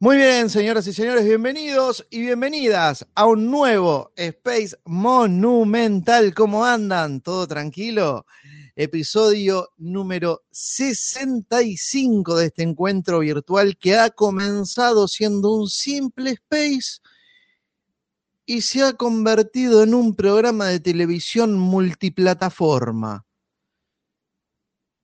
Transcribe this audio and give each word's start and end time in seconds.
Muy 0.00 0.16
bien, 0.16 0.48
señoras 0.48 0.86
y 0.86 0.92
señores, 0.92 1.24
bienvenidos 1.24 2.06
y 2.08 2.20
bienvenidas 2.20 3.04
a 3.16 3.26
un 3.26 3.50
nuevo 3.50 4.12
Space 4.14 4.76
Monumental. 4.84 6.34
¿Cómo 6.34 6.64
andan? 6.64 7.20
¿Todo 7.20 7.48
tranquilo? 7.48 8.24
Episodio 8.76 9.70
número 9.76 10.44
65 10.52 12.36
de 12.36 12.46
este 12.46 12.62
encuentro 12.62 13.18
virtual 13.18 13.76
que 13.76 13.96
ha 13.96 14.10
comenzado 14.10 15.08
siendo 15.08 15.50
un 15.50 15.68
simple 15.68 16.30
Space 16.30 17.00
y 18.46 18.60
se 18.60 18.84
ha 18.84 18.92
convertido 18.92 19.82
en 19.82 19.94
un 19.94 20.14
programa 20.14 20.66
de 20.66 20.78
televisión 20.78 21.54
multiplataforma 21.54 23.26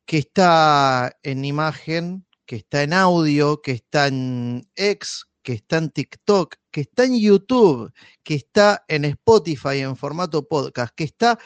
que 0.07 0.19
está 0.19 1.19
en 1.25 1.45
imagen, 1.45 2.24
que 2.47 2.57
está 2.57 2.83
en 2.83 2.93
audio, 2.93 3.61
que 3.63 3.73
está 3.73 4.09
en 4.09 4.69
X, 4.77 5.27
que 5.43 5.53
está 5.53 5.79
en 5.79 5.91
TikTok, 5.91 6.57
que 6.71 6.83
está 6.83 7.05
en 7.05 7.21
YouTube, 7.21 7.93
que 8.23 8.35
está 8.35 8.85
en 8.89 9.05
Spotify 9.05 9.79
en 9.81 9.97
formato 9.97 10.47
podcast, 10.49 10.95
que 10.95 11.05
está 11.05 11.39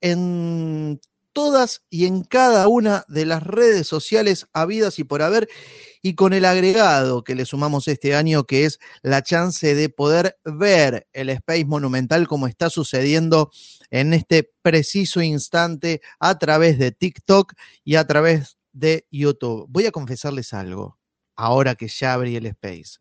en 0.00 1.00
todas 1.32 1.82
y 1.88 2.06
en 2.06 2.24
cada 2.24 2.68
una 2.68 3.04
de 3.08 3.24
las 3.24 3.42
redes 3.42 3.86
sociales 3.86 4.46
habidas 4.52 4.98
y 4.98 5.04
por 5.04 5.22
haber, 5.22 5.48
y 6.02 6.14
con 6.14 6.32
el 6.32 6.44
agregado 6.44 7.22
que 7.22 7.34
le 7.34 7.44
sumamos 7.44 7.88
este 7.88 8.14
año, 8.14 8.44
que 8.44 8.64
es 8.64 8.78
la 9.02 9.22
chance 9.22 9.74
de 9.74 9.88
poder 9.88 10.36
ver 10.44 11.06
el 11.12 11.30
Space 11.30 11.64
Monumental 11.64 12.26
como 12.26 12.48
está 12.48 12.70
sucediendo 12.70 13.50
en 13.90 14.14
este 14.14 14.50
preciso 14.62 15.22
instante 15.22 16.00
a 16.18 16.38
través 16.38 16.78
de 16.78 16.92
TikTok 16.92 17.54
y 17.84 17.94
a 17.94 18.06
través 18.06 18.57
de 18.78 19.06
YouTube. 19.10 19.66
Voy 19.68 19.86
a 19.86 19.92
confesarles 19.92 20.52
algo, 20.52 20.98
ahora 21.36 21.74
que 21.74 21.88
ya 21.88 22.14
abrí 22.14 22.36
el 22.36 22.46
Space. 22.46 22.98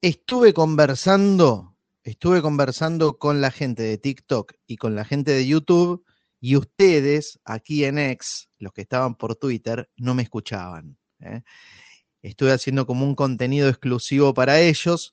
Estuve 0.00 0.54
conversando, 0.54 1.76
estuve 2.04 2.40
conversando 2.40 3.18
con 3.18 3.40
la 3.40 3.50
gente 3.50 3.82
de 3.82 3.98
TikTok 3.98 4.54
y 4.66 4.76
con 4.76 4.94
la 4.94 5.04
gente 5.04 5.32
de 5.32 5.46
YouTube 5.46 6.04
y 6.40 6.56
ustedes 6.56 7.38
aquí 7.44 7.84
en 7.84 7.98
X, 7.98 8.48
los 8.58 8.72
que 8.72 8.82
estaban 8.82 9.14
por 9.16 9.36
Twitter, 9.36 9.90
no 9.96 10.14
me 10.14 10.22
escuchaban. 10.22 10.96
¿eh? 11.20 11.42
Estuve 12.22 12.52
haciendo 12.52 12.86
como 12.86 13.04
un 13.04 13.14
contenido 13.14 13.68
exclusivo 13.68 14.32
para 14.32 14.60
ellos. 14.60 15.12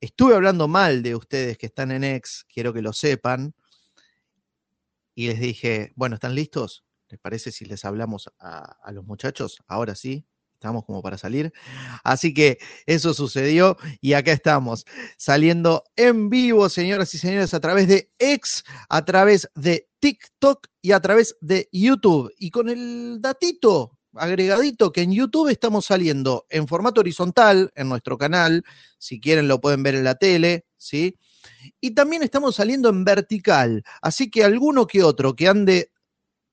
Estuve 0.00 0.34
hablando 0.34 0.66
mal 0.68 1.02
de 1.02 1.14
ustedes 1.14 1.58
que 1.58 1.66
están 1.66 1.92
en 1.92 2.02
X, 2.02 2.44
quiero 2.52 2.72
que 2.72 2.82
lo 2.82 2.92
sepan. 2.92 3.54
Y 5.14 5.28
les 5.28 5.38
dije, 5.38 5.92
bueno, 5.96 6.14
¿están 6.14 6.34
listos? 6.34 6.84
¿Les 7.10 7.18
parece 7.18 7.52
si 7.52 7.64
les 7.64 7.84
hablamos 7.84 8.30
a, 8.38 8.92
los 8.92 9.04
muchachos? 9.04 9.62
Ahora 9.66 9.94
sí, 9.94 10.26
estamos 10.54 10.84
como 10.84 11.00
para 11.00 11.16
salir. 11.16 11.52
Así 12.04 12.34
que 12.34 12.58
eso 12.84 13.14
sucedió 13.14 13.78
y 14.00 14.12
acá 14.12 14.32
estamos, 14.32 14.84
saliendo 15.16 15.84
en 15.96 16.28
vivo, 16.28 16.68
señoras 16.68 17.14
y 17.14 17.18
señores, 17.18 17.54
a 17.54 17.60
través 17.60 17.88
de 17.88 18.12
X, 18.18 18.64
a 18.90 19.04
través 19.04 19.48
de 19.54 19.88
TikTok 20.00 20.66
y 20.82 20.92
a 20.92 21.00
través 21.00 21.36
de 21.40 21.68
YouTube. 21.72 22.30
Y 22.38 22.50
con 22.50 22.68
el 22.68 23.18
datito 23.22 23.98
agregadito 24.14 24.92
que 24.92 25.02
en 25.02 25.12
YouTube 25.12 25.48
estamos 25.48 25.86
saliendo 25.86 26.46
en 26.50 26.68
formato 26.68 27.00
horizontal 27.00 27.70
en 27.74 27.88
nuestro 27.88 28.18
canal, 28.18 28.64
si 28.98 29.20
quieren 29.20 29.48
lo 29.48 29.60
pueden 29.60 29.82
ver 29.82 29.94
en 29.94 30.04
la 30.04 30.16
tele, 30.16 30.66
¿sí? 30.76 31.16
Y 31.80 31.92
también 31.92 32.22
estamos 32.22 32.56
saliendo 32.56 32.88
en 32.88 33.04
vertical, 33.04 33.82
así 34.02 34.30
que 34.30 34.44
alguno 34.44 34.86
que 34.86 35.02
otro 35.02 35.34
que 35.34 35.48
ande 35.48 35.92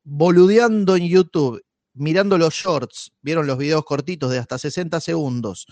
boludeando 0.05 0.95
en 0.95 1.07
YouTube 1.07 1.61
mirando 1.95 2.37
los 2.37 2.53
shorts, 2.53 3.13
vieron 3.21 3.47
los 3.47 3.57
videos 3.57 3.83
cortitos 3.85 4.31
de 4.31 4.37
hasta 4.37 4.57
60 4.57 4.99
segundos, 5.01 5.65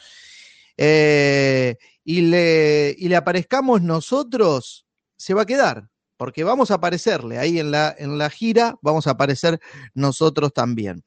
eh, 0.78 1.75
y, 2.03 2.22
le, 2.22 2.95
y 2.98 3.09
le 3.09 3.16
aparezcamos 3.16 3.81
nosotros, 3.81 4.86
se 5.16 5.34
va 5.34 5.44
a 5.44 5.45
quedar, 5.45 5.90
porque 6.17 6.44
vamos 6.44 6.72
a 6.72 6.75
aparecerle 6.75 7.38
ahí 7.38 7.59
en 7.59 7.72
la, 7.72 7.94
en 7.98 8.18
la 8.18 8.30
gira, 8.30 8.75
vamos 8.81 9.08
a 9.08 9.12
aparecer 9.12 9.59
nosotros 9.94 10.53
también. 10.53 11.03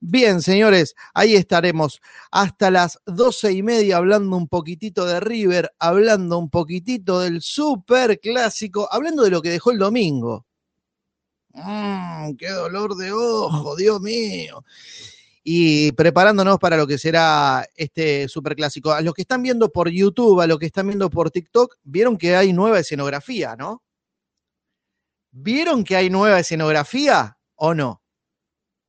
Bien, 0.00 0.42
señores, 0.42 0.94
ahí 1.14 1.34
estaremos 1.34 2.00
hasta 2.30 2.70
las 2.70 2.98
doce 3.06 3.52
y 3.52 3.62
media 3.62 3.98
hablando 3.98 4.36
un 4.36 4.48
poquitito 4.48 5.04
de 5.06 5.20
River, 5.20 5.70
hablando 5.78 6.38
un 6.38 6.50
poquitito 6.50 7.20
del 7.20 7.42
super 7.42 8.18
clásico, 8.18 8.88
hablando 8.90 9.22
de 9.22 9.30
lo 9.30 9.42
que 9.42 9.50
dejó 9.50 9.70
el 9.70 9.78
domingo. 9.78 10.45
Mmm, 11.56 12.36
qué 12.36 12.50
dolor 12.50 12.96
de 12.96 13.12
ojo, 13.12 13.76
Dios 13.76 14.00
mío. 14.00 14.62
Y 15.42 15.92
preparándonos 15.92 16.58
para 16.58 16.76
lo 16.76 16.86
que 16.86 16.98
será 16.98 17.66
este 17.76 18.28
superclásico. 18.28 18.92
A 18.92 19.00
los 19.00 19.14
que 19.14 19.22
están 19.22 19.42
viendo 19.42 19.70
por 19.72 19.88
YouTube, 19.88 20.40
a 20.40 20.46
los 20.46 20.58
que 20.58 20.66
están 20.66 20.88
viendo 20.88 21.08
por 21.08 21.30
TikTok, 21.30 21.76
vieron 21.84 22.18
que 22.18 22.36
hay 22.36 22.52
nueva 22.52 22.80
escenografía, 22.80 23.56
¿no? 23.56 23.82
¿Vieron 25.32 25.84
que 25.84 25.96
hay 25.96 26.10
nueva 26.10 26.40
escenografía 26.40 27.38
o 27.54 27.74
no? 27.74 28.02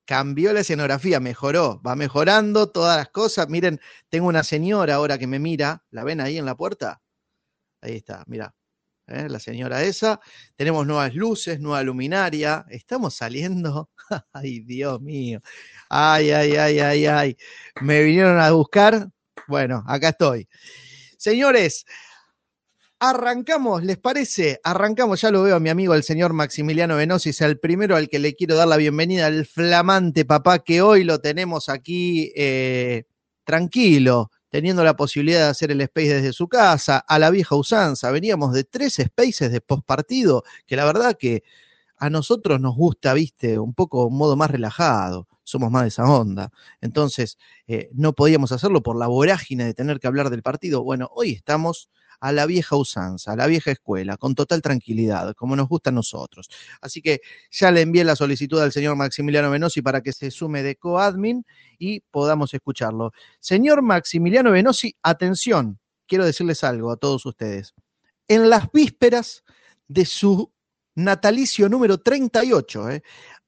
Cambió 0.06 0.54
la 0.54 0.62
escenografía, 0.62 1.20
mejoró, 1.20 1.82
va 1.86 1.96
mejorando 1.96 2.70
todas 2.72 2.98
las 2.98 3.10
cosas. 3.10 3.50
Miren, 3.50 3.80
tengo 4.10 4.28
una 4.28 4.44
señora 4.44 4.96
ahora 4.96 5.18
que 5.18 5.28
me 5.28 5.40
mira, 5.40 5.86
¿la 5.92 6.04
ven 6.04 6.22
ahí 6.22 6.38
en 6.38 6.46
la 6.46 6.56
puerta? 6.56 7.02
Ahí 7.82 7.98
está, 7.98 8.24
mira, 8.28 8.56
¿eh? 9.08 9.28
la 9.30 9.40
señora 9.40 9.84
esa. 9.84 10.20
Tenemos 10.56 10.86
nuevas 10.86 11.16
luces, 11.16 11.60
nueva 11.60 11.84
luminaria. 11.84 12.66
Estamos 12.70 13.16
saliendo. 13.16 13.90
Ay, 14.34 14.62
Dios 14.62 15.02
mío. 15.02 15.42
Ay, 15.90 16.32
ay, 16.32 16.56
ay, 16.56 16.80
ay, 16.80 17.06
ay. 17.06 17.38
Me 17.82 18.04
vinieron 18.04 18.40
a 18.40 18.52
buscar. 18.52 19.08
Bueno, 19.48 19.84
acá 19.88 20.10
estoy. 20.10 20.48
Señores, 21.18 21.86
arrancamos, 23.00 23.84
¿les 23.84 23.98
parece? 23.98 24.60
Arrancamos, 24.64 25.22
ya 25.22 25.32
lo 25.32 25.44
veo 25.44 25.56
a 25.56 25.60
mi 25.60 25.70
amigo 25.70 25.94
el 25.94 26.04
señor 26.04 26.34
Maximiliano 26.34 26.96
Venosis, 26.96 27.42
el 27.42 27.60
primero 27.60 27.96
al 27.96 28.10
que 28.10 28.20
le 28.20 28.36
quiero 28.36 28.56
dar 28.56 28.68
la 28.68 28.78
bienvenida, 28.78 29.28
al 29.28 29.46
flamante 29.46 30.26
papá 30.26 30.60
que 30.60 30.82
hoy 30.82 31.04
lo 31.04 31.20
tenemos 31.20 31.70
aquí 31.70 32.32
eh, 32.36 33.04
tranquilo, 33.44 34.32
teniendo 34.50 34.84
la 34.84 34.96
posibilidad 34.96 35.40
de 35.40 35.50
hacer 35.50 35.72
el 35.72 35.82
space 35.82 36.16
desde 36.16 36.34
su 36.34 36.48
casa, 36.48 37.00
a 37.00 37.20
la 37.20 37.30
vieja 37.30 37.56
usanza. 37.56 38.12
Veníamos 38.12 38.54
de 38.54 38.64
tres 38.64 38.96
spaces 38.96 39.52
de 39.52 39.62
postpartido, 39.62 40.44
que 40.66 40.76
la 40.76 40.86
verdad 40.86 41.16
que 41.18 41.44
a 41.98 42.10
nosotros 42.10 42.60
nos 42.62 42.76
gusta, 42.76 43.14
viste, 43.14 43.60
un 43.60 43.74
poco 43.74 44.06
un 44.06 44.18
modo 44.18 44.36
más 44.36 44.52
relajado, 44.52 45.28
somos 45.44 45.72
más 45.72 45.84
de 45.84 45.88
esa 45.90 46.06
onda. 46.06 46.52
Entonces, 46.82 47.38
eh, 47.68 47.90
no 47.94 48.14
podíamos 48.14 48.52
hacerlo 48.52 48.84
por 48.84 48.98
la 48.98 49.08
vorágine 49.08 49.66
de 49.66 49.74
tener 49.74 50.00
que 50.00 50.08
hablar 50.08 50.30
del 50.30 50.44
partido. 50.44 50.84
Bueno, 50.84 51.10
hoy 51.14 51.32
estamos 51.32 51.90
a 52.20 52.32
la 52.32 52.46
vieja 52.46 52.76
usanza, 52.76 53.34
a 53.34 53.36
la 53.36 53.48
vieja 53.48 53.72
escuela, 53.72 54.18
con 54.18 54.36
total 54.36 54.62
tranquilidad, 54.62 55.34
como 55.36 55.56
nos 55.56 55.68
gusta 55.68 55.90
a 55.90 55.94
nosotros. 55.94 56.50
Así 56.82 57.02
que 57.02 57.22
ya 57.52 57.72
le 57.72 57.82
envié 57.82 58.04
la 58.04 58.16
solicitud 58.16 58.60
al 58.60 58.72
señor 58.72 58.96
Maximiliano 58.96 59.52
Venosi 59.52 59.82
para 59.82 60.02
que 60.02 60.14
se 60.14 60.32
sume 60.32 60.64
de 60.64 60.76
coadmin 60.76 61.46
y 61.78 62.00
podamos 62.00 62.54
escucharlo. 62.54 63.12
Señor 63.40 63.82
Maximiliano 63.82 64.52
Venosi, 64.52 64.96
atención, 65.04 65.80
quiero 66.08 66.26
decirles 66.26 66.64
algo 66.64 66.92
a 66.92 66.98
todos 66.98 67.26
ustedes. 67.26 67.74
En 68.28 68.50
las 68.50 68.72
vísperas 68.72 69.44
de 69.88 70.06
su 70.06 70.52
natalicio 70.96 71.70
número 71.70 72.00
38, 72.00 72.90
¿eh? 72.90 73.04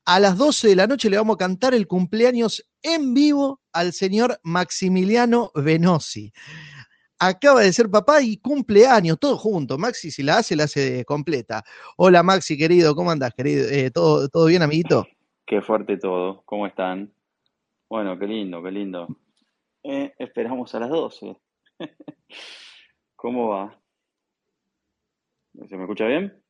a 0.06 0.20
las 0.20 0.38
12 0.38 0.70
de 0.70 0.76
la 0.76 0.88
noche 0.88 1.10
le 1.10 1.18
vamos 1.18 1.36
a 1.36 1.40
cantar 1.40 1.74
el 1.74 1.88
cumpleaños 1.88 2.66
en 2.82 3.14
vivo 3.14 3.62
al 3.74 3.94
señor 3.94 4.40
Maximiliano 4.44 5.52
Venosi 5.56 6.32
acaba 7.20 7.62
de 7.62 7.74
ser 7.74 7.90
papá 7.90 8.22
y 8.22 8.38
cumpleaños, 8.38 9.20
todo 9.20 9.38
junto. 9.38 9.78
Maxi, 9.78 10.10
si 10.10 10.24
la 10.24 10.38
hace, 10.38 10.56
la 10.56 10.64
hace 10.64 11.04
completa. 11.06 11.64
Hola 11.98 12.24
Maxi, 12.24 12.58
querido, 12.58 12.96
¿cómo 12.96 13.12
andás, 13.12 13.34
querido? 13.34 13.68
Eh, 13.70 13.92
¿todo, 13.92 14.30
¿Todo 14.30 14.46
bien, 14.46 14.62
amiguito? 14.62 15.06
Qué 15.46 15.62
fuerte 15.62 15.98
todo, 15.98 16.42
¿cómo 16.46 16.66
están? 16.66 17.14
Bueno, 17.90 18.18
qué 18.18 18.28
lindo, 18.28 18.64
qué 18.64 18.72
lindo. 18.72 19.08
Eh, 19.84 20.14
esperamos 20.18 20.74
a 20.76 20.80
las 20.80 20.90
12. 20.90 21.38
¿Cómo 23.16 23.50
va? 23.50 23.80
¿Se 25.68 25.76
me 25.76 25.84
escucha 25.84 26.06
bien? 26.06 26.42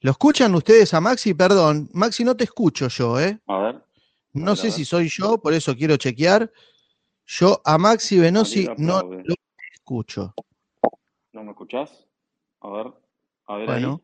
¿Lo 0.00 0.10
escuchan 0.10 0.54
ustedes 0.54 0.92
a 0.94 1.00
Maxi? 1.00 1.32
Perdón, 1.34 1.88
Maxi, 1.92 2.24
no 2.24 2.36
te 2.36 2.44
escucho 2.44 2.88
yo, 2.88 3.20
¿eh? 3.20 3.38
A 3.46 3.58
ver. 3.58 3.84
No 4.32 4.56
sé 4.56 4.70
si 4.70 4.84
soy 4.84 5.08
yo, 5.08 5.38
por 5.38 5.52
eso 5.52 5.76
quiero 5.76 5.96
chequear. 5.96 6.50
Yo 7.34 7.62
a 7.64 7.78
Maxi 7.78 8.18
Venosi 8.18 8.68
no 8.76 9.00
lo 9.02 9.34
escucho. 9.72 10.34
¿No 11.32 11.42
me 11.42 11.52
escuchás? 11.52 12.06
A 12.60 12.68
ver, 12.68 12.92
a 13.46 13.56
ver 13.56 13.66
bueno, 13.66 14.02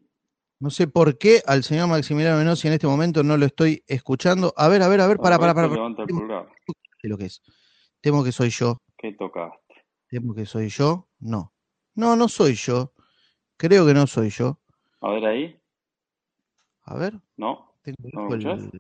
No 0.58 0.70
sé 0.70 0.88
por 0.88 1.18
qué 1.18 1.42
al 1.46 1.62
señor 1.62 1.88
Maximiliano 1.88 2.38
Venosi 2.38 2.68
en 2.68 2.72
este 2.72 2.86
momento 2.86 3.22
no 3.22 3.36
lo 3.36 3.44
estoy 3.44 3.84
escuchando. 3.86 4.54
A 4.56 4.68
ver, 4.68 4.80
a 4.80 4.88
ver, 4.88 5.02
a 5.02 5.06
ver, 5.06 5.18
para, 5.18 5.38
para, 5.38 5.52
para. 5.52 5.68
para. 5.68 6.48
lo 7.02 7.18
que 7.18 7.26
es. 7.26 7.42
Temo 8.00 8.24
que 8.24 8.32
soy 8.32 8.48
yo. 8.48 8.78
¿Qué 8.96 9.12
tocaste? 9.12 9.74
Temo 10.08 10.34
que 10.34 10.46
soy 10.46 10.70
yo. 10.70 11.08
No. 11.18 11.52
No, 11.96 12.16
no 12.16 12.28
soy 12.28 12.54
yo. 12.54 12.94
Creo 13.58 13.84
que 13.84 13.92
no 13.92 14.06
soy 14.06 14.30
yo. 14.30 14.58
A 15.02 15.10
ver 15.10 15.26
ahí. 15.26 15.60
A 16.84 16.96
ver. 16.96 17.20
No. 17.36 17.74
¿No, 18.14 18.34
el... 18.34 18.70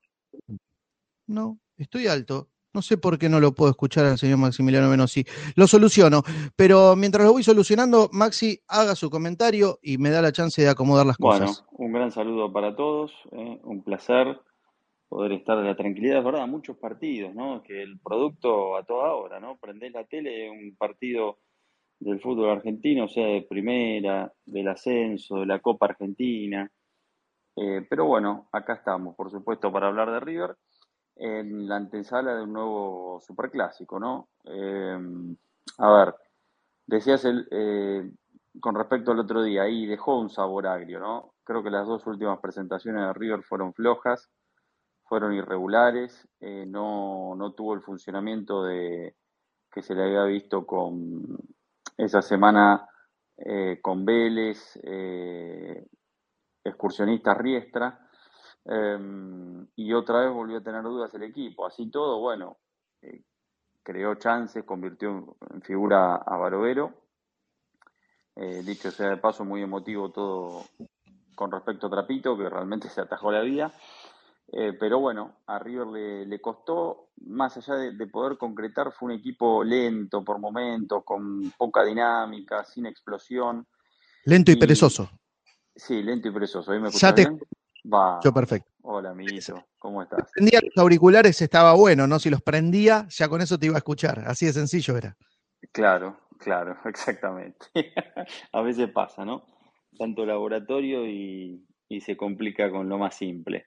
no, 1.26 1.60
estoy 1.76 2.06
alto. 2.06 2.48
No 2.74 2.82
sé 2.82 2.98
por 2.98 3.18
qué 3.18 3.28
no 3.28 3.40
lo 3.40 3.52
puedo 3.54 3.70
escuchar 3.70 4.04
al 4.04 4.18
señor 4.18 4.38
Maximiliano 4.38 4.88
Menossi. 4.88 5.24
Lo 5.56 5.66
soluciono, 5.66 6.22
pero 6.54 6.96
mientras 6.96 7.24
lo 7.24 7.32
voy 7.32 7.42
solucionando, 7.42 8.10
Maxi 8.12 8.60
haga 8.68 8.94
su 8.94 9.08
comentario 9.08 9.78
y 9.82 9.98
me 9.98 10.10
da 10.10 10.20
la 10.20 10.32
chance 10.32 10.60
de 10.60 10.68
acomodar 10.68 11.06
las 11.06 11.16
cosas. 11.16 11.64
Bueno, 11.70 11.86
un 11.86 11.92
gran 11.92 12.12
saludo 12.12 12.52
para 12.52 12.76
todos, 12.76 13.12
¿eh? 13.32 13.58
un 13.64 13.82
placer 13.82 14.38
poder 15.08 15.32
estar 15.32 15.56
en 15.58 15.64
la 15.64 15.76
tranquilidad, 15.76 16.18
es 16.18 16.24
verdad, 16.24 16.46
muchos 16.46 16.76
partidos, 16.76 17.34
¿no? 17.34 17.62
Que 17.62 17.82
el 17.82 17.98
producto 17.98 18.76
a 18.76 18.84
toda 18.84 19.14
hora, 19.14 19.40
¿no? 19.40 19.56
Prendés 19.56 19.92
la 19.92 20.04
tele, 20.04 20.50
un 20.50 20.76
partido 20.76 21.38
del 21.98 22.20
fútbol 22.20 22.50
argentino, 22.50 23.08
sea 23.08 23.26
de 23.26 23.42
primera, 23.42 24.30
del 24.44 24.68
ascenso, 24.68 25.40
de 25.40 25.46
la 25.46 25.60
Copa 25.60 25.86
Argentina. 25.86 26.70
Eh, 27.56 27.86
pero 27.88 28.04
bueno, 28.04 28.48
acá 28.52 28.74
estamos, 28.74 29.16
por 29.16 29.30
supuesto, 29.30 29.72
para 29.72 29.88
hablar 29.88 30.10
de 30.10 30.20
River 30.20 30.56
en 31.18 31.68
la 31.68 31.76
antesala 31.76 32.34
de 32.36 32.42
un 32.42 32.52
nuevo 32.52 33.20
superclásico, 33.20 33.98
¿no? 33.98 34.28
Eh, 34.44 34.98
a 35.78 35.90
ver, 35.90 36.14
decías 36.86 37.24
el, 37.24 37.46
eh, 37.50 38.10
con 38.60 38.74
respecto 38.74 39.10
al 39.10 39.18
otro 39.18 39.42
día, 39.42 39.62
ahí 39.62 39.86
dejó 39.86 40.18
un 40.18 40.30
sabor 40.30 40.66
agrio, 40.66 41.00
¿no? 41.00 41.34
Creo 41.44 41.62
que 41.62 41.70
las 41.70 41.86
dos 41.86 42.06
últimas 42.06 42.38
presentaciones 42.40 43.02
de 43.02 43.12
River 43.12 43.42
fueron 43.42 43.74
flojas 43.74 44.30
fueron 45.04 45.32
irregulares, 45.32 46.28
eh, 46.38 46.66
no, 46.66 47.34
no, 47.34 47.52
tuvo 47.54 47.72
el 47.72 47.80
funcionamiento 47.80 48.62
de, 48.64 49.16
que 49.72 49.80
se 49.80 49.94
le 49.94 50.02
había 50.02 50.24
visto 50.24 50.66
con 50.66 51.38
esa 51.96 52.20
semana 52.20 52.86
eh, 53.38 53.78
con 53.80 54.04
Vélez, 54.04 54.78
excursionista 56.62 57.32
Riestra, 57.32 58.07
em, 58.64 59.66
y 59.76 59.92
otra 59.92 60.20
vez 60.20 60.32
volvió 60.32 60.58
a 60.58 60.62
tener 60.62 60.82
dudas 60.82 61.12
el 61.14 61.22
equipo. 61.22 61.66
Así 61.66 61.90
todo, 61.90 62.20
bueno, 62.20 62.58
creó 63.82 64.14
chances, 64.16 64.64
convirtió 64.64 65.36
en 65.50 65.62
figura 65.62 66.16
a 66.16 66.36
Barovero. 66.36 66.92
dicho 68.64 68.90
sea 68.90 69.10
de 69.10 69.16
paso, 69.16 69.44
muy 69.44 69.62
emotivo 69.62 70.10
todo 70.10 70.64
con 71.38 71.52
respecto 71.52 71.86
a 71.86 71.90
Trapito, 71.90 72.36
que 72.36 72.50
realmente 72.50 72.88
se 72.94 73.00
atajó 73.00 73.30
la 73.30 73.40
vida. 73.40 73.72
Eh, 74.50 74.72
pero 74.78 74.98
bueno, 74.98 75.36
a 75.46 75.58
River 75.58 76.26
le, 76.26 76.40
costó, 76.40 77.10
más 77.26 77.56
allá 77.56 77.74
de, 77.74 78.06
poder 78.06 78.38
concretar, 78.38 78.92
fue 78.92 79.12
un 79.12 79.18
equipo 79.18 79.62
lento 79.62 80.24
por 80.24 80.38
momentos, 80.38 81.04
con 81.04 81.52
poca 81.56 81.84
dinámica, 81.84 82.64
sin 82.64 82.86
explosión. 82.86 83.66
Lento 84.24 84.50
y, 84.50 84.56
perezoso. 84.56 85.10
Sí, 85.76 86.02
lento 86.02 86.28
y 86.28 86.32
perezoso. 86.32 86.72
¿Ahí 86.72 86.80
me 86.80 86.90
ya 86.90 87.12
bien? 87.12 87.38
Va. 87.92 88.20
Yo 88.22 88.32
perfecto. 88.32 88.70
Hola, 88.82 89.10
amiguito. 89.10 89.64
¿Cómo 89.78 90.02
estás? 90.02 90.30
prendía 90.32 90.60
los 90.62 90.76
auriculares 90.76 91.40
estaba 91.40 91.74
bueno, 91.74 92.06
¿no? 92.06 92.18
Si 92.18 92.30
los 92.30 92.42
prendía, 92.42 93.06
ya 93.08 93.28
con 93.28 93.40
eso 93.40 93.58
te 93.58 93.66
iba 93.66 93.76
a 93.76 93.78
escuchar. 93.78 94.20
Así 94.26 94.46
de 94.46 94.52
sencillo 94.52 94.96
era. 94.96 95.16
Claro, 95.72 96.20
claro, 96.38 96.76
exactamente. 96.84 97.66
a 98.52 98.60
veces 98.62 98.90
pasa, 98.90 99.24
¿no? 99.24 99.46
Tanto 99.96 100.26
laboratorio 100.26 101.06
y 101.06 101.64
se 102.00 102.16
complica 102.16 102.70
con 102.70 102.88
lo 102.88 102.98
más 102.98 103.16
simple. 103.16 103.66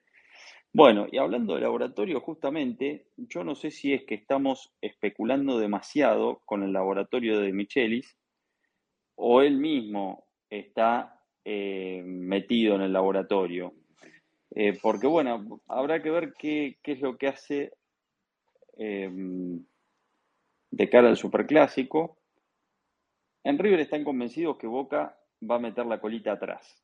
Bueno, 0.73 1.06
y 1.12 1.18
hablando 1.18 1.56
de 1.56 1.62
laboratorio, 1.62 2.21
justamente, 2.21 3.09
yo 3.18 3.44
no 3.44 3.56
sé 3.56 3.71
si 3.71 3.94
es 3.94 4.06
que 4.06 4.15
estamos 4.15 4.73
especulando 4.79 5.59
demasiado 5.59 6.41
con 6.45 6.63
el 6.63 6.71
laboratorio 6.71 7.41
de 7.41 7.51
Michelis 7.51 8.18
o 9.15 9.41
él 9.41 9.57
mismo 9.57 10.27
está 10.50 11.19
eh, 11.44 12.01
metido 12.06 12.75
en 12.75 12.83
el 12.83 12.94
laboratorio. 12.94 13.73
Eh, 14.53 14.77
porque 14.81 15.07
bueno, 15.07 15.62
habrá 15.68 16.01
que 16.01 16.09
ver 16.09 16.33
qué, 16.38 16.77
es 16.83 17.01
lo 17.01 17.18
que 17.18 17.27
hace 17.27 17.74
em, 18.77 19.65
de 20.69 20.89
cara 20.89 21.09
al 21.09 21.18
superclásico. 21.18 22.18
En 23.44 23.57
River 23.57 23.80
están 23.80 24.03
convencidos 24.03 24.57
que 24.57 24.68
Boca 24.68 25.18
va 25.50 25.56
a 25.56 25.59
meter 25.59 25.86
la 25.86 26.00
colita 26.00 26.33
atrás, 26.33 26.83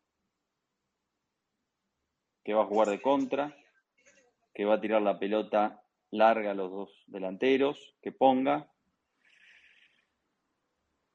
que 2.44 2.54
va 2.54 2.64
a 2.64 2.68
jugar 2.68 2.88
de 2.88 3.02
contra 3.02 3.56
que 4.58 4.66
va 4.66 4.74
a 4.74 4.82
tirar 4.82 5.04
la 5.04 5.20
pelota 5.20 5.84
larga 6.10 6.50
a 6.50 6.56
los 6.56 6.72
dos 6.72 7.04
delanteros, 7.06 7.96
que 8.02 8.12
ponga. 8.12 8.68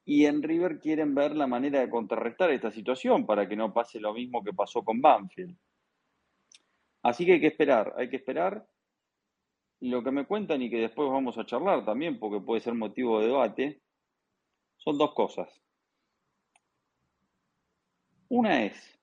Y 0.05 0.27
en 0.27 0.45
River 0.45 0.79
quieren 0.79 1.13
ver 1.13 1.35
la 1.35 1.49
manera 1.49 1.81
de 1.81 1.91
contrarrestar 1.91 2.53
esta 2.53 2.71
situación 2.71 3.27
para 3.27 3.49
que 3.49 3.57
no 3.57 3.75
pase 3.75 3.99
lo 3.99 4.15
mismo 4.15 4.45
que 4.45 4.53
pasó 4.53 4.85
con 4.85 5.01
Banfield. 5.01 5.59
Así 7.03 7.27
que 7.27 7.35
hay 7.35 7.41
que 7.41 7.49
esperar, 7.49 7.95
hay 7.97 8.09
que 8.09 8.17
esperar. 8.17 8.67
Lo 9.81 10.03
que 10.03 10.13
me 10.13 10.27
cuentan 10.27 10.63
y 10.63 10.71
que 10.71 10.79
después 10.79 11.11
vamos 11.11 11.37
a 11.39 11.45
charlar 11.45 11.85
también, 11.85 12.19
porque 12.19 12.45
puede 12.45 12.61
ser 12.61 12.75
motivo 12.75 13.21
de 13.21 13.27
debate, 13.27 13.83
son 14.77 14.97
dos 14.97 15.13
cosas. 15.13 15.61
Una 18.29 18.65
es, 18.65 18.99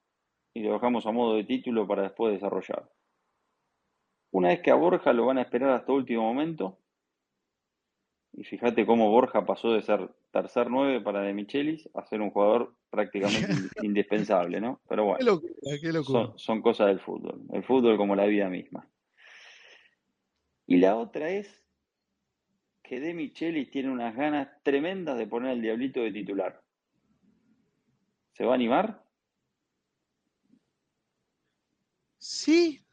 y 0.54 0.64
lo 0.64 0.74
dejamos 0.74 1.06
a 1.06 1.12
modo 1.12 1.36
de 1.36 1.44
título 1.44 1.86
para 1.86 2.04
después 2.04 2.34
desarrollar. 2.34 2.90
Una 4.32 4.50
vez 4.50 4.62
que 4.62 4.72
a 4.72 4.76
Borja 4.76 5.12
lo 5.12 5.26
van 5.26 5.38
a 5.38 5.42
esperar 5.42 5.72
hasta 5.72 5.92
último 5.92 6.24
momento, 6.24 6.80
y 8.34 8.44
fíjate 8.44 8.86
cómo 8.86 9.10
Borja 9.10 9.46
pasó 9.46 9.74
de 9.74 9.82
ser 9.82 10.14
tercer 10.32 10.70
nueve 10.70 11.02
para 11.02 11.22
De 11.22 11.34
Michelis 11.34 11.90
a 11.94 12.06
ser 12.06 12.22
un 12.22 12.32
jugador 12.32 12.76
prácticamente 12.90 13.48
indispensable, 13.82 14.62
¿no? 14.62 14.82
Pero 14.88 15.06
bueno, 15.06 15.42
Son, 16.38 16.62
cosas 16.62 16.88
del 16.88 17.00
fútbol, 17.00 17.42
el 17.52 17.64
fútbol 17.64 17.98
como 17.98 18.16
la 18.16 18.26
vida 18.26 18.50
misma. 18.50 18.88
Y 20.68 20.78
la 20.78 20.96
otra 20.96 21.30
es 21.30 21.66
que 22.84 23.00
De 23.00 23.14
Michelis 23.14 23.72
tiene 23.72 23.92
unas 23.92 24.16
ganas 24.16 24.48
tremendas 24.64 25.18
de 25.18 25.28
poner 25.28 25.52
al 25.52 25.62
diablito 25.62 26.00
de 26.02 26.12
titular. 26.12 26.62
¿Se 28.34 28.46
va 28.46 28.52
a 28.52 28.56
animar? 28.56 29.04
Sí, 32.18 32.86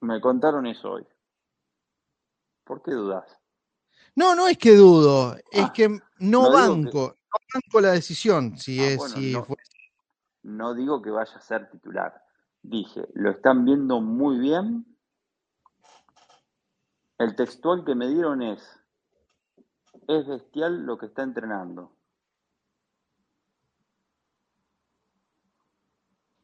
me 0.00 0.20
contaron 0.20 0.66
eso 0.66 0.92
hoy. 0.92 1.06
¿Por 2.64 2.82
qué 2.82 2.92
dudas? 2.92 3.39
No, 4.16 4.34
no 4.34 4.48
es 4.48 4.58
que 4.58 4.74
dudo, 4.74 5.36
es 5.50 5.64
ah, 5.64 5.72
que 5.72 5.88
no, 6.18 6.52
banco, 6.52 7.16
no 7.16 7.38
banco 7.54 7.80
la 7.80 7.92
decisión 7.92 8.56
si 8.56 8.80
ah, 8.80 8.88
es 8.88 9.12
si 9.12 9.32
no, 9.32 9.46
no 10.42 10.74
digo 10.74 11.02
que 11.02 11.10
vaya 11.10 11.34
a 11.34 11.40
ser 11.40 11.70
titular. 11.70 12.24
Dije, 12.62 13.08
lo 13.14 13.30
están 13.30 13.64
viendo 13.64 14.00
muy 14.00 14.38
bien. 14.38 14.86
El 17.18 17.36
textual 17.36 17.84
que 17.84 17.94
me 17.94 18.08
dieron 18.08 18.42
es, 18.42 18.62
es 20.08 20.26
bestial 20.26 20.86
lo 20.86 20.98
que 20.98 21.06
está 21.06 21.22
entrenando. 21.22 21.92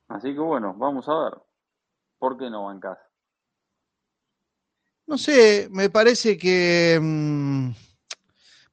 Así 0.08 0.32
que 0.32 0.40
bueno, 0.40 0.75
vamos 0.75 1.08
a 1.08 1.25
ver. 1.25 1.42
¿Por 2.18 2.38
qué 2.38 2.49
no 2.49 2.64
bancas? 2.64 2.99
No 5.06 5.18
sé, 5.18 5.68
me 5.70 5.88
parece 5.90 6.36
que. 6.36 6.98
Mm, 7.00 7.70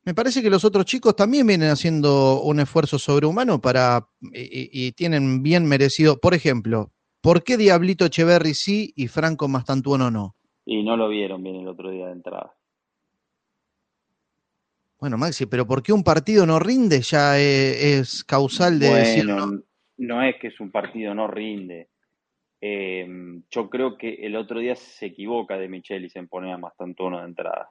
me 0.06 0.14
parece 0.14 0.42
que 0.42 0.50
los 0.50 0.66
otros 0.66 0.86
chicos 0.86 1.16
también 1.16 1.48
vienen 1.48 1.70
haciendo 1.70 2.42
un 2.42 2.60
esfuerzo 2.60 2.98
sobrehumano 2.98 3.62
para. 3.62 4.08
Y, 4.34 4.92
tienen 4.94 5.44
bien 5.44 5.66
merecido. 5.66 6.20
Por 6.20 6.34
ejemplo, 6.34 6.92
¿por 7.22 7.44
qué 7.44 7.58
Diablito 7.58 8.06
Echeverry 8.06 8.54
sí 8.54 8.94
y 8.96 9.08
Franco 9.08 9.48
Mastantuono 9.48 10.10
no? 10.10 10.36
Y 10.66 10.84
no 10.84 10.98
lo 10.98 11.10
vieron 11.10 11.44
bien 11.44 11.58
el 11.58 11.68
otro 11.68 11.92
día 11.92 12.08
de 12.08 12.14
entrada. 12.14 12.54
Bueno, 15.00 15.18
Maxi, 15.18 15.46
pero 15.46 15.68
¿por 15.68 15.84
qué 15.84 15.92
un 15.92 16.04
partido 16.04 16.46
no 16.46 16.60
rinde 16.60 17.02
ya 17.02 17.38
eh, 17.38 18.00
es, 18.00 18.24
causal 18.24 18.80
de 18.80 18.90
bueno, 18.90 19.64
no 19.98 20.24
es 20.24 20.36
que 20.40 20.48
es 20.48 20.60
un 20.60 20.72
partido 20.72 21.14
no 21.14 21.28
rinde. 21.28 21.90
Eh, 22.66 23.06
yo 23.50 23.70
creo 23.70 23.98
que 23.98 24.14
el 24.26 24.38
otro 24.38 24.60
día 24.60 24.74
se 24.78 25.08
equivoca 25.08 25.58
de 25.58 25.68
Michelis 25.68 26.16
en 26.16 26.30
poner 26.30 26.54
a 26.54 26.58
Mastantuono 26.58 27.20
de 27.20 27.26
entrada. 27.26 27.70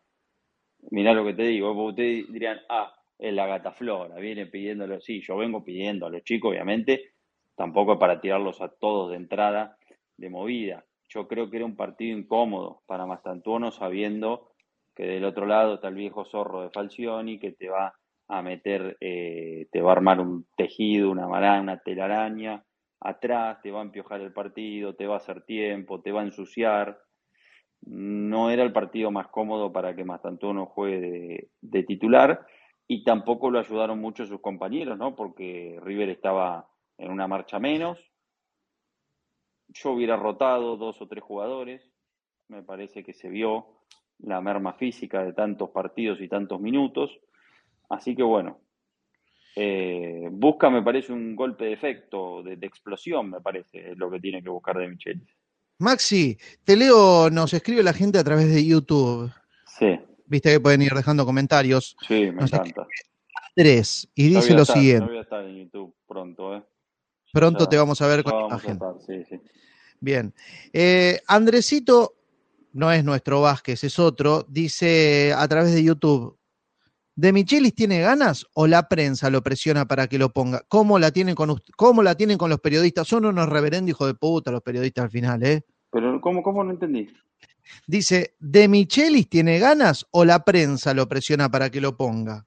Mirá 0.90 1.14
lo 1.14 1.24
que 1.24 1.32
te 1.32 1.44
digo, 1.44 1.72
ustedes 1.82 2.30
dirían, 2.30 2.60
ah, 2.68 2.92
es 3.18 3.32
la 3.32 3.46
gata 3.46 3.72
flora, 3.72 4.16
viene 4.16 4.44
pidiéndolo. 4.48 5.00
Sí, 5.00 5.22
yo 5.22 5.38
vengo 5.38 5.64
pidiendo 5.64 6.04
a 6.04 6.10
los 6.10 6.22
chicos, 6.24 6.50
obviamente, 6.50 7.14
tampoco 7.56 7.98
para 7.98 8.20
tirarlos 8.20 8.60
a 8.60 8.68
todos 8.68 9.12
de 9.12 9.16
entrada, 9.16 9.78
de 10.18 10.28
movida. 10.28 10.84
Yo 11.08 11.26
creo 11.26 11.48
que 11.48 11.56
era 11.56 11.64
un 11.64 11.76
partido 11.76 12.18
incómodo 12.18 12.82
para 12.86 13.06
Mastantuono, 13.06 13.70
sabiendo 13.70 14.52
que 14.94 15.04
del 15.04 15.24
otro 15.24 15.46
lado 15.46 15.76
está 15.76 15.88
el 15.88 15.94
viejo 15.94 16.26
zorro 16.26 16.64
de 16.64 16.70
Falcioni, 16.70 17.38
que 17.38 17.52
te 17.52 17.70
va 17.70 17.94
a 18.28 18.42
meter, 18.42 18.98
eh, 19.00 19.68
te 19.72 19.80
va 19.80 19.92
a 19.92 19.94
armar 19.94 20.20
un 20.20 20.48
tejido, 20.54 21.10
una 21.10 21.26
marana, 21.26 21.62
una 21.62 21.78
telaraña, 21.78 22.62
atrás, 23.04 23.60
te 23.62 23.70
va 23.70 23.80
a 23.80 23.84
empiojar 23.84 24.20
el 24.20 24.32
partido, 24.32 24.94
te 24.94 25.06
va 25.06 25.14
a 25.14 25.18
hacer 25.18 25.42
tiempo, 25.42 26.00
te 26.00 26.12
va 26.12 26.20
a 26.20 26.24
ensuciar. 26.24 27.00
No 27.82 28.50
era 28.50 28.62
el 28.62 28.72
partido 28.72 29.10
más 29.10 29.28
cómodo 29.28 29.72
para 29.72 29.94
que 29.96 30.04
Mastantuono 30.04 30.66
juegue 30.66 31.50
de, 31.60 31.82
titular 31.82 32.46
y 32.86 33.02
tampoco 33.02 33.50
lo 33.50 33.58
ayudaron 33.58 33.98
mucho 34.00 34.24
sus 34.26 34.40
compañeros, 34.40 34.96
¿no? 34.98 35.16
Porque 35.16 35.78
River 35.82 36.10
estaba 36.10 36.68
en 36.98 37.10
una 37.10 37.26
marcha 37.26 37.58
menos. 37.58 37.98
Yo 39.68 39.92
hubiera 39.92 40.16
rotado 40.16 40.76
dos 40.76 41.00
o 41.00 41.08
tres 41.08 41.24
jugadores, 41.24 41.90
me 42.48 42.62
parece 42.62 43.02
que 43.02 43.14
se 43.14 43.28
vio 43.28 43.78
la 44.18 44.40
merma 44.40 44.74
física 44.74 45.24
de 45.24 45.32
tantos 45.32 45.70
partidos 45.70 46.20
y 46.20 46.28
tantos 46.28 46.60
minutos. 46.60 47.18
Así 47.88 48.14
que 48.14 48.22
bueno, 48.22 48.60
eh, 49.54 50.28
busca, 50.30 50.70
me 50.70 50.82
parece, 50.82 51.12
un 51.12 51.36
golpe 51.36 51.66
de 51.66 51.72
efecto, 51.72 52.42
de, 52.42 52.54
explosión, 52.66 53.30
me 53.30 53.40
parece, 53.40 53.94
lo 53.96 54.10
que 54.10 54.20
tiene 54.20 54.42
que 54.42 54.48
buscar 54.48 54.78
de 54.78 54.88
Michelis. 54.88 55.28
Maxi, 55.78 56.38
te 56.64 56.76
leo, 56.76 57.28
nos 57.30 57.52
escribe 57.52 57.82
la 57.82 57.92
gente 57.92 58.18
a 58.18 58.24
través 58.24 58.52
de 58.52 58.64
YouTube. 58.64 59.32
Sí. 59.66 59.98
Viste 60.26 60.52
que 60.52 60.60
pueden 60.60 60.82
ir 60.82 60.92
dejando 60.92 61.26
comentarios. 61.26 61.96
Sí, 62.06 62.30
me 62.30 62.44
encanta. 62.44 62.86
Andrés, 63.56 64.08
y 64.14 64.28
dice 64.28 64.54
lo 64.54 64.64
siguiente. 64.64 65.06
voy 65.06 65.18
a 65.18 65.22
estar 65.22 65.44
en 65.44 65.56
YouTube 65.56 65.94
pronto, 66.06 66.56
¿eh? 66.56 66.62
Pronto 67.32 67.68
te 67.68 67.76
vamos 67.76 68.00
a 68.00 68.06
ver 68.06 68.22
con 68.22 68.46
imagen. 68.46 68.78
sí, 69.06 69.24
sí. 69.28 69.40
Bien. 70.00 70.34
Eh, 70.72 71.20
Andresito, 71.28 72.14
no 72.72 72.90
es 72.90 73.04
nuestro 73.04 73.40
Vázquez, 73.40 73.84
es 73.84 73.98
otro, 73.98 74.44
dice 74.48 75.32
a 75.36 75.46
través 75.46 75.74
de 75.74 75.84
YouTube, 75.84 76.38
¿De 77.22 77.32
Michelis 77.32 77.72
tiene 77.72 78.00
ganas 78.00 78.48
o 78.52 78.66
la 78.66 78.88
prensa 78.88 79.30
lo 79.30 79.44
presiona 79.44 79.86
para 79.86 80.08
que 80.08 80.18
lo 80.18 80.30
ponga? 80.30 80.64
¿Cómo 80.66 80.98
la 80.98 81.12
tienen 81.12 81.36
con, 81.36 81.56
cómo 81.76 82.02
la 82.02 82.16
tienen 82.16 82.36
con 82.36 82.50
los 82.50 82.58
periodistas? 82.58 83.06
Son 83.06 83.24
unos 83.24 83.48
reverendos 83.48 83.90
hijos 83.90 84.08
de 84.08 84.14
puta 84.14 84.50
los 84.50 84.60
periodistas 84.60 85.04
al 85.04 85.10
final, 85.12 85.40
¿eh? 85.44 85.62
Pero 85.92 86.20
¿cómo, 86.20 86.42
cómo 86.42 86.64
no 86.64 86.72
entendí? 86.72 87.08
Dice, 87.86 88.34
¿de 88.40 88.66
Michelis 88.66 89.28
tiene 89.28 89.60
ganas 89.60 90.04
o 90.10 90.24
la 90.24 90.44
prensa 90.44 90.94
lo 90.94 91.08
presiona 91.08 91.48
para 91.48 91.70
que 91.70 91.80
lo 91.80 91.96
ponga? 91.96 92.44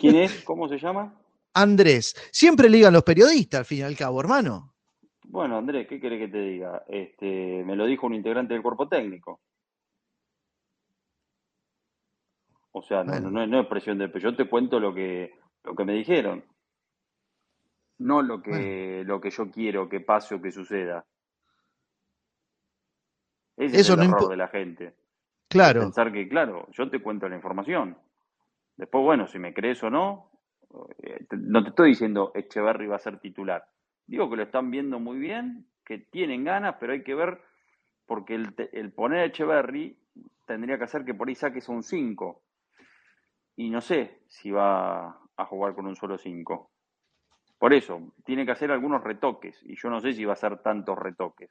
¿Quién, 0.00 0.16
es? 0.16 0.44
¿Cómo 0.44 0.66
se 0.70 0.78
llama? 0.78 1.14
Andrés. 1.52 2.16
Siempre 2.32 2.70
ligan 2.70 2.94
los 2.94 3.02
periodistas, 3.02 3.58
al 3.58 3.66
fin 3.66 3.78
y 3.80 3.82
al 3.82 3.98
cabo, 3.98 4.18
hermano. 4.18 4.72
Bueno, 5.24 5.58
Andrés, 5.58 5.86
¿qué 5.86 6.00
querés 6.00 6.20
que 6.20 6.28
te 6.28 6.40
diga? 6.40 6.84
Este, 6.88 7.62
me 7.66 7.76
lo 7.76 7.84
dijo 7.84 8.06
un 8.06 8.14
integrante 8.14 8.54
del 8.54 8.62
cuerpo 8.62 8.88
técnico. 8.88 9.42
O 12.72 12.82
sea, 12.82 13.02
no, 13.04 13.46
no, 13.46 13.60
es 13.60 13.66
presión 13.66 13.98
de 13.98 14.10
yo 14.20 14.36
te 14.36 14.48
cuento 14.48 14.78
lo 14.78 14.94
que, 14.94 15.32
lo 15.64 15.74
que 15.74 15.84
me 15.84 15.94
dijeron. 15.94 16.44
No 17.98 18.22
lo 18.22 18.40
que, 18.42 19.02
lo 19.04 19.20
que 19.20 19.30
yo 19.30 19.50
quiero 19.50 19.88
que 19.88 20.00
pase 20.00 20.34
o 20.34 20.42
que 20.42 20.52
suceda. 20.52 21.04
Ese 23.56 23.80
Eso 23.80 23.94
es 23.94 23.98
el 23.98 24.04
error 24.06 24.28
de 24.28 24.36
la 24.36 24.48
gente. 24.48 24.94
Claro. 25.48 25.80
Pensar 25.80 26.12
que, 26.12 26.28
claro, 26.28 26.68
yo 26.70 26.88
te 26.88 27.00
cuento 27.00 27.28
la 27.28 27.34
información. 27.34 27.98
Después, 28.76 29.02
bueno, 29.02 29.26
si 29.26 29.40
me 29.40 29.52
crees 29.52 29.82
o 29.82 29.90
no, 29.90 30.30
eh, 31.02 31.26
no 31.30 31.64
te 31.64 31.70
estoy 31.70 31.90
diciendo 31.90 32.30
Echeverry 32.34 32.86
va 32.86 32.96
a 32.96 33.00
ser 33.00 33.18
titular. 33.18 33.66
Digo 34.06 34.30
que 34.30 34.36
lo 34.36 34.42
están 34.44 34.70
viendo 34.70 35.00
muy 35.00 35.18
bien, 35.18 35.66
que 35.84 35.98
tienen 35.98 36.44
ganas, 36.44 36.76
pero 36.78 36.92
hay 36.92 37.02
que 37.02 37.16
ver, 37.16 37.40
porque 38.06 38.36
el, 38.36 38.54
el 38.72 38.92
poner 38.92 39.20
a 39.20 39.24
Echeverry 39.24 39.98
tendría 40.46 40.78
que 40.78 40.84
hacer 40.84 41.04
que 41.04 41.14
por 41.14 41.28
ahí 41.28 41.34
saques 41.34 41.68
un 41.68 41.82
5 41.82 42.42
y 43.58 43.70
no 43.70 43.80
sé 43.80 44.20
si 44.28 44.52
va 44.52 45.18
a 45.36 45.44
jugar 45.46 45.74
con 45.74 45.88
un 45.88 45.96
solo 45.96 46.16
5. 46.16 46.70
Por 47.58 47.74
eso, 47.74 48.12
tiene 48.24 48.46
que 48.46 48.52
hacer 48.52 48.70
algunos 48.70 49.02
retoques 49.02 49.60
y 49.64 49.74
yo 49.74 49.90
no 49.90 50.00
sé 50.00 50.12
si 50.12 50.24
va 50.24 50.30
a 50.30 50.34
hacer 50.34 50.62
tantos 50.62 50.96
retoques. 50.96 51.50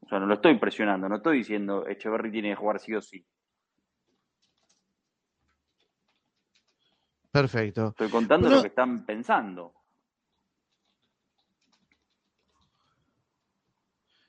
O 0.00 0.08
sea, 0.08 0.18
no 0.18 0.26
lo 0.26 0.34
estoy 0.34 0.58
presionando, 0.58 1.08
no 1.08 1.16
estoy 1.16 1.38
diciendo 1.38 1.86
Echeverry 1.86 2.32
tiene 2.32 2.48
que 2.48 2.56
jugar 2.56 2.80
sí 2.80 2.92
o 2.96 3.00
sí. 3.00 3.24
Perfecto. 7.30 7.90
Estoy 7.90 8.10
contando 8.10 8.50
lo 8.50 8.60
que 8.60 8.68
están 8.68 9.06
pensando. 9.06 9.72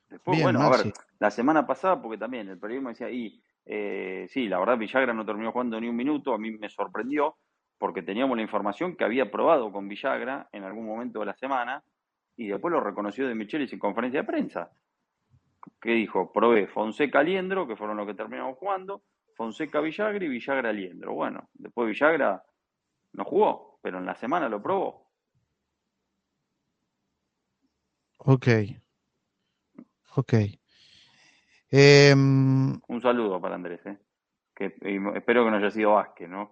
Después, 0.08 0.40
bueno, 0.40 0.62
a 0.62 0.70
ver, 0.70 0.94
la 1.18 1.32
semana 1.32 1.66
pasada, 1.66 2.00
porque 2.00 2.20
también 2.20 2.48
el 2.48 2.60
periodismo 2.60 2.90
decía, 2.90 3.10
y 3.10 3.42
eh, 3.66 4.28
sí, 4.30 4.48
la 4.48 4.60
verdad 4.60 4.78
Villagra 4.78 5.14
no 5.14 5.26
terminó 5.26 5.52
jugando 5.52 5.80
ni 5.80 5.88
un 5.88 5.96
minuto, 5.96 6.34
a 6.34 6.38
mí 6.38 6.52
me 6.52 6.70
sorprendió 6.70 7.38
porque 7.78 8.04
teníamos 8.04 8.38
la 8.38 8.44
información 8.44 8.96
que 8.96 9.04
había 9.04 9.32
probado 9.32 9.72
con 9.72 9.88
Villagra 9.88 10.48
en 10.52 10.64
algún 10.64 10.86
momento 10.86 11.20
de 11.20 11.26
la 11.26 11.34
semana 11.34 11.84
y 12.38 12.48
después 12.48 12.72
lo 12.72 12.80
reconoció 12.80 13.28
de 13.28 13.36
Michelis 13.36 13.74
en 13.74 13.80
conferencia 13.80 14.22
de 14.22 14.28
prensa. 14.28 14.72
Que 15.80 15.92
dijo, 15.92 16.32
probé 16.32 16.68
Fonseca 16.68 17.20
Aliendro, 17.20 17.68
que 17.68 17.76
fueron 17.76 17.98
los 17.98 18.06
que 18.06 18.14
terminamos 18.14 18.58
jugando, 18.58 19.04
Fonseca 19.36 19.80
Villagra 19.80 20.24
y 20.24 20.28
Villagra 20.28 20.70
Aliendro. 20.70 21.14
Bueno, 21.14 21.50
después 21.54 21.88
Villagra 21.88 22.44
no 23.14 23.26
jugó, 23.26 23.80
pero 23.82 23.98
en 23.98 24.06
la 24.06 24.16
semana 24.16 24.48
lo 24.48 24.62
probó. 24.62 25.12
Ok. 28.18 28.48
Ok. 30.16 30.34
Em, 31.72 32.80
Un 32.88 33.02
saludo 33.02 33.40
para 33.40 33.56
Andrés, 33.56 33.80
¿eh? 33.86 33.98
que 34.54 34.66
espero 35.16 35.46
que 35.46 35.52
no 35.52 35.58
haya 35.58 35.72
sido 35.72 35.94
Vázquez, 35.94 36.30
¿no? 36.30 36.52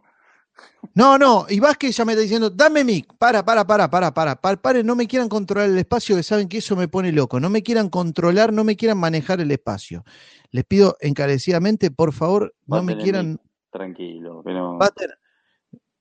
No, 0.94 1.18
no, 1.18 1.46
y 1.48 1.60
Vázquez 1.60 1.96
ya 1.96 2.06
me 2.06 2.14
está 2.14 2.22
diciendo, 2.22 2.50
dame 2.50 2.84
mic, 2.84 3.14
para, 3.18 3.44
para, 3.46 3.66
para, 3.66 3.90
para, 3.90 4.14
para, 4.14 4.36
para, 4.36 4.58
para, 4.58 4.84
no 4.84 4.96
me 4.96 5.08
quieran 5.08 5.30
controlar 5.30 5.70
el 5.70 5.78
espacio, 5.78 6.16
que 6.16 6.24
saben 6.24 6.50
que 6.50 6.58
eso 6.58 6.76
me 6.76 6.88
pone 6.88 7.12
loco, 7.12 7.40
no 7.40 7.50
me 7.50 7.64
quieran 7.64 7.90
controlar, 7.90 8.52
no 8.52 8.64
me 8.64 8.76
quieran 8.76 8.98
manejar 8.98 9.40
el 9.40 9.52
espacio. 9.52 10.04
Les 10.52 10.66
pido 10.66 10.98
encarecidamente, 11.00 11.92
por 11.92 12.12
favor, 12.14 12.54
no 12.66 12.84
me 12.84 12.98
quieran... 12.98 13.40
Tranquilo, 13.72 14.42
pero... 14.44 14.80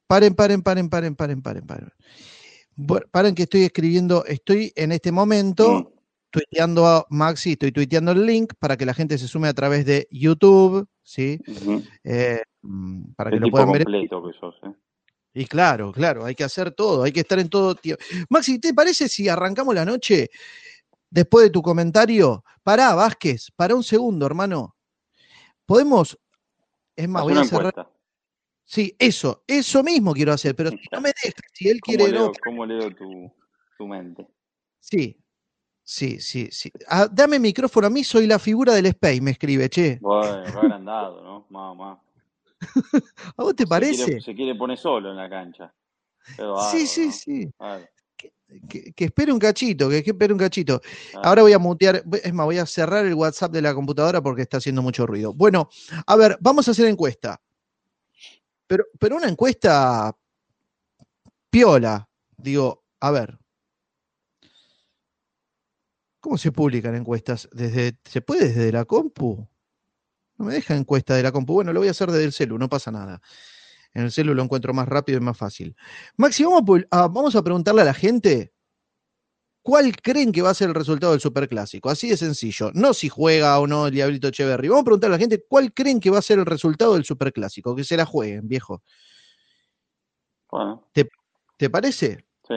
Paren, 0.07 0.35
paren, 0.35 0.63
paren, 0.63 0.89
paren, 0.89 1.15
paren, 1.15 1.43
paren, 1.43 1.67
paren. 1.67 1.93
Paren 3.11 3.35
que 3.35 3.43
estoy 3.43 3.65
escribiendo, 3.65 4.25
estoy 4.25 4.73
en 4.75 4.93
este 4.93 5.13
momento 5.13 5.93
tuiteando 6.31 6.87
a 6.87 7.07
Maxi, 7.11 7.53
estoy 7.53 7.73
tuiteando 7.73 8.13
el 8.13 8.25
link 8.27 8.55
para 8.59 8.77
que 8.77 8.87
la 8.87 8.95
gente 8.95 9.19
se 9.19 9.29
sume 9.29 9.49
a 9.49 9.55
través 9.55 9.85
de 9.85 10.09
YouTube, 10.11 10.87
¿sí? 11.03 11.41
Eh, 12.05 12.43
mm, 12.63 13.13
para 13.15 13.31
que 13.31 13.41
lo 13.41 13.49
puedan 13.49 13.73
ver. 13.73 13.83
¿eh? 13.83 14.73
Y 15.35 15.47
claro, 15.47 15.93
claro, 15.93 16.25
hay 16.25 16.35
que 16.35 16.45
hacer 16.45 16.73
todo, 16.73 17.03
hay 17.03 17.13
que 17.13 17.21
estar 17.21 17.39
en 17.39 17.49
todo. 17.49 17.75
Tío. 17.75 17.97
Maxi, 18.29 18.59
¿te 18.59 18.75
parece 18.75 19.09
si 19.09 19.29
arrancamos 19.29 19.75
la 19.75 19.85
noche 19.85 20.31
después 21.11 21.45
de 21.45 21.51
tu 21.51 21.63
comentario? 21.63 22.45
Pará, 22.63 22.95
Vázquez, 22.95 23.51
para 23.55 23.75
un 23.75 23.83
segundo, 23.83 24.27
hermano. 24.27 24.77
Podemos, 25.65 26.19
es 26.97 27.09
más, 27.09 27.23
voy 27.23 27.39
a 27.39 27.45
cerrar. 27.45 27.93
Sí, 28.65 28.95
eso, 28.99 29.45
eso 29.47 29.83
mismo 29.83 30.13
quiero 30.13 30.33
hacer, 30.33 30.55
pero 30.55 30.71
si 30.71 30.89
no 30.93 31.01
me 31.01 31.09
dejas, 31.09 31.41
si 31.55 31.71
él 31.71 31.81
quiere. 31.81 32.13
no... 32.13 32.33
¿Cómo 32.45 32.67
leo 32.67 32.95
tu, 32.95 33.33
tu 33.79 33.87
mente? 33.87 34.27
Sí, 34.79 35.19
Sí, 35.91 36.21
sí, 36.21 36.51
sí. 36.53 36.71
Ah, 36.87 37.09
dame 37.11 37.39
micrófono 37.39 37.87
a 37.87 37.91
mí, 37.91 38.05
soy 38.05 38.27
la 38.27 38.39
figura 38.39 38.75
del 38.75 38.85
Space, 38.85 39.23
me 39.23 39.31
escribe, 39.31 39.71
che. 39.71 39.99
Bueno, 40.03 40.35
agrandado, 40.47 41.23
¿no? 41.23 41.47
Mamá. 41.49 41.99
¿A 43.39 43.43
vos 43.43 43.57
te 43.57 43.67
parece? 43.67 44.21
se 44.21 44.35
quiere 44.35 44.55
poner 44.55 44.77
solo 44.77 45.13
en 45.13 45.17
la 45.17 45.31
cancha. 45.31 45.73
sí, 46.71 46.87
sí, 46.87 47.11
sí. 47.11 47.51
Que, 48.69 48.93
espere 49.07 49.33
un 49.33 49.39
cachito, 49.39 49.89
que, 49.89 50.05
espere 50.05 50.35
un 50.35 50.39
cachito. 50.39 50.79
Ahora 51.23 51.41
voy 51.41 51.55
a 51.55 51.59
mutear, 51.59 52.03
es 52.23 52.35
más, 52.35 52.45
voy 52.45 52.59
a 52.59 52.67
cerrar 52.67 53.07
el 53.07 53.15
WhatsApp 53.15 53.53
de 53.53 53.63
la 53.63 53.73
computadora 53.73 54.21
porque 54.21 54.43
está 54.43 54.59
haciendo 54.59 54.83
mucho 54.83 55.07
ruido. 55.07 55.33
Bueno, 55.33 55.71
a 56.07 56.17
ver, 56.17 56.37
vamos 56.43 56.69
a 56.69 56.73
hacer 56.73 56.87
encuesta. 56.87 57.41
Pero, 58.67 58.85
pero 59.01 59.17
una 59.17 59.29
encuesta 59.29 60.15
piola. 61.49 62.07
Digo, 62.37 62.85
a 63.01 63.11
ver, 63.11 63.39
¿Cómo 66.21 66.37
se 66.37 66.53
publican 66.53 66.95
encuestas? 66.95 67.49
¿Desde, 67.53 67.97
¿Se 68.05 68.21
puede 68.21 68.49
desde 68.49 68.73
la 68.73 68.85
compu? 68.85 69.49
No 70.37 70.45
me 70.45 70.55
deja 70.55 70.77
encuesta 70.77 71.15
de 71.15 71.23
la 71.23 71.33
compu. 71.33 71.55
Bueno, 71.55 71.73
lo 71.73 71.81
voy 71.81 71.89
a 71.89 71.93
hacer 71.93 72.11
desde 72.11 72.25
el 72.25 72.33
celu, 72.33 72.59
no 72.59 72.69
pasa 72.69 72.91
nada. 72.91 73.21
En 73.95 74.05
el 74.05 74.13
celu 74.13 74.35
lo 74.35 74.43
encuentro 74.43 74.75
más 74.75 74.89
rápido 74.89 75.19
y 75.19 75.21
más 75.21 75.37
fácil. 75.37 75.77
Maxi, 76.17 76.45
vamos 76.45 76.85
a, 76.91 77.09
vamos 77.09 77.37
a 77.37 77.43
preguntarle 77.43 77.83
a 77.83 77.87
la 77.87 77.95
gente 77.95 78.53
cuál 79.63 79.97
creen 79.97 80.33
que 80.33 80.43
va 80.43 80.51
a 80.51 80.55
ser 80.55 80.69
el 80.69 80.75
resultado 80.75 81.13
del 81.13 81.21
superclásico. 81.21 81.91
Así 81.91 82.09
de 82.09 82.17
sencillo. 82.17 82.71
No 82.75 82.95
si 82.95 83.09
juega 83.09 83.59
o 83.59 83.67
no 83.67 83.87
el 83.87 83.95
Diablito 83.95 84.29
Echeverry. 84.29 84.69
Vamos 84.69 84.83
a 84.83 84.85
preguntarle 84.85 85.15
a 85.15 85.19
la 85.19 85.21
gente 85.21 85.45
cuál 85.49 85.73
creen 85.73 86.01
que 86.01 86.11
va 86.11 86.19
a 86.19 86.23
ser 86.23 86.39
el 86.39 86.47
resultado 86.47 86.95
del 86.95 87.05
superclásico. 87.05 87.75
Que 87.75 87.85
se 87.85 87.97
la 87.97 88.07
jueguen, 88.07 88.49
viejo. 88.49 88.83
¿Te, 90.93 91.09
¿Te, 91.57 91.69
parece? 91.69 92.25
Sí. 92.47 92.55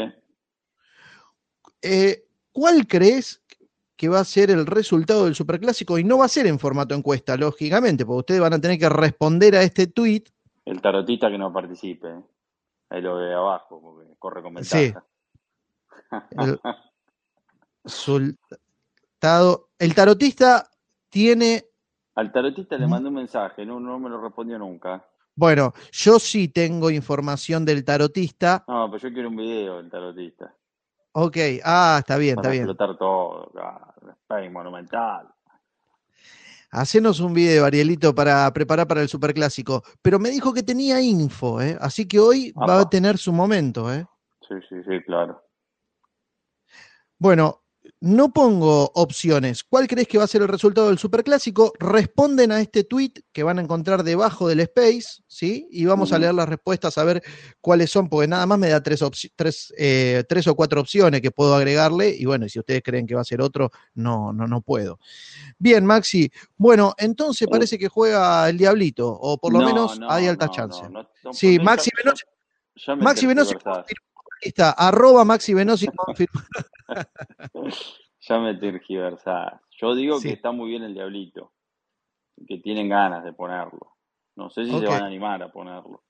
Eh, 1.81 2.23
¿Cuál 2.51 2.87
crees 2.87 3.40
que 4.01 4.09
va 4.09 4.19
a 4.19 4.25
ser 4.25 4.49
el 4.49 4.65
resultado 4.65 5.25
del 5.25 5.35
superclásico? 5.35 5.99
Y 5.99 6.03
no 6.03 6.17
va 6.17 6.25
a 6.25 6.27
ser 6.27 6.47
en 6.47 6.57
formato 6.57 6.95
encuesta, 6.95 7.37
lógicamente, 7.37 8.03
porque 8.03 8.17
ustedes 8.21 8.41
van 8.41 8.53
a 8.53 8.59
tener 8.59 8.79
que 8.79 8.89
responder 8.89 9.55
a 9.55 9.61
este 9.61 9.85
tweet. 9.85 10.23
El 10.65 10.81
tarotista 10.81 11.29
que 11.29 11.37
no 11.37 11.53
participe. 11.53 12.07
Ahí 12.89 12.99
lo 12.99 13.17
ve 13.17 13.31
abajo, 13.31 13.79
porque 13.79 14.11
corre 14.17 14.41
con 14.41 14.55
ventaja. 14.55 15.05
Sí. 16.09 16.23
El, 17.91 18.35
el 19.77 19.93
tarotista 19.93 20.67
tiene. 21.07 21.65
Al 22.15 22.31
tarotista 22.31 22.77
le 22.77 22.87
mandé 22.87 23.09
un 23.09 23.15
mensaje, 23.15 23.67
no, 23.67 23.79
no 23.79 23.99
me 23.99 24.09
lo 24.09 24.19
respondió 24.19 24.57
nunca. 24.57 25.05
Bueno, 25.35 25.73
yo 25.91 26.17
sí 26.17 26.47
tengo 26.47 26.89
información 26.89 27.65
del 27.65 27.85
tarotista. 27.85 28.65
No, 28.67 28.89
pero 28.89 29.09
yo 29.09 29.13
quiero 29.13 29.29
un 29.29 29.35
video 29.35 29.77
del 29.77 29.91
tarotista. 29.91 30.55
Ok, 31.13 31.37
ah, 31.63 31.97
está 31.99 32.17
bien, 32.17 32.35
Para 32.35 32.47
está 32.47 32.51
bien. 32.51 32.69
explotar 32.69 32.97
todo, 32.97 33.51
Space 34.23 34.49
Monumental. 34.49 35.27
Hacenos 36.73 37.19
un 37.19 37.33
video, 37.33 37.65
Arielito, 37.65 38.15
para 38.15 38.49
preparar 38.53 38.87
para 38.87 39.01
el 39.01 39.09
superclásico. 39.09 39.83
Pero 40.01 40.19
me 40.19 40.29
dijo 40.29 40.53
que 40.53 40.63
tenía 40.63 41.01
info, 41.01 41.61
¿eh? 41.61 41.77
así 41.81 42.07
que 42.07 42.17
hoy 42.17 42.53
va 42.53 42.79
a 42.79 42.89
tener 42.89 43.17
su 43.17 43.33
momento. 43.33 43.93
¿eh? 43.93 44.05
Sí, 44.47 44.55
sí, 44.69 44.81
sí, 44.87 45.01
claro. 45.05 45.43
Bueno, 47.17 47.61
no 48.01 48.33
pongo 48.33 48.91
opciones. 48.95 49.63
¿Cuál 49.63 49.87
crees 49.87 50.07
que 50.07 50.17
va 50.17 50.23
a 50.23 50.27
ser 50.27 50.41
el 50.41 50.47
resultado 50.47 50.87
del 50.87 50.97
superclásico? 50.97 51.71
Responden 51.79 52.51
a 52.51 52.59
este 52.59 52.83
tweet 52.83 53.11
que 53.31 53.43
van 53.43 53.59
a 53.59 53.61
encontrar 53.61 54.03
debajo 54.03 54.47
del 54.47 54.59
space, 54.61 55.21
¿sí? 55.27 55.67
Y 55.71 55.85
vamos 55.85 56.11
a 56.11 56.17
leer 56.17 56.33
las 56.33 56.49
respuestas 56.49 56.97
a 56.97 57.03
ver 57.03 57.21
cuáles 57.61 57.91
son, 57.91 58.09
porque 58.09 58.27
nada 58.27 58.45
más 58.47 58.57
me 58.57 58.69
da 58.69 58.81
tres, 58.81 59.03
opci- 59.03 59.31
tres, 59.35 59.71
eh, 59.77 60.23
tres 60.27 60.47
o 60.47 60.55
cuatro 60.55 60.81
opciones 60.81 61.21
que 61.21 61.29
puedo 61.29 61.53
agregarle. 61.53 62.09
Y 62.09 62.25
bueno, 62.25 62.47
y 62.47 62.49
si 62.49 62.57
ustedes 62.57 62.81
creen 62.83 63.05
que 63.05 63.13
va 63.13 63.21
a 63.21 63.23
ser 63.25 63.39
otro, 63.39 63.69
no, 63.93 64.33
no, 64.33 64.47
no 64.47 64.61
puedo. 64.61 64.99
Bien, 65.59 65.85
Maxi. 65.85 66.31
Bueno, 66.57 66.95
entonces 66.97 67.47
Uh. 67.47 67.51
parece 67.51 67.77
que 67.77 67.87
juega 67.87 68.49
el 68.49 68.57
Diablito, 68.57 69.07
o 69.09 69.37
por 69.37 69.53
lo 69.53 69.59
No, 69.59 69.65
menos 69.67 69.99
no, 69.99 70.09
hay 70.11 70.25
alta 70.25 70.47
no, 70.47 70.51
chance. 70.51 70.81
no, 70.83 70.89
no, 70.89 71.09
no, 71.23 71.33
Sí, 71.33 71.59
Maxi 71.59 71.91
me 71.95 72.11
Maxi 72.95 73.27
Venosi 73.27 73.53
confirmó. 73.53 73.83
Ahí 74.43 74.49
está, 74.49 74.71
arroba 74.71 75.23
Maxi 75.25 75.53
Venosi 75.53 75.87
confirmó. 75.95 76.41
Ya 78.27 78.39
me 78.39 78.55
tergiversás. 78.55 79.53
Yo 79.79 79.95
digo 79.95 80.19
Sí. 80.19 80.27
que 80.29 80.33
está 80.35 80.51
muy 80.51 80.69
bien 80.69 80.83
el 80.83 80.93
Diablito. 80.93 81.53
Que 82.47 82.57
tienen 82.59 82.89
ganas 82.89 83.23
de 83.23 83.33
ponerlo. 83.33 83.95
No 84.35 84.49
sé 84.49 84.65
si 84.65 84.71
se 84.79 84.85
van 84.85 85.03
a 85.03 85.05
animar 85.07 85.41
a 85.43 85.51
ponerlo. 85.51 86.03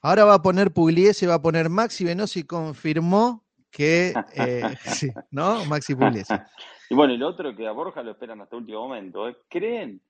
Ahora 0.00 0.24
va 0.24 0.34
a 0.34 0.42
poner 0.42 0.72
Pugliese, 0.72 1.26
va 1.26 1.34
a 1.34 1.42
poner 1.42 1.68
Maxi 1.68 2.04
Venosi 2.04 2.44
confirmó 2.44 3.44
que 3.70 4.14
eh, 4.34 4.62
sí, 4.84 5.10
¿no? 5.30 5.64
Maxi 5.66 5.94
Pugliese. 5.94 6.40
y 6.88 6.94
bueno, 6.94 7.12
el 7.14 7.22
otro 7.22 7.54
que 7.56 7.66
a 7.66 7.72
Borja 7.72 8.02
lo 8.02 8.12
esperan 8.12 8.40
hasta 8.40 8.56
último 8.56 8.80
momento. 8.86 9.28
¿eh? 9.28 9.36
¿Creen? 9.50 10.00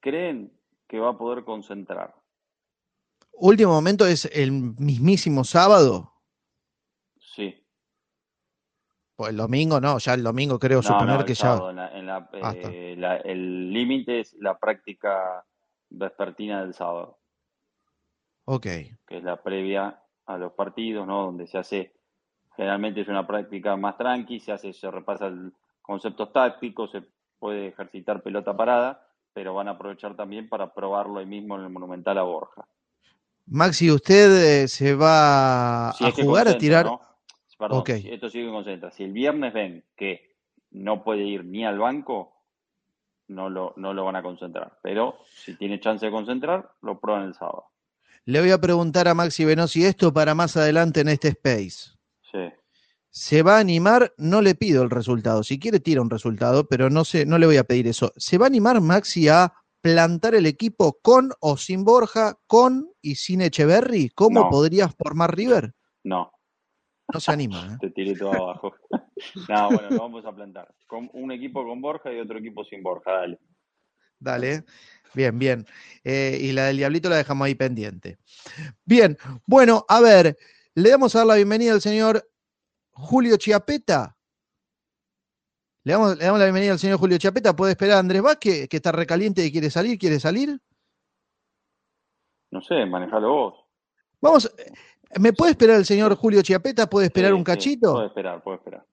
¿Creen 0.00 0.52
que 0.88 0.98
va 0.98 1.10
a 1.10 1.18
poder 1.18 1.44
concentrar? 1.44 2.14
Último 3.32 3.72
momento 3.72 4.06
es 4.06 4.26
el 4.32 4.52
mismísimo 4.52 5.44
sábado. 5.44 6.12
Sí. 7.34 7.54
Pues 9.16 9.30
el 9.30 9.36
domingo 9.36 9.80
no, 9.80 9.98
ya 9.98 10.14
el 10.14 10.22
domingo 10.22 10.58
creo 10.58 10.78
No, 10.78 10.82
suponer 10.82 11.14
no, 11.14 11.20
el 11.20 11.26
que 11.26 11.34
sábado, 11.34 11.66
ya. 11.66 11.70
en 11.70 11.76
la- 11.76 11.98
en 11.98 12.06
la, 12.06 12.30
Ah, 12.42 12.54
eh, 12.56 12.94
la- 12.98 13.16
el 13.18 13.70
límite 13.72 14.20
es 14.20 14.34
la 14.40 14.58
práctica 14.58 15.44
vespertina 15.90 16.62
del 16.62 16.74
sábado. 16.74 17.18
Ok. 18.46 18.62
que 18.62 19.18
es 19.18 19.22
la 19.24 19.42
previa 19.42 20.02
a 20.26 20.36
los 20.38 20.52
partidos, 20.52 21.06
¿no? 21.06 21.24
Donde 21.26 21.46
se 21.46 21.58
hace, 21.58 21.92
generalmente 22.56 23.00
es 23.02 23.08
una 23.08 23.26
práctica 23.26 23.76
más 23.76 23.96
tranqui, 23.96 24.38
se 24.40 24.52
hace, 24.52 24.72
se 24.72 24.90
repasa 24.90 25.26
el 25.26 25.52
conceptos 25.82 26.32
tácticos, 26.32 26.90
se 26.92 27.02
puede 27.38 27.68
ejercitar 27.68 28.22
pelota 28.22 28.56
parada, 28.56 29.04
pero 29.32 29.54
van 29.54 29.66
a 29.68 29.72
aprovechar 29.72 30.14
también 30.16 30.48
para 30.48 30.72
probarlo 30.72 31.18
ahí 31.18 31.26
mismo 31.26 31.56
en 31.56 31.62
el 31.64 31.70
Monumental 31.70 32.18
a 32.18 32.22
Borja. 32.22 32.64
Maxi, 33.46 33.90
¿usted 33.90 34.62
eh, 34.62 34.68
se 34.68 34.94
va 34.94 35.92
Si 35.96 36.04
a 36.04 36.12
jugar 36.12 36.46
a 36.48 36.56
tirar? 36.58 36.86
¿no? 36.86 37.00
Perdón, 37.60 37.78
Ok. 37.80 37.90
si 38.00 38.10
esto 38.10 38.28
sigue 38.28 38.50
concentra. 38.50 38.90
Si 38.90 39.04
el 39.04 39.12
viernes 39.12 39.52
ven 39.52 39.84
que 39.96 40.34
no 40.72 41.04
puede 41.04 41.22
ir 41.24 41.44
ni 41.44 41.64
al 41.64 41.78
banco, 41.78 42.32
no 43.28 43.48
lo, 43.48 43.74
no 43.76 43.94
lo 43.94 44.04
van 44.04 44.16
a 44.16 44.22
concentrar. 44.22 44.78
Pero 44.82 45.18
si 45.32 45.56
tiene 45.56 45.78
chance 45.78 46.04
de 46.06 46.10
concentrar, 46.10 46.70
lo 46.82 46.98
prueban 46.98 47.24
el 47.26 47.34
sábado. 47.34 47.66
Le 48.24 48.40
voy 48.40 48.50
a 48.50 48.60
preguntar 48.60 49.06
a 49.08 49.14
Maxi 49.14 49.44
Venosi 49.44 49.84
esto 49.84 50.12
para 50.12 50.34
más 50.34 50.56
adelante 50.56 51.00
en 51.02 51.08
este 51.08 51.28
space. 51.28 51.90
Sí. 52.32 52.38
¿Se 53.10 53.42
va 53.42 53.56
a 53.56 53.60
animar? 53.60 54.12
No 54.18 54.40
le 54.40 54.54
pido 54.54 54.82
el 54.82 54.90
resultado. 54.90 55.42
Si 55.42 55.58
quiere, 55.58 55.80
tira 55.80 56.00
un 56.00 56.10
resultado, 56.10 56.66
pero 56.66 56.90
no 56.90 57.04
sé, 57.04 57.26
no 57.26 57.38
le 57.38 57.46
voy 57.46 57.56
a 57.58 57.64
pedir 57.64 57.86
eso. 57.88 58.12
¿Se 58.16 58.38
va 58.38 58.46
a 58.46 58.48
animar 58.48 58.80
Maxi 58.80 59.28
a 59.28 59.52
plantar 59.82 60.34
el 60.34 60.46
equipo 60.46 60.98
con 61.02 61.30
o 61.40 61.56
sin 61.56 61.84
Borja, 61.84 62.38
con 62.46 62.90
y 63.02 63.16
sin 63.16 63.40
Echeverry? 63.40 64.10
¿Cómo 64.10 64.40
No. 64.44 64.48
podría 64.50 64.88
formar 64.88 65.34
River? 65.36 65.74
No, 66.04 66.32
No 67.12 67.20
se 67.20 67.32
anima. 67.32 67.74
¿eh? 67.74 67.76
te 67.80 67.90
tiré 67.90 68.14
todo 68.14 68.32
abajo. 68.32 68.74
no, 69.48 69.70
bueno, 69.70 69.90
lo 69.90 69.98
vamos 69.98 70.24
a 70.24 70.34
plantar. 70.34 70.72
Con 70.86 71.10
un 71.12 71.32
equipo 71.32 71.64
con 71.64 71.80
Borja 71.80 72.12
y 72.12 72.20
otro 72.20 72.38
equipo 72.38 72.64
sin 72.64 72.82
Borja, 72.82 73.12
dale. 73.12 73.38
Dale. 74.18 74.64
Bien, 75.14 75.38
bien. 75.38 75.66
Eh, 76.04 76.38
y 76.40 76.52
la 76.52 76.66
del 76.66 76.76
Diablito 76.76 77.08
la 77.08 77.16
dejamos 77.16 77.46
ahí 77.46 77.54
pendiente. 77.54 78.18
Bien, 78.84 79.16
bueno, 79.44 79.84
a 79.88 80.00
ver, 80.00 80.36
le 80.74 80.90
damos 80.90 81.14
a 81.14 81.18
dar 81.18 81.26
la 81.26 81.34
bienvenida 81.34 81.72
al 81.72 81.80
señor 81.80 82.28
Julio 82.90 83.36
Chiapeta. 83.36 84.16
Le 85.82 85.92
damos, 85.94 86.16
le 86.16 86.24
damos 86.24 86.38
la 86.38 86.44
bienvenida 86.44 86.72
al 86.72 86.78
señor 86.78 86.98
Julio 86.98 87.18
Chiapeta. 87.18 87.56
¿Puede 87.56 87.72
esperar 87.72 87.96
a 87.96 88.00
Andrés 88.00 88.22
Vázquez, 88.22 88.68
que 88.68 88.76
está 88.76 88.92
recaliente 88.92 89.44
y 89.44 89.50
quiere 89.50 89.70
salir? 89.70 89.98
¿Quiere 89.98 90.20
salir? 90.20 90.60
No 92.50 92.60
sé, 92.60 92.84
manejalo 92.86 93.28
vos. 93.28 93.54
Vamos, 94.20 94.52
¿me 95.18 95.32
puede 95.32 95.52
esperar 95.52 95.76
el 95.76 95.84
señor 95.86 96.14
Julio 96.16 96.42
Chiapeta? 96.42 96.88
¿Puede 96.88 97.06
esperar 97.06 97.30
Sí, 97.30 97.34
un 97.34 97.40
sí, 97.40 97.44
cachito? 97.44 97.92
puede 97.94 98.06
esperar, 98.06 98.42
puede 98.42 98.56
esperar. 98.58 98.86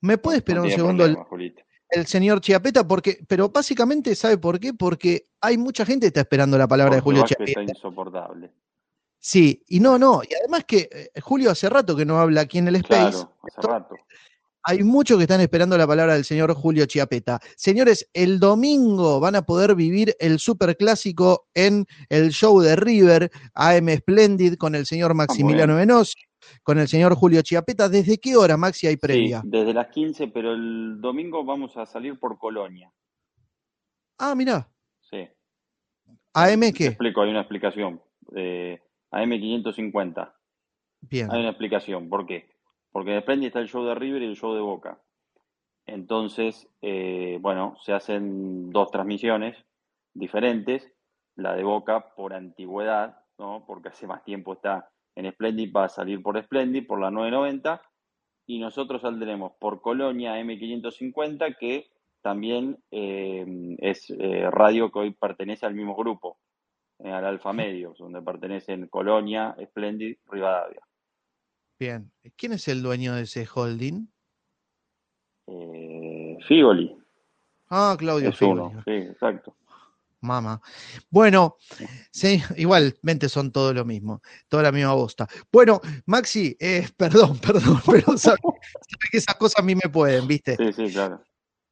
¿Me 0.00 0.16
puede 0.18 0.38
esperar 0.38 0.62
no 0.62 0.68
un 0.68 0.74
segundo 0.74 1.04
el, 1.04 1.12
problema, 1.12 1.28
Julito. 1.28 1.62
el 1.90 2.06
señor 2.06 2.40
Chiapeta? 2.40 2.86
Porque, 2.86 3.18
pero 3.26 3.48
básicamente, 3.48 4.14
¿sabe 4.14 4.38
por 4.38 4.60
qué? 4.60 4.72
Porque 4.74 5.26
hay 5.40 5.58
mucha 5.58 5.84
gente 5.84 6.04
que 6.04 6.08
está 6.08 6.20
esperando 6.20 6.56
la 6.56 6.68
palabra 6.68 6.94
de 6.96 7.00
Julio 7.00 7.24
Chiapeta. 7.26 7.60
está 7.60 7.72
insoportable. 7.72 8.52
Sí, 9.20 9.64
y 9.66 9.80
no, 9.80 9.98
no, 9.98 10.22
y 10.22 10.32
además 10.34 10.64
que 10.64 10.88
eh, 10.92 11.20
Julio 11.20 11.50
hace 11.50 11.68
rato 11.68 11.96
que 11.96 12.04
no 12.04 12.20
habla 12.20 12.42
aquí 12.42 12.58
en 12.58 12.68
el 12.68 12.76
Space. 12.76 13.10
Claro, 13.10 13.32
hace 13.42 13.66
rato. 13.66 13.94
Hay 14.68 14.84
muchos 14.84 15.16
que 15.16 15.22
están 15.22 15.40
esperando 15.40 15.78
la 15.78 15.86
palabra 15.86 16.12
del 16.12 16.26
señor 16.26 16.52
Julio 16.52 16.84
Chiapeta. 16.84 17.40
Señores, 17.56 18.06
el 18.12 18.38
domingo 18.38 19.18
van 19.18 19.34
a 19.34 19.40
poder 19.40 19.74
vivir 19.74 20.14
el 20.20 20.38
superclásico 20.38 21.46
en 21.54 21.86
el 22.10 22.32
show 22.32 22.60
de 22.60 22.76
River, 22.76 23.30
AM 23.54 23.88
Splendid, 23.96 24.56
con 24.56 24.74
el 24.74 24.84
señor 24.84 25.14
Maximiliano 25.14 25.74
Venosi, 25.76 26.20
con 26.62 26.78
el 26.78 26.86
señor 26.86 27.14
Julio 27.14 27.40
Chiapeta. 27.40 27.88
¿Desde 27.88 28.18
qué 28.18 28.36
hora, 28.36 28.58
Maxi, 28.58 28.86
hay 28.86 28.98
previa? 28.98 29.40
Sí, 29.40 29.48
desde 29.50 29.72
las 29.72 29.88
15, 29.88 30.28
pero 30.28 30.52
el 30.52 31.00
domingo 31.00 31.46
vamos 31.46 31.74
a 31.78 31.86
salir 31.86 32.18
por 32.18 32.36
Colonia. 32.38 32.92
Ah, 34.18 34.34
mirá, 34.34 34.68
Sí. 35.10 35.26
AM 36.34 36.60
Te 36.60 36.72
qué? 36.74 36.86
explico, 36.88 37.22
hay 37.22 37.30
una 37.30 37.40
explicación. 37.40 38.02
Eh, 38.36 38.78
AM550. 39.12 40.30
Bien, 41.00 41.30
Hay 41.32 41.40
una 41.40 41.48
explicación. 41.48 42.10
¿Por 42.10 42.26
qué? 42.26 42.57
Porque 42.92 43.14
en 43.14 43.22
Splendid 43.22 43.48
está 43.48 43.60
el 43.60 43.68
show 43.68 43.84
de 43.84 43.94
River 43.94 44.22
y 44.22 44.26
el 44.26 44.36
show 44.36 44.54
de 44.54 44.60
Boca. 44.60 44.98
Entonces, 45.86 46.68
eh, 46.82 47.38
bueno, 47.40 47.76
se 47.82 47.92
hacen 47.92 48.70
dos 48.70 48.90
transmisiones 48.90 49.56
diferentes. 50.14 50.92
La 51.34 51.54
de 51.54 51.62
Boca 51.62 52.14
por 52.14 52.34
antigüedad, 52.34 53.24
¿no? 53.38 53.64
Porque 53.66 53.88
hace 53.88 54.06
más 54.06 54.24
tiempo 54.24 54.54
está 54.54 54.90
en 55.14 55.30
Splendid, 55.32 55.72
va 55.74 55.84
a 55.84 55.88
salir 55.88 56.22
por 56.22 56.42
Splendid, 56.42 56.86
por 56.86 57.00
la 57.00 57.10
990. 57.10 57.82
Y 58.46 58.58
nosotros 58.58 59.02
saldremos 59.02 59.52
por 59.58 59.80
Colonia 59.80 60.40
M550, 60.40 61.56
que 61.58 61.90
también 62.22 62.82
eh, 62.90 63.46
es 63.78 64.10
eh, 64.10 64.50
radio 64.50 64.90
que 64.90 64.98
hoy 64.98 65.10
pertenece 65.12 65.66
al 65.66 65.74
mismo 65.74 65.94
grupo, 65.94 66.38
al 67.02 67.24
Alfa 67.24 67.52
Medios, 67.52 67.98
donde 67.98 68.22
pertenecen 68.22 68.88
Colonia, 68.88 69.56
Splendid, 69.62 70.16
Rivadavia. 70.26 70.87
Bien. 71.78 72.10
¿Quién 72.36 72.52
es 72.52 72.68
el 72.68 72.82
dueño 72.82 73.14
de 73.14 73.22
ese 73.22 73.46
holding? 73.52 74.06
Eh, 75.46 76.36
Figoli 76.46 76.94
Ah, 77.70 77.96
Claudio 77.98 78.30
es 78.30 78.36
Figoli. 78.38 78.60
uno, 78.60 78.82
sí, 78.84 78.92
exacto. 78.92 79.54
Mamá. 80.20 80.60
Bueno, 81.10 81.56
sí, 82.10 82.42
igualmente 82.56 83.28
son 83.28 83.52
todo 83.52 83.72
lo 83.72 83.84
mismo, 83.84 84.20
toda 84.48 84.64
la 84.64 84.72
misma 84.72 84.94
bosta. 84.94 85.28
Bueno, 85.52 85.80
Maxi, 86.06 86.56
eh, 86.58 86.88
perdón, 86.96 87.38
perdón, 87.38 87.80
pero 87.86 88.02
sabe, 88.18 88.38
sabe 88.42 89.08
que 89.12 89.18
esas 89.18 89.36
cosas 89.36 89.60
a 89.60 89.62
mí 89.62 89.74
me 89.76 89.88
pueden, 89.90 90.26
¿viste? 90.26 90.56
Sí, 90.56 90.72
sí, 90.72 90.92
claro. 90.92 91.22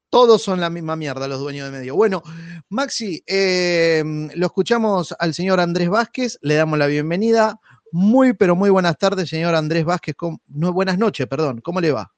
Todos 0.09 0.41
son 0.43 0.61
la 0.61 0.71
misma 0.71 0.95
mierda, 0.95 1.27
los 1.27 1.41
dueños 1.41 1.71
de 1.71 1.77
medio. 1.79 1.97
Bueno, 1.97 2.23
Maxi, 2.69 3.25
eh, 3.27 4.05
lo 4.37 4.47
escuchamos 4.47 5.15
al 5.19 5.35
señor 5.35 5.59
Andrés 5.59 5.89
Vázquez, 5.89 6.39
le 6.43 6.55
damos 6.55 6.79
la 6.79 6.87
bienvenida. 6.87 7.59
Muy, 7.99 8.35
pero 8.35 8.55
muy 8.55 8.69
buenas 8.69 8.99
tardes, 8.99 9.27
señor 9.31 9.55
Andrés 9.55 9.83
Vázquez. 9.83 10.15
¿Cómo- 10.17 10.39
No, 10.49 10.71
buenas 10.71 10.99
noches, 10.99 11.27
perdón. 11.27 11.63
¿Cómo 11.63 11.81
le 11.81 11.93
va? 11.93 12.13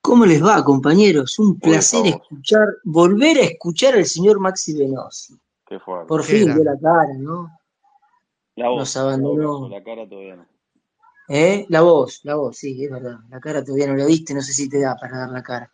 ¿Cómo 0.00 0.24
les 0.24 0.42
va, 0.42 0.64
compañeros? 0.64 1.38
Un 1.38 1.58
Por 1.58 1.68
placer 1.72 2.00
favor. 2.02 2.22
escuchar, 2.22 2.68
volver 2.84 3.36
a 3.36 3.42
escuchar 3.42 3.92
al 3.96 4.06
señor 4.06 4.40
Maxi 4.40 4.72
Venosi. 4.78 5.38
Qué 5.66 5.78
fuerte. 5.78 6.08
Por 6.08 6.22
Qué 6.24 6.32
fin 6.32 6.44
grande. 6.46 6.62
dio 6.62 6.72
la 6.72 6.80
cara, 6.80 7.12
¿no? 7.18 7.50
La 8.56 8.70
voz, 8.70 8.78
nos 8.78 8.96
abandonó. 8.96 9.68
la 9.68 9.82
cara 9.84 10.08
todavía 10.08 10.36
no. 10.36 10.46
¿Eh? 11.28 11.66
La 11.68 11.82
voz, 11.82 12.20
la 12.24 12.36
voz, 12.36 12.56
sí, 12.56 12.82
es 12.82 12.90
verdad. 12.90 13.18
La 13.28 13.38
cara 13.38 13.62
todavía 13.62 13.86
no 13.86 13.96
la 13.96 14.06
viste, 14.06 14.32
no 14.32 14.40
sé 14.40 14.54
si 14.54 14.66
te 14.66 14.80
da 14.80 14.96
para 14.96 15.18
dar 15.18 15.28
la 15.28 15.42
cara. 15.42 15.70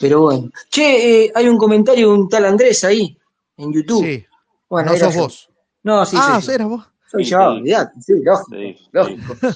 Pero 0.00 0.20
bueno. 0.20 0.48
Che, 0.70 1.24
eh, 1.24 1.32
hay 1.34 1.48
un 1.48 1.58
comentario 1.58 2.06
de 2.06 2.14
un 2.14 2.28
tal 2.28 2.44
Andrés 2.44 2.84
ahí, 2.84 3.18
en 3.56 3.72
YouTube. 3.72 4.04
Sí, 4.04 4.24
Bueno, 4.70 4.92
no 4.92 4.96
sos 4.96 5.14
yo. 5.16 5.20
vos. 5.22 5.50
No, 5.82 6.06
sí, 6.06 6.16
ah, 6.20 6.40
soy 6.40 6.46
yo. 6.46 6.52
eras 6.54 6.68
vos. 6.68 6.93
Soy 7.14 7.24
Sí, 7.24 7.30
yo, 7.30 7.54
sí. 7.64 8.02
sí, 8.02 8.12
lógico, 8.22 8.50
Sí, 8.50 8.74
sí. 8.78 8.88
lógico. 8.92 9.34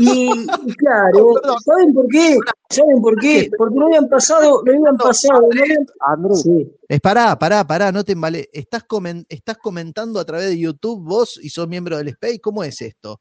Y, 0.00 0.30
y 0.64 0.74
claro, 0.76 1.34
¿saben 1.64 1.92
por 1.92 2.06
qué? 2.06 2.36
¿Saben 2.70 3.00
por 3.02 3.18
qué? 3.18 3.50
Porque 3.58 3.74
no 3.74 3.86
habían 3.86 4.08
pasado, 4.08 4.62
no 4.64 4.70
habían 4.72 4.96
pasado, 4.96 5.40
no 5.52 5.60
habían... 5.60 5.86
Andrés, 6.00 6.42
Sí. 6.42 6.72
es 6.88 7.00
pará, 7.00 7.36
pará, 7.36 7.66
pará, 7.66 7.90
no 7.90 8.04
te 8.04 8.12
embale. 8.12 8.48
¿Estás, 8.52 8.84
comen- 8.86 9.26
¿Estás 9.28 9.56
comentando 9.58 10.20
a 10.20 10.24
través 10.24 10.50
de 10.50 10.58
YouTube 10.58 11.02
vos 11.02 11.40
y 11.42 11.48
sos 11.50 11.66
miembro 11.66 11.96
del 11.96 12.08
Space? 12.08 12.38
¿Cómo 12.38 12.62
es 12.62 12.80
esto? 12.80 13.18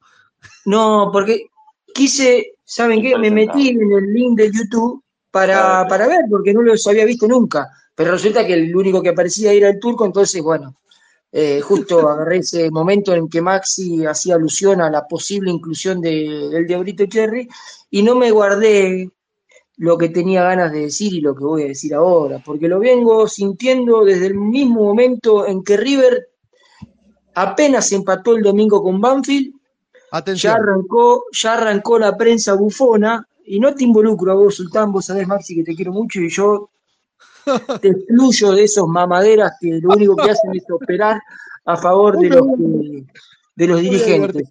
No, 0.66 1.10
porque 1.12 1.48
quise, 1.96 2.58
¿saben 2.64 3.02
qué? 3.02 3.18
Me 3.18 3.32
metí 3.32 3.70
en 3.70 3.92
el 3.92 4.14
link 4.14 4.38
de 4.38 4.52
YouTube 4.52 5.04
para, 5.32 5.88
para 5.88 6.06
ver, 6.08 6.26
porque 6.30 6.54
no 6.54 6.62
los 6.62 6.86
había 6.86 7.06
visto 7.06 7.28
nunca. 7.28 7.68
Pero 7.96 8.12
resulta 8.12 8.46
que 8.46 8.54
el 8.54 8.76
único 8.76 9.02
que 9.02 9.10
aparecía 9.10 9.52
era 9.52 9.70
el 9.70 9.80
turco, 9.80 10.06
entonces, 10.06 10.44
bueno, 10.44 10.76
eh, 11.40 11.62
justo 11.62 12.00
agarré 12.10 12.40
ese 12.40 12.72
momento 12.72 13.14
en 13.14 13.30
que 13.30 13.42
Maxi 13.42 14.06
hacía 14.06 14.36
alusión 14.36 14.82
a 14.82 14.90
la 14.90 15.08
posible 15.08 15.52
inclusión 15.52 16.02
de, 16.02 16.50
del 16.52 16.66
Diablito 16.66 17.06
Cherry 17.06 17.48
y 17.92 18.02
no 18.02 18.16
me 18.16 18.32
guardé 18.32 19.12
lo 19.78 19.98
que 20.00 20.10
tenía 20.10 20.42
ganas 20.42 20.72
de 20.72 20.80
decir 20.82 21.14
y 21.14 21.22
lo 21.22 21.36
que 21.36 21.44
voy 21.44 21.64
a 21.64 21.68
decir 21.68 21.94
ahora, 21.94 22.42
porque 22.44 22.68
lo 22.68 22.80
vengo 22.80 23.28
sintiendo 23.28 24.04
desde 24.04 24.26
el 24.26 24.34
mismo 24.34 24.84
momento 24.84 25.46
en 25.46 25.64
que 25.64 25.78
River 25.78 26.30
apenas 27.36 27.92
empató 27.92 28.36
el 28.36 28.42
domingo 28.42 28.82
con 28.82 29.00
Banfield 29.00 29.54
ya 30.36 30.56
arrancó, 30.56 31.26
ya 31.32 31.54
arrancó 31.54 32.00
la 32.00 32.18
prensa 32.18 32.54
bufona, 32.54 33.28
y 33.46 33.60
no 33.60 33.76
te 33.76 33.84
involucro 33.84 34.32
a 34.32 34.36
vos, 34.36 34.56
Sultán, 34.56 34.92
vos 34.92 35.06
sabés, 35.06 35.28
Maxi, 35.28 35.56
que 35.56 35.64
te 35.64 35.76
quiero 35.76 35.92
mucho, 35.92 36.20
y 36.20 36.30
yo 36.30 36.70
te 37.82 37.90
excluyo 37.90 38.52
de 38.54 38.64
esos 38.64 38.88
mamaderas 38.88 39.54
que 39.60 39.80
lo 39.82 39.90
único 39.90 40.16
que 40.16 40.32
hacen 40.32 40.56
es 40.56 40.64
operar 40.70 41.22
a 41.66 41.78
favor 41.78 42.18
de 42.18 42.30
los, 42.30 42.46
de 43.56 43.68
los 43.68 43.82
dirigentes. 43.82 44.50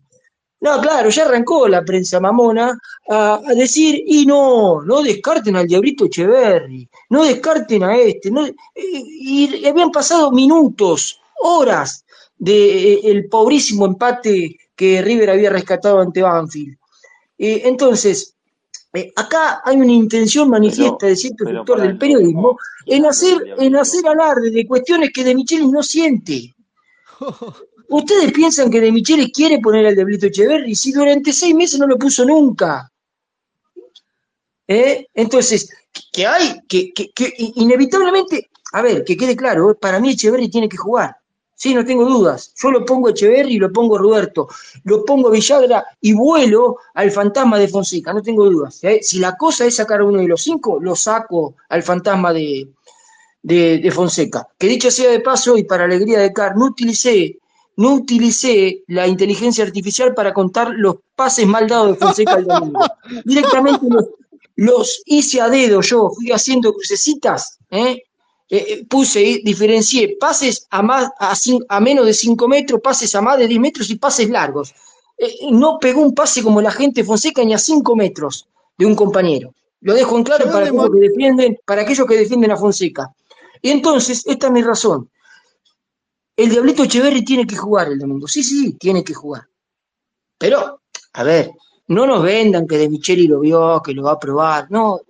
No, 0.60 0.80
claro, 0.80 1.10
ya 1.10 1.24
arrancó 1.24 1.68
la 1.68 1.84
prensa 1.84 2.18
mamona 2.18 2.78
a, 3.08 3.40
a 3.46 3.54
decir, 3.54 4.02
y 4.06 4.24
no, 4.24 4.82
no 4.82 5.02
descarten 5.02 5.56
al 5.56 5.66
Diablito 5.66 6.06
Echeverry, 6.06 6.88
no 7.10 7.24
descarten 7.24 7.84
a 7.84 7.96
este, 7.96 8.30
no, 8.30 8.46
y, 8.46 8.54
y 8.74 9.66
habían 9.66 9.90
pasado 9.90 10.32
minutos, 10.32 11.20
horas 11.42 12.04
del 12.38 13.28
pobrísimo 13.30 13.86
empate 13.86 14.56
que 14.74 15.02
River 15.02 15.30
había 15.30 15.50
rescatado 15.50 16.00
ante 16.00 16.22
Banfield. 16.22 16.76
Eh, 17.38 17.62
entonces, 17.64 18.35
eh, 18.96 19.12
acá 19.14 19.60
hay 19.64 19.76
una 19.76 19.92
intención 19.92 20.48
manifiesta 20.48 20.96
Pero- 21.00 21.10
de 21.10 21.16
cierto 21.16 21.44
sector 21.44 21.80
del 21.80 21.98
periodismo 21.98 22.56
no, 22.86 22.94
en 22.94 23.02
no, 23.02 23.08
hacer, 23.10 23.54
en 23.58 23.76
hacer 23.76 24.06
alarde 24.08 24.50
de 24.50 24.66
cuestiones 24.66 25.10
que 25.12 25.22
De 25.24 25.34
Michelis 25.34 25.68
no 25.70 25.82
siente. 25.82 26.54
¿Ustedes 27.88 28.32
piensan 28.32 28.70
que 28.70 28.80
De 28.80 28.90
Michelis 28.90 29.30
quiere 29.32 29.58
poner 29.60 29.86
al 29.86 29.94
Diablito 29.94 30.26
Echeverry 30.26 30.74
si 30.74 30.92
durante 30.92 31.32
seis 31.32 31.54
meses 31.54 31.78
no 31.78 31.86
lo 31.86 31.96
puso 31.98 32.24
nunca? 32.24 32.90
¿Eh? 34.68 35.06
Entonces, 35.14 35.68
que 36.12 36.26
hay, 36.26 36.60
que, 36.68 36.92
que- 36.92 37.10
que 37.12 37.32
inevitablemente, 37.36 38.50
a 38.72 38.82
ver, 38.82 39.04
que 39.04 39.16
quede 39.16 39.36
claro, 39.36 39.76
para 39.78 40.00
mí 40.00 40.10
Echeverry 40.10 40.48
tiene 40.50 40.68
que 40.68 40.76
jugar. 40.76 41.16
Sí, 41.58 41.74
no 41.74 41.86
tengo 41.86 42.04
dudas. 42.04 42.52
Yo 42.62 42.70
lo 42.70 42.84
pongo 42.84 43.08
a 43.08 43.12
Echeverry 43.12 43.54
y 43.54 43.58
lo 43.58 43.72
pongo 43.72 43.96
a 43.96 43.98
Roberto, 43.98 44.46
lo 44.84 45.04
pongo 45.06 45.28
a 45.28 45.30
Villagra 45.30 45.86
y 46.02 46.12
vuelo 46.12 46.76
al 46.92 47.10
fantasma 47.10 47.58
de 47.58 47.66
Fonseca, 47.66 48.12
no 48.12 48.22
tengo 48.22 48.44
dudas. 48.44 48.78
¿eh? 48.84 49.00
Si 49.02 49.18
la 49.18 49.38
cosa 49.38 49.64
es 49.64 49.76
sacar 49.76 50.00
a 50.00 50.04
uno 50.04 50.20
de 50.20 50.28
los 50.28 50.42
cinco, 50.42 50.78
lo 50.78 50.94
saco 50.94 51.54
al 51.70 51.82
fantasma 51.82 52.34
de, 52.34 52.68
de, 53.42 53.78
de 53.78 53.90
Fonseca. 53.90 54.46
Que 54.58 54.66
dicho 54.68 54.90
sea 54.90 55.10
de 55.10 55.20
paso, 55.20 55.56
y 55.56 55.64
para 55.64 55.84
alegría 55.84 56.18
de 56.18 56.30
Car, 56.30 56.56
no 56.58 56.66
utilicé, 56.66 57.38
no 57.76 57.94
utilicé 57.94 58.82
la 58.88 59.06
inteligencia 59.06 59.64
artificial 59.64 60.14
para 60.14 60.34
contar 60.34 60.74
los 60.76 60.96
pases 61.14 61.46
mal 61.46 61.66
dados 61.66 61.92
de 61.92 61.96
Fonseca 61.96 62.34
al 62.34 62.44
domingo. 62.44 62.80
Directamente 63.24 63.86
los, 63.88 64.04
los 64.56 65.02
hice 65.06 65.40
a 65.40 65.48
dedo 65.48 65.80
yo, 65.80 66.10
fui 66.10 66.32
haciendo 66.32 66.74
crucecitas, 66.74 67.58
¿eh? 67.70 68.02
Eh, 68.48 68.64
eh, 68.68 68.86
puse, 68.86 69.40
diferencié 69.42 70.16
pases 70.20 70.66
a, 70.70 70.80
más, 70.80 71.10
a, 71.18 71.34
a 71.68 71.80
menos 71.80 72.06
de 72.06 72.14
5 72.14 72.46
metros, 72.48 72.80
pases 72.80 73.14
a 73.14 73.20
más 73.20 73.38
de 73.38 73.48
10 73.48 73.60
metros 73.60 73.90
y 73.90 73.96
pases 73.96 74.30
largos. 74.30 74.74
Eh, 75.18 75.34
no 75.50 75.78
pegó 75.80 76.00
un 76.00 76.14
pase 76.14 76.42
como 76.42 76.60
la 76.60 76.70
gente 76.70 77.02
Fonseca 77.02 77.42
ni 77.44 77.54
a 77.54 77.58
5 77.58 77.96
metros 77.96 78.48
de 78.78 78.86
un 78.86 78.94
compañero. 78.94 79.52
Lo 79.80 79.94
dejo 79.94 80.16
en 80.16 80.24
claro 80.24 80.46
para 80.46 80.66
aquellos 80.66 80.90
que 80.90 81.00
defienden, 81.00 81.58
para 81.64 81.82
aquellos 81.82 82.06
que 82.06 82.16
defienden 82.16 82.50
a 82.52 82.56
Fonseca. 82.56 83.14
Y 83.62 83.70
entonces, 83.70 84.24
esta 84.26 84.46
es 84.46 84.52
mi 84.52 84.62
razón. 84.62 85.10
El 86.36 86.50
Diablito 86.50 86.84
Echeverry 86.84 87.24
tiene 87.24 87.46
que 87.46 87.56
jugar 87.56 87.88
el 87.88 87.98
domingo. 87.98 88.28
Sí, 88.28 88.42
sí, 88.42 88.74
tiene 88.74 89.02
que 89.02 89.14
jugar. 89.14 89.46
Pero, 90.38 90.82
a 91.14 91.22
ver, 91.22 91.50
no 91.88 92.06
nos 92.06 92.22
vendan 92.22 92.66
que 92.66 92.78
De 92.78 92.88
Micheli 92.88 93.26
lo 93.26 93.40
vio, 93.40 93.82
que 93.82 93.92
lo 93.92 94.02
va 94.02 94.12
a 94.12 94.18
probar. 94.18 94.70
No, 94.70 95.00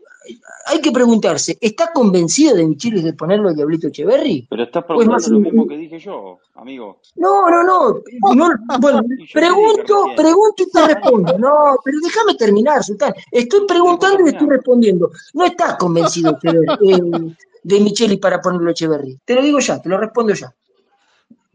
hay 0.67 0.81
que 0.81 0.91
preguntarse, 0.93 1.57
¿está 1.61 1.93
convencido 1.93 2.57
De 2.57 2.67
Micheli 2.67 3.03
de 3.03 3.12
ponerlo 3.12 3.49
el 3.51 3.57
Diablito 3.57 3.89
Echeverry? 3.89 4.47
Pero 4.51 4.62
estás 4.65 4.85
Pues 4.87 4.99
preguntando 5.07 5.29
lo 5.31 5.37
un- 5.37 5.43
mismo 5.43 5.67
que 5.67 5.77
dije 5.77 5.99
yo, 5.99 6.39
amigo. 6.55 6.99
No, 7.17 7.49
no, 7.51 7.62
no. 7.62 8.01
no 8.35 8.53
bueno, 8.81 9.03
pregunto, 9.33 10.05
pregunto 10.17 10.62
y 10.62 10.71
te 10.71 10.87
respondo. 10.95 11.39
No, 11.39 11.77
pero 11.85 11.99
déjame 12.03 12.35
terminar, 12.35 12.83
Sultán. 12.83 13.15
Estoy 13.31 13.67
preguntando 13.67 14.27
y 14.27 14.31
estoy 14.31 14.49
respondiendo. 14.49 15.11
No 15.35 15.45
estás 15.45 15.77
convencido 15.77 16.37
eh, 16.43 17.35
de 17.62 17.81
Micheli 17.81 18.17
para 18.17 18.41
ponerlo 18.41 18.71
Echeverry. 18.71 19.19
Te 19.25 19.35
lo 19.35 19.43
digo 19.43 19.59
ya, 19.61 19.81
te 19.81 19.89
lo 19.89 19.99
respondo 19.99 20.33
ya. 20.35 20.53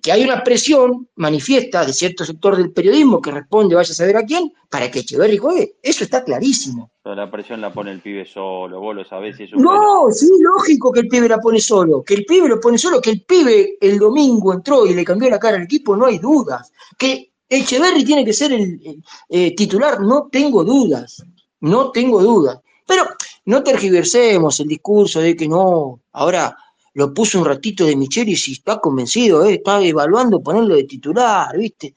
Que 0.01 0.11
hay 0.11 0.23
una 0.23 0.43
presión 0.43 1.07
manifiesta 1.15 1.85
de 1.85 1.93
cierto 1.93 2.25
sector 2.25 2.57
del 2.57 2.71
periodismo 2.71 3.21
que 3.21 3.31
responde, 3.31 3.75
vaya 3.75 3.91
a 3.91 3.95
saber 3.95 4.17
a 4.17 4.25
quién, 4.25 4.51
para 4.69 4.89
que 4.89 4.99
Echeverry 4.99 5.37
juegue. 5.37 5.75
Eso 5.81 6.03
está 6.03 6.23
clarísimo. 6.23 6.91
Pero 7.03 7.15
la 7.15 7.29
presión 7.29 7.61
la 7.61 7.71
pone 7.71 7.91
el 7.91 8.01
pibe 8.01 8.25
solo, 8.25 8.79
vos 8.79 8.95
lo 8.95 9.05
sabés 9.05 9.39
y 9.39 9.43
es 9.43 9.53
un. 9.53 9.61
No, 9.61 10.09
sí, 10.11 10.29
lógico 10.39 10.91
que 10.91 11.01
el 11.01 11.07
pibe 11.07 11.29
la 11.29 11.39
pone 11.39 11.59
solo, 11.59 12.03
que 12.03 12.15
el 12.15 12.25
pibe 12.25 12.47
lo 12.47 12.59
pone 12.59 12.77
solo, 12.77 13.01
que 13.01 13.11
el 13.11 13.23
pibe 13.23 13.77
el 13.79 13.99
domingo 13.99 14.53
entró 14.53 14.85
y 14.85 14.93
le 14.93 15.05
cambió 15.05 15.29
la 15.29 15.39
cara 15.39 15.57
al 15.57 15.63
equipo, 15.63 15.95
no 15.95 16.05
hay 16.05 16.17
dudas. 16.17 16.71
Que 16.97 17.31
Echeverry 17.47 18.03
tiene 18.03 18.23
que 18.23 18.33
ser 18.33 18.53
el, 18.53 18.79
el, 18.83 19.03
eh, 19.29 19.55
titular, 19.55 19.99
no 19.99 20.29
tengo 20.31 20.63
dudas, 20.63 21.23
no 21.59 21.91
tengo 21.91 22.21
dudas. 22.21 22.59
Pero 22.87 23.05
no 23.45 23.63
tergiversemos 23.63 24.59
el 24.59 24.67
discurso 24.67 25.19
de 25.19 25.35
que 25.35 25.47
no, 25.47 26.01
ahora 26.11 26.55
lo 26.93 27.13
puso 27.13 27.39
un 27.39 27.45
ratito 27.45 27.85
de 27.85 27.95
Micheli 27.95 28.31
y 28.33 28.51
está 28.51 28.79
convencido, 28.79 29.45
eh, 29.45 29.55
está 29.55 29.81
evaluando 29.81 30.41
ponerlo 30.41 30.75
de 30.75 30.83
titular, 30.83 31.57
¿viste? 31.57 31.95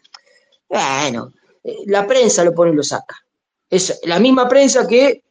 Bueno, 0.68 1.32
eh, 1.62 1.78
la 1.86 2.06
prensa 2.06 2.44
lo 2.44 2.54
pone 2.54 2.72
y 2.72 2.76
lo 2.76 2.82
saca. 2.82 3.16
Es 3.68 4.00
la 4.04 4.18
misma 4.20 4.48
prensa 4.48 4.86
que 4.86 5.22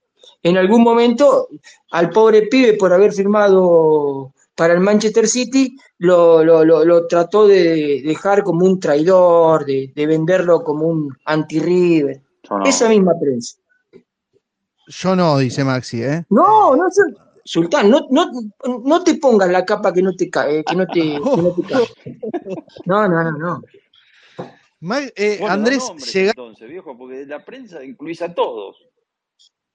en 0.42 0.58
algún 0.58 0.84
momento 0.84 1.48
al 1.92 2.10
pobre 2.10 2.44
pibe 2.48 2.74
por 2.74 2.92
haber 2.92 3.14
firmado 3.14 4.34
para 4.56 4.74
el 4.74 4.82
Manchester 4.82 5.28
City 5.28 5.76
lo, 6.00 6.44
lo- 6.44 6.64
lo- 6.66 6.84
lo 6.84 7.08
trató 7.08 7.48
de 7.48 8.02
dejar 8.06 8.44
como 8.44 8.66
un 8.66 8.80
traidor, 8.80 9.66
de, 9.66 9.92
de 9.96 10.06
venderlo 10.06 10.64
como 10.64 10.88
un 10.88 11.16
anti-River. 11.26 12.22
Yo 12.50 12.58
no. 12.60 12.66
Esa 12.66 12.90
misma 12.90 13.14
prensa. 13.20 13.56
Yo 14.88 15.16
no, 15.16 15.38
dice 15.38 15.64
Maxi, 15.64 16.04
¿eh? 16.04 16.26
No, 16.30 16.76
no, 16.76 16.84
Sul- 16.92 17.18
Sultán, 17.46 17.90
no, 17.90 18.08
no, 18.10 18.32
no 18.84 19.04
te 19.04 19.16
pongas 19.16 19.50
la 19.50 19.66
capa 19.66 19.92
que 19.92 20.02
no 20.02 20.16
te 20.16 20.30
cae, 20.30 20.64
que 20.64 20.76
no 20.76 20.86
te, 20.88 21.02
que 21.02 21.20
no 21.20 21.54
te 21.54 21.62
cae. 21.64 21.86
No, 22.86 23.08
no, 23.08 23.24
no, 23.24 23.32
no. 23.38 23.64
Ma- 24.82 25.00
eh, 25.16 25.38
Bueno, 25.40 25.54
Andrés, 25.54 25.78
nombres, 25.80 26.14
llega... 26.14 26.30
entonces, 26.32 26.70
viejo, 26.70 26.98
porque 26.98 27.18
de 27.20 27.26
la 27.26 27.44
prensa 27.44 27.84
incluís 27.84 28.22
a 28.22 28.34
todos. 28.34 28.78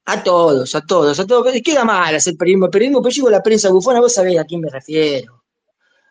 A 0.07 0.23
todos, 0.23 0.75
a 0.75 0.81
todos, 0.83 1.19
a 1.21 1.27
todos. 1.27 1.53
Queda 1.63 1.85
mal 1.85 2.15
hacer 2.15 2.35
periodismo. 2.37 2.71
Periodismo, 2.71 3.03
pero 3.03 3.15
digo 3.15 3.31
la 3.31 3.43
prensa 3.43 3.71
bufona, 3.71 4.01
vos 4.01 4.13
sabés 4.15 4.39
a 4.39 4.45
quién 4.45 4.61
me 4.63 4.71
refiero. 4.71 5.43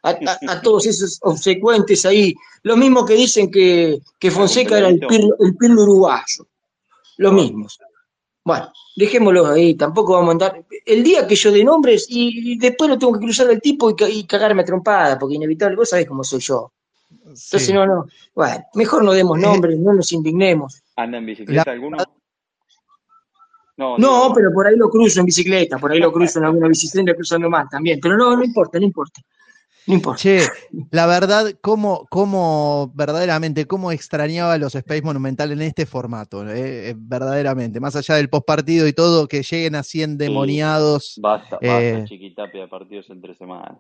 A, 0.03 0.09
a- 0.11 0.39
a 0.47 0.61
todos 0.61 0.85
esos 0.85 1.17
obsecuentes 1.23 2.05
ahí. 2.05 2.33
Lo 2.63 2.77
mismo 2.77 3.05
que 3.05 3.15
dicen 3.15 3.49
que, 3.51 3.99
que 4.19 4.29
Fonseca 4.31 4.77
era 4.77 4.87
el 4.89 4.99
pirlo, 4.99 5.35
el 5.39 5.55
pirlo 5.57 5.81
uruguayo. 5.83 6.47
Los 7.17 7.33
mismos. 7.33 7.79
Bueno, 8.47 8.71
dejémoslo 8.95 9.45
ahí, 9.47 9.75
tampoco 9.75 10.13
vamos 10.13 10.29
a 10.29 10.31
andar. 10.31 10.65
El 10.85 11.03
día 11.03 11.27
que 11.27 11.35
yo 11.35 11.51
dé 11.51 11.65
nombres 11.65 12.05
y, 12.07 12.53
y 12.53 12.57
después 12.57 12.89
lo 12.89 12.97
tengo 12.97 13.11
que 13.11 13.19
cruzar 13.19 13.49
al 13.49 13.59
tipo 13.59 13.89
y, 13.89 13.95
y 14.05 14.23
cagarme 14.25 14.61
a 14.61 14.65
trompada, 14.65 15.19
porque 15.19 15.35
inevitable, 15.35 15.75
vos 15.75 15.89
sabés 15.89 16.07
cómo 16.07 16.23
soy 16.23 16.39
yo. 16.39 16.71
Entonces, 17.11 17.65
Sí. 17.65 17.73
no, 17.73 17.85
no. 17.85 18.05
Bueno, 18.33 18.63
mejor 18.75 19.03
no 19.03 19.11
demos 19.11 19.37
nombres, 19.37 19.77
no 19.77 19.91
nos 19.93 20.09
indignemos. 20.13 20.81
¿Anda 20.95 21.17
en 21.17 21.25
bicicleta 21.25 21.63
La- 21.65 21.71
alguno? 21.73 21.97
No, 23.75 23.97
No, 23.97 24.21
digo, 24.23 24.33
pero 24.33 24.53
por 24.53 24.65
ahí 24.65 24.77
lo 24.77 24.89
cruzo 24.89 25.19
en 25.19 25.25
bicicleta, 25.25 25.77
por 25.77 25.91
ahí 25.91 25.99
lo 25.99 26.11
cruzo 26.13 26.39
en 26.39 26.45
alguna 26.45 26.69
bicicleta 26.69 27.13
cruzando 27.13 27.49
más 27.49 27.69
también. 27.69 27.99
Pero 28.01 28.15
no, 28.15 28.35
no 28.37 28.43
importa, 28.45 28.79
no 28.79 28.85
importa. 28.85 29.21
No 29.87 29.93
importa. 29.93 30.21
Che, 30.21 30.41
la 30.91 31.05
verdad, 31.07 31.53
cómo, 31.61 32.05
cómo 32.09 32.91
verdaderamente, 32.93 33.65
cómo 33.65 33.91
extrañaba 33.91 34.57
los 34.57 34.75
Space 34.75 35.01
Monumental 35.01 35.51
en 35.53 35.61
este 35.61 35.85
formato, 35.85 36.47
eh, 36.49 36.89
eh, 36.89 36.95
verdaderamente, 36.97 37.79
más 37.79 37.95
allá 37.95 38.15
del 38.15 38.29
postpartido 38.29 38.85
y 38.87 38.93
todo, 38.93 39.27
que 39.27 39.43
lleguen 39.43 39.75
así 39.75 40.03
endemoniados. 40.03 41.15
Basta, 41.21 41.55
basta, 41.61 41.81
Eh. 41.81 42.05
chiquitapia 42.07 42.61
de 42.63 42.67
partidos 42.67 43.09
entre 43.09 43.33
semanas. 43.35 43.77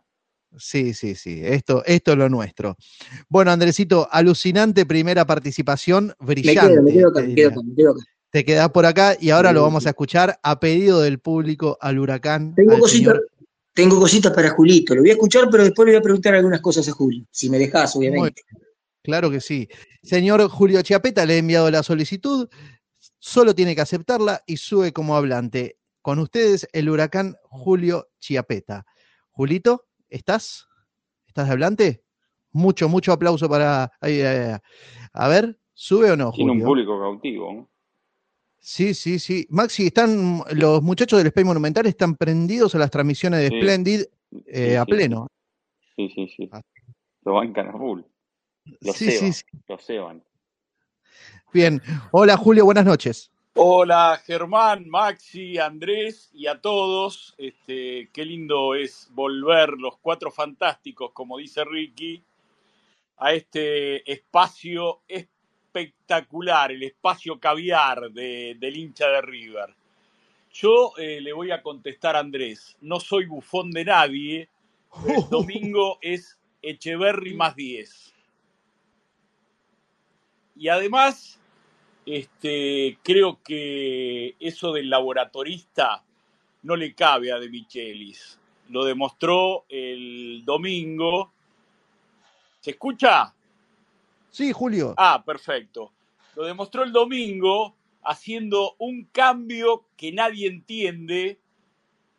Sí, 0.57 0.93
sí, 0.93 1.13
sí. 1.15 1.41
Esto, 1.43 1.83
esto 1.85 2.13
es 2.13 2.17
lo 2.17 2.29
nuestro. 2.29 2.77
Bueno, 3.27 3.51
Andresito, 3.51 4.07
alucinante 4.09 4.85
primera 4.85 5.25
participación, 5.25 6.13
Me 6.19 6.25
brillante. 6.25 6.71
quedo, 6.73 6.83
me 6.83 6.93
quedo 6.93 7.07
acá, 7.09 7.21
te 7.21 7.27
me 7.27 7.35
quedo 7.35 7.35
diría. 7.35 7.47
acá, 7.49 7.61
me 7.67 7.75
quedo 7.75 7.91
acá. 7.91 7.99
Te 8.29 8.45
quedás 8.45 8.69
por 8.69 8.85
acá 8.85 9.15
y 9.19 9.29
ahora 9.29 9.51
lo 9.51 9.59
Sí, 9.59 9.63
vamos 9.63 9.83
sí. 9.83 9.87
a 9.87 9.91
escuchar 9.91 10.39
a 10.43 10.59
pedido 10.59 11.01
del 11.01 11.19
público 11.19 11.77
al 11.81 11.99
huracán. 11.99 12.55
Tengo 12.55 12.73
al 12.75 12.79
cositas, 12.79 13.13
señor. 13.15 13.27
Tengo 13.77 13.99
cositas 13.99 14.33
para 14.33 14.49
Julito. 14.49 14.95
Lo 14.95 15.01
voy 15.01 15.11
a 15.11 15.13
escuchar, 15.13 15.47
pero 15.51 15.63
después 15.63 15.85
le 15.85 15.91
voy 15.91 15.99
a 15.99 16.01
preguntar 16.01 16.33
algunas 16.33 16.61
cosas 16.61 16.89
a 16.89 16.91
Julio. 16.93 17.23
Si 17.29 17.47
me 17.47 17.59
dejas, 17.59 17.95
Muy 17.95 18.07
obviamente. 18.07 18.41
Claro 19.03 19.29
que 19.29 19.39
sí. 19.39 19.69
Señor 20.01 20.49
Julio 20.49 20.81
Chiapeta, 20.81 21.27
le 21.27 21.35
he 21.35 21.37
enviado 21.37 21.69
la 21.69 21.83
solicitud, 21.83 22.49
solo 23.19 23.53
tiene 23.53 23.75
que 23.75 23.81
aceptarla 23.81 24.41
y 24.47 24.57
sube 24.57 24.91
como 24.93 25.15
hablante. 25.15 25.77
Con 26.01 26.17
ustedes, 26.17 26.67
el 26.73 26.89
huracán 26.89 27.35
Julio 27.43 28.07
Chiapeta. 28.19 28.83
Julito, 29.29 29.85
¿estás? 30.09 30.67
¿Estás 31.27 31.45
de 31.45 31.53
hablante? 31.53 32.03
Mucho, 32.51 32.89
mucho 32.89 33.11
aplauso 33.11 33.47
para. 33.47 33.91
ahí, 34.01 34.21
ahí, 34.21 34.37
ahí. 34.37 34.57
A 35.13 35.27
ver, 35.27 35.59
¿sube 35.75 36.09
o 36.09 36.17
no, 36.17 36.31
Tiene 36.31 36.49
un 36.51 36.57
Julio? 36.57 36.67
público 36.67 36.99
cautivo. 36.99 37.53
¿no? 37.53 37.69
Sí, 38.69 38.93
sí, 38.93 39.17
sí. 39.17 39.47
Maxi, 39.49 39.87
están 39.87 40.41
los 40.53 40.81
muchachos 40.83 41.19
del 41.19 41.27
Space 41.27 41.45
Monumental 41.45 41.85
están 41.85 42.17
prendidos 42.17 42.75
a 42.75 42.79
las 42.79 42.91
transmisiones 42.91 43.39
de 43.39 43.47
Sí. 43.47 43.55
Splendid 43.61 44.01
eh, 44.45 44.71
Sí, 44.71 44.75
a 44.75 44.83
sí, 44.83 44.91
pleno. 44.91 45.27
Sí, 45.95 46.09
sí, 46.13 46.27
sí. 46.35 46.49
Ah. 46.51 46.61
Lo 47.23 47.35
bancan 47.35 47.69
a 47.69 47.71
full. 47.71 48.01
Lo 48.81 48.91
Sí, 48.91 49.05
sí, 49.09 49.11
ceban. 49.19 49.33
sí. 49.33 49.43
Lo 49.69 49.77
ceban. 49.77 50.23
Bien. 51.53 51.81
Hola, 52.11 52.35
Julio, 52.35 52.65
buenas 52.65 52.83
noches. 52.83 53.31
Hola 53.53 54.21
Germán, 54.25 54.89
Maxi, 54.89 55.57
Andrés 55.57 56.29
y 56.33 56.47
a 56.47 56.59
todos. 56.59 57.35
Este, 57.37 58.09
qué 58.11 58.25
lindo 58.25 58.75
es 58.75 59.07
volver 59.13 59.69
los 59.77 59.97
cuatro 59.99 60.29
fantásticos, 60.29 61.13
como 61.13 61.37
dice 61.37 61.63
Ricky, 61.63 62.21
a 63.15 63.31
este 63.31 64.11
espacio 64.11 65.03
espectacular, 65.07 65.36
el 65.79 66.83
espacio 66.83 67.39
caviar 67.39 68.11
de- 68.11 68.55
del 68.59 68.77
hincha 68.77 69.07
de 69.07 69.21
River. 69.21 69.75
Yo 70.53 70.93
eh, 70.97 71.21
le 71.21 71.33
voy 71.33 71.51
a 71.51 71.61
contestar 71.61 72.15
a 72.15 72.19
Andrés, 72.19 72.77
no 72.81 72.99
soy 72.99 73.25
bufón 73.25 73.71
de 73.71 73.85
nadie, 73.85 74.49
pero 75.05 75.19
el 75.19 75.29
domingo 75.29 75.99
es 76.01 76.39
Echeverry 76.61 77.35
más 77.35 77.55
10. 77.55 78.13
Y 80.55 80.69
además, 80.69 81.39
este, 82.05 82.97
creo 83.03 83.39
que 83.43 84.35
eso 84.39 84.73
del 84.73 84.89
laboratorista 84.89 86.03
no 86.63 86.75
le 86.75 86.95
cabe 86.95 87.31
a 87.31 87.39
De 87.39 87.49
Michelis. 87.49 88.39
Lo 88.69 88.83
demostró 88.83 89.65
el 89.69 90.41
domingo. 90.43 91.31
¿Se 92.59 92.71
escucha? 92.71 93.33
Sí, 94.37 94.51
Julio. 94.51 94.93
Ah, 94.97 95.23
perfecto. 95.25 95.93
Lo 96.35 96.45
demostró 96.45 96.83
el 96.83 96.91
domingo 96.91 97.75
haciendo 98.03 98.75
un 98.77 99.05
cambio 99.05 99.87
que 99.97 100.11
nadie 100.11 100.47
entiende, 100.47 101.39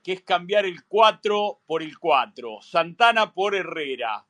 que 0.03 0.15
es 0.15 0.23
cambiar 0.23 0.65
el 0.65 0.83
4 0.83 1.61
por 1.65 1.81
el 1.81 1.97
4. 1.97 2.59
Santana 2.61 3.33
por 3.33 3.55
Herrera. 3.55 4.27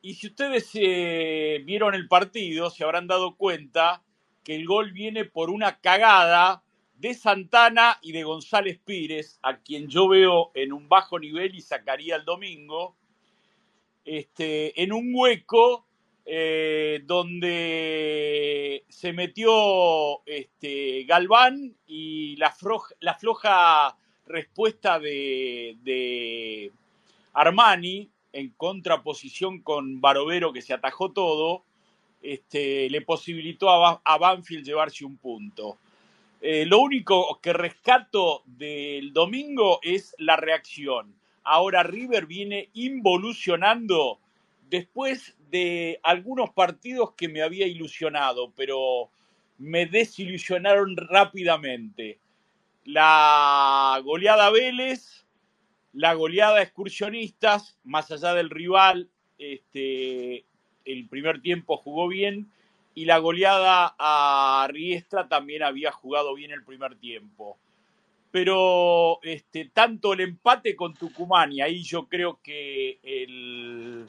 Y 0.00 0.14
si 0.14 0.28
ustedes 0.28 0.70
eh, 0.74 1.60
vieron 1.64 1.96
el 1.96 2.06
partido, 2.06 2.70
se 2.70 2.84
habrán 2.84 3.08
dado 3.08 3.34
cuenta 3.34 4.04
que 4.44 4.54
el 4.54 4.64
gol 4.64 4.92
viene 4.92 5.24
por 5.24 5.50
una 5.50 5.80
cagada 5.80 6.62
de 6.94 7.14
Santana 7.14 7.98
y 8.02 8.12
de 8.12 8.22
González 8.22 8.78
Pires, 8.84 9.40
a 9.42 9.56
quien 9.56 9.88
yo 9.88 10.06
veo 10.06 10.52
en 10.54 10.72
un 10.72 10.88
bajo 10.88 11.18
nivel 11.18 11.56
y 11.56 11.60
sacaría 11.60 12.14
el 12.14 12.24
domingo, 12.24 12.94
este, 14.04 14.80
en 14.80 14.92
un 14.92 15.10
hueco 15.12 15.89
eh, 16.32 17.02
donde 17.06 18.84
se 18.88 19.12
metió 19.12 20.24
este, 20.24 21.02
Galván 21.02 21.74
y 21.88 22.36
la, 22.36 22.52
floja 22.52 23.96
respuesta 24.26 25.00
de, 25.00 26.70
Armani 27.32 28.08
en 28.32 28.50
contraposición 28.50 29.60
con 29.62 30.00
Barovero 30.00 30.52
que 30.52 30.62
se 30.62 30.72
atajó 30.72 31.10
todo, 31.10 31.64
este, 32.22 32.88
le 32.90 33.00
posibilitó 33.00 33.68
a 33.68 34.18
Banfield 34.18 34.64
llevarse 34.64 35.04
un 35.04 35.16
punto. 35.16 35.78
Eh, 36.40 36.64
lo 36.64 36.78
único 36.78 37.40
que 37.42 37.52
rescato 37.52 38.44
del 38.46 39.12
domingo 39.12 39.80
es 39.82 40.14
la 40.16 40.36
reacción. 40.36 41.12
Ahora 41.42 41.82
River 41.82 42.26
viene 42.26 42.68
involucionando 42.74 44.20
después 44.68 45.34
de 45.50 46.00
algunos 46.02 46.50
partidos 46.50 47.12
que 47.16 47.28
me 47.28 47.42
había 47.42 47.66
ilusionado, 47.66 48.52
pero 48.56 49.10
me 49.58 49.86
desilusionaron 49.86 50.96
rápidamente. 50.96 52.18
La 52.84 54.00
goleada 54.04 54.50
Vélez, 54.50 55.26
la 55.92 56.14
goleada 56.14 56.62
excursionistas, 56.62 57.78
más 57.84 58.10
allá 58.10 58.34
del 58.34 58.50
rival, 58.50 59.10
este, 59.38 60.44
el 60.84 61.08
primer 61.08 61.42
tiempo 61.42 61.76
jugó 61.76 62.08
bien, 62.08 62.50
y 62.94 63.04
la 63.04 63.18
goleada 63.18 63.94
a 63.98 64.68
también 65.28 65.62
había 65.62 65.92
jugado 65.92 66.34
bien 66.34 66.50
el 66.50 66.64
primer 66.64 66.96
tiempo. 66.96 67.58
Pero 68.30 69.20
este, 69.22 69.66
tanto 69.66 70.12
el 70.12 70.20
empate 70.20 70.76
con 70.76 70.94
Tucumán, 70.94 71.52
y 71.52 71.60
ahí 71.60 71.82
yo 71.82 72.08
creo 72.08 72.40
que 72.42 72.98
el 73.02 74.08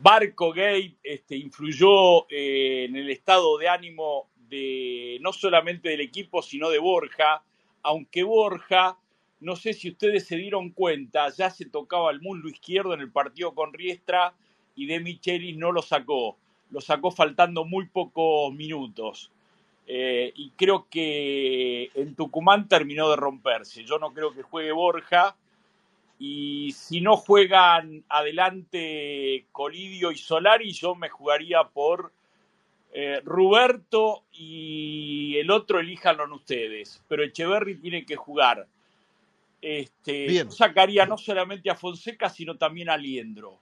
Barco 0.00 0.50
Gate 0.50 0.96
este, 1.02 1.36
influyó 1.36 2.28
eh, 2.30 2.86
en 2.88 2.96
el 2.96 3.10
estado 3.10 3.58
de 3.58 3.68
ánimo 3.68 4.28
de 4.48 5.18
no 5.20 5.32
solamente 5.32 5.88
del 5.88 6.00
equipo, 6.00 6.40
sino 6.42 6.70
de 6.70 6.78
Borja, 6.78 7.42
aunque 7.82 8.22
Borja, 8.22 8.96
no 9.40 9.56
sé 9.56 9.72
si 9.72 9.90
ustedes 9.90 10.26
se 10.26 10.36
dieron 10.36 10.70
cuenta, 10.70 11.28
ya 11.30 11.50
se 11.50 11.66
tocaba 11.66 12.10
el 12.10 12.20
muslo 12.20 12.48
izquierdo 12.48 12.94
en 12.94 13.00
el 13.00 13.10
partido 13.10 13.54
con 13.54 13.72
Riestra 13.72 14.34
y 14.74 14.86
De 14.86 15.00
Michelis 15.00 15.56
no 15.56 15.72
lo 15.72 15.82
sacó, 15.82 16.36
lo 16.70 16.80
sacó 16.80 17.10
faltando 17.10 17.64
muy 17.64 17.86
pocos 17.86 18.54
minutos. 18.54 19.30
Eh, 19.90 20.32
y 20.36 20.50
creo 20.50 20.86
que 20.90 21.90
en 21.94 22.14
Tucumán 22.14 22.68
terminó 22.68 23.08
de 23.08 23.16
romperse. 23.16 23.84
Yo 23.84 23.98
no 23.98 24.12
creo 24.12 24.34
que 24.34 24.42
juegue 24.42 24.70
Borja. 24.70 25.34
Y 26.18 26.72
si 26.72 27.00
no 27.00 27.16
juegan 27.16 28.04
adelante 28.08 29.46
Colidio 29.52 30.10
y 30.10 30.18
Solari, 30.18 30.72
yo 30.72 30.94
me 30.96 31.08
jugaría 31.08 31.62
por 31.64 32.12
eh, 32.92 33.20
Ruberto 33.24 34.24
y 34.32 35.36
el 35.38 35.50
otro 35.50 35.78
elíjanlo 35.78 36.34
ustedes. 36.34 37.02
Pero 37.08 37.22
Echeverry 37.22 37.76
tiene 37.76 38.04
que 38.04 38.16
jugar. 38.16 38.66
Este, 39.60 40.26
Bien. 40.26 40.46
yo 40.48 40.52
sacaría 40.52 41.06
no 41.06 41.18
solamente 41.18 41.70
a 41.70 41.76
Fonseca, 41.76 42.28
sino 42.28 42.56
también 42.56 42.88
a 42.88 42.96
Liendro. 42.96 43.60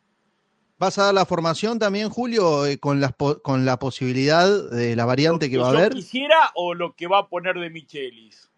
¿Vas 0.78 0.98
a 0.98 1.04
dar 1.04 1.14
la 1.14 1.24
formación 1.24 1.78
también, 1.78 2.10
Julio, 2.10 2.66
eh, 2.66 2.78
con, 2.78 3.00
las 3.00 3.14
po- 3.14 3.40
con 3.40 3.64
la 3.64 3.78
posibilidad 3.78 4.46
de 4.70 4.94
la 4.94 5.04
¿Lo 5.04 5.08
variante 5.08 5.46
que 5.46 5.52
que 5.52 5.58
va 5.58 5.68
a 5.68 5.70
haber? 5.70 5.92
quisiera 5.92 6.50
o 6.54 6.74
lo 6.74 6.94
que 6.94 7.06
va 7.06 7.18
a 7.20 7.28
poner 7.28 7.58
de 7.58 7.70
Michelis? 7.70 8.50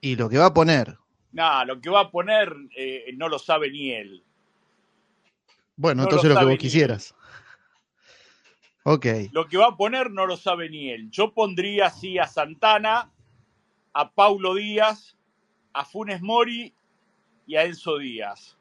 Y 0.00 0.14
lo 0.16 0.28
que 0.28 0.38
va 0.38 0.46
a 0.46 0.54
poner. 0.54 0.96
Nada, 1.36 1.66
lo 1.66 1.82
que 1.82 1.90
va 1.90 2.00
a 2.00 2.10
poner 2.10 2.50
eh, 2.74 3.12
no 3.14 3.28
lo 3.28 3.38
sabe 3.38 3.70
ni 3.70 3.92
él. 3.92 4.24
Bueno, 5.76 6.00
No 6.00 6.04
entonces 6.04 6.30
lo, 6.30 6.38
que 6.38 6.44
vos 6.46 6.56
quisieras. 6.56 7.14
Ok. 8.84 9.04
Lo 9.32 9.46
que 9.46 9.58
va 9.58 9.66
a 9.66 9.76
poner 9.76 10.10
no 10.10 10.24
lo 10.24 10.38
sabe 10.38 10.70
ni 10.70 10.88
él. 10.90 11.10
Yo 11.10 11.34
pondría 11.34 11.88
así 11.88 12.18
a 12.18 12.26
Santana, 12.26 13.12
a 13.92 14.10
Paulo 14.12 14.54
Díaz, 14.54 15.14
a 15.74 15.84
Funes 15.84 16.22
Mori 16.22 16.72
y 17.46 17.56
a 17.56 17.64
Enzo 17.64 17.98
Díaz. 17.98 18.55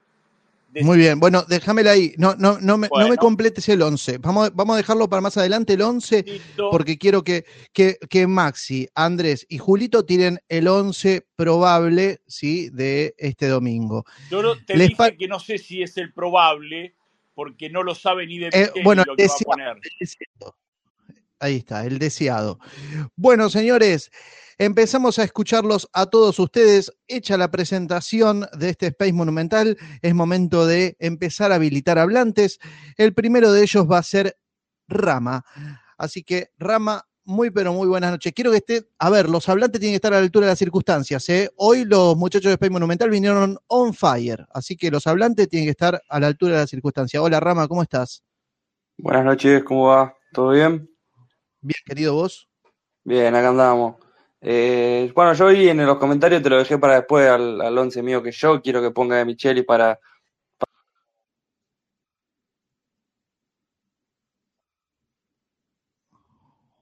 Muy 0.74 0.98
bien. 0.98 1.20
Bueno, 1.22 1.44
déjamela 1.48 1.92
ahí. 1.92 2.14
No, 2.18 2.36
no, 2.36 2.60
no, 2.60 2.78
me, 2.78 2.90
no 2.94 3.08
me 3.08 3.16
completes 3.16 3.70
el 3.70 3.82
11. 3.82 4.18
Vamos, 4.18 4.52
vamos 4.54 4.74
a 4.74 4.78
dejarlo 4.78 5.08
para 5.10 5.22
más 5.22 5.38
adelante 5.38 5.74
el 5.74 5.82
11 5.82 6.24
Listo. 6.24 6.70
porque 6.70 6.98
quiero 6.98 7.24
que, 7.24 7.46
que, 7.72 7.98
que 8.10 8.28
Maxi, 8.28 8.88
Andrés 8.94 9.46
y 9.48 9.58
Julito 9.58 10.04
tiren 10.06 10.40
el 10.50 10.68
11 10.68 11.26
probable 11.38 12.20
¿sí? 12.28 12.70
de 12.72 13.16
este 13.18 13.48
domingo. 13.48 14.04
Yo 14.30 14.42
no- 14.42 14.56
te 14.66 14.76
les 14.76 14.90
dije 14.90 15.16
que 15.18 15.28
no 15.30 15.40
sé 15.40 15.58
si 15.58 15.82
es 15.82 15.96
el 15.96 16.12
probable, 16.12 16.96
porque 17.34 17.70
no 17.70 17.82
lo 17.82 17.96
sabe 17.96 18.28
ni 18.28 18.40
de 18.40 18.50
Eh, 18.52 18.72
bueno, 18.84 19.04
lo 19.08 19.16
que 19.16 19.24
va 19.28 19.34
a 19.34 19.38
deseado. 19.38 19.52
poner. 19.52 19.68
El 19.78 19.92
deseado. 20.00 20.56
Ahí 21.40 21.56
está, 21.58 21.86
el 21.86 22.00
deseado. 22.00 22.60
Bueno, 23.16 23.50
señores, 23.50 24.10
empezamos 24.58 25.20
a 25.20 25.24
escucharlos 25.24 25.90
a 25.94 26.06
todos 26.06 26.40
ustedes. 26.40 26.92
Hecha 27.08 27.38
la 27.38 27.52
presentación 27.52 28.48
de 28.58 28.70
este 28.70 28.88
Space 28.88 29.14
Monumental, 29.14 29.78
es 30.02 30.16
momento 30.16 30.66
de 30.66 30.96
empezar 31.00 31.52
a 31.52 31.56
habilitar 31.56 32.00
hablantes. 32.00 32.60
El 32.98 33.14
primero 33.14 33.52
de 33.52 33.64
ellos 33.64 33.86
va 33.90 34.00
a 34.00 34.04
ser 34.04 34.38
Rama. 34.88 35.44
Así 35.98 36.24
que, 36.24 36.50
Rama, 36.58 37.06
muy, 37.26 37.50
pero 37.50 37.74
muy 37.74 37.88
buenas 37.88 38.12
noches. 38.12 38.34
Quiero 38.34 38.52
que 38.52 38.58
esté, 38.58 38.88
a 39.00 39.10
ver, 39.10 39.30
los 39.30 39.50
hablantes 39.50 39.80
tienen 39.80 39.94
que 39.94 39.98
estar 39.98 40.14
a 40.14 40.18
la 40.18 40.24
altura 40.24 40.46
de 40.46 40.52
las 40.52 40.60
circunstancias. 40.60 41.28
¿eh? 41.30 41.50
Hoy 41.58 41.86
los 41.86 42.16
muchachos 42.16 42.50
de 42.50 42.54
Space 42.54 42.70
Monumental 42.70 43.10
vinieron 43.10 43.58
on 43.68 43.94
fire, 43.94 44.46
así 44.52 44.78
que 44.78 44.92
los 44.92 45.08
hablantes 45.08 45.50
tienen 45.50 45.66
que 45.66 45.72
estar 45.72 46.02
a 46.08 46.20
la 46.20 46.28
altura 46.28 46.54
de 46.54 46.60
las 46.60 46.70
circunstancias. 46.70 47.22
Hola 47.22 47.40
Rama, 47.40 47.68
¿cómo 47.68 47.82
estás? 47.82 48.24
Buenas 48.98 49.26
noches, 49.26 49.64
¿cómo 49.64 49.88
va? 49.88 50.16
¿Todo 50.32 50.52
bien? 50.52 50.90
Bien, 51.62 51.82
querido 51.86 52.14
vos. 52.14 52.48
Bien, 53.04 53.34
acá 53.36 53.50
andamos. 53.50 54.05
Eh, 54.42 55.12
bueno, 55.16 55.34
yo 55.34 55.46
hoy 55.46 55.70
en 55.70 55.86
los 55.86 55.98
comentarios 55.98 56.44
te 56.44 56.50
lo 56.50 56.58
dejé 56.58 56.78
para 56.78 56.96
después 56.96 57.28
al, 57.30 57.62
al 57.62 57.78
once 57.78 58.04
mío 58.04 58.22
que 58.22 58.32
yo 58.32 58.62
quiero 58.62 58.82
que 58.82 58.92
ponga 58.92 59.18
de 59.18 59.26
Micheli 59.26 59.64
para, 59.64 60.00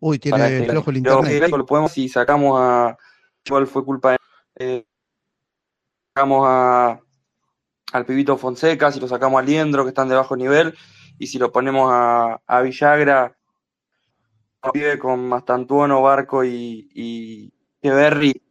Uy, 0.05 0.19
tiene 0.19 0.57
este 0.57 0.69
flojo 0.69 0.89
el 0.89 0.97
internet. 0.97 1.49
lo 1.49 1.65
podemos 1.65 1.93
si 1.93 2.09
sacamos 2.09 2.59
a 2.59 2.97
igual 3.45 3.67
fue 3.67 3.85
culpa 3.85 4.11
de 4.11 4.17
eh, 4.59 4.85
sacamos 6.13 6.45
a 6.45 6.99
al 7.93 8.05
pibito 8.05 8.37
Fonseca, 8.37 8.91
si 8.91 8.99
lo 8.99 9.07
sacamos 9.07 9.39
a 9.39 9.45
Liendro 9.45 9.83
que 9.83 9.89
están 9.89 10.09
de 10.09 10.15
bajo 10.15 10.35
nivel 10.35 10.77
y 11.17 11.27
si 11.27 11.39
lo 11.39 11.53
ponemos 11.53 11.89
a, 11.89 12.41
a 12.45 12.61
Villagra 12.61 13.37
pibe 14.71 14.97
con 14.99 15.27
Mastantuono, 15.27 16.01
Barco 16.01 16.43
y, 16.43 16.89
y 16.93 17.51
Echeverry, 17.81 18.41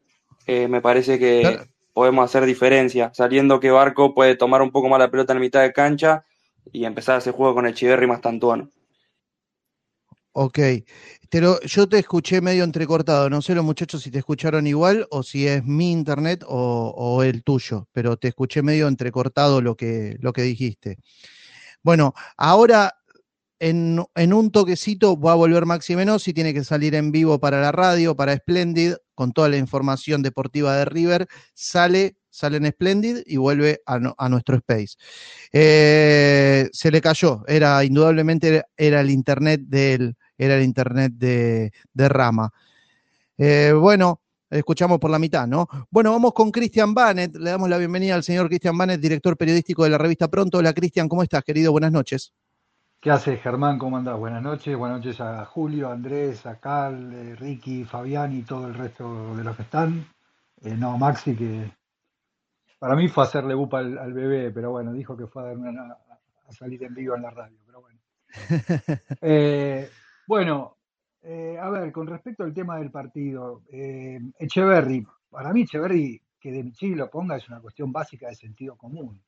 eh, 0.46 0.68
me 0.68 0.80
parece 0.80 1.18
que 1.18 1.40
Claro. 1.40 1.64
podemos 1.94 2.24
hacer 2.24 2.44
diferencia, 2.46 3.10
sabiendo 3.14 3.60
que 3.60 3.70
Barco 3.70 4.14
puede 4.14 4.36
tomar 4.36 4.62
un 4.62 4.70
poco 4.70 4.88
más 4.88 4.98
la 4.98 5.10
pelota 5.10 5.32
en 5.32 5.40
mitad 5.40 5.62
de 5.62 5.72
cancha 5.72 6.24
y 6.72 6.84
empezar 6.84 7.18
ese 7.18 7.32
juego 7.32 7.54
con 7.54 7.66
Echeverry 7.66 8.04
y 8.04 8.08
Mastantuono. 8.08 8.70
Ok. 10.32 10.58
Te 11.28 11.40
lo- 11.40 11.60
yo 11.62 11.88
te 11.88 11.98
escuché 11.98 12.40
medio 12.40 12.64
entrecortado. 12.64 13.28
No 13.30 13.42
sé 13.42 13.54
los 13.54 13.64
muchachos 13.64 14.02
si 14.02 14.10
te 14.10 14.18
escucharon 14.18 14.66
igual 14.66 15.06
o 15.10 15.22
si 15.22 15.46
es 15.46 15.64
mi 15.64 15.90
internet 15.92 16.44
o, 16.46 16.92
o 16.96 17.22
el 17.22 17.42
tuyo, 17.42 17.88
pero 17.92 18.16
te 18.16 18.28
escuché 18.28 18.62
medio 18.62 18.88
entrecortado 18.88 19.60
lo 19.60 19.76
que, 19.76 20.16
lo 20.20 20.32
que 20.32 20.42
dijiste. 20.42 20.98
Bueno, 21.82 22.14
ahora 22.36 22.94
en, 23.62 24.32
un 24.32 24.50
toquecito 24.50 25.18
va 25.18 25.32
a 25.32 25.36
volver 25.36 25.66
Maxi 25.66 25.94
Menossi, 25.94 26.32
tiene 26.32 26.52
que 26.52 26.64
salir 26.64 26.96
en 26.96 27.12
vivo 27.12 27.38
para 27.38 27.60
la 27.60 27.70
radio, 27.70 28.16
para 28.16 28.36
Splendid, 28.36 28.94
con 29.14 29.32
toda 29.32 29.48
la 29.48 29.56
información 29.56 30.20
deportiva 30.20 30.76
de 30.76 30.84
River. 30.84 31.28
Sale, 31.54 32.16
sale 32.28 32.56
en 32.56 32.66
Splendid 32.66 33.18
y 33.24 33.36
vuelve 33.36 33.80
a, 33.86 34.28
nuestro 34.28 34.56
space. 34.56 34.96
Eh, 35.52 36.68
se 36.72 36.90
le 36.90 37.00
cayó, 37.00 37.44
era 37.46 37.84
indudablemente 37.84 38.64
era 38.76 39.00
el 39.00 39.10
internet 39.10 39.60
del, 39.64 40.16
era 40.36 40.56
el 40.56 40.64
internet 40.64 41.12
de, 41.14 41.70
de 41.92 42.08
Rama. 42.08 42.50
Eh, 43.38 43.72
bueno, 43.78 44.22
escuchamos 44.50 44.98
por 44.98 45.10
la 45.12 45.20
mitad, 45.20 45.46
¿no? 45.46 45.68
Bueno, 45.88 46.10
vamos 46.10 46.32
con 46.32 46.50
Cristian 46.50 46.94
Banet, 46.94 47.36
le 47.36 47.50
damos 47.50 47.68
la 47.68 47.78
bienvenida 47.78 48.16
al 48.16 48.24
señor 48.24 48.48
Cristian 48.48 48.76
Banet, 48.76 49.00
director 49.00 49.36
periodístico 49.36 49.84
de 49.84 49.90
la 49.90 49.98
revista 49.98 50.26
Pronto. 50.26 50.58
Hola 50.58 50.72
Cristian, 50.72 51.08
¿cómo 51.08 51.22
estás, 51.22 51.44
querido? 51.44 51.70
Buenas 51.70 51.92
noches. 51.92 52.32
¿Qué 53.02 53.10
haces, 53.10 53.42
Germán? 53.42 53.78
¿Cómo 53.78 53.96
andás? 53.96 54.16
Buenas 54.16 54.42
noches. 54.42 54.76
Buenas 54.76 54.98
noches 54.98 55.20
a 55.20 55.44
Julio, 55.44 55.88
a 55.88 55.92
Andrés, 55.92 56.46
a 56.46 56.60
Carl, 56.60 57.12
eh, 57.12 57.34
Ricky, 57.34 57.84
Fabián 57.84 58.32
y 58.32 58.42
todo 58.44 58.68
el 58.68 58.74
resto 58.74 59.34
de 59.36 59.42
los 59.42 59.56
que 59.56 59.62
están. 59.62 60.06
Eh, 60.62 60.76
no, 60.78 60.96
Maxi, 60.96 61.34
que 61.34 61.70
para 62.78 62.94
mí 62.94 63.08
fue 63.08 63.24
hacerle 63.24 63.54
bupa 63.54 63.80
al, 63.80 63.98
al 63.98 64.12
bebé, 64.12 64.52
pero 64.52 64.70
bueno, 64.70 64.92
dijo 64.92 65.16
que 65.16 65.26
fue 65.26 65.42
a, 65.42 65.46
dar 65.46 65.58
una- 65.58 65.96
a 66.46 66.52
salir 66.52 66.84
en 66.84 66.94
vivo 66.94 67.16
en 67.16 67.22
la 67.22 67.30
radio, 67.30 67.58
pero 67.66 67.80
bueno. 67.80 67.98
Eh, 69.20 69.90
bueno, 70.28 70.76
eh, 71.22 71.58
a 71.60 71.68
ver, 71.70 71.90
con 71.90 72.06
respecto 72.06 72.44
al 72.44 72.54
tema 72.54 72.78
del 72.78 72.92
partido, 72.92 73.62
Echeverry, 73.68 75.04
para 75.28 75.52
mí 75.52 75.62
Echeverry, 75.62 76.22
que 76.38 76.52
de 76.52 76.62
Micheli 76.62 76.94
lo 76.94 77.10
ponga 77.10 77.36
es 77.36 77.48
una 77.48 77.60
cuestión 77.60 77.90
básica 77.90 78.28
de 78.28 78.36
sentido 78.36 78.76
común. 78.76 79.20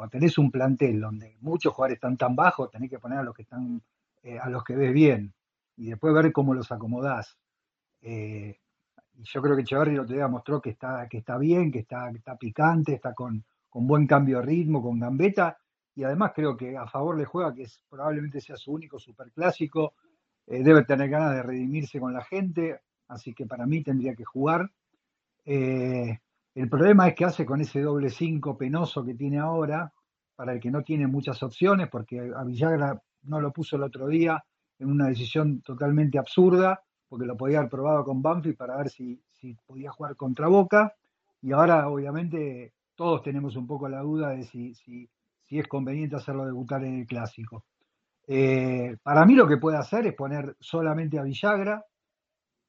Cuando 0.00 0.12
tenés 0.12 0.38
un 0.38 0.50
plantel 0.50 0.98
donde 0.98 1.36
muchos 1.42 1.74
jugadores 1.74 1.96
están 1.96 2.16
tan 2.16 2.34
bajos, 2.34 2.70
tenés 2.70 2.88
que 2.88 2.98
poner 2.98 3.18
a 3.18 3.22
los 3.22 3.34
que 3.34 3.42
están, 3.42 3.82
eh, 4.22 4.38
a 4.38 4.48
los 4.48 4.64
que 4.64 4.74
ves 4.74 4.94
bien, 4.94 5.34
y 5.76 5.90
después 5.90 6.14
ver 6.14 6.32
cómo 6.32 6.54
los 6.54 6.72
acomodás. 6.72 7.36
Eh, 8.00 8.58
y 9.18 9.22
yo 9.24 9.42
creo 9.42 9.54
que 9.54 9.60
Echeverry 9.60 9.96
lo 9.96 10.06
día 10.06 10.26
mostró 10.26 10.58
que 10.58 10.70
está, 10.70 11.06
que 11.06 11.18
está 11.18 11.36
bien, 11.36 11.70
que 11.70 11.80
está, 11.80 12.08
está 12.12 12.34
picante, 12.36 12.94
está 12.94 13.12
con, 13.12 13.44
con 13.68 13.86
buen 13.86 14.06
cambio 14.06 14.38
de 14.38 14.46
ritmo, 14.46 14.82
con 14.82 14.98
gambeta, 14.98 15.58
y 15.94 16.02
además 16.02 16.32
creo 16.34 16.56
que 16.56 16.78
a 16.78 16.86
favor 16.86 17.18
le 17.18 17.26
juega, 17.26 17.52
que 17.52 17.64
es, 17.64 17.82
probablemente 17.90 18.40
sea 18.40 18.56
su 18.56 18.72
único 18.72 18.98
superclásico, 18.98 19.92
eh, 20.46 20.62
debe 20.62 20.82
tener 20.86 21.10
ganas 21.10 21.34
de 21.34 21.42
redimirse 21.42 22.00
con 22.00 22.14
la 22.14 22.24
gente, 22.24 22.80
así 23.08 23.34
que 23.34 23.44
para 23.44 23.66
mí 23.66 23.82
tendría 23.82 24.14
que 24.14 24.24
jugar. 24.24 24.70
Eh, 25.44 26.20
el 26.54 26.68
problema 26.68 27.08
es 27.08 27.14
que 27.14 27.24
hace 27.24 27.46
con 27.46 27.60
ese 27.60 27.80
doble 27.80 28.10
5 28.10 28.56
penoso 28.56 29.04
que 29.04 29.14
tiene 29.14 29.38
ahora, 29.38 29.92
para 30.34 30.52
el 30.52 30.60
que 30.60 30.70
no 30.70 30.82
tiene 30.82 31.06
muchas 31.06 31.42
opciones, 31.42 31.88
porque 31.88 32.32
a 32.34 32.44
Villagra 32.44 33.00
no 33.22 33.40
lo 33.40 33.52
puso 33.52 33.76
el 33.76 33.82
otro 33.82 34.08
día 34.08 34.42
en 34.78 34.90
una 34.90 35.08
decisión 35.08 35.60
totalmente 35.60 36.18
absurda, 36.18 36.82
porque 37.08 37.26
lo 37.26 37.36
podía 37.36 37.58
haber 37.58 37.70
probado 37.70 38.04
con 38.04 38.22
Banfield 38.22 38.56
para 38.56 38.76
ver 38.76 38.88
si, 38.88 39.22
si 39.32 39.54
podía 39.66 39.90
jugar 39.90 40.16
contra 40.16 40.48
Boca, 40.48 40.94
y 41.42 41.52
ahora 41.52 41.88
obviamente 41.88 42.72
todos 42.94 43.22
tenemos 43.22 43.56
un 43.56 43.66
poco 43.66 43.88
la 43.88 44.00
duda 44.00 44.30
de 44.30 44.44
si, 44.44 44.74
si, 44.74 45.08
si 45.44 45.58
es 45.58 45.66
conveniente 45.66 46.16
hacerlo 46.16 46.44
debutar 46.44 46.84
en 46.84 47.00
el 47.00 47.06
clásico. 47.06 47.64
Eh, 48.26 48.96
para 49.02 49.24
mí 49.24 49.34
lo 49.34 49.46
que 49.46 49.56
puede 49.56 49.76
hacer 49.76 50.06
es 50.06 50.14
poner 50.14 50.56
solamente 50.60 51.18
a 51.18 51.22
Villagra 51.22 51.84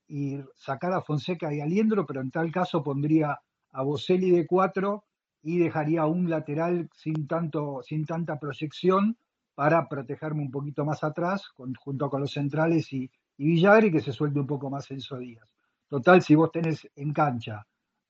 y 0.08 0.40
sacar 0.56 0.94
a 0.94 1.02
Fonseca 1.02 1.54
y 1.54 1.62
a 1.62 1.66
Liendro, 1.66 2.06
pero 2.06 2.22
en 2.22 2.32
tal 2.32 2.52
caso 2.52 2.84
pondría 2.84 3.40
a 3.72 3.84
Boselli 3.84 4.32
de 4.32 4.48
4 4.48 5.04
y 5.44 5.58
dejaría 5.58 6.06
un 6.06 6.30
lateral 6.30 6.90
sin, 6.96 7.28
tanto, 7.28 7.82
sin 7.84 8.06
tanta 8.06 8.40
proyección 8.40 9.18
para 9.56 9.88
protegerme 9.88 10.44
un 10.44 10.52
poquito 10.52 10.86
más 10.86 11.04
atrás, 11.04 11.48
junto 11.48 12.10
con 12.10 12.22
los 12.22 12.32
centrales 12.32 12.92
y, 12.94 13.10
y 13.38 13.46
Villagra, 13.46 13.88
y 13.88 13.92
que 13.92 14.02
se 14.02 14.12
suelte 14.14 14.40
un 14.40 14.48
poco 14.48 14.70
más 14.70 14.90
Enzo 14.92 15.18
Díaz. 15.18 15.48
Total, 15.88 16.22
si 16.22 16.36
vos 16.36 16.52
tenés 16.52 16.88
en 16.96 17.12
cancha 17.12 17.66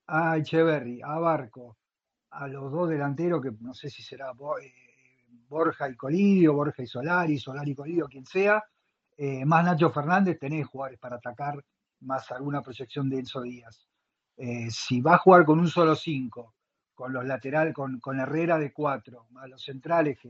a 0.07 0.37
Echeverry, 0.37 1.01
a 1.01 1.17
Barco, 1.19 1.77
a 2.31 2.47
los 2.47 2.71
dos 2.71 2.89
delanteros, 2.89 3.41
que 3.41 3.51
no 3.59 3.73
sé 3.73 3.89
si 3.89 4.03
será 4.03 4.31
eh, 4.61 4.73
Borja 5.47 5.89
y 5.89 5.95
Colidio, 5.95 6.53
Borja 6.53 6.83
y 6.83 6.87
Solari, 6.87 7.39
Solari 7.39 7.71
y 7.71 7.75
Colidio, 7.75 8.07
quien 8.07 8.25
sea, 8.25 8.63
eh, 9.17 9.45
más 9.45 9.65
Nacho 9.65 9.89
Fernández, 9.89 10.39
tenés 10.39 10.67
jugadores 10.67 10.99
para 10.99 11.17
atacar, 11.17 11.63
más 12.01 12.31
alguna 12.31 12.61
proyección 12.61 13.09
de 13.09 13.19
Enzo 13.19 13.41
Díaz. 13.41 13.87
Eh, 14.43 14.71
si 14.71 15.01
va 15.01 15.13
a 15.13 15.17
jugar 15.19 15.45
con 15.45 15.59
un 15.59 15.67
solo 15.67 15.95
5, 15.95 16.55
con 16.95 17.13
los 17.13 17.23
laterales, 17.25 17.75
con, 17.75 17.99
con 17.99 18.19
Herrera 18.19 18.57
de 18.57 18.73
4, 18.73 19.27
más 19.29 19.47
los 19.47 19.63
centrales, 19.63 20.17
que 20.19 20.29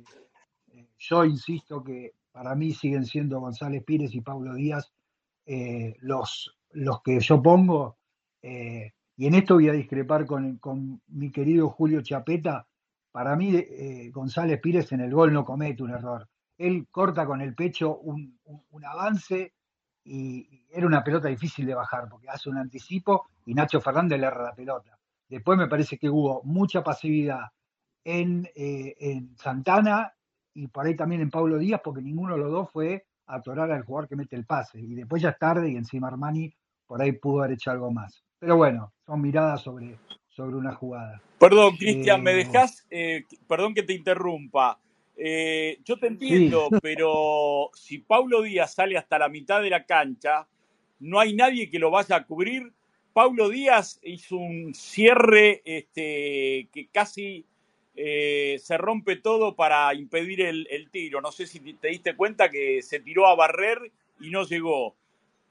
eh, 0.73 0.89
yo 0.97 1.23
insisto 1.23 1.81
que 1.81 2.15
para 2.29 2.53
mí 2.53 2.73
siguen 2.73 3.05
siendo 3.05 3.39
González 3.39 3.81
Pires 3.85 4.13
y 4.13 4.19
Pablo 4.19 4.53
Díaz 4.53 4.91
eh, 5.45 5.95
los, 6.01 6.57
los 6.71 7.01
que 7.01 7.21
yo 7.21 7.41
pongo, 7.41 7.97
y 8.43 9.27
en 9.27 9.35
esto 9.35 9.53
voy 9.53 9.69
a 9.69 9.73
discrepar 9.73 10.25
con, 10.25 10.57
con 10.57 11.01
mi 11.07 11.31
querido 11.31 11.69
Julio 11.69 12.01
Chapeta, 12.01 12.67
para 13.13 13.37
mí 13.37 13.53
González 14.11 14.59
Pires 14.59 14.91
en 14.91 14.99
el 15.01 15.13
gol 15.13 15.31
no 15.31 15.45
comete 15.45 15.83
un 15.83 15.91
error. 15.91 16.27
Él 16.57 16.87
corta 16.91 17.25
con 17.25 17.39
el 17.39 17.53
pecho 17.55 17.97
un- 17.99 18.39
un 18.71 18.85
avance 18.85 19.53
y, 20.03 20.65
era 20.73 20.87
una 20.87 21.03
pelota 21.03 21.27
difícil 21.27 21.65
de 21.65 21.75
bajar 21.75 22.07
porque 22.09 22.29
hace 22.29 22.49
un 22.49 22.57
anticipo 22.57 23.27
y 23.45 23.53
Nacho 23.53 23.81
Fernández 23.81 24.19
le 24.19 24.27
erra 24.27 24.43
la 24.43 24.55
pelota. 24.55 24.97
Después 25.27 25.57
me 25.57 25.67
parece 25.67 25.97
que 25.97 26.09
hubo 26.09 26.41
mucha 26.43 26.83
pasividad 26.83 27.41
en, 28.03 28.47
eh, 28.55 28.95
en 28.99 29.35
Santana 29.37 30.13
y 30.53 30.67
por 30.67 30.85
ahí 30.85 30.95
también 30.95 31.21
en 31.21 31.29
Pablo 31.29 31.57
Díaz, 31.57 31.81
porque 31.83 32.01
ninguno 32.01 32.33
de 32.35 32.39
los 32.41 32.51
dos 32.51 32.71
fue 32.71 33.05
a 33.27 33.35
atorar 33.35 33.71
al 33.71 33.83
jugador 33.83 34.09
que 34.09 34.15
mete 34.15 34.35
el 34.35 34.45
pase. 34.45 34.79
Y 34.79 34.95
después 34.95 35.21
ya 35.21 35.29
es 35.29 35.37
tarde 35.39 35.69
y 35.69 35.75
encima 35.75 36.07
Armani 36.07 36.53
por 36.85 37.01
ahí 37.01 37.13
pudo 37.13 37.39
haber 37.43 37.53
hecho 37.53 37.71
algo 37.71 37.91
más. 37.91 38.23
Pero 38.39 38.57
bueno, 38.57 38.91
son 39.05 39.21
miradas 39.21 39.61
sobre, 39.61 39.97
sobre 40.27 40.55
una 40.55 40.73
jugada. 40.73 41.21
Perdón, 41.39 41.77
Cristian, 41.77 42.21
¿me 42.21 42.31
Eh, 42.31 42.35
dejás? 42.35 42.85
eh, 42.89 43.23
perdón 43.47 43.73
que 43.73 43.83
te 43.83 43.93
interrumpa. 43.93 44.79
Eh, 45.23 45.77
yo 45.85 45.97
te 45.97 46.07
sí, 46.07 46.13
entiendo, 46.13 46.67
pero 46.81 47.69
si 47.75 47.99
Paulo 47.99 48.41
Díaz 48.41 48.73
sale 48.73 48.97
hasta 48.97 49.19
la 49.19 49.29
mitad 49.29 49.61
de 49.61 49.69
la 49.69 49.85
cancha, 49.85 50.47
no 50.99 51.19
hay 51.19 51.35
nadie 51.35 51.69
que 51.69 51.77
lo 51.77 51.91
vaya 51.91 52.15
a 52.15 52.25
cubrir. 52.25 52.71
Paulo 53.13 53.49
Díaz 53.49 53.99
hizo 54.01 54.37
un 54.37 54.73
cierre 54.73 55.61
este, 55.63 56.69
que 56.73 56.87
casi 56.91 57.45
eh, 57.95 58.57
se 58.63 58.77
rompe 58.79 59.17
todo 59.17 59.55
para 59.55 59.93
impedir 59.93 60.41
el, 60.41 60.67
el 60.71 60.89
tiro. 60.89 61.21
No 61.21 61.31
sé 61.31 61.45
si 61.45 61.59
te 61.73 61.89
diste 61.89 62.15
cuenta 62.15 62.49
que 62.49 62.81
se 62.81 62.99
tiró 62.99 63.27
a 63.27 63.35
barrer 63.35 63.91
y 64.19 64.31
no 64.31 64.43
llegó. 64.43 64.95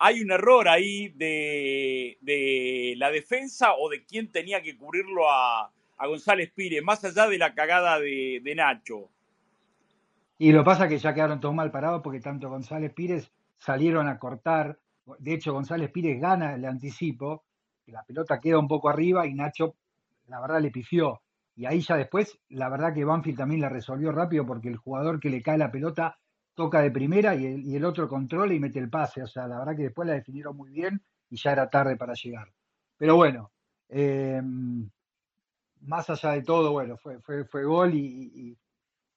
¿Hay 0.01 0.21
un 0.21 0.33
error 0.33 0.67
ahí 0.67 1.11
de, 1.11 2.19
de 2.23 2.95
la 2.97 3.13
defensa 3.13 3.75
o 3.75 3.89
de 3.89 4.03
quién 4.03 4.33
tenía 4.33 4.63
que 4.63 4.77
cubrirlo 4.77 5.31
a, 5.31 5.71
a 5.97 6.07
González 6.09 6.51
Pires, 6.53 6.83
más 6.83 7.05
allá 7.05 7.29
de 7.29 7.39
la 7.39 7.55
cagada 7.55 8.01
de, 8.01 8.41
de 8.43 8.55
Nacho? 8.57 9.09
Y 10.43 10.53
lo 10.53 10.65
pasa 10.65 10.89
que 10.89 10.97
ya 10.97 11.13
quedaron 11.13 11.39
todos 11.39 11.55
mal 11.55 11.71
parados 11.71 12.01
porque 12.03 12.19
tanto 12.19 12.49
González 12.49 12.95
Pires 12.95 13.31
salieron 13.59 14.09
a 14.09 14.19
cortar 14.19 14.79
De 15.19 15.35
hecho, 15.35 15.53
González 15.53 15.91
Pires 15.91 16.19
gana 16.19 16.55
el 16.55 16.65
anticipo, 16.65 17.45
la 17.85 18.03
pelota 18.05 18.41
queda 18.41 18.59
un 18.59 18.67
poco 18.67 18.89
arriba 18.89 19.27
y 19.27 19.35
Nacho, 19.35 19.75
la 20.29 20.41
verdad, 20.41 20.63
le 20.63 20.71
pifió. 20.71 21.21
Y 21.57 21.67
ahí 21.67 21.83
ya 21.83 21.97
después, 21.97 22.39
la 22.49 22.71
verdad 22.71 22.95
que 22.95 23.05
Banfield 23.05 23.37
también 23.37 23.61
la 23.61 23.69
resolvió 23.69 24.13
rápido 24.13 24.47
porque 24.47 24.69
el 24.69 24.79
jugador 24.79 25.21
que 25.21 25.29
le 25.29 25.43
cae 25.43 25.59
la 25.59 25.71
pelota 25.71 26.17
toca 26.55 26.81
de 26.81 26.91
primera 26.91 27.35
y 27.35 27.75
el, 27.77 27.85
otro 27.85 28.09
controla 28.09 28.55
y 28.55 28.61
mete 28.61 28.79
el 28.79 28.89
pase. 28.89 29.23
O 29.23 29.27
sea, 29.27 29.47
la 29.47 29.59
verdad 29.59 29.77
que 29.77 29.83
después 29.83 30.09
la 30.09 30.15
definieron 30.15 30.57
muy 30.57 30.71
bien 30.71 31.03
y 31.29 31.37
ya 31.37 31.53
era 31.53 31.69
tarde 31.69 31.97
para 31.99 32.15
llegar. 32.15 32.49
Pero 32.97 33.17
bueno, 33.17 33.51
eh, 33.91 34.41
más 35.83 36.09
allá 36.09 36.33
de 36.33 36.43
todo, 36.43 36.73
bueno, 36.73 36.97
fue, 36.97 37.21
fue, 37.21 37.45
fue 37.45 37.65
gol 37.65 37.95
y- 37.95 38.57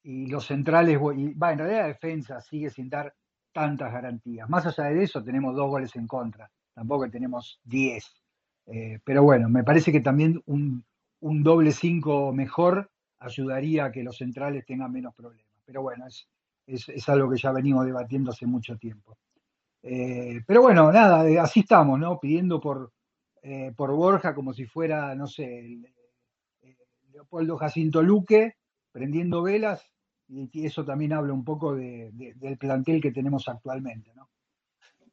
y 0.03 0.27
los 0.27 0.45
centrales, 0.45 0.99
y, 1.15 1.23
en 1.25 1.39
realidad 1.39 1.81
la 1.81 1.87
defensa 1.87 2.41
sigue 2.41 2.69
sin 2.69 2.89
dar 2.89 3.13
tantas 3.51 3.91
garantías. 3.91 4.49
Más 4.49 4.65
allá 4.65 4.89
de 4.89 5.03
eso, 5.03 5.23
tenemos 5.23 5.55
dos 5.55 5.69
goles 5.69 5.95
en 5.95 6.07
contra, 6.07 6.49
tampoco 6.73 7.09
tenemos 7.09 7.59
diez. 7.63 8.05
Eh, 8.65 8.99
pero 9.03 9.23
bueno, 9.23 9.49
me 9.49 9.63
parece 9.63 9.91
que 9.91 10.01
también 10.01 10.41
un, 10.45 10.83
un 11.21 11.43
doble 11.43 11.71
cinco 11.71 12.31
mejor 12.33 12.91
ayudaría 13.19 13.85
a 13.85 13.91
que 13.91 14.03
los 14.03 14.17
centrales 14.17 14.65
tengan 14.65 14.91
menos 14.91 15.13
problemas. 15.15 15.47
Pero 15.65 15.81
bueno, 15.81 16.07
es, 16.07 16.27
es, 16.67 16.89
es 16.89 17.09
algo 17.09 17.29
que 17.29 17.37
ya 17.37 17.51
venimos 17.51 17.85
debatiendo 17.85 18.31
hace 18.31 18.45
mucho 18.45 18.77
tiempo. 18.77 19.17
Eh, 19.83 20.41
pero 20.47 20.61
bueno, 20.61 20.91
nada, 20.91 21.27
eh, 21.29 21.37
así 21.37 21.59
estamos, 21.59 21.99
¿no? 21.99 22.17
Pidiendo 22.19 22.59
por, 22.61 22.93
eh, 23.41 23.73
por 23.75 23.91
Borja 23.91 24.33
como 24.33 24.53
si 24.53 24.65
fuera, 24.65 25.13
no 25.13 25.27
sé, 25.27 25.77
Leopoldo 27.11 27.57
Jacinto 27.57 28.01
Luque, 28.01 28.55
prendiendo 28.91 29.43
velas, 29.43 29.85
y 30.27 30.65
eso 30.65 30.83
también 30.85 31.13
habla 31.13 31.33
un 31.33 31.43
poco 31.43 31.75
de- 31.75 32.11
de- 32.13 32.33
del 32.35 32.57
plantel 32.57 33.01
que 33.01 33.11
tenemos 33.11 33.47
actualmente, 33.47 34.11
¿no? 34.15 34.29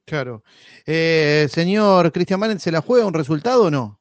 Claro. 0.05 0.43
Eh, 0.87 1.47
señor 1.49 2.11
Cristian 2.11 2.41
Manet, 2.41 2.59
¿se 2.59 2.73
la 2.73 2.81
juega 2.81 3.07
un 3.07 3.15
resultado 3.15 3.65
o 3.65 3.71
no? 3.71 4.01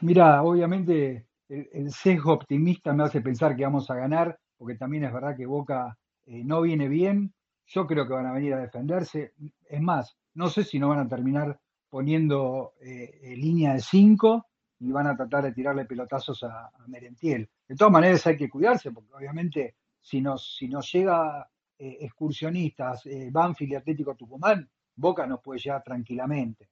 Mira, 0.00 0.42
obviamente 0.42 1.26
el, 1.48 1.68
el 1.72 1.92
sesgo 1.92 2.32
optimista 2.32 2.92
me 2.92 3.04
hace 3.04 3.20
pensar 3.20 3.56
que 3.56 3.64
vamos 3.64 3.90
a 3.90 3.94
ganar, 3.94 4.38
porque 4.56 4.74
también 4.74 5.04
es 5.04 5.12
verdad 5.12 5.36
que 5.36 5.46
Boca 5.46 5.96
eh, 6.26 6.42
no 6.44 6.62
viene 6.62 6.88
bien. 6.88 7.32
Yo 7.66 7.86
creo 7.86 8.06
que 8.06 8.14
van 8.14 8.26
a 8.26 8.32
venir 8.32 8.54
a 8.54 8.60
defenderse. 8.60 9.34
Es 9.68 9.80
más, 9.80 10.16
no 10.34 10.48
sé 10.48 10.64
si 10.64 10.78
no 10.78 10.88
van 10.88 11.00
a 11.00 11.08
terminar 11.08 11.58
poniendo 11.90 12.72
eh, 12.80 13.20
eh, 13.22 13.36
línea 13.36 13.74
de 13.74 13.80
5 13.80 14.46
y 14.80 14.90
van 14.90 15.06
a 15.06 15.16
tratar 15.16 15.44
de 15.44 15.52
tirarle 15.52 15.84
pelotazos 15.84 16.42
a, 16.44 16.66
a 16.66 16.88
Merentiel. 16.88 17.48
De 17.68 17.76
todas 17.76 17.92
maneras 17.92 18.26
hay 18.26 18.36
que 18.36 18.48
cuidarse, 18.48 18.90
porque 18.90 19.12
obviamente 19.12 19.74
si 20.00 20.22
nos, 20.22 20.56
si 20.56 20.68
nos 20.68 20.90
llega 20.90 21.48
eh, 21.78 21.98
excursionistas, 22.00 23.04
eh, 23.06 23.28
Banfield 23.30 23.72
y 23.72 23.74
Atlético 23.76 24.14
Tucumán, 24.14 24.68
Boca 24.96 25.26
nos 25.26 25.40
puede 25.42 25.60
llegar 25.60 25.82
tranquilamente. 25.82 26.70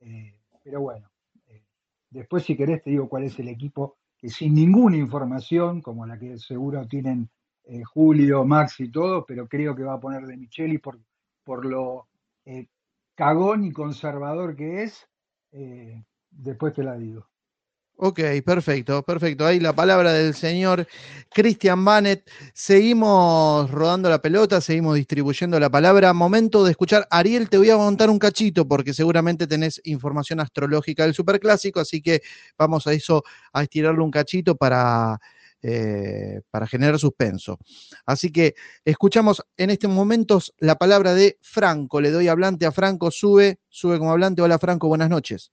Eh, 0.00 0.34
pero 0.64 0.80
bueno. 0.80 1.10
eh, 1.46 1.62
Después, 2.08 2.42
si 2.44 2.56
querés, 2.56 2.82
te 2.82 2.90
digo 2.90 3.08
cuál 3.08 3.24
es 3.24 3.38
el 3.38 3.48
equipo 3.48 3.98
que 4.16 4.28
sin 4.30 4.54
ninguna 4.54 4.96
información, 4.96 5.80
como 5.82 6.06
la 6.06 6.18
que 6.18 6.38
seguro 6.38 6.86
tienen 6.86 7.30
Julio, 7.94 8.44
Max 8.44 8.80
y 8.80 8.90
todo, 8.90 9.24
pero 9.24 9.46
creo 9.46 9.76
que 9.76 9.84
va 9.84 9.94
a 9.94 10.00
poner 10.00 10.26
de 10.26 10.36
Micheli 10.36 10.78
por, 10.78 10.98
por 11.44 11.64
lo 11.64 12.08
cagón 13.14 13.64
y 13.64 13.70
conservador 13.72 14.56
que 14.56 14.82
es, 14.82 15.08
después 16.30 16.74
te 16.74 16.82
la 16.82 16.96
digo. 16.96 17.29
Ok, 18.02 18.18
perfecto, 18.46 19.02
perfecto. 19.02 19.44
Ahí 19.44 19.60
la 19.60 19.74
palabra 19.74 20.14
del 20.14 20.34
señor 20.34 20.86
Cristian 21.28 21.84
Banet. 21.84 22.30
Seguimos 22.54 23.70
rodando 23.70 24.08
la 24.08 24.22
pelota, 24.22 24.62
seguimos 24.62 24.96
distribuyendo 24.96 25.60
la 25.60 25.68
palabra. 25.68 26.14
Momento 26.14 26.64
de 26.64 26.70
escuchar. 26.70 27.06
Ariel, 27.10 27.50
te 27.50 27.58
voy 27.58 27.68
a 27.68 27.76
montar 27.76 28.08
un 28.08 28.18
cachito 28.18 28.66
porque 28.66 28.94
seguramente 28.94 29.46
tenés 29.46 29.82
información 29.84 30.40
astrológica 30.40 31.02
del 31.02 31.12
superclásico, 31.12 31.78
así 31.78 32.00
que 32.00 32.22
vamos 32.56 32.86
a 32.86 32.94
eso, 32.94 33.22
a 33.52 33.64
estirarle 33.64 34.00
un 34.00 34.10
cachito 34.10 34.56
para, 34.56 35.18
eh, 35.60 36.40
para 36.50 36.66
generar 36.66 36.98
suspenso. 36.98 37.58
Así 38.06 38.32
que 38.32 38.54
escuchamos 38.82 39.42
en 39.58 39.68
estos 39.68 39.90
momentos 39.90 40.54
la 40.56 40.76
palabra 40.76 41.12
de 41.12 41.36
Franco. 41.42 42.00
Le 42.00 42.10
doy 42.10 42.28
hablante 42.28 42.64
a 42.64 42.72
Franco, 42.72 43.10
sube, 43.10 43.58
sube 43.68 43.98
como 43.98 44.10
hablante. 44.12 44.40
Hola 44.40 44.58
Franco, 44.58 44.88
buenas 44.88 45.10
noches. 45.10 45.52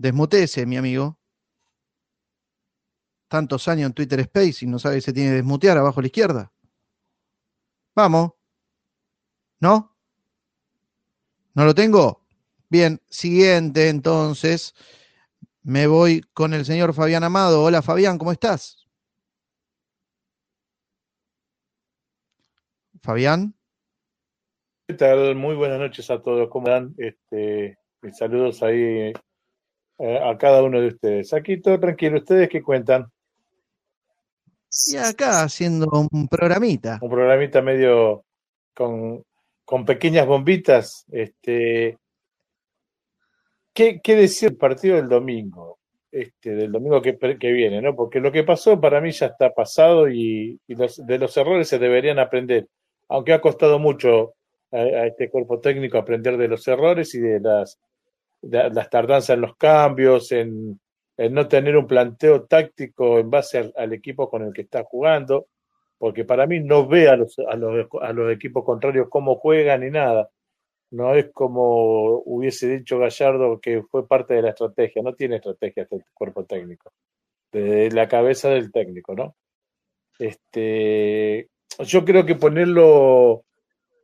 Desmutece, 0.00 0.64
mi 0.64 0.78
amigo. 0.78 1.18
Tantos 3.28 3.68
años 3.68 3.88
en 3.88 3.92
Twitter 3.92 4.20
Space 4.20 4.64
y 4.64 4.66
no 4.66 4.78
sabe 4.78 4.94
si 4.94 5.02
se 5.02 5.12
tiene 5.12 5.28
que 5.28 5.36
desmutear 5.36 5.76
abajo 5.76 6.00
a 6.00 6.02
la 6.02 6.06
izquierda. 6.06 6.52
Vamos. 7.94 8.32
¿No? 9.60 9.94
¿No 11.52 11.64
lo 11.66 11.74
tengo? 11.74 12.26
Bien, 12.70 12.98
siguiente 13.10 13.90
entonces. 13.90 14.74
Me 15.62 15.86
voy 15.86 16.22
con 16.32 16.54
el 16.54 16.64
señor 16.64 16.94
Fabián 16.94 17.22
Amado. 17.22 17.62
Hola 17.62 17.82
Fabián, 17.82 18.16
¿cómo 18.16 18.32
estás? 18.32 18.88
Fabián. 23.02 23.54
¿Qué 24.88 24.94
tal? 24.94 25.36
Muy 25.36 25.56
buenas 25.56 25.78
noches 25.78 26.10
a 26.10 26.22
todos. 26.22 26.48
¿Cómo 26.48 26.68
están? 26.68 26.94
Este, 26.96 27.78
saludos 28.14 28.62
ahí 28.62 29.12
eh, 30.00 30.18
a 30.22 30.36
cada 30.38 30.62
uno 30.62 30.80
de 30.80 30.88
ustedes. 30.88 31.32
Aquí 31.32 31.60
todo 31.60 31.78
tranquilo. 31.78 32.18
¿Ustedes 32.18 32.48
qué 32.48 32.62
cuentan? 32.62 33.06
Y 34.86 34.96
acá 34.96 35.42
haciendo 35.42 35.88
un 36.12 36.28
programita. 36.28 36.98
Un 37.02 37.10
programita 37.10 37.60
medio 37.60 38.24
con, 38.74 39.22
con 39.64 39.84
pequeñas 39.84 40.26
bombitas. 40.26 41.04
Este, 41.10 41.98
¿qué, 43.74 44.00
qué 44.02 44.16
decir 44.16 44.50
del 44.50 44.58
partido 44.58 44.96
del 44.96 45.08
domingo? 45.08 45.78
Este, 46.12 46.54
del 46.54 46.72
domingo 46.72 47.00
que, 47.02 47.16
que 47.18 47.52
viene, 47.52 47.80
¿no? 47.82 47.94
Porque 47.94 48.20
lo 48.20 48.32
que 48.32 48.42
pasó 48.42 48.80
para 48.80 49.00
mí 49.00 49.12
ya 49.12 49.26
está 49.26 49.52
pasado 49.52 50.08
y, 50.08 50.58
y 50.66 50.74
los, 50.74 51.04
de 51.06 51.18
los 51.18 51.36
errores 51.36 51.68
se 51.68 51.78
deberían 51.78 52.18
aprender. 52.18 52.66
Aunque 53.08 53.32
ha 53.32 53.40
costado 53.40 53.78
mucho 53.78 54.34
a, 54.72 54.78
a 54.78 55.06
este 55.06 55.30
cuerpo 55.30 55.60
técnico 55.60 55.98
aprender 55.98 56.36
de 56.36 56.48
los 56.48 56.66
errores 56.66 57.14
y 57.14 57.20
de 57.20 57.40
las, 57.40 57.78
las 58.42 58.90
tardanzas 58.90 59.30
en 59.30 59.40
los 59.42 59.56
cambios, 59.56 60.32
en, 60.32 60.80
no 61.16 61.48
tener 61.48 61.76
un 61.76 61.86
planteo 61.86 62.44
táctico 62.44 63.18
en 63.18 63.30
base 63.30 63.72
al, 63.76 63.92
equipo 63.92 64.30
con 64.30 64.42
el 64.42 64.52
que 64.52 64.62
está 64.62 64.84
jugando, 64.84 65.48
porque 65.98 66.24
para 66.24 66.46
mí 66.46 66.60
no 66.60 66.86
ve 66.86 67.08
a 67.08 67.16
los, 67.16 67.38
a 67.38 67.56
los, 67.56 67.86
a 68.00 68.12
los 68.12 68.32
equipos 68.32 68.64
contrarios 68.64 69.08
cómo 69.10 69.36
juegan 69.36 69.82
ni 69.82 69.90
nada. 69.90 70.30
No 70.92 71.14
es 71.14 71.30
como 71.32 72.22
hubiese 72.24 72.68
dicho 72.68 72.98
Gallardo 72.98 73.60
que 73.60 73.82
fue 73.82 74.08
parte 74.08 74.34
de 74.34 74.42
la 74.42 74.50
estrategia, 74.50 75.02
no 75.02 75.14
tiene 75.14 75.36
estrategia 75.36 75.84
este 75.84 76.04
cuerpo 76.14 76.44
técnico, 76.44 76.92
de 77.52 77.90
la 77.90 78.08
cabeza 78.08 78.48
del 78.50 78.72
técnico, 78.72 79.14
¿no? 79.14 79.36
Este, 80.18 81.48
yo 81.78 82.04
creo 82.04 82.26
que 82.26 82.34
ponerlo 82.34 83.44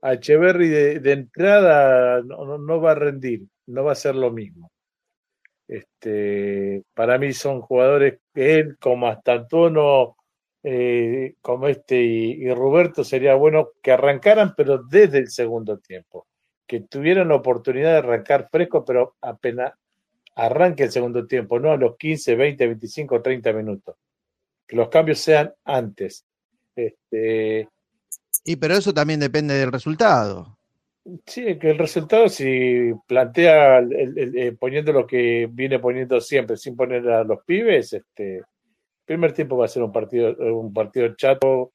a 0.01 0.14
Echeverry 0.14 0.68
de, 0.68 1.01
de 1.01 1.12
entrada 1.12 2.22
no, 2.22 2.59
no, 2.59 2.80
va 2.80 2.93
a 2.93 2.95
rendir, 2.95 3.43
no 3.66 3.84
va 3.84 3.92
a 3.92 3.96
ser 3.96 4.14
lo 4.14 4.30
mismo. 4.30 4.70
Este, 5.68 6.84
para 6.94 7.18
mí 7.18 7.32
son 7.32 7.60
jugadores 7.60 8.20
que 8.32 8.54
él, 8.54 8.76
como 8.78 9.08
hasta 9.08 9.32
Antono, 9.32 10.16
eh, 10.62 11.34
como 11.40 11.68
este 11.68 12.02
y, 12.02 12.32
y, 12.44 12.54
Roberto, 12.54 13.04
sería 13.04 13.34
bueno 13.34 13.70
que 13.82 13.92
arrancaran, 13.92 14.54
pero 14.56 14.82
desde 14.82 15.18
el 15.18 15.28
segundo 15.28 15.78
tiempo, 15.78 16.26
que 16.66 16.80
tuvieran 16.80 17.28
la 17.28 17.36
oportunidad 17.36 17.92
de 17.92 17.98
arrancar 17.98 18.48
fresco, 18.50 18.84
pero 18.84 19.16
apenas 19.20 19.72
arranque 20.36 20.84
el 20.84 20.92
segundo 20.92 21.26
tiempo, 21.26 21.58
no 21.58 21.72
a 21.72 21.76
los 21.76 21.96
15, 21.96 22.34
20, 22.34 22.66
25, 22.66 23.22
30 23.22 23.52
minutos. 23.52 23.96
Que 24.66 24.76
los 24.76 24.88
cambios 24.88 25.18
sean 25.18 25.52
antes. 25.64 26.24
Este, 26.74 27.68
y 28.44 28.56
pero 28.56 28.74
eso 28.74 28.92
también 28.92 29.20
depende 29.20 29.54
del 29.54 29.72
resultado. 29.72 30.55
Sí, 31.24 31.57
que 31.59 31.70
el 31.70 31.78
resultado 31.78 32.28
si 32.28 32.92
plantea 33.07 33.78
el, 33.78 34.36
eh, 34.36 34.52
poniendo 34.59 34.92
lo 34.92 35.07
que 35.07 35.48
viene 35.48 35.78
poniendo 35.78 36.20
siempre, 36.20 36.57
sin 36.57 36.74
poner 36.74 37.09
a 37.09 37.22
los 37.22 37.44
pibes, 37.44 37.92
este 37.92 38.42
primer 39.04 39.32
tiempo 39.32 39.57
va 39.57 39.66
a 39.66 39.68
ser 39.68 39.84
un 39.84 39.92
partido, 39.92 40.34
un 40.38 40.72
partido 40.74 41.14
chato, 41.16 41.72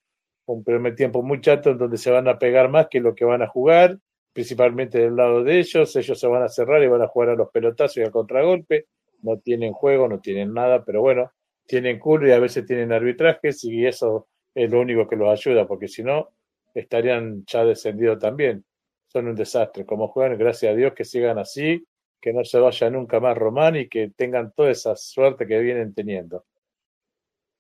un 0.48 0.64
primer 0.66 0.96
tiempo 0.96 1.24
muy 1.24 1.42
chato 1.42 1.72
en 1.72 1.78
donde 1.78 1.98
se 1.98 2.12
van 2.12 2.28
a 2.28 2.38
pegar 2.40 2.70
más 2.70 2.88
que 2.90 3.00
lo 3.00 3.16
que 3.16 3.24
van 3.26 3.42
a 3.42 3.48
jugar, 3.48 3.98
principalmente 4.34 5.00
del 5.00 5.16
lado 5.16 5.44
de 5.44 5.60
ellos, 5.60 5.96
ellos 5.96 6.20
se 6.20 6.28
van 6.28 6.44
a 6.44 6.50
cerrar 6.50 6.84
y 6.84 6.88
van 6.88 7.02
a 7.02 7.08
jugar 7.08 7.30
a 7.30 7.36
los 7.36 7.50
pelotazos 7.52 7.98
y 7.98 8.02
al 8.02 8.12
contragolpe, 8.12 8.88
no 9.22 9.38
tienen 9.40 9.72
juego, 9.74 10.10
no 10.10 10.20
tienen 10.20 10.54
nada, 10.54 10.84
pero 10.84 11.02
bueno, 11.02 11.32
tienen 11.66 12.00
culo 12.00 12.28
y 12.28 12.32
a 12.32 12.40
veces 12.40 12.66
tienen 12.66 12.92
arbitrajes 12.92 13.64
y 13.64 13.86
eso 13.86 14.28
es 14.54 14.70
lo 14.70 14.82
único 14.82 15.08
que 15.08 15.16
los 15.16 15.30
ayuda, 15.30 15.68
porque 15.68 15.88
si 15.88 16.04
no, 16.04 16.30
estarían 16.74 17.46
ya 17.48 17.64
descendidos 17.64 18.20
también. 18.20 18.66
Son 19.12 19.28
un 19.28 19.36
desastre. 19.36 19.86
Como 19.86 20.08
juegan, 20.08 20.38
gracias 20.38 20.72
a 20.72 20.76
Dios 20.76 20.94
que 20.94 21.04
sigan 21.04 21.38
así, 21.38 21.86
que 22.22 22.32
no 22.32 22.46
se 22.46 22.60
vaya 22.60 22.90
nunca 22.90 23.20
más 23.20 23.38
Román 23.38 23.76
y 23.76 23.90
que 23.90 24.12
tengan 24.16 24.54
toda 24.54 24.72
esa 24.72 24.96
suerte 24.96 25.46
que 25.46 25.60
vienen 25.60 25.94
teniendo. 25.94 26.46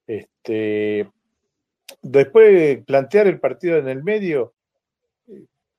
Este, 0.07 1.09
después 2.01 2.83
plantear 2.85 3.27
el 3.27 3.39
partido 3.39 3.77
en 3.77 3.89
el 3.89 4.03
medio, 4.03 4.53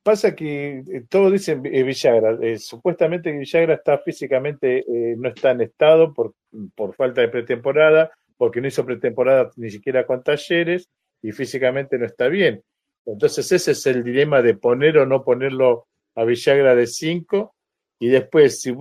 pasa 0.02 0.34
que 0.34 0.78
eh, 0.86 1.04
todos 1.08 1.32
dicen 1.32 1.62
eh, 1.64 1.82
Villagra, 1.82 2.36
eh, 2.42 2.58
supuestamente 2.58 3.32
Villagra 3.32 3.74
está 3.74 3.98
físicamente, 3.98 4.84
no 5.16 5.28
está 5.28 5.52
en 5.52 5.62
estado 5.62 6.12
por, 6.12 6.34
por 6.74 6.94
falta 6.94 7.20
de 7.20 7.28
pretemporada, 7.28 8.10
porque 8.36 8.60
no 8.60 8.68
hizo 8.68 8.84
pretemporada 8.84 9.50
ni 9.56 9.70
siquiera 9.70 10.04
con 10.04 10.22
talleres 10.22 10.90
y 11.22 11.32
físicamente 11.32 11.98
no 11.98 12.04
está 12.04 12.28
bien. 12.28 12.62
Entonces 13.06 13.50
ese 13.50 13.72
es 13.72 13.86
el 13.86 14.04
dilema 14.04 14.42
de 14.42 14.54
poner 14.54 14.98
o 14.98 15.06
no 15.06 15.24
ponerlo 15.24 15.86
a 16.14 16.24
Villagra 16.24 16.74
de 16.74 16.86
5 16.86 17.54
y 17.98 18.08
después 18.08 18.60
si 18.60 18.74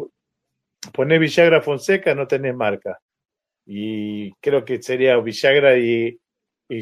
pones 0.94 1.20
Villagra 1.20 1.62
Fonseca 1.62 2.14
no 2.16 2.28
tenés 2.28 2.56
marca. 2.56 3.00
Y 3.66 4.32
creo 4.36 4.66
que 4.66 4.82
sería 4.82 5.18
Villagra 5.18 5.78
y, 5.78 6.20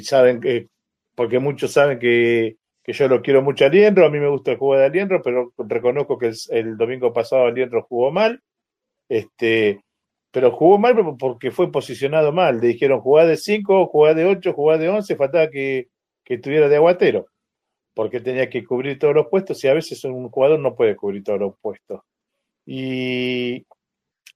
saben 0.03 0.39
que, 0.39 0.67
porque 1.15 1.39
muchos 1.39 1.71
saben 1.71 1.99
que, 1.99 2.57
que, 2.83 2.93
yo 2.93 3.07
lo 3.07 3.21
quiero 3.21 3.41
mucho 3.41 3.65
a 3.65 3.67
Aliendro, 3.67 4.05
a 4.05 4.09
mí 4.09 4.19
me 4.19 4.29
gusta 4.29 4.51
el 4.51 4.57
juego 4.57 4.77
de 4.77 4.85
Aliendro, 4.85 5.21
pero 5.21 5.53
reconozco 5.57 6.17
que 6.17 6.31
el, 6.51 6.77
domingo 6.77 7.11
pasado 7.13 7.45
Aliendro 7.45 7.83
jugó 7.83 8.11
mal. 8.11 8.41
Este, 9.09 9.81
pero 10.31 10.51
jugó 10.51 10.77
mal 10.77 10.95
porque 11.17 11.51
fue 11.51 11.71
posicionado 11.71 12.31
mal. 12.31 12.59
Le 12.61 12.67
dijeron 12.67 13.01
jugar 13.01 13.27
de 13.27 13.37
5, 13.37 13.87
jugar 13.87 14.15
de 14.15 14.25
8, 14.25 14.53
jugar 14.53 14.79
de 14.79 14.89
11, 14.89 15.15
faltaba 15.15 15.49
que, 15.49 15.89
que 16.30 16.36
estuviera 16.36 16.69
de 16.69 16.75
aguatero, 16.75 17.27
porque 17.95 18.21
tenía 18.21 18.49
que 18.51 18.63
cubrir 18.63 18.99
todos 18.99 19.15
los 19.15 19.27
puestos 19.27 19.63
y 19.63 19.67
a 19.67 19.73
veces 19.73 20.03
un 20.05 20.30
jugador 20.30 20.59
no 20.59 20.75
puede 20.75 20.95
cubrir 20.95 21.23
todos 21.23 21.39
los 21.39 21.55
puestos. 21.59 22.01
Y 22.67 23.65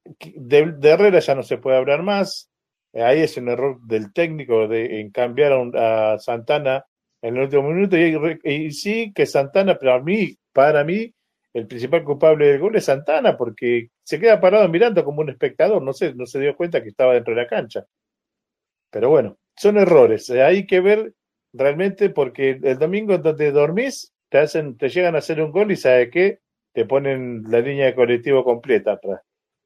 de, 0.03 0.75
Herrera 0.81 1.19
ya 1.19 1.35
no 1.35 1.43
se 1.43 1.59
puede 1.59 1.77
hablar 1.77 2.01
más. 2.01 2.49
Ahí 2.93 3.21
es 3.21 3.37
un 3.37 3.47
error 3.49 3.79
del 3.83 4.11
técnico 4.11 4.67
de, 4.67 5.01
en 5.01 5.11
cambiar 5.11 5.53
a, 5.75 6.17
Santana 6.17 6.83
en 7.21 7.37
el 7.37 7.43
último 7.43 7.69
minuto. 7.69 7.95
Y, 7.95 8.71
sí 8.71 9.13
que 9.13 9.27
Santana, 9.27 9.77
pero 9.77 9.93
a 9.93 9.99
mí, 9.99 10.35
para 10.51 10.83
mí, 10.83 11.13
el 11.53 11.67
principal 11.67 12.03
culpable 12.03 12.47
del 12.47 12.59
gol 12.59 12.75
es 12.75 12.85
Santana, 12.85 13.37
porque 13.37 13.89
se 14.03 14.19
queda 14.19 14.41
parado 14.41 14.67
mirando 14.67 15.05
como 15.05 15.21
un 15.21 15.29
espectador, 15.29 15.83
no 15.83 15.93
sé, 15.93 16.15
no 16.15 16.25
se 16.25 16.39
dio 16.39 16.57
cuenta 16.57 16.81
que 16.81 16.89
estaba 16.89 17.13
dentro 17.13 17.35
de 17.35 17.41
la 17.43 17.47
cancha. 17.47 17.85
Pero 18.89 19.09
bueno, 19.09 19.37
son 19.55 19.77
errores, 19.77 20.27
eh, 20.31 20.41
hay 20.41 20.65
que 20.65 20.79
ver 20.81 21.13
realmente 21.53 22.09
porque 22.09 22.59
el 22.61 22.77
domingo 22.77 23.17
donde 23.17 23.51
dormís 23.51 24.13
te 24.29 24.39
hacen, 24.39 24.77
te 24.77 24.89
llegan 24.89 25.15
a 25.15 25.19
hacer 25.19 25.41
un 25.41 25.51
gol 25.51 25.71
y 25.71 25.75
sabe 25.75 26.09
qué, 26.09 26.39
te 26.73 26.85
ponen 26.85 27.43
la 27.47 27.59
línea 27.59 27.85
de 27.85 27.95
colectivo 27.95 28.43
completa 28.43 28.93
atrás. 28.93 29.21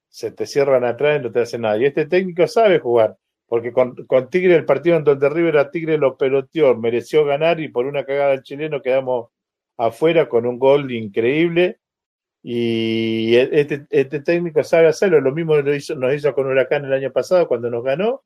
Se 0.10 0.32
te 0.32 0.46
cierran 0.46 0.84
atrás 0.84 1.20
y 1.20 1.24
no 1.24 1.32
te 1.32 1.40
hacen 1.40 1.62
nada. 1.62 1.78
Y 1.78 1.86
este 1.86 2.06
técnico 2.06 2.48
sabe 2.48 2.80
jugar, 2.80 3.18
porque 3.48 3.72
con, 3.72 3.96
con 4.06 4.30
Tigre, 4.30 4.56
el 4.56 4.66
partido 4.66 4.98
en 4.98 5.04
donde 5.04 5.30
River 5.30 5.58
a 5.58 5.72
Tigre 5.72 5.98
lo 5.98 6.18
peloteó, 6.18 6.76
mereció 6.76 7.26
ganar 7.26 7.60
y 7.60 7.70
por 7.70 7.86
una 7.86 8.06
cagada 8.06 8.32
del 8.32 8.44
chileno 8.44 8.82
quedamos 8.82 9.30
afuera 9.78 10.28
con 10.28 10.46
un 10.46 10.60
gol 10.60 10.92
increíble. 10.92 11.80
Y 12.44 13.36
este, 13.36 13.86
este 13.90 14.22
técnico 14.22 14.64
sabe 14.64 14.88
hacerlo. 14.88 15.22
Lo 15.22 15.34
mismo 15.34 15.56
lo 15.58 15.74
hizo, 15.76 15.96
nos 15.96 16.14
hizo 16.14 16.34
con 16.34 16.48
Huracán 16.48 16.86
el 16.86 16.94
año 16.94 17.12
pasado 17.12 17.48
cuando 17.48 17.70
nos 17.70 17.84
ganó. 17.84 18.24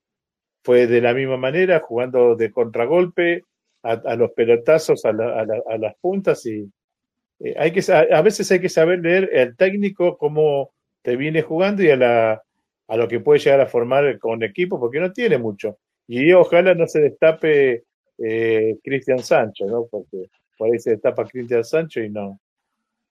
Fue 0.64 0.88
de 0.88 1.02
la 1.02 1.14
misma 1.14 1.38
manera, 1.38 1.80
jugando 1.80 2.36
de 2.36 2.52
contragolpe, 2.52 3.46
a, 3.84 4.16
los 4.16 4.32
pelotazos, 4.32 5.06
a, 5.06 5.10
a, 5.10 5.78
las 5.78 5.96
puntas. 6.00 6.46
Y 6.46 6.70
eh, 7.40 7.56
hay 7.58 7.72
que, 7.72 7.82
a, 7.92 8.22
veces 8.22 8.52
hay 8.52 8.60
que 8.60 8.70
saber 8.70 9.00
leer 9.00 9.30
el 9.34 9.56
técnico 9.56 10.18
cómo 10.18 10.72
te 11.02 11.16
viene 11.16 11.42
jugando 11.42 11.84
y 11.84 11.90
a, 11.90 11.96
la, 11.96 12.44
a 12.88 12.98
lo 12.98 13.08
que 13.08 13.20
puede 13.20 13.40
llegar 13.40 13.62
a 13.62 13.68
formar 13.68 14.20
con 14.20 14.44
equipo, 14.44 14.80
porque 14.80 15.00
no 15.00 15.12
tiene 15.12 15.38
mucho. 15.38 15.78
Y 16.08 16.32
ojalá 16.34 16.76
no 16.76 16.88
se 16.88 17.02
destape 17.02 17.84
eh, 18.18 18.78
Cristian 18.84 19.20
Sancho, 19.20 19.66
¿no? 19.66 19.88
Porque 19.90 20.30
por 20.58 20.72
ahí 20.72 20.80
se 20.80 20.92
destapa 20.92 21.26
Cristian 21.26 21.64
Sancho 21.64 22.02
y 22.02 22.10
no 22.10 22.40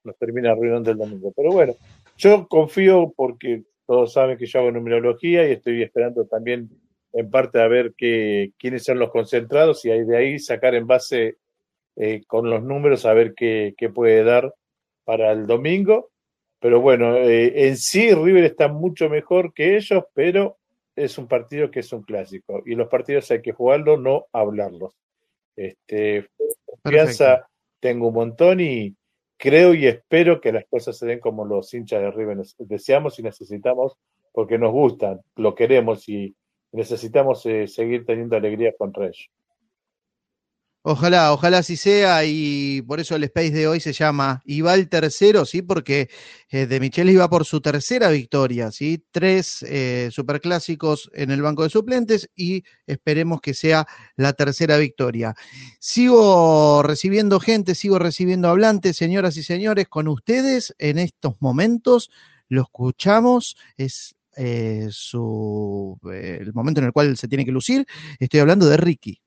nos 0.05 0.17
termina 0.17 0.53
arruinando 0.53 0.91
el 0.91 0.99
domingo. 0.99 1.33
Pero 1.37 1.53
bueno, 1.53 1.75
yo 2.17 2.47
confío 2.49 3.13
porque 3.17 3.65
todos 3.87 4.13
saben 4.13 4.39
que 4.39 4.47
yo 4.47 4.61
hago 4.61 4.71
numerología 4.71 5.49
y 5.49 5.53
estoy 5.53 5.83
esperando 5.83 6.25
también 6.27 6.71
en 7.13 7.31
parte 7.31 7.61
a 7.61 7.69
ver 7.69 7.95
que, 7.97 8.53
quiénes 8.59 8.85
son 8.85 8.99
los 8.99 9.11
concentrados 9.11 9.85
y 9.85 9.91
de 9.91 10.17
ahí 10.17 10.39
sacar 10.39 10.75
en 10.75 10.87
base 10.87 11.39
eh, 11.97 12.23
con 12.27 12.49
los 12.49 12.63
números 12.63 13.05
a 13.07 13.13
ver 13.13 13.35
qué, 13.35 13.75
qué, 13.77 13.89
puede 13.89 14.25
dar 14.25 14.55
para 15.05 15.33
el 15.33 15.47
domingo. 15.47 16.11
Pero 16.61 16.81
bueno, 16.81 17.17
eh, 17.17 17.69
en 17.69 17.77
sí 17.77 18.15
River 18.15 18.45
está 18.45 18.69
mucho 18.69 19.09
mejor 19.09 19.53
que 19.53 19.77
ellos, 19.77 20.05
pero 20.15 20.59
es 20.95 21.19
un 21.19 21.27
partido 21.27 21.71
que 21.71 21.81
es 21.81 21.93
un 21.93 22.03
clásico 22.03 22.63
y 22.67 22.75
los 22.75 22.89
partidos 22.89 23.31
hay 23.31 23.43
que 23.43 23.53
jugarlos, 23.53 24.01
no 24.01 24.27
hablarlos. 24.33 24.95
Este, 25.57 26.29
confianza 26.65 27.49
tengo 27.81 28.09
un 28.09 28.15
montón 28.15 28.61
y 28.61 28.95
creo 29.37 29.75
y 29.75 29.87
espero 29.87 30.41
que 30.41 30.53
las 30.53 30.67
cosas 30.67 30.97
se 30.99 31.07
den 31.07 31.19
como 31.19 31.45
los 31.45 31.73
hinchas 31.73 32.03
de 32.03 32.11
River 32.11 32.39
deseamos 32.59 33.19
y 33.19 33.23
necesitamos 33.23 33.97
porque 34.33 34.59
nos 34.59 34.73
gustan, 34.73 35.21
lo 35.37 35.55
queremos 35.55 36.09
y 36.09 36.35
necesitamos 36.73 37.45
eh, 37.47 37.67
seguir 37.67 38.05
teniendo 38.05 38.37
alegría 38.37 38.73
contra 38.77 39.07
ellos. 39.07 39.31
Ojalá, 40.83 41.35
ojalá 41.35 41.59
así 41.59 41.77
sea, 41.77 42.25
y 42.25 42.81
por 42.81 43.01
eso 43.01 43.15
el 43.15 43.25
space 43.25 43.51
de 43.51 43.69
hoy 43.69 43.81
se 43.81 43.93
llama 43.93 44.41
Iba 44.47 44.73
el 44.73 44.89
tercero, 44.89 45.45
¿sí? 45.45 45.61
Porque 45.61 46.09
eh, 46.49 46.67
De 46.67 46.81
Michel 46.81 47.11
iba 47.11 47.29
por 47.29 47.45
su 47.45 47.61
tercera 47.61 48.09
victoria, 48.09 48.71
¿sí? 48.71 49.05
Tres 49.11 49.63
eh, 49.69 50.09
superclásicos 50.11 51.11
en 51.13 51.33
el 51.33 51.43
banco 51.43 51.65
de 51.65 51.69
suplentes 51.69 52.31
y 52.35 52.65
esperemos 52.87 53.43
que 53.43 53.53
sea 53.53 53.87
la 54.17 54.33
tercera 54.33 54.79
victoria. 54.79 55.35
Sigo 55.81 56.83
recibiendo 56.83 57.41
gente, 57.41 57.75
sigo 57.75 57.99
recibiendo 57.99 58.49
hablantes, 58.49 58.97
señoras 58.97 59.37
y 59.37 59.43
señores, 59.43 59.87
con 59.87 60.09
ustedes 60.09 60.75
en 60.79 60.99
estos 60.99 61.35
momentos. 61.41 62.11
Lo 62.49 62.63
escuchamos, 62.63 63.59
es 63.77 64.17
eh, 64.43 64.89
su, 64.91 65.99
el 66.11 66.55
momento 66.55 66.81
en 66.81 66.87
el 66.87 66.93
cual 66.93 67.15
se 67.19 67.29
tiene 67.29 67.45
que 67.45 67.53
lucir. 67.53 67.87
Estoy 68.19 68.41
hablando 68.41 68.67
de 68.67 68.79
Ricky. 68.79 69.21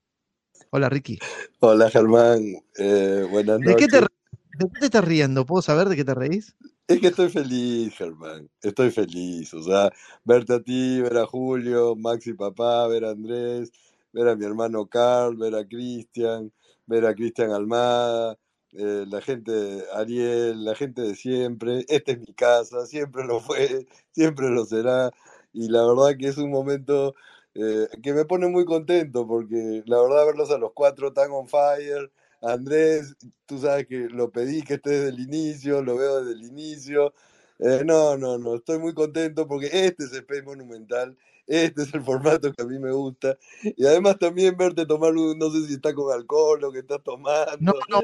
Hola, 0.71 0.89
Ricky. 0.89 1.19
Hola, 1.59 1.87
Germán. 1.91 2.41
Eh, 2.79 3.27
buenas 3.29 3.59
noches. 3.59 3.75
¿De 3.75 3.75
qué, 3.75 3.87
te, 3.87 3.99
¿De 3.99 4.71
qué 4.73 4.79
te 4.79 4.85
estás 4.85 5.05
riendo? 5.05 5.45
¿Puedo 5.45 5.61
saber 5.61 5.87
de 5.87 5.95
qué 5.95 6.03
te 6.03 6.15
reís? 6.15 6.55
Es 6.87 6.99
que 6.99 7.07
estoy 7.07 7.29
feliz, 7.29 7.93
Germán. 7.95 8.49
Estoy 8.59 8.89
feliz. 8.89 9.53
O 9.53 9.61
sea, 9.61 9.91
verte 10.23 10.55
a 10.55 10.63
ti, 10.63 10.99
ver 11.01 11.17
a 11.17 11.27
Julio, 11.27 11.95
Maxi 11.95 12.33
papá, 12.33 12.87
ver 12.87 13.05
a 13.05 13.11
Andrés, 13.11 13.71
ver 14.11 14.27
a 14.27 14.35
mi 14.35 14.45
hermano 14.45 14.87
Carl, 14.87 15.37
ver 15.37 15.53
a 15.53 15.63
Cristian, 15.63 16.51
ver 16.87 17.05
a 17.05 17.13
Cristian 17.13 17.51
Almada, 17.51 18.35
eh, 18.77 19.05
la 19.07 19.21
gente, 19.21 19.83
Ariel, 19.93 20.63
la 20.63 20.75
gente 20.75 21.01
de 21.01 21.15
siempre. 21.15 21.85
Esta 21.87 22.13
es 22.13 22.19
mi 22.19 22.33
casa, 22.33 22.85
siempre 22.85 23.23
lo 23.25 23.39
fue, 23.39 23.87
siempre 24.11 24.49
lo 24.49 24.65
será. 24.65 25.11
Y 25.53 25.69
la 25.69 25.85
verdad 25.85 26.17
que 26.17 26.27
es 26.27 26.37
un 26.37 26.49
momento 26.51 27.15
eh, 27.55 27.87
que 28.01 28.13
me 28.13 28.25
pone 28.25 28.47
muy 28.47 28.65
contento 28.65 29.27
porque 29.27 29.83
la 29.85 30.01
verdad 30.01 30.25
verlos 30.25 30.51
a 30.51 30.57
los 30.57 30.71
cuatro 30.73 31.13
tan 31.13 31.31
on 31.31 31.47
fire. 31.47 32.11
Andrés, 32.41 33.15
tú 33.45 33.59
sabes 33.59 33.87
que 33.87 34.09
lo 34.09 34.31
pedí 34.31 34.63
que 34.63 34.75
esté 34.75 34.89
desde 34.91 35.09
el 35.09 35.19
inicio, 35.19 35.81
lo 35.83 35.95
veo 35.97 36.23
desde 36.23 36.39
el 36.39 36.45
inicio. 36.47 37.13
Eh, 37.59 37.83
no, 37.85 38.17
no, 38.17 38.37
no, 38.37 38.55
estoy 38.55 38.79
muy 38.79 38.93
contento 38.93 39.47
porque 39.47 39.67
este 39.67 40.05
es 40.05 40.13
Space 40.13 40.41
Monumental, 40.43 41.17
este 41.47 41.83
es 41.83 41.93
el 41.93 42.03
formato 42.03 42.51
que 42.53 42.63
a 42.63 42.65
mí 42.65 42.79
me 42.79 42.91
gusta. 42.91 43.37
Y 43.63 43.85
además 43.85 44.17
también 44.19 44.57
verte 44.57 44.85
tomar, 44.85 45.13
un, 45.13 45.37
no 45.37 45.51
sé 45.51 45.67
si 45.67 45.73
está 45.73 45.93
con 45.93 46.13
alcohol 46.13 46.63
o 46.63 46.71
que 46.71 46.79
estás 46.79 47.03
tomando. 47.03 47.57
No, 47.59 47.73
no, 47.89 48.01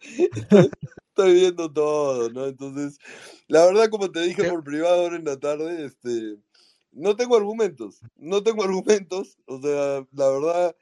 estoy, 1.08 1.34
viendo 1.34 1.72
todo, 1.72 2.30
¿no? 2.30 2.46
Entonces, 2.46 2.98
la 3.48 3.66
verdad, 3.66 3.88
como 3.90 4.10
te 4.10 4.20
dije 4.20 4.48
por 4.50 4.64
privado 4.64 5.02
ahora 5.02 5.16
en 5.16 5.24
la 5.24 5.38
tarde, 5.38 5.84
este 5.86 6.38
no 6.92 7.16
tengo 7.16 7.36
argumentos, 7.36 8.00
no 8.16 8.42
tengo 8.42 8.64
argumentos, 8.64 9.38
o 9.46 9.60
sea, 9.60 10.06
la 10.12 10.28
verdad, 10.28 10.76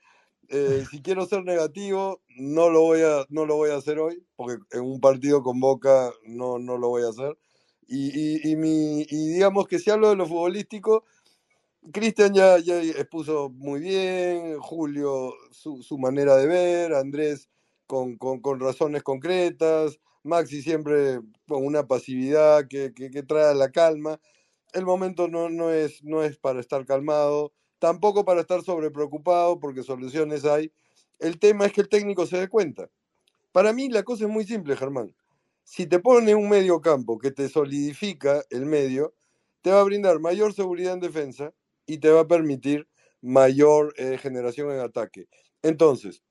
eh, 0.49 0.85
si 0.91 1.03
quiero 1.03 1.27
ser 1.27 1.45
negativo, 1.45 2.23
no 2.29 2.71
lo 2.71 2.81
voy 2.81 3.03
a, 3.03 3.27
no 3.29 3.45
lo 3.45 3.57
voy 3.57 3.71
a 3.71 3.77
hacer 3.77 3.99
hoy, 3.99 4.25
porque 4.37 4.63
en 4.71 4.83
un 4.83 5.01
partido 5.01 5.43
con 5.43 5.61
Boca 5.61 6.11
no, 6.25 6.59
no 6.59 6.79
lo 6.79 6.89
voy 6.89 7.03
a 7.03 7.11
hacer. 7.11 7.37
Y, 7.89 8.51
y, 8.51 8.57
mi, 8.57 9.03
y 9.09 9.29
digamos 9.33 9.67
que 9.67 9.79
si 9.79 9.91
hablo 9.91 10.11
de 10.11 10.17
lo 10.17 10.27
futbolístico, 10.27 11.05
Cristian 11.93 12.35
ya, 12.35 12.59
ya 12.59 12.81
expuso 12.83 13.51
muy 13.51 13.81
bien, 13.81 14.59
Julio 14.61 15.33
su, 15.51 15.99
manera 15.99 16.37
de 16.37 16.47
ver, 16.47 16.95
Andrés 16.95 17.49
con, 17.87 18.19
con, 18.19 18.41
con, 18.41 18.61
razones 18.61 19.03
concretas, 19.03 19.99
Maxi 20.23 20.61
siempre 20.61 21.21
con 21.47 21.65
una 21.65 21.87
pasividad 21.87 22.69
que, 22.69 22.93
que, 22.95 23.11
que 23.11 23.23
trae 23.23 23.55
la 23.55 23.71
calma 23.71 24.21
el 24.73 24.85
momento 24.85 25.29
no, 25.29 25.49
no, 25.49 25.71
es, 25.71 26.03
no 26.05 26.23
es 26.23 26.39
para 26.39 26.61
estar 26.61 26.85
calmado, 26.85 27.53
tampoco 27.79 28.25
para 28.25 28.41
estar 28.41 28.63
sobrepreocupado 28.63 29.59
porque 29.59 29.83
soluciones 29.83 30.45
hay. 30.45 30.73
El 31.19 31.39
tema 31.39 31.67
es 31.67 31.73
que 31.73 31.81
el 31.81 31.89
técnico 31.89 32.27
se 32.27 32.39
dé 32.39 32.49
cuenta. 32.49 32.89
Para 33.53 33.73
mí 33.73 33.89
la 33.89 34.03
cosa 34.03 34.25
es 34.25 34.31
muy 34.31 34.45
simple, 34.45 34.77
Germán. 34.77 35.15
Si 35.71 35.87
te 35.87 35.99
pone 35.99 36.35
un 36.35 36.49
medio 36.49 36.81
campo 36.81 37.19
que 37.19 37.31
te 37.31 37.51
solidifica 37.51 38.43
el 38.49 38.65
medio, 38.65 39.15
te 39.61 39.71
va 39.71 39.81
a 39.81 39.85
brindar 39.85 40.19
mayor 40.19 40.55
seguridad 40.55 40.95
en 40.95 41.01
defensa 41.01 41.53
y 41.85 41.99
te 41.99 42.11
va 42.11 42.21
a 42.23 42.27
permitir 42.27 42.89
mayor 43.21 43.93
eh, 43.99 44.17
generación 44.17 44.71
en 44.71 44.81
ataque. 44.81 45.29
Entonces, 45.61 46.23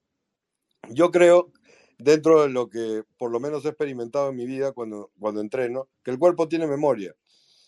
yo 0.90 1.12
creo, 1.12 1.52
dentro 2.00 2.42
de 2.42 2.50
lo 2.50 2.68
que 2.68 3.04
por 3.20 3.30
lo 3.30 3.40
menos 3.40 3.64
he 3.64 3.70
experimentado 3.70 4.30
en 4.32 4.38
mi 4.38 4.48
vida 4.48 4.72
cuando, 4.72 5.12
cuando 5.20 5.40
entreno, 5.40 5.88
que 6.04 6.10
el 6.10 6.18
cuerpo 6.18 6.48
tiene 6.48 6.66
memoria. 6.66 7.16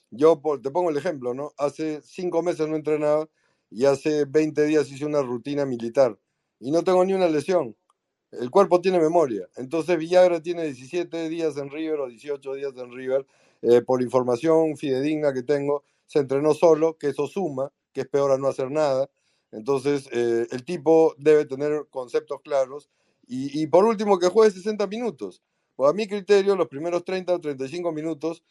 Yo 0.09 0.41
te 0.63 0.71
pongo 0.71 0.89
el 0.89 0.97
ejemplo, 0.97 1.35
¿no? 1.35 1.53
Hace 1.55 2.01
cinco 2.01 2.41
meses 2.41 2.67
no 2.67 2.77
entrenaba 2.77 3.29
y 3.69 3.85
hace 3.85 4.25
20 4.25 4.63
días 4.65 4.89
hice 4.91 5.05
una 5.05 5.21
rutina 5.21 5.67
militar 5.67 6.17
y 6.59 6.71
no 6.71 6.83
tengo 6.83 7.05
ni 7.05 7.13
una 7.13 7.29
lesión. 7.29 7.75
El 8.31 8.51
cuerpo 8.51 8.81
tiene 8.81 8.99
memoria. 8.99 9.47
Entonces 9.55 9.97
Villagra 9.97 10.41
tiene 10.41 10.63
17 10.63 11.29
días 11.29 11.57
en 11.57 11.69
River 11.69 11.99
o 12.01 12.07
18 12.07 12.53
días 12.53 12.73
en 12.77 12.91
River. 12.91 13.25
Eh, 13.61 13.81
por 13.81 14.01
información 14.01 14.77
fidedigna 14.77 15.33
que 15.33 15.43
tengo, 15.43 15.83
se 16.05 16.19
entrenó 16.19 16.53
solo, 16.53 16.97
que 16.97 17.07
eso 17.09 17.27
suma, 17.27 17.71
que 17.91 18.01
es 18.01 18.07
peor 18.07 18.31
a 18.31 18.37
no 18.37 18.47
hacer 18.47 18.71
nada. 18.71 19.09
Entonces 19.51 20.07
eh, 20.11 20.47
el 20.51 20.63
tipo 20.63 21.15
debe 21.17 21.45
tener 21.45 21.87
conceptos 21.89 22.41
claros. 22.41 22.89
Y, 23.27 23.61
y 23.61 23.67
por 23.67 23.85
último, 23.85 24.17
que 24.19 24.27
juegue 24.27 24.51
60 24.51 24.87
minutos. 24.87 25.41
Pues 25.75 25.89
a 25.89 25.93
mi 25.93 26.07
criterio, 26.07 26.55
los 26.55 26.67
primeros 26.67 27.03
30 27.03 27.35
o 27.35 27.39
35 27.39 27.91
minutos 27.91 28.43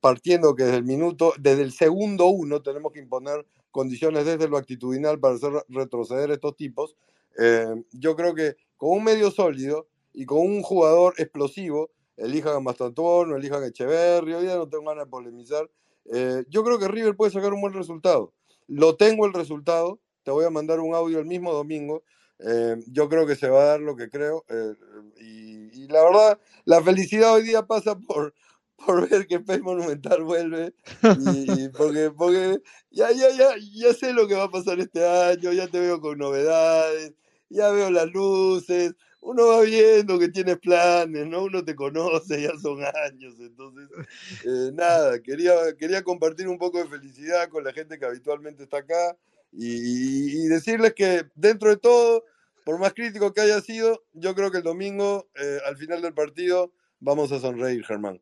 partiendo 0.00 0.54
que 0.54 0.64
desde 0.64 0.78
el 0.78 0.84
minuto, 0.84 1.32
desde 1.38 1.62
el 1.62 1.72
segundo 1.72 2.26
uno 2.26 2.62
tenemos 2.62 2.92
que 2.92 3.00
imponer 3.00 3.46
condiciones 3.70 4.24
desde 4.24 4.48
lo 4.48 4.56
actitudinal 4.56 5.20
para 5.20 5.36
hacer 5.36 5.52
retroceder 5.68 6.30
estos 6.30 6.56
tipos. 6.56 6.96
Eh, 7.38 7.66
yo 7.92 8.16
creo 8.16 8.34
que 8.34 8.56
con 8.76 8.90
un 8.90 9.04
medio 9.04 9.30
sólido 9.30 9.88
y 10.12 10.24
con 10.24 10.38
un 10.38 10.62
jugador 10.62 11.14
explosivo, 11.18 11.90
elijan 12.16 12.54
a 12.54 12.60
Mastantuono, 12.60 13.36
elijan 13.36 13.62
a 13.62 13.66
Echeverri, 13.66 14.34
hoy 14.34 14.46
ya 14.46 14.56
no 14.56 14.68
tengo 14.68 14.84
ganas 14.84 15.04
de 15.04 15.10
polemizar, 15.10 15.70
eh, 16.12 16.44
yo 16.48 16.64
creo 16.64 16.78
que 16.78 16.88
River 16.88 17.16
puede 17.16 17.32
sacar 17.32 17.52
un 17.52 17.60
buen 17.60 17.74
resultado. 17.74 18.32
Lo 18.68 18.96
tengo 18.96 19.26
el 19.26 19.32
resultado, 19.32 20.00
te 20.22 20.30
voy 20.30 20.44
a 20.44 20.50
mandar 20.50 20.80
un 20.80 20.94
audio 20.94 21.18
el 21.18 21.26
mismo 21.26 21.52
domingo, 21.52 22.02
eh, 22.38 22.76
yo 22.88 23.08
creo 23.08 23.26
que 23.26 23.36
se 23.36 23.48
va 23.48 23.62
a 23.62 23.66
dar 23.66 23.80
lo 23.80 23.96
que 23.96 24.10
creo 24.10 24.44
y, 25.18 25.84
y, 25.84 25.88
la 25.88 26.02
verdad, 26.02 26.38
la 26.64 26.82
felicidad 26.82 27.32
hoy 27.32 27.42
día 27.42 27.66
pasa 27.66 27.98
por, 27.98 28.34
por 28.84 29.08
ver 29.08 29.26
que 29.26 29.40
Pez 29.40 29.62
Monumental 29.62 30.22
vuelve 30.22 30.74
y, 31.02 31.68
porque, 31.70 32.10
porque 32.10 32.60
ya, 32.90 33.10
ya, 33.12 33.30
ya, 33.30 33.54
ya 33.74 33.94
sé 33.94 34.12
lo 34.12 34.26
que 34.26 34.34
va 34.34 34.44
a 34.44 34.50
pasar 34.50 34.78
este 34.80 35.06
año, 35.06 35.52
ya 35.52 35.68
te 35.68 35.80
veo 35.80 36.00
con 36.00 36.18
novedades, 36.18 37.14
ya 37.48 37.70
veo 37.70 37.90
las 37.90 38.10
luces, 38.12 38.94
uno 39.26 39.46
va 39.48 39.62
viendo 39.62 40.18
que 40.18 40.28
tienes 40.28 40.58
planes, 40.58 41.26
¿no? 41.26 41.44
Uno 41.44 41.64
te 41.64 41.74
conoce, 41.74 42.42
ya 42.42 42.56
son 42.60 42.84
años, 42.84 43.34
entonces, 43.40 43.88
eh, 44.44 44.70
nada, 44.72 45.20
quería, 45.20 45.52
quería 45.76 46.02
compartir 46.04 46.48
un 46.48 46.58
poco 46.58 46.78
de 46.78 46.88
felicidad 46.88 47.48
con 47.48 47.64
la 47.64 47.72
gente 47.72 47.98
que 47.98 48.06
habitualmente 48.06 48.62
está 48.62 48.78
acá 48.78 49.16
y, 49.52 50.46
decirles 50.46 50.94
que 50.94 51.24
dentro 51.34 51.70
de 51.70 51.76
todo, 51.76 52.24
por 52.64 52.78
más 52.78 52.94
crítico 52.94 53.32
que 53.32 53.40
haya 53.40 53.60
sido, 53.60 54.04
yo 54.12 54.34
creo 54.34 54.50
que 54.50 54.58
el 54.58 54.64
domingo, 54.64 55.28
eh, 55.34 55.58
al 55.66 55.76
final 55.76 56.02
del 56.02 56.14
partido, 56.14 56.72
vamos 57.00 57.32
a 57.32 57.40
sonreír, 57.40 57.84
Germán. 57.84 58.20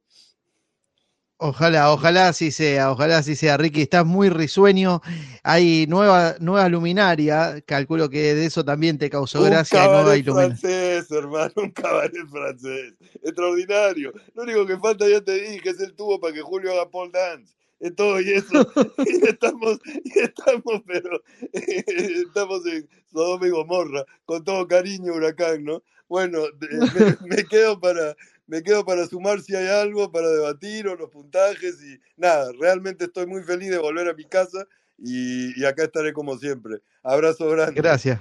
Ojalá, 1.39 1.93
ojalá 1.93 2.29
así 2.29 2.53
sea, 2.53 2.93
ojalá 2.93 3.19
así 3.19 3.35
sea, 3.35 3.57
Ricky. 3.57 3.83
Estás 3.83 4.07
muy 4.07 4.29
risueño. 4.29 5.03
Hay 5.43 5.85
nueva, 5.89 6.37
nueva 6.39 6.69
luminaria. 6.69 7.61
Calculo 7.67 8.09
que 8.09 8.35
de 8.35 8.47
eso 8.47 8.65
también 8.65 8.99
te 8.99 9.11
causó 9.11 9.41
un 9.41 9.47
gracia. 9.47 9.81
Cabaret 9.81 10.25
francés, 10.25 11.11
hermano, 11.11 11.53
un 11.57 11.71
cabaret 11.73 12.29
francés. 12.31 12.95
Extraordinario. 13.23 14.13
Lo 14.35 14.45
único 14.45 14.65
que 14.65 14.79
falta, 14.79 15.09
ya 15.09 15.21
te 15.21 15.33
dije, 15.33 15.71
es 15.71 15.81
el 15.81 15.95
tubo 15.95 16.21
para 16.21 16.33
que 16.33 16.41
Julio 16.41 16.71
haga 16.73 16.89
pole 16.89 17.11
dance. 17.13 17.53
Es 17.81 17.97
todo 17.97 18.21
y 18.21 18.31
eso. 18.31 18.53
y 19.05 19.29
estamos, 19.29 19.81
y 20.05 20.19
estamos, 20.21 20.83
pero 20.87 21.21
estamos 21.53 22.65
en 22.67 22.89
Sodoma 23.13 23.47
y 23.47 23.51
Gomorra, 23.51 24.05
con 24.25 24.45
todo 24.45 24.69
cariño, 24.69 25.13
huracán, 25.13 25.65
¿no? 25.65 25.83
Bueno, 26.09 26.43
me, 26.61 27.37
me 27.37 27.45
quedo 27.45 27.81
para 27.81 28.15
me 28.47 28.63
quedo 28.63 28.85
para 28.85 29.07
sumar 29.07 29.41
si 29.41 29.55
hay 29.55 29.69
algo, 29.69 30.11
para 30.11 30.29
debatir 30.29 30.89
o 30.89 30.97
los 30.97 31.11
puntajes 31.11 31.83
y 31.83 31.99
nada, 32.17 32.51
realmente 32.59 33.07
estoy 33.07 33.27
muy 33.27 33.43
feliz 33.43 33.71
de 33.71 33.79
volver 33.79 34.09
a 34.09 34.15
mi 34.15 34.25
casa 34.25 34.67
y, 34.99 35.59
y 35.61 35.65
acá 35.65 35.85
estaré 35.85 36.13
como 36.13 36.37
siempre. 36.39 36.83
Abrazo 37.03 37.49
grande. 37.49 37.81
Gracias. 37.81 38.21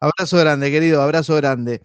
Abrazo 0.00 0.38
grande, 0.38 0.70
querido, 0.70 1.02
abrazo 1.02 1.36
grande. 1.36 1.82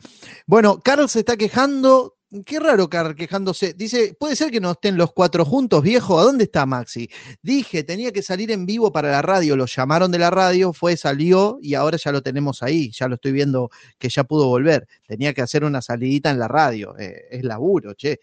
Bueno, 0.47 0.81
Carlos 0.81 1.11
se 1.11 1.19
está 1.19 1.35
quejando 1.35 2.14
Qué 2.45 2.59
raro 2.59 2.89
Car 2.89 3.15
quejándose. 3.15 3.73
Dice, 3.73 4.15
¿puede 4.19 4.35
ser 4.35 4.51
que 4.51 4.59
no 4.59 4.71
estén 4.71 4.97
los 4.97 5.13
cuatro 5.13 5.45
juntos, 5.45 5.83
viejo? 5.83 6.19
¿A 6.19 6.23
dónde 6.23 6.45
está 6.45 6.65
Maxi? 6.65 7.09
Dije, 7.41 7.83
tenía 7.83 8.11
que 8.11 8.21
salir 8.23 8.51
en 8.51 8.65
vivo 8.65 8.91
para 8.91 9.11
la 9.11 9.21
radio. 9.21 9.55
Lo 9.55 9.67
llamaron 9.67 10.11
de 10.11 10.19
la 10.19 10.31
radio, 10.31 10.73
fue, 10.73 10.97
salió 10.97 11.59
y 11.61 11.75
ahora 11.75 11.97
ya 11.97 12.11
lo 12.11 12.21
tenemos 12.21 12.63
ahí. 12.63 12.91
Ya 12.91 13.07
lo 13.07 13.15
estoy 13.15 13.31
viendo 13.31 13.69
que 13.99 14.09
ya 14.09 14.23
pudo 14.23 14.47
volver. 14.47 14.87
Tenía 15.07 15.33
que 15.33 15.43
hacer 15.43 15.63
una 15.63 15.81
salidita 15.81 16.31
en 16.31 16.39
la 16.39 16.47
radio. 16.47 16.97
Eh, 16.97 17.25
es 17.29 17.43
laburo, 17.43 17.93
che. 17.93 18.19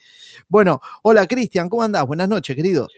Bueno, 0.49 0.81
hola 1.03 1.27
Cristian, 1.27 1.69
¿cómo 1.69 1.83
andás? 1.85 2.05
Buenas 2.05 2.29
noches, 2.29 2.57
querido. 2.57 2.89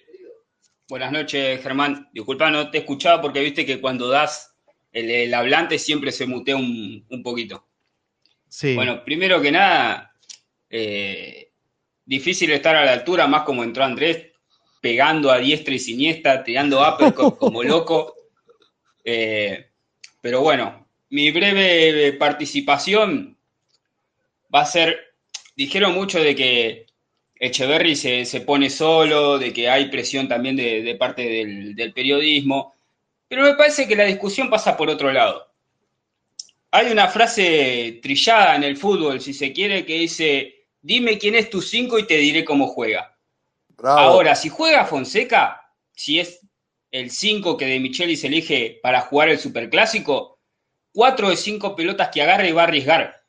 Buenas 0.88 1.12
noches, 1.12 1.62
Germán. 1.62 2.08
Disculpa, 2.12 2.50
no 2.50 2.70
te 2.70 2.78
escuchaba 2.78 3.20
porque 3.20 3.40
viste 3.40 3.66
que 3.66 3.80
cuando 3.80 4.08
das 4.08 4.54
el, 4.90 5.10
el 5.10 5.34
hablante 5.34 5.78
siempre 5.78 6.12
se 6.12 6.26
mutea 6.26 6.56
un, 6.56 7.04
un 7.08 7.22
poquito. 7.22 7.66
Sí. 8.48 8.74
Bueno, 8.74 9.04
primero 9.04 9.40
que 9.40 9.52
nada, 9.52 10.13
eh, 10.76 11.52
difícil 12.04 12.50
estar 12.50 12.74
a 12.74 12.84
la 12.84 12.92
altura, 12.92 13.28
más 13.28 13.42
como 13.42 13.62
entró 13.62 13.84
Andrés, 13.84 14.32
pegando 14.80 15.30
a 15.30 15.38
diestra 15.38 15.72
y 15.72 15.78
siniestra, 15.78 16.42
tirando 16.42 16.82
uppercut 16.82 17.36
como 17.38 17.62
loco. 17.62 18.16
Eh, 19.04 19.70
pero 20.20 20.40
bueno, 20.40 20.88
mi 21.10 21.30
breve 21.30 22.14
participación 22.14 23.38
va 24.52 24.62
a 24.62 24.66
ser, 24.66 24.98
dijeron 25.54 25.94
mucho 25.94 26.20
de 26.20 26.34
que 26.34 26.86
Echeverry 27.36 27.94
se, 27.94 28.24
se 28.24 28.40
pone 28.40 28.68
solo, 28.68 29.38
de 29.38 29.52
que 29.52 29.68
hay 29.68 29.90
presión 29.90 30.26
también 30.26 30.56
de, 30.56 30.82
de 30.82 30.94
parte 30.96 31.22
del, 31.22 31.76
del 31.76 31.92
periodismo, 31.92 32.74
pero 33.28 33.44
me 33.44 33.54
parece 33.54 33.86
que 33.86 33.94
la 33.94 34.06
discusión 34.06 34.50
pasa 34.50 34.76
por 34.76 34.90
otro 34.90 35.12
lado. 35.12 35.46
Hay 36.72 36.90
una 36.90 37.06
frase 37.06 38.00
trillada 38.02 38.56
en 38.56 38.64
el 38.64 38.76
fútbol, 38.76 39.20
si 39.20 39.32
se 39.32 39.52
quiere, 39.52 39.86
que 39.86 40.00
dice, 40.00 40.63
dime 40.84 41.18
quién 41.18 41.34
es 41.34 41.48
tu 41.48 41.62
5 41.62 41.98
y 41.98 42.06
te 42.06 42.18
diré 42.18 42.44
cómo 42.44 42.68
juega. 42.68 43.16
Bravo. 43.70 43.98
Ahora, 43.98 44.36
si 44.36 44.50
juega 44.50 44.84
Fonseca, 44.84 45.72
si 45.92 46.20
es 46.20 46.46
el 46.90 47.10
5 47.10 47.56
que 47.56 47.64
de 47.64 47.80
Michelis 47.80 48.22
elige 48.22 48.78
para 48.82 49.00
jugar 49.00 49.30
el 49.30 49.38
Superclásico, 49.38 50.38
4 50.92 51.30
de 51.30 51.36
5 51.36 51.74
pelotas 51.74 52.10
que 52.10 52.22
agarre 52.22 52.50
y 52.50 52.52
va 52.52 52.62
a 52.62 52.66
arriesgar, 52.66 53.22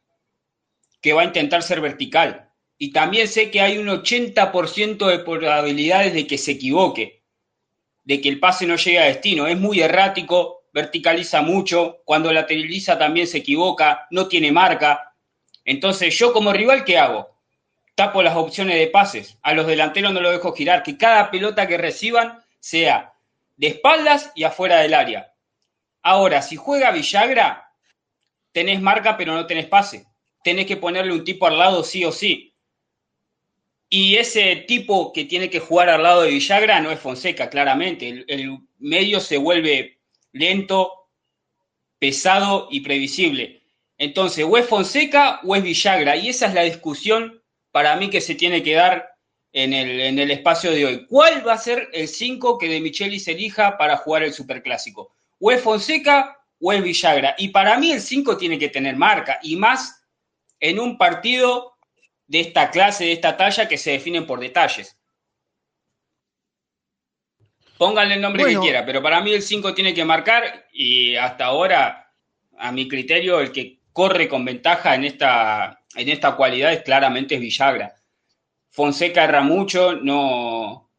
que 1.02 1.14
va 1.14 1.22
a 1.22 1.26
intentar 1.26 1.64
ser 1.64 1.80
vertical. 1.80 2.52
Y 2.78 2.92
también 2.92 3.28
sé 3.28 3.50
que 3.50 3.62
hay 3.62 3.78
un 3.78 3.88
80% 3.88 5.08
de 5.08 5.20
probabilidades 5.20 6.14
de 6.14 6.28
que 6.28 6.38
se 6.38 6.52
equivoque, 6.52 7.24
de 8.04 8.20
que 8.20 8.28
el 8.28 8.40
pase 8.40 8.68
no 8.68 8.76
llegue 8.76 9.00
a 9.00 9.06
destino. 9.06 9.48
Es 9.48 9.58
muy 9.58 9.80
errático, 9.80 10.66
verticaliza 10.74 11.42
mucho, 11.42 12.02
cuando 12.04 12.34
lateraliza 12.34 13.00
también 13.00 13.28
se 13.28 13.38
equivoca, 13.38 14.08
no 14.12 14.28
tiene 14.28 14.52
marca. 14.52 15.16
Entonces, 15.64 16.16
yo 16.18 16.34
como 16.34 16.52
rival, 16.52 16.84
¿qué 16.84 16.98
hago? 16.98 17.35
Tapo 17.96 18.22
las 18.22 18.36
opciones 18.36 18.78
de 18.78 18.88
pases. 18.88 19.38
A 19.42 19.54
los 19.54 19.66
delanteros 19.66 20.14
no 20.14 20.22
lo 20.22 20.32
dejo 20.32 20.54
girar. 20.54 20.84
Que 20.84 20.98
cada 20.98 21.32
pelota 21.32 21.68
que 21.68 21.78
reciban 21.78 22.44
sea 22.60 23.14
de 23.58 23.68
espaldas 23.68 24.32
y 24.36 24.44
afuera 24.44 24.80
del 24.80 24.94
área. 24.94 25.34
Ahora, 26.04 26.42
si 26.42 26.58
juega 26.58 26.92
Villagra, 26.92 27.72
tenés 28.52 28.82
marca 28.82 29.18
pero 29.18 29.34
no 29.34 29.48
tenés 29.48 29.66
pase. 29.66 30.06
Tenés 30.44 30.68
que 30.68 30.78
ponerle 30.78 31.14
un 31.14 31.24
tipo 31.24 31.48
al 31.48 31.58
lado 31.58 31.84
sí 31.84 32.06
o 32.06 32.12
sí. 32.12 32.54
Y 33.90 34.18
ese 34.18 34.58
tipo 34.68 35.14
que 35.14 35.26
tiene 35.26 35.50
que 35.50 35.60
jugar 35.60 35.90
al 35.90 36.04
lado 36.04 36.22
de 36.22 36.32
Villagra 36.32 36.82
no 36.82 36.92
es 36.92 37.00
Fonseca, 37.00 37.50
claramente. 37.50 38.10
El, 38.10 38.26
el 38.28 38.58
medio 38.78 39.20
se 39.20 39.38
vuelve 39.38 40.00
lento, 40.34 41.08
pesado 41.98 42.68
y 42.70 42.82
previsible. 42.82 43.64
Entonces, 43.98 44.46
o 44.48 44.58
es 44.58 44.68
Fonseca 44.68 45.40
o 45.44 45.56
es 45.56 45.64
Villagra. 45.64 46.18
Y 46.18 46.30
esa 46.30 46.48
es 46.48 46.54
la 46.54 46.64
discusión 46.64 47.42
para 47.76 47.98
mí 47.98 48.10
que 48.10 48.22
se 48.22 48.36
tiene 48.36 48.64
que 48.64 48.74
dar 48.74 49.18
en 49.52 49.74
el, 49.74 50.00
en 50.00 50.18
el 50.18 50.32
espacio 50.32 50.72
de 50.72 50.86
hoy. 50.86 51.06
¿Cuál 51.08 51.46
va 51.46 51.56
a 51.56 51.58
ser 51.58 51.90
el 51.92 52.08
5 52.08 52.58
que 52.58 52.70
de 52.70 52.80
Michelis 52.80 53.28
elija 53.28 53.78
para 53.78 53.98
jugar 53.98 54.24
el 54.24 54.32
Superclásico? 54.32 55.14
¿O 55.42 55.52
es 55.52 55.62
Fonseca 55.62 56.40
o 56.58 56.72
es 56.72 56.82
Villagra? 56.82 57.36
Y 57.38 57.50
para 57.50 57.78
mí 57.78 57.92
el 57.92 58.00
5 58.00 58.38
tiene 58.38 58.58
que 58.58 58.70
tener 58.70 58.96
marca, 58.96 59.40
y 59.44 59.58
más 59.58 60.08
en 60.62 60.80
un 60.80 60.98
partido 60.98 61.76
de 62.28 62.40
esta 62.40 62.72
clase, 62.72 63.04
de 63.04 63.12
esta 63.12 63.36
talla, 63.36 63.68
que 63.68 63.78
se 63.78 63.92
definen 63.92 64.26
por 64.26 64.40
detalles. 64.40 64.98
Pónganle 67.78 68.14
el 68.14 68.22
nombre 68.22 68.44
Bueno. 68.44 68.62
que 68.62 68.68
quiera, 68.68 68.86
pero 68.86 69.04
para 69.04 69.20
mí 69.20 69.34
el 69.34 69.42
5 69.42 69.74
tiene 69.74 69.94
que 69.94 70.06
marcar 70.06 70.66
y 70.72 71.18
hasta 71.18 71.44
ahora, 71.44 72.10
a 72.58 72.72
mi 72.72 72.88
criterio, 72.88 73.42
el 73.42 73.52
que 73.52 73.82
corre 73.92 74.30
con 74.30 74.46
ventaja 74.46 74.96
en 74.96 75.04
esta, 75.04 75.85
en 75.96 76.10
esta 76.10 76.36
cualidad 76.36 76.74
es 76.74 76.84
claramente 76.84 77.36
es 77.36 77.42
Villagra. 77.42 77.96
Fonseca 78.70 79.24
erra 79.24 79.42
mucho, 79.42 79.96
no. 79.96 80.92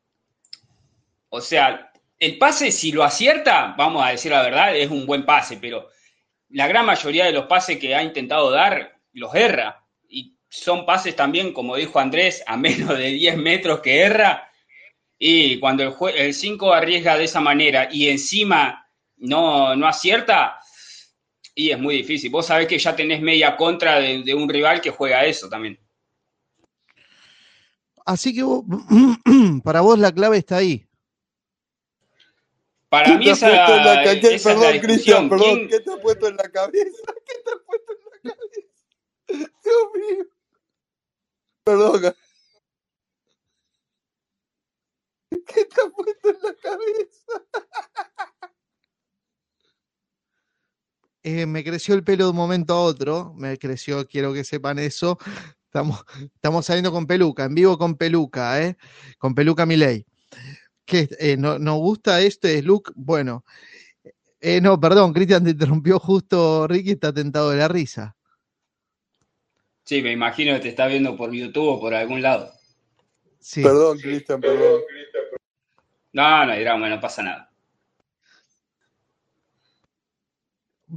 O 1.28 1.40
sea, 1.40 1.92
el 2.18 2.38
pase, 2.38 2.72
si 2.72 2.92
lo 2.92 3.04
acierta, 3.04 3.74
vamos 3.76 4.04
a 4.04 4.10
decir 4.10 4.32
la 4.32 4.42
verdad, 4.42 4.74
es 4.74 4.90
un 4.90 5.04
buen 5.06 5.26
pase, 5.26 5.58
pero 5.58 5.88
la 6.50 6.66
gran 6.66 6.86
mayoría 6.86 7.26
de 7.26 7.32
los 7.32 7.46
pases 7.46 7.78
que 7.78 7.94
ha 7.94 8.02
intentado 8.02 8.50
dar 8.50 8.98
los 9.12 9.34
erra. 9.34 9.84
Y 10.08 10.36
son 10.48 10.86
pases 10.86 11.14
también, 11.14 11.52
como 11.52 11.76
dijo 11.76 11.98
Andrés, 11.98 12.42
a 12.46 12.56
menos 12.56 12.96
de 12.96 13.10
10 13.10 13.36
metros 13.36 13.80
que 13.80 14.00
erra. 14.00 14.50
Y 15.18 15.58
cuando 15.58 15.96
el 16.14 16.34
5 16.34 16.72
arriesga 16.72 17.16
de 17.16 17.24
esa 17.24 17.40
manera 17.40 17.88
y 17.90 18.08
encima 18.08 18.86
no, 19.16 19.74
no 19.74 19.86
acierta, 19.86 20.58
y 21.56 21.70
es 21.70 21.78
muy 21.80 21.96
difícil. 21.96 22.30
Vos 22.30 22.46
sabés 22.46 22.68
que 22.68 22.78
ya 22.78 22.94
tenés 22.94 23.20
media 23.22 23.56
contra 23.56 23.98
de, 23.98 24.22
de 24.22 24.34
un 24.34 24.46
rival 24.48 24.80
que 24.80 24.90
juega 24.90 25.24
eso 25.24 25.48
también. 25.48 25.80
Así 28.04 28.32
que 28.34 28.42
vos- 28.44 28.64
para 29.64 29.80
vos 29.80 29.98
la 29.98 30.12
clave 30.12 30.36
está 30.36 30.58
ahí. 30.58 30.86
Para 32.88 33.06
¿Qué 33.06 33.18
mí 33.18 33.24
te 33.24 33.30
has 33.32 33.38
esa, 33.38 33.48
puesto 33.48 33.76
en 33.76 33.84
la 33.84 33.94
ca- 34.04 34.12
esa 34.12 34.28
es 34.28 34.44
la 34.44 34.52
Perdón, 34.54 34.78
Cristian, 34.80 35.28
perdón. 35.28 35.54
¿Quién- 35.56 35.68
¿Qué 35.68 35.80
te 35.80 35.90
has 35.92 35.98
puesto 36.00 36.28
en 36.28 36.36
la 36.36 36.48
cabeza? 36.50 37.12
¿Qué 37.26 37.34
te 37.42 37.50
has 37.50 37.60
puesto 37.66 37.92
en 37.92 38.28
la 38.28 38.30
cabeza? 38.30 39.50
Dios 39.64 39.88
mío. 39.94 40.24
Perdón. 41.64 42.14
¿Qué 45.46 45.64
te 45.64 45.80
has 45.80 45.90
puesto 45.90 46.28
en 46.28 46.38
la 46.42 46.54
cabeza? 46.54 47.32
Eh, 51.28 51.44
me 51.44 51.64
creció 51.64 51.96
el 51.96 52.04
pelo 52.04 52.22
de 52.22 52.30
un 52.30 52.36
momento 52.36 52.72
a 52.72 52.82
otro, 52.82 53.34
me 53.36 53.58
creció, 53.58 54.06
quiero 54.06 54.32
que 54.32 54.44
sepan 54.44 54.78
eso. 54.78 55.18
Estamos, 55.64 56.04
estamos 56.36 56.64
saliendo 56.64 56.92
con 56.92 57.04
peluca, 57.04 57.46
en 57.46 57.54
vivo 57.56 57.76
con 57.76 57.96
peluca, 57.96 58.62
¿eh? 58.62 58.76
Con 59.18 59.34
peluca 59.34 59.66
Miley. 59.66 60.06
¿Qué? 60.84 61.08
Eh, 61.18 61.36
no, 61.36 61.58
¿Nos 61.58 61.78
gusta 61.78 62.20
este 62.20 62.62
look? 62.62 62.92
Bueno, 62.94 63.44
eh, 64.38 64.60
no, 64.60 64.78
perdón, 64.78 65.12
Cristian 65.12 65.42
te 65.42 65.50
interrumpió 65.50 65.98
justo, 65.98 66.68
Ricky 66.68 66.92
está 66.92 67.12
tentado 67.12 67.50
de 67.50 67.56
la 67.56 67.66
risa. 67.66 68.16
Sí, 69.82 70.02
me 70.02 70.12
imagino 70.12 70.54
que 70.54 70.60
te 70.60 70.68
está 70.68 70.86
viendo 70.86 71.16
por 71.16 71.32
YouTube 71.32 71.70
o 71.70 71.80
por 71.80 71.92
algún 71.92 72.22
lado. 72.22 72.52
Sí. 73.40 73.64
Perdón, 73.64 73.98
Cristian, 73.98 74.40
perdón. 74.40 74.80
No, 76.12 76.46
no 76.46 76.56
drama, 76.56 76.88
no 76.88 77.00
pasa 77.00 77.24
nada. 77.24 77.50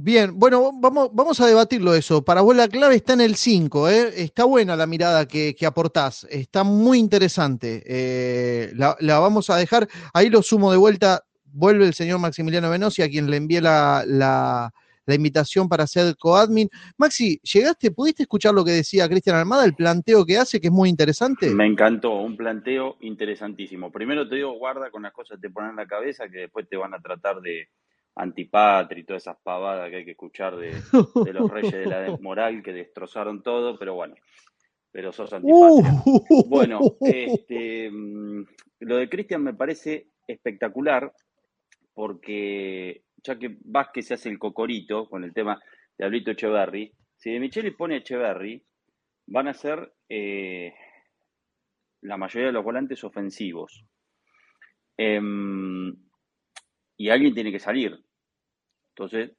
Bien, 0.02 0.38
bueno, 0.38 0.72
vamos, 0.72 1.40
a 1.42 1.46
debatirlo 1.46 1.94
eso. 1.94 2.24
Para 2.24 2.40
vos 2.40 2.56
la 2.56 2.68
clave 2.68 2.94
está 2.94 3.12
en 3.12 3.20
el 3.20 3.34
5, 3.34 3.86
¿eh? 3.90 4.10
Está 4.16 4.44
buena 4.44 4.74
la 4.74 4.86
mirada 4.86 5.28
que, 5.28 5.54
que 5.54 5.66
aportás, 5.66 6.26
está 6.30 6.64
muy 6.64 6.98
interesante. 6.98 7.82
Eh, 7.84 8.72
la, 8.76 8.96
vamos 9.18 9.50
a 9.50 9.58
dejar, 9.58 9.86
ahí 10.14 10.30
lo 10.30 10.40
sumo 10.42 10.72
de 10.72 10.78
vuelta, 10.78 11.22
vuelve 11.44 11.84
el 11.84 11.92
señor 11.92 12.18
Maximiliano 12.18 12.70
Venosi, 12.70 13.02
a 13.02 13.10
quien 13.10 13.30
le 13.30 13.36
envié 13.36 13.60
la, 13.60 14.02
la- 14.06 14.72
invitación 15.06 15.68
para 15.68 15.88
ser 15.88 16.16
coadmin. 16.16 16.70
Maxi, 16.96 17.40
¿llegaste, 17.42 17.90
pudiste 17.90 18.22
escuchar 18.22 18.54
lo 18.54 18.64
que 18.64 18.70
decía 18.70 19.08
Cristian 19.08 19.36
Almada, 19.36 19.64
el 19.64 19.74
planteo 19.74 20.24
que 20.24 20.38
hace, 20.38 20.60
que 20.60 20.68
es 20.68 20.72
muy 20.72 20.88
interesante? 20.88 21.50
Me 21.50 21.66
encantó, 21.66 22.12
un 22.20 22.36
planteo 22.36 22.96
interesantísimo. 23.00 23.90
Primero 23.90 24.28
te 24.28 24.36
digo, 24.36 24.52
guarda 24.52 24.88
con 24.90 25.02
las 25.02 25.12
cosas 25.12 25.38
que 25.38 25.48
te 25.48 25.52
ponen 25.52 25.70
en 25.70 25.76
la 25.76 25.86
cabeza, 25.88 26.28
que 26.28 26.38
después 26.38 26.68
te 26.68 26.76
van 26.76 26.94
a 26.94 27.00
tratar 27.00 27.40
de 27.40 27.68
antipatria 28.16 29.00
y 29.00 29.04
todas 29.04 29.22
esas 29.22 29.38
pavadas 29.42 29.88
que 29.90 29.96
hay 29.96 30.04
que 30.04 30.10
escuchar 30.12 30.56
de, 30.56 30.72
de 31.24 31.32
los 31.32 31.50
reyes 31.50 31.72
de 31.72 31.86
la 31.86 32.16
moral 32.20 32.62
que 32.62 32.72
destrozaron 32.72 33.42
todo, 33.42 33.78
pero 33.78 33.94
bueno, 33.94 34.14
pero 34.90 35.12
sos 35.12 35.32
antipatria. 35.32 36.02
Uh, 36.04 36.48
Bueno, 36.48 36.80
este, 37.00 37.90
mm, 37.90 38.44
lo 38.80 38.96
de 38.96 39.08
Cristian 39.08 39.42
me 39.42 39.54
parece 39.54 40.08
espectacular 40.26 41.12
porque 41.94 43.04
ya 43.22 43.38
que 43.38 43.56
Vázquez 43.64 44.06
se 44.06 44.14
hace 44.14 44.28
el 44.28 44.38
cocorito 44.38 45.08
con 45.08 45.24
el 45.24 45.32
tema 45.32 45.60
de 45.96 46.04
Ablito 46.04 46.30
Echeverry, 46.30 46.92
si 47.16 47.30
de 47.30 47.40
Micheli 47.40 47.72
pone 47.72 47.96
Echeverry, 47.96 48.62
van 49.26 49.48
a 49.48 49.54
ser 49.54 49.92
eh, 50.08 50.72
la 52.02 52.16
mayoría 52.16 52.46
de 52.46 52.52
los 52.52 52.64
volantes 52.64 53.04
ofensivos. 53.04 53.84
Em, 54.96 55.94
y 57.00 57.08
alguien 57.08 57.32
tiene 57.32 57.50
que 57.50 57.58
salir. 57.58 57.98
Entonces, 58.90 59.32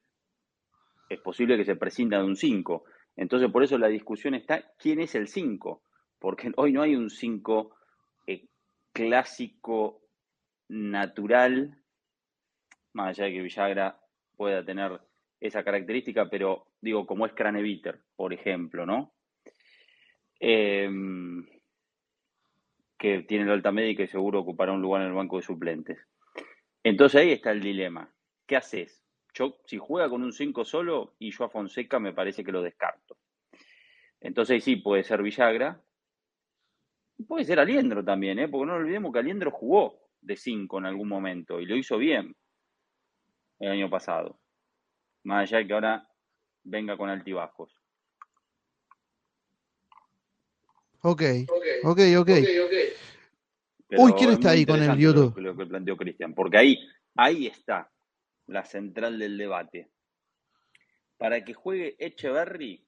es 1.07 1.19
posible 1.19 1.57
que 1.57 1.63
se 1.63 1.75
prescinda 1.75 2.17
de 2.17 2.23
un 2.23 2.35
5. 2.35 2.85
Entonces, 3.15 3.51
por 3.51 3.63
eso 3.63 3.77
la 3.77 3.87
discusión 3.87 4.33
está, 4.33 4.73
¿quién 4.79 4.99
es 4.99 5.13
el 5.13 5.27
5? 5.27 5.83
Porque 6.17 6.51
hoy 6.57 6.73
no 6.73 6.81
hay 6.81 6.95
un 6.95 7.11
5 7.11 7.75
eh, 8.25 8.47
clásico, 8.91 10.01
natural, 10.69 11.77
más 12.93 13.09
allá 13.09 13.25
de 13.25 13.33
que 13.33 13.41
Villagra 13.43 13.99
pueda 14.35 14.65
tener 14.65 14.99
esa 15.39 15.63
característica, 15.63 16.31
pero 16.31 16.65
digo, 16.81 17.05
como 17.05 17.27
es 17.27 17.33
Craneviter, 17.33 18.01
por 18.15 18.33
ejemplo, 18.33 18.87
¿no? 18.87 19.13
Em, 20.39 21.45
que 22.97 23.21
tiene 23.21 23.45
la 23.45 23.53
alta 23.53 23.71
médica 23.71 24.01
y 24.01 24.07
seguro 24.07 24.39
ocupará 24.39 24.71
un 24.71 24.81
lugar 24.81 25.03
en 25.03 25.09
el 25.09 25.13
banco 25.13 25.37
de 25.37 25.43
suplentes. 25.43 25.99
Entonces 26.83 27.21
ahí 27.21 27.31
está 27.31 27.51
el 27.51 27.61
dilema. 27.61 28.13
¿Qué 28.45 28.55
haces? 28.55 29.03
Yo, 29.33 29.57
si 29.65 29.77
juega 29.77 30.09
con 30.09 30.23
un 30.23 30.33
5 30.33 30.65
solo 30.65 31.15
y 31.19 31.31
yo 31.31 31.45
a 31.45 31.49
Fonseca 31.49 31.99
me 31.99 32.13
parece 32.13 32.43
que 32.43 32.51
lo 32.51 32.61
descarto. 32.61 33.17
Entonces 34.19 34.55
ahí 34.55 34.61
sí 34.61 34.75
puede 34.75 35.03
ser 35.03 35.21
Villagra. 35.21 35.81
Puede 37.27 37.45
ser 37.45 37.59
Aliendro 37.59 38.03
también, 38.03 38.39
¿eh? 38.39 38.47
porque 38.47 38.65
no 38.65 38.75
olvidemos 38.75 39.13
que 39.13 39.19
Aliendro 39.19 39.51
jugó 39.51 39.99
de 40.21 40.35
5 40.35 40.79
en 40.79 40.85
algún 40.85 41.07
momento 41.07 41.59
y 41.59 41.65
lo 41.65 41.75
hizo 41.75 41.97
bien 41.97 42.35
el 43.59 43.71
año 43.71 43.89
pasado. 43.89 44.39
Más 45.23 45.43
allá 45.43 45.59
de 45.59 45.67
que 45.67 45.73
ahora 45.73 46.09
venga 46.63 46.97
con 46.97 47.09
altibajos. 47.09 47.75
Ok, 51.03 51.21
ok, 51.83 51.99
ok. 52.17 52.27
Pero 52.27 52.67
Uy, 53.97 54.13
¿quién 54.13 54.29
es 54.29 54.35
está 54.35 54.51
ahí 54.51 54.65
con 54.65 54.81
el 54.81 54.97
YouTube? 54.97 55.37
Lo, 55.37 55.55
que 55.55 55.65
planteó 55.65 55.97
Cristian, 55.97 56.33
porque 56.33 56.57
ahí, 56.57 56.79
ahí 57.15 57.47
está 57.47 57.91
la 58.47 58.63
central 58.63 59.19
del 59.19 59.37
debate. 59.37 59.89
Para 61.17 61.43
que 61.43 61.53
juegue 61.53 61.95
Echeverry, 61.99 62.85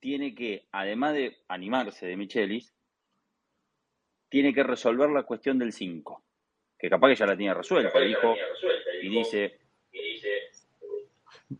tiene 0.00 0.34
que, 0.34 0.68
además 0.72 1.14
de 1.14 1.36
animarse 1.48 2.06
de 2.06 2.16
Michelis, 2.16 2.74
tiene 4.28 4.52
que 4.52 4.62
resolver 4.62 5.08
la 5.10 5.22
cuestión 5.22 5.58
del 5.58 5.72
5, 5.72 6.22
que 6.78 6.90
capaz 6.90 7.08
que 7.08 7.16
ya 7.16 7.26
la 7.26 7.36
tiene 7.36 7.54
resuelta, 7.54 7.98
dijo, 8.00 8.34
y 9.02 9.08
dice, 9.08 9.58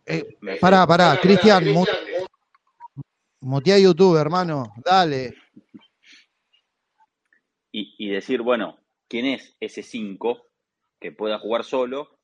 Eh, 0.07 0.25
pará, 0.61 0.87
pará, 0.87 1.19
Cristian, 1.21 1.73
mu- 1.73 1.85
mutea 3.41 3.79
YouTube, 3.79 4.17
hermano, 4.19 4.75
dale. 4.85 5.35
Y, 7.77 7.93
y 7.99 8.09
decir, 8.11 8.41
bueno, 8.43 8.79
¿quién 9.09 9.27
es 9.27 9.57
ese 9.59 9.83
5 9.83 10.47
que 11.01 11.11
pueda 11.11 11.41
jugar 11.41 11.65
solo 11.65 12.21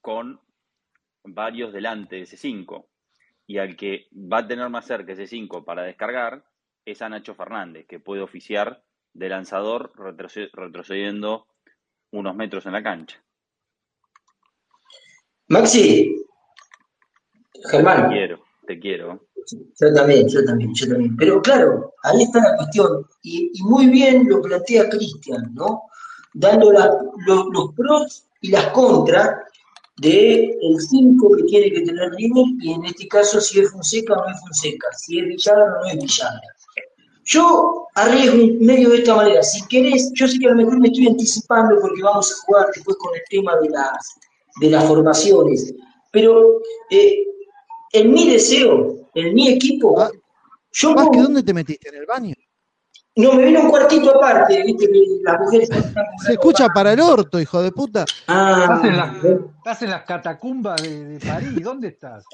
con 0.00 0.40
varios 1.24 1.72
delante 1.72 2.16
de 2.16 2.22
ese 2.22 2.36
5? 2.36 2.88
Y 3.48 3.58
al 3.58 3.74
que 3.76 4.06
va 4.14 4.38
a 4.38 4.46
tener 4.46 4.68
más 4.70 4.86
cerca 4.86 5.12
ese 5.12 5.26
5 5.26 5.64
para 5.64 5.82
descargar 5.82 6.44
es 6.84 7.02
a 7.02 7.08
Nacho 7.08 7.34
Fernández, 7.34 7.84
que 7.88 7.98
puede 7.98 8.22
oficiar 8.22 8.84
de 9.12 9.28
lanzador 9.28 9.92
retroce- 9.96 10.50
retrocediendo 10.52 11.48
unos 12.12 12.36
metros 12.36 12.64
en 12.66 12.72
la 12.72 12.82
cancha. 12.84 13.20
Maxi, 15.48 16.24
Germán, 17.70 18.08
quiero, 18.08 18.44
te 18.66 18.78
quiero. 18.78 19.20
yo 19.80 19.94
también, 19.94 20.28
yo 20.28 20.44
también, 20.44 20.74
yo 20.74 20.88
también. 20.88 21.16
Pero 21.16 21.42
claro, 21.42 21.94
ahí 22.02 22.22
está 22.22 22.40
la 22.40 22.56
cuestión. 22.56 23.06
Y, 23.22 23.50
muy 23.62 23.86
bien 23.86 24.28
lo 24.28 24.40
plantea 24.42 24.88
Cristian, 24.88 25.54
¿no? 25.54 25.82
Dando 26.32 26.72
los 26.72 27.74
pros 27.74 28.24
y 28.40 28.50
las 28.50 28.66
contras 28.68 29.30
de 29.98 30.56
el 30.60 30.80
5 30.80 31.36
que 31.36 31.42
tiene 31.44 31.72
que 31.72 31.82
tener 31.82 32.10
River 32.10 32.44
y 32.60 32.72
en 32.72 32.84
este 32.84 33.06
caso 33.06 33.40
si 33.40 33.60
es 33.60 33.70
Fonseca 33.70 34.14
o 34.14 34.16
no 34.16 34.34
es 34.34 34.40
Fonseca, 34.40 34.88
si 34.96 35.20
es 35.20 35.26
Villagra 35.26 35.64
o 35.64 35.68
no 35.68 35.86
es 35.86 35.98
Villagra. 35.98 36.40
Yo 37.26 37.86
arriesgo 37.94 38.36
medio 38.60 38.90
de 38.90 38.98
esta 38.98 39.14
manera. 39.14 39.42
Si 39.42 39.66
querés, 39.68 40.12
yo 40.14 40.28
sé 40.28 40.38
que 40.38 40.46
a 40.46 40.50
lo 40.50 40.56
mejor 40.56 40.78
me 40.78 40.88
estoy 40.88 41.06
anticipando 41.06 41.80
porque 41.80 42.02
vamos 42.02 42.30
a 42.30 42.44
jugar 42.44 42.66
después 42.74 42.96
con 42.98 43.14
el 43.14 43.22
tema 43.30 43.56
de 43.60 43.70
las, 43.70 44.14
de 44.60 44.70
las 44.70 44.84
formaciones. 44.84 45.72
Pero 46.12 46.60
eh, 46.90 47.24
en 47.94 48.12
mi 48.12 48.28
deseo, 48.30 49.08
en 49.14 49.34
mi 49.34 49.48
equipo, 49.48 49.94
Va- 49.96 50.10
yo 50.72 50.94
¿dónde 50.94 51.42
te 51.42 51.54
metiste? 51.54 51.88
¿En 51.88 51.94
el 51.96 52.06
baño? 52.06 52.34
no 53.16 53.34
me 53.34 53.44
vino 53.44 53.60
un 53.60 53.70
cuartito 53.70 54.16
aparte, 54.16 54.64
viste 54.64 54.88
que 54.90 55.00
las 55.22 55.38
mujeres 55.40 55.68
Se 56.26 56.32
escucha 56.32 56.68
para 56.68 56.92
el 56.92 57.00
orto, 57.00 57.40
hijo 57.40 57.62
de 57.62 57.70
puta. 57.70 58.04
Ah, 58.26 58.60
Estás 58.62 58.84
en, 58.84 58.96
las, 58.96 59.24
estás 59.58 59.82
en 59.82 59.90
las 59.90 60.02
catacumbas 60.04 60.82
de, 60.82 61.04
de 61.04 61.20
París. 61.20 61.62
¿Dónde 61.62 61.88
estás? 61.88 62.24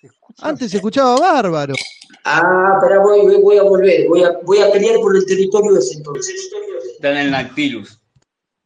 Se 0.00 0.08
Antes 0.42 0.70
se 0.70 0.76
escuchaba 0.76 1.18
bárbaro. 1.18 1.74
ah, 2.24 2.78
pero 2.80 3.02
voy, 3.02 3.22
voy- 3.22 3.42
voy 3.42 3.58
a 3.58 3.62
volver, 3.64 4.06
voy 4.08 4.22
a, 4.22 4.38
voy 4.44 4.58
a 4.60 4.70
pelear 4.70 5.00
por 5.00 5.16
el 5.16 5.26
territorio 5.26 5.76
ese 5.76 5.96
entonces. 5.96 6.48
Están 6.94 7.16
en. 7.16 7.84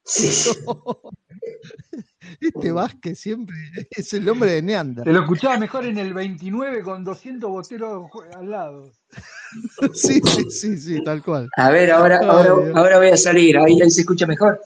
Sí, 0.04 0.28
sí. 0.28 0.50
Este 2.40 2.72
Vázquez 2.72 3.18
siempre 3.18 3.56
es 3.90 4.12
el 4.12 4.28
hombre 4.28 4.52
de 4.52 4.62
Neander. 4.62 5.04
Te 5.04 5.12
lo 5.12 5.20
escuchaba 5.20 5.58
mejor 5.58 5.86
en 5.86 5.98
el 5.98 6.14
29 6.14 6.82
con 6.82 7.04
200 7.04 7.50
boteros 7.50 8.10
al 8.36 8.50
lado. 8.50 8.90
Sí, 9.92 10.22
sí, 10.24 10.50
sí, 10.50 10.78
sí, 10.78 11.04
tal 11.04 11.22
cual. 11.22 11.50
A 11.58 11.68
ver, 11.68 11.90
ahora, 11.90 12.20
Ay, 12.22 12.26
ahora, 12.26 12.72
ahora 12.74 12.96
voy 12.96 13.08
a 13.08 13.16
salir. 13.18 13.58
Ahí, 13.58 13.82
ahí 13.82 13.90
se 13.90 14.00
escucha 14.00 14.26
mejor. 14.26 14.58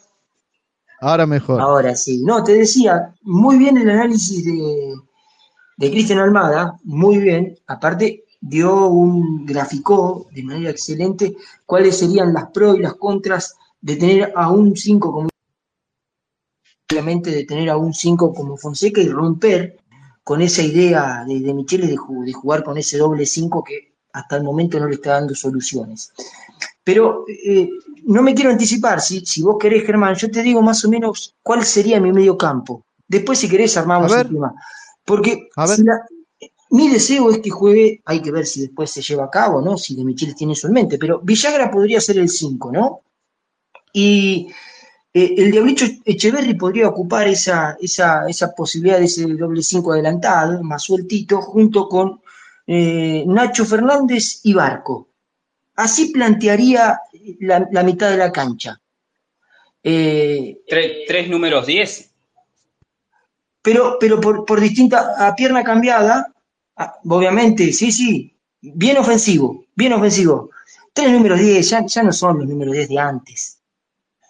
Ahora 1.01 1.27
mejor. 1.27 1.61
Ahora 1.61 1.97
sí. 1.97 2.23
No, 2.23 2.45
te 2.45 2.53
decía, 2.53 3.13
muy 3.23 3.59
bien 3.59 3.77
el 3.79 3.91
análisis 3.91 4.45
de, 4.45 4.95
de 5.77 5.91
Cristian 5.91 6.21
Almada, 6.21 6.79
muy 6.85 7.19
bien. 7.19 7.59
Aparte, 7.67 8.25
dio 8.41 8.87
un 8.87 9.45
graficó 9.45 10.29
de 10.33 10.43
manera 10.45 10.71
excelente 10.71 11.37
cuáles 11.65 11.99
serían 11.99 12.33
las 12.33 12.51
pros 12.51 12.77
y 12.79 12.83
las 12.83 12.95
contras 12.95 13.57
de 13.81 13.97
tener 13.97 14.33
a 14.35 14.51
un 14.51 14.77
5 14.77 15.13
como 15.13 15.29
obviamente 16.91 17.31
de 17.31 17.45
tener 17.45 17.69
a 17.71 17.77
un 17.77 17.93
5 17.93 18.33
como 18.33 18.57
Fonseca 18.57 19.01
y 19.01 19.09
romper 19.09 19.77
con 20.23 20.41
esa 20.43 20.63
idea 20.63 21.25
de, 21.27 21.41
de 21.41 21.55
Michele 21.55 21.87
de, 21.87 21.97
ju- 21.97 22.25
de 22.25 22.33
jugar 22.33 22.63
con 22.63 22.79
ese 22.79 22.99
doble 22.99 23.27
5 23.27 23.63
que 23.65 23.93
hasta 24.13 24.37
el 24.37 24.45
momento 24.45 24.79
no 24.79 24.87
le 24.87 24.95
está 24.95 25.13
dando 25.13 25.35
soluciones. 25.35 26.13
Pero 26.85 27.25
eh, 27.29 27.69
no 28.05 28.23
me 28.23 28.35
quiero 28.35 28.51
anticipar, 28.51 29.01
si, 29.01 29.25
si 29.27 29.43
vos 29.43 29.57
querés, 29.61 29.85
Germán, 29.85 30.15
yo 30.15 30.31
te 30.31 30.43
digo 30.43 30.63
más 30.63 30.85
o 30.85 30.89
menos 30.89 31.35
cuál 31.43 31.65
sería 31.65 32.01
mi 32.01 32.13
medio 32.13 32.39
campo. 32.39 32.85
Después, 33.07 33.39
si 33.39 33.49
querés, 33.49 33.77
armamos 33.77 34.11
el 34.23 34.29
tema. 34.29 34.55
Porque 35.05 35.49
A 35.57 35.67
ver. 35.67 35.77
si 35.77 35.83
la- 35.83 36.05
mi 36.71 36.89
deseo 36.89 37.31
es 37.31 37.39
que 37.39 37.51
juegue, 37.51 38.01
hay 38.05 38.21
que 38.21 38.31
ver 38.33 38.47
si 38.47 38.61
después 38.63 38.91
se 38.91 39.03
lleva 39.03 39.25
a 39.25 39.31
cabo, 39.31 39.61
¿no? 39.61 39.77
Si 39.77 39.95
de 39.95 40.05
Michele 40.05 40.35
tiene 40.35 40.53
eso 40.55 40.67
en 40.67 40.73
mente, 40.73 40.99
pero 40.99 41.21
Villagra 41.23 41.71
podría 41.71 42.01
ser 42.01 42.19
el 42.19 42.29
5, 42.29 42.73
¿no? 42.73 43.03
Y 43.93 44.49
eh, 45.19 45.35
el 45.39 45.51
Diablicho 45.51 45.87
Echeverri 46.05 46.55
podría 46.55 46.89
ocupar 46.89 47.27
esa, 47.29 47.77
esa, 47.81 48.27
esa 48.29 48.53
posibilidad 48.55 48.99
de 48.99 49.07
ese 49.07 49.27
doble 49.27 49.63
5 49.63 49.93
adelantado, 49.93 50.63
más 50.63 50.83
sueltito, 50.83 51.41
junto 51.41 51.89
con 51.89 52.21
eh, 52.67 53.25
Nacho 53.27 53.65
Fernández 53.65 54.41
y 54.45 54.53
Barco. 54.53 55.09
Así 55.77 56.03
plantearía 56.13 56.99
la, 57.41 57.67
la 57.71 57.83
mitad 57.83 58.11
de 58.11 58.17
la 58.17 58.31
cancha. 58.33 58.81
Eh, 59.83 60.59
Tre- 60.69 61.05
tres 61.07 61.29
números 61.29 61.67
10. 61.67 62.11
pero, 63.63 63.97
pero 64.01 64.21
por, 64.21 64.45
por 64.45 64.61
distinta, 64.61 65.15
a 65.19 65.35
pierna 65.35 65.63
cambiada, 65.65 66.33
obviamente, 67.05 67.73
sí, 67.73 67.91
sí, 67.93 68.37
bien 68.61 68.97
ofensivo, 68.99 69.65
bien 69.75 69.93
ofensivo. 69.93 70.51
Tres 70.93 71.11
números 71.13 71.41
10, 71.41 71.69
ya, 71.71 71.85
ya 71.87 72.03
no 72.03 72.13
son 72.13 72.39
los 72.39 72.49
números 72.49 72.75
10 72.75 72.89
de 72.89 72.99
antes. 72.99 73.56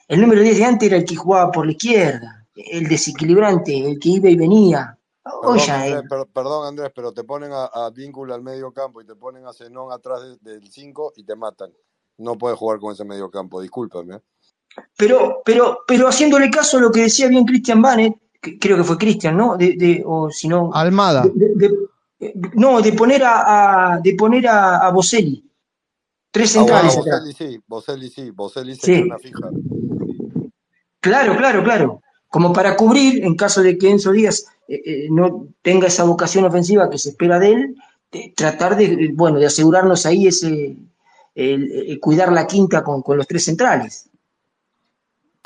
El 0.08 0.20
número 0.20 0.40
10 0.42 0.56
de 0.58 0.64
antes 0.64 0.88
era 0.88 0.96
el 0.98 1.04
que 1.04 1.16
jugaba 1.16 1.50
por 1.50 1.66
la 1.66 1.72
izquierda, 1.72 2.46
el 2.54 2.86
desequilibrante, 2.88 3.76
el 3.90 3.98
que 3.98 4.08
iba 4.10 4.28
y 4.28 4.36
venía. 4.36 4.96
Perdón, 5.24 5.58
ya 5.58 5.82
Andrés, 5.82 6.02
per- 6.08 6.26
perdón, 6.32 6.66
Andrés, 6.68 6.92
pero 6.94 7.12
te 7.12 7.24
ponen 7.24 7.50
a, 7.52 7.64
a 7.66 7.90
Víncula 7.90 8.36
al 8.36 8.42
medio 8.42 8.70
campo 8.72 9.00
y 9.00 9.04
te 9.06 9.16
ponen 9.16 9.44
a 9.46 9.52
Zenón 9.52 9.90
atrás 9.92 10.20
de- 10.22 10.52
del 10.52 10.68
5 10.70 11.14
y 11.16 11.24
te 11.24 11.34
matan. 11.34 11.72
No 12.18 12.38
puedes 12.38 12.56
jugar 12.58 12.78
con 12.78 12.92
ese 12.92 13.04
medio 13.04 13.28
campo, 13.30 13.60
discúlpame. 13.60 14.14
¿eh? 14.16 14.20
Pero, 14.96 15.42
pero, 15.44 15.78
pero 15.86 16.06
haciéndole 16.06 16.48
caso 16.50 16.78
a 16.78 16.80
lo 16.80 16.92
que 16.92 17.00
decía 17.02 17.26
bien 17.28 17.44
Christian 17.44 17.82
Banet, 17.82 18.14
que 18.40 18.58
creo 18.58 18.76
que 18.76 18.84
fue 18.84 18.96
Christian, 18.98 19.36
¿no? 19.36 19.56
De, 19.56 19.74
de- 19.76 20.02
o 20.06 20.30
si 20.30 20.46
no, 20.46 20.70
Almada. 20.72 21.22
de- 21.34 21.52
de- 21.56 21.68
de- 22.20 22.50
no, 22.54 22.80
de 22.80 22.92
poner 22.92 23.24
a, 23.24 23.94
a- 23.94 24.00
de 24.00 24.14
poner 24.14 24.46
a, 24.46 24.76
a 24.86 24.90
Boselli. 24.92 25.42
Tres 26.30 26.54
Ah, 26.56 26.60
bueno, 26.62 26.76
centrales 26.90 26.98
atrás. 26.98 27.20
Boselli 27.20 27.32
sí, 27.34 27.60
Boselli 27.66 28.10
sí, 28.10 28.30
Boselli 28.30 28.74
Sí. 28.76 28.80
sería 28.80 29.04
una 29.06 29.18
fija. 29.18 29.50
Claro, 31.06 31.36
claro, 31.36 31.62
claro. 31.62 32.02
Como 32.28 32.52
para 32.52 32.76
cubrir, 32.76 33.24
en 33.24 33.36
caso 33.36 33.62
de 33.62 33.78
que 33.78 33.88
Enzo 33.88 34.10
Díaz 34.10 34.44
eh, 34.66 34.82
eh, 34.84 35.08
no 35.08 35.46
tenga 35.62 35.86
esa 35.86 36.02
vocación 36.02 36.44
ofensiva 36.44 36.90
que 36.90 36.98
se 36.98 37.10
espera 37.10 37.38
de 37.38 37.52
él, 37.52 37.76
tratar 38.34 38.76
de, 38.76 38.86
eh, 38.86 39.10
bueno, 39.14 39.38
de 39.38 39.46
asegurarnos 39.46 40.04
ahí 40.04 40.26
ese, 40.26 40.76
cuidar 42.00 42.32
la 42.32 42.44
quinta 42.48 42.82
con, 42.82 43.02
con 43.02 43.18
los 43.18 43.28
tres 43.28 43.44
centrales. 43.44 44.08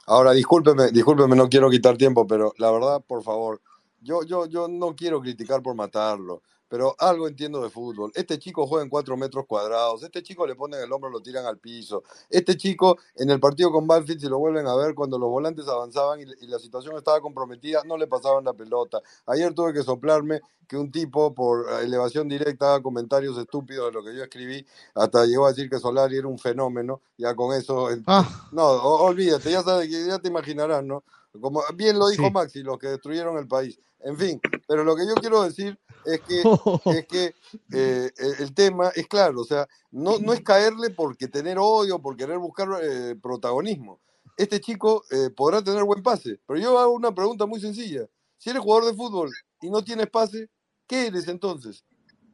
Ahora, 0.06 0.32
discúlpeme, 0.32 0.90
discúlpeme, 0.92 1.36
no 1.36 1.50
quiero 1.50 1.68
quitar 1.68 1.98
tiempo, 1.98 2.26
pero 2.26 2.54
la 2.56 2.70
verdad, 2.70 3.04
por 3.06 3.22
favor, 3.22 3.60
yo, 4.00 4.22
yo, 4.22 4.46
yo 4.46 4.66
no 4.66 4.96
quiero 4.96 5.20
criticar 5.20 5.62
por 5.62 5.74
matarlo, 5.74 6.40
pero 6.70 6.96
algo 7.00 7.28
entiendo 7.28 7.62
de 7.62 7.70
fútbol. 7.70 8.12
Este 8.14 8.38
chico 8.38 8.66
juega 8.68 8.84
en 8.84 8.90
cuatro 8.90 9.18
metros 9.18 9.46
cuadrados, 9.46 10.04
este 10.04 10.22
chico 10.22 10.46
le 10.46 10.56
ponen 10.56 10.80
el 10.82 10.92
hombro, 10.92 11.10
lo 11.10 11.20
tiran 11.22 11.46
al 11.46 11.58
piso. 11.58 12.04
Este 12.30 12.56
chico, 12.56 12.98
en 13.16 13.30
el 13.30 13.40
partido 13.40 13.72
con 13.72 13.88
Banfield, 13.88 14.20
si 14.22 14.28
lo 14.28 14.38
vuelven 14.38 14.68
a 14.68 14.76
ver, 14.76 14.94
cuando 14.94 15.18
los 15.18 15.30
volantes 15.30 15.68
avanzaban 15.68 16.20
y, 16.20 16.24
y 16.42 16.48
la 16.48 16.60
situación 16.60 16.96
estaba 16.96 17.20
comprometida, 17.20 17.82
no 17.86 17.98
le 17.98 18.08
pasaban 18.08 18.44
la 18.44 18.54
pelota. 18.54 19.00
Ayer 19.26 19.54
tuve 19.54 19.74
que 19.74 19.82
soplarme 19.82 20.40
que 20.68 20.78
un 20.78 20.92
tipo 20.92 21.34
por 21.34 21.66
elevación 21.82 22.28
directa 22.28 22.74
haga 22.74 22.82
comentarios 22.82 23.36
estúpidos 23.38 23.86
de 23.88 23.92
lo 23.92 24.04
que 24.04 24.16
yo 24.16 24.22
escribí, 24.24 24.64
hasta 24.94 25.26
llegó 25.26 25.46
a 25.46 25.50
decir 25.50 25.68
que 25.68 25.80
Solari 25.80 26.18
era 26.18 26.28
un 26.28 26.38
fenómeno, 26.38 27.02
ya 27.18 27.34
con 27.34 27.54
eso 27.56 27.90
el- 27.90 28.04
Ah, 28.06 28.48
no, 28.52 28.64
olvídate, 28.70 29.50
ya 29.50 29.62
sabes 29.62 29.90
ya 29.90 30.18
te 30.20 30.28
imaginarás, 30.28 30.84
¿no? 30.84 31.04
Como 31.38 31.62
bien 31.74 31.98
lo 31.98 32.08
dijo 32.08 32.24
sí. 32.24 32.30
Maxi, 32.30 32.62
los 32.62 32.78
que 32.78 32.88
destruyeron 32.88 33.38
el 33.38 33.46
país. 33.46 33.78
En 34.00 34.16
fin, 34.16 34.40
pero 34.66 34.82
lo 34.82 34.96
que 34.96 35.06
yo 35.06 35.14
quiero 35.14 35.42
decir 35.42 35.78
es 36.04 36.20
que 36.22 36.42
es 36.98 37.06
que 37.06 37.34
eh, 37.72 38.10
el 38.16 38.34
el 38.40 38.54
tema 38.54 38.88
es 38.94 39.06
claro, 39.06 39.40
o 39.42 39.44
sea, 39.44 39.68
no, 39.90 40.18
no 40.18 40.32
es 40.32 40.40
caerle 40.42 40.90
porque 40.90 41.28
tener 41.28 41.58
odio, 41.58 42.00
por 42.00 42.16
querer 42.16 42.38
buscar 42.38 42.68
eh, 42.82 43.14
protagonismo. 43.20 44.00
Este 44.36 44.60
chico 44.60 45.04
eh, 45.10 45.30
podrá 45.30 45.62
tener 45.62 45.84
buen 45.84 46.02
pase, 46.02 46.40
pero 46.46 46.58
yo 46.58 46.78
hago 46.78 46.92
una 46.92 47.14
pregunta 47.14 47.46
muy 47.46 47.60
sencilla. 47.60 48.06
Si 48.38 48.48
eres 48.48 48.62
jugador 48.62 48.86
de 48.90 48.96
fútbol 48.96 49.30
y 49.60 49.70
no 49.70 49.84
tienes 49.84 50.08
pase, 50.08 50.48
¿qué 50.86 51.08
eres 51.08 51.28
entonces? 51.28 51.84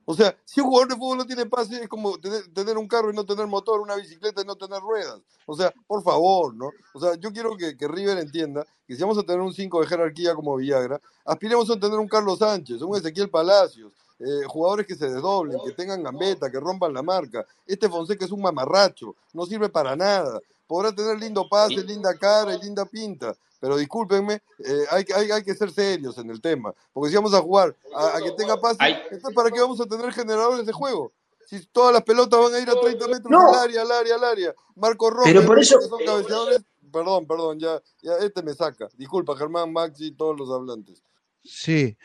O 0.09 0.15
sea, 0.15 0.37
si 0.45 0.61
un 0.61 0.69
jugador 0.69 0.89
de 0.89 0.95
fútbol 0.95 1.19
no 1.19 1.27
tiene 1.27 1.47
pase, 1.47 1.83
es 1.83 1.89
como 1.89 2.17
tener, 2.19 2.47
tener 2.55 2.79
un 2.79 2.87
carro 2.87 3.11
y 3.11 3.15
no 3.15 3.27
tener 3.27 3.47
motor, 3.49 3.81
una 3.81 3.97
bicicleta 3.97 4.41
y 4.41 4.45
no 4.45 4.55
tener 4.55 4.81
ruedas. 4.81 5.21
O 5.47 5.57
sea, 5.57 5.75
por 5.87 6.03
favor, 6.05 6.55
¿no? 6.55 6.71
O 6.95 7.01
sea, 7.01 7.17
yo 7.17 7.33
quiero 7.33 7.57
que, 7.57 7.77
que 7.77 7.89
River 7.89 8.19
entienda 8.19 8.65
que 8.87 8.95
si 8.95 9.03
vamos 9.03 9.19
a 9.19 9.25
tener 9.25 9.41
un 9.41 9.53
5 9.53 9.81
de 9.81 9.87
jerarquía 9.89 10.35
como 10.37 10.57
Villagra, 10.57 11.01
aspiremos 11.25 11.69
a 11.71 11.79
tener 11.79 11.99
un 11.99 12.07
Carlos 12.07 12.39
Sánchez, 12.39 12.81
un 12.83 12.97
Ezequiel 12.97 13.29
Palacios, 13.29 13.93
eh, 14.21 14.45
jugadores 14.47 14.87
que 14.87 14.95
se 14.95 15.11
desdoblen, 15.11 15.59
que 15.65 15.73
tengan 15.73 16.03
gambeta, 16.03 16.51
que 16.51 16.61
rompan 16.61 16.95
la 16.95 17.03
marca. 17.03 17.45
Este 17.67 17.89
Fonseca 17.89 18.25
es 18.25 18.31
un 18.31 18.41
mamarracho, 18.41 19.15
no 19.35 19.45
sirve 19.45 19.69
para 19.69 19.97
nada. 19.97 20.41
Podrá 20.67 20.93
tener 20.95 21.19
lindo 21.19 21.49
pase, 21.49 21.77
linda 21.85 22.17
cara 22.19 22.55
y 22.55 22.61
linda 22.61 22.85
pinta, 22.85 23.35
pero 23.61 23.77
discúlpenme, 23.77 24.35
eh, 24.59 24.85
hay, 24.91 25.05
que- 25.05 25.15
hay, 25.15 25.31
hay 25.31 25.43
que 25.45 25.55
ser 25.55 25.71
serios 25.71 26.19
en 26.19 26.29
el 26.31 26.41
tema. 26.41 26.75
Porque 26.93 27.11
si 27.11 27.17
vamos 27.17 27.35
a 27.35 27.41
jugar 27.41 27.75
a, 27.95 28.17
a 28.17 28.21
que 28.21 28.33
tenga 28.33 28.61
pase, 28.61 28.77
Hay- 28.81 28.97
entonces 29.11 29.35
¿para 29.35 29.51
qué 29.51 29.61
vamos 29.61 29.81
a 29.81 29.87
tener 29.87 30.13
generadores 30.13 30.67
de 30.67 30.73
juego? 30.73 31.13
Si 31.49 31.65
todas 31.67 31.93
las 31.93 32.03
pelotas 32.03 32.41
van 32.41 32.55
a 32.55 32.59
ir 32.59 32.69
a 32.69 32.81
30 32.81 33.07
metros 33.07 33.31
No. 33.31 33.53
al 33.53 33.61
área, 33.61 33.83
al 33.83 33.93
área, 33.93 34.15
al 34.17 34.25
área. 34.25 34.55
Marco 34.75 35.11
Rojas, 35.11 35.27
Pero 35.33 35.47
por 35.47 35.59
eso- 35.61 35.81
son 35.81 36.01
cabeceadores. 36.05 36.61
Perdón, 36.93 37.27
perdón, 37.27 37.59
ya, 37.61 37.81
ya 38.03 38.13
este 38.21 38.43
me 38.43 38.55
saca. 38.55 38.89
Disculpa, 38.97 39.37
Germán, 39.37 39.73
Maxi 39.73 40.07
y 40.07 40.13
todos 40.13 40.37
los 40.39 40.51
hablantes. 40.51 41.03
Sí. 41.45 41.97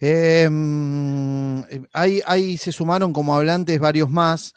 Em, 0.00 1.64
ahí, 1.92 2.20
ahí 2.26 2.56
se 2.56 2.72
sumaron 2.72 3.12
como 3.12 3.34
hablantes 3.36 3.78
varios 3.78 4.10
más. 4.10 4.54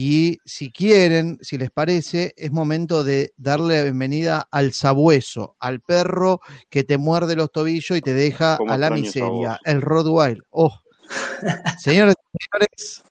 Y 0.00 0.38
si 0.44 0.70
quieren, 0.70 1.40
si 1.42 1.58
les 1.58 1.72
parece, 1.72 2.32
es 2.36 2.52
momento 2.52 3.02
de 3.02 3.32
darle 3.36 3.78
la 3.78 3.82
bienvenida 3.82 4.48
al 4.52 4.72
sabueso, 4.72 5.56
al 5.58 5.80
perro 5.80 6.40
que 6.70 6.84
te 6.84 6.98
muerde 6.98 7.34
los 7.34 7.50
tobillos 7.50 7.98
y 7.98 8.00
te 8.00 8.14
deja 8.14 8.58
a 8.68 8.78
la 8.78 8.90
miseria, 8.90 9.58
el 9.64 9.82
Rottweiler. 9.82 10.44
Oh. 10.50 10.72
Señores 11.80 12.14
y 12.32 12.44
señores, 12.44 13.02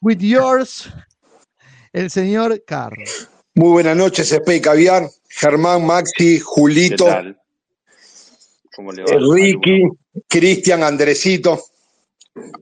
with 0.00 0.18
yours, 0.18 0.88
el 1.92 2.12
señor 2.12 2.62
Carlos. 2.64 3.28
Muy 3.56 3.70
buenas 3.70 3.96
noches, 3.96 4.30
Espe 4.30 4.54
y 4.54 4.60
Caviar, 4.60 5.10
Germán, 5.28 5.84
Maxi, 5.84 6.36
¿Qué 6.36 6.40
Julito, 6.40 7.08
Ricky, 9.34 9.82
Cristian, 10.28 10.84
Andresito, 10.84 11.60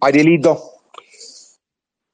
Arielito. 0.00 0.75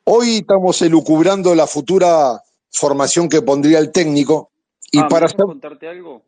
Hoy 0.05 0.39
estamos 0.39 0.81
elucubrando 0.83 1.55
la 1.55 1.67
futura 1.67 2.41
formación 2.71 3.29
que 3.29 3.43
pondría 3.43 3.79
el 3.79 3.93
técnico 3.93 4.51
y 4.91 4.99
Ah, 4.99 5.03
¿me 5.05 5.09
para 5.09 5.27
hacer, 5.27 5.41
contarte 5.41 5.89
algo? 5.89 6.23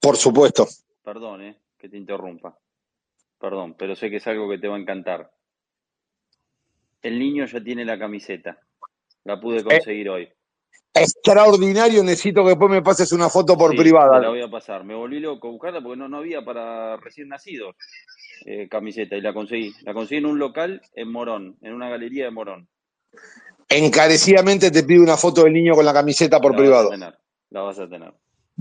por 0.00 0.16
supuesto, 0.16 0.66
Perdón, 1.02 1.42
eh, 1.42 1.58
que 1.78 1.88
te 1.88 1.96
interrumpa. 1.96 2.56
Perdón, 3.38 3.74
pero 3.78 3.94
sé 3.96 4.08
que 4.10 4.16
es 4.16 4.26
algo 4.26 4.48
que 4.48 4.58
te 4.58 4.68
va 4.68 4.76
a 4.76 4.80
encantar. 4.80 5.30
El 7.02 7.18
niño 7.18 7.44
ya 7.46 7.62
tiene 7.62 7.84
la 7.84 7.98
camiseta. 7.98 8.58
La 9.24 9.38
pude 9.40 9.58
eh, 9.58 9.64
conseguir 9.64 10.08
hoy. 10.08 10.28
extraordinario, 10.94 12.02
necesito 12.02 12.42
que 12.42 12.50
después 12.50 12.70
me 12.70 12.80
pases 12.82 13.12
una 13.12 13.28
foto 13.28 13.56
por 13.56 13.72
Sí, 13.72 13.76
privada. 13.78 14.18
la 14.20 14.28
voy 14.28 14.40
a 14.42 14.48
pasar. 14.50 14.84
Me 14.84 14.94
volví 14.94 15.20
loco 15.20 15.48
a 15.48 15.50
buscarla 15.50 15.82
porque 15.82 15.98
no, 15.98 16.08
no 16.08 16.18
había 16.18 16.42
para 16.44 16.96
recién 16.98 17.28
nacidos 17.28 17.74
eh, 18.46 18.68
camiseta 18.68 19.16
y 19.16 19.20
la 19.20 19.34
conseguí. 19.34 19.74
La 19.82 19.92
conseguí 19.92 20.18
en 20.18 20.26
un 20.26 20.38
local 20.38 20.80
en 20.94 21.10
Morón, 21.12 21.58
en 21.60 21.74
una 21.74 21.90
galería 21.90 22.24
de 22.24 22.30
Morón. 22.30 22.68
Encarecidamente 23.68 24.70
te 24.70 24.82
pido 24.82 25.02
una 25.02 25.16
foto 25.16 25.44
del 25.44 25.52
niño 25.52 25.74
con 25.74 25.84
la 25.84 25.92
camiseta 25.92 26.38
por 26.40 26.52
La 26.52 26.56
vas 26.56 26.58
a 26.58 26.62
privado. 26.62 26.90
tener, 26.90 27.18
la 27.50 27.60
vas 27.62 27.78
a 27.78 27.88
tener. 27.88 28.12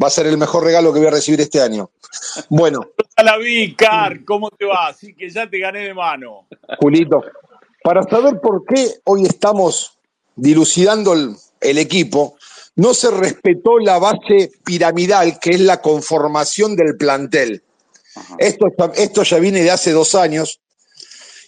Va 0.01 0.07
a 0.07 0.09
ser 0.09 0.25
el 0.27 0.37
mejor 0.37 0.63
regalo 0.63 0.91
que 0.91 0.99
voy 0.99 1.07
a 1.07 1.11
recibir 1.11 1.39
este 1.41 1.61
año. 1.61 1.91
Bueno, 2.49 2.81
Ya 3.17 3.23
la 3.23 3.37
vi, 3.37 3.75
Car, 3.75 4.23
¿cómo 4.25 4.49
te 4.49 4.65
va? 4.65 4.87
Así 4.87 5.13
que 5.13 5.29
ya 5.29 5.47
te 5.47 5.59
gané 5.59 5.81
de 5.81 5.93
mano. 5.93 6.47
Julito, 6.79 7.23
para 7.83 8.01
saber 8.03 8.39
por 8.41 8.65
qué 8.65 8.95
hoy 9.03 9.23
estamos 9.25 9.99
dilucidando 10.35 11.13
el, 11.13 11.35
el 11.61 11.77
equipo, 11.77 12.37
no 12.75 12.95
se 12.95 13.11
respetó 13.11 13.77
la 13.77 13.99
base 13.99 14.51
piramidal 14.65 15.39
que 15.39 15.51
es 15.51 15.59
la 15.59 15.79
conformación 15.79 16.75
del 16.75 16.97
plantel. 16.97 17.63
Esto, 18.39 18.67
esto 18.95 19.23
ya 19.23 19.37
viene 19.39 19.61
de 19.61 19.71
hace 19.71 19.91
dos 19.91 20.15
años. 20.15 20.59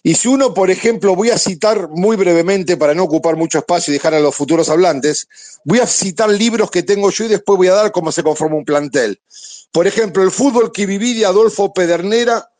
Y 0.08 0.14
si 0.14 0.28
uno, 0.28 0.53
por 0.53 0.70
ejemplo, 0.70 1.16
voy 1.16 1.32
a 1.32 1.38
citar 1.39 1.89
muy 1.89 2.16
brevemente 2.16 2.78
para 2.78 2.93
no 2.93 3.06
ocupar 3.06 3.36
mucho 3.36 3.58
espacio 3.58 3.91
y 3.91 3.95
dejar 3.95 4.14
a 4.14 4.20
los 4.20 4.36
futuros 4.36 4.70
hablantes, 4.70 5.28
voy 5.64 5.80
a 5.80 5.88
citar 5.88 6.30
libros 6.30 6.70
que 6.70 6.84
tengo 6.84 7.10
yo 7.10 7.26
y 7.26 7.30
después 7.30 7.58
voy 7.58 7.70
a 7.70 7.74
dar 7.74 7.91
cómo 7.91 8.12
se 8.12 8.22
conforma 8.22 8.56
un 8.56 8.66
plantel. 8.66 9.20
Por 9.72 9.88
ejemplo, 9.88 10.22
el 10.22 10.30
fútbol 10.30 10.72
que 10.72 10.86
viví 10.86 11.16
de 11.16 11.26
Adolfo 11.26 11.74
Pedernera 11.74 12.51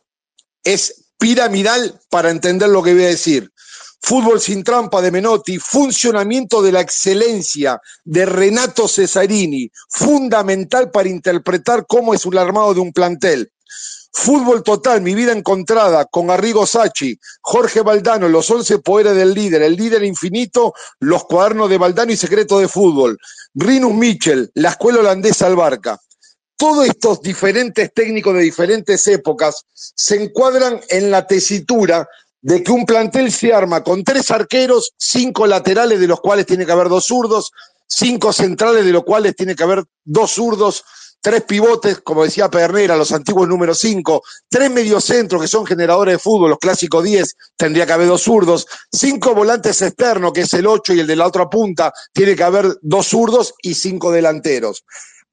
es 0.64 1.04
piramidal 1.18 2.00
para 2.10 2.30
entender 2.30 2.68
lo 2.68 2.82
que 2.82 2.94
voy 2.94 3.04
a 3.04 3.08
decir. 3.10 3.52
Fútbol 4.02 4.40
sin 4.40 4.64
trampa 4.64 5.00
de 5.00 5.12
Menotti, 5.12 5.60
funcionamiento 5.60 6.60
de 6.62 6.72
la 6.72 6.80
excelencia 6.80 7.80
de 8.04 8.26
Renato 8.26 8.88
Cesarini, 8.88 9.70
fundamental 9.88 10.90
para 10.90 11.08
interpretar 11.08 11.86
cómo 11.86 12.12
es 12.12 12.26
el 12.26 12.38
armado 12.38 12.74
de 12.74 12.80
un 12.80 12.92
plantel. 12.92 13.52
Fútbol 14.18 14.62
total, 14.62 15.02
mi 15.02 15.14
vida 15.14 15.32
encontrada, 15.32 16.06
con 16.06 16.30
Arrigo 16.30 16.66
Sacchi, 16.66 17.20
Jorge 17.42 17.82
Valdano, 17.82 18.30
los 18.30 18.50
11 18.50 18.78
poderes 18.78 19.14
del 19.14 19.34
líder, 19.34 19.60
el 19.60 19.76
líder 19.76 20.02
infinito, 20.04 20.72
los 21.00 21.26
cuadernos 21.26 21.68
de 21.68 21.76
Valdano 21.76 22.12
y 22.12 22.16
secreto 22.16 22.58
de 22.58 22.66
fútbol. 22.66 23.18
Rinus 23.54 23.92
Mitchell, 23.92 24.50
la 24.54 24.70
escuela 24.70 25.00
holandesa 25.00 25.46
al 25.46 25.54
Barca. 25.54 26.00
Todos 26.56 26.86
estos 26.86 27.20
diferentes 27.20 27.92
técnicos 27.92 28.32
de 28.34 28.40
diferentes 28.40 29.06
épocas 29.06 29.66
se 29.74 30.20
encuadran 30.20 30.80
en 30.88 31.10
la 31.10 31.26
tesitura 31.26 32.08
de 32.40 32.62
que 32.62 32.72
un 32.72 32.86
plantel 32.86 33.30
se 33.30 33.52
arma 33.52 33.84
con 33.84 34.02
tres 34.02 34.30
arqueros, 34.30 34.92
cinco 34.96 35.46
laterales 35.46 36.00
de 36.00 36.06
los 36.06 36.22
cuales 36.22 36.46
tiene 36.46 36.64
que 36.64 36.72
haber 36.72 36.88
dos 36.88 37.04
zurdos, 37.04 37.52
cinco 37.86 38.32
centrales 38.32 38.86
de 38.86 38.92
los 38.92 39.04
cuales 39.04 39.36
tiene 39.36 39.54
que 39.54 39.62
haber 39.62 39.84
dos 40.04 40.32
zurdos, 40.32 40.84
tres 41.26 41.42
pivotes, 41.42 42.02
como 42.02 42.22
decía 42.22 42.48
Pedernera, 42.48 42.94
los 42.94 43.10
antiguos 43.10 43.48
número 43.48 43.74
cinco, 43.74 44.22
tres 44.48 44.70
mediocentros 44.70 45.42
que 45.42 45.48
son 45.48 45.66
generadores 45.66 46.14
de 46.14 46.18
fútbol, 46.20 46.50
los 46.50 46.60
clásicos 46.60 47.02
10, 47.02 47.34
tendría 47.56 47.84
que 47.84 47.94
haber 47.94 48.06
dos 48.06 48.22
zurdos, 48.22 48.68
cinco 48.92 49.34
volantes 49.34 49.82
externos, 49.82 50.32
que 50.32 50.42
es 50.42 50.52
el 50.54 50.68
8 50.68 50.94
y 50.94 51.00
el 51.00 51.08
de 51.08 51.16
la 51.16 51.26
otra 51.26 51.50
punta, 51.50 51.92
tiene 52.12 52.36
que 52.36 52.44
haber 52.44 52.78
dos 52.80 53.08
zurdos 53.08 53.54
y 53.60 53.74
cinco 53.74 54.12
delanteros. 54.12 54.84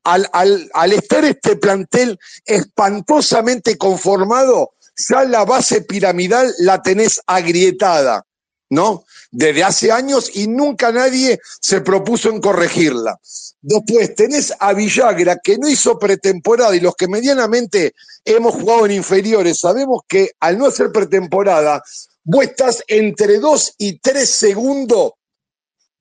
Al, 0.03 0.27
al, 0.33 0.67
al 0.73 0.93
estar 0.93 1.23
este 1.25 1.57
plantel 1.57 2.17
espantosamente 2.43 3.77
conformado, 3.77 4.71
ya 5.07 5.25
la 5.25 5.45
base 5.45 5.81
piramidal 5.83 6.51
la 6.57 6.81
tenés 6.81 7.21
agrietada, 7.27 8.25
¿no? 8.73 9.05
Desde 9.31 9.63
hace 9.63 9.91
años 9.91 10.29
y 10.33 10.47
nunca 10.47 10.91
nadie 10.91 11.39
se 11.61 11.81
propuso 11.81 12.29
en 12.29 12.41
corregirla. 12.41 13.19
Después 13.61 14.13
tenés 14.15 14.53
a 14.59 14.73
Villagra 14.73 15.37
que 15.41 15.57
no 15.57 15.69
hizo 15.69 15.97
pretemporada 15.97 16.75
y 16.75 16.81
los 16.81 16.95
que 16.95 17.07
medianamente 17.07 17.93
hemos 18.25 18.55
jugado 18.55 18.85
en 18.85 18.91
inferiores 18.93 19.59
sabemos 19.59 20.01
que 20.07 20.31
al 20.39 20.57
no 20.57 20.65
hacer 20.65 20.91
pretemporada, 20.91 21.81
vos 22.23 22.43
estás 22.43 22.83
entre 22.87 23.39
dos 23.39 23.73
y 23.77 23.99
tres 23.99 24.29
segundos, 24.29 25.13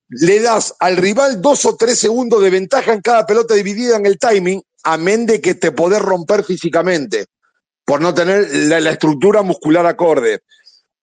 le 0.08 0.40
das 0.40 0.74
al 0.78 0.96
rival 0.96 1.40
dos 1.40 1.64
o 1.64 1.76
tres 1.76 1.98
segundos 1.98 2.42
de 2.42 2.50
ventaja 2.50 2.92
en 2.92 3.00
cada 3.00 3.26
pelota 3.26 3.54
dividida 3.54 3.96
en 3.96 4.06
el 4.06 4.18
timing, 4.18 4.62
amén 4.82 5.26
de 5.26 5.40
que 5.40 5.54
te 5.54 5.72
podés 5.72 6.00
romper 6.00 6.44
físicamente 6.44 7.26
por 7.84 8.00
no 8.00 8.14
tener 8.14 8.48
la 8.68 8.90
estructura 8.90 9.42
muscular 9.42 9.86
acorde. 9.86 10.40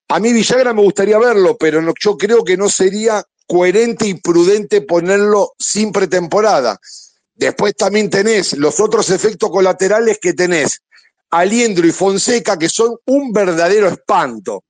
A 0.10 0.20
mí 0.20 0.34
Villagra 0.34 0.74
me 0.74 0.82
gustaría 0.82 1.18
verlo, 1.20 1.55
pero 1.57 1.82
no- 1.82 1.93
yo 1.99 2.18
creo 2.18 2.43
que 2.43 2.57
no 2.57 2.68
sería 2.70 3.24
coherente 3.47 4.07
y 4.07 4.16
prudente 4.16 4.82
ponerlo 4.82 5.53
sin 5.57 5.91
pretemporada. 5.91 6.80
Después 7.36 7.74
también 7.76 8.10
tenés 8.10 8.53
los 8.53 8.80
otros 8.80 9.10
efectos 9.12 9.49
colaterales 9.49 10.20
que 10.22 10.34
tenés 10.34 10.82
Aliendro 11.32 11.86
y 11.88 11.91
Fonseca, 11.91 12.57
que 12.57 12.70
son 12.70 12.95
un 13.05 13.32
verdadero 13.32 13.88
espanto. 13.88 14.64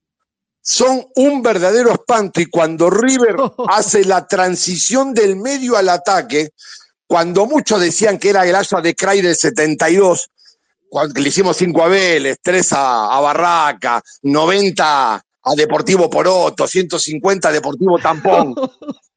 Son 0.61 1.05
un 1.15 1.41
verdadero 1.41 1.93
espanto. 1.93 2.41
Y 2.41 2.45
cuando 2.47 2.89
River 2.89 3.35
hace 3.69 4.03
la 4.03 4.27
transición 4.27 5.13
del 5.13 5.37
medio 5.37 5.77
al 5.77 5.89
ataque, 5.89 6.49
cuando 7.07 7.45
muchos 7.45 7.79
decían 7.81 8.19
que 8.19 8.29
era 8.29 8.45
el 8.45 8.53
asa 8.55 8.81
de 8.81 8.93
Cray 8.93 9.21
del 9.21 9.35
72, 9.35 10.29
cuando 10.89 11.19
le 11.21 11.29
hicimos 11.29 11.55
5 11.57 11.83
a 11.83 11.87
Vélez, 11.87 12.37
3 12.41 12.73
a, 12.73 13.15
a 13.15 13.19
Barraca, 13.21 14.01
90 14.23 15.23
a 15.43 15.55
Deportivo 15.55 16.09
Poroto, 16.09 16.67
150 16.67 17.49
a 17.49 17.51
Deportivo 17.51 17.97
Tampón. 17.99 18.55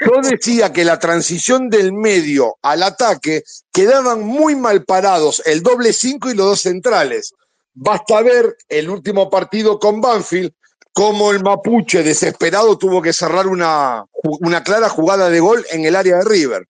Yo 0.00 0.20
decía 0.20 0.72
que 0.72 0.84
la 0.84 0.98
transición 0.98 1.70
del 1.70 1.92
medio 1.92 2.56
al 2.62 2.82
ataque 2.82 3.44
quedaban 3.72 4.22
muy 4.22 4.54
mal 4.56 4.84
parados 4.84 5.42
el 5.46 5.62
doble 5.62 5.92
5 5.92 6.30
y 6.30 6.34
los 6.34 6.46
dos 6.46 6.60
centrales. 6.60 7.34
Basta 7.72 8.20
ver 8.20 8.56
el 8.68 8.90
último 8.90 9.30
partido 9.30 9.78
con 9.78 10.00
Banfield, 10.00 10.52
cómo 10.92 11.30
el 11.30 11.42
Mapuche 11.42 12.02
desesperado 12.02 12.76
tuvo 12.76 13.00
que 13.00 13.12
cerrar 13.12 13.46
una, 13.46 14.04
una 14.22 14.62
clara 14.62 14.88
jugada 14.88 15.30
de 15.30 15.40
gol 15.40 15.64
en 15.70 15.84
el 15.84 15.96
área 15.96 16.18
de 16.18 16.24
River. 16.24 16.68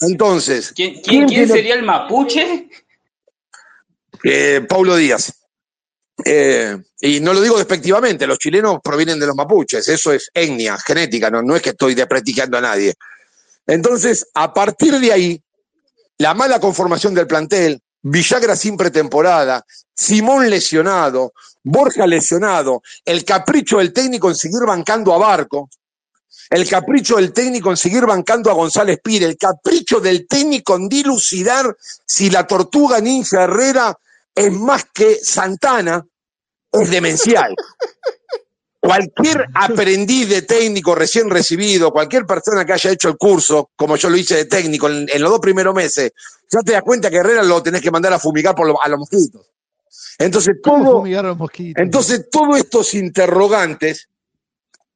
Entonces, 0.00 0.72
¿Quién, 0.74 1.00
quién, 1.02 1.28
¿quién 1.28 1.46
sería 1.46 1.74
el 1.74 1.82
mapuche? 1.82 2.70
Eh, 4.24 4.64
Paulo 4.66 4.96
Díaz. 4.96 5.39
Eh, 6.24 6.76
y 7.00 7.20
no 7.20 7.32
lo 7.32 7.40
digo 7.40 7.56
despectivamente, 7.56 8.26
los 8.26 8.38
chilenos 8.38 8.78
provienen 8.82 9.18
de 9.18 9.26
los 9.26 9.36
mapuches, 9.36 9.88
eso 9.88 10.12
es 10.12 10.30
etnia, 10.34 10.76
genética, 10.78 11.30
no, 11.30 11.42
no 11.42 11.56
es 11.56 11.62
que 11.62 11.70
estoy 11.70 11.94
desprestigiando 11.94 12.58
a 12.58 12.60
nadie. 12.60 12.94
Entonces, 13.66 14.26
a 14.34 14.52
partir 14.52 14.98
de 14.98 15.12
ahí, 15.12 15.42
la 16.18 16.34
mala 16.34 16.60
conformación 16.60 17.14
del 17.14 17.26
plantel, 17.26 17.80
Villagra 18.02 18.56
sin 18.56 18.76
pretemporada, 18.76 19.64
Simón 19.94 20.48
lesionado, 20.48 21.32
Borja 21.62 22.06
lesionado, 22.06 22.82
el 23.04 23.24
capricho 23.24 23.78
del 23.78 23.92
técnico 23.92 24.28
en 24.28 24.34
seguir 24.34 24.62
bancando 24.66 25.12
a 25.14 25.18
Barco, 25.18 25.68
el 26.48 26.68
capricho 26.68 27.16
del 27.16 27.32
técnico 27.32 27.70
en 27.70 27.76
seguir 27.76 28.06
bancando 28.06 28.50
a 28.50 28.54
González 28.54 28.98
Pire, 29.02 29.26
el 29.26 29.36
capricho 29.36 30.00
del 30.00 30.26
técnico 30.26 30.76
en 30.76 30.88
dilucidar 30.88 31.76
si 32.04 32.30
la 32.30 32.46
tortuga 32.46 33.00
ninja 33.00 33.44
Herrera 33.44 33.96
es 34.34 34.52
más 34.52 34.84
que 34.92 35.16
Santana, 35.22 36.06
es 36.72 36.90
demencial. 36.90 37.54
Cualquier 38.82 39.44
aprendiz 39.54 40.26
de 40.30 40.40
técnico 40.42 40.94
recién 40.94 41.28
recibido, 41.28 41.90
cualquier 41.92 42.24
persona 42.24 42.64
que 42.64 42.72
haya 42.72 42.90
hecho 42.90 43.10
el 43.10 43.18
curso, 43.18 43.70
como 43.76 43.96
yo 43.96 44.08
lo 44.08 44.16
hice 44.16 44.36
de 44.36 44.44
técnico 44.46 44.88
en, 44.88 45.06
en 45.12 45.20
los 45.20 45.30
dos 45.32 45.40
primeros 45.40 45.74
meses, 45.74 46.12
ya 46.50 46.60
te 46.60 46.72
das 46.72 46.82
cuenta 46.82 47.10
que 47.10 47.18
Herrera 47.18 47.42
lo 47.42 47.62
tenés 47.62 47.82
que 47.82 47.90
mandar 47.90 48.14
a 48.14 48.18
fumigar 48.18 48.54
por 48.54 48.66
lo- 48.66 48.82
a 48.82 48.88
los 48.88 48.98
mosquitos. 49.00 49.46
Entonces, 50.18 50.56
¿Cómo 50.62 50.82
todo, 50.84 50.96
fumigar 51.00 51.26
a 51.26 51.28
los 51.28 51.36
mosquitos? 51.36 51.82
entonces, 51.82 52.30
todos 52.30 52.56
estos 52.56 52.94
interrogantes 52.94 54.08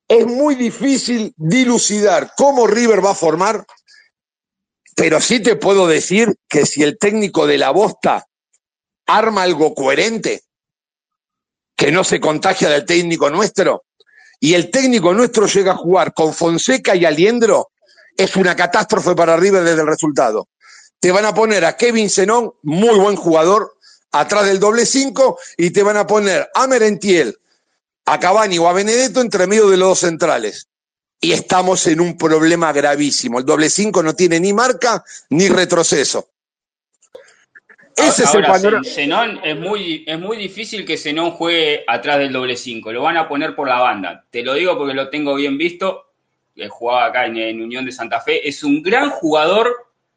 es 0.09 0.27
muy 0.27 0.55
difícil 0.55 1.35
dilucidar 1.37 2.33
cómo 2.39 2.67
River 2.67 3.05
va 3.05 3.11
a 3.11 3.15
formar, 3.15 3.67
pero 4.97 5.21
sí 5.21 5.41
te 5.41 5.57
puedo 5.57 5.87
decir 5.87 6.35
que 6.49 6.65
si 6.65 6.83
el 6.83 6.97
técnico 6.97 7.47
de 7.47 7.59
la 7.59 7.71
bosta 7.71 8.27
arma 9.07 9.43
algo 9.43 9.75
coherente, 9.75 10.43
que 11.77 11.91
no 11.91 12.05
se 12.05 12.21
contagia 12.21 12.69
del 12.69 12.85
técnico 12.85 13.31
nuestro, 13.31 13.85
y 14.41 14.55
el 14.55 14.71
técnico 14.71 15.15
nuestro 15.15 15.47
llega 15.47 15.73
a 15.73 15.77
jugar 15.77 16.13
con 16.13 16.35
Fonseca 16.35 16.95
y 16.95 17.05
Aliendro, 17.05 17.71
es 18.17 18.37
una 18.37 18.55
catástrofe 18.55 19.15
para 19.15 19.37
River 19.37 19.65
desde 19.65 19.81
el 19.81 19.87
resultado. 19.87 20.49
Te 21.01 21.11
van 21.11 21.25
a 21.25 21.35
poner 21.35 21.65
a 21.65 21.77
Kevin 21.77 22.09
Zenón, 22.09 22.53
muy 22.63 22.99
buen 22.99 23.17
jugador, 23.17 23.77
atrás 24.13 24.47
del 24.47 24.61
doble 24.61 24.87
cinco, 24.87 25.39
y 25.57 25.71
te 25.71 25.83
van 25.83 25.97
a 25.97 26.07
poner 26.07 26.49
a 26.55 26.67
Merentiel, 26.67 27.39
a 28.07 28.21
Cavani 28.21 28.59
o 28.59 28.69
a 28.69 28.73
Benedetto 28.73 29.21
entre 29.21 29.47
medio 29.47 29.69
de 29.69 29.77
los 29.77 29.89
dos 29.89 29.99
centrales. 30.01 30.69
Y 31.21 31.33
estamos 31.33 31.87
en 31.87 32.01
un 32.01 32.17
problema 32.17 32.73
gravísimo. 32.73 33.39
El 33.39 33.47
doble 33.47 33.71
cinco 33.71 34.03
no 34.03 34.15
tiene 34.15 34.39
ni 34.41 34.53
marca 34.53 35.03
ni 35.31 35.49
retroceso. 35.49 36.34
Ese 37.97 38.25
es 38.25 38.35
el 38.35 38.43
panorama. 38.45 38.83
Zen- 38.85 38.95
Zenón 38.95 39.41
es 39.45 39.59
muy, 39.59 40.05
es 40.07 40.19
muy 40.19 40.37
difícil 40.37 40.85
que 40.85 40.97
Zenón 40.97 41.31
juegue 41.33 41.85
atrás 41.87 42.19
del 42.19 42.33
doble 42.33 42.57
5. 42.57 42.93
Lo 42.93 43.03
van 43.03 43.17
a 43.17 43.29
poner 43.29 43.55
por 43.55 43.69
la 43.69 43.79
banda. 43.81 44.25
Te 44.31 44.43
lo 44.43 44.55
digo 44.55 44.77
porque 44.77 44.95
lo 44.95 45.09
tengo 45.11 45.35
bien 45.35 45.57
visto. 45.59 46.03
que 46.55 46.69
jugaba 46.69 47.07
acá 47.07 47.27
en, 47.27 47.37
en 47.37 47.61
Unión 47.63 47.85
de 47.85 47.93
Santa 47.93 48.21
Fe. 48.21 48.49
Es 48.49 48.63
un 48.63 48.81
gran 48.83 49.11
jugador 49.11 49.75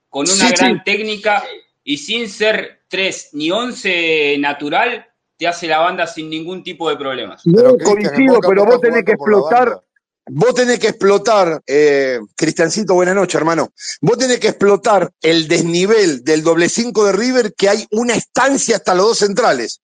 con 0.10 0.22
una 0.22 0.48
Sí, 0.50 0.54
gran 0.56 0.76
sí. 0.78 0.82
técnica 0.86 1.44
y 1.84 1.98
sin 1.98 2.30
ser 2.30 2.82
3 2.88 3.30
ni 3.34 3.50
11 3.52 4.38
natural, 4.40 5.06
te 5.36 5.48
hace 5.48 5.68
la 5.68 5.80
banda 5.80 6.06
sin 6.08 6.30
ningún 6.30 6.64
tipo 6.64 6.90
de 6.90 6.96
problemas. 6.98 7.46
No, 7.46 7.76
Pero 7.76 7.78
coincido, 7.84 8.40
pero 8.48 8.66
vos 8.66 8.80
tenés 8.82 9.04
que 9.04 9.12
explotar, 9.14 9.68
banda. 9.70 9.84
Vos 10.30 10.54
tenés 10.54 10.80
que 10.80 10.90
explotar, 10.90 11.62
eh, 11.66 12.20
Cristiancito, 12.36 12.94
buenas 12.94 13.16
noches, 13.16 13.36
hermano. 13.36 13.72
Vos 14.02 14.18
tenés 14.18 14.40
que 14.40 14.50
explotar 14.50 15.12
el 15.22 15.48
desnivel 15.48 16.24
del 16.24 16.44
doble 16.44 16.70
cinco 16.70 17.06
de 17.06 17.14
River, 17.14 17.54
que 17.54 17.70
hay 17.70 17.88
una 17.92 18.16
estancia 18.16 18.78
hasta 18.78 18.96
los 18.96 19.08
dos 19.08 19.18
centrales. 19.20 19.82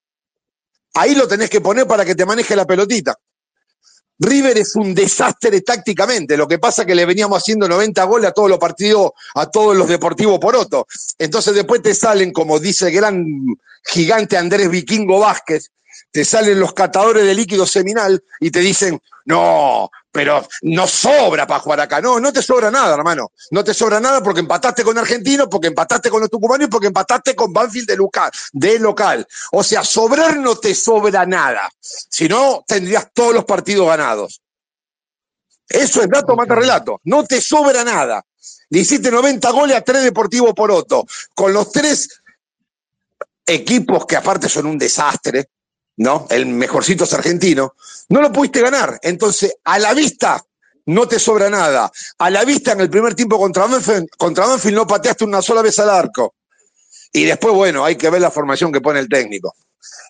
Ahí 0.95 1.15
lo 1.15 1.27
tenés 1.27 1.49
que 1.49 1.61
poner 1.61 1.87
para 1.87 2.05
que 2.05 2.15
te 2.15 2.25
maneje 2.25 2.55
la 2.55 2.65
pelotita. 2.65 3.17
River 4.19 4.57
es 4.59 4.75
un 4.75 4.93
desastre 4.93 5.61
tácticamente. 5.61 6.37
Lo 6.37 6.47
que 6.47 6.59
pasa 6.59 6.83
es 6.83 6.87
que 6.87 6.95
le 6.95 7.05
veníamos 7.05 7.39
haciendo 7.39 7.67
90 7.67 8.03
goles 8.03 8.29
a 8.29 8.33
todos 8.33 8.49
los 8.49 8.59
partidos, 8.59 9.11
a 9.35 9.49
todos 9.49 9.75
los 9.75 9.87
deportivos 9.87 10.39
Poroto. 10.39 10.87
Entonces 11.17 11.55
después 11.55 11.81
te 11.81 11.95
salen, 11.95 12.31
como 12.31 12.59
dice 12.59 12.87
el 12.87 12.93
gran 12.93 13.25
gigante 13.83 14.37
Andrés 14.37 14.69
Vikingo 14.69 15.19
Vázquez, 15.19 15.71
te 16.11 16.23
salen 16.23 16.59
los 16.59 16.73
catadores 16.73 17.25
de 17.25 17.33
líquido 17.33 17.65
seminal 17.65 18.23
y 18.39 18.51
te 18.51 18.59
dicen, 18.59 18.99
no, 19.25 19.89
pero 20.13 20.47
no 20.61 20.87
sobra 20.87 21.47
para 21.47 21.59
jugar 21.59 21.81
acá. 21.81 21.99
No, 21.99 22.19
no 22.19 22.31
te 22.31 22.43
sobra 22.43 22.69
nada, 22.69 22.93
hermano. 22.93 23.31
No 23.49 23.63
te 23.63 23.73
sobra 23.73 23.99
nada 23.99 24.21
porque 24.21 24.41
empataste 24.41 24.83
con 24.83 24.95
Argentino, 24.97 25.49
porque 25.49 25.67
empataste 25.67 26.09
con 26.11 26.21
los 26.21 26.29
tucumanos 26.29 26.69
porque 26.69 26.87
empataste 26.87 27.35
con 27.35 27.51
Banfield 27.51 27.87
de 27.87 27.97
local, 27.97 28.31
de 28.51 28.77
local. 28.77 29.27
O 29.51 29.63
sea, 29.63 29.83
sobrar 29.83 30.37
no 30.37 30.55
te 30.55 30.75
sobra 30.75 31.25
nada. 31.25 31.67
Si 31.81 32.29
no, 32.29 32.63
tendrías 32.65 33.07
todos 33.11 33.33
los 33.33 33.43
partidos 33.43 33.87
ganados. 33.87 34.39
Eso 35.67 36.03
es 36.03 36.09
dato, 36.09 36.35
mata 36.35 36.53
relato. 36.53 37.01
No 37.05 37.23
te 37.23 37.41
sobra 37.41 37.83
nada. 37.83 38.23
Le 38.69 38.79
hiciste 38.79 39.09
90 39.09 39.49
goles 39.49 39.75
a 39.75 39.81
tres 39.81 40.03
Deportivo 40.03 40.53
Poroto. 40.53 41.07
Con 41.33 41.53
los 41.53 41.71
tres 41.71 42.21
equipos 43.47 44.05
que 44.05 44.15
aparte 44.15 44.47
son 44.47 44.67
un 44.67 44.77
desastre, 44.77 45.49
¿no? 45.97 46.27
El 46.29 46.47
mejorcito 46.47 47.03
es 47.03 47.13
argentino, 47.13 47.75
no 48.09 48.21
lo 48.21 48.31
pudiste 48.31 48.61
ganar. 48.61 48.99
Entonces, 49.01 49.55
a 49.63 49.79
la 49.79 49.93
vista 49.93 50.43
no 50.85 51.07
te 51.07 51.19
sobra 51.19 51.49
nada. 51.49 51.91
A 52.17 52.29
la 52.29 52.43
vista 52.43 52.73
en 52.73 52.81
el 52.81 52.89
primer 52.89 53.15
tiempo 53.15 53.37
contra 53.37 53.65
Banfield, 53.65 54.07
contra 54.17 54.47
Banfield 54.47 54.75
no 54.75 54.87
pateaste 54.87 55.23
una 55.23 55.41
sola 55.41 55.61
vez 55.61 55.79
al 55.79 55.89
arco. 55.89 56.35
Y 57.11 57.25
después, 57.25 57.53
bueno, 57.53 57.85
hay 57.85 57.95
que 57.95 58.09
ver 58.09 58.21
la 58.21 58.31
formación 58.31 58.71
que 58.71 58.81
pone 58.81 58.99
el 58.99 59.07
técnico. 59.07 59.55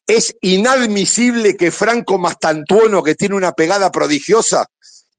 Es 0.07 0.35
inadmisible 0.41 1.55
que 1.55 1.71
Franco 1.71 2.17
Mastantuono, 2.17 3.03
que 3.03 3.15
tiene 3.15 3.35
una 3.35 3.51
pegada 3.51 3.91
prodigiosa, 3.91 4.65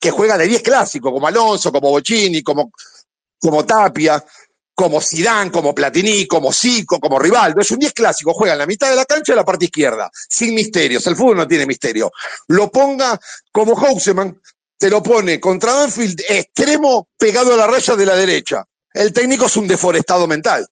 que 0.00 0.10
juega 0.10 0.38
de 0.38 0.46
10 0.46 0.62
clásicos, 0.62 1.12
como 1.12 1.26
Alonso, 1.26 1.72
como 1.72 1.90
Bocini, 1.90 2.42
como, 2.42 2.72
como 3.38 3.64
Tapia, 3.64 4.22
como 4.74 5.00
Sidán, 5.00 5.50
como 5.50 5.74
Platini, 5.74 6.26
como 6.26 6.52
Zico, 6.52 6.98
como 6.98 7.18
Rivaldo. 7.18 7.60
Es 7.60 7.70
un 7.70 7.78
10 7.78 7.92
clásico, 7.92 8.34
juega 8.34 8.54
en 8.54 8.58
la 8.58 8.66
mitad 8.66 8.90
de 8.90 8.96
la 8.96 9.04
cancha 9.04 9.32
y 9.32 9.36
la 9.36 9.44
parte 9.44 9.66
izquierda, 9.66 10.10
sin 10.28 10.54
misterios. 10.54 11.06
El 11.06 11.16
fútbol 11.16 11.36
no 11.36 11.48
tiene 11.48 11.66
misterio. 11.66 12.12
Lo 12.48 12.70
ponga 12.70 13.18
como 13.52 13.76
Houseman, 13.76 14.40
te 14.76 14.90
lo 14.90 15.02
pone 15.02 15.38
contra 15.38 15.72
Banfield, 15.74 16.22
extremo 16.28 17.08
pegado 17.16 17.54
a 17.54 17.56
la 17.56 17.66
raya 17.66 17.94
de 17.94 18.06
la 18.06 18.16
derecha. 18.16 18.64
El 18.92 19.12
técnico 19.12 19.46
es 19.46 19.56
un 19.56 19.68
deforestado 19.68 20.26
mental. 20.26 20.66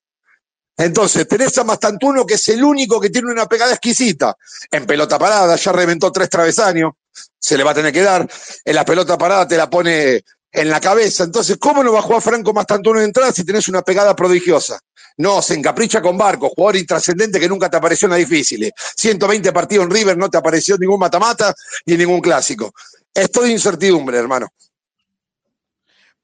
Entonces, 0.75 1.27
tenés 1.27 1.57
a 1.57 1.63
Mastantuno, 1.63 2.25
que 2.25 2.33
es 2.33 2.49
el 2.49 2.63
único 2.63 2.99
que 2.99 3.09
tiene 3.09 3.31
una 3.31 3.45
pegada 3.45 3.73
exquisita. 3.73 4.35
En 4.71 4.85
pelota 4.85 5.19
parada, 5.19 5.55
ya 5.55 5.71
reventó 5.71 6.11
tres 6.11 6.29
travesaños, 6.29 6.93
se 7.37 7.57
le 7.57 7.63
va 7.63 7.71
a 7.71 7.75
tener 7.75 7.93
que 7.93 8.01
dar. 8.01 8.27
En 8.65 8.75
la 8.75 8.83
pelota 8.83 9.17
parada 9.17 9.47
te 9.47 9.55
la 9.55 9.69
pone 9.69 10.23
en 10.53 10.69
la 10.69 10.79
cabeza. 10.79 11.23
Entonces, 11.23 11.57
¿cómo 11.59 11.83
no 11.83 11.91
va 11.91 11.99
a 11.99 12.03
jugar 12.03 12.21
Franco 12.21 12.53
Mastantuono 12.53 12.99
de 12.99 13.05
entrada 13.05 13.33
si 13.33 13.43
tenés 13.43 13.67
una 13.67 13.81
pegada 13.81 14.15
prodigiosa? 14.15 14.79
No, 15.17 15.41
se 15.41 15.55
encapricha 15.55 16.01
con 16.01 16.17
Barco, 16.17 16.49
jugador 16.49 16.77
intrascendente 16.77 17.39
que 17.39 17.49
nunca 17.49 17.69
te 17.69 17.77
apareció 17.77 18.05
en 18.05 18.11
la 18.11 18.17
difícil. 18.17 18.71
120 18.95 19.51
partidos 19.51 19.85
en 19.85 19.91
River, 19.91 20.17
no 20.17 20.29
te 20.29 20.37
apareció 20.37 20.77
ningún 20.77 20.99
matamata 20.99 21.53
ni 21.85 21.97
ningún 21.97 22.21
clásico. 22.21 22.73
Es 23.13 23.31
todo 23.31 23.47
incertidumbre, 23.47 24.17
hermano. 24.17 24.47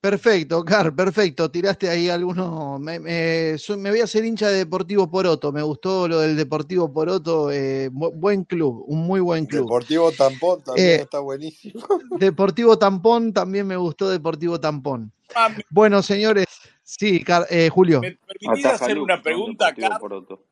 Perfecto, 0.02 0.64
Car, 0.64 0.96
perfecto. 0.96 1.52
Tiraste 1.52 1.90
ahí 1.90 2.08
algunos. 2.08 2.80
Me, 2.80 3.00
me- 3.02 3.58
soy- 3.58 3.76
me 3.78 3.90
voy 3.90 4.00
a 4.00 4.06
hacer 4.06 4.24
hincha 4.24 4.48
de 4.48 4.60
Deportivo 4.60 5.12
Poroto. 5.12 5.52
Me 5.52 5.62
gustó 5.62 6.08
lo 6.08 6.20
del 6.20 6.38
Deportivo 6.38 6.92
Poroto. 6.92 7.52
eh, 7.52 7.90
bu- 7.92 8.14
buen 8.16 8.46
club, 8.46 8.86
un 8.88 9.00
muy 9.06 9.20
buen 9.20 9.46
club. 9.46 9.64
Deportivo 9.66 10.10
Tampón 10.14 10.64
también 10.64 10.88
Eh, 10.88 10.96
está 11.02 11.20
buenísimo. 11.20 11.82
Deportivo 12.18 12.78
Tampón, 12.80 13.34
también 13.34 13.68
me 13.68 13.76
gustó 13.76 14.10
Deportivo 14.10 14.58
Tampón. 14.58 15.12
Ah, 15.36 15.50
¿Me 15.50 15.64
Bueno, 15.70 16.02
señores, 16.02 16.46
sí, 16.82 17.22
Car- 17.22 17.48
eh, 17.50 17.68
Julio. 17.70 18.00
me 18.00 18.18
permitís 18.26 18.66
hacer 18.68 18.98
una 19.00 19.22
pregunta 19.22 19.66
Deportivo 19.66 19.88
acá? 19.88 20.00
Poroto. 20.00 20.46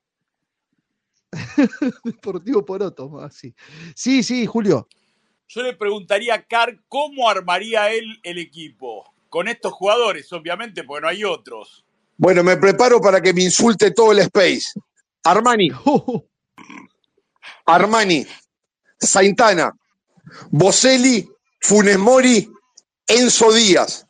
Deportivo 2.04 2.66
Poroto, 2.66 3.20
así. 3.22 3.56
Sí, 3.96 4.24
sí, 4.24 4.46
Julio. 4.46 4.90
Yo 5.48 5.64
le 5.64 5.74
preguntaría 5.74 6.34
a 6.36 6.44
Car 6.44 6.82
cómo 6.90 7.30
armaría 7.30 7.94
él 7.94 8.20
el 8.24 8.40
equipo. 8.40 9.06
Con 9.30 9.48
estos 9.48 9.74
jugadores, 9.74 10.32
obviamente, 10.34 10.84
porque 10.84 11.02
no 11.02 11.08
hay 11.08 11.24
otros. 11.24 11.86
Bueno, 12.18 12.44
me 12.44 12.58
preparo 12.58 13.00
para 13.00 13.22
que 13.22 13.34
me 13.34 13.44
insulte 13.44 13.92
todo 13.92 14.12
el 14.12 14.20
space. 14.20 14.74
Armani, 15.24 15.70
Armani, 17.66 18.26
Saintana, 19.00 19.72
Boselli, 20.50 21.30
Funes 21.60 21.98
Mori, 21.98 22.50
Enzo 23.06 23.52
Díaz, 23.52 24.06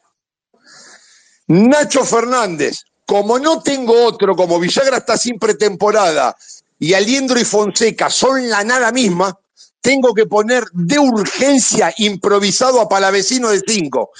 Nacho 1.47 2.03
Fernández. 2.03 2.83
Como 3.05 3.39
no 3.39 3.61
tengo 3.61 4.03
otro, 4.03 4.35
como 4.35 4.59
Villagra 4.59 4.97
está 4.97 5.17
sin 5.17 5.39
pretemporada 5.39 6.35
y 6.77 6.93
Aliendro 6.93 7.39
y 7.39 7.45
Fonseca 7.45 8.09
son 8.09 8.49
la 8.49 8.63
nada 8.65 8.91
misma, 8.91 9.37
tengo 9.81 10.13
que 10.13 10.25
poner 10.25 10.65
de 10.73 10.99
urgencia 10.99 11.93
improvisado 11.97 12.81
a 12.81 12.89
Palavecino 12.89 13.49
de 13.49 13.61
5. 13.65 14.11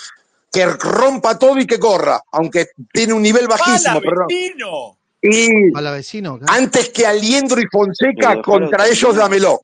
Que 0.52 0.66
rompa 0.66 1.38
todo 1.38 1.58
y 1.60 1.68
que 1.68 1.80
corra, 1.80 2.22
aunque 2.32 2.68
tiene 2.92 3.14
un 3.14 3.22
nivel 3.22 3.48
bajísimo, 3.48 4.00
perdón. 4.02 4.28
¡Palavecino! 4.28 4.98
Y 5.22 5.72
Palavecino, 5.72 6.40
Car. 6.40 6.50
antes 6.52 6.90
que 6.90 7.06
Aliendro 7.06 7.60
y 7.60 7.66
Fonseca, 7.72 8.30
Pero 8.30 8.42
contra 8.44 8.88
ellos 8.88 9.16
lo 9.16 9.22
dámelo. 9.22 9.62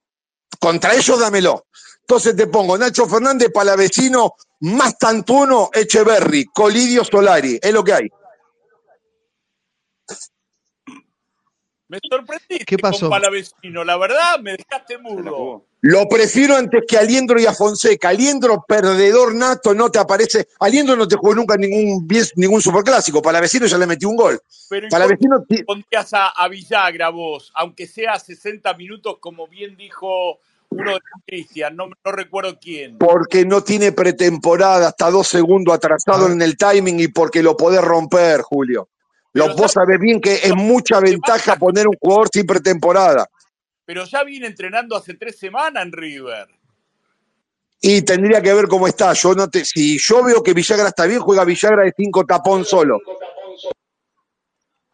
Contra 0.59 0.93
ellos 0.93 1.19
dámelo. 1.19 1.65
Entonces 2.01 2.35
te 2.35 2.47
pongo 2.47 2.77
Nacho 2.77 3.07
Fernández, 3.07 3.49
Palavecino, 3.53 4.33
más 4.61 4.97
Tantuono, 4.97 5.69
Echeverry, 5.73 6.45
Colidio 6.45 7.03
Solari. 7.05 7.57
Es 7.61 7.71
lo 7.73 7.83
que 7.83 7.93
hay. 7.93 8.09
Me 11.93 11.99
sorprendiste 12.09 12.65
¿Qué 12.65 12.77
pasó? 12.79 13.01
con 13.01 13.09
Palavecino. 13.11 13.83
La 13.83 13.97
verdad, 13.97 14.39
me 14.41 14.53
dejaste 14.57 14.97
mudo. 14.97 15.65
Lo 15.81 16.07
prefiero 16.07 16.55
antes 16.55 16.81
que 16.87 16.97
Aliendro 16.97 17.39
y 17.39 17.45
a 17.45 17.53
Fonseca. 17.53 18.09
Aliendro, 18.09 18.63
perdedor 18.67 19.35
nato, 19.35 19.75
no 19.75 19.91
te 19.91 19.99
aparece. 19.99 20.47
Aliendro 20.59 20.95
no 20.95 21.07
te 21.07 21.15
jugó 21.17 21.35
nunca 21.35 21.55
ningún, 21.55 22.07
bien- 22.07 22.25
ningún 22.35 22.61
superclásico. 22.61 23.21
Palavecino 23.21 23.67
ya 23.67 23.77
le 23.77 23.85
metió 23.85 24.09
un 24.09 24.15
gol. 24.15 24.41
Pero 24.69 24.87
¿y 24.87 24.89
por 24.89 24.89
qué 24.89 24.89
Palavecino, 24.89 25.45
pondrías 25.67 26.13
a, 26.13 26.29
a 26.29 26.47
Villagra 26.47 27.09
vos? 27.09 27.51
Aunque 27.53 27.85
sea 27.85 28.17
60 28.17 28.73
minutos, 28.73 29.17
como 29.19 29.47
bien 29.47 29.75
dijo 29.77 30.39
uno 30.69 30.93
de 30.93 30.99
Cristian, 31.27 31.75
no, 31.75 31.85
no 32.03 32.11
recuerdo 32.11 32.57
quién. 32.59 32.97
porque 32.97 33.45
no 33.45 33.61
tiene 33.63 33.91
pretemporada, 33.91 34.87
hasta 34.87 35.11
dos 35.11 35.27
segundos 35.27 35.75
atrasado 35.75 36.25
Ah. 36.27 36.31
en 36.31 36.41
el 36.41 36.57
timing 36.57 36.99
y 36.99 37.09
porque 37.09 37.43
lo 37.43 37.55
podés 37.55 37.81
romper, 37.81 38.41
Julio. 38.41 38.89
Lo, 39.33 39.45
Pero 39.45 39.55
vos 39.57 39.71
sabés 39.71 39.99
bien 39.99 40.21
que 40.21 40.35
es 40.35 40.55
mucha 40.55 40.99
ventaja 40.99 41.55
poner 41.55 41.87
un 41.87 41.95
jugador 41.99 42.29
sin 42.31 42.45
pretemporada. 42.45 43.27
Pero 43.85 44.05
ya 44.05 44.23
viene 44.23 44.47
entrenando 44.47 44.95
hace 44.95 45.15
tres 45.15 45.37
semanas 45.37 45.83
en 45.83 45.91
River. 45.91 46.47
Y 47.81 48.01
tendría 48.03 48.41
que 48.41 48.53
ver 48.53 48.67
cómo 48.67 48.87
está. 48.87 49.11
Yo 49.13 49.33
no 49.33 49.49
te, 49.49 49.65
si 49.65 49.97
yo 49.99 50.23
veo 50.23 50.41
que 50.41 50.53
Villagra 50.53 50.87
está 50.87 51.05
bien, 51.05 51.19
juega 51.19 51.43
Villagra 51.43 51.83
de 51.83 51.93
cinco 51.97 52.25
tapón 52.25 52.63
solo. 52.63 52.99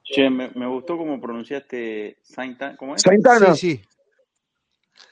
Che, 0.03 0.27
me, 0.29 0.49
me 0.55 0.65
gustó 0.65 0.97
cómo 0.97 1.21
pronunciaste 1.21 2.17
Saintana. 2.23 2.75
¿Cómo 2.75 2.95
es? 2.95 3.01
Saintana, 3.03 3.53
Sí, 3.53 3.75
sí. 3.75 3.81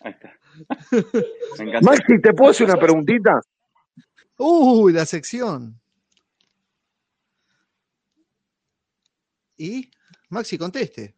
Ahí 0.01 0.13
está. 0.13 0.33
Me. 1.63 1.81
Maxi, 1.81 2.19
¿te 2.19 2.33
puedo 2.33 2.51
hacer 2.51 2.67
una 2.67 2.79
preguntita? 2.79 3.41
Uy, 4.37 4.93
la 4.93 5.05
sección. 5.05 5.79
¿Y? 9.57 9.89
Maxi, 10.29 10.57
conteste. 10.57 11.15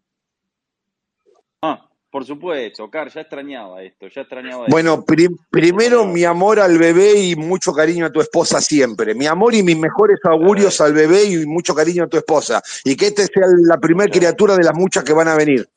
Ah, 1.61 1.89
por 2.09 2.25
supuesto, 2.25 2.89
Car, 2.89 3.11
ya 3.11 3.21
extrañaba 3.21 3.83
esto, 3.83 4.07
ya 4.07 4.21
extrañaba 4.21 4.63
esto. 4.63 4.71
Bueno, 4.71 5.03
pri- 5.03 5.29
primero 5.51 6.05
mi 6.05 6.23
amor 6.23 6.59
al 6.59 6.77
bebé 6.77 7.19
y 7.19 7.35
mucho 7.35 7.73
cariño 7.73 8.05
a 8.05 8.11
tu 8.11 8.21
esposa 8.21 8.61
siempre. 8.61 9.13
Mi 9.13 9.27
amor 9.27 9.53
y 9.53 9.61
mis 9.61 9.77
mejores 9.77 10.19
augurios 10.23 10.79
al 10.81 10.93
bebé 10.93 11.25
y 11.25 11.45
mucho 11.45 11.75
cariño 11.75 12.05
a 12.05 12.07
tu 12.07 12.17
esposa. 12.17 12.61
Y 12.83 12.95
que 12.95 13.07
este 13.07 13.25
sea 13.25 13.45
la 13.63 13.77
primera 13.77 14.09
criatura 14.11 14.55
de 14.55 14.63
las 14.63 14.73
muchas 14.73 15.03
que 15.03 15.13
van 15.13 15.27
a 15.27 15.35
venir. 15.35 15.69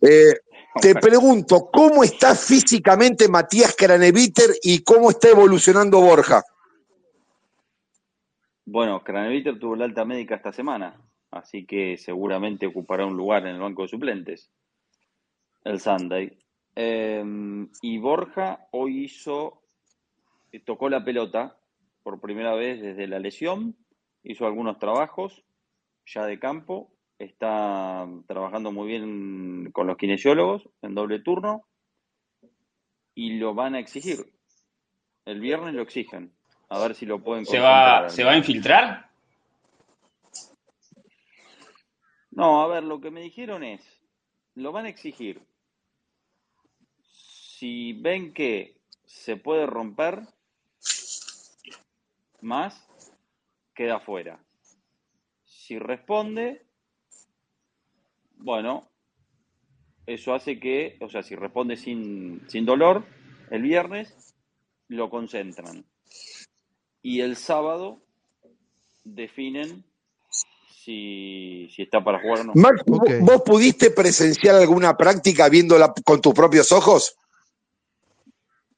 Eh, 0.00 0.34
te 0.80 0.94
pregunto, 0.94 1.68
¿cómo 1.72 2.04
está 2.04 2.36
físicamente 2.36 3.26
Matías 3.28 3.74
Craneviter 3.76 4.50
y 4.62 4.84
cómo 4.84 5.10
está 5.10 5.28
evolucionando 5.30 6.00
Borja? 6.00 6.44
Bueno, 8.64 9.02
Craneviter 9.02 9.58
tuvo 9.58 9.74
la 9.74 9.86
alta 9.86 10.04
médica 10.04 10.36
esta 10.36 10.52
semana, 10.52 10.94
así 11.30 11.66
que 11.66 11.96
seguramente 11.96 12.66
ocupará 12.66 13.06
un 13.06 13.16
lugar 13.16 13.46
en 13.46 13.54
el 13.54 13.60
banco 13.60 13.82
de 13.82 13.88
suplentes, 13.88 14.50
el 15.64 15.80
Sunday. 15.80 16.38
Eh, 16.76 17.24
y 17.82 17.98
Borja 17.98 18.66
hoy 18.70 19.04
hizo, 19.04 19.62
tocó 20.64 20.88
la 20.88 21.04
pelota 21.04 21.58
por 22.02 22.20
primera 22.20 22.54
vez 22.54 22.80
desde 22.80 23.06
la 23.06 23.18
lesión, 23.18 23.76
hizo 24.22 24.46
algunos 24.46 24.78
trabajos 24.78 25.44
ya 26.06 26.24
de 26.24 26.38
campo, 26.38 26.90
está 27.18 28.06
trabajando 28.26 28.72
muy 28.72 28.88
bien 28.88 29.70
con 29.72 29.86
los 29.86 29.96
kinesiólogos 29.96 30.68
en 30.82 30.94
doble 30.94 31.20
turno 31.20 31.64
y 33.14 33.38
lo 33.38 33.54
van 33.54 33.74
a 33.74 33.80
exigir. 33.80 34.18
El 35.24 35.40
viernes 35.40 35.74
lo 35.74 35.82
exigen. 35.82 36.32
A 36.70 36.78
ver 36.78 36.94
si 36.94 37.04
lo 37.04 37.22
pueden 37.22 37.44
¿Se 37.46 37.58
va, 37.58 38.08
¿Se 38.08 38.24
va 38.24 38.32
a 38.32 38.36
infiltrar? 38.36 39.07
No, 42.38 42.62
a 42.62 42.68
ver, 42.68 42.84
lo 42.84 43.00
que 43.00 43.10
me 43.10 43.20
dijeron 43.20 43.64
es, 43.64 43.80
lo 44.54 44.70
van 44.70 44.86
a 44.86 44.88
exigir. 44.88 45.42
Si 47.02 47.94
ven 47.94 48.32
que 48.32 48.76
se 49.04 49.36
puede 49.36 49.66
romper 49.66 50.20
más, 52.40 52.88
queda 53.74 53.98
fuera. 53.98 54.40
Si 55.46 55.80
responde, 55.80 56.64
bueno, 58.36 58.88
eso 60.06 60.32
hace 60.32 60.60
que, 60.60 60.96
o 61.00 61.08
sea, 61.08 61.24
si 61.24 61.34
responde 61.34 61.76
sin, 61.76 62.48
sin 62.48 62.64
dolor, 62.64 63.04
el 63.50 63.62
viernes 63.62 64.36
lo 64.86 65.10
concentran. 65.10 65.84
Y 67.02 67.18
el 67.18 67.34
sábado 67.34 68.00
definen 69.02 69.87
si, 70.88 71.68
si 71.68 71.82
está 71.82 72.02
para 72.02 72.18
jugar 72.18 72.40
o 72.40 72.44
no. 72.44 72.52
Max. 72.54 72.82
¿vos 73.20 73.42
pudiste 73.42 73.90
presenciar 73.90 74.54
alguna 74.54 74.96
práctica 74.96 75.50
viéndola 75.50 75.92
con 76.02 76.22
tus 76.22 76.32
propios 76.32 76.72
ojos? 76.72 77.14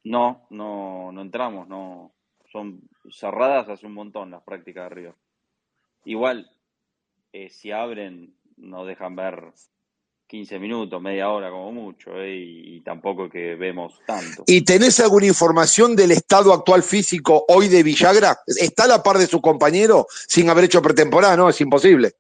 No, 0.03 0.45
no, 0.51 1.13
no 1.13 1.23
entramos, 1.23 1.69
no. 1.69 2.13
Son 2.51 2.81
cerradas 3.13 3.69
hace 3.69 3.87
un 3.87 3.95
montón 3.95 4.33
las 4.33 4.43
prácticas 4.43 4.89
de 4.89 4.95
River. 4.95 5.15
Igual, 6.05 6.51
eh, 7.33 7.49
si 7.49 7.71
abren, 7.71 8.35
nos 8.57 8.89
dejan 8.89 9.15
ver 9.15 9.53
15 10.31 10.61
minutos, 10.61 11.03
media 11.03 11.29
hora 11.29 11.51
como 11.51 11.73
mucho, 11.73 12.17
eh, 12.23 12.37
y, 12.37 12.77
y 12.77 12.81
tampoco 12.83 13.29
que 13.29 13.57
vemos 13.57 14.01
tanto. 14.07 14.45
¿Y 14.47 14.63
tenés 14.63 15.01
alguna 15.01 15.27
información 15.27 15.97
del 15.97 16.13
estado 16.13 16.53
actual 16.53 16.85
físico 16.85 17.45
hoy 17.49 17.67
de 17.67 17.83
Villagra? 17.83 18.39
¿Está 18.47 18.85
a 18.85 18.87
la 18.87 19.03
par 19.03 19.19
de 19.19 19.27
su 19.27 19.41
compañero 19.41 20.07
sin 20.29 20.49
haber 20.49 20.67
hecho 20.67 20.81
pretemporada? 20.81 21.37
No, 21.37 21.49
es 21.49 21.61
imposible. 21.61 22.13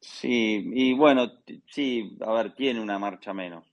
Sí, 0.00 0.68
y 0.74 0.94
bueno, 0.94 1.30
sí, 1.70 2.18
a 2.26 2.32
ver, 2.32 2.56
tiene 2.56 2.80
una 2.80 2.98
marcha 2.98 3.32
menos. 3.32 3.64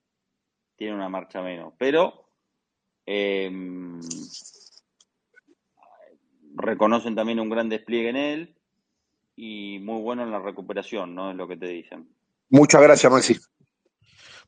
Tiene 0.76 0.93
una 0.93 1.10
marcha 1.10 1.41
menos, 1.41 1.73
pero 1.76 2.27
em, 3.03 3.99
reconocen 6.53 7.15
también 7.15 7.39
un 7.39 7.49
gran 7.49 7.68
despliegue 7.68 8.10
en 8.10 8.15
él 8.15 8.55
y 9.35 9.80
muy 9.81 10.03
bueno 10.03 10.22
en 10.22 10.30
la 10.30 10.39
recuperación, 10.39 11.15
¿no? 11.15 11.31
Es 11.31 11.35
lo 11.35 11.47
que 11.47 11.57
te 11.57 11.65
dicen. 11.65 12.07
Muchas 12.53 12.84
gracias, 12.84 13.11
Maxi. 13.11 13.39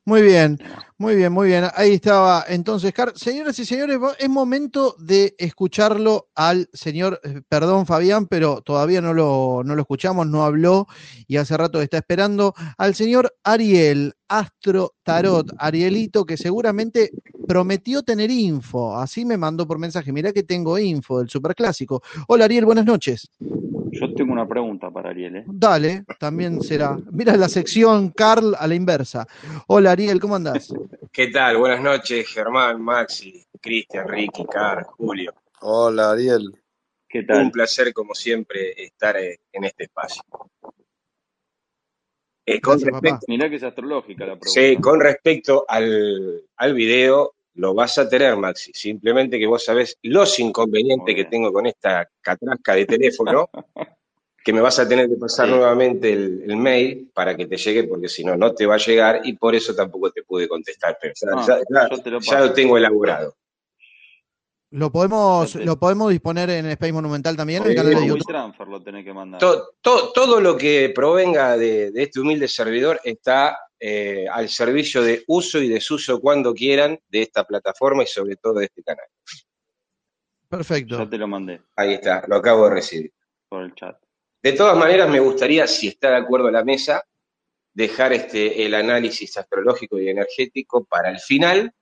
Muy 0.06 0.22
bien, 0.22 0.60
muy 1.00 1.16
bien, 1.16 1.34
muy 1.34 1.48
bien. 1.48 1.64
Ahí 1.74 1.94
estaba 1.94 2.46
entonces, 2.48 2.94
Car. 2.94 3.14
Señoras 3.18 3.58
y 3.58 3.66
señores, 3.66 3.98
es 4.20 4.30
momento 4.30 4.96
de 5.00 5.34
escucharlo 5.40 6.28
al 6.36 6.70
señor, 6.72 7.20
eh, 7.24 7.42
perdón 7.50 7.88
Fabián, 7.88 8.28
pero 8.28 8.62
todavía 8.62 9.02
no 9.02 9.16
lo, 9.16 9.64
no 9.66 9.74
lo 9.74 9.82
escuchamos, 9.82 10.28
no 10.28 10.44
habló 10.44 10.86
y 11.26 11.38
hace 11.38 11.58
rato 11.58 11.82
está 11.82 11.98
esperando 11.98 12.54
al 12.78 12.94
señor 12.94 13.34
Ariel, 13.44 14.14
Astro 14.28 14.94
Tarot, 15.02 15.52
Arielito, 15.58 16.26
que 16.26 16.38
seguramente 16.38 17.10
prometió 17.48 18.04
tener 18.04 18.30
info. 18.30 18.96
Así 18.96 19.26
me 19.26 19.38
mandó 19.38 19.66
por 19.66 19.80
mensaje, 19.80 20.14
mirá 20.14 20.32
que 20.32 20.44
tengo 20.44 20.78
info 20.78 21.18
del 21.18 21.30
Superclásico. 21.30 22.04
Hola 22.28 22.46
Ariel, 22.46 22.66
buenas 22.66 22.86
noches. 22.86 23.32
Yo 24.00 24.14
tengo 24.14 24.34
una 24.34 24.48
pregunta 24.48 24.92
para 24.92 25.10
Ariel, 25.12 25.38
¿eh? 25.38 25.44
Dale, 25.48 26.04
también 26.20 26.62
será. 26.62 26.98
Mira 27.12 27.38
la 27.38 27.48
sección 27.48 28.10
Carl 28.10 28.54
a 28.58 28.68
la 28.68 28.76
inversa. 28.76 29.26
Hola 29.68 29.92
Ariel, 29.92 30.20
¿cómo 30.20 30.36
andás? 30.36 30.74
¿Qué 31.12 31.28
tal? 31.28 31.58
Buenas 31.58 31.82
noches, 31.82 32.28
Germán, 32.28 32.82
Maxi, 32.82 33.46
Cristian, 33.62 34.08
Ricky, 34.08 34.46
Car, 34.46 34.84
Julio. 34.84 35.34
Hola, 35.62 36.12
Ariel. 36.12 36.54
¿Qué 37.08 37.20
Un 37.20 37.26
tal? 37.28 37.52
placer, 37.52 37.94
como 37.94 38.14
siempre, 38.14 38.74
estar 38.84 39.16
eh, 39.18 39.40
en 39.54 39.64
este 39.64 39.86
espacio. 39.86 40.22
Eh, 42.46 42.60
con, 42.62 42.78
Gracias, 42.80 43.02
respecto, 43.02 43.26
Mirá 43.28 43.50
que 43.50 43.56
es 43.56 43.64
astrológica 43.64 44.26
la 44.26 44.38
sí, 44.42 44.60
pregunta. 44.60 44.82
con 44.82 45.00
respecto 45.00 45.66
al, 45.68 46.44
al 46.58 46.74
video, 46.74 47.34
lo 47.56 47.74
vas 47.74 47.98
a 47.98 48.08
tener, 48.10 48.36
Maxi. 48.38 48.72
Simplemente 48.74 49.40
que 49.40 49.48
vos 49.48 49.64
sabés 49.64 49.98
los 50.04 50.38
inconvenientes 50.40 51.16
que 51.16 51.26
tengo 51.26 51.52
con 51.54 51.66
esta 51.66 52.08
catrasca 52.22 52.76
de 52.76 52.86
teléfono, 52.86 53.50
que 54.44 54.54
me 54.54 54.62
vas 54.62 54.78
a 54.80 54.88
tener 54.88 55.10
que 55.10 55.16
pasar 55.16 55.48
Sí, 55.48 55.52
nuevamente 55.54 56.14
el, 56.14 56.44
el 56.48 56.56
mail 56.58 57.10
para 57.14 57.36
que 57.36 57.48
te 57.48 57.58
llegue, 57.58 57.86
porque 57.86 58.08
si 58.10 58.24
no, 58.24 58.36
no 58.38 58.54
te 58.54 58.66
va 58.66 58.76
a 58.76 58.78
llegar 58.78 59.22
y 59.24 59.34
por 59.34 59.56
eso 59.56 59.74
tampoco 59.76 60.12
te 60.12 60.22
pude 60.24 60.48
contestar. 60.48 60.98
Pero 61.02 61.14
ya, 61.20 61.48
ya, 61.48 61.60
ya, 61.70 61.90
yo 61.90 61.98
te 62.04 62.12
lo 62.12 62.20
ya 62.20 62.40
lo 62.40 62.42
paso. 62.44 62.54
tengo 62.54 62.78
elaborado. 62.78 63.36
¿Lo 64.72 64.92
podemos, 64.92 65.56
lo 65.56 65.80
podemos 65.80 66.10
disponer 66.12 66.50
en 66.50 66.66
Space 66.66 66.92
Monumental 66.92 67.38
también, 67.38 67.64
en 67.64 67.70
el 67.70 67.76
canal 67.76 67.92
de 67.92 67.96
Por 67.98 68.06
YouTube? 68.08 68.28
WeTransfer 68.28 68.68
lo 68.68 68.84
tenés 68.84 69.06
que 69.06 69.14
mandar. 69.14 69.40
To- 69.40 69.70
to- 69.80 70.12
todo 70.12 70.42
lo 70.42 70.58
que 70.58 70.92
provenga 70.94 71.56
de, 71.56 71.92
de 71.92 72.04
este 72.04 72.20
humilde 72.20 72.48
servidor 72.50 73.00
está 73.04 73.58
eh, 73.80 74.26
al 74.32 74.50
servicio 74.50 75.02
de 75.02 75.24
uso 75.28 75.60
y 75.62 75.68
desuso 75.68 76.20
cuando 76.20 76.54
quieran 76.54 77.00
de 77.10 77.22
esta 77.24 77.44
plataforma 77.44 78.04
y 78.04 78.08
sobre 78.08 78.36
todo 78.38 78.56
de 78.56 78.66
este 78.66 78.84
canal. 78.84 79.06
Ya 79.28 80.48
Perfecto. 80.50 81.10
te 81.10 81.18
lo 81.18 81.28
mandé 81.28 81.62
Ahí 81.76 81.94
está, 81.94 82.24
lo 82.28 82.36
acabo 82.38 82.66
de 82.70 82.76
recibir. 82.76 83.12
por 83.50 83.64
el 83.64 83.74
chat. 83.76 83.98
De 84.42 84.54
todas 84.54 84.78
maneras, 84.78 85.10
me 85.10 85.20
gustaría, 85.20 85.66
si 85.68 85.88
está 85.88 86.12
de 86.12 86.18
acuerdo 86.18 86.52
la 86.52 86.64
mesa, 86.64 87.04
dejar 87.74 88.14
este, 88.14 88.64
el 88.66 88.74
análisis 88.76 89.36
astrológico 89.38 90.00
y 90.00 90.08
energético 90.10 90.86
para 90.86 91.10
el 91.10 91.20
final 91.20 91.74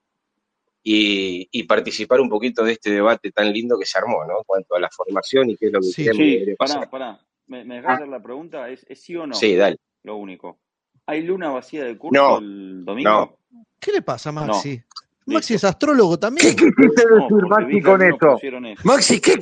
y, 0.82 1.48
y 1.52 1.64
participar 1.64 2.20
un 2.22 2.30
poquito 2.30 2.64
de 2.64 2.74
este 2.74 2.90
debate 2.92 3.32
tan 3.32 3.52
lindo 3.54 3.78
que 3.78 3.86
se 3.86 3.98
armó, 3.98 4.26
¿no? 4.26 4.38
En 4.40 4.44
cuanto 4.46 4.76
a 4.76 4.80
la 4.80 4.90
formación 4.90 5.50
y 5.52 5.58
qué 5.58 5.68
es 5.68 5.72
lo 5.74 5.80
que 5.82 5.86
Sí. 5.88 6.04
creemos 6.06 6.18
que 6.18 6.46
Sí, 6.46 6.56
pará, 6.58 6.74
pasar. 6.74 6.90
pará. 6.90 7.26
¿Me, 7.48 7.64
me 7.66 7.76
dejás 7.76 7.96
hacer 7.96 8.08
la 8.08 8.24
pregunta? 8.24 8.70
¿Es, 8.70 8.86
es 8.90 9.02
sí 9.02 9.16
o 9.16 9.28
no? 9.28 9.36
Sí, 9.36 9.56
dale. 9.56 9.78
Lo 10.04 10.16
único. 10.16 10.60
¿Hay 11.06 11.22
luna 11.24 11.50
vacía 11.50 11.84
de 11.84 11.98
curso 11.98 12.14
No, 12.22 12.38
el 12.40 12.86
domingo? 12.86 13.10
no. 13.10 13.38
¿Qué 13.80 13.92
le 13.92 14.02
pasa, 14.02 14.32
No. 14.32 14.46
Maxi? 14.46 14.82
Maxi 15.26 15.54
es 15.56 15.64
astrólogo 15.64 16.16
¿Qué 16.16 16.22
también. 16.22 16.56
quisiste 16.56 17.06
No, 17.10 17.16
decir, 17.16 17.48
Maxi, 17.50 17.82
con 17.82 18.02
eso? 18.02 18.40
Maxi, 18.84 19.22
¿qué? 19.22 19.36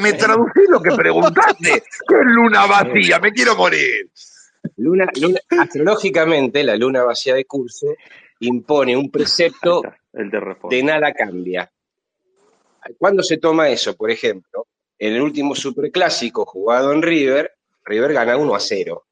¿Me 0.00 0.12
traducís 0.12 0.68
lo 0.68 0.80
que 0.80 0.92
preguntaste? 0.92 1.70
¿Qué 2.08 2.14
es 2.14 2.24
luna 2.26 2.66
vacía? 2.66 3.18
Me 3.18 3.32
quiero 3.32 3.56
morir. 3.56 4.10
Luna, 4.76 5.06
luna- 5.20 5.40
astrológicamente, 5.60 6.62
la 6.62 6.76
luna 6.76 7.02
vacía 7.02 7.34
de 7.34 7.44
curso 7.44 7.88
impone 8.40 8.96
un 8.96 9.10
precepto 9.10 9.82
el 10.12 10.30
de 10.70 10.82
nada 10.84 11.12
cambia. 11.12 11.70
¿Cuándo 12.98 13.22
se 13.22 13.38
toma 13.38 13.68
eso? 13.68 13.96
Por 13.96 14.10
ejemplo, 14.10 14.66
en 14.98 15.14
el 15.14 15.22
último 15.22 15.54
superclásico 15.54 16.44
jugado 16.44 16.92
en 16.92 17.02
River, 17.02 17.52
River 17.84 18.12
gana 18.12 18.36
1 18.36 18.54
a 18.54 18.60
0. 18.60 19.04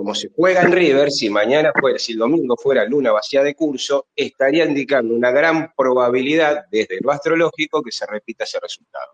Como 0.00 0.14
se 0.14 0.30
juega 0.34 0.62
en 0.62 0.72
River, 0.72 1.10
si 1.10 1.28
mañana 1.28 1.72
fuera, 1.78 1.98
si 1.98 2.12
el 2.12 2.18
domingo 2.20 2.56
fuera 2.56 2.86
luna 2.86 3.12
vacía 3.12 3.42
de 3.42 3.54
curso, 3.54 4.06
estaría 4.16 4.64
indicando 4.64 5.12
una 5.14 5.30
gran 5.30 5.74
probabilidad 5.76 6.64
desde 6.72 6.96
lo 7.02 7.10
astrológico 7.12 7.82
que 7.82 7.92
se 7.92 8.06
repita 8.06 8.44
ese 8.44 8.58
resultado. 8.60 9.12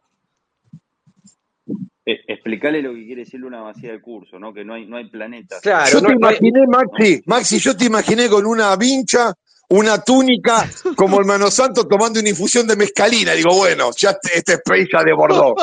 Eh, 2.08 2.20
explicale 2.28 2.80
lo 2.82 2.94
que 2.94 3.04
quiere 3.04 3.24
decir 3.24 3.40
luna 3.40 3.62
vacía 3.62 3.90
de 3.90 4.00
curso, 4.00 4.38
¿no? 4.38 4.54
Que 4.54 4.64
no 4.64 4.74
hay, 4.74 4.86
no 4.86 4.96
hay 4.96 5.10
planetas. 5.10 5.60
Claro, 5.60 5.90
Yo 5.90 6.00
no, 6.02 6.06
te 6.10 6.14
no 6.14 6.28
hay- 6.28 6.36
imaginé. 6.36 6.66
Maxi, 6.68 7.22
Maxi, 7.26 7.58
yo 7.58 7.76
te 7.76 7.84
imaginé 7.86 8.28
con 8.28 8.46
una 8.46 8.76
vincha, 8.76 9.34
una 9.68 10.02
túnica, 10.02 10.68
como 10.96 11.18
hermano 11.18 11.50
santo 11.50 11.86
tomando 11.86 12.20
una 12.20 12.28
infusión 12.28 12.66
de 12.66 12.76
mezcalina. 12.76 13.32
Digo, 13.32 13.54
bueno, 13.56 13.90
ya 13.96 14.10
este, 14.10 14.38
este 14.38 14.52
space 14.54 14.88
ya 14.92 15.02
desbordó. 15.02 15.54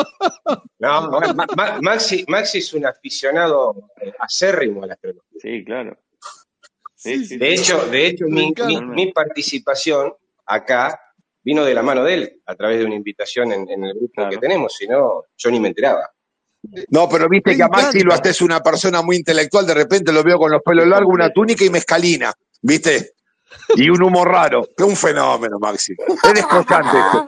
no, 0.80 1.09
Ma- 1.11 1.47
Ma- 1.55 1.80
Maxi, 1.81 2.25
Maxi 2.27 2.57
es 2.59 2.73
un 2.73 2.85
aficionado 2.85 3.89
eh, 4.01 4.11
acérrimo 4.19 4.84
a 4.84 4.88
la 4.88 4.93
astrología. 4.93 5.23
Sí, 5.39 5.63
claro. 5.65 5.97
Sí, 6.95 7.17
Sí, 7.19 7.25
sí, 7.25 7.38
De 7.38 7.57
sí. 7.57 7.61
hecho, 7.61 7.85
de 7.88 8.07
hecho 8.07 8.25
mi, 8.27 9.11
participación 9.11 10.13
acá 10.45 10.99
vino 11.43 11.65
de 11.65 11.73
la 11.73 11.81
mano 11.84 12.03
de 12.03 12.13
él, 12.13 12.41
a 12.45 12.55
través 12.55 12.80
de 12.80 12.85
una 12.85 12.95
invitación 12.95 13.51
en, 13.51 13.69
en 13.69 13.84
el 13.84 13.93
grupo 13.95 14.30
que 14.30 14.38
tenemos, 14.38 14.73
si 14.73 14.88
no, 14.88 15.25
yo 15.38 15.51
ni 15.51 15.59
me 15.59 15.67
enteraba. 15.69 16.09
No, 16.89 17.09
pero 17.09 17.27
viste 17.27 17.51
Me 17.51 17.57
que 17.57 17.63
a 17.63 17.67
Maxi 17.67 17.99
lo 17.99 18.13
haces 18.13 18.41
una 18.41 18.61
persona 18.61 19.01
muy 19.01 19.17
intelectual, 19.17 19.65
de 19.67 19.73
repente 19.73 20.13
lo 20.13 20.23
veo 20.23 20.38
con 20.38 20.49
los 20.51 20.61
pelos 20.61 20.85
Es 20.85 20.89
largos, 20.89 21.13
una 21.13 21.30
túnica 21.31 21.65
y 21.65 21.69
mezcalina, 21.69 22.31
¿viste? 22.61 23.11
Y 23.75 23.89
un 23.89 24.01
humor 24.03 24.30
raro. 24.30 24.67
Que 24.77 24.84
un 24.84 24.95
fenómeno, 24.95 25.57
Maxi. 25.59 25.93
Es 26.23 26.34
descollante 26.34 26.97
esto. 26.99 27.27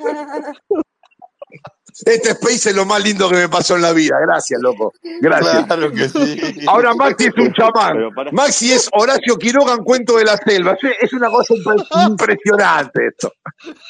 Este 2.06 2.31
space 2.31 2.72
es 2.72 2.76
lo 2.76 2.85
más 2.85 3.02
lindo 3.02 3.30
que 3.30 3.35
me 3.38 3.47
pasó 3.47 3.77
en 3.77 3.81
la 3.84 3.93
vida. 3.93 4.18
Gracias, 4.27 4.60
loco. 4.61 4.91
Gracias. 5.22 5.65
Claro 5.65 5.89
que 5.91 6.10
sí. 6.10 6.65
Ahora 6.68 6.93
Maxi 6.93 7.27
es 7.27 7.34
un 7.38 7.53
chamán. 7.53 8.14
Para, 8.14 8.31
Maxi 8.34 8.73
es 8.73 8.89
Horacio 8.91 9.38
Quiroga 9.38 9.73
en 9.76 9.84
Cuento 9.85 10.18
de 10.18 10.26
la 10.26 10.35
Selva. 10.35 10.76
Es- 10.99 11.14
una 11.14 11.30
cosa 11.30 11.53
impre- 11.53 12.10
impresionante 12.10 13.07
esto. 13.07 13.31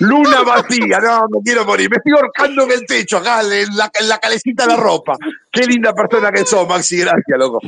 Luna 0.01 0.43
vacía, 0.43 0.99
no, 0.99 1.25
me 1.31 1.39
quiero 1.43 1.65
morir. 1.65 1.89
Me 1.89 1.97
estoy 1.97 2.13
ahorcando 2.13 2.63
en 2.65 2.71
el 2.73 2.85
techo, 2.85 3.17
acá, 3.17 3.41
en 3.41 3.75
la, 3.75 3.89
en 3.99 4.07
la 4.07 4.19
calecita 4.19 4.67
de 4.67 4.73
la 4.75 4.79
ropa. 4.79 5.17
Qué 5.51 5.65
linda 5.65 5.91
persona 5.95 6.31
que 6.31 6.45
sos, 6.45 6.67
Maxi. 6.67 6.97
Gracias, 6.99 7.39
loco. 7.39 7.59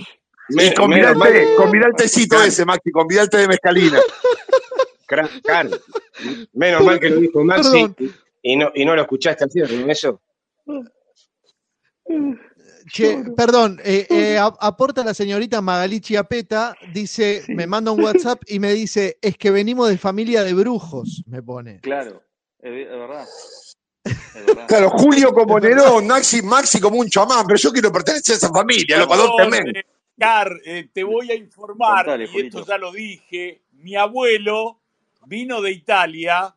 Y 0.49 0.60
el 0.60 1.84
el 1.84 1.95
tecito 1.95 2.36
Claro. 2.36 2.48
ese, 2.49 2.65
Maxi, 2.65 2.91
el 3.19 3.30
té 3.30 3.38
de 3.38 3.48
mezcalina. 3.48 3.99
Menos 6.53 6.84
mal 6.84 6.99
que 6.99 7.10
lo 7.10 7.19
dijo 7.22 7.44
Maxi 7.44 7.86
y 8.41 8.56
no, 8.56 8.72
y 8.76 8.86
no 8.86 8.95
lo 8.95 9.02
escuchaste 9.02 9.44
al 9.45 9.52
cierre, 9.52 9.78
¿no? 9.78 9.91
Eso. 9.91 10.22
Che, 12.91 13.24
perdón, 13.36 13.80
eh, 13.84 14.07
eh, 14.10 14.38
aporta 14.40 15.03
la 15.03 15.14
señorita 15.14 15.60
Magali 15.61 15.99
Chiapeta, 15.99 16.74
dice, 16.94 17.44
Sí. 17.45 17.53
me 17.53 17.68
manda 17.68 17.91
un 17.91 18.02
WhatsApp 18.02 18.41
y 18.48 18.60
me 18.60 18.74
dice, 18.74 19.18
es 19.22 19.38
que 19.38 19.52
venimos 19.52 19.90
de 19.90 19.98
familia 19.98 20.44
de 20.44 20.53
brujos, 20.53 21.22
me 21.28 21.41
pone. 21.44 21.82
claro, 21.82 22.24
es, 22.60 22.72
ve- 22.72 22.84
es 22.84 22.90
verdad. 22.90 23.26
Es 24.06 24.45
verdad. 24.45 24.68
Claro, 24.69 24.90
Julio 24.91 25.34
como 25.34 25.60
Nerón, 25.60 26.07
Maxi, 26.07 26.41
Maxi 26.41 26.80
como 26.80 26.98
un 26.99 27.10
chamán, 27.10 27.45
pero 27.45 27.60
yo 27.60 27.72
quiero 27.74 27.91
pertenecer 27.91 28.36
a 28.36 28.38
esa 28.38 28.49
familia, 28.49 28.99
loco, 28.99 29.10
Perdón, 29.11 29.28
adóptenme. 29.41 29.84
Car, 30.18 30.52
eh, 30.65 30.89
te 30.91 31.03
voy 31.03 31.31
a 31.31 31.35
informar, 31.35 32.06
Contale, 32.06 32.30
y 32.34 32.39
esto 32.48 32.65
ya 32.65 32.77
lo 32.77 32.91
dije, 32.91 33.61
mi 33.73 33.95
abuelo 33.95 34.80
vino 35.26 35.61
de 35.61 35.72
Italia 35.72 36.56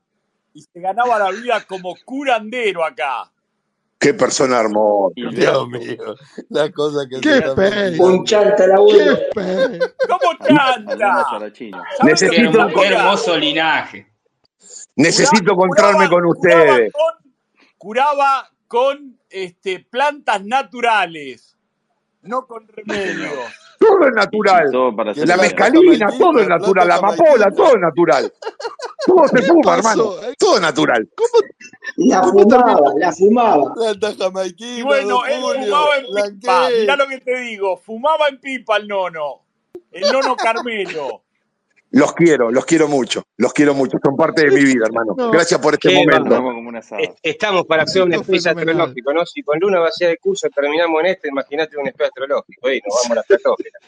y 0.55 0.63
se 0.63 0.81
ganaba 0.81 1.19
la 1.19 1.31
vida 1.31 1.65
como 1.67 1.95
curandero 2.05 2.85
acá. 2.85 3.31
Qué 3.99 4.15
persona 4.15 4.61
hermosa. 4.61 5.13
Dios 5.15 5.69
mío, 5.69 6.15
las 6.49 6.71
cosas 6.71 7.07
que 7.11 7.21
¡Qué 7.21 7.43
se. 7.43 8.01
Un 8.03 8.25
chanta 8.25 8.65
el 8.65 8.71
¡Qué 8.71 8.77
abuelo. 8.77 9.19
¿Cómo 10.09 10.39
chanta? 10.49 11.27
charachino. 11.31 11.83
¿Saben 11.99 12.17
Qué, 12.19 12.27
Necesito, 12.27 12.63
hacía? 12.63 12.99
hermoso 12.99 13.37
linaje. 13.37 14.11
necesito 14.97 15.55
Curaba, 15.55 15.65
encontrarme 15.67 16.09
curaba, 16.09 16.11
con 16.11 16.35
curaba 16.35 16.65
ustedes. 16.65 16.93
con, 16.93 17.33
curaba 17.77 18.51
con 18.67 19.21
este, 19.29 19.81
plantas 19.81 20.45
naturales, 20.45 21.50
no 22.23 22.47
con 22.47 22.67
remedios. 22.69 23.33
Todo 23.79 24.07
es 24.07 24.11
Y, 24.11 24.13
y 24.13 24.15
natural. 24.15 24.71
todo 24.71 24.95
para 24.97 25.13
La 25.15 25.37
mezcalina, 25.39 26.09
todo 26.19 26.39
es 26.41 26.49
natural. 26.49 26.89
La 26.89 26.97
amapola, 26.97 27.51
todo 27.51 27.75
es 27.75 27.81
natural. 27.81 28.33
Todo 29.07 29.29
se 29.29 29.37
¿Qué 29.37 29.43
fuma, 29.43 29.77
hermano. 29.77 30.15
Todo 30.39 30.57
es 30.57 30.61
natural. 30.61 31.09
¿Cómo, 31.15 31.45
La 31.97 32.23
fumaba, 32.23 32.93
la 32.99 33.13
fumaba. 33.13 33.75
Planta 33.75 34.11
Y 34.11 34.19
jamaiquina, 34.19 34.85
bueno, 34.85 35.09
don 35.09 35.29
él 35.31 35.41
Julio, 35.41 35.65
fumaba 35.65 35.97
en 35.97 36.07
pipa. 36.41 36.69
Mirá 36.71 36.97
lo 36.97 37.07
que 37.09 37.21
te 37.21 37.41
digo, 37.41 37.77
fumaba 37.79 38.29
en 38.29 38.41
pipa 38.41 38.77
el 38.77 38.89
nono. 38.89 39.43
El 39.91 40.13
nono 40.13 40.37
Carmelo. 40.37 41.23
Los 41.93 42.13
quiero, 42.15 42.51
los 42.53 42.65
quiero 42.67 42.87
mucho. 42.87 43.25
Los 43.37 43.53
quiero 43.53 43.75
mucho. 43.75 43.99
Son 44.03 44.17
parte 44.17 44.45
de 44.45 44.51
mi 44.53 44.65
vida, 44.65 44.87
hermano. 44.87 45.15
No, 45.17 45.31
Gracias 45.33 45.59
por 45.61 45.75
este 45.75 45.93
momento. 45.93 46.41
Estamos 47.23 47.67
para 47.67 47.83
hacer 47.83 48.03
un 48.03 48.13
fenomenal. 48.13 48.57
astrológico, 48.59 49.13
¿no? 49.13 49.27
Si 49.27 49.43
con 49.43 49.59
luna 49.59 49.81
vacía 49.81 50.09
de 50.09 50.17
curso 50.19 50.49
terminamos 50.55 51.01
en 51.01 51.07
este, 51.07 51.29
imagínate 51.29 51.77
un 51.77 51.89
space 51.89 52.05
astrológico. 52.09 52.71
Y 52.71 52.81
nos 52.87 52.95
vamos 52.95 53.11
a 53.11 53.15
la 53.17 53.21
estratosfera. 53.23 53.79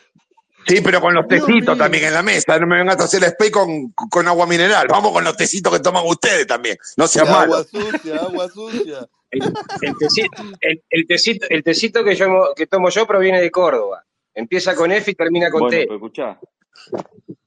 Sí, 0.67 0.81
pero 0.81 1.01
con 1.01 1.13
los 1.15 1.27
tecitos 1.27 1.77
también 1.79 2.05
en 2.05 2.15
la 2.15 2.23
mesa. 2.23 2.59
No 2.59 2.67
me 2.67 2.79
vengas 2.79 2.99
a 3.01 3.05
hacer 3.05 3.23
spray 3.25 3.51
con, 3.51 3.91
con 3.93 4.27
agua 4.29 4.47
mineral. 4.47 4.87
Vamos 4.89 5.13
con 5.13 5.25
los 5.25 5.37
tecitos 5.37 5.73
que 5.73 5.81
toman 5.81 6.05
ustedes 6.07 6.47
también. 6.47 6.77
No 6.97 7.07
sean 7.09 7.27
agua 7.29 7.41
malos. 7.41 7.69
sucia, 7.69 8.17
agua 8.17 8.49
sucia. 8.49 9.09
El, 9.31 9.43
el 9.81 9.97
tecito, 9.99 10.43
el, 10.61 10.83
el 10.91 11.07
tecito, 11.07 11.47
el 11.49 11.63
tecito 11.65 12.05
que, 12.05 12.15
yo, 12.15 12.53
que 12.55 12.67
tomo 12.67 12.91
yo 12.91 13.07
proviene 13.07 13.41
de 13.41 13.51
Córdoba. 13.51 14.05
Empieza 14.35 14.75
con 14.75 14.93
F 14.93 15.11
y 15.11 15.15
termina 15.15 15.51
con 15.51 15.61
Bueno, 15.63 15.71
T. 15.77 15.83
pero 15.85 15.95
escuchá, 15.97 16.39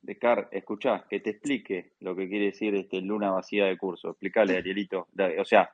Descar, 0.06 0.50
escuchá, 0.52 1.04
que 1.10 1.20
te 1.20 1.32
explique 1.32 1.94
lo 2.02 2.16
que 2.16 2.30
quiere 2.30 2.46
decir 2.46 2.76
este 2.76 3.02
luna 3.02 3.32
vacía 3.32 3.66
de 3.66 3.76
curso. 3.76 4.12
Explícale, 4.12 4.56
Arielito. 4.58 5.08
O 5.40 5.46
sea, 5.46 5.72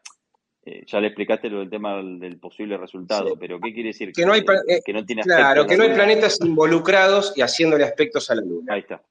eh, 0.63 0.83
ya 0.87 1.01
le 1.01 1.07
explicaste 1.07 1.49
lo 1.49 1.59
del 1.59 1.69
tema 1.69 1.97
del, 1.97 2.17
del 2.17 2.39
posible 2.39 2.77
resultado, 2.77 3.27
Sí. 3.29 3.33
pero 3.37 3.59
¿qué 3.59 3.73
quiere 3.73 3.89
decir? 3.89 4.13
Que 4.13 4.25
no 4.25 4.31
hay, 4.31 4.43
pla- 4.43 4.61
eh, 4.67 4.79
que 4.85 4.93
no 4.93 5.03
tiene 5.05 5.21
claro, 5.23 5.65
que 5.67 5.75
no 5.75 5.83
hay 5.83 5.93
planetas 5.93 6.39
involucrados 6.41 7.33
y 7.35 7.41
haciéndole 7.41 7.83
aspectos 7.83 8.31
a 8.31 8.35
la 8.35 8.41
luna. 8.41 8.73
Ahí 8.73 8.79
está. 8.81 9.01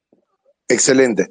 Excelente. 0.67 1.27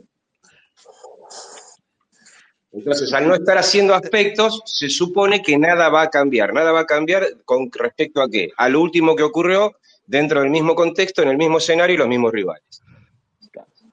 Entonces, 2.73 3.13
al 3.13 3.27
no 3.27 3.35
estar 3.35 3.59
haciendo 3.59 3.95
aspectos, 3.95 4.63
se 4.65 4.89
supone 4.89 5.43
que 5.43 5.59
nada 5.59 5.89
va 5.89 6.03
a 6.03 6.11
cambiar. 6.11 6.53
Nada 6.55 6.71
va 6.71 6.81
a 6.81 6.87
cambiar 6.87 7.27
con 7.45 7.69
respecto 7.73 8.23
a 8.23 8.31
qué? 8.31 8.51
A 8.57 8.69
lo 8.69 8.81
último 8.81 9.17
que 9.17 9.25
ocurrió 9.25 9.73
dentro 10.07 10.41
del 10.43 10.51
mismo 10.51 10.77
contexto, 10.77 11.23
en 11.23 11.31
el 11.31 11.37
mismo 11.37 11.59
escenario 11.59 11.95
y 11.95 11.99
los 11.99 12.07
mismos 12.09 12.31
rivales. 12.33 12.83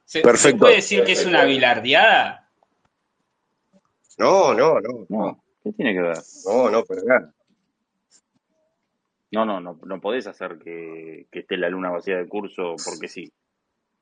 ¿Se, 0.07 0.19
se 0.19 0.23
Perfecto. 0.23 0.59
puede 0.59 0.75
decir 0.77 1.03
que 1.03 1.11
es 1.11 1.25
una 1.25 1.43
bilardeada? 1.43 2.49
No, 4.17 4.53
no, 4.53 4.79
no, 4.79 5.05
No, 5.09 5.43
¿qué 5.61 5.73
tiene 5.73 5.93
que 5.93 5.99
ver? 6.01 6.17
no, 6.45 6.69
no, 6.69 6.83
nada. 7.05 7.33
No, 9.31 9.45
no, 9.45 9.59
no, 9.59 9.77
no 9.85 9.99
podés 9.99 10.25
hacer 10.27 10.57
que, 10.59 11.27
que 11.29 11.39
esté 11.39 11.57
la 11.57 11.67
luna 11.69 11.89
vacía 11.89 12.15
de 12.17 12.27
curso 12.29 12.75
porque 12.85 13.09
sí, 13.09 13.29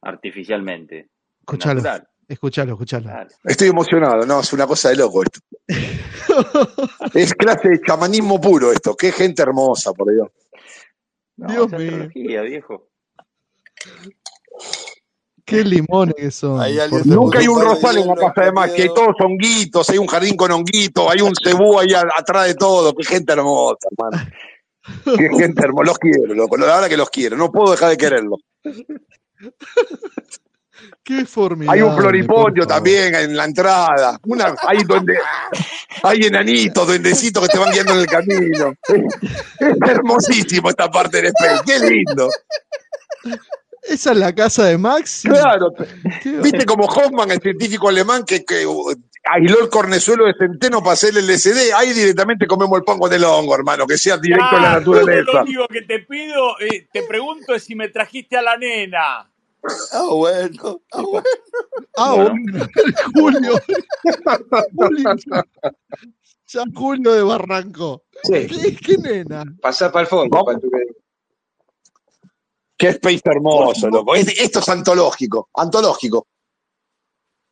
artificialmente. 0.04 1.00
Es 1.00 1.08
Escuchalo, 1.42 1.82
natural. 1.82 2.08
escuchalo, 2.28 2.72
escuchalo. 2.74 3.10
Estoy 3.44 3.70
emocionado. 3.70 4.28
No, 4.28 4.42
es 4.42 4.54
una 4.54 4.68
cosa 4.68 4.90
de 4.90 4.98
loco 4.98 5.24
esto. 5.24 5.40
Es 7.16 7.34
clase 7.34 7.70
de 7.70 7.82
chamanismo 7.82 8.40
puro 8.42 8.72
esto. 8.72 8.94
Qué 8.96 9.12
gente 9.12 9.42
hermosa, 9.42 9.92
por 9.94 10.14
Dios. 10.14 10.28
No, 11.38 11.48
Dios 11.48 11.72
mío. 11.72 12.44
viejo. 12.44 12.90
Qué 15.46 15.64
limones 15.64 16.16
que 16.16 16.32
son. 16.32 16.60
Nunca 17.06 17.38
hay 17.40 17.48
un 17.48 17.62
rosal 17.62 17.98
en 18.00 18.08
la 18.08 18.16
casa 18.16 18.52
de. 18.52 18.60
Hay 18.60 18.72
miedo. 18.72 18.94
todos 18.96 19.16
honguitos, 19.20 19.90
hay 19.92 19.98
un 20.00 20.08
jardín 20.08 20.36
con 20.36 20.52
honguitos, 20.52 21.08
hay 21.10 21.22
un 21.22 21.34
cebú 21.36 21.80
ahí 21.80 21.94
a- 21.94 22.04
atrás 22.18 22.48
de 22.48 22.56
todo. 22.56 22.94
Qué 22.96 23.04
gente 23.06 23.34
hermosa, 23.34 23.88
hermano. 23.92 24.32
Qué 25.18 25.30
gente 25.40 25.62
hermosa. 25.64 25.86
Los 25.86 26.00
quiero, 26.00 26.34
loco. 26.34 26.58
La 26.58 26.66
verdad 26.66 26.90
que 26.90 26.98
los 26.98 27.10
quiero. 27.12 27.38
No 27.38 27.52
puedo 27.52 27.72
dejar 27.72 27.90
de 27.90 27.98
quererlos. 27.98 28.40
Qué 31.04 31.26
formidable. 31.26 31.80
Hay 31.80 31.88
un 31.88 31.96
floripondio 31.96 32.66
también 32.66 33.14
en 33.14 33.38
la 33.38 33.46
entrada. 33.46 34.20
Una, 34.26 34.56
hay, 34.68 34.80
donde, 34.84 35.16
hay 36.02 36.24
enanitos, 36.26 36.88
duendecitos 36.88 37.48
que 37.48 37.54
te 37.54 37.60
van 37.60 37.72
guiando 37.72 37.94
en 37.94 38.00
el 38.00 38.08
camino. 38.08 38.74
Es 39.60 39.90
hermosísimo 39.90 40.70
esta 40.70 40.90
parte 40.90 41.18
del 41.18 41.28
space. 41.28 41.62
Qué 41.66 41.80
lindo. 41.88 42.30
Esa 43.88 44.12
es 44.12 44.18
la 44.18 44.34
casa 44.34 44.66
de 44.66 44.78
Maxi. 44.78 45.28
Claro. 45.30 45.72
Viste 46.42 46.66
como 46.66 46.86
Hoffman, 46.86 47.32
el 47.32 47.40
científico 47.42 47.90
alemán 47.90 48.24
que, 48.26 48.44
que 48.44 48.66
uh, 48.66 48.94
aisló 49.26 49.60
el 49.62 49.70
cornezuelo 49.70 50.26
de 50.26 50.34
centeno 50.40 50.80
para 50.82 50.94
hacer 50.94 51.16
el 51.18 51.28
LSD. 51.28 51.72
Ahí 51.76 51.94
directamente 51.94 52.48
comemos 52.48 52.78
el 52.80 52.84
pan 52.84 52.98
con 52.98 53.12
el 53.14 53.24
hongo, 53.24 53.54
hermano, 53.56 53.86
que 53.86 53.98
sea 53.98 54.18
directo 54.18 54.46
a 54.56 54.60
la 54.60 54.74
yo 54.74 54.80
naturaleza. 54.94 55.32
lo 55.34 55.42
único 55.44 55.68
que 55.68 55.82
te 55.84 56.00
pido, 56.00 56.60
eh, 56.60 56.88
te 56.92 57.04
pregunto 57.04 57.54
es 57.54 57.64
si 57.64 57.76
me 57.76 57.90
trajiste 57.90 58.36
a 58.38 58.42
la 58.42 58.58
nena. 58.58 59.30
Ah, 59.94 60.04
bueno. 60.12 60.82
Ah, 60.92 61.02
bueno. 61.02 61.24
Ah, 61.98 62.14
Bueno. 62.16 62.36
bueno. 62.52 62.68
Julio. 63.16 63.52
Julio. 64.76 65.44
Ya 66.48 66.64
Julio 66.76 67.14
de 67.14 67.24
Barranco. 67.24 68.04
Sí, 68.24 68.48
¿Qué, 68.48 68.76
qué 68.76 68.98
nena? 68.98 69.44
pasá 69.62 69.92
para 69.92 70.04
el 70.04 70.08
fondo. 70.08 70.46
Para 70.46 70.60
tu- 70.60 70.70
Qué 72.78 72.88
space 72.90 73.22
hermoso, 73.26 73.90
loco. 73.90 74.16
Es- 74.16 74.40
Esto 74.40 74.60
es 74.60 74.70
antológico, 74.70 75.50
antológico. 75.56 76.28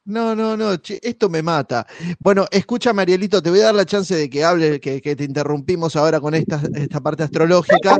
No, 0.05 0.35
no, 0.35 0.57
no, 0.57 0.75
che, 0.81 0.99
esto 1.01 1.29
me 1.29 1.41
mata. 1.41 1.87
Bueno, 2.19 2.45
escúchame, 2.51 3.03
Arielito, 3.03 3.41
te 3.41 3.49
voy 3.49 3.61
a 3.61 3.65
dar 3.65 3.75
la 3.75 3.85
chance 3.85 4.13
de 4.13 4.29
que 4.29 4.43
hable, 4.43 4.81
que, 4.81 5.01
que 5.01 5.15
te 5.15 5.23
interrumpimos 5.23 5.95
ahora 5.95 6.19
con 6.19 6.35
esta, 6.35 6.61
esta 6.75 6.99
parte 6.99 7.23
astrológica, 7.23 7.97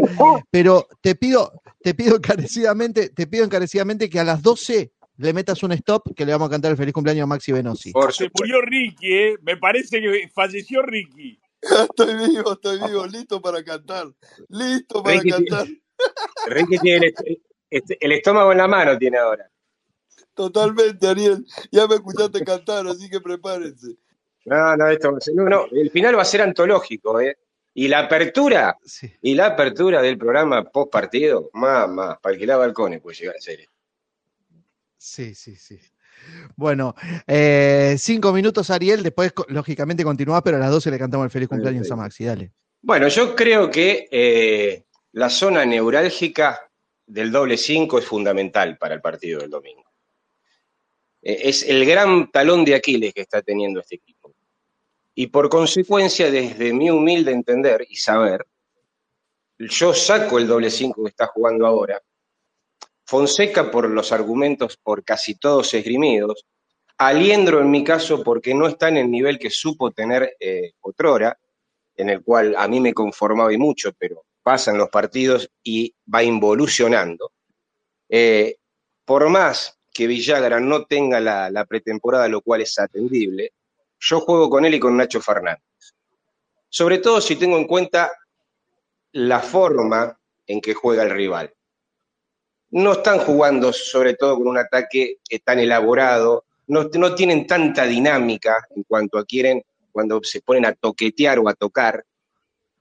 pero 0.52 0.86
te 1.00 1.16
pido, 1.16 1.62
te 1.82 1.94
pido 1.94 2.18
encarecidamente, 2.18 3.10
te 3.10 3.26
pido 3.26 3.46
encarecidamente 3.46 4.10
que 4.10 4.20
a 4.20 4.26
las 4.26 4.42
12 4.42 4.92
le 5.16 5.32
metas 5.32 5.64
un 5.64 5.72
stop 5.72 6.14
que 6.14 6.26
le 6.26 6.34
vamos 6.34 6.48
a 6.48 6.52
cantar 6.52 6.72
el 6.72 6.78
feliz 6.78 6.94
cumpleaños 6.94 7.24
a 7.24 7.28
Maxi 7.28 7.54
Venosi. 7.54 7.92
Por 7.94 8.12
Se 8.14 8.30
murió 8.38 8.60
Ricky, 8.62 9.14
¿eh? 9.14 9.38
Me 9.42 9.56
parece 9.56 10.02
que 10.02 10.30
falleció 10.36 10.82
Ricky. 10.82 11.40
Estoy 11.62 12.16
vivo, 12.28 12.52
estoy 12.52 12.80
vivo, 12.86 13.08
listo 13.08 13.42
para 13.42 13.64
cantar. 13.64 14.08
Listo 14.50 15.02
para 15.02 15.22
Ricky, 15.22 15.30
cantar. 15.30 15.68
Ricky 16.48 16.78
tiene 16.80 16.98
el, 16.98 17.04
est- 17.14 17.40
est- 17.70 17.98
el 18.00 18.12
estómago 18.12 18.52
en 18.52 18.58
la 18.60 18.68
mano, 18.68 18.98
tiene 18.98 19.18
ahora. 19.18 19.50
Totalmente, 20.34 21.08
Ariel. 21.08 21.46
Ya 21.72 21.88
me 21.88 21.96
escuchaste 21.96 22.44
cantar, 22.44 22.88
así 22.88 23.10
que 23.10 23.20
prepárense. 23.22 23.96
No, 24.46 24.76
no, 24.76 24.88
esto 24.90 25.12
va 25.12 25.18
a 25.18 25.22
ser- 25.22 25.36
no, 25.36 25.44
no, 25.48 25.66
el 25.72 25.90
final 25.92 26.18
va 26.18 26.22
a 26.24 26.26
ser 26.26 26.42
antológico, 26.42 27.20
¿eh? 27.22 27.38
Y 27.76 27.88
la 27.88 28.00
apertura, 28.00 28.78
Sí. 28.84 29.12
y 29.22 29.34
la 29.36 29.48
apertura 29.48 30.02
del 30.02 30.18
programa 30.18 30.64
post 30.64 30.92
partido, 30.92 31.50
más, 31.54 31.90
más, 31.90 32.18
para 32.20 32.34
alquilar 32.34 32.60
balcones 32.60 33.02
puede 33.02 33.18
llegar 33.18 33.36
a 33.38 33.42
ser. 33.42 33.68
Sí, 34.98 35.34
sí, 35.36 35.56
sí. 35.56 35.80
Bueno, 36.56 36.96
eh, 37.28 37.96
cinco 37.98 38.32
minutos, 38.32 38.70
Ariel. 38.70 39.04
Después, 39.04 39.34
lógicamente, 39.50 40.04
continúas, 40.04 40.42
pero 40.44 40.58
a 40.58 40.60
las 40.60 40.72
12 40.72 40.92
le 40.92 41.00
cantamos 41.00 41.26
el 41.26 41.32
feliz 41.32 41.50
cumpleaños 41.50 41.90
a 41.92 41.96
Maxi. 41.96 42.24
Dale. 42.26 42.52
Bueno, 42.82 43.08
yo 43.08 43.36
creo 43.36 43.70
que 43.70 44.08
eh, 44.12 44.86
la 45.14 45.30
zona 45.30 45.64
neurálgica 45.66 46.70
del 47.06 47.32
doble 47.32 47.58
5 47.58 48.00
es 48.00 48.06
fundamental 48.06 48.78
para 48.78 48.96
el 48.96 49.02
partido 49.02 49.42
del 49.42 49.50
domingo. 49.50 49.84
Eh, 51.22 51.42
es 51.44 51.64
el 51.64 51.86
gran 51.86 52.32
talón 52.32 52.66
de 52.66 52.76
Aquiles 52.76 53.14
que 53.14 53.22
está 53.22 53.42
teniendo 53.42 53.80
este 53.80 53.96
equipo. 53.96 54.34
Y 55.16 55.28
por 55.28 55.50
consecuencia, 55.50 56.32
desde 56.32 56.74
mi 56.74 56.90
humilde 56.90 57.32
entender 57.32 57.86
y 57.88 57.96
saber, 57.96 58.46
yo 59.60 59.94
saco 59.94 60.40
el 60.40 60.48
doble 60.48 60.72
5 60.72 61.04
que 61.04 61.10
está 61.10 61.28
jugando 61.28 61.68
ahora. 61.68 62.02
Fonseca 63.06 63.70
por 63.70 63.88
los 63.90 64.12
argumentos 64.12 64.78
por 64.78 65.04
casi 65.04 65.36
todos 65.36 65.72
esgrimidos. 65.76 66.46
Aliendro 66.98 67.62
en 67.62 67.70
mi 67.70 67.84
caso 67.84 68.24
porque 68.24 68.56
no 68.56 68.68
está 68.68 68.88
en 68.88 68.98
el 68.98 69.12
nivel 69.12 69.38
que 69.38 69.52
supo 69.52 69.92
tener 69.92 70.36
eh, 70.40 70.72
Otrora, 70.82 71.38
en 71.96 72.10
el 72.10 72.24
cual 72.24 72.56
a 72.58 72.68
mí 72.68 72.80
me 72.80 72.94
conformaba 72.94 73.54
y 73.54 73.58
mucho, 73.58 73.92
pero 73.94 74.24
pasan 74.44 74.78
los 74.78 74.90
partidos 74.90 75.50
y 75.64 75.96
va 76.14 76.24
involucionando. 76.24 77.32
Eh, 78.10 78.58
por 79.06 79.28
más 79.30 79.80
que 79.92 80.08
Villagra 80.08 80.60
no 80.60 80.86
tenga 80.86 81.20
la, 81.20 81.50
la 81.50 81.66
pretemporada, 81.66 82.28
lo 82.28 82.42
cual 82.42 82.62
es 82.62 82.78
atendible, 82.78 83.54
yo 84.00 84.20
juego 84.20 84.50
con 84.50 84.66
él 84.66 84.76
y 84.76 84.80
con 84.80 84.98
Nacho 84.98 85.22
Fernández. 85.22 85.64
Sobre 86.70 86.98
todo 86.98 87.22
si 87.22 87.36
tengo 87.36 87.58
en 87.58 87.68
cuenta 87.68 88.12
la 89.14 89.40
forma 89.40 90.20
en 90.46 90.60
que 90.60 90.74
juega 90.74 91.04
el 91.04 91.12
rival. 91.12 91.54
No 92.72 92.94
están 92.94 93.20
jugando 93.20 93.72
sobre 93.72 94.16
todo 94.16 94.38
con 94.38 94.48
un 94.48 94.58
ataque 94.58 95.20
tan 95.44 95.60
elaborado, 95.60 96.46
no, 96.68 96.90
no 96.94 97.14
tienen 97.14 97.46
tanta 97.46 97.86
dinámica 97.86 98.66
en 98.76 98.84
cuanto 98.84 99.18
a 99.18 99.26
quieren, 99.26 99.64
cuando 99.92 100.22
se 100.24 100.42
ponen 100.42 100.66
a 100.66 100.74
toquetear 100.74 101.40
o 101.40 101.48
a 101.48 101.54
tocar. 101.54 102.04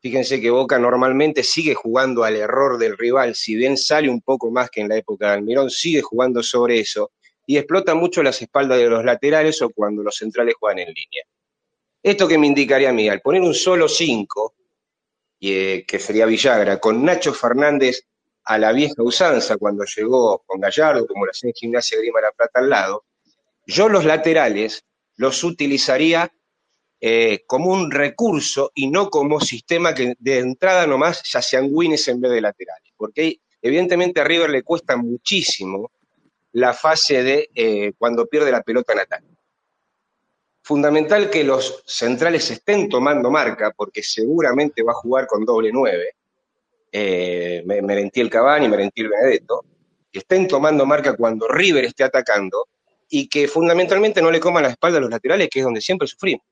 Fíjense 0.02 0.40
que 0.40 0.50
Boca 0.50 0.80
normalmente 0.80 1.44
sigue 1.44 1.74
jugando 1.74 2.24
al 2.24 2.34
error 2.34 2.76
del 2.76 2.98
rival, 2.98 3.36
si 3.36 3.54
bien 3.54 3.76
sale 3.76 4.10
un 4.10 4.20
poco 4.20 4.50
más 4.50 4.68
que 4.68 4.80
en 4.80 4.88
la 4.88 4.96
época 4.96 5.28
de 5.28 5.34
Almirón, 5.34 5.70
sigue 5.70 6.02
jugando 6.02 6.42
sobre 6.42 6.80
eso 6.80 7.12
y 7.46 7.56
explota 7.56 7.94
mucho 7.94 8.20
las 8.20 8.42
espaldas 8.42 8.78
de 8.78 8.88
los 8.88 9.04
laterales 9.04 9.62
o 9.62 9.70
cuando 9.70 10.02
los 10.02 10.16
centrales 10.16 10.56
juegan 10.58 10.80
en 10.80 10.88
línea. 10.88 11.24
Esto 12.02 12.26
que 12.26 12.36
me 12.36 12.48
indicaría 12.48 12.90
a 12.90 12.92
mí, 12.92 13.08
al 13.08 13.20
poner 13.20 13.42
un 13.42 13.54
solo 13.54 13.88
5, 13.88 14.54
eh, 15.40 15.84
que 15.86 16.00
sería 16.00 16.26
Villagra, 16.26 16.80
con 16.80 17.04
Nacho 17.04 17.32
Fernández 17.32 18.02
a 18.44 18.58
la 18.58 18.72
vieja 18.72 19.04
usanza 19.04 19.56
cuando 19.56 19.84
llegó 19.84 20.42
con 20.44 20.60
Gallardo, 20.60 21.06
como 21.06 21.26
lo 21.26 21.30
hacía 21.30 21.50
en 21.50 21.54
Gimnasia 21.54 21.98
Grima 21.98 22.20
La 22.20 22.32
Plata 22.32 22.58
al 22.58 22.70
lado, 22.70 23.04
yo 23.66 23.88
los 23.88 24.04
laterales 24.04 24.84
los 25.14 25.44
utilizaría 25.44 26.32
eh, 27.04 27.42
como 27.48 27.72
un 27.72 27.90
recurso 27.90 28.70
y 28.76 28.88
no 28.88 29.10
como 29.10 29.40
sistema 29.40 29.92
que 29.92 30.14
de 30.20 30.38
entrada 30.38 30.86
nomás 30.86 31.20
ya 31.24 31.42
sean 31.42 31.66
wins 31.68 32.06
en 32.06 32.20
vez 32.20 32.30
de 32.30 32.40
laterales. 32.40 32.92
Porque 32.96 33.40
evidentemente 33.60 34.20
a 34.20 34.24
River 34.24 34.50
le 34.50 34.62
cuesta 34.62 34.96
muchísimo 34.96 35.90
la 36.52 36.72
fase 36.72 37.24
de 37.24 37.50
eh, 37.56 37.92
cuando 37.98 38.26
pierde 38.26 38.52
la 38.52 38.62
pelota 38.62 38.92
en 38.92 39.00
ataque. 39.00 39.26
Fundamental 40.62 41.28
que 41.28 41.42
los 41.42 41.82
centrales 41.84 42.48
estén 42.52 42.88
tomando 42.88 43.32
marca, 43.32 43.72
porque 43.76 44.04
seguramente 44.04 44.84
va 44.84 44.92
a 44.92 45.02
jugar 45.02 45.26
con 45.26 45.44
doble 45.44 45.70
nueve. 45.72 46.14
Eh, 46.92 47.64
Merentiel 47.66 48.30
Cavani, 48.30 48.68
Merentiel 48.68 49.08
Benedetto, 49.08 49.64
que 50.12 50.20
estén 50.20 50.46
tomando 50.46 50.86
marca 50.86 51.16
cuando 51.16 51.48
River 51.48 51.86
esté 51.86 52.04
atacando 52.04 52.68
y 53.08 53.26
que 53.26 53.48
fundamentalmente 53.48 54.22
no 54.22 54.30
le 54.30 54.38
coman 54.38 54.62
la 54.62 54.68
espalda 54.68 54.98
a 54.98 55.00
los 55.00 55.10
laterales, 55.10 55.48
que 55.48 55.58
es 55.58 55.64
donde 55.64 55.80
siempre 55.80 56.06
sufrimos. 56.06 56.46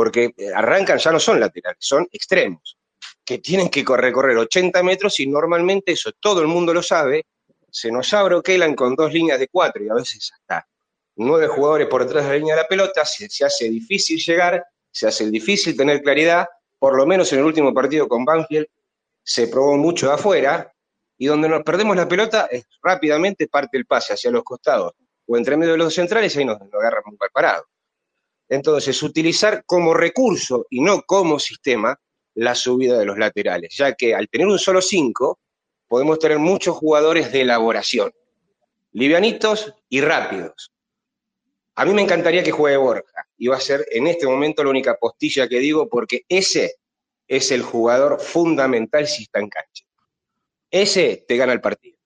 Porque 0.00 0.32
eh, 0.34 0.48
arrancan, 0.54 0.96
ya 0.96 1.12
no 1.12 1.20
son 1.20 1.38
laterales, 1.38 1.76
son 1.78 2.08
extremos, 2.10 2.78
que 3.22 3.36
tienen 3.36 3.68
que 3.68 3.84
recorrer 3.84 4.34
80 4.34 4.82
metros 4.82 5.20
y 5.20 5.26
normalmente 5.26 5.92
eso 5.92 6.10
todo 6.18 6.40
el 6.40 6.46
mundo 6.46 6.72
lo 6.72 6.82
sabe, 6.82 7.26
se 7.70 7.92
nos 7.92 8.10
abre 8.14 8.36
Okelan 8.36 8.74
con 8.74 8.94
dos 8.94 9.12
líneas 9.12 9.38
de 9.38 9.48
cuatro 9.48 9.84
y 9.84 9.90
a 9.90 9.92
veces 9.92 10.32
hasta 10.32 10.66
nueve 11.16 11.48
jugadores 11.48 11.86
por 11.86 12.06
detrás 12.06 12.24
de 12.24 12.30
la 12.30 12.36
línea 12.38 12.54
de 12.54 12.62
la 12.62 12.66
pelota, 12.66 13.04
se, 13.04 13.44
hace 13.44 13.68
difícil 13.68 14.18
llegar, 14.18 14.64
se 14.90 15.06
hace 15.06 15.30
difícil 15.30 15.76
tener 15.76 16.00
claridad, 16.00 16.46
por 16.78 16.96
lo 16.96 17.04
menos 17.04 17.30
en 17.34 17.40
el 17.40 17.44
último 17.44 17.74
partido 17.74 18.08
con 18.08 18.24
Banfield 18.24 18.68
se 19.22 19.48
probó 19.48 19.76
mucho 19.76 20.06
de 20.06 20.14
afuera, 20.14 20.72
y 21.18 21.26
donde 21.26 21.46
nos 21.46 21.62
perdemos 21.62 21.94
la 21.94 22.08
pelota 22.08 22.48
es 22.50 22.64
rápidamente 22.82 23.48
parte 23.48 23.76
el 23.76 23.84
pase 23.84 24.14
hacia 24.14 24.30
los 24.30 24.44
costados 24.44 24.94
o 25.26 25.36
entre 25.36 25.58
medio 25.58 25.72
de 25.72 25.78
los 25.78 25.94
centrales 25.94 26.34
y 26.34 26.38
ahí 26.38 26.44
nos, 26.46 26.58
nos 26.58 26.70
muy 27.04 27.18
parado. 27.30 27.66
Entonces, 28.50 29.00
utilizar 29.04 29.64
como 29.64 29.94
recurso 29.94 30.66
y 30.68 30.82
no 30.82 31.02
como 31.02 31.38
sistema 31.38 31.98
la 32.34 32.56
subida 32.56 32.98
de 32.98 33.04
los 33.04 33.16
laterales, 33.16 33.74
ya 33.76 33.94
que 33.94 34.12
al 34.12 34.28
tener 34.28 34.48
un 34.48 34.58
solo 34.58 34.82
5, 34.82 35.38
podemos 35.86 36.18
tener 36.18 36.40
muchos 36.40 36.76
jugadores 36.76 37.30
de 37.30 37.42
elaboración, 37.42 38.12
livianitos 38.92 39.72
y 39.88 40.00
rápidos. 40.00 40.72
A 41.76 41.84
mí 41.84 41.94
me 41.94 42.02
encantaría 42.02 42.42
que 42.42 42.50
juegue 42.50 42.76
Borja, 42.76 43.28
y 43.38 43.46
va 43.46 43.56
a 43.56 43.60
ser 43.60 43.86
en 43.90 44.08
este 44.08 44.26
momento 44.26 44.64
la 44.64 44.70
única 44.70 44.96
postilla 44.96 45.48
que 45.48 45.60
digo, 45.60 45.88
porque 45.88 46.24
ese 46.28 46.74
es 47.28 47.52
el 47.52 47.62
jugador 47.62 48.20
fundamental 48.20 49.06
si 49.06 49.22
está 49.22 49.38
en 49.38 49.48
cancha. 49.48 49.84
Ese 50.72 51.24
te 51.26 51.36
gana 51.36 51.52
el 51.52 51.60
partido. 51.60 51.96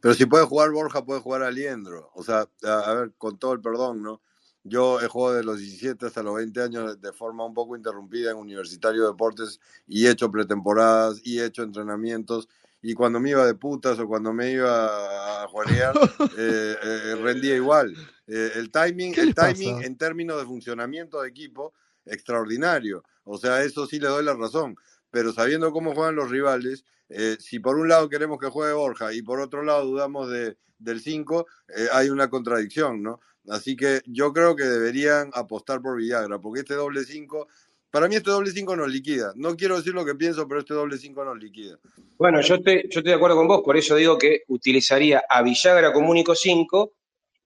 Pero 0.00 0.14
si 0.14 0.26
puede 0.26 0.44
jugar 0.44 0.70
Borja, 0.70 1.04
puede 1.04 1.20
jugar 1.20 1.42
Aliendro. 1.42 2.10
O 2.14 2.22
sea, 2.22 2.46
a, 2.62 2.94
ver, 2.94 3.14
con 3.16 3.38
todo 3.38 3.54
el 3.54 3.60
perdón, 3.60 4.02
¿no? 4.02 4.22
Yo 4.68 5.00
he 5.00 5.08
jugado 5.08 5.36
de 5.36 5.44
los 5.44 5.58
17 5.58 6.06
hasta 6.06 6.22
los 6.22 6.34
20 6.36 6.60
años 6.62 7.00
de 7.00 7.12
forma 7.12 7.44
un 7.44 7.54
poco 7.54 7.76
interrumpida 7.76 8.30
en 8.30 8.36
Universitario 8.36 9.02
de 9.02 9.08
Deportes 9.08 9.60
y 9.86 10.06
he 10.06 10.10
hecho 10.10 10.30
pretemporadas 10.30 11.20
y 11.24 11.38
he 11.38 11.46
hecho 11.46 11.62
entrenamientos. 11.62 12.48
Y 12.82 12.94
cuando 12.94 13.20
me 13.20 13.30
iba 13.30 13.46
de 13.46 13.54
putas 13.54 13.98
o 13.98 14.06
cuando 14.06 14.32
me 14.32 14.50
iba 14.50 15.42
a 15.42 15.48
jugar, 15.48 15.68
eh, 16.38 16.76
eh, 16.82 17.14
rendía 17.22 17.56
igual. 17.56 17.94
Eh, 18.26 18.52
el 18.56 18.70
timing, 18.70 19.12
¿Qué 19.12 19.22
el 19.22 19.34
pasa? 19.34 19.52
timing 19.54 19.82
en 19.84 19.96
términos 19.96 20.38
de 20.38 20.46
funcionamiento 20.46 21.22
de 21.22 21.28
equipo, 21.28 21.72
extraordinario. 22.04 23.04
O 23.24 23.38
sea, 23.38 23.62
eso 23.62 23.86
sí 23.86 23.98
le 23.98 24.08
doy 24.08 24.24
la 24.24 24.34
razón. 24.34 24.76
Pero 25.10 25.32
sabiendo 25.32 25.72
cómo 25.72 25.94
juegan 25.94 26.16
los 26.16 26.30
rivales, 26.30 26.84
eh, 27.08 27.36
si 27.38 27.60
por 27.60 27.76
un 27.76 27.88
lado 27.88 28.08
queremos 28.08 28.38
que 28.38 28.48
juegue 28.48 28.72
Borja 28.74 29.12
y 29.12 29.22
por 29.22 29.40
otro 29.40 29.62
lado 29.62 29.84
dudamos 29.86 30.28
de, 30.28 30.56
del 30.78 31.00
5, 31.00 31.46
eh, 31.76 31.88
hay 31.92 32.10
una 32.10 32.28
contradicción, 32.28 33.02
¿no? 33.02 33.20
Así 33.48 33.76
que 33.76 34.00
yo 34.06 34.32
creo 34.32 34.56
que 34.56 34.64
deberían 34.64 35.30
apostar 35.34 35.80
por 35.80 35.96
Villagra, 35.96 36.38
porque 36.38 36.60
este 36.60 36.74
doble 36.74 37.04
5, 37.04 37.46
para 37.90 38.08
mí 38.08 38.16
este 38.16 38.30
doble 38.30 38.50
5 38.50 38.74
nos 38.76 38.88
liquida. 38.88 39.32
No 39.36 39.56
quiero 39.56 39.76
decir 39.76 39.94
lo 39.94 40.04
que 40.04 40.14
pienso, 40.14 40.46
pero 40.48 40.60
este 40.60 40.74
doble 40.74 40.98
5 40.98 41.24
nos 41.24 41.38
liquida. 41.38 41.78
Bueno, 42.18 42.40
yo, 42.40 42.60
te, 42.62 42.82
yo 42.84 43.00
estoy 43.00 43.02
de 43.04 43.14
acuerdo 43.14 43.36
con 43.36 43.46
vos, 43.48 43.62
por 43.64 43.76
eso 43.76 43.94
digo 43.96 44.18
que 44.18 44.42
utilizaría 44.48 45.22
a 45.28 45.42
Villagra 45.42 45.92
como 45.92 46.10
único 46.10 46.34
5 46.34 46.92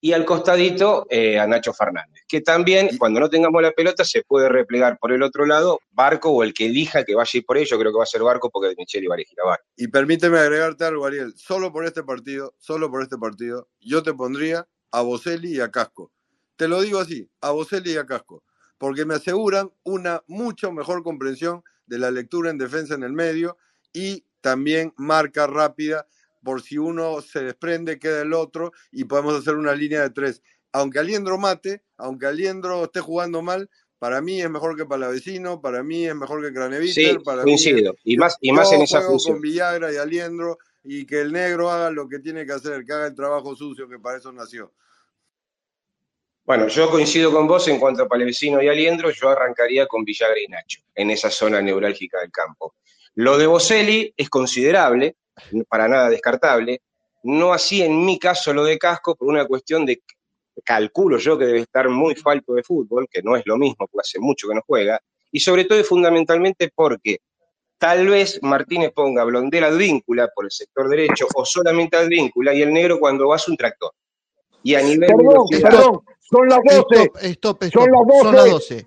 y 0.02 0.12
al 0.14 0.24
costadito 0.24 1.06
eh, 1.10 1.38
a 1.38 1.46
Nacho 1.46 1.74
Fernández, 1.74 2.22
que 2.26 2.40
también 2.40 2.88
Y- 2.92 2.96
cuando 2.96 3.20
no 3.20 3.28
tengamos 3.28 3.60
la 3.60 3.72
pelota 3.72 4.02
se 4.02 4.22
puede 4.22 4.48
replegar 4.48 4.96
por 4.98 5.12
el 5.12 5.22
otro 5.22 5.44
lado 5.44 5.80
Barco 5.90 6.30
o 6.30 6.42
el 6.42 6.54
que 6.54 6.66
elija 6.66 7.04
que 7.04 7.14
vaya 7.14 7.28
a 7.34 7.36
ir 7.36 7.44
por 7.44 7.58
ello, 7.58 7.78
creo 7.78 7.92
que 7.92 7.98
va 7.98 8.04
a 8.04 8.06
ser 8.06 8.22
Barco 8.22 8.48
porque 8.48 8.74
Micheli 8.78 9.06
va 9.08 9.14
a 9.14 9.18
elegir 9.18 9.38
a 9.44 9.48
Barco. 9.48 9.66
Y 9.76 9.88
permíteme 9.88 10.38
agregarte 10.38 10.84
algo, 10.84 11.04
Ariel. 11.04 11.34
Solo 11.36 11.70
por 11.70 11.84
este 11.84 12.02
partido, 12.02 12.54
solo 12.58 12.90
por 12.90 13.02
este 13.02 13.18
partido, 13.18 13.68
yo 13.80 14.02
te 14.02 14.14
pondría 14.14 14.66
a 14.92 15.02
Boselli 15.02 15.56
y 15.56 15.60
a 15.60 15.70
Casco. 15.70 16.12
Te 16.56 16.68
lo 16.68 16.80
digo 16.80 16.98
así, 16.98 17.28
a 17.40 17.50
Boselli 17.50 17.92
y 17.92 17.96
a 17.96 18.06
Casco, 18.06 18.42
porque 18.78 19.04
me 19.04 19.14
aseguran 19.14 19.70
una 19.82 20.22
mucho 20.26 20.72
mejor 20.72 21.02
comprensión 21.02 21.62
de 21.86 21.98
la 21.98 22.10
lectura 22.10 22.50
en 22.50 22.58
defensa 22.58 22.94
en 22.94 23.02
el 23.02 23.12
medio 23.12 23.56
y 23.92 24.24
también 24.40 24.92
marca 24.96 25.46
rápida 25.46 26.06
por 26.42 26.62
si 26.62 26.78
uno 26.78 27.20
se 27.20 27.40
desprende, 27.44 27.98
queda 27.98 28.22
el 28.22 28.32
otro 28.32 28.72
y 28.92 29.04
podemos 29.04 29.38
hacer 29.38 29.56
una 29.56 29.74
línea 29.74 30.02
de 30.02 30.10
tres. 30.10 30.42
Aunque 30.72 30.98
Aliendro 30.98 31.36
mate, 31.38 31.82
aunque 31.96 32.26
Aliendro 32.26 32.84
esté 32.84 33.00
jugando 33.00 33.42
mal, 33.42 33.68
para 33.98 34.22
mí 34.22 34.40
es 34.40 34.48
mejor 34.48 34.76
que 34.76 34.86
Palavecino, 34.86 35.60
para 35.60 35.82
mí 35.82 36.06
es 36.06 36.14
mejor 36.14 36.40
que 36.40 36.48
Sí, 36.48 36.54
Craneviter, 36.54 37.22
para 37.22 37.44
mí 37.44 37.52
es 37.52 37.64
coincido, 37.64 37.94
y 38.04 38.16
más, 38.16 38.36
y 38.40 38.52
más 38.52 38.72
en 38.72 38.82
esa 38.82 39.02
función. 39.02 39.34
con 39.34 39.42
Villagra 39.42 39.92
y 39.92 39.96
Aliendro 39.96 40.58
y 40.84 41.06
que 41.06 41.20
el 41.20 41.32
negro 41.32 41.70
haga 41.70 41.90
lo 41.90 42.08
que 42.08 42.18
tiene 42.18 42.46
que 42.46 42.52
hacer, 42.52 42.84
que 42.84 42.92
haga 42.92 43.06
el 43.06 43.14
trabajo 43.14 43.54
sucio 43.54 43.88
que 43.88 43.98
para 43.98 44.18
eso 44.18 44.32
nació. 44.32 44.72
Bueno, 46.44 46.68
yo 46.68 46.90
coincido 46.90 47.30
con 47.30 47.46
vos 47.46 47.68
en 47.68 47.78
cuanto 47.78 48.02
a 48.02 48.08
Palevecino 48.08 48.62
y 48.62 48.68
Aliendro, 48.68 49.10
yo 49.10 49.28
arrancaría 49.28 49.86
con 49.86 50.04
Villagra 50.04 50.40
y 50.40 50.48
Nacho, 50.48 50.80
en 50.94 51.10
esa 51.10 51.30
zona 51.30 51.60
neurálgica 51.60 52.20
del 52.20 52.32
campo. 52.32 52.74
Lo 53.14 53.38
de 53.38 53.46
Boselli 53.46 54.12
es 54.16 54.28
considerable, 54.28 55.16
para 55.68 55.86
nada 55.86 56.10
descartable, 56.10 56.82
no 57.22 57.52
así 57.52 57.82
en 57.82 58.04
mi 58.04 58.18
caso 58.18 58.52
lo 58.52 58.64
de 58.64 58.78
Casco, 58.78 59.14
por 59.14 59.28
una 59.28 59.46
cuestión 59.46 59.84
de, 59.84 60.02
calculo 60.64 61.18
yo 61.18 61.38
que 61.38 61.44
debe 61.44 61.60
estar 61.60 61.88
muy 61.88 62.14
falto 62.14 62.54
de 62.54 62.62
fútbol, 62.62 63.08
que 63.10 63.22
no 63.22 63.36
es 63.36 63.46
lo 63.46 63.56
mismo, 63.56 63.86
porque 63.86 64.00
hace 64.00 64.18
mucho 64.18 64.48
que 64.48 64.54
no 64.54 64.62
juega, 64.66 65.00
y 65.30 65.40
sobre 65.40 65.64
todo 65.64 65.78
y 65.78 65.84
fundamentalmente 65.84 66.70
porque 66.74 67.20
tal 67.80 68.06
vez 68.08 68.38
Martínez 68.42 68.92
ponga 68.94 69.24
Blondel 69.24 69.64
Advíncula 69.64 70.28
por 70.34 70.44
el 70.44 70.50
sector 70.50 70.88
derecho 70.88 71.26
o 71.34 71.44
solamente 71.46 71.96
Advíncula 71.96 72.52
y 72.54 72.60
el 72.62 72.72
negro 72.72 73.00
cuando 73.00 73.26
va 73.28 73.36
hace 73.36 73.50
un 73.50 73.56
tractor. 73.56 73.90
Y 74.62 74.74
a 74.74 74.82
nivel 74.82 75.08
Perdón, 75.08 75.26
velocidad, 75.26 75.70
perdón, 75.70 76.00
son 76.20 76.48
las 76.48 76.58
12. 76.62 76.76
Stop, 76.82 77.16
stop, 77.22 77.62
stop. 77.64 77.82
Son 77.82 77.90
las 77.90 78.00
Son 78.22 78.34
las 78.36 78.44
12. 78.50 78.74
12. 78.74 78.86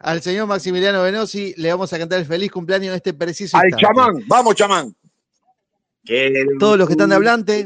Al 0.00 0.20
señor 0.20 0.46
Maximiliano 0.48 1.02
Venosi 1.02 1.54
le 1.56 1.70
vamos 1.70 1.90
a 1.92 1.98
cantar 1.98 2.18
el 2.18 2.26
feliz 2.26 2.50
cumpleaños 2.50 2.88
en 2.88 2.94
este 2.96 3.14
preciso 3.14 3.56
Al 3.56 3.66
instante. 3.68 3.86
chamán, 3.86 4.22
vamos, 4.26 4.54
chamán. 4.56 4.94
que 6.04 6.26
el- 6.26 6.58
Todos 6.58 6.76
los 6.78 6.86
que 6.88 6.92
están 6.94 7.08
de 7.10 7.14
hablante, 7.16 7.64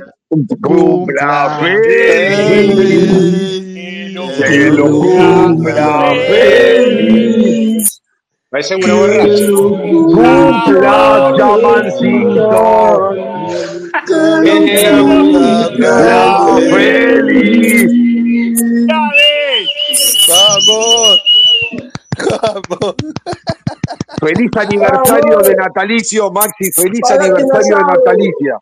Cumpla 0.62 1.59
feliz. 1.61 3.11
que 4.47 4.70
lo 4.70 4.90
cumpla 4.90 6.12
feliz. 6.28 8.00
Parece 8.51 8.75
un 8.75 8.81
borracho. 8.81 9.69
Cumpla, 10.11 11.33
chamancito. 11.37 13.11
Feliz. 16.71 17.91
¡Vamos! 20.29 21.23
¡Vamos! 22.43 22.95
Feliz 24.21 24.51
aniversario 24.57 25.39
de 25.39 25.55
natalicio, 25.55 26.33
Maxi. 26.33 26.73
Feliz 26.73 27.09
aniversario 27.09 27.77
de 27.77 27.85
natalicia. 27.85 28.59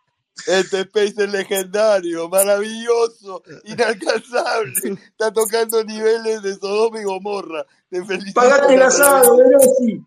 Este 0.47 0.81
Space 0.81 1.15
es 1.17 1.33
legendario, 1.33 2.29
maravilloso, 2.29 3.43
inalcanzable. 3.65 4.73
Está 4.85 5.33
tocando 5.33 5.83
niveles 5.85 6.43
de 6.43 6.55
Sodoma 6.55 7.01
y 7.01 7.05
Gomorra. 7.05 7.65
Te 7.91 8.05
felicito. 8.05 8.41
Pagate 8.41 8.75
el 8.75 8.83
asado, 8.83 9.37
Velosi. 9.37 10.03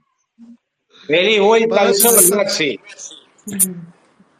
Vení, 1.09 1.39
vuelta 1.39 1.75
al 1.81 1.87
Pagate 1.87 1.93
sol, 1.97 2.15
el. 2.19 2.35
Maxi. 2.37 2.79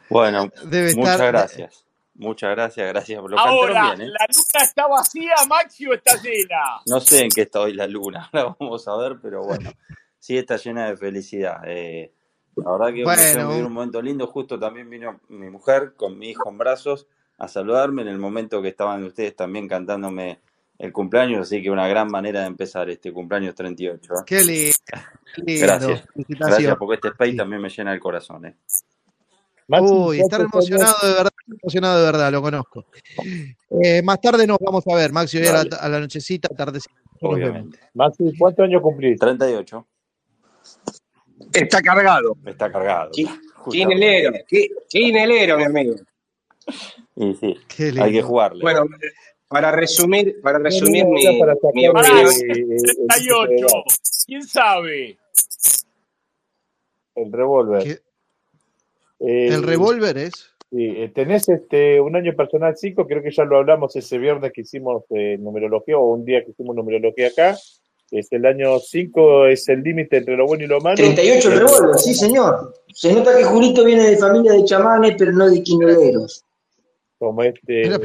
Bueno, 0.08 0.50
Debe 0.64 0.94
muchas 0.94 1.14
estar- 1.14 1.28
gracias. 1.32 1.84
Muchas 2.14 2.50
gracias, 2.50 2.86
gracias. 2.88 3.22
Lo 3.24 3.38
Ahora, 3.38 3.94
bien, 3.96 4.02
¿eh? 4.02 4.12
¿la 4.12 4.26
luna 4.28 4.62
está 4.64 4.86
vacía, 4.86 5.34
Maxi, 5.48 5.86
o 5.86 5.94
está 5.94 6.14
llena? 6.22 6.60
No 6.86 7.00
sé 7.00 7.24
en 7.24 7.30
qué 7.30 7.42
está 7.42 7.60
hoy 7.60 7.72
la 7.72 7.86
luna, 7.86 8.28
ahora 8.32 8.54
vamos 8.60 8.86
a 8.86 8.96
ver, 8.96 9.16
pero 9.20 9.42
bueno, 9.42 9.70
sí 10.18 10.36
está 10.36 10.56
llena 10.56 10.88
de 10.88 10.96
felicidad. 10.96 11.62
Eh, 11.66 12.12
la 12.56 12.70
verdad 12.72 12.92
que 12.94 13.02
Bueno. 13.02 13.48
vivir 13.48 13.64
un 13.64 13.72
momento 13.72 14.02
lindo. 14.02 14.26
Justo 14.26 14.58
también 14.58 14.88
vino 14.90 15.20
mi 15.30 15.48
mujer 15.50 15.94
con 15.96 16.18
mi 16.18 16.28
hijo 16.30 16.48
en 16.50 16.58
brazos 16.58 17.06
a 17.38 17.48
saludarme 17.48 18.02
en 18.02 18.08
el 18.08 18.18
momento 18.18 18.60
que 18.60 18.68
estaban 18.68 19.02
ustedes 19.04 19.34
también 19.34 19.66
cantándome 19.66 20.40
el 20.82 20.92
cumpleaños, 20.92 21.42
así 21.42 21.62
que 21.62 21.70
una 21.70 21.86
gran 21.86 22.08
manera 22.08 22.40
de 22.40 22.46
empezar 22.48 22.90
este 22.90 23.12
cumpleaños 23.12 23.54
38. 23.54 24.12
¿eh? 24.12 24.16
Qué 24.26 24.42
lindo. 24.42 24.76
qué 25.34 25.42
lindo. 25.42 25.66
Gracias. 25.66 26.04
Gracias, 26.28 26.76
porque 26.76 26.94
este 26.96 27.08
space 27.08 27.34
también 27.34 27.62
me 27.62 27.68
llena 27.68 27.92
el 27.94 28.00
corazón. 28.00 28.46
¿eh? 28.46 28.56
Uy, 29.68 30.20
estar 30.20 30.40
¿cuántos 30.40 30.66
años- 30.66 30.80
emocionado 30.80 31.08
de 31.08 31.14
verdad, 31.14 31.30
emocionado 31.62 31.98
de 32.00 32.04
verdad, 32.04 32.32
lo 32.32 32.42
conozco. 32.42 32.86
Eh, 33.82 34.02
más 34.02 34.20
tarde 34.20 34.46
nos 34.46 34.58
vamos 34.58 34.84
a 34.86 34.94
ver, 34.96 35.12
Maxi, 35.12 35.38
hoy 35.38 35.46
a 35.46 35.52
la, 35.64 35.76
a 35.80 35.88
la 35.88 36.00
nochecita, 36.00 36.48
tardecita. 36.48 37.00
Obviamente. 37.20 37.78
Maxi, 37.94 38.32
¿cuántos 38.36 38.64
años 38.64 38.82
cumplís? 38.82 39.18
38. 39.18 39.86
Está 41.54 41.80
cargado. 41.80 42.36
Está 42.44 42.70
cargado. 42.72 43.10
Qui- 43.12 43.40
quinelero, 44.88 45.56
mi 45.58 45.64
amigo. 45.64 45.94
Y 47.16 47.34
sí, 47.34 47.56
Qué 47.68 47.84
lindo. 47.86 48.04
hay 48.04 48.12
que 48.12 48.22
jugarle. 48.22 48.62
Bueno, 48.62 48.84
para 49.52 49.70
resumir, 49.72 50.40
para 50.42 50.58
resumir 50.58 51.04
mi, 51.06 51.22
mi 51.24 51.38
opinión, 51.88 51.96
eh, 51.96 52.50
el- 52.50 52.82
38. 53.08 53.66
¿Quién 54.26 54.42
sabe? 54.42 55.18
El 57.14 57.32
revólver. 57.32 57.82
¿Qué- 57.84 57.98
Eh, 59.24 59.48
¿El 59.54 59.62
revólver 59.62 60.18
es? 60.18 60.32
Sí, 60.70 60.78
eh, 60.96 61.12
tenés 61.14 61.48
este, 61.48 62.00
un 62.00 62.16
año 62.16 62.34
personal 62.34 62.74
5, 62.76 63.06
creo 63.06 63.22
que 63.22 63.30
ya 63.30 63.44
lo 63.44 63.58
hablamos 63.58 63.94
ese 63.94 64.18
viernes 64.18 64.52
que 64.52 64.62
hicimos 64.62 65.04
eh, 65.10 65.36
numerología 65.38 65.96
o 65.96 66.12
un 66.14 66.24
día 66.24 66.42
que 66.44 66.50
hicimos 66.50 66.74
numerología 66.74 67.28
acá. 67.28 67.56
Es 68.10 68.32
el 68.32 68.44
año 68.46 68.78
5 68.80 69.46
es 69.46 69.68
el 69.68 69.82
límite 69.82 70.16
entre 70.18 70.36
lo 70.36 70.46
bueno 70.46 70.64
y 70.64 70.66
lo 70.66 70.80
malo. 70.80 70.96
38 70.96 71.52
el 71.52 71.58
revólver, 71.60 71.98
sí, 71.98 72.14
señor. 72.14 72.74
Se 72.92 73.12
nota 73.12 73.36
que 73.36 73.44
Julito 73.44 73.84
viene 73.84 74.10
de 74.10 74.16
familia 74.16 74.52
de 74.52 74.64
chamanes, 74.64 75.14
pero 75.16 75.30
no 75.32 75.48
de 75.48 75.62
quinoleros. 75.62 76.44
Como 77.18 77.42
este, 77.44 77.82
Pero- 77.88 78.00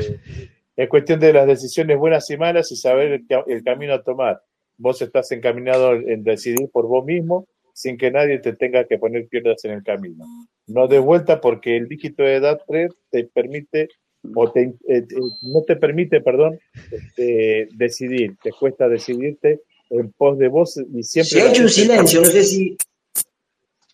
es 0.78 0.88
cuestión 0.90 1.20
de 1.20 1.34
las 1.34 1.48
decisiones 1.48 1.98
buenas 1.98 2.30
y 2.30 2.38
malas 2.38 2.72
y 2.72 2.76
saber 2.78 3.12
el, 3.12 3.28
ca- 3.28 3.44
el 3.48 3.64
camino 3.64 3.94
a 3.95 4.04
tomar. 4.04 4.41
Vos 4.78 5.02
estás 5.02 5.32
encaminado 5.32 5.94
en 5.94 6.24
decidir 6.24 6.70
por 6.72 6.86
vos 6.88 7.04
mismo 7.04 7.48
sin 7.74 7.98
que 7.98 8.12
nadie 8.12 8.40
te 8.40 8.54
tenga 8.54 8.86
que 8.86 8.98
poner 8.98 9.28
piedras 9.28 9.64
en 9.66 9.72
el 9.72 9.84
camino. 9.84 10.24
No 10.68 10.88
de 10.88 10.99
vuelta 10.99 11.41
porque 11.41 11.76
el 11.78 11.88
dígito 11.88 12.24
de 12.24 12.36
edad 12.36 12.60
3 12.68 12.91
te 13.12 13.26
permite 13.26 13.90
o 14.36 14.52
te, 14.52 14.74
eh, 14.88 15.02
te- 15.04 15.16
no 15.44 15.62
te 15.66 15.76
permite, 15.78 16.22
perdón, 16.22 16.60
este, 16.91 17.70
decidir. 17.76 18.36
Te 18.44 18.52
cuesta 18.52 18.88
decidirte 18.88 19.62
en 19.90 20.12
pos 20.12 20.38
de 20.38 20.48
vos 20.48 20.78
y 20.94 21.04
siempre... 21.04 21.30
Se 21.30 21.41
ha 21.41 21.49
hecho 21.49 21.64
un 21.64 21.70
silencio, 21.70 22.22
no 22.22 22.28
sé 22.28 22.44
si. 22.44 22.78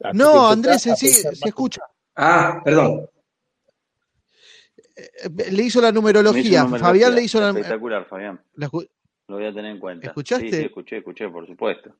Así 0.02 0.18
No, 0.18 0.50
Andrés, 0.50 0.82
sí, 0.82 1.08
se 1.08 1.30
escucha. 1.46 1.82
Ah, 2.16 2.62
perdón. 2.64 3.08
Eh, 4.96 5.52
Le 5.52 5.64
hizo 5.64 5.82
la 5.82 5.90
hizo 5.90 5.96
numerología. 5.96 6.64
numerología. 6.64 6.80
Fabián 6.80 7.16
le 7.16 7.24
hizo 7.24 7.40
la. 7.40 7.50
Espectacular, 7.50 8.06
Fabián. 8.08 8.42
la 8.56 8.70
Lo 9.28 9.36
voy 9.38 9.46
a 9.46 9.54
tener 9.54 9.72
en 9.72 9.80
cuenta. 9.80 10.08
¿Escuchaste? 10.08 10.50
Sí, 10.50 10.58
sí, 10.58 10.64
escuché, 10.66 10.98
escuché, 10.98 11.30
por 11.30 11.48
supuesto. 11.48 11.96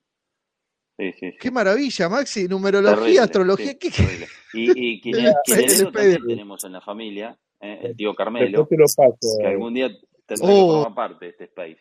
Sí, 0.98 1.12
sí, 1.14 1.32
sí. 1.32 1.38
Qué 1.40 1.50
maravilla, 1.50 2.08
Maxi. 2.10 2.48
Numerología, 2.48 2.96
Terrible, 2.98 3.20
astrología. 3.22 3.68
sí, 3.72 3.76
¿qué- 3.80 3.90
terrible. 3.92 4.28
Y, 4.54 4.98
y 4.98 5.12
también 5.92 6.22
tenemos 6.28 6.64
en 6.66 6.72
la 6.74 6.82
familia, 6.82 7.36
eh, 7.60 7.80
el 7.84 7.96
tío 7.96 8.14
Carmelo, 8.14 8.68
te 8.68 8.78
lo 8.78 8.86
paso. 8.86 9.18
que 9.40 9.48
algún 9.48 9.74
día 9.74 9.90
tendrá 10.28 10.48
Oh. 10.48 10.56
que 10.56 10.84
formar 10.84 10.96
parte 10.96 11.26
de 11.26 11.32
este 11.32 11.44
space. 11.46 11.80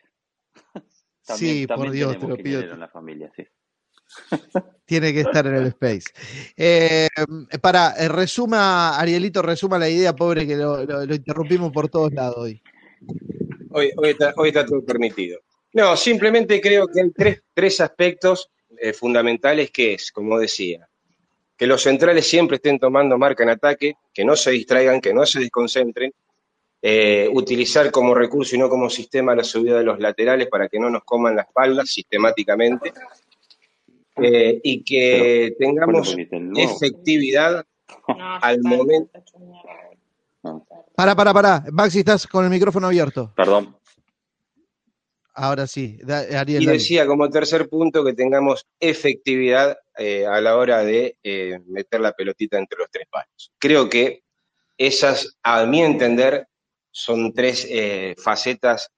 También, 1.27 1.55
Sí, 1.55 1.67
por 1.69 1.77
también 1.77 1.93
Dios, 1.93 2.09
te 2.13 2.15
tenemos 2.19 2.39
lo 2.39 2.43
pido. 2.43 2.61
En 2.63 2.81
la 2.81 2.89
familia, 2.89 3.31
sí. 3.37 3.47
Tiene 4.85 5.13
que 5.13 5.21
estar 5.21 5.47
en 5.47 5.55
el 5.55 5.67
space. 5.69 6.13
Eh, 6.57 7.09
para, 7.61 7.95
eh, 7.97 8.09
resuma, 8.09 8.99
Arielito, 8.99 9.41
resuma 9.43 9.79
la 9.79 9.89
idea, 9.89 10.15
pobre, 10.15 10.47
que 10.47 10.57
lo, 10.57 10.83
interrumpimos 11.05 11.73
por 11.73 11.89
todos 11.89 12.13
lados 12.13 12.37
hoy. 12.37 12.63
Hoy, 13.71 13.91
hoy, 13.97 14.11
está, 14.11 14.35
hoy 14.37 14.53
todo 14.53 14.85
permitido. 14.85 15.41
No, 15.73 15.97
simplemente 15.97 16.61
creo 16.61 16.87
que 16.87 17.01
hay 17.01 17.41
tres, 17.55 17.81
aspectos 17.81 18.51
eh, 18.77 18.93
fundamentales 18.93 19.71
que 19.71 19.95
es, 19.95 20.13
como 20.13 20.39
decía, 20.39 20.87
que 21.57 21.67
los 21.67 21.83
centrales 21.83 22.27
siempre 22.27 22.57
estén 22.57 22.79
tomando 22.79 23.17
marca 23.17 23.45
en 23.45 23.51
ataque, 23.51 23.95
que 24.13 24.25
no 24.25 24.37
se 24.37 24.51
distraigan, 24.51 25.01
que 25.01 25.15
no 25.15 25.25
se 25.25 25.41
desconcentren, 25.41 26.13
utilizar 27.33 27.93
como 27.93 28.13
recurso 28.13 28.57
y 28.57 28.59
no 28.59 28.69
como 28.69 28.91
sistema 28.91 29.37
la 29.37 29.45
subida 29.45 29.79
de 29.79 29.85
los 29.85 30.01
laterales 30.01 30.49
para 30.49 30.69
que 30.69 30.81
no 30.81 30.91
nos 30.91 31.05
coman 31.05 31.37
la 31.37 31.43
espalda 31.43 31.87
sistemáticamente, 31.87 32.93
eh, 34.17 34.61
y 34.63 34.83
que 34.85 35.55
tengamos 35.59 36.17
efectividad 36.57 37.65
al 38.17 38.61
momento. 38.63 39.11
Para, 40.97 41.15
para, 41.15 41.33
para. 41.33 41.65
Maxi, 41.73 42.01
estás 42.01 42.27
con 42.27 42.45
el 42.45 42.51
micrófono 42.51 42.89
abierto. 42.89 43.33
Perdón. 43.37 43.77
Ahora 45.35 45.67
sí. 45.67 45.99
Da- 46.03 46.41
Ariel, 46.41 46.63
Y 46.63 46.67
dale. 46.67 46.79
decía 46.79 47.07
como 47.07 47.31
tercer 47.31 47.69
punto 47.69 48.05
que 48.05 48.13
tengamos 48.13 48.67
efectividad 48.79 49.79
eh, 49.97 50.27
a 50.27 50.41
la 50.41 50.57
hora 50.57 50.85
de 50.85 51.17
eh, 51.23 51.59
meter 51.67 52.01
la 52.01 52.13
pelotita 52.13 52.59
entre 52.59 52.79
los 52.79 52.89
tres 52.91 53.07
palos. 53.11 53.53
Creo 53.59 53.89
que 53.89 54.25
esas, 54.77 55.39
a 55.43 55.65
mi 55.65 55.81
entender, 55.83 56.47
son 56.91 57.33
tres 57.33 57.67
eh, 57.71 58.15
facetas 58.19 58.91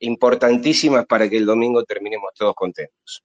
importantísimas 0.00 1.06
para 1.06 1.28
que 1.30 1.36
el 1.36 1.46
domingo 1.46 1.84
terminemos 1.84 2.30
todos 2.34 2.54
contentos. 2.54 3.22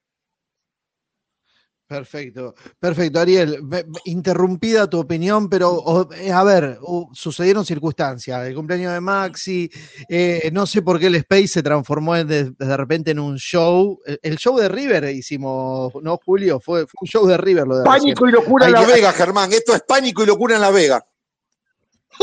Perfecto, 1.87 2.53
perfecto, 2.79 3.17
Ariel. 3.21 3.61
Interrumpida 4.03 4.89
tu 4.89 4.99
opinión, 4.99 5.49
pero 5.49 5.71
o- 5.71 6.11
eh, 6.13 6.31
a 6.33 6.43
ver, 6.43 6.77
sucedieron 7.13 7.65
circunstancias. 7.65 8.45
El 8.45 8.53
cumpleaños 8.55 8.91
de 8.91 8.99
Maxi, 8.99 9.69
eh, 10.09 10.49
no 10.51 10.65
sé 10.67 10.81
por 10.81 10.99
qué 10.99 11.07
el 11.07 11.15
Space 11.15 11.47
se 11.47 11.63
transformó 11.63 12.17
en 12.17 12.27
de, 12.27 12.51
de 12.51 12.75
repente 12.77 13.11
en 13.11 13.19
un 13.19 13.37
show. 13.37 14.01
El, 14.05 14.19
el 14.21 14.37
show 14.37 14.57
de 14.57 14.67
River 14.67 15.05
hicimos, 15.15 15.93
¿no, 16.01 16.19
Julio? 16.25 16.59
Fue, 16.59 16.81
fue 16.87 16.97
un 17.03 17.07
show 17.07 17.25
de 17.25 17.37
River 17.37 17.65
lo 17.65 17.77
de 17.77 17.85
recién. 17.85 18.01
Pánico 18.15 18.27
y 18.27 18.31
locura 18.33 18.65
en 18.65 18.75
Hay 18.75 18.81
Las 18.81 18.85
que- 18.91 18.93
Vegas, 18.97 19.15
Germán. 19.15 19.53
Esto 19.53 19.73
es 19.73 19.81
pánico 19.83 20.23
y 20.23 20.25
locura 20.25 20.55
en 20.55 20.61
Las 20.61 20.73
Vegas. 20.73 21.03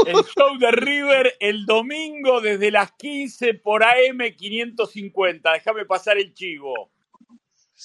El 0.07 0.15
show 0.25 0.59
de 0.61 0.73
River 0.73 1.35
el 1.41 1.65
domingo 1.65 2.41
desde 2.43 2.71
las 2.71 2.93
15 2.99 3.55
por 3.55 3.83
AM 3.83 4.19
550. 4.37 5.53
Déjame 5.53 5.87
pasar 5.87 6.19
el 6.19 6.35
chivo. 6.35 6.91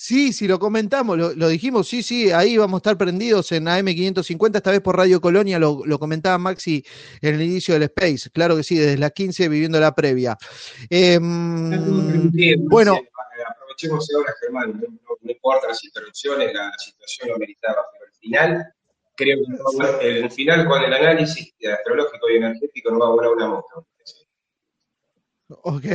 Sí, 0.01 0.31
sí, 0.31 0.47
lo 0.47 0.59
comentamos, 0.59 1.17
lo, 1.17 1.47
dijimos, 1.49 1.89
sí, 1.89 2.01
sí, 2.01 2.31
ahí 2.31 2.55
vamos 2.55 2.77
a 2.77 2.79
estar 2.79 2.97
prendidos 2.97 3.51
en 3.51 3.65
AM550, 3.65 4.55
esta 4.55 4.71
vez 4.71 4.79
por 4.79 4.95
Radio 4.95 5.19
Colonia, 5.19 5.59
lo, 5.59 5.99
comentaba 5.99 6.37
Maxi 6.37 6.81
en 7.21 7.35
el 7.35 7.41
inicio 7.41 7.73
del 7.73 7.83
Space, 7.83 8.29
claro 8.31 8.55
que 8.55 8.63
sí, 8.63 8.77
desde 8.77 8.97
las 8.97 9.11
15 9.11 9.49
viviendo 9.49 9.77
la 9.77 9.93
previa. 9.93 10.37
Em, 10.89 12.31
bueno, 12.59 12.97
aprovechemos 13.45 14.07
ahora, 14.15 14.33
Germán, 14.39 14.81
no, 14.81 15.29
importa 15.29 15.67
las 15.67 15.83
interrupciones, 15.83 16.53
la, 16.53 16.67
la 16.69 16.77
situación 16.77 17.29
lo 17.31 17.37
meritaba, 17.37 17.85
pero 17.91 18.05
al 18.05 18.19
final, 18.19 18.73
creo 19.15 19.37
que 19.99 20.19
el 20.19 20.31
final 20.31 20.65
con 20.65 20.81
el 20.81 20.93
análisis 20.93 21.53
astrológico 21.77 22.29
y 22.29 22.37
energético 22.37 22.91
no 22.91 22.99
va 22.99 23.07
a 23.07 23.09
volar 23.09 23.31
una 23.33 23.47
moto. 23.49 23.85
Ok. 25.49 25.85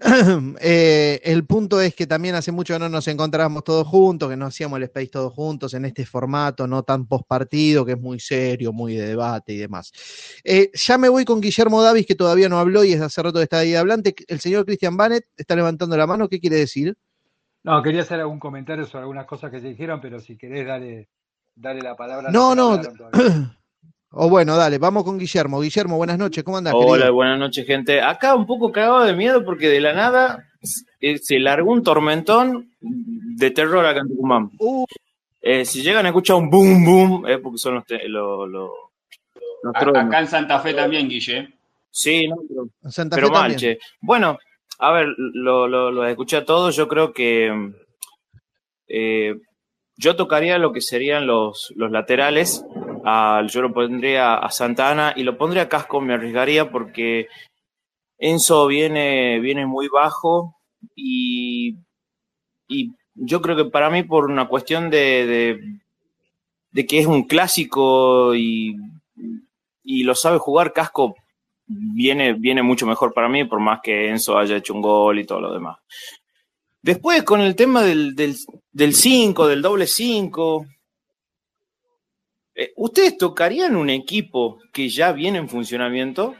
Eh, 0.64 1.20
el 1.24 1.44
punto 1.44 1.80
es 1.80 1.94
que 1.94 2.06
también 2.06 2.34
hace 2.34 2.52
mucho 2.52 2.74
que 2.74 2.78
no 2.78 2.88
nos 2.88 3.06
encontrábamos 3.08 3.64
todos 3.64 3.86
juntos, 3.86 4.28
que 4.30 4.36
no 4.36 4.46
hacíamos 4.46 4.76
el 4.78 4.84
space 4.84 5.08
todos 5.08 5.32
juntos 5.32 5.74
en 5.74 5.84
este 5.84 6.06
formato, 6.06 6.66
no 6.66 6.82
tan 6.82 7.06
post 7.06 7.26
partido, 7.26 7.84
que 7.84 7.92
es 7.92 8.00
muy 8.00 8.20
serio, 8.20 8.72
muy 8.72 8.94
de 8.94 9.08
debate 9.08 9.52
y 9.52 9.58
demás. 9.58 9.92
Eh, 10.44 10.70
ya 10.72 10.98
me 10.98 11.08
voy 11.08 11.24
con 11.24 11.40
Guillermo 11.40 11.82
Davis, 11.82 12.06
que 12.06 12.14
todavía 12.14 12.48
no 12.48 12.58
habló 12.58 12.84
y 12.84 12.92
es 12.92 13.00
hace 13.00 13.22
rato 13.22 13.38
que 13.38 13.44
está 13.44 13.58
ahí 13.58 13.74
hablante. 13.74 14.14
El 14.28 14.40
señor 14.40 14.64
Christian 14.64 14.96
Banet 14.96 15.26
está 15.36 15.56
levantando 15.56 15.96
la 15.96 16.06
mano. 16.06 16.28
¿Qué 16.28 16.40
quiere 16.40 16.56
decir? 16.56 16.96
No, 17.64 17.82
quería 17.82 18.02
hacer 18.02 18.20
algún 18.20 18.38
comentario 18.38 18.86
sobre 18.86 19.02
algunas 19.02 19.26
cosas 19.26 19.50
que 19.50 19.60
se 19.60 19.68
dijeron, 19.68 20.00
pero 20.00 20.20
si 20.20 20.36
querés, 20.36 20.66
dale, 20.66 21.08
dale 21.54 21.80
la 21.82 21.96
palabra. 21.96 22.30
No, 22.30 22.54
no. 22.54 22.80
O 24.14 24.28
bueno, 24.28 24.56
dale, 24.56 24.78
vamos 24.78 25.04
con 25.04 25.18
Guillermo. 25.18 25.60
Guillermo, 25.60 25.96
buenas 25.96 26.18
noches, 26.18 26.44
¿cómo 26.44 26.58
andás, 26.58 26.74
Hola, 26.76 26.92
querido? 26.98 27.14
buenas 27.14 27.38
noches, 27.38 27.66
gente. 27.66 28.00
Acá 28.02 28.34
un 28.34 28.46
poco 28.46 28.70
cagado 28.70 29.04
de 29.04 29.14
miedo 29.14 29.44
porque 29.44 29.68
de 29.68 29.80
la 29.80 29.94
nada 29.94 30.44
se 30.60 31.38
largó 31.38 31.72
un 31.72 31.82
tormentón 31.82 32.70
de 32.80 33.50
terror 33.50 33.84
acá 33.86 34.00
en 34.00 34.08
Tucumán. 34.08 34.50
Uh, 34.58 34.84
Eh, 35.40 35.64
si 35.64 35.82
llegan 35.82 36.04
a 36.06 36.10
escuchar 36.10 36.36
un 36.36 36.48
boom 36.50 36.84
boom, 36.84 37.26
es 37.26 37.38
porque 37.38 37.58
son 37.58 37.82
los. 38.08 38.70
Acá 39.74 40.20
en 40.20 40.26
Santa 40.28 40.60
Fe 40.60 40.74
también, 40.74 41.08
Guille. 41.08 41.48
Sí, 41.90 42.28
no, 42.28 42.36
pero, 42.48 42.68
en 42.84 42.90
Santa 42.92 43.16
pero 43.16 43.28
Fe 43.28 43.32
mal, 43.32 43.50
también. 43.52 43.76
che. 43.76 43.78
Bueno, 44.00 44.38
a 44.78 44.92
ver, 44.92 45.06
lo, 45.16 45.66
lo, 45.66 45.90
lo 45.90 46.06
escuché 46.06 46.36
a 46.36 46.44
todos. 46.44 46.76
Yo 46.76 46.86
creo 46.86 47.12
que 47.12 47.72
eh, 48.88 49.34
yo 49.96 50.16
tocaría 50.16 50.58
lo 50.58 50.72
que 50.72 50.80
serían 50.80 51.26
los, 51.26 51.72
los 51.76 51.90
laterales. 51.90 52.64
Yo 53.04 53.62
lo 53.62 53.72
pondría 53.72 54.36
a 54.36 54.50
Santana 54.50 55.12
y 55.16 55.24
lo 55.24 55.36
pondría 55.36 55.64
a 55.64 55.68
Casco, 55.68 56.00
me 56.00 56.14
arriesgaría 56.14 56.70
porque 56.70 57.28
Enzo 58.18 58.66
viene, 58.68 59.40
viene 59.40 59.66
muy 59.66 59.88
bajo 59.88 60.56
y, 60.94 61.76
y 62.68 62.92
yo 63.14 63.40
creo 63.42 63.56
que 63.56 63.64
para 63.64 63.90
mí 63.90 64.04
por 64.04 64.26
una 64.26 64.46
cuestión 64.46 64.90
de, 64.90 65.58
de, 66.70 66.86
que 66.86 67.00
es 67.00 67.06
un 67.06 67.24
clásico 67.24 68.34
y, 68.34 68.76
y 69.82 70.04
lo 70.04 70.14
sabe 70.14 70.38
jugar, 70.38 70.72
Casco 70.72 71.16
viene, 71.66 72.34
viene 72.34 72.62
mucho 72.62 72.86
mejor 72.86 73.12
para 73.12 73.28
mí, 73.28 73.44
por 73.44 73.58
más 73.58 73.80
que 73.82 74.08
Enzo 74.08 74.38
haya 74.38 74.56
hecho 74.56 74.74
un 74.74 74.82
gol 74.82 75.18
y 75.18 75.24
todo 75.24 75.40
lo 75.40 75.52
demás. 75.52 75.78
Después 76.80 77.22
con 77.22 77.40
el 77.40 77.56
tema 77.56 77.82
del 77.82 78.14
5, 78.16 78.16
del, 78.16 78.36
del, 78.72 78.94
cinco, 78.94 79.46
del 79.46 79.62
doble 79.62 79.86
5, 79.86 80.66
eh, 80.66 80.81
¿ustedes 82.76 83.16
tocarían 83.16 83.76
un 83.76 83.90
equipo 83.90 84.58
que 84.72 84.88
ya 84.88 85.12
viene 85.12 85.38
en 85.38 85.48
funcionamiento? 85.48 86.34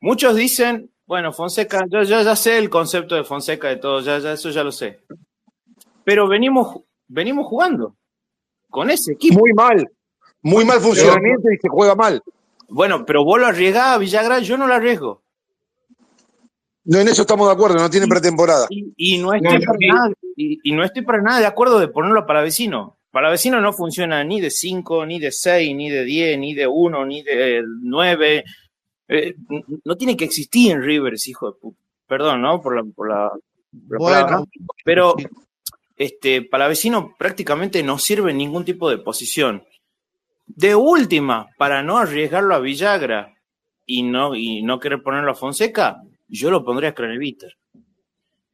Muchos 0.00 0.36
dicen, 0.36 0.90
bueno, 1.06 1.32
Fonseca, 1.32 1.84
yo, 1.88 2.02
yo 2.02 2.22
ya 2.22 2.36
sé 2.36 2.58
el 2.58 2.70
concepto 2.70 3.14
de 3.14 3.24
Fonseca 3.24 3.68
de 3.68 3.76
todo, 3.76 4.00
ya, 4.00 4.18
ya, 4.18 4.32
eso 4.32 4.50
ya 4.50 4.64
lo 4.64 4.72
sé. 4.72 5.00
Pero 6.04 6.28
venimos, 6.28 6.80
venimos 7.08 7.46
jugando 7.46 7.96
con 8.68 8.90
ese 8.90 9.12
equipo. 9.12 9.38
Muy 9.38 9.52
mal, 9.52 9.90
muy 10.42 10.64
mal 10.64 10.80
funcionamiento 10.80 11.50
y 11.50 11.58
se 11.58 11.68
juega 11.68 11.94
mal. 11.94 12.22
Bueno, 12.68 13.04
pero 13.06 13.24
vos 13.24 13.38
lo 13.38 13.46
arriesgás 13.46 13.94
a 13.94 13.98
Villagra, 13.98 14.40
yo 14.40 14.58
no 14.58 14.66
lo 14.66 14.74
arriesgo. 14.74 15.22
No, 16.84 16.98
en 16.98 17.08
eso 17.08 17.22
estamos 17.22 17.46
de 17.46 17.54
acuerdo, 17.54 17.76
no 17.76 17.88
tiene 17.88 18.06
pretemporada. 18.06 18.66
Y, 18.68 18.92
y 18.96 19.18
no 19.18 19.32
estoy 19.32 19.64
para 19.64 19.78
nada, 19.80 20.12
y, 20.36 20.58
y 20.62 20.72
no 20.72 20.84
estoy 20.84 21.02
para 21.02 21.22
nada 21.22 21.40
de 21.40 21.46
acuerdo 21.46 21.78
de 21.78 21.88
ponerlo 21.88 22.26
para 22.26 22.42
vecino. 22.42 22.98
Para 23.14 23.30
vecino 23.30 23.60
no 23.60 23.72
funciona 23.72 24.24
ni 24.24 24.40
de 24.40 24.50
5, 24.50 25.06
ni 25.06 25.20
de 25.20 25.30
6, 25.30 25.76
ni 25.76 25.88
de 25.88 26.02
10, 26.02 26.36
ni 26.36 26.52
de 26.52 26.66
1, 26.66 27.06
ni 27.06 27.22
de 27.22 27.62
9. 27.64 28.44
Eh, 29.06 29.36
no 29.84 29.96
tiene 29.96 30.16
que 30.16 30.24
existir 30.24 30.72
en 30.72 30.82
Rivers, 30.82 31.28
hijo 31.28 31.52
de 31.52 31.56
puta. 31.56 31.78
Perdón, 32.08 32.42
¿no? 32.42 32.60
Por 32.60 32.74
la, 32.74 32.82
por 32.82 33.08
la, 33.08 33.30
por 33.88 33.98
Bueno. 33.98 34.48
Pero 34.84 35.14
este, 35.96 36.42
para 36.42 36.66
vecino 36.66 37.14
prácticamente 37.16 37.84
no 37.84 38.00
sirve 38.00 38.34
ningún 38.34 38.64
tipo 38.64 38.90
de 38.90 38.98
posición. 38.98 39.62
De 40.46 40.74
última, 40.74 41.46
para 41.56 41.84
no 41.84 41.98
arriesgarlo 41.98 42.56
a 42.56 42.58
Villagra 42.58 43.32
y 43.86 44.02
no, 44.02 44.34
y 44.34 44.60
no 44.64 44.80
querer 44.80 45.04
ponerlo 45.04 45.30
a 45.30 45.36
Fonseca, 45.36 46.02
yo 46.26 46.50
lo 46.50 46.64
pondría 46.64 46.90
a 46.90 46.94
Craneviter. 46.94 47.56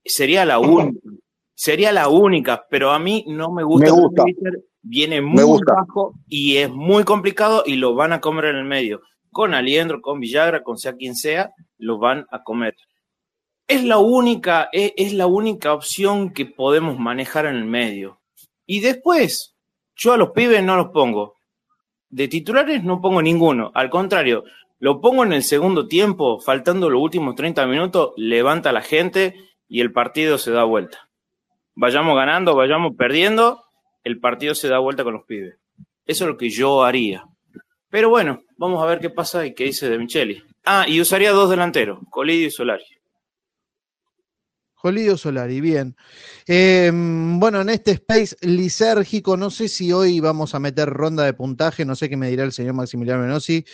Sería 0.05 0.45
la 0.45 0.59
única. 0.59 1.01
Sería 1.61 1.93
la 1.93 2.09
única, 2.09 2.65
pero 2.71 2.91
a 2.91 2.99
mí 2.99 3.23
no 3.29 3.53
me 3.53 3.63
gusta. 3.63 3.85
Me 3.85 3.93
gusta. 3.93 4.23
Craneviter. 4.23 4.65
Viene 4.81 5.21
muy 5.21 5.43
gusta. 5.43 5.75
bajo 5.75 6.15
y 6.27 6.57
es 6.57 6.71
muy 6.71 7.05
complicado 7.05 7.65
y 7.67 7.77
lo 7.77 7.95
van 7.95 8.15
a 8.15 8.21
comer 8.23 8.47
en 8.47 8.57
el 8.57 8.65
medio. 8.65 9.03
Con 9.31 9.53
Aliendro, 9.53 10.01
con 10.01 10.21
Villagra, 10.21 10.63
con 10.63 10.79
sea 10.79 10.95
quien 10.95 11.15
sea, 11.15 11.53
lo 11.77 11.99
van 11.99 12.25
a 12.31 12.43
comer. 12.43 12.77
Es 13.69 13.85
la 13.85 13.99
única, 13.99 14.71
es, 14.73 14.95
es 14.97 15.13
la 15.13 15.27
única 15.27 15.75
opción 15.75 16.33
que 16.33 16.47
podemos 16.47 16.99
manejar 16.99 17.45
en 17.45 17.57
el 17.57 17.67
medio. 17.67 18.23
Y 18.65 18.81
después, 18.81 19.55
yo 19.95 20.15
a 20.15 20.17
los 20.17 20.31
pibes 20.31 20.65
no 20.65 20.77
los 20.77 20.89
pongo. 20.89 21.35
De 22.09 22.27
titulares 22.27 22.83
no 22.83 23.03
pongo 23.03 23.21
ninguno. 23.21 23.71
Al 23.75 23.91
contrario, 23.91 24.45
lo 24.79 25.03
pongo 25.03 25.25
en 25.25 25.35
el 25.35 25.43
segundo 25.43 25.87
tiempo, 25.87 26.41
faltando 26.41 26.89
los 26.89 27.03
últimos 27.03 27.35
30 27.35 27.67
minutos, 27.67 28.13
levanta 28.17 28.71
a 28.71 28.73
la 28.73 28.81
gente 28.81 29.35
y 29.69 29.83
el 29.83 29.93
partido 29.93 30.39
se 30.39 30.53
da 30.53 30.65
vuelta. 30.65 31.10
Vayamos 31.81 32.15
ganando, 32.15 32.55
vayamos 32.55 32.95
perdiendo, 32.95 33.65
el 34.05 34.21
partido 34.21 34.55
se 34.55 34.69
da 34.69 34.79
vuelta 34.81 35.03
con 35.03 35.15
los 35.15 35.25
pibes. 35.25 35.57
Eso 36.05 36.25
es 36.25 36.29
lo 36.29 36.37
que 36.37 36.51
yo 36.51 36.85
haría. 36.85 37.25
Pero 37.89 38.11
bueno, 38.11 38.43
vamos 38.59 38.83
a 38.83 38.87
ver 38.87 39.01
qué 39.01 39.09
pasa 39.09 39.47
y 39.47 39.55
qué 39.55 39.65
dice 39.65 39.89
de 39.89 39.97
Micheli. 39.97 40.43
Ah, 40.67 40.85
y 40.87 41.01
usaría 41.01 41.31
dos 41.31 41.49
delanteros, 41.49 42.01
Colidio 42.11 42.49
y 42.49 42.51
Solari. 42.51 42.85
Jolido 44.75 45.17
Solari, 45.17 45.63
bien. 45.63 45.97
Eh, 46.47 46.91
bueno, 46.93 47.63
en 47.63 47.71
este 47.71 47.93
space 47.93 48.37
lisérgico, 48.43 49.39
no 49.39 49.49
sé 49.49 49.67
si 49.67 49.91
hoy 49.91 50.21
vamos 50.21 50.55
a 50.55 50.61
meter 50.61 50.87
ronda 50.87 51.25
de 51.25 51.33
puntaje, 51.33 51.87
no 51.87 51.97
sé 51.97 52.11
qué 52.11 52.17
me 52.19 52.29
dirá 52.29 52.45
el 52.45 52.53
señor 52.53 52.75
Maximiliano 52.75 53.23
Menossi, 53.23 53.65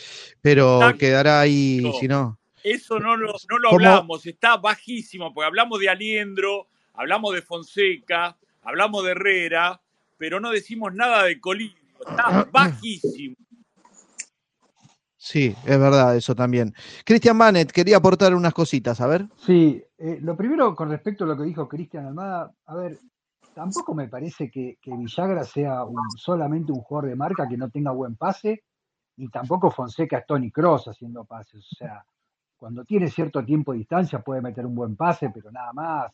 pero 0.40 0.76
Exacto. 0.76 0.98
quedará 0.98 1.40
ahí, 1.40 1.82
si 1.98 2.06
no. 2.06 2.38
Eso 2.62 3.00
no 3.00 3.16
lo, 3.16 3.32
no 3.50 3.58
lo 3.58 3.70
hablamos, 3.70 4.24
está 4.26 4.58
bajísimo, 4.58 5.34
porque 5.34 5.46
hablamos 5.46 5.80
de 5.80 5.88
Aliendro, 5.88 6.68
hablamos 6.96 7.34
de 7.34 7.42
Fonseca, 7.42 8.36
hablamos 8.62 9.04
de 9.04 9.12
Herrera, 9.12 9.80
pero 10.16 10.40
no 10.40 10.50
decimos 10.50 10.94
nada 10.94 11.24
de 11.24 11.40
Colidio, 11.40 11.76
está 12.06 12.46
bajísimo. 12.52 13.36
Sí, 15.18 15.54
es 15.64 15.78
verdad, 15.78 16.16
eso 16.16 16.34
también. 16.34 16.72
Cristian 17.04 17.36
Banet 17.36 17.72
quería 17.72 17.96
aportar 17.96 18.34
unas 18.34 18.54
cositas, 18.54 19.00
a 19.00 19.06
ver. 19.06 19.26
Sí, 19.36 19.82
eh, 19.98 20.18
lo 20.22 20.36
primero 20.36 20.74
con 20.76 20.90
respecto 20.90 21.24
a 21.24 21.26
lo 21.26 21.36
que 21.36 21.42
dijo 21.44 21.68
Cristian 21.68 22.06
Almada, 22.06 22.52
a 22.66 22.74
ver, 22.76 23.00
tampoco 23.54 23.94
me 23.94 24.08
parece 24.08 24.50
que, 24.50 24.78
que 24.80 24.94
Villagra 24.94 25.42
sea 25.44 25.84
un- 25.84 25.96
solamente 26.16 26.70
un 26.70 26.80
jugador 26.80 27.10
de 27.10 27.16
marca 27.16 27.48
que 27.48 27.56
no 27.56 27.70
tenga 27.70 27.90
buen 27.90 28.14
pase, 28.16 28.62
ni 29.16 29.28
tampoco 29.28 29.70
Fonseca 29.70 30.18
es 30.18 30.26
Tony 30.26 30.50
Cross 30.52 30.88
haciendo 30.88 31.24
pases. 31.24 31.66
O 31.72 31.74
sea, 31.76 32.04
cuando 32.56 32.84
tiene 32.84 33.08
cierto 33.10 33.44
tiempo 33.44 33.72
de 33.72 33.78
distancia 33.78 34.20
puede 34.20 34.42
meter 34.42 34.64
un 34.66 34.74
buen 34.74 34.94
pase, 34.94 35.30
pero 35.30 35.50
nada 35.50 35.72
más. 35.72 36.12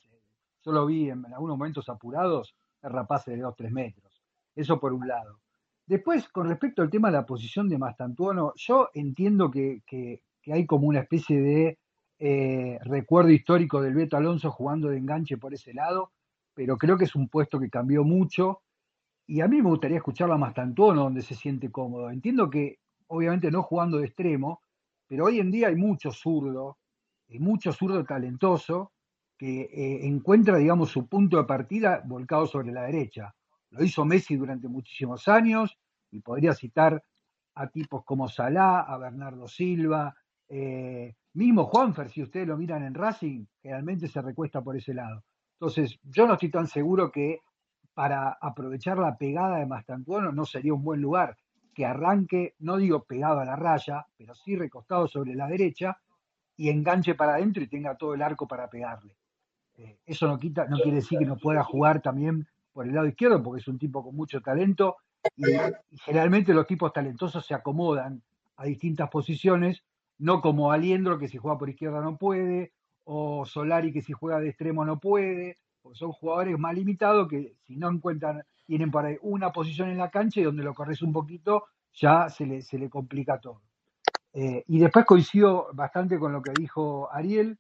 Yo 0.65 0.73
lo 0.73 0.87
vi 0.87 1.11
en, 1.11 1.25
algunos 1.27 1.59
momentos 1.59 1.89
apurados, 1.89 2.55
erra 2.83 3.07
pase 3.07 3.33
de 3.33 3.43
2-3 3.43 3.71
metros. 3.71 4.23
Eso 4.55 4.79
por 4.79 4.93
un 4.93 5.07
lado. 5.09 5.41
Después, 5.87 6.29
con 6.29 6.49
respecto 6.49 6.83
al 6.83 6.91
tema 6.91 7.11
de 7.11 7.17
la 7.17 7.27
posición 7.27 7.69
de 7.69 7.79
Mastantuono, 7.79 8.53
yo 8.57 8.91
entiendo 8.95 9.51
que 9.51 9.83
hay 10.47 10.67
como 10.67 10.87
una 10.87 11.01
especie 11.01 11.41
de 11.41 11.79
eh, 12.25 12.79
recuerdo 12.85 13.31
histórico 13.31 13.83
del 13.83 13.95
Beto 13.95 14.17
Alonso 14.17 14.53
jugando 14.53 14.89
de 14.89 14.97
enganche 14.97 15.39
por 15.39 15.53
ese 15.55 15.75
lado, 15.75 16.13
pero 16.55 16.77
creo 16.77 16.97
que 16.97 17.07
es 17.07 17.17
un 17.17 17.29
puesto 17.29 17.59
que 17.59 17.69
cambió 17.69 18.05
mucho 18.05 18.61
y 19.27 19.41
a 19.41 19.49
mí 19.49 19.61
me 19.61 19.69
gustaría 19.69 19.97
escucharlo 19.97 20.35
a 20.35 20.39
Mastantuono 20.39 21.03
donde 21.03 21.23
se 21.23 21.35
siente 21.35 21.73
cómodo. 21.73 22.11
Entiendo 22.11 22.49
que 22.49 22.79
obviamente 23.09 23.51
no 23.51 23.65
jugando 23.65 23.99
de 23.99 24.07
extremo, 24.07 24.63
pero 25.09 25.25
hoy 25.25 25.41
en 25.41 25.51
día 25.51 25.67
hay 25.67 25.75
mucho 25.75 26.13
zurdo, 26.13 26.79
hay 27.29 27.41
mucho 27.41 27.73
zurdo 27.73 28.05
talentoso 28.05 28.93
que 29.43 29.63
eh, 29.63 30.07
encuentra, 30.07 30.57
digamos, 30.57 30.91
su 30.91 31.09
punto 31.09 31.37
de 31.37 31.43
partida 31.43 32.01
volcado 32.05 32.47
sobre 32.47 32.71
la 32.71 32.85
derecha. 32.85 33.35
Lo 33.71 33.83
hizo 33.83 34.05
Messi 34.05 34.37
durante 34.37 34.69
muchísimos 34.69 35.27
años 35.27 35.77
y 36.13 36.21
podría 36.21 36.53
citar 36.53 37.03
a 37.57 37.67
tipos 37.67 38.05
como 38.05 38.29
Salah, 38.29 38.83
a 38.83 38.97
Bernardo 38.99 39.49
Silva, 39.49 40.15
eh, 40.49 41.17
mismo 41.33 41.65
Juanfer, 41.65 42.09
si 42.09 42.23
ustedes 42.23 42.47
lo 42.47 42.57
miran 42.57 42.85
en 42.85 42.95
Racing, 42.95 43.45
generalmente 43.61 44.07
se 44.07 44.23
recuesta 44.23 44.63
por 44.63 44.77
ese 44.77 44.95
lado. 44.95 45.25
Entonces, 45.55 45.99
yo 46.05 46.29
no 46.29 46.35
estoy 46.35 46.53
tan 46.53 46.69
seguro 46.69 47.11
que 47.11 47.41
para 47.95 48.39
aprovechar 48.41 48.97
la 48.99 49.17
pegada 49.17 49.57
de 49.57 49.67
Mastantuono 49.67 50.31
no 50.31 50.45
sería 50.45 50.73
un 50.73 50.85
buen 50.85 51.01
lugar 51.01 51.37
que 51.75 51.85
arranque, 51.85 52.55
no 52.61 52.77
digo 52.77 53.03
pegado 53.03 53.41
a 53.41 53.45
la 53.45 53.57
raya, 53.57 54.07
pero 54.17 54.37
sí 54.37 54.55
recostado 54.55 55.09
sobre 55.09 55.35
la 55.35 55.49
derecha 55.49 55.99
y 56.57 56.69
enganche 56.69 57.17
para 57.17 57.35
adentro 57.35 57.61
y 57.61 57.67
tenga 57.67 57.97
todo 57.97 58.15
el 58.15 58.23
arco 58.23 58.47
para 58.47 58.71
pegarle. 58.71 59.17
Eh, 59.77 59.99
eso 60.07 60.27
no 60.27 60.39
quita, 60.39 60.67
no 60.67 60.79
quiere 60.79 60.97
decir 60.97 61.19
que 61.19 61.25
no 61.25 61.37
pueda 61.37 61.63
jugar 61.63 62.03
también 62.03 62.47
por 62.73 62.87
el 62.87 62.95
lado 62.95 63.07
izquierdo, 63.07 63.43
porque 63.43 63.61
es 63.61 63.69
un 63.69 63.79
tipo 63.79 64.03
con 64.03 64.15
mucho 64.15 64.41
talento 64.41 64.97
y, 65.37 65.45
generalmente 66.05 66.55
los 66.55 66.67
tipos 66.67 66.93
talentosos 66.93 67.47
se 67.47 67.55
acomodan 67.55 68.23
a 68.57 68.65
distintas 68.65 69.09
posiciones, 69.09 69.83
no 70.19 70.41
como 70.41 70.73
Aliendro 70.73 71.19
que 71.19 71.29
si 71.29 71.39
juega 71.39 71.59
por 71.59 71.71
izquierda 71.71 72.01
no 72.01 72.17
puede, 72.17 72.73
o 73.05 73.45
Solari 73.45 73.93
que 73.93 74.03
si 74.03 74.13
juega 74.13 74.41
de 74.41 74.51
extremo 74.51 74.85
no 74.85 75.01
puede, 75.01 75.59
porque 75.81 75.99
son 75.99 76.13
jugadores 76.13 76.59
más 76.59 76.75
limitados 76.75 77.29
que 77.29 77.55
si 77.67 77.77
no 77.77 77.91
encuentran, 77.91 78.43
tienen 78.67 78.91
para 78.91 79.11
una 79.23 79.53
posición 79.53 79.89
en 79.89 79.99
la 79.99 80.11
cancha 80.11 80.41
y 80.41 80.45
donde 80.45 80.63
lo 80.63 80.75
corres 80.75 81.03
un 81.03 81.13
poquito 81.13 81.65
ya 81.93 82.29
se 82.29 82.47
le, 82.47 82.63
se 82.63 82.79
le 82.79 82.89
complica 82.89 83.39
todo. 83.39 83.61
Eh, 84.33 84.65
y 84.67 84.79
después 84.79 85.05
coincido 85.05 85.69
bastante 85.75 86.19
con 86.19 86.33
lo 86.33 86.43
que 86.43 86.53
dijo 86.53 87.09
Ariel. 87.13 87.59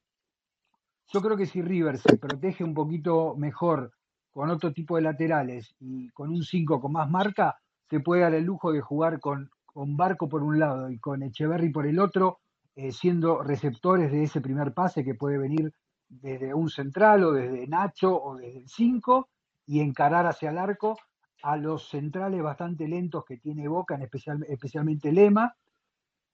Yo 1.08 1.20
creo 1.20 1.36
que 1.36 1.46
si 1.46 1.62
River 1.62 1.98
se 1.98 2.16
protege 2.18 2.64
un 2.64 2.74
poquito 2.74 3.34
mejor 3.36 3.92
con 4.30 4.48
otro 4.50 4.72
tipo 4.72 4.96
de 4.96 5.02
laterales 5.02 5.74
y 5.78 6.08
con 6.10 6.30
un 6.30 6.42
5 6.42 6.80
con 6.80 6.92
más 6.92 7.10
marca, 7.10 7.56
se 7.88 8.00
puede 8.00 8.22
dar 8.22 8.34
el 8.34 8.44
lujo 8.44 8.72
de 8.72 8.80
jugar 8.80 9.20
con, 9.20 9.50
con 9.66 9.96
Barco 9.96 10.28
por 10.28 10.42
un 10.42 10.58
lado 10.58 10.90
y 10.90 10.98
con 10.98 11.22
Echeverry 11.22 11.70
por 11.70 11.86
el 11.86 11.98
otro, 11.98 12.40
eh, 12.74 12.92
siendo 12.92 13.42
receptores 13.42 14.10
de 14.10 14.22
ese 14.24 14.40
primer 14.40 14.72
pase 14.72 15.04
que 15.04 15.14
puede 15.14 15.36
venir 15.38 15.72
desde 16.08 16.54
un 16.54 16.70
central 16.70 17.24
o 17.24 17.32
desde 17.32 17.66
Nacho 17.66 18.14
o 18.22 18.36
desde 18.36 18.60
el 18.60 18.68
5 18.68 19.28
y 19.66 19.80
encarar 19.80 20.26
hacia 20.26 20.50
el 20.50 20.58
arco 20.58 20.98
a 21.42 21.56
los 21.56 21.88
centrales 21.88 22.42
bastante 22.42 22.86
lentos 22.88 23.24
que 23.24 23.36
tiene 23.36 23.68
Boca, 23.68 23.96
en 23.96 24.02
especial, 24.02 24.44
especialmente 24.48 25.12
Lema. 25.12 25.54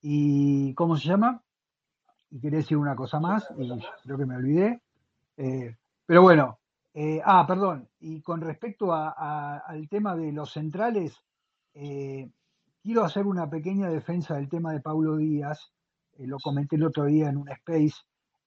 ¿Y 0.00 0.74
cómo 0.74 0.96
se 0.96 1.08
llama? 1.08 1.42
Y 2.30 2.40
quería 2.40 2.58
decir 2.58 2.76
una 2.76 2.94
cosa 2.94 3.20
más, 3.20 3.48
y 3.56 3.68
creo 4.04 4.18
que 4.18 4.26
me 4.26 4.36
olvidé. 4.36 4.82
Eh, 5.36 5.76
pero 6.04 6.22
bueno, 6.22 6.58
eh, 6.94 7.20
ah, 7.24 7.46
perdón, 7.46 7.88
y 8.00 8.20
con 8.22 8.40
respecto 8.40 8.92
al 8.92 9.88
tema 9.88 10.16
de 10.16 10.32
los 10.32 10.52
centrales, 10.52 11.16
eh, 11.74 12.30
quiero 12.82 13.04
hacer 13.04 13.26
una 13.26 13.48
pequeña 13.48 13.88
defensa 13.88 14.34
del 14.34 14.48
tema 14.48 14.72
de 14.72 14.80
Pablo 14.80 15.16
Díaz, 15.16 15.72
lo 16.18 16.38
comenté 16.38 16.76
el 16.76 16.84
otro 16.84 17.04
día 17.04 17.28
en 17.28 17.36
un 17.36 17.48
space. 17.48 17.94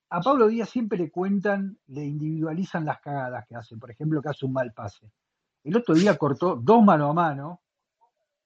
A 0.10 0.20
Pablo 0.20 0.48
Díaz 0.48 0.70
siempre 0.70 0.98
le 0.98 1.10
cuentan, 1.10 1.78
le 1.88 2.04
individualizan 2.04 2.84
las 2.84 3.00
cagadas 3.00 3.46
que 3.48 3.56
hace, 3.56 3.78
por 3.78 3.90
ejemplo, 3.90 4.22
que 4.22 4.30
hace 4.30 4.46
un 4.46 4.52
mal 4.52 4.74
pase. 4.74 5.10
El 5.64 5.78
otro 5.78 5.96
día 5.96 6.18
cortó 6.18 6.58
dos 6.58 6.84
mano 6.84 7.10
a 7.10 7.14
mano, 7.14 7.62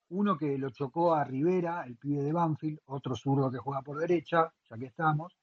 uno 0.10 0.38
que 0.38 0.58
lo 0.58 0.70
chocó 0.70 1.14
a 1.14 1.24
Rivera, 1.24 1.84
el 1.86 1.96
pibe 1.98 2.24
de 2.24 2.32
Banfield, 2.32 2.80
otro 2.86 3.16
zurdo 3.16 3.52
que 3.52 3.58
juega 3.58 3.82
por 3.82 3.98
derecha, 3.98 4.52
ya 4.70 4.78
que 4.78 4.86
estamos, 4.86 5.36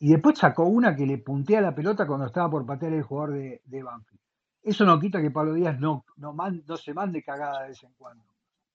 y 0.00 0.10
después 0.10 0.38
sacó 0.38 0.64
una 0.64 0.94
que 0.94 1.06
le 1.06 1.18
puntea 1.18 1.60
la 1.60 1.74
pelota 1.74 2.06
cuando 2.06 2.26
estaba 2.26 2.48
por 2.50 2.64
patear 2.64 2.92
el 2.92 3.02
jugador 3.02 3.34
de, 3.34 3.60
de 3.64 3.82
Banfield. 3.82 4.20
Eso 4.62 4.84
no 4.84 4.98
quita 5.00 5.20
que 5.20 5.30
Pablo 5.30 5.54
Díaz 5.54 5.78
no, 5.78 6.04
no, 6.16 6.32
man- 6.32 6.62
no 6.66 6.76
se 6.76 6.94
mande 6.94 7.22
cagada 7.22 7.62
de 7.62 7.68
vez 7.68 7.82
en 7.82 7.92
cuando, 7.98 8.24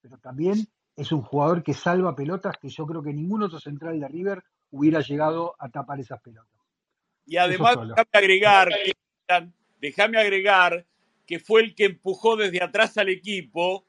pero 0.02 0.18
también 0.18 0.68
es 0.95 1.11
un 1.11 1.22
jugador 1.22 1.64
que 1.64 1.74
salva 1.74 2.15
pelotas 2.15 2.57
que 2.57 2.70
yo 2.70 2.86
creo 2.86 3.02
que 3.02 3.14
ningún 3.14 3.44
otro 3.44 3.60
central 3.60 3.99
de 3.99 4.07
River 4.07 4.44
hubiera 4.72 5.02
llegado 5.02 5.56
a 5.60 5.70
tapar 5.70 5.99
esas 5.99 6.22
pelotas. 6.22 6.49
Y 7.26 7.38
además, 7.38 7.78
déjame 7.95 8.10
agregar, 8.14 8.70
déjame 9.80 10.18
agregar 10.20 10.86
que 11.26 11.40
fue 11.40 11.61
el 11.61 11.74
que 11.74 11.86
empujó 11.86 12.36
desde 12.36 12.61
atrás 12.61 12.98
al 12.98 13.10
equipo 13.10 13.86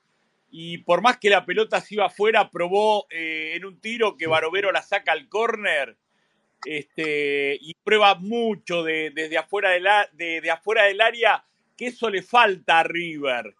y 0.56 0.78
por 0.78 1.02
más 1.02 1.16
que 1.18 1.30
la 1.30 1.44
pelota 1.44 1.80
se 1.80 1.94
iba 1.96 2.06
afuera, 2.06 2.48
probó 2.48 3.08
eh, 3.10 3.54
en 3.56 3.64
un 3.64 3.80
tiro 3.80 4.16
que 4.16 4.28
Barovero 4.28 4.70
la 4.70 4.82
saca 4.82 5.10
al 5.10 5.28
córner 5.28 5.96
este, 6.64 7.58
y 7.60 7.74
prueba 7.82 8.14
mucho 8.14 8.84
de- 8.84 9.10
desde 9.12 9.36
afuera 9.36 9.70
de, 10.12 10.40
de 10.40 10.50
afuera 10.52 10.84
del 10.84 11.00
área 11.00 11.44
que 11.76 11.86
eso 11.88 12.08
le 12.08 12.22
falta 12.22 12.78
a 12.78 12.82
River. 12.84 13.52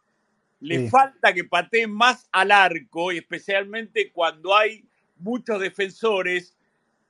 Le 0.60 0.78
Sí. 0.78 0.88
falta 0.88 1.34
que 1.34 1.42
pateen 1.42 1.90
más 1.90 2.28
al 2.30 2.52
arco 2.52 3.10
y 3.10 3.18
especialmente 3.18 4.12
cuando 4.12 4.56
hay 4.56 4.84
muchos 5.16 5.60
defensores 5.60 6.56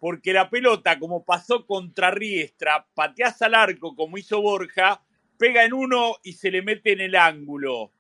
porque 0.00 0.32
la 0.32 0.48
pelota, 0.48 0.98
como 0.98 1.24
pasó 1.26 1.66
contra 1.66 2.10
Riestra, 2.10 2.86
pateás 2.94 3.42
al 3.42 3.54
arco 3.54 3.94
como 3.94 4.16
hizo 4.16 4.40
Borja, 4.40 5.02
pega 5.38 5.62
en 5.62 5.74
uno 5.74 6.16
y 6.22 6.32
se 6.32 6.50
le 6.50 6.62
mete 6.62 6.92
en 6.92 7.02
el 7.02 7.14
ángulo. 7.16 7.90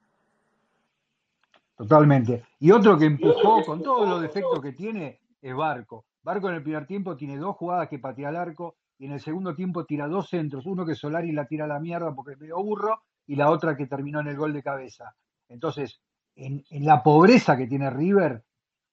Totalmente. 1.76 2.44
Y 2.60 2.70
otro 2.70 2.96
que 2.96 3.06
empujó 3.06 3.64
con 3.64 3.82
todos 3.82 4.08
los 4.08 4.22
defectos 4.22 4.60
que 4.60 4.72
tiene 4.72 5.20
es 5.42 5.54
Barco. 5.54 6.06
Barco 6.22 6.48
en 6.48 6.56
el 6.56 6.62
primer 6.62 6.86
tiempo 6.86 7.16
tiene 7.16 7.36
dos 7.36 7.56
jugadas 7.56 7.88
que 7.88 7.98
patea 7.98 8.28
al 8.28 8.36
arco 8.36 8.76
y 8.98 9.06
en 9.06 9.12
el 9.12 9.20
segundo 9.20 9.54
tiempo 9.54 9.84
tira 9.84 10.06
dos 10.06 10.28
centros. 10.28 10.66
Uno 10.66 10.86
que 10.86 10.94
Solari 10.94 11.32
la 11.32 11.46
tira 11.46 11.64
a 11.64 11.68
la 11.68 11.80
mierda 11.80 12.14
porque 12.14 12.32
es 12.32 12.38
medio 12.38 12.62
burro 12.62 13.02
y 13.26 13.36
la 13.36 13.50
otra 13.50 13.76
que 13.76 13.86
terminó 13.86 14.20
en 14.20 14.28
el 14.28 14.36
gol 14.36 14.52
de 14.52 14.62
cabeza. 14.62 15.14
Entonces, 15.48 16.00
en, 16.36 16.64
en 16.70 16.84
la 16.84 17.02
pobreza 17.02 17.56
que 17.56 17.66
tiene 17.66 17.90
River, 17.90 18.42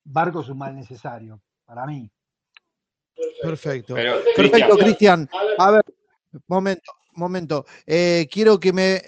Barco 0.03 0.41
es 0.41 0.49
un 0.49 0.57
mal 0.57 0.75
necesario, 0.75 1.41
para 1.65 1.85
mí. 1.85 2.11
Perfecto. 3.41 3.95
Pero, 3.95 4.15
Perfecto, 4.35 4.77
Cristian, 4.77 5.27
Cristian. 5.27 5.29
A 5.57 5.71
ver, 5.71 5.83
momento, 6.47 6.91
momento. 7.13 7.65
Eh, 7.85 8.27
quiero 8.31 8.59
que 8.59 8.73
me. 8.73 9.01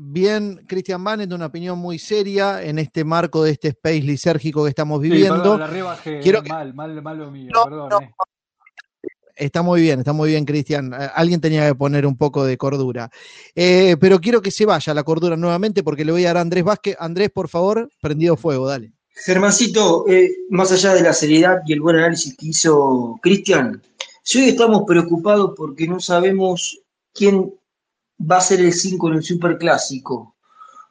Bien, 0.00 0.64
Cristian 0.66 1.02
Banet, 1.02 1.32
una 1.32 1.46
opinión 1.46 1.78
muy 1.78 1.98
seria 1.98 2.62
en 2.62 2.78
este 2.78 3.04
marco 3.04 3.42
de 3.44 3.52
este 3.52 3.68
space 3.68 4.00
lisérgico 4.02 4.62
que 4.64 4.70
estamos 4.70 5.02
Sí, 5.02 5.08
viviendo. 5.10 5.36
perdón, 5.36 5.60
la 5.60 5.66
rebajé, 5.66 6.20
Quiero 6.20 6.42
que- 6.42 6.48
mal, 6.48 6.74
mal, 6.74 7.02
mal 7.02 7.18
lo 7.18 7.30
mío, 7.30 7.50
No, 7.54 7.64
perdón. 7.64 7.88
no, 7.90 8.00
eh. 8.00 8.10
Está 9.38 9.60
muy 9.60 9.82
bien, 9.82 9.98
está 9.98 10.14
muy 10.14 10.30
bien, 10.30 10.46
Cristian. 10.46 10.94
Alguien 11.14 11.42
tenía 11.42 11.66
que 11.68 11.74
poner 11.74 12.06
un 12.06 12.16
poco 12.16 12.44
de 12.46 12.56
cordura. 12.56 13.10
Eh, 13.54 13.96
pero 14.00 14.18
quiero 14.18 14.40
que 14.40 14.50
se 14.50 14.64
vaya 14.64 14.94
la 14.94 15.02
cordura 15.04 15.36
nuevamente 15.36 15.82
porque 15.82 16.06
le 16.06 16.12
voy 16.12 16.24
a 16.24 16.28
dar 16.28 16.38
a 16.38 16.40
Andrés 16.40 16.64
Vázquez. 16.64 16.96
Andrés, 16.98 17.28
por 17.34 17.48
favor, 17.50 17.90
prendido 18.00 18.36
fuego, 18.38 18.66
dale. 18.66 18.92
Germancito, 19.10 20.06
eh, 20.08 20.30
más 20.48 20.72
allá 20.72 20.94
de 20.94 21.02
la 21.02 21.12
seriedad 21.12 21.58
y 21.66 21.74
el 21.74 21.80
buen 21.82 21.96
análisis 21.96 22.34
que 22.34 22.46
hizo 22.46 23.18
Cristian, 23.22 23.82
si 24.22 24.40
hoy 24.40 24.48
estamos 24.48 24.84
preocupados 24.86 25.52
porque 25.54 25.86
no 25.86 26.00
sabemos 26.00 26.80
quién 27.12 27.52
va 28.18 28.38
a 28.38 28.40
ser 28.40 28.60
el 28.60 28.72
5 28.72 29.08
en 29.08 29.14
el 29.14 29.22
Superclásico, 29.22 30.34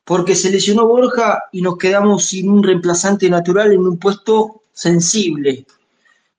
porque 0.03 0.35
se 0.35 0.51
lesionó 0.51 0.87
Borja 0.87 1.43
y 1.51 1.61
nos 1.61 1.77
quedamos 1.77 2.25
sin 2.25 2.49
un 2.49 2.63
reemplazante 2.63 3.29
natural 3.29 3.73
en 3.73 3.81
un 3.81 3.97
puesto 3.97 4.63
sensible, 4.71 5.65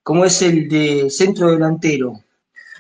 como 0.02 0.24
es 0.24 0.40
el 0.42 0.68
de 0.68 1.10
centro 1.10 1.50
delantero, 1.50 2.20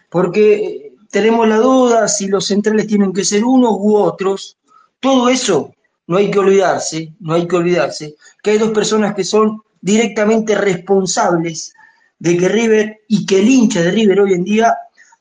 porque 0.08 0.54
eh, 0.54 0.92
tenemos 1.10 1.48
la 1.48 1.58
duda 1.58 2.08
si 2.08 2.28
los 2.28 2.46
centrales 2.46 2.86
tienen 2.86 3.12
que 3.12 3.24
ser 3.24 3.44
unos 3.44 3.72
u 3.78 3.96
otros, 3.96 4.56
todo 5.00 5.28
eso 5.28 5.72
no 6.06 6.18
hay 6.18 6.30
que 6.30 6.38
olvidarse, 6.38 7.12
no 7.20 7.34
hay 7.34 7.48
que 7.48 7.56
olvidarse 7.56 8.16
que 8.46 8.52
hay 8.52 8.58
dos 8.58 8.70
personas 8.70 9.12
que 9.16 9.24
son 9.24 9.60
directamente 9.80 10.54
responsables 10.54 11.74
de 12.20 12.36
que 12.36 12.48
River 12.48 13.00
y 13.08 13.26
que 13.26 13.40
el 13.40 13.48
hincha 13.48 13.82
de 13.82 13.90
River 13.90 14.20
hoy 14.20 14.34
en 14.34 14.44
día, 14.44 14.72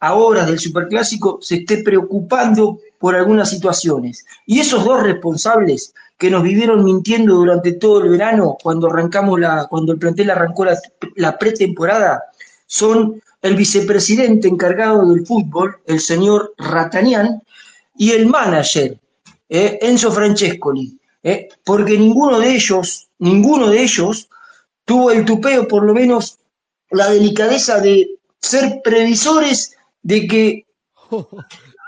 a 0.08 0.46
del 0.46 0.60
Superclásico, 0.60 1.40
se 1.42 1.56
esté 1.56 1.84
preocupando 1.84 2.80
por 3.00 3.16
algunas 3.16 3.50
situaciones. 3.50 4.26
Y 4.46 4.60
esos 4.60 4.84
dos 4.84 5.02
responsables 5.02 5.94
que 6.18 6.30
nos 6.30 6.44
vivieron 6.44 6.84
mintiendo 6.84 7.36
durante 7.36 7.74
todo 7.74 8.04
el 8.04 8.10
verano, 8.10 8.58
cuando 8.62 8.88
arrancamos 8.88 9.40
la, 9.40 9.68
cuando 9.68 9.92
el 9.92 10.00
plantel 10.00 10.30
arrancó 10.30 10.66
la, 10.66 10.78
la 11.16 11.38
pretemporada, 11.38 12.24
son 12.66 13.22
el 13.42 13.56
vicepresidente 13.56 14.48
encargado 14.48 15.08
del 15.08 15.26
fútbol, 15.26 15.78
el 15.86 16.00
señor 16.00 16.54
Ratanian, 16.58 17.42
y 17.98 18.12
el 18.12 18.26
manager, 18.26 18.98
eh, 19.50 19.80
Enzo 19.82 20.12
Francescoli, 20.12 20.98
eh, 21.24 21.50
porque 21.64 21.98
ninguno 21.98 22.40
de 22.40 22.56
ellos, 22.56 23.08
ninguno 23.20 23.70
de 23.70 23.84
ellos 23.84 24.30
tuvo 24.84 25.12
el 25.12 25.26
tupeo, 25.26 25.68
por 25.68 25.84
lo 25.84 25.94
menos 25.94 26.40
la 26.92 27.10
delicadeza 27.10 27.80
de 27.80 28.10
ser 28.42 28.82
previsores 28.84 29.75
de 30.06 30.28
que 30.28 30.66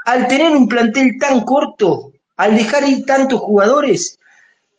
al 0.06 0.27
tener 0.27 0.52
un 0.52 0.68
plantel 0.68 1.18
tan 1.19 1.41
corto, 1.41 2.14
al 2.35 2.56
dejar 2.56 2.89
ir 2.89 3.06
tantos 3.06 3.39
jugadores, 3.39 4.18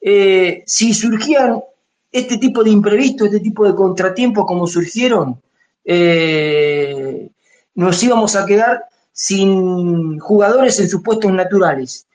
eh, 0.01 0.65
si 0.67 0.93
surgían 0.93 1.63
este 2.11 2.39
tipo 2.39 2.65
de 2.65 2.71
imprevistos, 2.71 3.29
este 3.29 3.41
tipo 3.41 3.65
de 3.65 3.77
contratiempos 3.77 4.45
como 4.45 4.67
surgieron, 4.67 5.41
eh, 5.85 7.29
nos 7.77 8.03
íbamos 8.03 8.35
a 8.35 8.45
quedar 8.45 8.85
sin 9.13 10.19
jugadores 10.19 10.81
en 10.81 10.89
sus 10.89 11.01
puestos 11.01 11.33
naturales. 11.33 12.09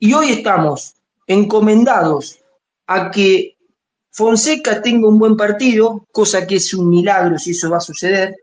Y 0.00 0.12
hoy 0.12 0.30
estamos 0.30 0.94
encomendados 1.28 2.40
a 2.88 3.12
que 3.12 3.56
Fonseca 4.10 4.82
tenga 4.82 5.06
un 5.06 5.20
buen 5.20 5.36
partido, 5.36 6.04
cosa 6.10 6.44
que 6.44 6.56
es 6.56 6.74
un 6.74 6.90
milagro 6.90 7.38
si 7.38 7.52
eso 7.52 7.70
va 7.70 7.76
a 7.76 7.80
suceder, 7.80 8.34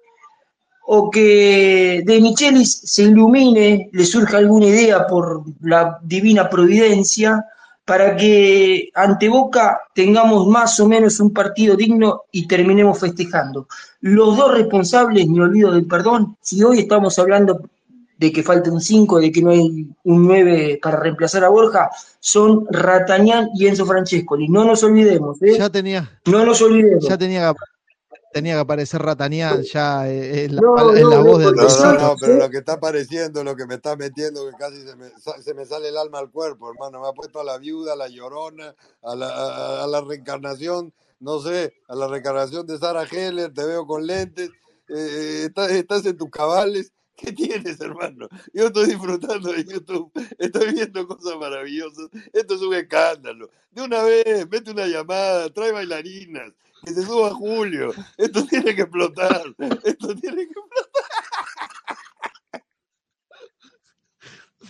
o 0.86 1.10
que 1.10 2.04
De 2.06 2.20
Michelis 2.20 2.82
se 2.84 3.04
ilumine, 3.04 3.90
le 3.92 4.06
surja 4.06 4.38
alguna 4.38 4.66
idea 4.66 5.08
por 5.08 5.44
la 5.62 6.00
divina 6.04 6.50
providencia, 6.50 7.46
para 7.86 8.16
que 8.16 8.90
ante 8.94 9.28
Boca 9.28 9.82
tengamos 9.94 10.48
más 10.48 10.80
o 10.80 10.88
menos 10.88 11.20
un 11.20 11.32
partido 11.34 11.76
digno 11.76 12.24
y 12.32 12.48
terminemos 12.48 13.00
festejando. 13.00 13.68
Los 14.02 14.38
dos 14.38 14.54
responsables, 14.54 15.28
me 15.28 15.42
olvido 15.42 15.72
del 15.72 15.86
perdón, 15.88 16.38
si 16.42 16.64
hoy 16.64 16.80
estamos 16.80 17.18
hablando 17.20 17.62
de 18.18 18.32
que 18.32 18.44
falta 18.44 18.72
un 18.72 18.80
5, 18.80 19.20
de 19.20 19.32
que 19.32 19.42
no 19.42 19.50
hay 19.50 19.88
un 20.04 20.28
9 20.28 20.80
para 20.82 21.00
reemplazar 21.00 21.44
a 21.44 21.50
Borja, 21.50 21.90
son 22.20 22.68
Ratañán 22.70 23.50
y 23.56 23.66
Enzo 23.66 23.86
Francescoli. 23.86 24.48
No 24.48 24.64
nos 24.64 24.84
olvidemos, 24.84 25.42
¿eh? 25.42 25.58
Ya 25.58 25.70
tenía, 25.70 26.08
No 26.26 26.46
nos 26.46 26.62
olvidemos. 26.62 27.08
ya 27.08 27.18
tenía 27.18 27.52
tenía 28.32 28.56
que 28.56 28.60
aparecer 28.62 29.02
Ratanian 29.02 29.64
ya 29.64 30.10
eh, 30.10 30.46
en 30.46 30.56
la, 30.56 30.62
No, 30.62 30.96
en 30.96 31.10
la 31.10 31.16
no, 31.18 31.24
voz 31.24 31.40
del 31.40 31.56
No, 31.56 31.68
no, 31.68 31.94
no, 31.94 32.16
pero 32.20 32.36
lo 32.38 32.50
que 32.50 32.58
está 32.58 32.74
apareciendo, 32.74 33.44
lo 33.44 33.56
que 33.56 33.66
me 33.66 33.76
está 33.76 33.96
metiendo, 33.96 34.50
que 34.50 34.58
casi 34.58 34.82
se 34.84 34.96
me, 34.96 35.10
se 35.44 35.54
me 35.54 35.66
sale 35.66 35.90
el 35.90 35.98
alma 35.98 36.20
al 36.20 36.32
cuerpo, 36.32 36.72
hermano. 36.72 37.02
Me 37.02 37.08
ha 37.08 37.14
puesto 37.14 37.40
a 37.40 37.44
la 37.44 37.58
viuda, 37.58 37.94
a 37.94 37.96
la 37.96 38.08
llorona, 38.08 38.76
a 39.04 39.16
la, 39.16 39.28
a, 39.28 39.84
a 39.84 39.88
la 39.88 40.02
reencarnación, 40.02 40.94
no 41.20 41.40
sé, 41.40 41.74
a 41.88 41.96
la 41.96 42.08
reencarnación 42.08 42.66
de 42.66 42.78
Sarah 42.78 43.08
Heller, 43.10 43.54
te 43.54 43.64
veo 43.66 43.86
con 43.86 44.06
lentes, 44.06 44.50
eh, 44.90 45.44
estás, 45.48 45.72
estás 45.72 46.06
en 46.06 46.18
tus 46.18 46.30
cabales. 46.30 46.92
¿Qué 47.22 47.32
tienes, 47.34 47.80
hermano? 47.80 48.28
Yo 48.52 48.68
estoy 48.68 48.88
disfrutando 48.88 49.54
de 49.54 49.64
YouTube, 49.64 50.12
estoy 50.40 50.74
viendo 50.74 51.08
cosas 51.08 51.38
maravillosas. 51.38 52.10
Esto 52.34 52.56
es 52.56 52.62
un 52.62 52.74
escándalo. 52.74 53.50
De 53.72 53.84
una 53.84 54.02
vez, 54.04 54.50
mete 54.50 54.72
una 54.72 54.88
llamada, 54.88 55.50
trae 55.50 55.72
bailarinas, 55.72 56.52
que 56.84 56.94
se 56.94 57.06
suba 57.06 57.32
Julio. 57.34 57.94
Esto 58.18 58.44
tiene 58.48 58.74
que 58.74 58.82
explotar. 58.82 59.44
Esto 59.84 60.16
tiene 60.16 60.48
que 60.48 60.54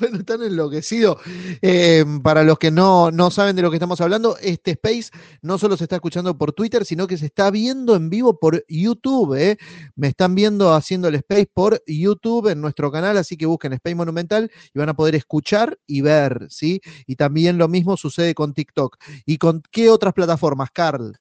Bueno, 0.02 0.18
están 0.18 0.42
enloquecidos. 0.42 1.18
Eh, 1.62 2.04
para 2.24 2.44
los 2.44 2.58
que 2.58 2.72
no, 2.72 3.12
no 3.12 3.30
saben 3.30 3.56
de 3.56 3.62
lo 3.62 3.70
que 3.70 3.76
estamos 3.76 4.02
hablando, 4.02 4.36
este 4.42 4.72
Space 4.72 5.12
no 5.44 5.60
solo 5.60 5.78
se 5.78 5.84
está 5.84 5.98
escuchando 5.98 6.36
por 6.36 6.54
Twitter, 6.54 6.86
sino 6.86 7.06
que 7.06 7.20
se 7.20 7.28
está 7.28 7.52
viendo 7.52 7.96
en 7.96 8.10
vivo 8.10 8.40
por 8.40 8.66
YouTube. 8.68 9.36
¿eh? 9.36 9.58
Me 9.96 10.08
están 10.08 10.34
viendo 10.34 10.74
haciendo 10.74 11.08
el 11.08 11.16
Space 11.16 11.50
por 11.54 11.84
YouTube 11.86 12.48
en 12.48 12.62
nuestro 12.62 12.92
canal, 12.92 13.16
así 13.18 13.38
que 13.38 13.46
busquen 13.46 13.74
Space 13.74 13.96
Monumental 13.96 14.50
y 14.74 14.80
van 14.80 14.90
a 14.90 14.96
poder 14.96 15.14
escuchar 15.14 15.78
y 15.86 16.02
ver, 16.02 16.48
¿sí? 16.50 16.82
Y 17.06 17.16
también 17.16 17.60
lo 17.60 17.68
mismo 17.68 17.96
sucede 17.96 18.34
con 18.34 18.56
TikTok. 18.56 18.98
¿Y 19.28 19.38
con 19.38 19.62
qué 19.72 19.90
otras 19.90 20.16
plataformas, 20.16 20.72
Carl? 20.72 21.16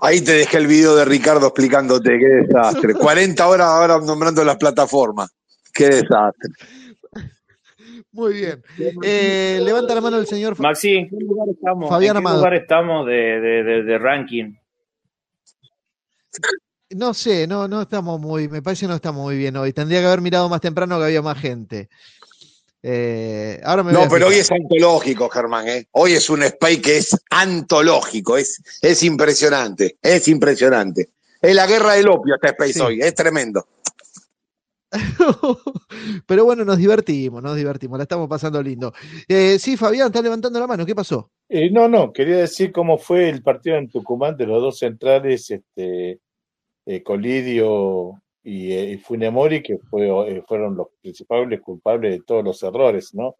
Ahí 0.00 0.22
te 0.22 0.32
dejé 0.32 0.56
el 0.56 0.66
video 0.66 0.96
de 0.96 1.04
Ricardo 1.04 1.46
explicándote 1.46 2.18
qué 2.18 2.46
desastre. 2.46 2.94
40 2.98 3.46
horas 3.46 3.66
ahora 3.68 3.98
nombrando 3.98 4.42
las 4.42 4.56
plataformas. 4.56 5.30
Qué 5.72 5.88
desastre. 5.88 6.50
Muy 8.12 8.34
bien. 8.34 8.62
Eh, 9.02 9.60
levanta 9.62 9.94
la 9.94 10.00
mano 10.00 10.18
el 10.18 10.26
señor 10.26 10.58
Maxi, 10.58 10.96
¿en 10.96 11.08
qué 11.08 11.16
lugar 11.16 11.48
estamos? 11.54 11.88
Fabián 11.88 12.16
¿En 12.16 12.22
qué 12.22 12.26
Amado. 12.28 12.36
lugar 12.38 12.54
estamos 12.54 13.06
de, 13.06 13.12
de, 13.40 13.62
de- 13.62 13.82
de 13.82 13.98
ranking? 13.98 14.54
No 16.90 17.14
sé, 17.14 17.46
no, 17.46 17.66
no 17.66 17.82
estamos 17.82 18.20
muy, 18.20 18.48
me 18.48 18.62
parece 18.62 18.82
que 18.82 18.88
no 18.88 18.94
estamos 18.96 19.22
muy 19.24 19.36
bien 19.36 19.56
hoy. 19.56 19.72
Tendría 19.72 20.00
que 20.00 20.06
haber 20.06 20.20
mirado 20.20 20.48
más 20.48 20.60
temprano 20.60 20.98
que 20.98 21.04
había 21.06 21.22
más 21.22 21.38
gente. 21.38 21.88
Eh, 22.82 23.60
ahora 23.64 23.82
me 23.82 23.92
No, 23.92 24.06
pero 24.08 24.28
hoy 24.28 24.36
es 24.36 24.50
antológico, 24.52 25.28
Germán. 25.28 25.66
¿eh? 25.68 25.88
Hoy 25.92 26.12
es 26.12 26.30
un 26.30 26.42
spy 26.44 26.80
que 26.80 26.98
es 26.98 27.16
antológico. 27.30 28.36
Es, 28.36 28.62
es 28.80 29.02
impresionante. 29.02 29.96
Es 30.00 30.28
impresionante. 30.28 31.10
Es 31.40 31.54
la 31.54 31.66
guerra 31.66 31.94
del 31.94 32.08
opio 32.08 32.36
este 32.36 32.48
space 32.48 32.72
Sí. 32.74 32.80
hoy. 32.80 33.00
Es 33.00 33.14
tremendo. 33.14 33.66
Pero 36.26 36.44
bueno, 36.44 36.64
nos 36.64 36.78
divertimos, 36.78 37.42
nos 37.42 37.56
divertimos, 37.56 37.98
la 37.98 38.04
estamos 38.04 38.28
pasando 38.28 38.62
lindo. 38.62 38.92
Eh, 39.28 39.58
sí, 39.58 39.76
Fabián, 39.76 40.08
está 40.08 40.22
levantando 40.22 40.58
la 40.58 40.66
mano, 40.66 40.86
¿qué 40.86 40.94
pasó? 40.94 41.30
Eh, 41.48 41.70
no, 41.70 41.88
no, 41.88 42.12
quería 42.12 42.38
decir 42.38 42.72
cómo 42.72 42.98
fue 42.98 43.28
el 43.28 43.42
partido 43.42 43.76
en 43.76 43.88
Tucumán 43.88 44.36
de 44.36 44.46
los 44.46 44.60
dos 44.60 44.78
centrales, 44.78 45.50
este, 45.50 46.20
eh, 46.86 47.02
Colidio 47.02 48.22
y, 48.42 48.72
y 48.72 48.98
Funemori, 48.98 49.62
que 49.62 49.78
fue, 49.78 50.42
fueron 50.46 50.76
los 50.76 50.88
principales 51.00 51.60
culpables 51.60 52.12
de 52.12 52.22
todos 52.24 52.44
los 52.44 52.62
errores, 52.62 53.14
¿no? 53.14 53.36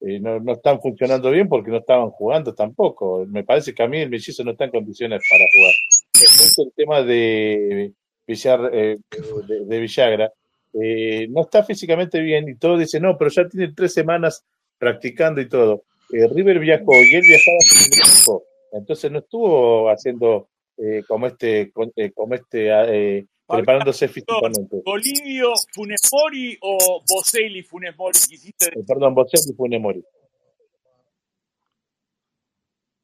No, 0.00 0.38
no 0.38 0.52
están 0.52 0.80
funcionando 0.80 1.28
bien 1.32 1.48
porque 1.48 1.72
no 1.72 1.78
estaban 1.78 2.10
jugando 2.10 2.54
tampoco. 2.54 3.26
Me 3.26 3.42
parece 3.42 3.74
que 3.74 3.82
a 3.82 3.88
mí 3.88 3.98
el 3.98 4.10
mellizo 4.10 4.44
no 4.44 4.52
está 4.52 4.66
en 4.66 4.70
condiciones 4.70 5.20
para 5.28 5.44
jugar. 5.52 5.74
Después 6.12 6.58
el 6.58 6.72
tema 6.76 7.02
de 7.02 7.92
Villagra, 8.28 10.32
eh, 10.82 11.26
no 11.30 11.42
está 11.42 11.64
físicamente 11.64 12.20
bien 12.20 12.48
y 12.48 12.56
todo 12.56 12.78
dice, 12.78 13.00
no, 13.00 13.16
pero 13.16 13.30
ya 13.30 13.48
tiene 13.48 13.72
tres 13.74 13.94
semanas 13.94 14.44
practicando 14.78 15.40
y 15.40 15.48
todo. 15.48 15.84
Eh, 16.12 16.26
River 16.28 16.58
viajó 16.58 16.92
y 16.94 17.14
él 17.14 17.22
viajaba 17.22 17.58
con 17.68 17.78
el 17.80 17.98
equipo, 17.98 18.44
entonces 18.72 19.10
no 19.10 19.18
estuvo 19.18 19.90
haciendo 19.90 20.48
eh, 20.76 21.02
como 21.06 21.26
este, 21.26 21.72
eh, 21.96 22.12
como 22.12 22.34
este, 22.34 22.72
ah, 22.72 22.86
preparándose 23.48 24.08
físicamente. 24.08 24.82
¿Bolivio, 24.84 25.52
Funes 25.72 26.00
Mori 26.12 26.56
o 26.60 27.02
Boselli, 27.08 27.62
Funes 27.62 27.96
Mori? 27.96 28.12
Quisiste 28.12 28.68
Eh, 28.68 28.84
perdón, 28.86 29.14
Bocelli 29.14 29.54
Funemori. 29.56 30.04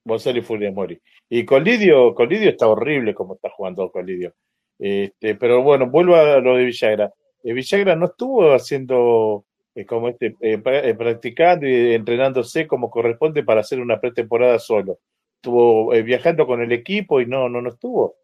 Bocelli 0.04 0.42
Funemori. 0.42 1.00
Y 1.30 1.44
Colidio, 1.44 2.14
Colidio 2.14 2.50
está 2.50 2.68
horrible 2.68 3.14
como 3.14 3.34
está 3.34 3.48
jugando 3.50 3.90
Colidio. 3.90 4.34
Este, 4.78 5.34
pero 5.34 5.62
bueno, 5.62 5.88
vuelvo 5.88 6.14
a 6.16 6.40
lo 6.40 6.56
de 6.56 6.64
Villagra. 6.64 7.12
Eh, 7.44 7.52
Villagra 7.54 7.96
no 7.96 8.06
estuvo 8.06 8.52
haciendo 8.54 9.46
eh, 9.76 9.86
como 9.86 10.08
este, 10.10 10.36
eh, 10.40 10.58
pra- 10.58 10.96
practicando 10.96 11.66
y 11.68 11.94
entrenándose 11.94 12.66
como 12.66 12.90
corresponde 12.90 13.44
para 13.44 13.60
hacer 13.62 13.80
una 13.80 14.00
pretemporada 14.00 14.58
solo. 14.58 14.98
Estuvo 15.36 15.90
viajando 16.04 16.46
con 16.46 16.62
el 16.62 16.72
equipo 16.72 17.20
y 17.20 17.26
no, 17.26 17.48
no, 17.50 17.62
no 17.62 17.70
estuvo. 17.70 18.16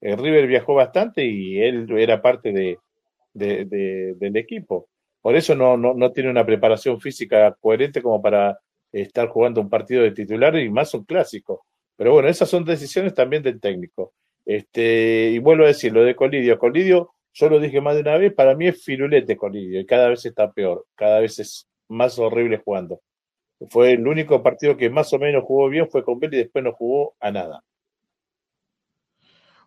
Eh, 0.00 0.16
River 0.16 0.46
viajó 0.46 0.74
bastante 0.74 1.24
y 1.26 1.60
él 1.60 1.86
era 1.98 2.22
parte 2.22 2.52
de- 2.52 2.78
del 4.16 4.36
equipo. 4.36 4.88
Por 5.20 5.36
eso 5.36 5.54
no, 5.54 5.76
no, 5.76 5.94
no 5.94 6.12
tiene 6.12 6.30
una 6.30 6.46
preparación 6.46 7.00
física 7.00 7.56
coherente 7.60 8.02
como 8.02 8.22
para 8.22 8.58
estar 8.92 9.28
jugando 9.28 9.60
un 9.60 9.68
partido 9.70 10.02
de 10.02 10.12
titular 10.12 10.56
y 10.58 10.70
más 10.70 10.94
un 10.94 11.04
clásico. 11.04 11.66
Pero 11.96 12.12
bueno, 12.12 12.28
esas 12.28 12.48
son 12.48 12.64
decisiones 12.64 13.14
también 13.14 13.42
del 13.42 13.60
técnico. 13.60 14.12
Este, 14.46 15.30
y 15.32 15.38
vuelvo 15.40 15.64
a 15.64 15.68
decir, 15.68 15.92
lo 15.92 16.02
de 16.04 16.14
Colidio. 16.16 16.58
Colidio, 16.58 17.10
yo 17.38 17.48
lo 17.48 17.60
dije 17.60 17.80
más 17.80 17.94
de 17.94 18.00
una 18.00 18.18
vez, 18.18 18.34
para 18.34 18.56
mí 18.56 18.66
es 18.66 18.82
firulete 18.82 19.36
Colidio 19.36 19.80
y 19.80 19.86
cada 19.86 20.08
vez 20.08 20.26
está 20.26 20.50
peor, 20.50 20.84
cada 20.96 21.20
vez 21.20 21.38
es 21.38 21.68
más 21.86 22.18
horrible 22.18 22.60
jugando. 22.64 23.00
Fue 23.70 23.92
el 23.92 24.06
único 24.06 24.42
partido 24.42 24.76
que 24.76 24.90
más 24.90 25.12
o 25.12 25.18
menos 25.18 25.44
jugó 25.44 25.68
bien, 25.68 25.88
fue 25.88 26.02
con 26.02 26.18
Vélez 26.18 26.34
y 26.34 26.42
después 26.42 26.64
no 26.64 26.72
jugó 26.72 27.14
a 27.20 27.30
nada. 27.30 27.62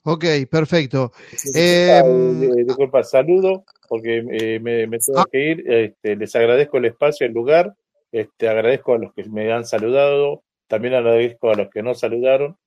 Ok, 0.03 0.26
perfecto. 0.49 1.11
Disculpa, 1.31 1.60
Eh, 1.60 1.99
eh, 1.99 2.64
disculpa, 2.65 3.03
saludo 3.03 3.64
porque 3.88 4.26
eh, 4.31 4.60
me, 4.60 4.88
me 4.88 4.98
tengo 4.99 5.19
ah, 5.19 5.26
que 5.31 5.52
ir. 5.52 5.72
Este, 5.72 6.15
les 6.15 6.35
agradezco 6.35 6.77
el 6.77 6.85
espacio, 6.85 7.27
el 7.27 7.34
lugar. 7.34 7.76
Este, 8.11 8.49
agradezco 8.49 8.95
a 8.95 8.98
los 8.98 9.14
que 9.14 9.23
me 9.26 9.52
han 9.53 9.65
saludado. 9.65 10.43
También 10.68 10.95
agradezco 10.95 11.52
a 11.52 11.56
los 11.56 11.69
que 11.69 11.84
no 11.84 11.93
saludaron. 11.93 12.57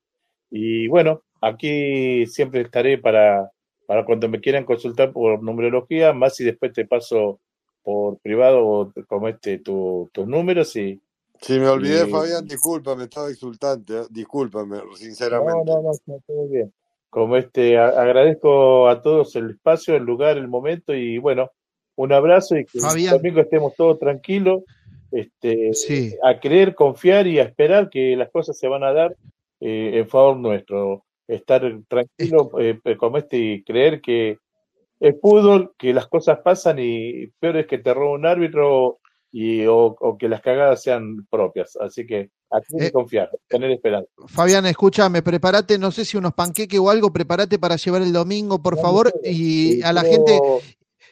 Y 0.51 0.87
bueno, 0.89 1.23
aquí 1.41 2.27
siempre 2.27 2.61
estaré 2.61 2.99
para, 2.99 3.51
para 3.87 4.05
cuando 4.05 4.29
me 4.29 4.41
quieran 4.41 4.65
consultar 4.65 5.13
por 5.13 5.43
numerología, 5.43 6.13
más 6.13 6.37
si 6.37 6.45
después 6.45 6.73
te 6.73 6.87
paso 6.87 7.41
por 7.83 8.19
privado 8.19 8.67
o 8.67 8.93
como 9.07 9.29
este 9.29 9.59
tu, 9.59 10.09
tus 10.13 10.27
números 10.27 10.75
y, 10.77 11.01
Si 11.41 11.59
me 11.59 11.69
olvidé, 11.69 12.07
y 12.09 12.11
Fabián, 12.11 12.47
discúlpame, 12.47 13.05
estaba 13.05 13.29
insultante, 13.31 13.99
¿eh? 13.99 14.03
discúlpame, 14.11 14.79
no, 14.79 14.97
sinceramente. 14.97 15.71
no, 15.71 15.83
no, 15.83 15.91
está 15.93 16.13
todo 16.27 16.49
bien. 16.49 16.73
Como 17.11 17.37
este, 17.37 17.77
a- 17.79 17.89
agradezco 18.01 18.89
a 18.89 19.03
todos 19.03 19.37
el 19.37 19.51
espacio, 19.51 19.95
el 19.97 20.05
lugar, 20.05 20.39
el 20.39 20.49
momento 20.49 20.95
y 20.95 21.19
bueno, 21.19 21.51
un 21.97 22.13
abrazo 22.13 22.57
y 22.57 22.65
que 22.65 22.79
el 22.79 22.85
Fabián, 22.85 23.17
domingo 23.19 23.41
estemos 23.41 23.75
todos 23.77 23.99
tranquilos, 23.99 24.63
este, 25.13 25.75
sí. 25.75 26.17
a 26.25 26.41
creer, 26.41 26.75
confiar 26.75 27.27
y 27.27 27.39
a 27.39 27.43
esperar 27.45 27.89
que 27.91 28.17
las 28.17 28.31
cosas 28.31 28.59
se 28.59 28.67
van 28.67 28.83
a 28.83 28.93
dar 28.93 29.15
eh, 29.61 29.93
en 29.95 30.09
favor 30.09 30.37
nuestro. 30.39 31.04
Estar 31.27 31.65
Es- 31.65 31.87
tranquilo 31.89 32.51
eh, 32.61 32.79
eh, 32.85 32.97
como 32.97 33.19
este 33.19 33.37
y 33.39 33.65
creer 33.65 34.01
que 34.01 34.39
es 35.01 35.21
fútbol, 35.21 35.75
que 35.79 35.93
las 35.93 36.07
cosas 36.09 36.39
pasan 36.43 36.79
y 36.79 37.27
peor 37.39 37.59
es 37.59 37.67
que 37.67 37.79
te 37.79 37.93
roba 37.93 38.13
un 38.15 38.27
árbitro 38.27 38.99
y, 39.33 39.67
o, 39.67 39.97
o 39.99 40.17
que 40.19 40.29
las 40.29 40.41
cagadas 40.41 40.83
sean 40.83 41.27
propias. 41.31 41.77
Así 41.77 42.07
que 42.07 42.31
a 42.51 42.61
creer 42.61 42.85
y 42.85 42.87
eh, 42.87 42.93
confiar, 42.93 43.31
tener 43.49 43.71
esperanza. 43.73 44.11
Fabián, 44.29 44.65
escúchame, 44.67 45.23
prepárate, 45.23 45.79
no 45.79 45.91
sé 45.91 46.05
si 46.05 46.17
unos 46.17 46.35
panqueques 46.35 46.79
o 46.79 46.89
algo, 46.89 47.13
prepárate 47.13 47.59
para 47.59 47.77
llevar 47.77 48.03
el 48.03 48.13
domingo, 48.13 48.63
por 48.63 48.77
No, 48.77 48.83
favor, 48.83 49.13
y 49.25 49.81
Eh, 49.81 49.85
a 49.85 49.93
la 49.93 50.05
gente, 50.05 50.41
llevo, 50.41 50.61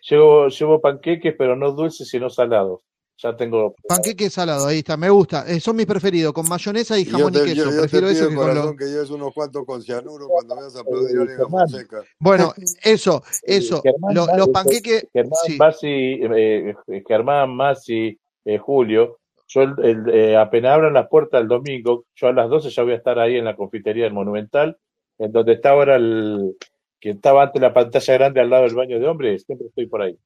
llevo, 0.08 0.48
llevo 0.48 0.80
panqueques, 0.80 1.34
pero 1.36 1.56
no 1.56 1.72
dulces, 1.72 2.08
sino 2.08 2.30
salados. 2.30 2.80
Ya 3.18 3.36
tengo. 3.36 3.74
panqueque 3.86 4.30
salado, 4.30 4.66
ahí 4.66 4.78
está, 4.78 4.96
me 4.96 5.08
gusta, 5.10 5.44
eh, 5.46 5.60
son 5.60 5.76
mis 5.76 5.86
preferidos, 5.86 6.32
con 6.32 6.48
mayonesa 6.48 6.98
y 6.98 7.04
yo 7.04 7.12
jamón 7.12 7.34
y 7.34 7.36
yo, 7.36 7.44
queso, 7.44 7.70
te 7.70 7.78
prefiero 7.78 8.08
eso 8.08 8.18
pido, 8.18 8.30
que 8.30 8.34
con 8.36 8.46
corazón, 8.54 8.76
que 8.76 8.84
lleves 8.86 9.10
unos 9.10 9.32
cuantos 9.34 9.64
con 9.64 9.82
cianuro 9.82 10.28
cuando 10.28 10.56
veas 10.56 10.74
aplaudir 10.76 11.18
a 11.20 11.22
Eh, 11.22 11.46
Fonseca. 11.48 12.02
Bueno, 12.18 12.52
eso, 12.82 13.22
eh, 13.42 13.56
eso, 13.58 13.80
Germán, 13.82 14.14
lo- 14.14 14.26
Ma- 14.26 14.36
los 14.36 14.48
eh, 14.48 14.52
panqueques, 14.52 15.06
Germán, 15.12 15.38
sí, 15.46 15.56
Masi, 15.56 15.86
eh, 15.88 16.74
eh, 16.88 17.02
Germán, 17.06 17.54
Masi, 17.54 18.18
eh, 18.44 18.58
Julio. 18.58 19.18
Yo 19.46 19.62
el- 19.62 19.74
el, 19.84 20.08
eh, 20.12 20.36
apenas 20.36 20.72
abran 20.72 20.94
las 20.94 21.08
puertas 21.08 21.42
el 21.42 21.48
domingo, 21.48 22.06
yo 22.16 22.26
a 22.28 22.32
las 22.32 22.48
12 22.48 22.70
ya 22.70 22.82
voy 22.82 22.92
a 22.92 22.96
estar 22.96 23.18
ahí 23.20 23.36
en 23.36 23.44
la 23.44 23.54
confitería 23.54 24.04
del 24.04 24.14
Monumental, 24.14 24.78
en 25.18 25.30
donde 25.30 25.52
está 25.52 25.70
ahora 25.70 25.94
el 25.96 26.56
que 26.98 27.10
estaba 27.10 27.42
antes 27.44 27.60
la 27.62 27.74
pantalla 27.74 28.14
grande 28.14 28.40
al 28.40 28.48
lado 28.50 28.62
del 28.64 28.74
baño 28.74 28.98
de 28.98 29.06
hombres, 29.06 29.44
siempre 29.44 29.68
estoy 29.68 29.86
por 29.86 30.02
ahí. 30.02 30.16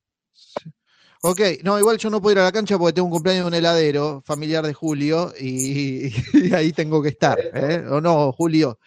Ok, 1.22 1.40
no, 1.62 1.78
igual 1.78 1.98
yo 1.98 2.10
no 2.10 2.20
puedo 2.20 2.32
ir 2.34 2.38
a 2.40 2.44
la 2.44 2.52
cancha 2.52 2.78
porque 2.78 2.94
tengo 2.94 3.06
un 3.06 3.12
cumpleaños 3.12 3.44
de 3.44 3.48
un 3.48 3.55
heladero 3.55 4.22
familiar 4.24 4.64
de 4.66 4.74
Julio 4.74 5.32
y, 5.40 6.06
y 6.34 6.55
ahí 6.55 6.72
tengo 6.72 7.02
que 7.02 7.10
estar, 7.10 7.38
¿eh? 7.55 7.84
¿O 7.90 8.01
no, 8.01 8.32
Julio? 8.32 8.78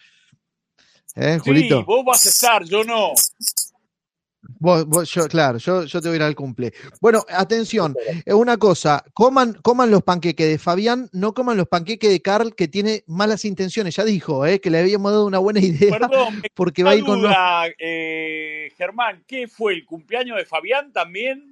¿Eh, 1.16 1.34
Sí, 1.34 1.40
Julito? 1.40 1.84
vos 1.84 2.04
vas 2.04 2.24
a 2.26 2.28
estar, 2.28 2.64
yo 2.64 2.84
no. 2.84 3.12
Vos- 4.58 4.86
vos- 4.86 5.10
yo, 5.10 5.26
claro, 5.28 5.58
yo, 5.58 5.84
yo 5.84 6.00
te 6.00 6.08
voy 6.08 6.14
a 6.14 6.16
ir 6.16 6.22
al 6.22 6.34
cumple. 6.34 6.72
Bueno, 7.00 7.24
atención, 7.28 7.94
eh, 8.24 8.32
una 8.32 8.56
cosa, 8.56 9.04
coman, 9.12 9.54
coman 9.62 9.90
los 9.90 10.02
panqueques 10.02 10.48
de 10.48 10.58
Fabián, 10.58 11.08
no 11.12 11.34
coman 11.34 11.56
los 11.56 11.68
panqueques 11.68 12.10
de 12.10 12.22
Carl, 12.22 12.54
que 12.54 12.68
tiene 12.68 13.04
malas 13.06 13.44
intenciones. 13.44 13.96
Ya 13.96 14.04
dijo, 14.04 14.46
eh, 14.46 14.60
que 14.60 14.70
le 14.70 14.78
habíamos 14.78 15.12
dado 15.12 15.26
una 15.26 15.38
buena 15.38 15.60
idea, 15.60 15.98
Perdón, 15.98 16.42
porque 16.54 16.82
va 16.82 16.90
a 16.90 16.94
ir 16.94 17.04
con... 17.04 17.20
duda, 17.20 17.64
eh, 17.78 18.72
Germán, 18.76 19.24
¿qué 19.26 19.46
fue? 19.46 19.74
¿El 19.74 19.84
cumpleaños 19.84 20.36
de 20.38 20.44
Fabián 20.46 20.92
también? 20.92 21.49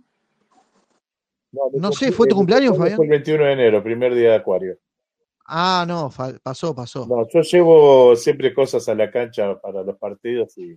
No 1.52 1.92
sé, 1.92 2.12
¿fue 2.12 2.26
tu 2.26 2.36
cumpleaños, 2.36 2.76
Fue 2.76 2.90
Fabián? 2.90 3.02
el 3.02 3.08
21 3.08 3.44
de 3.44 3.52
enero, 3.52 3.82
primer 3.82 4.14
día 4.14 4.30
de 4.30 4.36
Acuario. 4.36 4.78
Ah, 5.46 5.84
no, 5.88 6.10
pasó, 6.42 6.74
pasó. 6.74 7.06
No, 7.06 7.26
yo 7.28 7.40
llevo 7.40 8.14
siempre 8.16 8.52
cosas 8.52 8.86
a 8.88 8.94
la 8.94 9.10
cancha 9.10 9.58
para 9.58 9.82
los 9.82 9.96
partidos 9.96 10.56
y 10.58 10.76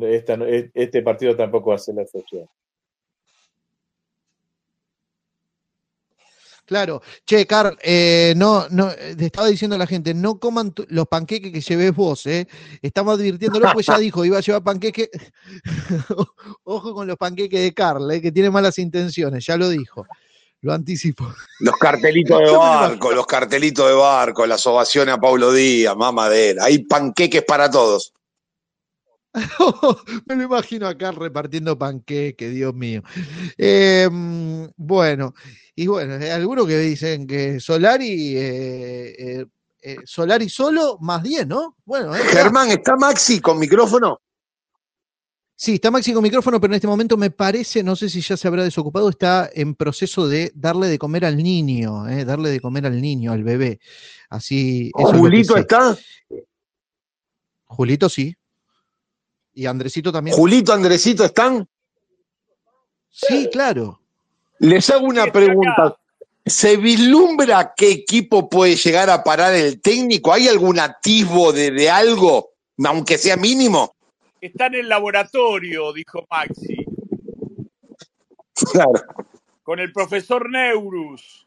esta 0.00 0.34
e- 0.34 0.70
este 0.72 1.02
partido 1.02 1.34
tampoco 1.34 1.70
va 1.70 1.76
a 1.76 1.78
ser 1.78 1.96
la 1.96 2.02
excepción. 2.02 2.46
Claro. 6.68 7.00
Che, 7.24 7.46
Carl, 7.46 7.78
eh, 7.82 8.34
no, 8.36 8.66
no, 8.68 8.90
te 8.90 9.24
estaba 9.24 9.46
diciendo 9.46 9.74
a 9.74 9.78
la 9.78 9.86
gente, 9.86 10.12
no 10.12 10.38
coman 10.38 10.72
tu- 10.72 10.84
los 10.90 11.06
panqueques 11.08 11.50
que 11.50 11.62
lleves 11.62 11.94
vos, 11.94 12.26
¿eh? 12.26 12.46
Estamos 12.82 13.14
advirtiéndolo, 13.14 13.70
pues 13.72 13.86
ya 13.86 13.96
dijo, 13.96 14.22
iba 14.22 14.36
a 14.36 14.42
llevar 14.42 14.62
panqueques. 14.62 15.08
Ojo 16.64 16.92
con 16.92 17.06
los 17.06 17.16
panqueques 17.16 17.58
de 17.62 17.72
Carl, 17.72 18.10
¿eh? 18.10 18.20
que 18.20 18.30
tiene 18.32 18.50
malas 18.50 18.78
intenciones, 18.78 19.46
ya 19.46 19.56
lo 19.56 19.70
dijo. 19.70 20.06
Lo 20.60 20.74
anticipo. 20.74 21.32
Los 21.60 21.74
cartelitos 21.76 22.38
de 22.38 22.50
barco, 22.56 23.12
los 23.12 23.26
cartelitos 23.26 23.88
de 23.88 23.94
barco, 23.94 24.44
las 24.46 24.66
ovaciones 24.66 25.14
a 25.14 25.18
Paulo 25.18 25.52
Díaz, 25.54 25.96
mamadera. 25.96 26.64
Hay 26.64 26.80
panqueques 26.80 27.44
para 27.44 27.70
todos. 27.70 28.12
Me 30.26 30.36
lo 30.36 30.42
imagino 30.44 30.86
acá 30.86 31.12
repartiendo 31.12 31.78
panqueque, 31.78 32.48
Dios 32.50 32.74
mío. 32.74 33.02
Eh, 33.56 34.08
mm, 34.10 34.66
bueno, 34.76 35.34
y 35.74 35.86
bueno, 35.86 36.14
hay 36.14 36.30
algunos 36.30 36.66
que 36.66 36.78
dicen 36.78 37.26
que 37.26 37.60
Solari, 37.60 38.36
eh, 38.36 39.14
eh, 39.18 39.46
eh, 39.82 39.96
Solari 40.04 40.48
solo 40.48 40.98
más 41.00 41.22
10, 41.22 41.46
¿no? 41.46 41.76
Bueno, 41.84 42.14
eh. 42.14 42.20
Germán, 42.30 42.70
¿está 42.70 42.96
Maxi 42.96 43.40
con 43.40 43.58
micrófono? 43.58 44.20
Sí, 45.54 45.74
está 45.74 45.90
Maxi 45.90 46.12
con 46.12 46.22
micrófono, 46.22 46.60
pero 46.60 46.72
en 46.72 46.76
este 46.76 46.86
momento 46.86 47.16
me 47.16 47.30
parece, 47.30 47.82
no 47.82 47.96
sé 47.96 48.08
si 48.08 48.20
ya 48.20 48.36
se 48.36 48.46
habrá 48.46 48.62
desocupado, 48.62 49.08
está 49.08 49.50
en 49.52 49.74
proceso 49.74 50.28
de 50.28 50.52
darle 50.54 50.88
de 50.88 50.98
comer 50.98 51.24
al 51.24 51.36
niño, 51.36 52.08
eh, 52.08 52.24
darle 52.24 52.50
de 52.50 52.60
comer 52.60 52.86
al 52.86 53.00
niño, 53.00 53.32
al 53.32 53.42
bebé. 53.42 53.80
Así. 54.30 54.92
eso 54.96 55.12
¿Julito 55.14 55.56
está? 55.56 55.96
Julito 57.64 58.08
sí. 58.08 58.34
Y 59.58 59.66
Andresito 59.66 60.12
también. 60.12 60.36
¿Julito, 60.36 60.72
Andresito 60.72 61.24
están? 61.24 61.66
Sí, 63.10 63.48
claro. 63.50 64.00
Les 64.60 64.88
hago 64.88 65.04
una 65.04 65.26
pregunta. 65.32 65.96
¿Se 66.46 66.76
vislumbra 66.76 67.74
qué 67.76 67.90
equipo 67.90 68.48
puede 68.48 68.76
llegar 68.76 69.10
a 69.10 69.24
parar 69.24 69.54
el 69.54 69.80
técnico? 69.80 70.32
¿Hay 70.32 70.46
algún 70.46 70.78
atisbo 70.78 71.52
de, 71.52 71.72
de 71.72 71.90
algo, 71.90 72.50
aunque 72.84 73.18
sea 73.18 73.36
mínimo? 73.36 73.96
Está 74.40 74.66
en 74.66 74.76
el 74.76 74.88
laboratorio, 74.88 75.92
dijo 75.92 76.24
Maxi, 76.30 76.86
Claro. 78.72 78.92
Con 79.68 79.80
el 79.80 79.92
profesor 79.92 80.48
Neurus. 80.48 81.46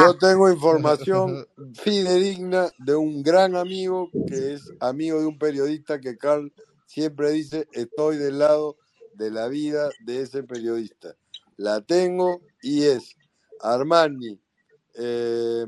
Yo 0.00 0.18
tengo 0.18 0.50
información 0.50 1.46
fidedigna 1.74 2.68
de 2.78 2.96
un 2.96 3.22
gran 3.22 3.54
amigo 3.54 4.10
que 4.26 4.54
es 4.54 4.72
amigo 4.80 5.20
de 5.20 5.26
un 5.26 5.38
periodista 5.38 6.00
que 6.00 6.18
Carl 6.18 6.52
siempre 6.86 7.30
dice, 7.30 7.68
estoy 7.70 8.16
del 8.16 8.40
lado 8.40 8.76
de 9.14 9.30
la 9.30 9.46
vida 9.46 9.90
de 10.00 10.22
ese 10.22 10.42
periodista. 10.42 11.14
La 11.56 11.82
tengo 11.82 12.40
y 12.60 12.82
es 12.82 13.14
Armani, 13.60 14.40
eh, 14.94 15.64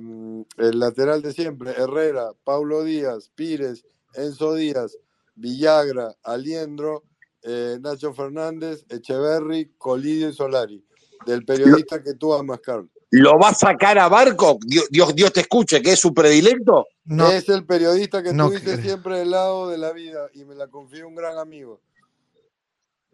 el 0.59 0.79
lateral 0.81 1.23
de 1.23 1.33
siempre, 1.33 1.71
Herrera, 1.79 2.33
Paulo 2.43 2.83
Díaz, 2.83 3.31
Pires, 3.37 3.85
Enzo 4.15 4.55
Díaz, 4.55 4.99
Villagra, 5.37 6.17
Aliendro, 6.25 7.05
eh, 7.43 7.79
Nacho 7.81 8.13
Fernández, 8.15 8.85
Echeverry, 8.89 9.73
Colidio 9.79 10.29
y 10.29 10.33
Solari. 10.33 10.85
Del 11.27 11.45
periodista 11.45 12.03
que 12.03 12.15
tú 12.15 12.35
amas, 12.35 12.61
Carl. 12.61 12.89
¿Lo 13.11 13.39
va 13.39 13.51
a 13.51 13.55
sacar 13.55 13.99
a 13.99 14.09
Barco? 14.09 14.59
Dios, 14.67 14.87
Dios, 14.91 15.15
Dios 15.15 15.33
te 15.33 15.41
escuche, 15.41 15.83
que 15.83 15.93
es 15.93 16.01
su 16.01 16.15
predilecto. 16.15 16.87
No, 17.05 17.31
es 17.31 17.49
el 17.49 17.67
periodista 17.67 18.23
que 18.23 18.33
no 18.33 18.49
tuviste 18.49 18.73
creo. 18.73 18.83
siempre 18.83 19.19
del 19.19 19.31
lado 19.31 19.69
de 19.69 19.77
la 19.77 19.93
vida 19.93 20.29
y 20.33 20.45
me 20.45 20.55
la 20.55 20.69
confió 20.69 21.07
un 21.07 21.15
gran 21.15 21.37
amigo. 21.39 21.81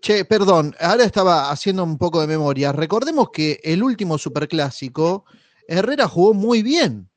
Che, 0.00 0.24
perdón, 0.24 0.74
ahora 0.78 1.02
estaba 1.02 1.50
haciendo 1.50 1.82
un 1.82 1.98
poco 1.98 2.20
de 2.20 2.28
memoria. 2.28 2.70
Recordemos 2.70 3.30
que 3.32 3.60
el 3.64 3.82
último 3.82 4.16
superclásico, 4.16 5.24
Herrera 5.66 6.06
jugó 6.06 6.32
muy 6.32 6.62
bien. 6.62 7.10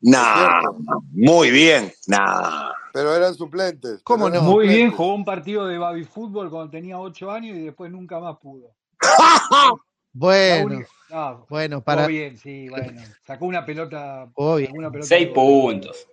Nah, 0.00 0.62
muy 1.10 1.50
bien. 1.50 1.92
Nah. 2.06 2.75
Pero 2.96 3.14
eran 3.14 3.34
suplentes. 3.34 4.00
¿Cómo 4.02 4.30
no? 4.30 4.40
Muy 4.40 4.68
bien, 4.68 4.90
jugó 4.90 5.12
un 5.14 5.24
partido 5.26 5.66
de 5.66 5.76
baby 5.76 6.04
fútbol 6.04 6.48
cuando 6.48 6.70
tenía 6.70 6.98
8 6.98 7.30
años 7.30 7.54
y 7.54 7.60
después 7.60 7.92
nunca 7.92 8.18
más 8.18 8.38
pudo. 8.38 8.72
Bueno, 10.18 10.80
no, 11.10 11.46
bueno, 11.50 11.76
jugó 11.76 11.84
para. 11.84 12.06
bien, 12.06 12.38
sí, 12.38 12.70
bueno. 12.70 13.02
Sacó 13.26 13.44
una 13.44 13.66
pelota, 13.66 14.26
pelota 14.34 15.02
Seis 15.02 15.28
puntos. 15.28 16.08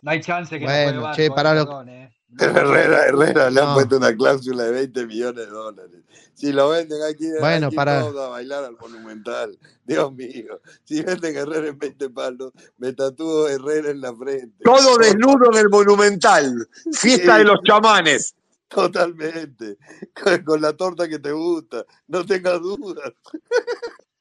No 0.00 0.10
hay 0.10 0.22
chance 0.22 0.58
que 0.58 0.64
no 0.64 0.72
Bueno, 0.72 1.02
Barco, 1.02 1.16
che, 1.16 1.26
eh, 1.26 1.30
para 1.30 1.52
lo. 1.52 1.66
perdón, 1.66 1.88
eh. 1.90 2.17
Pero 2.36 2.58
Herrera, 2.58 3.06
Herrera 3.06 3.50
le 3.50 3.60
han 3.60 3.66
No. 3.68 3.74
puesto 3.74 3.96
una 3.96 4.14
cláusula 4.14 4.64
de 4.64 4.70
20 4.72 5.06
millones 5.06 5.46
de 5.46 5.50
dólares. 5.50 6.00
Si 6.34 6.52
lo 6.52 6.68
venden, 6.68 7.02
hay 7.02 7.14
Bueno, 7.40 7.68
ir 7.68 7.74
para. 7.74 8.00
todos 8.00 8.26
a 8.26 8.28
bailar 8.28 8.64
al 8.64 8.76
Monumental. 8.78 9.58
Dios 9.84 10.12
mío. 10.12 10.60
Si 10.84 11.02
venden 11.02 11.36
Herrera 11.36 11.68
en 11.68 11.78
20 11.78 12.10
palos, 12.10 12.52
me 12.76 12.92
tatúo 12.92 13.48
Herrera 13.48 13.90
en 13.90 14.00
la 14.02 14.14
frente. 14.14 14.62
Todo 14.62 14.98
desnudo 14.98 15.50
en 15.52 15.58
el 15.58 15.68
Monumental. 15.68 16.68
Fiesta 16.92 17.38
de 17.38 17.44
los 17.44 17.60
chamanes. 17.64 18.34
totalmente. 18.68 19.78
Con, 20.22 20.44
con 20.44 20.60
la 20.60 20.74
torta 20.74 21.08
que 21.08 21.18
te 21.18 21.32
gusta. 21.32 21.84
No 22.06 22.24
tengas 22.26 22.60
dudas. 22.60 23.12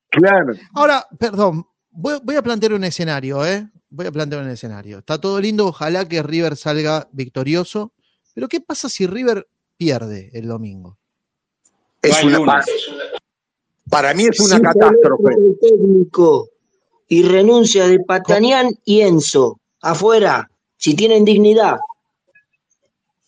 Claro. 0.10 0.54
Ahora, 0.74 1.06
perdón, 1.20 1.68
voy, 1.92 2.20
voy 2.24 2.36
a 2.38 2.42
plantear 2.42 2.74
un 2.74 2.84
escenario, 2.84 3.46
¿eh? 3.46 3.70
Voy 3.90 4.06
a 4.08 4.12
plantear 4.12 4.42
un 4.44 4.50
escenario. 4.50 5.00
Está 5.00 5.20
todo 5.20 5.40
lindo, 5.40 5.68
ojalá 5.68 6.08
que 6.08 6.24
River 6.24 6.56
salga 6.56 7.08
victorioso. 7.12 7.94
Pero 8.38 8.48
¿qué 8.48 8.62
pasa 8.62 8.88
si 8.88 9.08
River 9.08 9.48
pierde 9.78 10.30
el 10.32 10.48
domingo? 10.48 10.96
Es 12.04 12.24
una, 12.24 12.38
para, 12.46 12.64
lunes. 12.68 12.84
para 13.90 14.14
mí 14.14 14.26
es 14.28 14.40
una 14.40 14.58
Si 14.58 14.62
catástrofe. 14.62 15.34
el 15.36 15.58
técnico 15.60 16.48
y 17.08 17.24
renuncia 17.24 17.88
de 17.88 18.00
Patanián 18.02 18.70
y 18.86 19.02
Enzo, 19.02 19.60
afuera, 19.82 20.52
si 20.76 20.96
tienen 20.96 21.26
dignidad. 21.26 21.78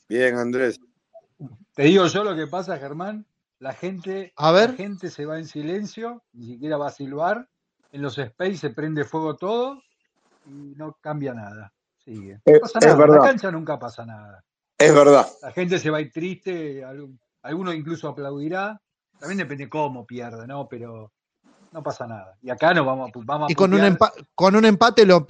Bien, 0.07 0.35
Andrés. 0.35 0.79
Te 1.73 1.85
digo 1.85 2.05
yo 2.05 2.23
lo 2.23 2.35
que 2.35 2.45
pasa, 2.45 2.77
Germán. 2.77 3.25
La 3.57 3.73
gente, 3.73 4.31
A 4.35 4.51
la 4.51 4.59
ver, 4.59 4.75
gente 4.75 5.09
se 5.09 5.25
va 5.25 5.39
en 5.39 5.47
silencio, 5.47 6.21
ni 6.33 6.45
siquiera 6.53 6.77
va 6.77 6.89
a 6.89 6.91
silbar. 6.91 7.49
En 7.91 8.03
los 8.03 8.15
space 8.19 8.57
se 8.57 8.69
prende 8.69 9.03
fuego 9.05 9.35
todo 9.37 9.81
y 10.45 10.75
no 10.77 10.95
cambia 11.01 11.33
nada. 11.33 11.73
Sigue. 12.05 12.33
No 12.45 12.53
Es, 12.53 12.59
pasa 12.59 12.77
es 12.77 12.85
nada. 12.85 12.93
En 12.93 12.99
la 12.99 13.05
verdad, 13.07 13.25
cancha 13.25 13.49
nunca 13.49 13.79
pasa 13.79 14.05
nada. 14.05 14.43
Es 14.79 14.93
verdad. 14.95 15.27
La 15.41 15.51
gente 15.51 15.77
se 15.77 15.89
va 15.89 15.97
a 15.97 16.01
ir 16.01 16.11
triste, 16.11 16.83
alguno 17.43 17.73
incluso 17.73 18.07
aplaudirá. 18.07 18.81
También 19.19 19.37
depende 19.37 19.69
cómo 19.69 20.05
pierde, 20.05 20.47
¿no? 20.47 20.67
Pero 20.67 21.11
no 21.71 21.83
pasa 21.83 22.07
nada. 22.07 22.37
Y 22.41 22.49
acá 22.49 22.73
nos 22.73 22.85
vamos 22.85 23.11
a, 23.13 23.19
vamos 23.25 23.51
y 23.51 23.55
con 23.55 23.73
un, 23.73 23.81
empa- 23.81 24.13
con 24.33 24.55
un 24.55 24.65
empate 24.65 25.05
lo, 25.05 25.25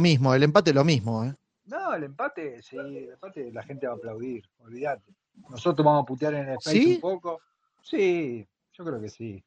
mismo, 0.00 0.34
el 0.34 0.42
empate 0.42 0.72
lo 0.72 0.82
mismo, 0.82 1.24
¿eh? 1.24 1.34
No, 1.66 1.94
el 1.94 2.04
empate, 2.04 2.62
sí, 2.62 2.76
el 2.76 3.10
empate 3.12 3.52
la 3.52 3.62
gente 3.62 3.86
va 3.86 3.94
a 3.94 3.96
aplaudir, 3.96 4.44
olvídate. 4.58 5.14
Nosotros 5.48 5.84
vamos 5.84 6.02
a 6.02 6.06
putear 6.06 6.34
en 6.34 6.48
el 6.48 6.54
space 6.56 6.78
un 6.78 6.84
¿Sí? 6.84 6.98
poco. 7.00 7.40
Sí, 7.82 8.46
yo 8.72 8.84
creo 8.84 9.00
que 9.00 9.08
sí. 9.08 9.44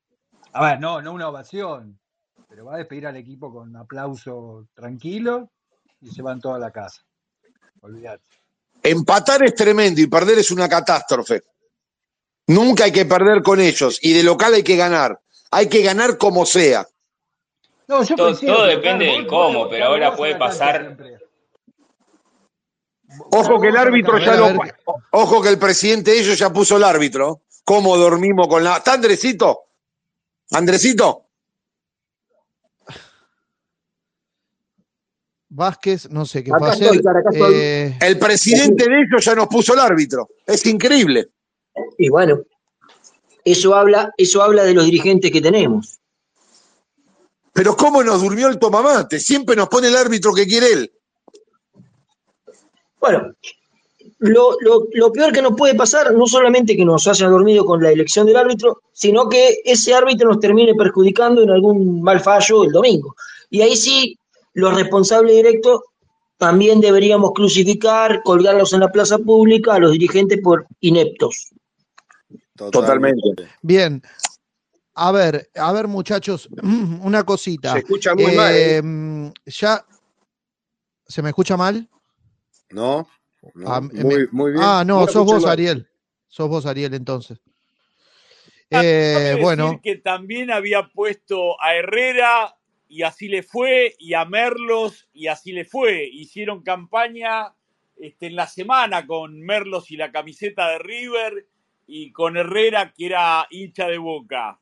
A 0.53 0.65
ver, 0.65 0.79
no, 0.79 1.01
no 1.01 1.11
una 1.13 1.29
ovación, 1.29 1.99
pero 2.47 2.65
va 2.65 2.75
a 2.75 2.77
despedir 2.77 3.07
al 3.07 3.17
equipo 3.17 3.51
con 3.51 3.69
un 3.69 3.75
aplauso 3.75 4.67
tranquilo 4.73 5.51
y 6.01 6.09
se 6.09 6.21
van 6.21 6.39
toda 6.39 6.55
a 6.55 6.59
la 6.59 6.71
casa. 6.71 7.01
Olvídate. 7.81 8.23
Empatar 8.83 9.43
es 9.43 9.55
tremendo 9.55 10.01
y 10.01 10.07
perder 10.07 10.39
es 10.39 10.51
una 10.51 10.69
catástrofe. 10.69 11.43
Nunca 12.47 12.85
hay 12.85 12.91
que 12.91 13.05
perder 13.05 13.41
con 13.43 13.59
ellos 13.59 13.99
y 14.01 14.13
de 14.13 14.23
local 14.23 14.53
hay 14.53 14.63
que 14.63 14.77
ganar. 14.77 15.19
Hay 15.51 15.67
que 15.67 15.81
ganar 15.81 16.17
como 16.17 16.45
sea. 16.45 16.87
No, 17.87 18.03
yo 18.03 18.15
Todo, 18.15 18.65
depende 18.65 19.05
del 19.05 19.27
cómo, 19.27 19.69
pero 19.69 19.85
ahora 19.85 20.15
puede 20.15 20.35
pasar. 20.35 20.97
Ojo 23.31 23.59
que 23.59 23.67
el 23.69 23.77
árbitro 23.77 24.17
ya 24.19 24.35
lo. 24.35 24.59
Ojo 25.11 25.41
que 25.41 25.49
el 25.49 25.57
presidente 25.57 26.11
de 26.11 26.19
ellos 26.19 26.37
ya 26.37 26.51
puso 26.51 26.77
el 26.77 26.83
árbitro. 26.83 27.43
¿Cómo 27.63 27.97
dormimos 27.97 28.47
con 28.47 28.63
la. 28.63 28.77
¿Está 28.77 28.93
Andresito? 28.93 29.67
¿Andresito? 30.51 31.26
Vázquez, 35.49 36.09
no 36.09 36.25
sé 36.25 36.43
qué 36.43 36.51
Acá 36.51 36.59
fue 36.59 36.69
a 36.69 36.73
estoy, 36.73 36.87
hacer. 36.89 37.01
Clara, 37.01 37.19
acá 37.19 37.29
estoy. 37.31 37.53
Eh, 37.55 37.97
El 38.01 38.19
presidente 38.19 38.83
de 38.89 38.95
ellos 39.01 39.23
ya 39.25 39.35
nos 39.35 39.47
puso 39.47 39.73
el 39.73 39.79
árbitro. 39.79 40.29
Es 40.45 40.65
increíble. 40.65 41.29
Y 41.97 42.09
bueno, 42.09 42.41
eso 43.45 43.73
habla, 43.75 44.11
eso 44.17 44.41
habla 44.41 44.63
de 44.63 44.73
los 44.73 44.85
dirigentes 44.85 45.31
que 45.31 45.41
tenemos. 45.41 45.99
Pero 47.53 47.75
cómo 47.75 48.03
nos 48.03 48.21
durmió 48.21 48.49
el 48.49 48.59
tomamate. 48.59 49.19
Siempre 49.19 49.55
nos 49.55 49.69
pone 49.69 49.87
el 49.87 49.95
árbitro 49.95 50.33
que 50.33 50.45
quiere 50.45 50.71
él. 50.73 50.91
Bueno, 52.99 53.33
lo, 54.19 54.57
lo- 54.59 54.87
lo 54.91 55.11
peor 55.11 55.31
que 55.31 55.41
nos 55.41 55.55
puede 55.55 55.75
pasar, 55.75 56.13
no 56.13 56.25
solamente 56.27 56.75
que 56.75 56.83
nos 56.85 57.07
haya 57.07 57.27
dormido 57.27 57.63
con 57.65 57.81
la 57.81 57.91
elección 57.91 58.25
del 58.25 58.35
árbitro, 58.37 58.81
sino 58.91 59.29
que 59.29 59.59
ese 59.63 59.93
árbitro 59.93 60.29
nos 60.29 60.39
termine 60.39 60.73
perjudicando 60.75 61.41
en 61.41 61.51
algún 61.51 62.01
mal 62.01 62.19
fallo 62.19 62.63
el 62.63 62.71
domingo. 62.71 63.15
Y 63.49 63.61
ahí 63.61 63.75
sí, 63.77 64.17
los 64.57 64.73
responsables 64.75 65.35
directos 65.35 65.81
también 66.37 66.81
deberíamos 66.81 67.31
crucificar, 67.33 68.21
colgarlos 68.23 68.73
en 68.73 68.79
la 68.79 68.91
plaza 68.91 69.17
pública 69.19 69.75
a 69.75 69.79
los 69.79 69.91
dirigentes 69.91 70.39
por 70.41 70.65
ineptos. 70.79 71.49
Totalmente. 72.55 73.21
bien. 73.61 74.01
A 74.95 75.11
ver, 75.11 75.47
a 75.55 75.71
ver, 75.73 75.87
muchachos, 75.87 76.49
una 77.03 77.23
cosita. 77.23 77.73
Se 77.73 77.79
escucha 77.79 78.15
muy 78.15 78.35
mal, 78.35 78.53
¿eh? 78.55 78.77
Eh, 78.79 79.31
Ya. 79.45 79.85
¿Se 81.07 81.21
me 81.21 81.29
escucha 81.29 81.55
mal? 81.55 81.87
No, 82.71 83.07
no, 83.53 83.71
Ah, 83.71 83.79
muy, 83.79 83.91
me- 84.03 84.27
muy 84.31 84.51
bien. 84.53 84.63
Ah, 84.63 84.83
no, 84.85 85.07
sos 85.07 85.23
vos, 85.25 85.43
mal. 85.43 85.51
Ariel. 85.51 85.87
Sos 86.27 86.49
vos, 86.49 86.65
Ariel, 86.65 86.95
entonces. 86.95 87.39
Ah, 88.71 88.81
Eh, 88.83 89.23
decir 89.29 89.39
bueno, 89.41 89.79
que 89.83 89.95
también 89.97 90.49
había 90.51 90.87
puesto 90.89 91.61
a 91.61 91.75
Herrera 91.75 92.56
y 92.89 93.03
así 93.03 93.27
le 93.27 93.43
fue, 93.43 93.95
y 93.99 94.13
a 94.13 94.25
Merlos 94.25 95.07
y 95.13 95.27
así 95.27 95.51
le 95.51 95.65
fue. 95.65 96.05
Hicieron 96.11 96.63
campaña 96.63 97.53
este, 97.97 98.27
en 98.27 98.35
la 98.35 98.47
semana 98.47 99.05
con 99.05 99.39
Merlos 99.41 99.91
y 99.91 99.97
la 99.97 100.11
camiseta 100.11 100.69
de 100.69 100.79
River 100.79 101.47
y 101.87 102.11
con 102.11 102.37
Herrera 102.37 102.93
que 102.95 103.05
era 103.07 103.47
hincha 103.49 103.87
de 103.87 103.97
boca. 103.97 104.59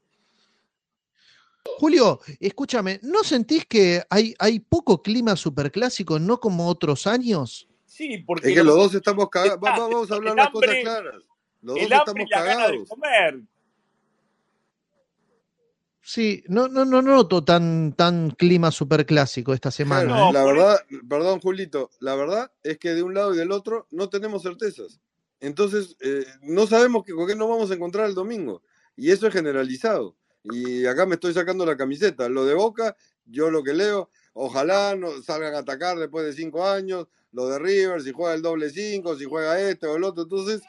Julio, 1.77 2.19
escúchame, 2.39 2.99
¿no 3.03 3.23
sentís 3.23 3.65
que 3.65 4.01
hay, 4.09 4.33
hay 4.39 4.59
poco 4.59 5.01
clima 5.01 5.35
superclásico, 5.35 6.19
no 6.19 6.39
como 6.39 6.67
otros 6.67 7.07
años? 7.07 7.67
Sí, 7.85 8.19
porque 8.19 8.49
Es 8.49 8.53
que 8.53 8.63
los- 8.63 8.75
los 8.75 8.83
dos 8.85 8.95
estamos 8.95 9.29
cagados. 9.29 9.59
Vamos 9.59 10.11
a 10.11 10.15
hablar 10.15 10.35
las 10.35 10.49
cosas 10.51 10.75
claras. 10.81 11.15
Los 11.61 11.75
dos 11.75 11.77
el 11.83 11.93
hambre 11.93 12.23
estamos 12.23 12.27
y 12.27 12.29
la 12.29 12.41
gana 12.43 12.51
de 12.51 12.65
cagados. 12.67 12.89
comer. 12.89 13.39
Sí, 16.07 16.43
no, 16.47 16.67
no, 16.67 16.85
no 16.85 17.01
noto 17.01 17.43
tan, 17.43 17.93
tan 17.93 18.29
clima 18.29 18.69
superclásico 18.69 19.55
esta 19.55 19.71
semana. 19.71 20.05
Claro, 20.05 20.29
¿eh? 20.29 20.33
la 20.33 20.45
verdad, 20.45 20.79
perdón, 21.09 21.39
Julito, 21.39 21.89
la 21.99 22.13
verdad 22.13 22.51
es 22.61 22.77
que 22.77 22.93
de 22.93 23.01
un 23.01 23.15
lado 23.15 23.33
y 23.33 23.37
del 23.37 23.51
otro 23.51 23.87
no 23.89 24.07
tenemos 24.07 24.43
certezas. 24.43 24.99
Entonces, 25.39 25.97
eh, 26.01 26.23
no 26.43 26.67
sabemos 26.67 27.03
que, 27.03 27.13
con 27.13 27.25
qué 27.25 27.35
nos 27.35 27.49
vamos 27.49 27.71
a 27.71 27.73
encontrar 27.73 28.05
el 28.07 28.13
domingo. 28.13 28.61
Y 28.95 29.09
eso 29.09 29.25
es 29.25 29.33
generalizado. 29.33 30.15
Y 30.43 30.85
acá 30.85 31.07
me 31.07 31.15
estoy 31.15 31.33
sacando 31.33 31.65
la 31.65 31.75
camiseta. 31.75 32.29
Lo 32.29 32.45
de 32.45 32.53
Boca, 32.53 32.95
yo 33.25 33.49
lo 33.49 33.63
que 33.63 33.73
leo, 33.73 34.11
ojalá 34.33 34.95
no 34.95 35.23
salgan 35.23 35.55
a 35.55 35.59
atacar 35.59 35.97
después 35.97 36.23
de 36.23 36.33
cinco 36.33 36.67
años. 36.67 37.07
Lo 37.31 37.47
de 37.47 37.57
River, 37.57 38.03
si 38.03 38.11
juega 38.11 38.35
el 38.35 38.43
doble 38.43 38.69
cinco, 38.69 39.17
si 39.17 39.25
juega 39.25 39.59
este 39.59 39.87
o 39.87 39.95
el 39.95 40.03
otro. 40.03 40.21
Entonces, 40.21 40.61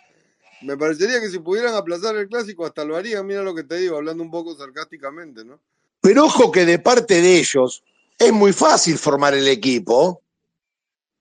me 0.63 0.77
parecería 0.77 1.21
que 1.21 1.29
si 1.29 1.39
pudieran 1.39 1.75
aplazar 1.75 2.17
el 2.17 2.29
clásico, 2.29 2.65
hasta 2.67 2.85
lo 2.85 2.97
harían. 2.97 3.27
Mira 3.27 3.43
lo 3.43 3.55
que 3.55 3.65
te 3.65 3.77
digo, 3.77 3.97
hablando 3.97 4.23
un 4.23 4.31
poco 4.31 4.57
sarcásticamente, 4.57 5.45
¿no? 5.45 5.61
Pero 6.01 6.27
ojo 6.27 6.53
que 6.53 6.65
de 6.65 6.79
parte 6.79 7.21
de 7.21 7.39
ellos 7.39 7.83
es 8.19 8.33
muy 8.33 8.53
fácil 8.53 8.99
formar 8.99 9.35
el 9.35 9.49
equipo. 9.49 10.23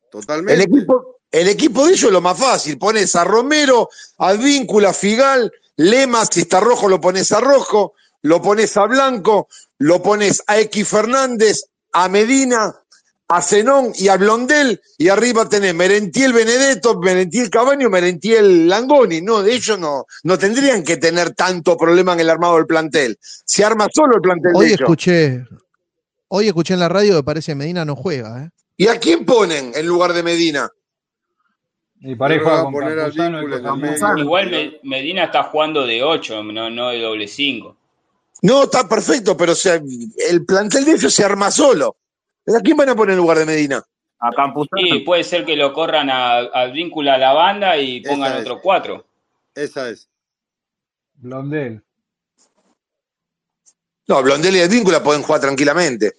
Totalmente. 0.10 0.54
El 0.54 0.62
equipo, 0.62 1.20
el 1.32 1.48
equipo 1.48 1.86
de 1.86 1.94
ellos 1.94 2.06
es 2.06 2.12
lo 2.12 2.22
más 2.22 2.38
fácil. 2.38 2.78
Pones 2.78 3.16
a 3.16 3.24
Romero, 3.24 3.90
Advíncula, 4.18 4.94
Figal, 4.94 5.52
Lema, 5.78 6.26
si 6.26 6.42
está 6.42 6.60
rojo 6.60 6.88
lo 6.88 7.02
pones 7.02 7.32
a 7.32 7.42
rojo, 7.42 7.94
lo 8.22 8.42
pones 8.42 8.78
a 8.78 8.86
Blanco, 8.86 9.48
lo 9.80 10.02
pones 10.02 10.42
a 10.48 10.60
X 10.60 10.88
Fernández, 10.88 11.66
a 11.92 12.08
Medina, 12.08 12.74
a 13.28 13.42
Zenón 13.42 13.92
y 13.96 14.08
a 14.08 14.18
Blondel, 14.18 14.80
y 15.00 15.10
arriba 15.10 15.50
tenés 15.50 15.74
Merentiel 15.74 16.32
Benedetto, 16.32 17.00
Merentiel 17.00 17.50
Cabaño, 17.50 17.90
Merentiel 17.90 18.68
Langoni. 18.68 19.22
No, 19.22 19.42
de 19.42 19.54
ellos 19.56 19.80
no, 19.80 20.06
no 20.24 20.38
tendrían 20.38 20.84
que 20.84 20.98
tener 20.98 21.34
tanto 21.34 21.76
problema 21.76 22.14
en 22.14 22.20
el 22.20 22.30
armado 22.30 22.56
del 22.58 22.68
plantel. 22.68 23.18
Se 23.22 23.66
arma 23.66 23.88
solo 23.92 24.16
el 24.18 24.22
plantel 24.22 24.52
Hoy 24.56 24.68
de 24.68 24.74
ellos. 24.74 24.82
escuché, 24.82 25.44
hoy 26.28 26.48
escuché 26.48 26.76
en 26.76 26.80
la 26.82 26.90
radio 26.90 27.16
que 27.18 27.24
parece 27.24 27.52
que 27.54 27.56
Medina 27.56 27.84
no 27.84 27.96
juega, 27.96 28.44
¿eh? 28.44 28.50
¿Y 28.78 28.88
a 28.88 29.00
quién 29.00 29.26
ponen 29.26 29.72
en 29.74 29.88
lugar 29.88 30.14
de 30.14 30.22
Medina? 30.22 30.70
Y 32.02 32.14
a 32.14 32.18
poner 32.72 33.00
medio. 33.78 34.18
Igual 34.18 34.52
Me- 34.52 34.80
Medina 34.84 35.24
está 35.24 35.44
jugando 35.44 35.88
de 35.88 36.04
8, 36.04 36.44
no, 36.44 36.70
no 36.70 36.90
de 36.90 37.00
doble 37.02 37.28
5. 37.28 37.76
No, 38.44 38.64
está 38.66 38.88
perfecto, 38.88 39.36
pero 39.36 39.54
o 39.54 39.56
sea, 39.56 39.82
el 40.30 40.46
plantel 40.46 40.86
de 40.86 40.92
ellos 40.92 41.12
se 41.14 41.24
arma 41.24 41.50
solo. 41.50 41.96
¿A 42.48 42.60
quién 42.62 42.78
van 42.78 42.90
a 42.90 42.96
poner 42.96 43.14
en 43.14 43.18
lugar 43.20 43.38
de 43.40 43.46
Medina? 43.46 43.84
A 44.20 44.32
Campuzano. 44.32 44.82
Sí, 44.82 45.00
puede 45.00 45.24
ser 45.24 45.46
que 45.46 45.56
lo 45.56 45.74
corran 45.74 46.10
a- 46.10 46.38
al 46.38 46.72
vínculo 46.72 47.12
a 47.12 47.18
la 47.18 47.34
banda 47.34 47.78
y 47.78 48.02
pongan 48.02 48.32
Esa 48.34 48.36
es. 48.38 48.42
otro 48.46 48.62
4. 48.62 49.06
Esa 49.56 49.90
es. 49.90 50.10
Blondel. 51.16 51.82
No, 54.08 54.22
Blondel 54.22 54.56
y 54.56 54.62
Advíncula 54.62 55.02
pueden 55.04 55.24
jugar 55.24 55.42
tranquilamente. 55.42 56.14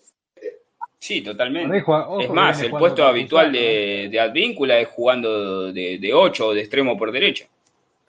Sí, 0.99 1.23
totalmente. 1.23 1.83
Ojo 1.87 2.21
Es 2.21 2.31
más, 2.31 2.61
el 2.61 2.71
puesto 2.71 3.07
habitual 3.07 3.47
Campuzano, 3.47 3.65
de, 3.69 4.09
de 4.11 4.21
Advíncula 4.21 4.79
es 4.81 4.89
jugando 4.89 5.73
de, 5.73 5.99
de 5.99 6.15
8 6.15 6.49
o 6.49 6.55
de 6.55 6.61
extremo 6.63 6.99
por 6.99 7.13
derecha. 7.13 7.47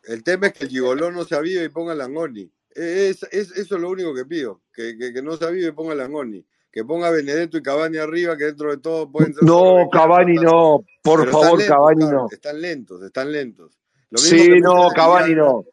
El 0.05 0.23
tema 0.23 0.47
es 0.47 0.53
que 0.53 0.63
el 0.63 0.69
gigoló 0.71 1.11
no 1.11 1.23
se 1.25 1.35
avive 1.35 1.65
y 1.65 1.69
ponga 1.69 1.93
Langoni. 1.93 2.49
Es, 2.73 3.21
es- 3.31 3.51
eso 3.51 3.75
es 3.75 3.81
lo 3.81 3.89
único 3.89 4.15
que 4.15 4.25
pido, 4.25 4.61
que, 4.73 4.97
que, 4.97 5.13
que 5.13 5.21
no 5.21 5.35
se 5.37 5.45
avive 5.45 5.67
y 5.67 5.71
ponga 5.71 5.93
Langoni. 5.93 6.43
Que 6.77 6.85
ponga 6.85 7.09
Benedetto 7.09 7.57
y 7.57 7.63
Cavani 7.63 7.97
arriba, 7.97 8.37
que 8.37 8.43
dentro 8.43 8.69
de 8.69 8.77
todo 8.77 9.11
pueden 9.11 9.33
ser 9.33 9.43
No, 9.43 9.89
Cavani 9.91 10.35
no, 10.35 10.85
por 11.01 11.27
favor, 11.27 11.57
lentos, 11.57 11.75
Cavani 11.75 12.03
están, 12.03 12.15
no. 12.15 12.27
están 12.29 12.61
lentos, 12.61 13.01
están 13.01 13.31
lentos. 13.31 13.79
Lo 14.11 14.21
mismo 14.21 14.37
Sí, 14.37 14.59
no, 14.61 14.89
Cavani 14.89 15.33
no. 15.33 15.65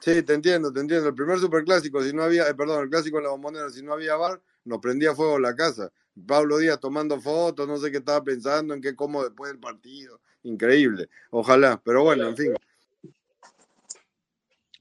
Sí, 0.00 0.20
te 0.24 0.34
entiendo, 0.34 0.72
te 0.72 0.80
entiendo. 0.80 1.10
El 1.10 1.14
primer 1.14 1.38
superclásico, 1.38 2.02
si 2.02 2.12
no 2.12 2.24
había, 2.24 2.48
eh, 2.48 2.54
perdón, 2.56 2.82
el 2.82 2.90
clásico 2.90 3.18
en 3.18 3.22
la 3.22 3.30
bombonera, 3.30 3.70
si 3.70 3.84
no 3.84 3.92
había 3.92 4.16
bar, 4.16 4.42
nos 4.64 4.80
prendía 4.80 5.14
fuego 5.14 5.38
la 5.38 5.54
casa. 5.54 5.92
Pablo 6.26 6.58
Díaz 6.58 6.80
tomando 6.80 7.20
fotos, 7.20 7.68
no 7.68 7.76
sé 7.76 7.92
qué 7.92 7.98
estaba 7.98 8.24
pensando, 8.24 8.74
en 8.74 8.80
qué 8.80 8.96
como 8.96 9.22
después 9.22 9.52
del 9.52 9.60
partido. 9.60 10.18
Increíble. 10.42 11.08
Ojalá, 11.30 11.80
pero 11.84 12.02
bueno, 12.02 12.26
en 12.26 12.36
fin. 12.36 12.54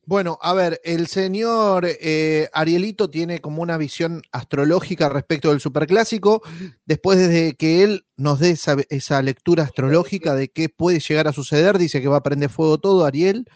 Bueno, 0.08 0.40
a 0.42 0.54
ver, 0.54 0.80
el 0.86 1.08
señor 1.08 1.86
eh, 1.86 2.48
Arielito 2.54 3.10
tiene 3.10 3.42
como 3.42 3.62
una 3.62 3.76
visión 3.78 4.22
astrológica 4.32 5.10
respecto 5.10 5.50
del 5.50 5.60
superclásico, 5.60 6.42
después 6.86 7.20
de 7.28 7.56
que 7.58 7.84
él 7.84 8.06
nos 8.16 8.40
dé 8.40 8.52
esa, 8.52 9.22
lectura 9.22 9.64
astrológica 9.64 10.34
de 10.34 10.48
qué 10.48 10.70
puede 10.70 11.02
llegar 11.02 11.28
a 11.28 11.34
suceder, 11.34 11.78
dice 11.78 12.02
que 12.02 12.08
va 12.08 12.18
a 12.18 12.24
prender 12.24 12.50
fuego 12.50 12.78
todo, 12.78 13.04
Ariel. 13.04 13.50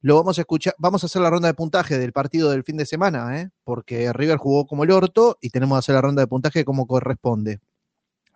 Lo 0.00 0.14
vamos 0.14 0.38
a 0.38 0.42
escuchar, 0.42 0.76
vamos 0.78 1.02
a 1.02 1.06
hacer 1.06 1.20
la 1.20 1.30
ronda 1.30 1.48
de 1.48 1.54
puntaje 1.54 1.98
del 1.98 2.12
partido 2.12 2.52
del 2.52 2.62
fin 2.62 2.76
de 2.76 2.86
semana, 2.86 3.40
¿eh? 3.40 3.50
porque 3.64 4.12
River 4.12 4.38
jugó 4.38 4.68
como 4.68 4.84
el 4.84 4.92
orto 4.92 5.36
y 5.40 5.50
tenemos 5.50 5.76
que 5.76 5.80
hacer 5.80 5.96
la 5.96 6.02
ronda 6.02 6.22
de 6.22 6.28
puntaje 6.28 6.64
como 6.64 6.86
corresponde. 6.86 7.58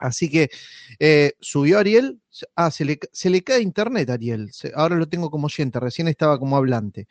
Así 0.02 0.28
que 0.28 0.50
eh, 0.98 1.34
subió 1.40 1.78
Ariel. 1.78 2.20
Ah, 2.56 2.72
se 2.72 2.84
le, 2.84 2.98
se 3.12 3.30
le 3.30 3.44
cae 3.44 3.60
internet 3.62 4.10
Ariel. 4.10 4.50
Ahora 4.74 4.96
lo 4.96 5.08
tengo 5.08 5.30
como 5.30 5.46
oyente, 5.46 5.78
recién 5.78 6.08
estaba 6.08 6.40
como 6.40 6.56
hablante. 6.56 7.06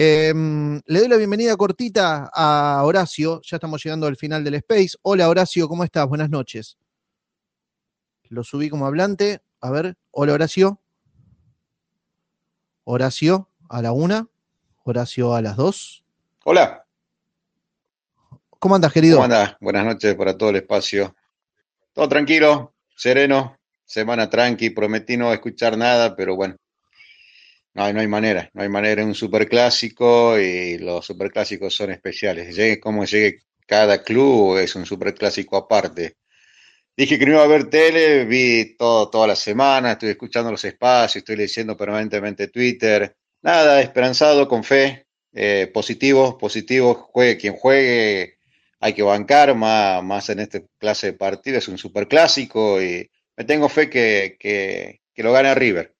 Eh, 0.00 0.32
le 0.32 0.98
doy 1.00 1.08
la 1.08 1.16
bienvenida 1.16 1.56
cortita 1.56 2.30
a 2.32 2.84
Horacio. 2.84 3.40
Ya 3.42 3.56
estamos 3.56 3.82
llegando 3.82 4.06
al 4.06 4.16
final 4.16 4.44
del 4.44 4.54
Space. 4.54 4.90
Hola 5.02 5.28
Horacio, 5.28 5.66
¿cómo 5.66 5.82
estás? 5.82 6.06
Buenas 6.06 6.30
noches. 6.30 6.78
Lo 8.28 8.44
subí 8.44 8.70
como 8.70 8.86
hablante. 8.86 9.40
A 9.60 9.72
ver, 9.72 9.96
hola 10.12 10.34
Horacio. 10.34 10.80
Horacio 12.84 13.50
a 13.68 13.82
la 13.82 13.90
una. 13.90 14.28
Horacio 14.84 15.34
a 15.34 15.42
las 15.42 15.56
dos. 15.56 16.04
Hola, 16.44 16.86
¿Cómo 18.60 18.76
andas, 18.76 18.92
querido? 18.92 19.16
¿cómo 19.16 19.24
andás? 19.24 19.56
Buenas 19.60 19.84
noches 19.84 20.14
para 20.14 20.38
todo 20.38 20.50
el 20.50 20.56
espacio. 20.56 21.16
Todo 21.92 22.08
tranquilo, 22.08 22.72
sereno, 22.94 23.58
semana 23.84 24.30
tranqui, 24.30 24.70
prometí 24.70 25.16
no 25.16 25.32
escuchar 25.32 25.76
nada, 25.76 26.14
pero 26.14 26.36
bueno, 26.36 26.54
no, 27.78 27.92
no 27.92 28.00
hay 28.00 28.08
manera, 28.08 28.50
no 28.54 28.62
hay 28.62 28.68
manera, 28.68 29.04
un 29.04 29.14
superclásico 29.14 30.38
y 30.38 30.78
los 30.78 31.06
superclásicos 31.06 31.74
son 31.74 31.92
especiales. 31.92 32.54
Llegue 32.56 32.80
como 32.80 33.04
llegue 33.04 33.40
cada 33.66 34.02
club, 34.02 34.58
es 34.58 34.74
un 34.74 34.84
superclásico 34.84 35.56
aparte. 35.56 36.16
Dije 36.96 37.18
que 37.18 37.26
no 37.26 37.34
iba 37.34 37.44
a 37.44 37.46
ver 37.46 37.70
tele, 37.70 38.24
vi 38.24 38.76
todo, 38.76 39.10
toda 39.10 39.28
la 39.28 39.36
semana, 39.36 39.92
estoy 39.92 40.10
escuchando 40.10 40.50
los 40.50 40.64
espacios, 40.64 41.16
estoy 41.18 41.36
leyendo 41.36 41.76
permanentemente 41.76 42.48
Twitter. 42.48 43.16
Nada, 43.42 43.80
esperanzado, 43.80 44.48
con 44.48 44.64
fe, 44.64 45.06
eh, 45.32 45.70
positivo, 45.72 46.36
positivo, 46.38 46.94
juegue 47.12 47.36
quien 47.38 47.54
juegue, 47.54 48.38
hay 48.80 48.92
que 48.94 49.02
bancar, 49.02 49.54
más, 49.54 50.02
más 50.02 50.28
en 50.30 50.40
esta 50.40 50.60
clase 50.78 51.08
de 51.08 51.12
partido, 51.14 51.58
es 51.58 51.68
un 51.68 51.78
superclásico 51.78 52.82
y 52.82 53.08
Me 53.36 53.44
tengo 53.44 53.68
fe 53.68 53.88
que, 53.88 54.36
que, 54.40 55.00
que 55.14 55.22
lo 55.22 55.32
gane 55.32 55.54
River. 55.54 55.97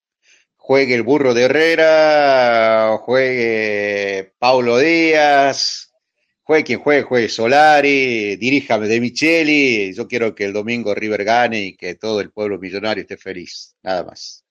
Juegue 0.69 0.97
el 0.97 1.03
burro 1.03 1.33
de 1.33 1.45
Herrera, 1.45 2.99
juegue 3.01 4.35
Paulo 4.39 4.77
Díaz, 4.77 5.95
juegue 6.43 6.63
quien 6.63 6.81
juegue, 6.81 7.05
juegue 7.05 7.31
Solari, 7.31 8.37
diríjame 8.37 8.87
de 8.87 9.01
Micheli. 9.01 9.95
Yo 9.95 10.07
quiero 10.07 10.35
que 10.35 10.45
el 10.45 10.53
domingo 10.53 10.95
River 10.95 11.25
gane 11.25 11.59
y 11.63 11.75
que 11.75 11.95
todo 11.95 12.21
el 12.21 12.33
pueblo 12.33 12.59
millonario 12.59 13.01
esté 13.01 13.17
feliz. 13.17 13.77
Nada 13.83 14.05
más. 14.05 14.45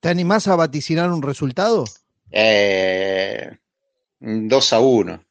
¿Te 0.00 0.08
animás 0.08 0.48
a 0.48 0.56
vaticinar 0.56 1.10
un 1.10 1.20
resultado? 1.20 1.84
Eh, 2.30 3.50
2 4.18 4.72
a 4.72 4.80
1. 4.80 5.24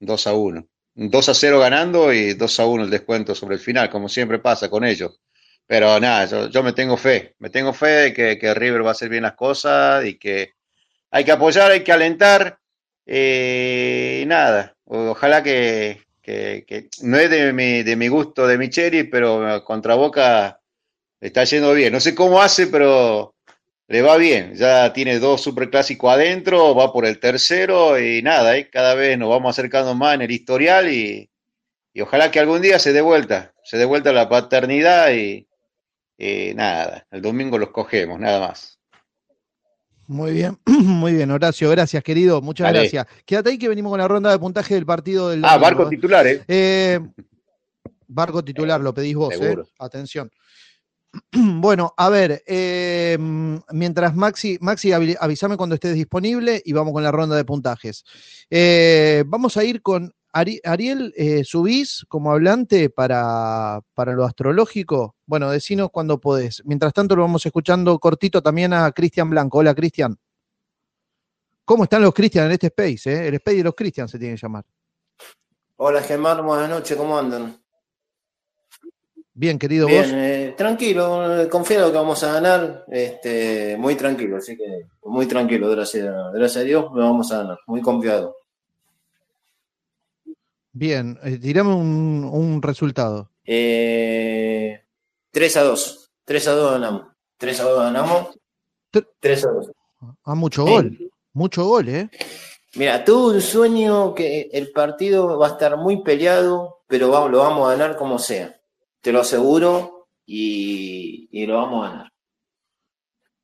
2 0.00 0.26
a 0.26 0.34
1. 0.34 0.68
2 0.96 1.28
a 1.28 1.34
0 1.34 1.60
ganando 1.60 2.12
y 2.12 2.34
2 2.34 2.58
a 2.58 2.66
1 2.66 2.82
el 2.82 2.90
descuento 2.90 3.36
sobre 3.36 3.54
el 3.54 3.60
final, 3.60 3.88
como 3.88 4.08
siempre 4.08 4.40
pasa 4.40 4.68
con 4.68 4.84
ellos. 4.84 5.20
Pero 5.66 5.98
nada, 6.00 6.26
yo, 6.26 6.48
yo 6.48 6.62
me 6.62 6.72
tengo 6.72 6.96
fe, 6.96 7.34
me 7.38 7.50
tengo 7.50 7.72
fe 7.72 7.86
de 7.88 8.12
que, 8.14 8.38
que 8.38 8.54
River 8.54 8.84
va 8.84 8.90
a 8.90 8.92
hacer 8.92 9.08
bien 9.08 9.22
las 9.24 9.34
cosas 9.34 10.04
y 10.04 10.16
que 10.18 10.52
hay 11.10 11.24
que 11.24 11.32
apoyar, 11.32 11.70
hay 11.72 11.84
que 11.84 11.92
alentar. 11.92 12.58
eh, 13.06 14.20
y 14.22 14.26
nada, 14.26 14.76
ojalá 14.86 15.42
que, 15.42 16.02
que- 16.22 16.64
no 17.02 17.18
es 17.18 17.30
de 17.30 17.52
mi, 17.52 17.82
de 17.84 17.96
mi 17.96 18.08
gusto 18.08 18.46
de 18.46 18.58
Micheli, 18.58 19.04
pero 19.04 19.64
contra 19.64 19.94
Boca 19.96 20.60
está 21.20 21.44
yendo 21.44 21.72
bien. 21.74 21.92
No 21.92 22.00
sé 22.00 22.14
cómo 22.14 22.42
hace, 22.42 22.66
pero 22.68 23.34
le 23.88 24.02
va 24.02 24.16
bien. 24.18 24.54
Ya 24.56 24.92
tiene 24.92 25.18
dos 25.20 25.42
superclásicos 25.42 26.12
adentro, 26.12 26.74
va 26.74 26.92
por 26.92 27.06
el 27.06 27.20
tercero 27.20 28.00
y 28.00 28.22
nada, 28.22 28.56
eh, 28.58 28.70
cada 28.70 28.94
vez 28.94 29.18
nos 29.18 29.30
vamos 29.30 29.50
acercando 29.58 29.94
más 29.94 30.14
en 30.16 30.22
el 30.22 30.30
historial 30.32 30.90
y, 30.92 31.30
y 31.92 32.00
ojalá 32.00 32.30
que 32.30 32.40
algún 32.40 32.62
día 32.62 32.78
se 32.78 32.92
dé 32.92 33.00
vuelta, 33.00 33.52
se 33.64 33.76
dé 33.78 33.84
vuelta 33.84 34.12
la 34.12 34.28
paternidad 34.28 35.12
y, 35.12 35.48
y 36.18 36.54
nada, 36.54 37.06
el 37.10 37.22
domingo 37.22 37.58
los 37.58 37.70
cogemos, 37.70 38.18
nada 38.18 38.48
más. 38.48 38.78
Muy 40.08 40.32
bien, 40.32 40.58
muy 40.66 41.14
bien, 41.14 41.30
Horacio, 41.30 41.68
gracias, 41.70 42.02
querido, 42.02 42.40
muchas 42.40 42.66
Dale. 42.66 42.80
gracias. 42.80 43.06
Quédate 43.24 43.50
ahí 43.50 43.58
que 43.58 43.68
venimos 43.68 43.90
con 43.90 43.98
la 43.98 44.08
ronda 44.08 44.30
de 44.30 44.38
puntaje 44.38 44.74
del 44.74 44.86
partido 44.86 45.28
del 45.30 45.44
Ah, 45.44 45.58
domingo, 45.58 45.62
barco 45.64 45.82
¿eh? 45.82 45.90
titular, 45.90 46.26
¿eh? 46.26 46.44
Eh, 46.46 47.00
barco 48.06 48.44
titular, 48.44 48.80
lo 48.80 48.94
pedís 48.94 49.16
vos, 49.16 49.34
¿eh? 49.34 49.38
Seguro. 49.38 49.68
Atención. 49.78 50.30
Bueno, 51.32 51.94
a 51.96 52.10
ver, 52.10 52.42
eh, 52.46 53.16
mientras 53.18 54.14
Maxi, 54.14 54.58
Maxi, 54.60 54.92
avísame 54.92 55.56
cuando 55.56 55.74
estés 55.74 55.94
disponible 55.94 56.60
y 56.62 56.72
vamos 56.74 56.92
con 56.92 57.02
la 57.02 57.10
ronda 57.10 57.34
de 57.36 57.44
puntajes. 57.44 58.04
Eh, 58.50 59.24
vamos 59.26 59.56
a 59.56 59.64
ir 59.64 59.80
con 59.80 60.12
Ari- 60.36 60.60
Ariel, 60.64 61.14
eh, 61.16 61.44
subís 61.44 62.04
como 62.08 62.30
hablante 62.30 62.90
para, 62.90 63.80
para 63.94 64.12
lo 64.12 64.24
astrológico. 64.26 65.16
Bueno, 65.24 65.50
decinos 65.50 65.88
cuando 65.90 66.20
podés. 66.20 66.62
Mientras 66.66 66.92
tanto, 66.92 67.16
lo 67.16 67.22
vamos 67.22 67.46
escuchando 67.46 67.98
cortito 67.98 68.42
también 68.42 68.74
a 68.74 68.92
Cristian 68.92 69.30
Blanco. 69.30 69.58
Hola, 69.58 69.74
Cristian. 69.74 70.14
¿Cómo 71.64 71.84
están 71.84 72.02
los 72.02 72.12
Cristian 72.12 72.44
en 72.46 72.52
este 72.52 72.66
space? 72.66 73.10
eh? 73.10 73.28
El 73.28 73.34
space 73.36 73.56
de 73.56 73.64
los 73.64 73.74
Cristian 73.74 74.08
se 74.08 74.18
tiene 74.18 74.34
que 74.34 74.42
llamar. 74.42 74.64
Hola 75.76 76.02
Germán, 76.02 76.44
buenas 76.44 76.68
noches, 76.68 76.96
¿cómo 76.98 77.18
andan? 77.18 77.58
Bien, 79.32 79.58
querido 79.58 79.86
Bien, 79.86 80.02
vos. 80.02 80.12
eh, 80.12 80.54
tranquilo, 80.56 81.48
confiado 81.50 81.90
que 81.90 81.98
vamos 81.98 82.22
a 82.24 82.32
ganar, 82.34 82.84
este, 82.88 83.76
muy 83.78 83.94
tranquilo, 83.94 84.36
así 84.38 84.56
que 84.56 84.86
muy 85.02 85.26
tranquilo, 85.26 85.68
gracias, 85.70 86.06
gracias 86.32 86.62
a 86.62 86.64
Dios, 86.66 86.84
lo 86.94 87.02
vamos 87.02 87.30
a 87.32 87.38
ganar, 87.38 87.58
muy 87.66 87.82
confiado. 87.82 88.34
Bien, 90.78 91.18
eh, 91.22 91.38
tirame 91.38 91.72
un, 91.74 92.28
un 92.30 92.60
resultado. 92.60 93.30
Eh, 93.46 94.78
3 95.30 95.56
a 95.56 95.62
2, 95.62 96.12
3 96.22 96.48
a 96.48 96.52
2 96.52 96.72
ganamos, 96.72 97.06
3 97.38 97.60
a 97.60 97.64
2 97.64 97.78
ganamos, 97.78 98.38
3 98.90 99.46
a 99.46 99.50
2. 99.52 99.70
Ah, 100.24 100.34
mucho 100.34 100.66
gol. 100.66 101.10
Mucho 101.32 101.64
gol, 101.64 101.88
¿eh? 101.88 102.10
Mira, 102.74 103.02
tuve 103.02 103.36
un 103.36 103.40
sueño 103.40 104.14
que 104.14 104.50
el 104.52 104.70
partido 104.70 105.38
va 105.38 105.46
a 105.46 105.50
estar 105.52 105.78
muy 105.78 106.02
peleado, 106.02 106.82
pero 106.86 107.08
vamos, 107.08 107.30
lo 107.30 107.38
vamos 107.38 107.66
a 107.66 107.70
ganar 107.74 107.96
como 107.96 108.18
sea. 108.18 108.60
Te 109.00 109.12
lo 109.12 109.20
aseguro 109.20 110.08
y, 110.26 111.26
y 111.32 111.46
lo 111.46 111.54
vamos 111.54 111.86
a 111.86 111.90
ganar. 111.90 112.12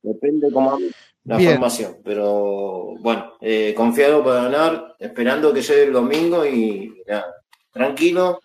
Depende 0.03 0.53
cómo 0.53 0.79
la 1.25 1.37
Bien. 1.37 1.53
formación, 1.53 1.99
pero 2.05 2.97
bueno, 3.01 3.35
eh, 3.41 3.75
confiado 3.77 4.25
para 4.25 4.45
ganar, 4.45 4.97
esperando 4.99 5.53
que 5.53 5.63
llegue 5.63 5.85
el 5.85 5.93
domingo 5.93 6.45
y 6.45 7.03
nada, 7.07 7.27
tranquilo. 7.73 8.41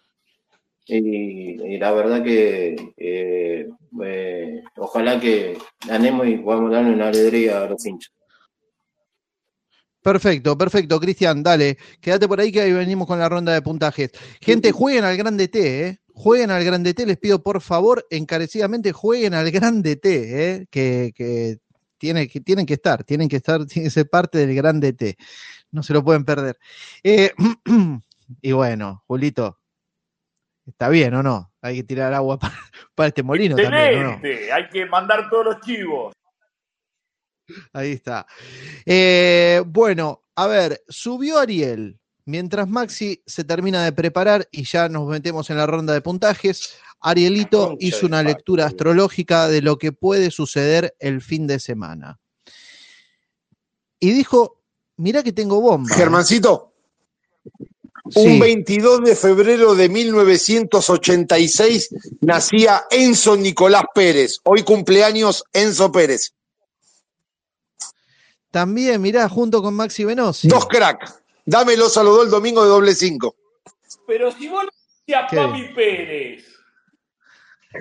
Y, 0.89 1.61
y 1.73 1.77
la 1.77 1.91
verdad 1.91 2.23
que 2.23 2.75
eh, 2.95 3.67
eh, 4.03 4.63
ojalá 4.77 5.19
que 5.19 5.57
ganemos 5.85 6.27
y 6.27 6.37
podamos 6.37 6.71
darle 6.71 6.91
una 6.91 7.09
alegría 7.09 7.63
a 7.63 7.69
los 7.69 7.85
hinchas. 7.85 8.13
Perfecto, 10.01 10.57
perfecto, 10.57 10.99
Cristian, 11.01 11.43
dale. 11.43 11.77
Quédate 11.99 12.29
por 12.29 12.39
ahí 12.39 12.49
que 12.49 12.61
ahí 12.61 12.71
venimos 12.71 13.05
con 13.05 13.19
la 13.19 13.27
ronda 13.27 13.53
de 13.53 13.61
puntajes. 13.61 14.11
Gente, 14.39 14.71
jueguen 14.71 15.03
al 15.03 15.17
Grande 15.17 15.49
T, 15.49 15.87
¿eh? 15.87 15.99
Jueguen 16.13 16.49
al 16.51 16.63
Grande 16.63 16.93
T, 16.93 17.05
les 17.05 17.17
pido 17.17 17.43
por 17.43 17.59
favor, 17.59 18.05
encarecidamente 18.09 18.93
jueguen 18.93 19.33
al 19.33 19.51
Grande 19.51 19.97
T, 19.97 20.53
¿eh? 20.53 20.67
Que, 20.71 21.11
que, 21.13 21.57
tiene, 21.97 22.27
que 22.27 22.41
tienen 22.41 22.65
que 22.65 22.75
estar, 22.75 23.03
tienen 23.03 23.29
que 23.29 23.37
estar, 23.37 23.65
tienen 23.67 23.87
que 23.87 23.93
ser 23.93 24.09
parte 24.09 24.39
del 24.39 24.55
Grande 24.55 24.93
T. 24.93 25.17
No 25.71 25.83
se 25.83 25.93
lo 25.93 26.03
pueden 26.03 26.25
perder. 26.25 26.57
Eh, 27.03 27.31
y 28.41 28.51
bueno, 28.51 29.03
Julito, 29.07 29.59
está 30.65 30.89
bien 30.89 31.13
o 31.13 31.23
no? 31.23 31.51
Hay 31.61 31.77
que 31.77 31.83
tirar 31.83 32.13
agua 32.13 32.37
para, 32.39 32.55
para 32.95 33.07
este 33.07 33.23
molino 33.23 33.55
también, 33.55 33.99
¿o 33.99 34.03
no? 34.03 34.11
Excelente, 34.13 34.51
hay 34.51 34.69
que 34.69 34.85
mandar 34.85 35.29
todos 35.29 35.45
los 35.45 35.61
chivos. 35.61 36.13
Ahí 37.73 37.93
está. 37.93 38.27
Eh, 38.85 39.61
bueno, 39.65 40.23
a 40.35 40.47
ver, 40.47 40.83
subió 40.89 41.39
Ariel. 41.39 41.99
Mientras 42.25 42.67
Maxi 42.67 43.23
se 43.25 43.45
termina 43.45 43.85
de 43.85 43.93
preparar 43.93 44.49
y 44.51 44.63
ya 44.63 44.89
nos 44.89 45.07
metemos 45.07 45.49
en 45.49 45.57
la 45.57 45.65
ronda 45.65 45.93
de 45.93 46.01
puntajes, 46.01 46.77
Arielito 46.99 47.75
hizo 47.79 48.05
una 48.05 48.23
lectura 48.23 48.65
astrológica 48.65 49.47
de 49.47 49.61
lo 49.61 49.77
que 49.77 49.91
puede 49.91 50.31
suceder 50.31 50.95
el 50.99 51.21
fin 51.21 51.47
de 51.47 51.59
semana. 51.59 52.19
Y 53.99 54.11
dijo, 54.11 54.61
mirá 54.97 55.23
que 55.23 55.33
tengo 55.33 55.61
bomba. 55.61 55.91
¿eh?". 55.91 55.95
Germancito, 55.97 56.73
Sí. 58.09 58.21
un 58.25 58.39
22 58.39 59.03
de 59.03 59.15
febrero 59.17 59.75
de 59.75 59.89
1986 59.89 61.89
nacía 62.21 62.85
Enzo 62.89 63.35
Nicolás 63.35 63.83
Pérez. 63.93 64.39
Hoy 64.43 64.63
cumpleaños 64.63 65.43
Enzo 65.51 65.91
Pérez. 65.91 66.33
También, 68.49 69.01
mirá, 69.01 69.27
junto 69.27 69.61
con 69.61 69.73
Maxi 69.73 70.05
Venosi. 70.05 70.47
Dos 70.47 70.67
crack. 70.67 71.21
Dámelo 71.45 71.89
saludó 71.89 72.23
el 72.23 72.29
domingo 72.29 72.63
de 72.63 72.69
doble 72.69 72.95
cinco. 72.95 73.35
Pero 74.05 74.31
si 74.31 74.47
vos. 74.47 74.63
Papi 75.05 75.63
Pérez. 75.75 76.45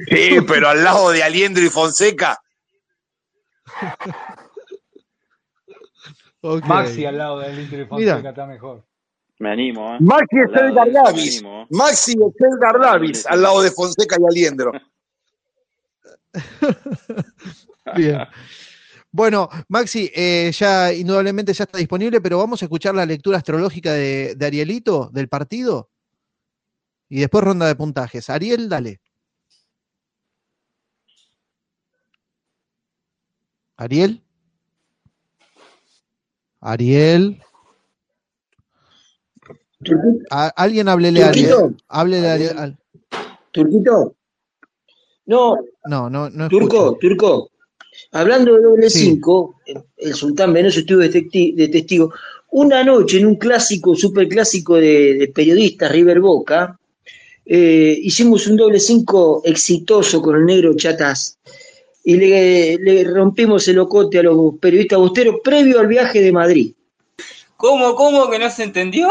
Sí, 0.09 0.39
pero 0.47 0.69
al 0.69 0.83
lado 0.83 1.11
de 1.11 1.23
Aliendro 1.23 1.65
y 1.65 1.71
Fonseca. 1.71 2.39
Maxi 6.43 7.05
al 7.05 7.19
lado 7.19 7.41
del 7.41 7.59
Inter 7.59 7.81
y 7.81 7.95
Mira. 7.95 8.15
Fonseca 8.15 8.31
está 8.31 8.47
mejor. 8.47 8.85
Me 9.39 9.51
animo, 9.51 9.95
¿eh? 9.95 9.99
Maxi 10.01 10.39
es 10.39 10.51
el 10.61 10.75
de. 10.75 11.67
Maxi 11.71 12.13
es 12.13 12.35
el 12.41 12.59
Gardavis 12.59 13.27
al 13.27 13.43
lado 13.43 13.61
de 13.63 13.71
Fonseca 13.71 14.17
y 14.19 14.25
Aliendro. 14.25 14.73
Bien. 17.97 18.21
Bueno, 19.11 19.49
Maxi, 19.69 20.11
eh, 20.15 20.51
ya 20.53 20.93
indudablemente 20.93 21.53
ya 21.53 21.65
está 21.65 21.79
disponible, 21.79 22.21
pero 22.21 22.39
vamos 22.39 22.61
a 22.63 22.67
escuchar 22.67 22.95
la 22.95 23.07
lectura 23.07 23.39
astrológica 23.39 23.93
de, 23.93 24.35
de 24.37 24.47
Arielito 24.47 25.11
del 25.13 25.29
partido 25.29 25.91
y 27.09 27.21
después 27.21 27.45
ronda 27.45 27.67
de 27.67 27.77
puntajes. 27.77 28.29
Ariel, 28.31 28.69
dale. 28.69 29.01
Ariel. 33.77 34.21
Ariel. 36.61 37.41
A- 40.31 40.53
alguien 40.57 40.89
háblele 40.89 41.23
a 41.23 41.29
Ariel. 41.29 41.51
Turquito. 41.51 41.85
Háblele 41.89 42.29
a 42.29 42.33
Ariel. 42.35 42.59
al- 42.59 42.79
Turquito. 43.53 44.15
No, 45.27 45.57
No, 45.87 46.09
no, 46.09 46.31
no 46.31 46.49
Turco, 46.49 46.77
escucho. 46.97 46.99
Turco. 47.01 47.51
Hablando 48.13 48.55
de 48.55 48.63
doble 48.63 48.91
Sí. 48.91 49.01
cinco, 49.07 49.61
el 49.97 50.15
Sultán 50.15 50.53
Venoso 50.53 50.81
estuvo 50.81 50.99
de, 51.01 51.11
testi- 51.11 51.55
de 51.55 51.69
testigo. 51.69 52.13
Una 52.51 52.85
noche 52.85 53.19
en 53.19 53.27
un 53.27 53.37
clásico, 53.37 53.95
super 53.97 54.29
clásico 54.29 54.77
de, 54.77 55.15
de 55.15 55.29
periodistas, 55.29 55.91
River 55.91 56.21
Boca, 56.21 56.79
eh, 57.45 57.99
hicimos 58.03 58.47
un 58.47 58.57
doble 58.57 58.79
cinco 58.81 59.43
exitoso 59.45 60.21
con 60.23 60.37
el 60.37 60.45
negro 60.45 60.75
Chatas 60.75 61.39
y 62.09 62.17
le, 62.17 62.79
le 62.79 63.03
rompimos 63.03 63.67
el 63.67 63.81
ocote 63.81 64.21
a 64.21 64.23
los 64.23 64.55
periodistas 64.61 64.97
busteros 64.97 65.41
previo 65.43 65.81
al 65.81 65.89
viaje 65.89 66.21
de 66.21 66.31
Madrid. 66.31 66.73
¿Cómo, 67.57 67.97
cómo 67.97 68.31
que 68.31 68.39
no 68.39 68.49
se 68.49 68.63
entendió? 68.63 69.09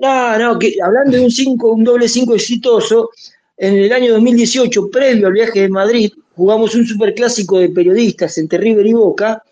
No, 0.00 0.38
no, 0.38 0.58
que 0.58 0.76
hablando 0.82 1.18
de 1.18 1.24
un 1.24 1.30
cinco, 1.30 1.72
un 1.72 1.84
doble 1.84 2.08
cinco 2.08 2.36
exitoso, 2.36 3.10
en 3.58 3.76
el 3.76 3.92
año 3.92 4.14
2018, 4.14 4.90
previo 4.90 5.26
al 5.26 5.34
viaje 5.34 5.60
de 5.60 5.68
Madrid, 5.68 6.10
jugamos 6.34 6.74
un 6.74 6.86
superclásico 6.86 7.58
de 7.58 7.68
periodistas 7.68 8.38
entre 8.38 8.60
River 8.60 8.86
y 8.86 8.92
Boca, 8.94 9.42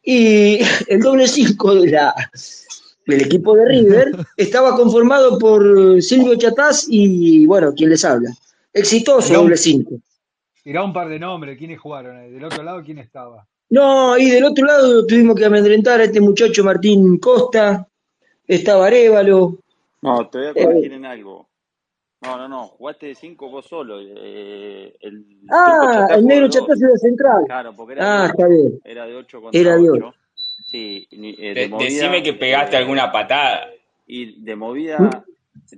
y 0.00 0.60
el 0.86 1.00
doble 1.00 1.26
5 1.26 1.74
de 1.74 1.90
la, 1.90 2.14
del 3.04 3.22
equipo 3.22 3.56
de 3.56 3.64
River 3.66 4.12
estaba 4.36 4.76
conformado 4.76 5.40
por 5.40 6.00
Silvio 6.00 6.36
Chatás 6.36 6.86
y, 6.88 7.46
bueno, 7.46 7.72
quien 7.74 7.90
les 7.90 8.04
habla. 8.04 8.30
Exitoso 8.72 9.34
doble 9.34 9.56
5. 9.56 9.98
Tirá 10.64 10.82
un 10.82 10.92
par 10.92 11.08
de 11.08 11.18
nombres, 11.20 11.56
¿quiénes 11.58 11.78
jugaron? 11.78 12.16
ahí? 12.16 12.30
Del 12.32 12.44
otro 12.44 12.62
lado, 12.64 12.82
¿quién 12.82 12.98
estaba? 12.98 13.46
No, 13.70 14.16
y 14.18 14.30
del 14.30 14.44
otro 14.44 14.66
lado 14.66 15.06
tuvimos 15.06 15.36
que 15.36 15.44
amedrentar 15.44 16.00
a 16.00 16.04
este 16.04 16.20
muchacho 16.20 16.64
Martín 16.64 17.18
Costa, 17.18 17.86
estaba 18.46 18.86
Arevalo. 18.86 19.58
No, 20.02 20.28
te 20.28 20.38
voy 20.38 20.46
a 20.48 20.50
eh, 20.50 20.64
corregir 20.64 20.92
en 20.94 21.04
algo. 21.06 21.48
No, 22.22 22.36
no, 22.38 22.48
no, 22.48 22.66
jugaste 22.68 23.06
de 23.06 23.14
5 23.14 23.50
vos 23.50 23.66
solo. 23.66 23.98
eh, 24.00 24.94
el 25.00 25.24
ah, 25.50 26.06
el 26.10 26.22
de 26.22 26.26
negro 26.26 26.46
2. 26.48 26.54
Chatás 26.54 26.82
era 26.82 26.96
central. 26.96 27.42
Claro, 27.46 27.76
porque 27.76 27.92
era 27.94 28.02
Ah, 28.18 28.22
de 28.22 28.28
está 28.28 28.46
8. 28.46 28.48
bien. 28.54 28.80
Era 28.84 29.06
de 29.06 29.14
8 29.16 29.40
contra 29.42 29.60
Era 29.60 29.76
de 29.76 29.90
8. 29.90 30.06
8. 30.08 30.14
Sí, 30.70 31.06
eh, 31.10 31.54
de 31.54 31.60
De- 31.62 31.68
movida. 31.68 31.84
decime 31.86 32.22
que 32.22 32.32
pegaste 32.32 32.76
eh, 32.76 32.78
alguna 32.78 33.12
patada. 33.12 33.68
y 34.06 34.42
de 34.42 34.56
movida, 34.56 35.24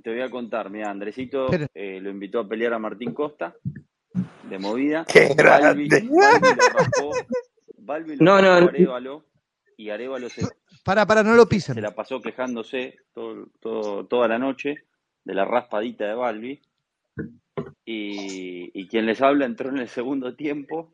te 0.03 0.09
voy 0.09 0.21
a 0.21 0.29
contar. 0.29 0.69
Mira, 0.69 0.89
Andresito 0.89 1.47
eh, 1.73 1.99
lo 2.01 2.09
invitó 2.09 2.39
a 2.39 2.47
pelear 2.47 2.73
a 2.73 2.79
Martín 2.79 3.13
Costa. 3.13 3.53
De 4.49 4.59
movida. 4.59 5.05
¡Qué 5.05 5.29
Balbi, 5.35 5.87
grande! 5.89 6.09
Balbi 6.09 6.47
lo 6.55 6.69
raspó. 6.79 7.11
Balbi 7.79 8.15
lo 8.15 8.25
No, 8.25 8.41
raspó 8.41 8.61
no, 8.61 8.67
Arevalo. 8.69 9.25
Y 9.77 9.89
Arevalo 9.89 10.29
se, 10.29 10.41
Para, 10.83 11.05
para, 11.05 11.23
no 11.23 11.33
lo 11.35 11.43
se 11.43 11.49
pisen. 11.49 11.81
la 11.81 11.91
pasó 11.93 12.21
quejándose 12.21 12.97
todo, 13.13 13.47
todo- 13.59 14.05
toda 14.07 14.27
la 14.27 14.39
noche 14.39 14.83
de 15.23 15.33
la 15.35 15.45
raspadita 15.45 16.05
de 16.07 16.13
Balbi. 16.15 16.61
Y, 17.85 18.71
y 18.79 18.87
quien 18.87 19.05
les 19.05 19.21
habla 19.21 19.45
entró 19.45 19.69
en 19.69 19.77
el 19.77 19.87
segundo 19.87 20.35
tiempo 20.35 20.91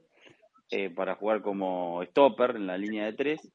eh, 0.69 0.89
para 0.89 1.15
jugar 1.15 1.41
como 1.41 2.03
stopper 2.05 2.55
en 2.55 2.67
la 2.67 2.77
línea 2.77 3.05
de 3.05 3.13
tres. 3.13 3.51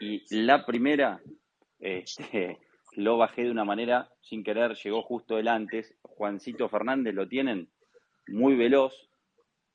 Y 0.00 0.22
la 0.44 0.64
primera 0.66 1.20
este, 1.80 2.58
lo 2.92 3.16
bajé 3.18 3.44
de 3.44 3.50
una 3.50 3.64
manera 3.64 4.08
sin 4.22 4.42
querer, 4.44 4.74
llegó 4.74 5.02
justo 5.02 5.38
el 5.38 5.48
antes. 5.48 5.94
Juancito 6.02 6.68
Fernández 6.68 7.14
lo 7.14 7.28
tienen 7.28 7.68
muy 8.28 8.56
veloz. 8.56 8.94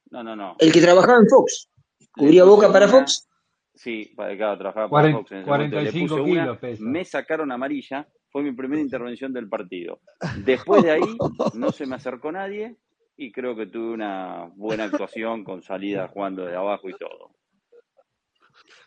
No, 0.09 0.23
no, 0.23 0.35
no. 0.35 0.55
El 0.59 0.71
que 0.71 0.81
trabajaba 0.81 1.19
en 1.19 1.27
Fox. 1.27 1.69
Cubría 2.11 2.43
Boca 2.43 2.71
para 2.71 2.85
una, 2.85 2.99
Fox. 2.99 3.29
sí, 3.73 4.11
para 4.15 4.35
claro, 4.35 4.57
trabajaba 4.57 4.89
para 4.89 5.11
Fox 5.11 5.31
en 5.31 5.37
ese 5.39 5.49
momento. 5.49 5.75
Le 5.77 5.91
45 5.91 6.07
puse 6.17 6.21
una, 6.21 6.43
kilos 6.43 6.57
pesa. 6.57 6.83
me 6.83 7.05
sacaron 7.05 7.51
amarilla, 7.51 8.07
fue 8.29 8.43
mi 8.43 8.51
primera 8.51 8.81
intervención 8.81 9.31
del 9.31 9.47
partido. 9.47 10.01
Después 10.43 10.83
de 10.83 10.91
ahí 10.91 11.17
no 11.53 11.71
se 11.71 11.85
me 11.85 11.95
acercó 11.95 12.31
nadie 12.31 12.77
y 13.15 13.31
creo 13.31 13.55
que 13.55 13.67
tuve 13.67 13.93
una 13.93 14.51
buena 14.55 14.85
actuación 14.85 15.43
con 15.43 15.61
salida 15.61 16.07
jugando 16.07 16.45
de 16.45 16.55
abajo 16.55 16.89
y 16.89 16.93
todo. 16.93 17.31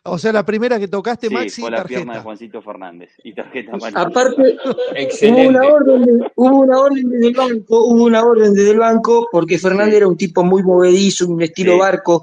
O 0.07 0.19
sea, 0.19 0.33
la 0.33 0.45
primera 0.45 0.79
que 0.79 0.87
tocaste, 0.89 1.29
Sí, 1.29 1.35
Maxi, 1.35 1.61
fue 1.63 1.71
la 1.71 1.83
pierna 1.85 2.01
de 2.01 2.07
tarjeta. 2.07 2.23
Juancito 2.25 2.63
Fernández 2.63 3.11
y 3.25 3.35
tarjeta 3.35 3.73
amarilla. 3.73 4.01
Aparte, 4.03 4.57
hubo 4.65 4.75
una 4.91 5.01
Excelente. 5.01 5.59
orden, 5.61 6.03
de- 6.05 6.33
hubo 6.37 6.61
una 6.61 6.79
orden 6.81 7.11
desde 7.11 7.27
el 7.29 7.35
banco, 7.35 7.85
hubo 7.87 8.05
una 8.05 8.23
orden 8.25 8.53
desde 8.55 8.71
el 8.73 8.79
banco, 8.79 9.29
porque 9.33 9.59
Fernández 9.59 9.93
Sí, 9.93 9.97
era 9.97 10.09
un 10.09 10.17
tipo 10.19 10.45
muy 10.45 10.63
movedizo, 10.63 11.27
un 11.27 11.41
estilo 11.41 11.73
sí. 11.75 11.79
barco, 11.79 12.23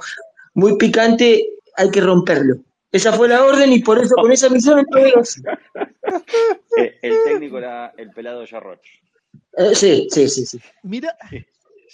muy 0.54 0.78
picante, 0.78 1.44
hay 1.76 1.90
que 1.90 2.02
romperlo. 2.02 2.58
Esa 2.92 3.14
fue 3.14 3.28
la 3.30 3.44
orden 3.44 3.72
y 3.72 3.80
por 3.80 3.98
eso 4.00 4.14
con 4.16 4.32
esa 4.32 4.50
misión. 4.50 4.86
Eh, 6.78 6.98
El 7.02 7.16
técnico 7.26 7.58
era 7.58 7.94
el 7.98 8.12
pelado 8.12 8.46
Yarroch. 8.46 8.80
Eh, 9.58 9.74
sí, 9.76 10.08
sí, 10.12 10.28
sí, 10.30 10.46
sí. 10.46 10.60
Mira, 10.84 11.16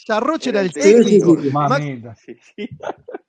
Charroche 0.05 0.49
Era 0.49 0.61
era 0.61 0.61
el 0.61 0.67
el 0.75 0.83
Sí, 0.83 0.89
sí, 0.89 1.03
técnico. 1.03 1.35
técnico. 1.35 1.41
sí. 1.41 1.47
sí. 1.49 1.53
Max, 1.53 1.69
Mamita. 1.69 2.15
Sí, 2.15 2.37
sí. 2.55 2.69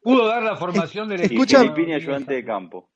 Pudo 0.03 0.27
dar 0.27 0.43
la 0.43 0.57
formación 0.57 1.09
del 1.09 1.21
escucha, 1.23 1.61
Filippini, 1.61 1.91
no 1.91 1.97
ayudante 1.97 2.35
de 2.35 2.45
campo. 2.45 2.89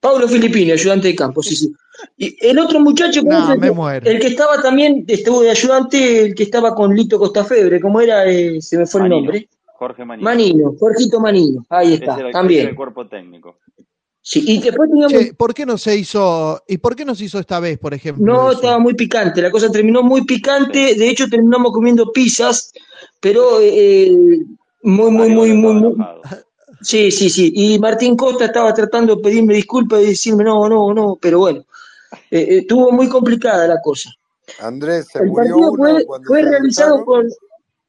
Paulo 0.00 0.28
Filippini, 0.28 0.70
ayudante 0.70 1.08
de 1.08 1.16
campo, 1.16 1.42
sí, 1.42 1.56
sí. 1.56 1.72
Y 2.16 2.36
el 2.46 2.58
otro 2.60 2.78
muchacho, 2.78 3.22
¿cómo 3.22 3.32
es 3.38 3.44
no, 3.46 3.52
el 3.54 3.58
me 3.58 3.66
que, 3.68 3.72
muero. 3.74 4.08
el 4.10 4.20
que 4.20 4.28
estaba 4.28 4.62
también, 4.62 5.04
estuvo 5.08 5.42
de 5.42 5.50
ayudante, 5.50 6.26
el 6.26 6.34
que 6.36 6.44
estaba 6.44 6.72
con 6.74 6.94
Lito 6.94 7.18
Costafebre, 7.18 7.80
¿cómo 7.80 8.00
era? 8.00 8.24
Eh, 8.30 8.60
se 8.62 8.78
me 8.78 8.86
fue 8.86 9.02
el 9.02 9.08
nombre. 9.08 9.48
Jorge 9.74 10.04
Manino. 10.04 10.24
Manino, 10.24 10.74
Jorgito 10.78 11.18
Manino, 11.20 11.64
ahí 11.68 11.94
Ese 11.94 11.94
está, 11.96 12.12
ese 12.12 12.20
era 12.20 12.28
el 12.28 12.32
también. 12.32 12.74
cuerpo 12.76 13.06
técnico. 13.08 13.58
Sí, 14.20 14.44
y 14.46 14.60
después 14.60 14.90
teníamos, 14.90 15.12
Che, 15.12 15.34
¿por 15.34 15.54
qué 15.54 15.64
no 15.64 15.78
se 15.78 15.96
hizo? 15.96 16.62
¿Y 16.68 16.78
por 16.78 16.94
qué 16.94 17.04
no 17.04 17.14
se 17.14 17.24
hizo 17.24 17.38
esta 17.38 17.58
vez, 17.60 17.78
por 17.78 17.94
ejemplo, 17.94 18.24
no, 18.26 18.52
estaba 18.52 18.78
muy 18.78 18.94
picante, 18.94 19.40
la 19.40 19.50
cosa 19.50 19.70
terminó 19.70 20.02
muy 20.02 20.24
picante, 20.24 20.94
de 20.96 21.08
hecho 21.08 21.28
terminamos 21.28 21.72
comiendo 21.72 22.12
pizzas, 22.12 22.72
pero 23.20 23.60
eh, 23.60 24.10
muy, 24.82 25.10
muy, 25.10 25.28
muy, 25.30 25.52
muy, 25.52 25.74
muy, 25.74 25.96
sí, 26.80 27.10
sí, 27.10 27.28
sí. 27.28 27.52
Y 27.54 27.78
Martín 27.78 28.16
Costa 28.16 28.46
estaba 28.46 28.72
tratando 28.72 29.16
de 29.16 29.22
pedirme 29.22 29.54
disculpas 29.54 30.02
y 30.02 30.06
decirme 30.06 30.44
no, 30.44 30.68
no, 30.68 30.94
no, 30.94 31.18
pero 31.20 31.40
bueno, 31.40 31.60
eh, 32.30 32.40
eh, 32.40 32.58
estuvo 32.58 32.92
muy 32.92 33.08
complicada 33.08 33.66
la 33.66 33.80
cosa. 33.82 34.10
Andrés, 34.60 35.08
¿se 35.12 35.18
El 35.18 35.26
murió 35.26 35.56
partido 35.56 35.72
uno 35.72 35.94
fue, 35.94 36.06
cuando 36.06 36.26
fue 36.26 36.42
se 36.42 36.50
realizado 36.50 37.04
con, 37.04 37.26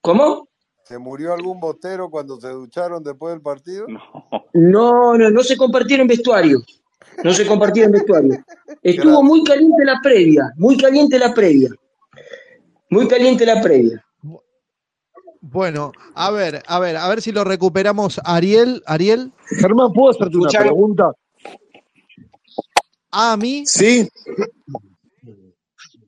¿cómo? 0.01 0.47
¿Se 0.84 0.97
murió 0.97 1.34
algún 1.34 1.60
botero 1.60 2.10
cuando 2.10 2.41
se 2.41 2.49
ducharon 2.49 3.03
después 3.03 3.34
del 3.34 3.41
partido? 3.41 3.88
No. 3.88 4.01
No, 4.53 5.18
no, 5.18 5.30
no 5.30 5.43
se 5.43 5.56
compartieron 5.56 6.07
vestuario, 6.07 6.61
no 7.23 7.31
se 7.34 7.45
compartieron 7.45 7.91
vestuario. 7.91 8.43
Estuvo 8.81 9.11
Gracias. 9.11 9.23
muy 9.23 9.43
caliente 9.43 9.85
la 9.85 9.99
previa, 10.01 10.51
muy 10.57 10.77
caliente 10.77 11.19
la 11.19 11.34
previa, 11.34 11.69
muy 12.89 13.07
caliente 13.07 13.45
la 13.45 13.61
previa. 13.61 14.03
Bu- 15.41 15.49
Bueno, 15.52 15.91
a 16.16 16.32
ver, 16.32 16.64
a 16.68 16.80
ver, 16.80 16.98
a 16.98 17.07
ver 17.07 17.22
si 17.22 17.32
lo 17.32 17.44
recuperamos. 17.44 18.20
Ariel, 18.24 18.84
Ariel, 18.86 19.32
Germán, 19.60 19.91
¿puedo 19.94 20.11
hacerte 20.11 20.38
una 20.38 20.49
pregunta? 20.49 21.11
a 23.11 23.38
mí, 23.38 23.64
Sí. 23.66 24.07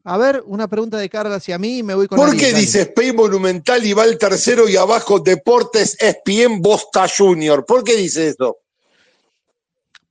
a 0.04 0.18
ver, 0.18 0.44
una 0.46 0.68
pregunta 0.68 0.98
de 0.98 1.10
Carla 1.10 1.36
hacia 1.36 1.58
mí 1.58 1.80
y 1.80 1.84
me 1.84 1.96
voy 1.96 2.08
con 2.08 2.18
¿Por 2.18 2.30
Ariel, 2.30 2.40
qué 2.46 2.52
dale. 2.52 2.62
dice 2.66 2.82
Spain 2.82 3.16
Monumental 3.16 3.86
y 3.86 3.94
va 3.94 4.04
el 4.06 4.18
tercero 4.18 4.68
y 4.68 4.76
abajo 4.76 5.20
Deportes 5.20 5.96
ESPN 6.00 6.62
Bosta 6.62 7.06
Junior? 7.08 7.66
¿Por 7.66 7.84
qué 7.84 7.96
dice 7.96 8.28
eso? 8.30 8.58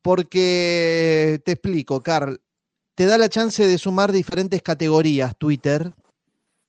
Porque 0.03 1.41
te 1.45 1.53
explico, 1.53 2.03
Carl, 2.03 2.41
te 2.95 3.05
da 3.07 3.19
la 3.19 3.29
chance 3.29 3.67
de 3.67 3.79
sumar 3.79 4.13
diferentes 4.13 4.63
categorías 4.63 5.37
Twitter 5.37 5.93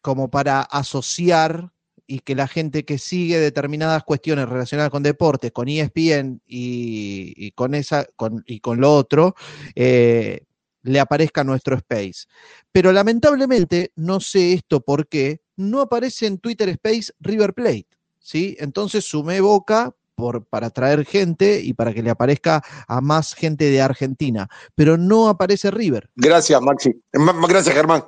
como 0.02 0.30
para 0.30 0.62
asociar 0.62 1.71
y 2.12 2.20
que 2.20 2.36
la 2.36 2.48
gente 2.48 2.84
que 2.84 2.98
sigue 2.98 3.40
determinadas 3.40 4.04
cuestiones 4.04 4.50
relacionadas 4.50 4.92
con 4.92 5.02
deportes, 5.02 5.54
con 5.54 5.70
ESPN 5.70 6.42
y, 6.46 7.52
con 7.52 7.74
esa 7.74 8.06
con, 8.18 8.44
y 8.46 8.60
con 8.60 8.82
lo 8.82 8.94
otro, 8.94 9.34
eh, 9.76 10.42
le 10.84 11.00
aparezca 11.00 11.46
nuestro 11.46 11.78
space. 11.78 12.26
Pero 12.74 12.92
lamentablemente, 12.92 13.94
no 13.96 14.20
sé 14.20 14.52
esto 14.52 14.82
por 14.82 15.08
qué, 15.08 15.40
no 15.56 15.80
aparece 15.80 16.26
en 16.28 16.40
Twitter 16.40 16.68
Space 16.68 17.14
River 17.22 17.54
Plate. 17.54 17.88
¿sí? 18.20 18.58
Entonces 18.60 19.06
sumé 19.06 19.40
Boca 19.40 19.96
por, 20.16 20.44
para 20.46 20.70
traer 20.70 21.06
gente 21.06 21.62
y 21.64 21.74
para 21.74 21.94
que 21.94 22.04
le 22.04 22.10
aparezca 22.10 22.62
a 22.90 23.00
más 23.00 23.34
gente 23.36 23.70
de 23.70 23.80
Argentina, 23.82 24.50
pero 24.76 24.98
no 24.98 25.30
aparece 25.30 25.72
River. 25.72 26.10
Gracias, 26.16 26.62
Maxi. 26.62 26.92
Ma- 27.14 27.32
ma- 27.32 27.48
Gracias, 27.48 27.74
Germán. 27.74 28.04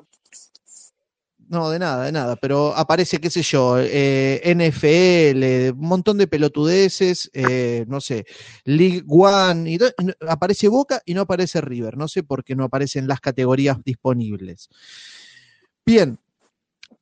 No, 1.53 1.69
de 1.69 1.77
nada, 1.77 2.05
de 2.05 2.11
nada, 2.11 2.35
pero 2.35 2.75
aparece, 2.75 3.19
qué 3.19 3.29
sé 3.29 3.43
yo, 3.43 3.77
eh, 3.77 4.41
NFL, 4.43 5.69
un 5.79 5.87
montón 5.87 6.17
de 6.17 6.25
pelotudeces, 6.25 7.29
eh, 7.31 7.85
no 7.87 8.01
sé, 8.01 8.25
League 8.63 9.03
One, 9.07 9.69
y 9.69 9.77
aparece 10.27 10.67
Boca 10.67 11.03
y 11.05 11.13
no 11.13 11.21
aparece 11.21 11.61
River, 11.61 11.95
no 11.95 12.07
sé 12.07 12.23
por 12.23 12.43
qué 12.43 12.55
no 12.55 12.63
aparecen 12.63 13.07
las 13.07 13.21
categorías 13.21 13.77
disponibles. 13.85 14.67
Bien, 15.85 16.17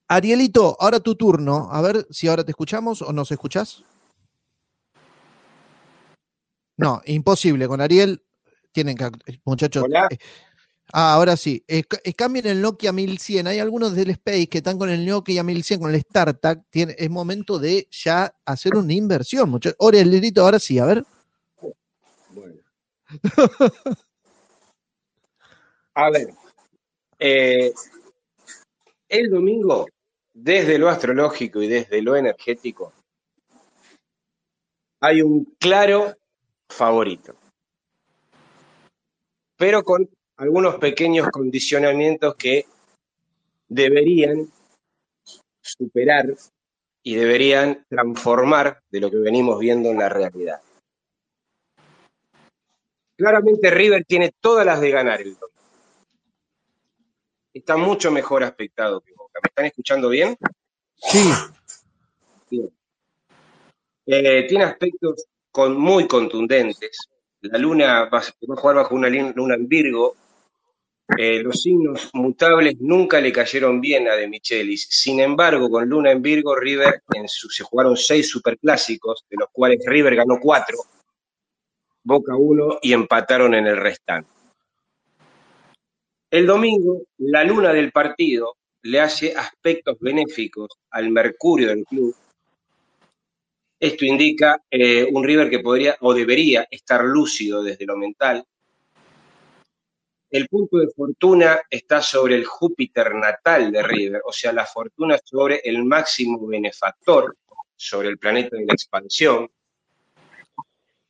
Arielito, 0.09 0.75
ahora 0.81 0.99
tu 0.99 1.15
turno, 1.15 1.69
a 1.71 1.81
ver 1.81 2.05
si 2.09 2.27
ahora 2.27 2.43
te 2.43 2.51
escuchamos 2.51 3.01
o 3.01 3.13
nos 3.13 3.31
escuchás. 3.31 3.85
No, 6.75 7.01
imposible, 7.05 7.69
con 7.69 7.79
Ariel 7.79 8.21
tienen 8.73 8.97
que, 8.97 9.09
muchachos, 9.45 9.85
Hola. 9.85 10.09
eh, 10.11 10.17
Ah, 10.93 11.13
ahora 11.13 11.37
sí. 11.37 11.63
Eh, 11.67 11.83
eh, 12.03 12.13
cambien 12.13 12.47
el 12.47 12.61
Nokia 12.61 12.91
1100. 12.91 13.47
Hay 13.47 13.59
algunos 13.59 13.95
del 13.95 14.09
Space 14.11 14.47
que 14.47 14.57
están 14.57 14.77
con 14.77 14.89
el 14.89 15.05
Nokia 15.05 15.43
1100, 15.43 15.79
con 15.79 15.93
el 15.93 16.01
StarTAC. 16.01 16.63
Tiene, 16.69 16.95
es 16.97 17.09
momento 17.09 17.59
de 17.59 17.87
ya 17.91 18.33
hacer 18.45 18.75
una 18.75 18.93
inversión, 18.93 19.49
muchachos. 19.49 19.77
Ahora 19.79 19.99
el 19.99 20.11
lirito, 20.11 20.43
ahora 20.43 20.59
sí, 20.59 20.79
a 20.79 20.85
ver. 20.85 21.05
Bueno. 22.29 22.55
A 25.93 26.09
ver, 26.09 26.33
eh, 27.19 27.73
el 29.09 29.29
domingo, 29.29 29.87
desde 30.33 30.77
lo 30.77 30.87
astrológico 30.87 31.61
y 31.61 31.67
desde 31.67 32.01
lo 32.01 32.15
energético, 32.15 32.93
hay 35.01 35.21
un 35.21 35.43
claro 35.59 36.15
favorito, 36.69 37.35
pero 39.57 39.83
con 39.83 40.09
algunos 40.41 40.77
pequeños 40.77 41.29
condicionamientos 41.29 42.33
que 42.33 42.65
deberían 43.67 44.51
superar 45.61 46.33
y 47.03 47.13
deberían 47.13 47.85
transformar 47.87 48.81
de 48.89 49.01
lo 49.01 49.11
que 49.11 49.17
venimos 49.17 49.59
viendo 49.59 49.89
en 49.89 49.99
la 49.99 50.09
realidad. 50.09 50.59
Claramente 53.15 53.69
River 53.69 54.03
tiene 54.03 54.33
todas 54.41 54.65
las 54.65 54.81
de 54.81 54.89
ganar 54.89 55.21
el 55.21 55.35
domingo. 55.35 55.47
Está 57.53 57.77
mucho 57.77 58.09
mejor 58.09 58.43
aspectado 58.43 58.99
que 59.01 59.13
Boca. 59.13 59.39
¿Me 59.43 59.47
están 59.47 59.65
escuchando 59.65 60.09
bien? 60.09 60.35
Sí, 60.95 61.19
Bien. 62.49 62.73
Eh, 64.07 64.47
tiene 64.49 64.63
aspectos 64.63 65.23
con, 65.51 65.77
muy 65.77 66.07
contundentes. 66.07 66.97
La 67.41 67.59
luna 67.59 68.05
va, 68.05 68.17
a 68.17 68.21
va 68.49 68.55
a 68.55 68.57
jugar 68.57 68.75
bajo 68.77 68.95
una 68.95 69.07
luna 69.07 69.53
en 69.53 69.67
Virgo. 69.67 70.15
Eh, 71.17 71.43
los 71.43 71.61
signos 71.61 72.09
mutables 72.13 72.75
nunca 72.79 73.19
le 73.19 73.31
cayeron 73.33 73.81
bien 73.81 74.07
a 74.07 74.15
De 74.15 74.27
Michelis. 74.27 74.87
Sin 74.89 75.19
embargo, 75.19 75.69
con 75.69 75.87
luna 75.89 76.11
en 76.11 76.21
Virgo, 76.21 76.55
River 76.55 77.03
en 77.13 77.27
su- 77.27 77.49
se 77.49 77.63
jugaron 77.63 77.97
seis 77.97 78.29
superclásicos, 78.29 79.25
de 79.29 79.37
los 79.39 79.49
cuales 79.51 79.79
River 79.85 80.15
ganó 80.15 80.39
cuatro, 80.39 80.77
Boca 82.03 82.35
uno 82.35 82.79
y 82.81 82.93
empataron 82.93 83.53
en 83.53 83.67
el 83.67 83.77
restante. 83.77 84.29
El 86.31 86.47
domingo, 86.47 87.03
la 87.17 87.43
luna 87.43 87.73
del 87.73 87.91
partido 87.91 88.55
le 88.83 88.99
hace 88.99 89.35
aspectos 89.35 89.97
benéficos 89.99 90.69
al 90.89 91.11
Mercurio 91.11 91.67
del 91.67 91.85
club. 91.85 92.15
Esto 93.79 94.05
indica 94.05 94.63
eh, 94.71 95.07
un 95.11 95.23
River 95.23 95.49
que 95.49 95.59
podría 95.59 95.97
o 95.99 96.13
debería 96.13 96.67
estar 96.71 97.03
lúcido 97.03 97.61
desde 97.61 97.85
lo 97.85 97.97
mental. 97.97 98.43
El 100.31 100.47
punto 100.47 100.77
de 100.77 100.87
fortuna 100.87 101.61
está 101.69 102.01
sobre 102.01 102.35
el 102.35 102.45
Júpiter 102.45 103.13
natal 103.13 103.69
de 103.69 103.83
River, 103.83 104.21
o 104.23 104.31
sea, 104.31 104.53
la 104.53 104.65
fortuna 104.65 105.19
sobre 105.21 105.59
el 105.65 105.83
máximo 105.83 106.47
benefactor, 106.47 107.35
sobre 107.75 108.07
el 108.07 108.17
planeta 108.17 108.55
de 108.55 108.65
la 108.65 108.73
expansión. 108.73 109.51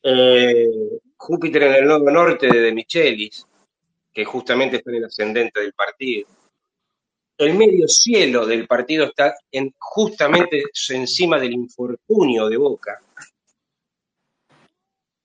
Eh, 0.02 0.68
Júpiter 1.16 1.64
en 1.64 1.74
el 1.76 1.86
nodo 1.86 2.10
norte 2.10 2.48
de 2.48 2.62
De 2.62 2.74
Michelis, 2.74 3.46
que 4.12 4.26
justamente 4.26 4.78
está 4.78 4.90
en 4.90 4.98
el 4.98 5.06
ascendente 5.06 5.62
del 5.62 5.74
partido. 5.74 6.28
El 7.38 7.54
medio 7.54 7.88
cielo 7.88 8.48
del 8.48 8.66
partido 8.66 9.06
está 9.06 9.36
en, 9.52 9.72
justamente 9.78 10.64
encima 10.90 11.40
del 11.40 11.54
infortunio 11.54 12.50
de 12.50 12.58
Boca. 12.58 13.04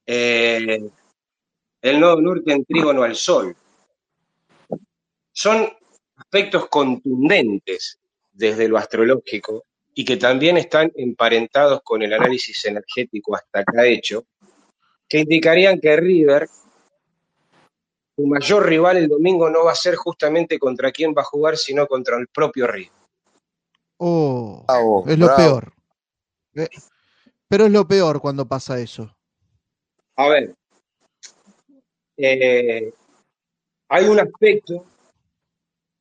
Eh, 0.05 0.91
el 1.81 2.01
nodo 2.01 2.21
norte 2.21 2.53
en 2.53 2.65
trígono 2.67 3.03
al 3.03 3.17
sol. 3.17 3.57
Son 5.37 5.71
aspectos 6.17 6.67
contundentes 6.69 7.99
desde 8.33 8.69
lo 8.69 8.79
astrológico 8.79 9.67
y 9.93 10.03
que 10.03 10.17
también 10.17 10.57
están 10.57 10.91
emparentados 10.97 11.83
con 11.83 12.03
el 12.03 12.15
análisis 12.15 12.65
energético 12.65 13.37
hasta 13.37 13.61
acá 13.61 13.85
hecho, 13.85 14.25
que 15.07 15.19
indicarían 15.19 15.79
que 15.79 15.95
River, 15.95 16.49
su 18.17 18.27
mayor 18.27 18.67
rival 18.67 18.97
el 18.97 19.09
domingo, 19.09 19.51
no 19.51 19.67
va 19.67 19.73
a 19.73 19.75
ser 19.75 19.97
justamente 19.97 20.59
contra 20.59 20.91
quién 20.91 21.13
va 21.15 21.21
a 21.21 21.27
jugar, 21.27 21.59
sino 21.59 21.87
contra 21.87 22.17
el 22.17 22.29
propio 22.29 22.67
River. 22.67 22.93
oh, 23.99 24.65
Bravo, 24.67 25.05
es 25.07 25.19
lo 25.19 25.27
bravo. 25.27 25.39
peor. 25.39 25.73
Eh, 26.55 26.69
Pero 27.47 27.67
es 27.67 27.73
lo 27.73 27.87
peor 27.87 28.23
cuando 28.23 28.49
pasa 28.49 28.81
eso. 28.81 29.15
A 30.17 30.29
ver, 30.29 30.55
eh, 32.17 32.91
hay 33.91 34.05
un 34.07 34.19
aspecto 34.19 34.87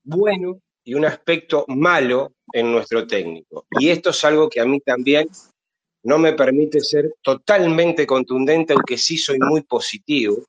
bueno 0.05 0.59
y 0.83 0.93
un 0.93 1.03
aspecto 1.05 1.65
malo 1.67 2.33
en 2.53 2.71
nuestro 2.71 3.05
técnico. 3.07 3.65
Y 3.79 3.89
esto 3.89 4.11
es 4.11 4.23
algo 4.23 4.49
que 4.49 4.61
a 4.61 4.65
mí 4.65 4.79
también 4.79 5.27
no 6.03 6.19
me 6.19 6.33
permite 6.33 6.79
ser 6.79 7.15
totalmente 7.23 8.05
contundente, 8.05 8.73
aunque 8.73 8.97
sí 8.97 9.17
soy 9.17 9.39
muy 9.39 9.61
positivo 9.63 10.45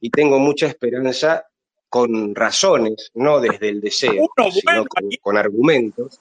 y 0.00 0.10
tengo 0.10 0.38
mucha 0.38 0.66
esperanza 0.66 1.46
con 1.90 2.34
razones, 2.34 3.10
no 3.14 3.38
desde 3.40 3.68
el 3.68 3.80
deseo, 3.80 4.14
Uno 4.14 4.50
sino 4.50 4.62
bueno, 4.64 4.84
con, 4.86 5.08
con 5.20 5.36
argumentos. 5.36 6.18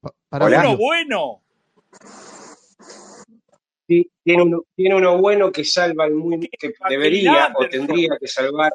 Pa- 0.00 0.12
Para 0.28 0.44
Hola. 0.44 0.60
uno 0.60 0.76
bueno. 0.76 1.42
Sí, 3.88 4.10
tiene 4.22 4.42
uno, 4.42 4.64
tiene 4.76 4.96
uno 4.96 5.16
bueno 5.18 5.50
que 5.50 5.64
salva 5.64 6.04
al 6.04 6.14
muy, 6.14 6.40
que 6.48 6.74
debería 6.88 7.52
o 7.56 7.66
tendría 7.68 8.16
que 8.20 8.26
salvar. 8.28 8.72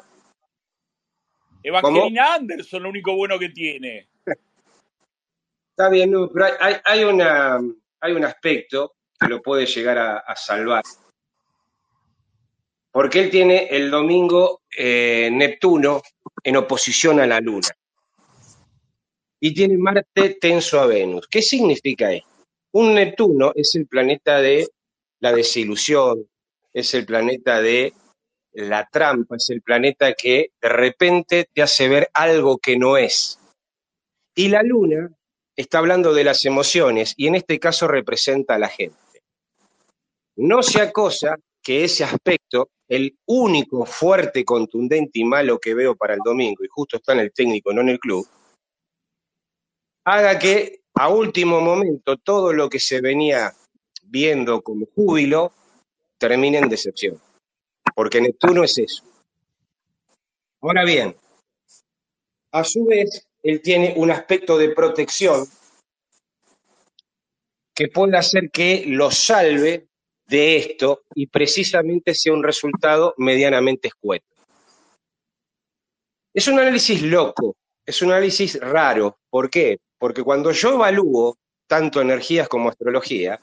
Evangelina 1.62 2.34
Anderson, 2.34 2.82
lo 2.82 2.88
único 2.88 3.14
bueno 3.14 3.38
que 3.38 3.50
tiene. 3.50 4.08
Está 5.70 5.88
bien, 5.88 6.10
no, 6.10 6.28
pero 6.28 6.46
hay, 6.46 6.52
hay, 6.60 6.76
hay 6.84 7.04
una, 7.04 7.60
hay 8.00 8.12
un 8.12 8.24
aspecto 8.24 8.94
que 9.18 9.28
lo 9.28 9.40
puede 9.40 9.66
llegar 9.66 9.98
a, 9.98 10.18
a 10.18 10.36
salvar. 10.36 10.82
Porque 12.90 13.20
él 13.20 13.30
tiene 13.30 13.68
el 13.70 13.90
domingo 13.90 14.62
eh, 14.76 15.30
Neptuno 15.32 16.02
en 16.44 16.56
oposición 16.56 17.20
a 17.20 17.26
la 17.26 17.40
Luna. 17.40 17.68
Y 19.40 19.54
tiene 19.54 19.78
Marte 19.78 20.36
tenso 20.40 20.78
a 20.78 20.86
Venus. 20.86 21.26
¿Qué 21.28 21.40
significa 21.40 22.12
esto? 22.12 22.28
Un 22.72 22.94
Neptuno 22.94 23.52
es 23.54 23.74
el 23.74 23.86
planeta 23.86 24.40
de 24.40 24.68
la 25.20 25.32
desilusión, 25.32 26.28
es 26.72 26.94
el 26.94 27.06
planeta 27.06 27.60
de 27.60 27.92
la 28.52 28.88
trampa, 28.90 29.36
es 29.36 29.50
el 29.50 29.62
planeta 29.62 30.12
que 30.14 30.52
de 30.60 30.68
repente 30.68 31.48
te 31.52 31.62
hace 31.62 31.88
ver 31.88 32.10
algo 32.12 32.58
que 32.58 32.76
no 32.76 32.96
es. 32.96 33.38
Y 34.34 34.48
la 34.48 34.62
Luna 34.62 35.10
está 35.56 35.78
hablando 35.78 36.14
de 36.14 36.24
las 36.24 36.44
emociones 36.44 37.14
y 37.16 37.26
en 37.26 37.34
este 37.34 37.58
caso 37.58 37.88
representa 37.88 38.54
a 38.54 38.58
la 38.58 38.68
gente. 38.68 38.96
No 40.36 40.62
sea 40.62 40.90
cosa 40.90 41.36
que 41.62 41.84
ese 41.84 42.04
aspecto, 42.04 42.70
el 42.88 43.16
único 43.26 43.86
fuerte, 43.86 44.44
contundente 44.44 45.20
y 45.20 45.24
malo 45.24 45.58
que 45.58 45.74
veo 45.74 45.94
para 45.94 46.14
el 46.14 46.20
domingo, 46.24 46.64
y 46.64 46.68
justo 46.68 46.96
está 46.96 47.12
en 47.12 47.20
el 47.20 47.32
técnico, 47.32 47.72
no 47.72 47.82
en 47.82 47.90
el 47.90 47.98
club, 47.98 48.26
haga 50.04 50.38
que 50.38 50.80
a 50.94 51.08
último 51.08 51.60
momento 51.60 52.16
todo 52.16 52.52
lo 52.52 52.68
que 52.68 52.80
se 52.80 53.00
venía 53.00 53.52
viendo 54.02 54.62
como 54.62 54.86
júbilo 54.94 55.52
termine 56.18 56.58
en 56.58 56.68
decepción. 56.68 57.20
Porque 57.94 58.20
Neptuno 58.20 58.64
es 58.64 58.78
eso. 58.78 59.04
Ahora 60.60 60.84
bien, 60.84 61.16
a 62.52 62.64
su 62.64 62.84
vez, 62.84 63.26
él 63.42 63.60
tiene 63.60 63.94
un 63.96 64.10
aspecto 64.10 64.56
de 64.56 64.70
protección 64.70 65.46
que 67.74 67.88
puede 67.88 68.16
hacer 68.16 68.50
que 68.50 68.84
lo 68.86 69.10
salve 69.10 69.88
de 70.26 70.56
esto 70.56 71.02
y 71.14 71.26
precisamente 71.26 72.14
sea 72.14 72.32
un 72.32 72.42
resultado 72.42 73.14
medianamente 73.16 73.88
escueto. 73.88 74.26
Es 76.34 76.48
un 76.48 76.58
análisis 76.58 77.02
loco, 77.02 77.56
es 77.84 78.00
un 78.02 78.12
análisis 78.12 78.58
raro. 78.60 79.18
¿Por 79.28 79.50
qué? 79.50 79.78
Porque 79.98 80.22
cuando 80.22 80.52
yo 80.52 80.74
evalúo 80.74 81.36
tanto 81.66 82.00
energías 82.00 82.48
como 82.48 82.68
astrología, 82.68 83.40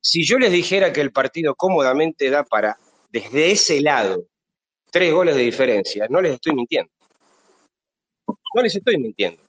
si 0.00 0.24
yo 0.24 0.38
les 0.38 0.52
dijera 0.52 0.92
que 0.92 1.00
el 1.00 1.12
partido 1.12 1.54
cómodamente 1.54 2.30
da 2.30 2.44
para, 2.44 2.78
desde 3.14 3.52
ese 3.52 3.80
lado, 3.80 4.26
tres 4.90 5.12
goles 5.12 5.36
de 5.36 5.42
diferencia, 5.42 6.08
no 6.10 6.20
les 6.20 6.32
estoy 6.32 6.52
mintiendo. 6.52 6.90
No 8.26 8.60
les 8.60 8.74
estoy 8.74 8.98
mintiendo. 8.98 9.40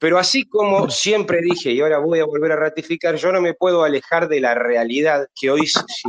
Pero 0.00 0.18
así 0.18 0.48
como 0.48 0.90
siempre 0.90 1.42
dije, 1.42 1.70
y 1.70 1.80
ahora 1.80 1.98
voy 1.98 2.18
a 2.18 2.24
volver 2.24 2.50
a 2.50 2.56
ratificar, 2.56 3.14
yo 3.14 3.30
no 3.30 3.40
me 3.40 3.54
puedo 3.54 3.84
alejar 3.84 4.26
de 4.26 4.40
la 4.40 4.54
realidad 4.54 5.28
que 5.32 5.48
hoy 5.48 5.60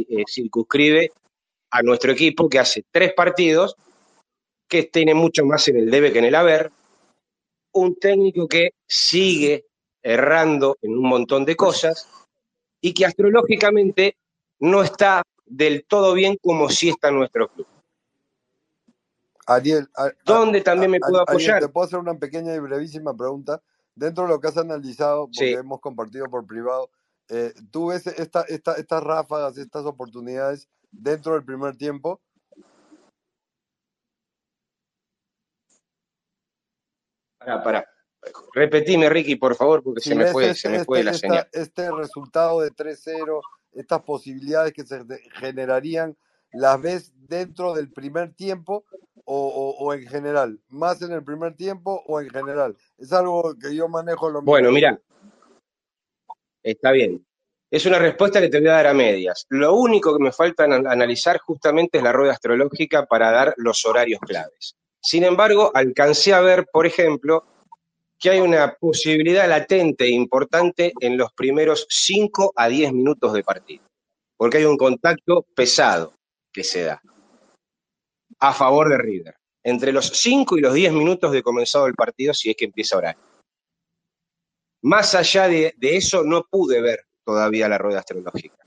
eh, 0.10 0.24
circunscribe 0.28 1.12
a 1.70 1.84
nuestro 1.84 2.12
equipo, 2.12 2.50
que 2.50 2.58
hace 2.58 2.86
tres 2.90 3.14
partidos, 3.14 3.76
que 4.68 4.84
tiene 4.84 5.14
mucho 5.14 5.46
más 5.46 5.68
en 5.68 5.78
el 5.78 5.92
debe 5.92 6.12
que 6.12 6.20
en 6.20 6.26
el 6.26 6.36
haber, 6.36 6.72
un 7.74 7.98
técnico 7.98 8.48
que 8.48 8.72
sigue 8.88 9.66
errando 10.02 10.76
en 10.82 10.94
un 10.94 11.08
montón 11.08 11.46
de 11.46 11.56
cosas 11.56 12.10
y 12.82 12.96
que 12.96 13.06
astrológicamente 13.06 14.16
no 14.60 14.82
está 14.82 15.22
del 15.52 15.84
todo 15.86 16.14
bien 16.14 16.38
como 16.42 16.70
si 16.70 16.90
está 16.90 17.12
nuestro 17.12 17.50
club. 17.50 17.68
Ariel, 19.46 19.90
a- 19.96 20.06
a- 20.06 20.14
¿Dónde 20.24 20.62
también 20.62 20.92
me 20.92 20.98
a- 20.98 21.08
puedo 21.08 21.22
Ariel, 21.28 21.50
apoyar? 21.52 21.62
te 21.62 21.68
puedo 21.70 21.86
hacer 21.86 22.00
una 22.00 22.18
pequeña 22.18 22.56
y 22.56 22.60
brevísima 22.60 23.14
pregunta. 23.16 23.62
Dentro 23.94 24.24
de 24.24 24.30
lo 24.30 24.40
que 24.40 24.48
has 24.48 24.58
analizado, 24.58 25.26
porque 25.26 25.52
Sí. 25.52 25.54
hemos 25.54 25.82
compartido 25.82 26.26
por 26.30 26.46
privado, 26.48 26.90
eh, 27.28 27.54
¿tú 27.70 27.88
ves 27.88 28.08
esta, 28.08 28.44
esta, 28.44 28.76
estas 28.76 29.04
ráfagas, 29.04 29.58
estas 29.58 29.86
oportunidades 29.86 30.70
dentro 30.92 31.34
del 31.34 31.44
primer 31.44 31.76
tiempo? 31.76 32.22
Pará, 37.40 37.62
pará. 37.64 37.86
Repetime, 38.54 39.10
Ricky, 39.10 39.36
por 39.36 39.56
favor, 39.56 39.84
porque 39.84 40.00
Si 40.00 40.10
se 40.10 40.16
me 40.16 40.28
fue, 40.28 40.44
se 40.46 40.52
este, 40.52 40.70
me 40.70 40.86
fue 40.86 41.00
este, 41.00 41.12
la 41.12 41.18
señal. 41.18 41.50
este 41.52 41.92
resultado 41.92 42.62
de 42.62 42.70
3-0, 42.72 43.42
estas 43.74 44.02
posibilidades 44.04 44.74
que 44.74 44.84
se 44.86 45.04
generarían, 45.36 46.16
¿las 46.54 46.82
ves 46.82 47.14
dentro 47.28 47.74
del 47.74 47.92
primer 47.92 48.34
tiempo 48.34 48.84
o, 49.26 49.48
o- 49.48 49.78
o 49.86 49.94
en 49.94 50.08
general? 50.08 50.60
¿Más 50.70 51.02
en 51.02 51.12
el 51.14 51.24
primer 51.24 51.56
tiempo 51.56 52.04
o 52.08 52.20
en 52.22 52.30
general? 52.30 52.76
Es 52.98 53.14
algo 53.14 53.56
que 53.60 53.76
yo 53.76 53.88
manejo 53.88 54.30
lo 54.30 54.42
mismo. 54.42 54.52
Bueno, 54.52 54.72
mira, 54.72 55.00
está 56.64 56.92
bien. 56.92 57.26
Es 57.70 57.86
una 57.86 58.00
respuesta 58.00 58.42
que 58.42 58.50
te 58.50 58.60
voy 58.60 58.68
a 58.68 58.74
dar 58.74 58.88
a 58.88 58.94
medias. 58.94 59.46
Lo 59.50 59.76
único 59.76 60.18
que 60.18 60.24
me 60.24 60.32
falta 60.34 60.66
an- 60.66 60.86
analizar 60.88 61.40
justamente 61.40 62.00
es 62.00 62.04
la 62.04 62.12
rueda 62.12 62.34
astrológica 62.34 63.06
para 63.06 63.32
dar 63.32 63.54
los 63.58 63.86
horarios 63.86 64.20
claves. 64.20 64.76
Sin 65.02 65.24
embargo, 65.24 65.72
alcancé 65.74 66.34
a 66.34 66.42
ver, 66.42 66.68
por 66.72 66.86
ejemplo, 66.86 67.46
que 68.22 68.30
hay 68.30 68.40
una 68.40 68.76
posibilidad 68.76 69.50
latente 69.50 70.06
e 70.06 70.12
importante 70.12 70.94
en 71.02 71.18
los 71.18 71.34
primeros 71.34 71.88
5 71.90 72.54
a 72.56 72.68
10 72.70 72.94
minutos 72.94 73.34
de 73.34 73.44
partido, 73.44 73.84
porque 74.38 74.60
hay 74.60 74.66
un 74.66 74.78
contacto 74.78 75.48
pesado 75.56 76.14
que 76.54 76.64
se 76.64 76.84
da 76.84 77.02
a 78.40 78.54
favor 78.54 78.90
de 78.90 79.00
River, 79.00 79.36
entre 79.64 79.92
los 79.92 80.08
5 80.08 80.56
y 80.58 80.62
los 80.62 80.74
10 80.74 80.94
minutos 80.94 81.32
de 81.32 81.42
comenzado 81.42 81.88
el 81.88 81.96
partido, 81.96 82.34
si 82.34 82.52
es 82.52 82.56
que 82.56 82.66
empieza 82.66 82.98
horario. 82.98 83.24
Más 84.84 85.16
allá 85.16 85.48
de, 85.48 85.74
de 85.78 85.98
eso, 85.98 86.24
no 86.24 86.44
pude 86.44 86.80
ver 86.80 87.06
todavía 87.26 87.68
la 87.68 87.80
rueda 87.80 88.00
astrológica, 88.00 88.64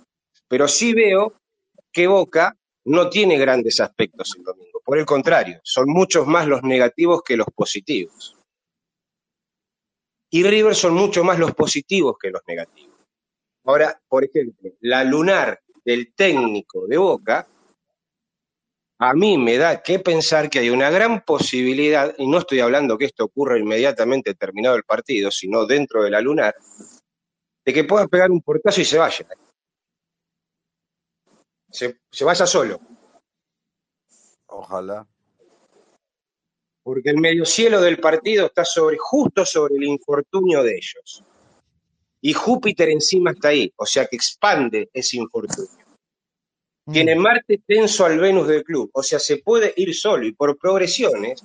pero 0.49 0.67
sí 0.67 0.95
veo 0.95 1.35
que 1.93 2.09
Boca 2.09 2.57
no 2.87 3.09
tiene 3.09 3.39
grandes 3.39 3.79
aspectos 3.79 4.35
el 4.37 4.43
domingo, 4.43 4.81
por 4.85 4.99
el 4.99 5.07
contrario, 5.07 5.61
son 5.63 5.89
muchos 5.89 6.27
más 6.27 6.49
los 6.49 6.63
negativos 6.65 7.23
que 7.23 7.37
los 7.37 7.47
positivos. 7.55 8.37
Y 10.35 10.43
River 10.43 10.75
son 10.75 10.95
mucho 10.95 11.23
más 11.23 11.39
los 11.39 11.55
positivos 11.55 12.17
que 12.21 12.29
los 12.29 12.43
negativos. 12.49 12.99
Ahora, 13.67 14.03
por 14.09 14.25
ejemplo, 14.25 14.69
la 14.81 15.05
lunar 15.05 15.61
del 15.85 16.13
técnico 16.13 16.89
de 16.89 16.97
Boca, 16.99 17.47
a 18.99 19.15
mí 19.15 19.39
me 19.39 19.59
da 19.59 19.81
que 19.81 20.01
pensar 20.01 20.51
que 20.51 20.59
hay 20.59 20.71
una 20.71 20.91
gran 20.91 21.25
posibilidad, 21.25 22.17
y 22.19 22.27
no 22.27 22.39
estoy 22.39 22.59
hablando 22.59 22.99
que 22.99 23.05
esto 23.05 23.27
ocurra 23.27 23.61
inmediatamente 23.61 24.35
terminado 24.35 24.75
el 24.75 24.83
partido, 24.83 25.31
sino 25.31 25.67
dentro 25.67 26.03
de 26.03 26.11
la 26.11 26.21
lunar, 26.21 26.57
de 27.65 27.73
que 27.73 27.85
pueda 27.85 28.09
pegar 28.09 28.33
un 28.33 28.43
portazo 28.43 28.81
y 28.81 28.85
se 28.85 28.99
vaya. 28.99 29.29
Se, 31.71 32.01
se 32.11 32.25
vaya 32.25 32.45
solo. 32.45 32.81
Ojalá. 34.49 35.07
Porque 36.85 37.11
el 37.11 37.17
medio 37.17 37.47
cielo 37.47 37.81
del 37.81 37.99
partido 37.99 38.47
está 38.47 38.65
sobre, 38.65 38.99
justo 39.01 39.45
sobre 39.45 39.75
el 39.77 39.85
infortunio 39.85 40.63
de 40.63 40.77
ellos. 40.77 41.25
Y 42.21 42.35
Júpiter 42.35 42.91
encima 42.91 43.33
está 43.33 43.49
ahí, 43.49 43.73
o 43.75 43.87
sea 43.87 44.07
que 44.07 44.17
expande 44.17 44.91
ese 44.93 45.17
infortunio. 45.17 45.85
Tiene 46.93 47.17
Marte 47.17 47.63
tenso 47.67 48.05
al 48.05 48.19
Venus 48.19 48.47
del 48.47 48.63
club, 48.63 48.91
o 48.93 49.03
sea, 49.03 49.19
se 49.19 49.39
puede 49.39 49.73
ir 49.77 49.95
solo 49.95 50.27
y 50.27 50.33
por 50.33 50.59
progresiones, 50.59 51.43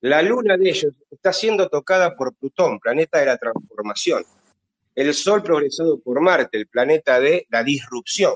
la 0.00 0.20
luna 0.20 0.56
de 0.56 0.70
ellos 0.70 0.92
está 1.08 1.32
siendo 1.32 1.68
tocada 1.68 2.16
por 2.16 2.34
Plutón, 2.34 2.80
planeta 2.80 3.20
de 3.20 3.26
la 3.26 3.38
transformación. 3.38 4.24
El 4.96 5.14
Sol 5.14 5.44
progresado 5.44 6.00
por 6.00 6.20
Marte, 6.20 6.58
el 6.58 6.66
planeta 6.66 7.20
de 7.20 7.46
la 7.50 7.62
disrupción. 7.62 8.34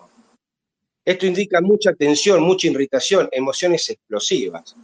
Esto 1.04 1.26
indica 1.26 1.60
mucha 1.60 1.92
tensión, 1.92 2.40
mucha 2.40 2.68
irritación, 2.68 3.28
emociones 3.32 3.90
explosivas. 3.90 4.76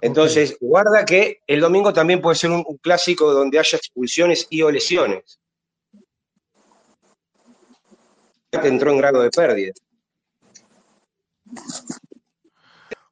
Entonces, 0.00 0.56
guarda 0.60 1.04
que 1.04 1.40
el 1.46 1.60
domingo 1.60 1.92
también 1.92 2.20
puede 2.20 2.36
ser 2.36 2.50
un, 2.50 2.64
un 2.66 2.76
clásico 2.76 3.32
donde 3.32 3.58
haya 3.58 3.76
expulsiones 3.76 4.46
y 4.50 4.62
o 4.62 4.70
lesiones. 4.70 5.40
Entró 8.52 8.92
en 8.92 8.98
grado 8.98 9.20
de 9.20 9.30
pérdida. 9.30 9.72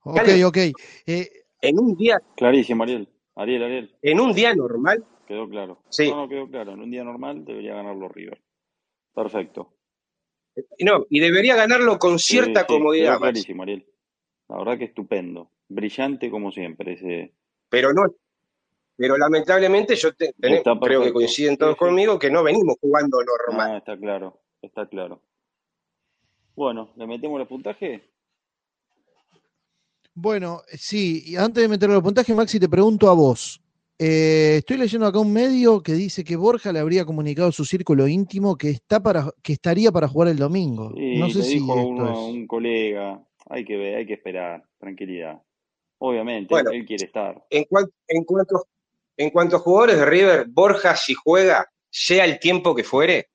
Ok, 0.02 0.28
ok. 0.46 0.56
Eh, 1.06 1.30
En 1.60 1.78
un 1.78 1.96
día, 1.96 2.20
Clarísimo, 2.36 2.84
Ariel. 2.84 3.08
Ariel, 3.34 3.62
Ariel. 3.64 3.96
en 4.02 4.20
un 4.20 4.32
día 4.32 4.54
normal, 4.54 5.04
Quedó 5.26 5.48
claro. 5.48 5.82
Sí. 5.88 6.08
No, 6.08 6.18
no, 6.18 6.28
quedó 6.28 6.48
claro. 6.48 6.72
En 6.72 6.80
un 6.80 6.90
día 6.90 7.02
normal 7.02 7.44
debería 7.44 7.74
ganarlo 7.74 8.08
River. 8.08 8.40
Perfecto. 9.12 9.74
no, 10.78 11.04
y 11.10 11.18
debería 11.18 11.56
ganarlo 11.56 11.98
con 11.98 12.18
cierta 12.20 12.60
sí, 12.60 12.66
comodidad, 12.68 13.14
quedó 13.14 13.20
clarísimo, 13.20 13.62
Ariel. 13.64 13.86
La 14.48 14.58
verdad 14.58 14.78
que 14.78 14.84
estupendo. 14.84 15.50
Brillante 15.68 16.30
como 16.30 16.50
siempre. 16.52 16.92
Ese... 16.94 17.34
pero 17.68 17.92
no, 17.92 18.02
pero 18.96 19.16
lamentablemente 19.18 19.94
yo 19.96 20.14
te- 20.14 20.34
creo 20.38 21.02
que 21.02 21.12
coinciden 21.12 21.56
todos 21.56 21.72
Sí, 21.72 21.78
sí. 21.78 21.78
conmigo 21.78 22.18
que 22.18 22.30
no 22.30 22.42
venimos 22.42 22.76
jugando 22.80 23.18
normal. 23.22 23.70
Ah, 23.72 23.76
está 23.78 23.96
claro. 23.98 24.40
Está 24.62 24.86
claro. 24.88 25.20
Bueno, 26.54 26.92
¿le 26.96 27.06
metemos 27.06 27.40
el 27.40 27.46
puntaje? 27.46 28.02
Bueno, 30.14 30.62
sí, 30.72 31.22
y 31.26 31.36
antes 31.36 31.62
de 31.62 31.68
meterlo 31.68 31.96
al 31.96 32.02
puntaje, 32.02 32.34
Maxi, 32.34 32.58
te 32.58 32.68
pregunto 32.68 33.10
a 33.10 33.14
vos. 33.14 33.60
Eh, 33.98 34.56
estoy 34.58 34.78
leyendo 34.78 35.06
acá 35.06 35.18
un 35.18 35.32
medio 35.32 35.82
que 35.82 35.92
dice 35.92 36.24
que 36.24 36.36
Borja 36.36 36.72
le 36.72 36.78
habría 36.78 37.04
comunicado 37.04 37.48
a 37.48 37.52
su 37.52 37.64
círculo 37.64 38.06
íntimo 38.08 38.56
que 38.56 38.70
está 38.70 39.02
para, 39.02 39.30
que 39.42 39.54
estaría 39.54 39.90
para 39.92 40.08
jugar 40.08 40.28
el 40.28 40.38
domingo. 40.38 40.92
Sí, 40.96 41.18
no 41.18 41.28
sé 41.30 41.38
le 41.38 41.44
si 41.44 41.54
dijo 41.54 41.76
esto 41.76 41.88
uno, 41.88 42.12
es. 42.12 42.18
un 42.34 42.46
colega. 42.46 43.22
Hay 43.48 43.64
que 43.64 43.76
ver, 43.76 43.96
hay 43.96 44.06
que 44.06 44.14
esperar. 44.14 44.64
Tranquilidad. 44.78 45.42
Obviamente, 45.98 46.48
Bueno. 46.50 46.70
él 46.70 46.84
quiere 46.84 47.06
estar. 47.06 47.44
En, 47.50 47.64
cuan- 47.64 47.90
en, 48.06 48.24
cuanto, 48.24 48.68
en 49.16 49.30
cuanto 49.30 49.56
a 49.56 49.58
jugadores 49.60 49.98
de 49.98 50.04
River, 50.04 50.46
Borja 50.48 50.94
si 50.96 51.14
juega, 51.14 51.66
sea 51.90 52.24
el 52.24 52.38
tiempo 52.38 52.74
que 52.74 52.84
fuere, 52.84 53.30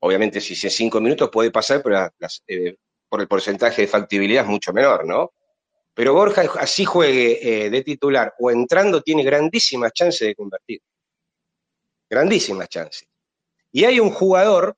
obviamente 0.00 0.40
si 0.40 0.52
es 0.66 0.74
cinco 0.76 1.00
minutos 1.00 1.30
puede 1.32 1.50
pasar, 1.50 1.82
pero 1.82 2.08
las, 2.18 2.42
eh, 2.46 2.76
por 3.08 3.20
el 3.20 3.28
porcentaje 3.28 3.82
de 3.82 3.88
factibilidad 3.88 4.44
es 4.44 4.50
mucho 4.50 4.72
menor, 4.72 5.04
¿no? 5.06 5.32
Pero 5.94 6.12
Borja, 6.14 6.42
así 6.60 6.84
juegue 6.84 7.66
eh, 7.66 7.70
de 7.70 7.82
titular 7.82 8.34
o 8.38 8.50
entrando, 8.50 9.00
tiene 9.02 9.22
grandísimas 9.22 9.92
chances 9.92 10.26
de 10.28 10.34
convertir. 10.34 10.80
Grandísimas 12.08 12.68
chances. 12.68 13.08
Y 13.72 13.84
hay 13.84 13.98
un 14.00 14.10
jugador 14.10 14.76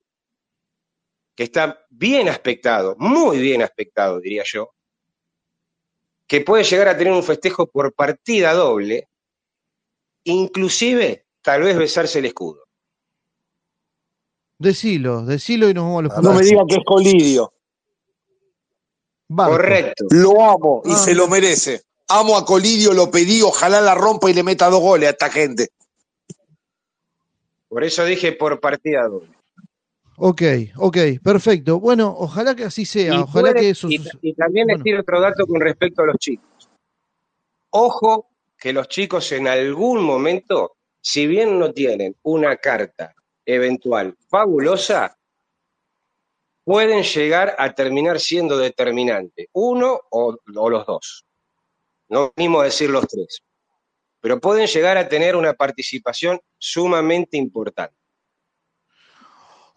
que 1.34 1.42
está 1.44 1.84
bien 1.90 2.28
aspectado, 2.28 2.96
muy 2.98 3.38
bien 3.38 3.62
aspectado, 3.62 4.20
diría 4.20 4.42
yo, 4.46 4.74
que 6.26 6.40
puede 6.40 6.64
llegar 6.64 6.88
a 6.88 6.96
tener 6.98 7.12
un 7.12 7.22
festejo 7.22 7.66
por 7.66 7.92
partida 7.92 8.52
doble, 8.52 9.08
inclusive 10.24 11.26
tal 11.42 11.62
vez 11.62 11.76
besarse 11.78 12.18
el 12.18 12.26
escudo. 12.26 12.64
Decilo, 14.58 15.22
decilo 15.24 15.68
y 15.68 15.74
nos 15.74 15.84
vamos 15.84 15.98
a 15.98 16.02
los 16.02 16.12
No 16.14 16.18
me 16.18 16.26
puntajes. 16.28 16.50
diga 16.50 16.62
que 16.68 16.74
es 16.76 16.84
Colidio. 16.84 17.52
Barco. 19.28 19.52
Correcto. 19.56 20.04
Lo 20.10 20.42
amo 20.42 20.82
y 20.84 20.92
Ah, 20.92 20.96
se 20.96 21.14
lo 21.14 21.28
merece. 21.28 21.82
Amo 22.08 22.36
a 22.36 22.44
Colidio, 22.44 22.92
lo 22.92 23.10
pedí, 23.10 23.42
ojalá 23.42 23.80
la 23.80 23.94
rompa 23.94 24.30
y 24.30 24.34
le 24.34 24.42
meta 24.42 24.70
dos 24.70 24.80
goles 24.80 25.08
a 25.08 25.10
esta 25.12 25.28
gente. 25.30 25.68
Por 27.68 27.84
eso 27.84 28.04
dije 28.04 28.32
por 28.32 28.60
partida 28.60 29.06
doble. 29.08 29.35
Ok, 30.18 30.42
ok, 30.76 30.96
perfecto. 31.22 31.78
Bueno, 31.78 32.14
ojalá 32.16 32.54
que 32.54 32.64
así 32.64 32.84
sea, 32.84 33.14
Y, 33.14 33.18
ojalá 33.18 33.52
que 33.54 33.70
eso 33.70 33.88
y- 33.90 34.00
y 34.22 34.34
también 34.34 34.66
Bueno. 34.68 34.84
tiro 34.84 35.00
otro 35.00 35.20
dato 35.20 35.46
con 35.46 35.60
respecto 35.60 36.02
a 36.02 36.06
los 36.06 36.16
chicos. 36.16 36.70
Ojo 37.70 38.30
que 38.58 38.72
los 38.72 38.88
chicos 38.88 39.30
en 39.32 39.46
algún 39.46 40.02
momento, 40.02 40.76
si 41.00 41.26
bien 41.26 41.58
no 41.58 41.72
tienen 41.72 42.16
una 42.22 42.56
carta 42.56 43.14
eventual 43.44 44.16
fabulosa, 44.28 45.16
pueden 46.64 47.02
llegar 47.02 47.54
a 47.58 47.74
terminar 47.74 48.18
siendo 48.18 48.56
determinante. 48.56 49.48
Uno 49.52 50.00
o, 50.10 50.36
o 50.56 50.70
los 50.70 50.86
dos. 50.86 51.26
No 52.08 52.32
a 52.60 52.64
decir 52.64 52.90
los 52.90 53.06
tres. 53.06 53.42
Pero 54.20 54.40
pueden 54.40 54.66
llegar 54.66 54.96
a 54.96 55.08
tener 55.08 55.36
una 55.36 55.52
participación 55.52 56.40
sumamente 56.58 57.36
importante. 57.36 57.96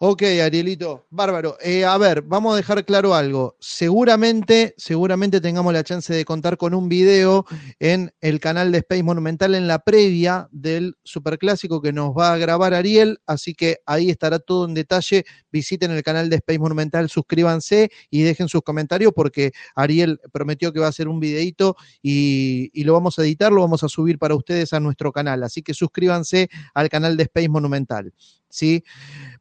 Ok, 0.02 0.22
Arielito, 0.22 1.06
bárbaro. 1.10 1.58
Eh, 1.60 1.84
a 1.84 1.98
ver, 1.98 2.22
vamos 2.22 2.54
a 2.54 2.56
dejar 2.56 2.86
claro 2.86 3.14
algo. 3.14 3.58
Seguramente, 3.60 4.72
seguramente 4.78 5.42
tengamos 5.42 5.74
la 5.74 5.84
chance 5.84 6.10
de 6.14 6.24
contar 6.24 6.56
con 6.56 6.72
un 6.72 6.88
video 6.88 7.44
en 7.78 8.10
el 8.22 8.40
canal 8.40 8.72
de 8.72 8.78
Space 8.78 9.02
Monumental 9.02 9.54
en 9.54 9.68
la 9.68 9.80
previa 9.80 10.48
del 10.52 10.96
Superclásico 11.04 11.82
que 11.82 11.92
nos 11.92 12.12
va 12.16 12.32
a 12.32 12.38
grabar 12.38 12.72
Ariel, 12.72 13.18
así 13.26 13.52
que 13.52 13.80
ahí 13.84 14.08
estará 14.08 14.38
todo 14.38 14.64
en 14.64 14.72
detalle. 14.72 15.26
Visiten 15.52 15.90
el 15.90 16.02
canal 16.02 16.30
de 16.30 16.36
Space 16.36 16.58
Monumental, 16.58 17.10
suscríbanse 17.10 17.90
y 18.08 18.22
dejen 18.22 18.48
sus 18.48 18.62
comentarios 18.62 19.12
porque 19.14 19.52
Ariel 19.74 20.18
prometió 20.32 20.72
que 20.72 20.80
va 20.80 20.86
a 20.86 20.88
hacer 20.88 21.08
un 21.08 21.20
videito 21.20 21.76
y, 22.00 22.70
y 22.72 22.84
lo 22.84 22.94
vamos 22.94 23.18
a 23.18 23.22
editar, 23.22 23.52
lo 23.52 23.60
vamos 23.60 23.84
a 23.84 23.88
subir 23.90 24.18
para 24.18 24.34
ustedes 24.34 24.72
a 24.72 24.80
nuestro 24.80 25.12
canal. 25.12 25.42
Así 25.42 25.60
que 25.60 25.74
suscríbanse 25.74 26.48
al 26.72 26.88
canal 26.88 27.18
de 27.18 27.24
Space 27.24 27.50
Monumental. 27.50 28.14
¿sí? 28.50 28.84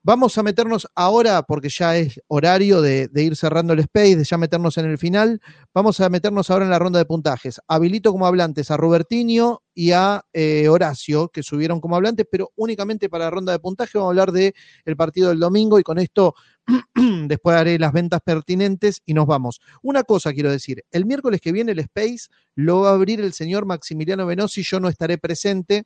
Vamos 0.09 0.35
a 0.39 0.41
meternos 0.41 0.87
ahora, 0.95 1.43
porque 1.43 1.69
ya 1.69 1.95
es 1.95 2.19
horario 2.29 2.81
de, 2.81 3.11
ir 3.13 3.35
cerrando 3.35 3.73
el 3.73 3.79
space, 3.81 4.15
de 4.15 4.23
ya 4.23 4.39
meternos 4.39 4.75
en 4.79 4.85
el 4.85 4.97
final. 4.97 5.39
Vamos 5.71 5.99
a 5.99 6.09
meternos 6.09 6.49
ahora 6.49 6.65
en 6.65 6.71
la 6.71 6.79
ronda 6.79 6.97
de 6.97 7.05
puntajes. 7.05 7.61
Habilito 7.67 8.11
como 8.11 8.25
hablantes 8.25 8.71
a 8.71 8.77
Robertinho 8.77 9.61
y 9.71 9.91
a 9.91 10.25
eh, 10.33 10.67
Horacio, 10.67 11.29
que 11.29 11.43
subieron 11.43 11.79
como 11.79 11.95
hablantes, 11.95 12.25
pero 12.31 12.51
únicamente 12.55 13.07
para 13.07 13.25
la 13.25 13.29
ronda 13.29 13.51
de 13.51 13.59
puntaje 13.59 13.99
vamos 13.99 14.07
a 14.07 14.09
hablar 14.09 14.31
del 14.31 14.51
el 14.83 14.95
partido 14.97 15.29
del 15.29 15.37
domingo 15.37 15.77
y 15.77 15.83
con 15.83 15.99
esto 15.99 16.33
Después 17.27 17.55
haré 17.55 17.77
las 17.77 17.93
ventas 17.93 18.21
pertinentes 18.25 19.03
y 19.05 19.13
nos 19.13 19.27
vamos. 19.27 19.61
Una 19.83 20.01
cosa 20.01 20.33
quiero 20.33 20.51
decir, 20.51 20.83
el 20.89 21.05
miércoles 21.05 21.39
que 21.39 21.51
viene 21.51 21.73
el 21.73 21.79
Space 21.79 22.29
lo 22.55 22.81
va 22.81 22.89
a 22.89 22.93
abrir 22.93 23.21
el 23.21 23.33
señor 23.33 23.67
Maximiliano 23.67 24.25
Venosi, 24.25 24.63
yo 24.63 24.79
no 24.79 24.89
estaré 24.89 25.19
presente 25.19 25.85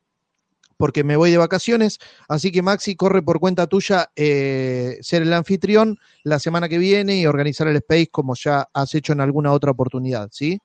porque 0.78 1.04
me 1.04 1.16
voy 1.16 1.32
de 1.32 1.38
vacaciones, 1.38 2.00
así 2.28 2.52
que 2.52 2.62
Maxi 2.62 2.96
corre 2.96 3.22
por 3.22 3.40
cuenta 3.40 3.68
tuya 3.68 4.12
eh, 4.16 4.98
ser 5.02 5.22
el 5.22 5.34
anfitrión 5.34 5.98
la 6.24 6.40
semana 6.40 6.68
que 6.68 6.78
viene 6.78 7.18
y 7.18 7.26
organizar 7.26 7.68
el 7.68 7.78
Space 7.78 8.08
como 8.12 8.36
ya 8.36 8.68
has 8.74 8.94
hecho 8.96 9.14
en 9.14 9.22
alguna 9.22 9.52
otra 9.52 9.72
oportunidad, 9.72 10.30
¿sí? 10.32 10.60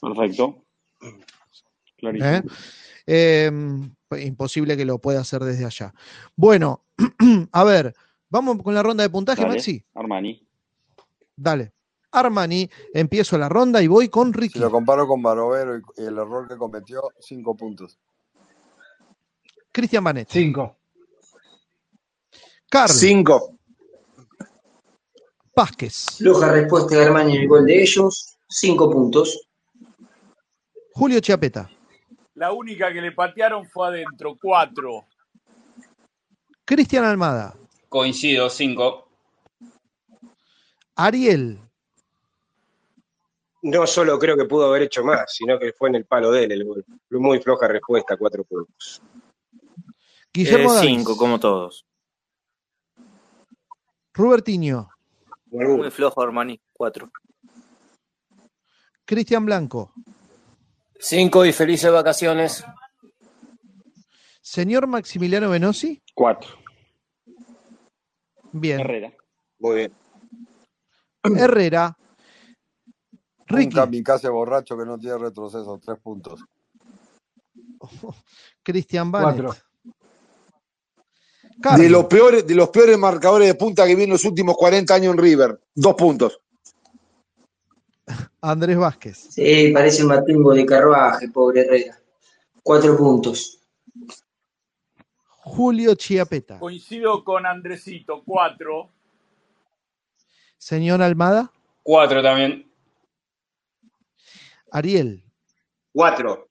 Perfecto. 0.00 0.64
Clarísimo. 1.96 2.30
¿Eh? 2.30 2.42
Eh, 3.06 3.50
imposible 4.18 4.76
que 4.76 4.84
lo 4.84 4.98
pueda 4.98 5.20
hacer 5.20 5.42
desde 5.42 5.64
allá. 5.64 5.94
Bueno, 6.36 6.84
a 7.52 7.64
ver, 7.64 7.94
vamos 8.28 8.62
con 8.62 8.74
la 8.74 8.82
ronda 8.82 9.02
de 9.02 9.10
puntaje, 9.10 9.42
Dale, 9.42 9.54
Maxi. 9.54 9.84
Armani. 9.94 10.46
Dale. 11.36 11.72
Armani, 12.12 12.70
empiezo 12.92 13.36
la 13.36 13.48
ronda 13.48 13.82
y 13.82 13.88
voy 13.88 14.08
con 14.08 14.32
Si 14.32 14.38
Ricky. 14.38 14.58
lo 14.60 14.70
comparo 14.70 15.08
con 15.08 15.20
Barovero 15.20 15.78
y 15.96 16.02
el 16.02 16.16
error 16.16 16.46
que 16.46 16.56
cometió, 16.56 17.02
cinco 17.18 17.56
puntos. 17.56 17.98
Cristian 19.74 20.04
Banet. 20.04 20.28
Cinco. 20.30 20.76
Carl 22.70 22.92
Cinco. 22.92 23.58
Vázquez. 25.54 26.06
Floja 26.18 26.52
respuesta 26.52 26.94
de 26.94 27.04
Armani 27.04 27.34
en 27.34 27.42
el 27.42 27.48
gol 27.48 27.66
de 27.66 27.82
ellos. 27.82 28.38
Cinco 28.48 28.88
puntos. 28.88 29.48
Julio 30.92 31.18
Chiapeta. 31.18 31.68
La 32.34 32.52
única 32.52 32.92
que 32.92 33.00
le 33.00 33.10
patearon 33.10 33.66
fue 33.68 33.88
adentro, 33.88 34.36
cuatro. 34.40 35.06
Cristian 36.64 37.04
Almada. 37.04 37.56
Coincido, 37.88 38.48
5. 38.48 39.08
Ariel. 40.94 41.58
No 43.62 43.86
solo 43.88 44.18
creo 44.20 44.36
que 44.36 44.44
pudo 44.44 44.66
haber 44.66 44.82
hecho 44.82 45.02
más, 45.02 45.34
sino 45.34 45.58
que 45.58 45.72
fue 45.72 45.88
en 45.88 45.96
el 45.96 46.04
palo 46.04 46.30
de 46.30 46.44
él 46.44 46.52
el 46.52 46.64
gol. 46.64 46.84
Muy 47.10 47.40
floja 47.40 47.66
respuesta, 47.66 48.16
cuatro 48.16 48.44
puntos. 48.44 49.02
Guillermo 50.34 50.72
Eh, 50.72 50.74
Davis. 50.76 50.90
cinco, 50.90 51.16
como 51.16 51.38
todos. 51.38 51.86
Rubertinho. 54.12 54.88
Muy 55.46 55.90
flojo, 55.90 56.20
Armani. 56.22 56.60
Cuatro. 56.72 57.10
Cristian 59.04 59.44
Blanco. 59.46 59.92
Cinco 60.98 61.44
y 61.44 61.52
felices 61.52 61.92
vacaciones. 61.92 62.64
Señor 64.40 64.86
Maximiliano 64.86 65.50
Venosi. 65.50 66.02
Cuatro. 66.14 66.50
Bien. 68.52 68.80
Herrera. 68.80 69.12
Muy 69.58 69.76
bien. 69.76 69.92
Herrera. 71.38 71.96
Un 73.50 73.56
Ricky. 73.58 73.74
kamikaze 73.74 74.28
borracho 74.28 74.76
que 74.76 74.84
no 74.84 74.98
tiene 74.98 75.18
retroceso, 75.18 75.78
tres 75.78 75.98
puntos. 76.00 76.40
Cristian 78.62 79.10
Banet. 79.12 79.42
Cuatro. 79.44 79.60
Carlos. 81.60 81.80
De 81.80 81.90
los, 81.90 82.04
peores, 82.06 82.46
de 82.46 82.54
los 82.54 82.68
peores 82.70 82.98
marcadores 82.98 83.48
de 83.48 83.54
punta 83.54 83.86
que 83.86 83.94
vi 83.94 84.04
en 84.04 84.10
los 84.10 84.24
últimos 84.24 84.56
40 84.56 84.94
años 84.94 85.14
en 85.14 85.18
River. 85.18 85.60
Dos 85.74 85.94
puntos. 85.94 86.40
Andrés 88.40 88.76
Vázquez. 88.76 89.16
Sí, 89.30 89.70
parece 89.72 90.02
un 90.02 90.08
matumbo 90.08 90.52
de 90.54 90.66
carruaje, 90.66 91.28
pobre 91.28 91.62
Herrera. 91.62 91.98
Cuatro 92.62 92.96
puntos. 92.96 93.60
Julio 95.28 95.94
Chiapeta. 95.94 96.58
Coincido 96.58 97.22
con 97.22 97.44
Andresito, 97.46 98.22
cuatro. 98.24 98.90
Señor 100.56 101.02
Almada. 101.02 101.52
4 101.82 102.22
también. 102.22 102.66
Ariel. 104.70 105.22
Cuatro. 105.92 106.48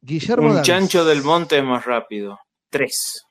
Guillermo 0.00 0.48
Un 0.48 0.54
Davis. 0.54 0.66
chancho 0.66 1.04
del 1.04 1.22
monte 1.22 1.58
es 1.58 1.64
más 1.64 1.84
rápido. 1.84 2.40
Tres. 2.68 3.25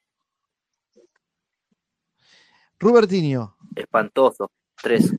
Rubertinho. 2.80 3.56
Espantoso. 3.76 4.52
Tres. 4.81 5.15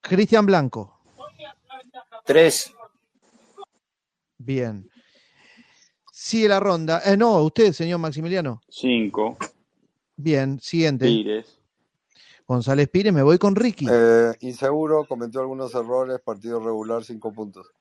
Cristian 0.00 0.46
Blanco. 0.46 0.98
Tres. 2.24 2.72
Bien. 4.38 4.88
Sigue 6.12 6.48
la 6.48 6.60
ronda. 6.60 7.02
Eh, 7.04 7.16
no, 7.16 7.42
usted, 7.42 7.72
señor 7.72 7.98
Maximiliano. 7.98 8.60
Cinco. 8.68 9.36
Bien, 10.16 10.58
siguiente. 10.60 11.06
Pires. 11.06 11.58
González 12.46 12.88
Pires, 12.88 13.12
me 13.12 13.22
voy 13.22 13.38
con 13.38 13.56
Ricky. 13.56 13.86
Eh, 13.90 14.32
inseguro, 14.40 15.04
cometió 15.04 15.40
algunos 15.40 15.74
errores, 15.74 16.20
partido 16.20 16.60
regular, 16.60 17.04
cinco 17.04 17.32
puntos. 17.32 17.72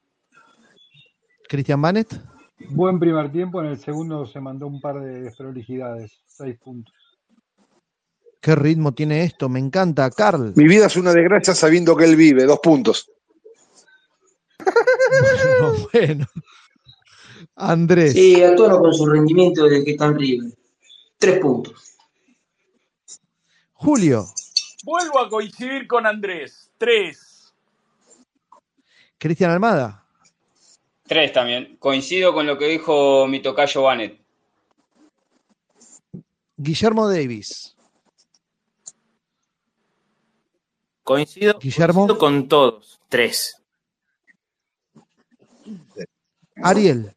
Cristian 1.47 1.81
Banet. 1.81 2.19
Buen 2.69 2.99
primer 2.99 3.31
tiempo, 3.31 3.61
en 3.61 3.67
el 3.67 3.77
segundo 3.77 4.25
se 4.25 4.39
mandó 4.39 4.65
un 4.65 4.81
par 4.81 4.99
de 4.99 5.21
desprolijidades. 5.21 6.19
Seis 6.25 6.57
puntos. 6.57 6.95
¿Qué 8.45 8.53
ritmo 8.53 8.91
tiene 8.91 9.23
esto? 9.23 9.49
Me 9.49 9.57
encanta. 9.59 10.07
Carl. 10.11 10.53
Mi 10.55 10.67
vida 10.67 10.85
es 10.85 10.95
una 10.97 11.11
desgracia 11.11 11.55
sabiendo 11.55 11.97
que 11.97 12.05
él 12.05 12.15
vive. 12.15 12.43
Dos 12.43 12.59
puntos. 12.59 13.11
Bueno, 14.59 15.87
bueno. 15.93 16.27
Andrés. 17.55 18.13
Sí, 18.13 18.43
a 18.43 18.55
tono 18.55 18.77
con 18.77 18.93
su 18.93 19.07
rendimiento 19.07 19.63
desde 19.63 19.83
que 19.83 19.91
está 19.93 20.05
en 20.05 20.19
River. 20.19 20.51
Tres 21.17 21.39
puntos. 21.39 21.97
Julio. 23.73 24.27
Vuelvo 24.83 25.21
a 25.21 25.27
coincidir 25.27 25.87
con 25.87 26.05
Andrés, 26.05 26.69
tres. 26.77 27.51
Cristian 29.17 29.49
Almada. 29.49 30.05
3 31.07 31.33
también. 31.33 31.77
Coincido 31.79 32.31
con 32.31 32.45
lo 32.45 32.59
que 32.59 32.67
dijo 32.67 33.25
mi 33.25 33.41
tocayo 33.41 33.81
Banet. 33.81 34.21
Guillermo 36.57 37.09
Davis. 37.09 37.74
Coincido, 41.05 41.59
Guillermo. 41.59 42.07
coincido 42.07 42.17
con 42.17 42.47
todos. 42.49 42.99
Tres. 43.09 43.61
Ariel. 46.63 47.15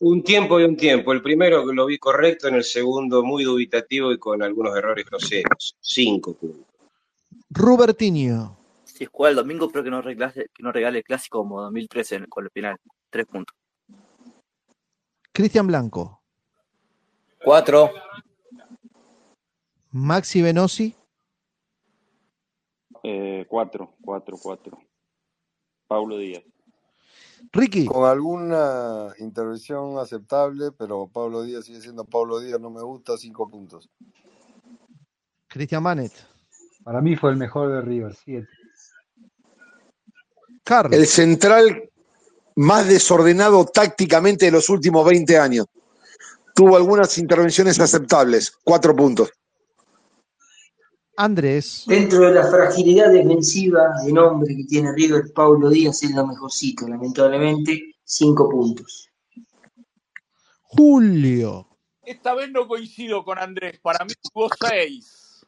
Un 0.00 0.24
tiempo 0.24 0.58
y 0.58 0.64
un 0.64 0.76
tiempo. 0.76 1.12
El 1.12 1.22
primero 1.22 1.64
que 1.64 1.72
lo 1.72 1.86
vi 1.86 1.98
correcto, 1.98 2.48
en 2.48 2.56
el 2.56 2.64
segundo 2.64 3.22
muy 3.22 3.44
dubitativo 3.44 4.10
y 4.12 4.18
con 4.18 4.42
algunos 4.42 4.76
errores 4.76 5.04
groseros. 5.06 5.76
Cinco 5.80 6.34
puntos. 6.34 6.66
Rubertinho. 7.50 8.58
Si 8.84 9.04
juega 9.06 9.30
el 9.30 9.36
domingo, 9.36 9.66
espero 9.66 9.84
que 9.84 9.90
no, 9.90 10.02
reglase- 10.02 10.48
que 10.52 10.62
no 10.62 10.72
regale 10.72 10.98
el 10.98 11.04
clásico 11.04 11.38
como 11.38 11.62
2013 11.62 12.16
en- 12.16 12.26
con 12.26 12.44
el 12.44 12.50
final. 12.50 12.76
Tres 13.10 13.26
puntos. 13.26 13.54
Cristian 15.32 15.68
Blanco. 15.68 16.20
Cuatro. 17.44 17.92
Maxi 19.92 20.42
Venosi. 20.42 20.96
Eh, 23.02 23.46
cuatro, 23.48 23.94
cuatro, 24.02 24.36
cuatro. 24.40 24.78
Paulo 25.86 26.18
Díaz. 26.18 26.44
Ricky. 27.52 27.86
Con 27.86 28.04
alguna 28.08 29.14
intervención 29.18 29.98
aceptable, 29.98 30.72
pero 30.72 31.08
Pablo 31.08 31.42
Díaz 31.42 31.64
sigue 31.64 31.80
siendo 31.80 32.04
Pablo 32.04 32.38
Díaz, 32.38 32.60
no 32.60 32.70
me 32.70 32.82
gusta, 32.82 33.16
cinco 33.16 33.48
puntos. 33.48 33.88
Cristian 35.48 35.82
Banet. 35.82 36.12
Para 36.84 37.00
mí 37.00 37.16
fue 37.16 37.30
el 37.30 37.36
mejor 37.36 37.72
de 37.72 37.80
River. 37.82 38.14
Siete. 38.14 38.48
Carlos. 40.62 40.98
El 40.98 41.06
central 41.06 41.90
más 42.56 42.86
desordenado 42.86 43.64
tácticamente 43.64 44.46
de 44.46 44.52
los 44.52 44.68
últimos 44.68 45.04
20 45.06 45.38
años. 45.38 45.66
Tuvo 46.54 46.76
algunas 46.76 47.16
intervenciones 47.18 47.80
aceptables. 47.80 48.52
Cuatro 48.62 48.94
puntos. 48.94 49.32
Andrés. 51.24 51.84
Dentro 51.86 52.20
de 52.20 52.32
la 52.32 52.46
fragilidad 52.46 53.12
defensiva 53.12 53.92
de 54.02 54.12
nombre 54.12 54.56
que 54.56 54.64
tiene 54.64 54.92
River, 54.94 55.24
Paulo 55.34 55.68
Díaz 55.68 56.02
es 56.02 56.12
lo 56.12 56.26
mejorcito, 56.26 56.88
lamentablemente, 56.88 57.94
cinco 58.02 58.48
puntos. 58.48 59.10
Julio. 60.62 61.68
Esta 62.02 62.34
vez 62.34 62.50
no 62.50 62.66
coincido 62.66 63.22
con 63.22 63.38
Andrés, 63.38 63.78
para 63.80 64.02
mí 64.04 64.12
hubo 64.32 64.48
seis. 64.58 65.44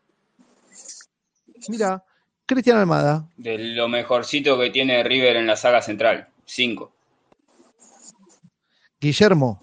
Mira, 1.69 2.05
Cristian 2.45 2.77
Almada. 2.77 3.27
De 3.37 3.57
lo 3.57 3.89
mejorcito 3.89 4.59
que 4.59 4.69
tiene 4.71 5.03
River 5.03 5.37
en 5.37 5.47
la 5.47 5.57
saga 5.57 5.81
central. 5.81 6.29
5. 6.45 6.93
Guillermo. 9.01 9.61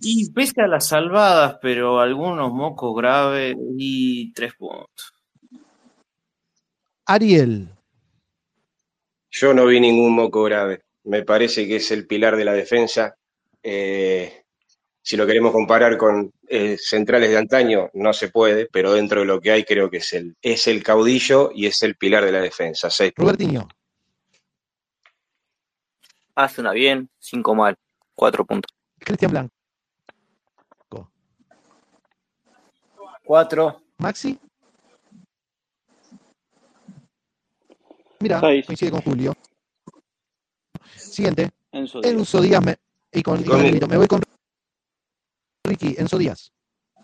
Y 0.00 0.30
pese 0.30 0.62
a 0.62 0.68
las 0.68 0.86
salvadas, 0.86 1.58
pero 1.60 1.98
algunos 1.98 2.52
mocos 2.52 2.94
graves 2.96 3.56
y 3.76 4.32
tres 4.32 4.54
puntos. 4.54 5.17
Ariel. 7.08 7.68
Yo 9.30 9.52
no 9.54 9.66
vi 9.66 9.80
ningún 9.80 10.14
moco 10.14 10.42
grave. 10.44 10.82
Me 11.04 11.22
parece 11.24 11.66
que 11.66 11.76
es 11.76 11.90
el 11.90 12.06
pilar 12.06 12.36
de 12.36 12.44
la 12.44 12.52
defensa. 12.52 13.16
Eh, 13.62 14.44
Si 15.00 15.16
lo 15.16 15.26
queremos 15.26 15.52
comparar 15.52 15.96
con 15.96 16.30
eh, 16.48 16.76
centrales 16.78 17.30
de 17.30 17.38
antaño, 17.38 17.88
no 17.94 18.12
se 18.12 18.28
puede, 18.28 18.66
pero 18.70 18.92
dentro 18.92 19.20
de 19.20 19.26
lo 19.26 19.40
que 19.40 19.50
hay 19.52 19.64
creo 19.64 19.88
que 19.88 19.98
es 19.98 20.12
el, 20.12 20.36
es 20.42 20.66
el 20.66 20.82
caudillo 20.82 21.50
y 21.54 21.64
es 21.64 21.82
el 21.82 21.96
pilar 21.96 22.26
de 22.26 22.32
la 22.32 22.42
defensa. 22.42 22.90
Seis. 22.90 23.12
Robertinho. 23.16 23.66
Hace 26.34 26.60
una 26.60 26.72
bien, 26.72 27.08
cinco 27.18 27.54
mal, 27.54 27.74
cuatro 28.14 28.44
puntos. 28.44 28.70
Cristian 28.98 29.30
Blanco. 29.30 29.50
Cuatro. 33.24 33.82
Maxi. 33.96 34.38
Mira, 38.20 38.40
Seis. 38.40 38.66
coincide 38.66 38.90
con 38.90 39.02
Julio. 39.02 39.34
Siguiente. 40.96 41.50
Enzo 41.72 42.00
Díaz. 42.00 42.14
Enzo 42.14 42.40
Díaz 42.40 42.64
me, 42.64 42.76
y 43.12 43.22
con, 43.22 43.40
y 43.40 43.44
con. 43.44 43.88
Me 43.88 43.96
voy 43.96 44.06
con 44.06 44.22
Ricky. 45.64 45.94
Enzo 45.98 46.18
Díaz. 46.18 46.52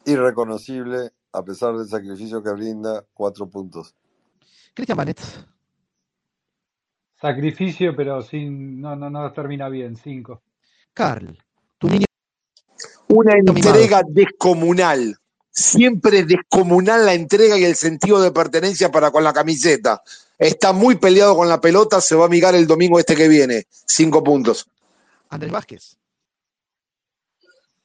Irreconocible, 0.07 1.13
a 1.33 1.45
pesar 1.45 1.77
del 1.77 1.87
sacrificio 1.89 2.43
que 2.43 2.53
brinda, 2.53 3.05
cuatro 3.15 3.49
puntos. 3.49 3.95
Cristian 4.75 4.97
Manet. 4.97 5.21
Sacrificio, 7.21 7.95
pero 7.97 8.21
sin, 8.23 8.81
no, 8.81 8.97
no, 8.97 9.09
no 9.09 9.33
termina 9.33 9.69
bien, 9.69 9.97
cinco. 9.97 10.43
Carl. 10.93 11.39
Tu 11.79 11.89
niño 11.89 12.07
Una 13.09 13.35
entrega 13.39 14.03
descomunal. 14.07 15.17
Siempre 15.57 16.25
descomunal 16.25 17.07
la 17.07 17.15
entrega 17.15 17.57
y 17.57 17.65
el 17.65 17.77
sentido 17.77 18.21
de 18.21 18.33
pertenencia 18.33 18.91
para 18.91 19.13
con 19.13 19.23
la 19.23 19.33
camiseta. 19.33 20.03
Está 20.37 20.73
muy 20.73 20.97
peleado 20.97 21.37
con 21.37 21.49
la 21.49 21.61
pelota, 21.61 22.01
se 22.01 22.17
va 22.17 22.25
a 22.25 22.27
amigar 22.27 22.57
el 22.57 22.67
domingo 22.67 22.99
este 22.99 23.15
que 23.15 23.29
viene. 23.29 23.67
Cinco 23.87 24.25
puntos. 24.25 24.67
Andrés 25.29 25.53
Vázquez. 25.53 25.97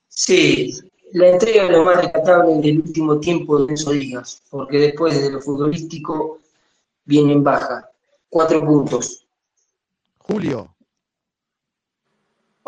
Sí, 0.07 0.75
la 1.11 1.29
entrega 1.29 1.65
es 1.65 1.71
lo 1.71 1.85
más 1.85 2.01
rescatable 2.01 2.55
del 2.55 2.79
último 2.79 3.19
tiempo 3.19 3.59
de 3.59 3.73
Enzo 3.73 3.91
Díaz, 3.91 4.41
porque 4.49 4.79
después 4.79 5.21
de 5.21 5.31
lo 5.31 5.39
futbolístico 5.39 6.39
viene 7.05 7.33
en 7.33 7.43
baja. 7.43 7.87
Cuatro 8.29 8.65
puntos. 8.65 9.25
Julio. 10.17 10.75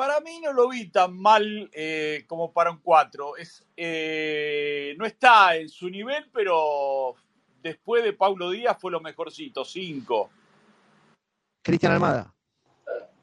Para 0.01 0.19
mí 0.19 0.39
no 0.41 0.51
lo 0.51 0.67
vi 0.67 0.87
tan 0.87 1.15
mal 1.15 1.69
eh, 1.73 2.23
como 2.25 2.51
para 2.51 2.71
un 2.71 2.79
4. 2.79 3.37
Es, 3.37 3.63
eh, 3.77 4.95
no 4.97 5.05
está 5.05 5.55
en 5.55 5.69
su 5.69 5.91
nivel, 5.91 6.27
pero 6.33 7.13
después 7.61 8.03
de 8.03 8.11
Paulo 8.11 8.49
Díaz 8.49 8.77
fue 8.81 8.91
lo 8.91 8.99
mejorcito, 8.99 9.63
5. 9.63 10.31
Cristian 11.61 11.91
Almada. 11.91 12.33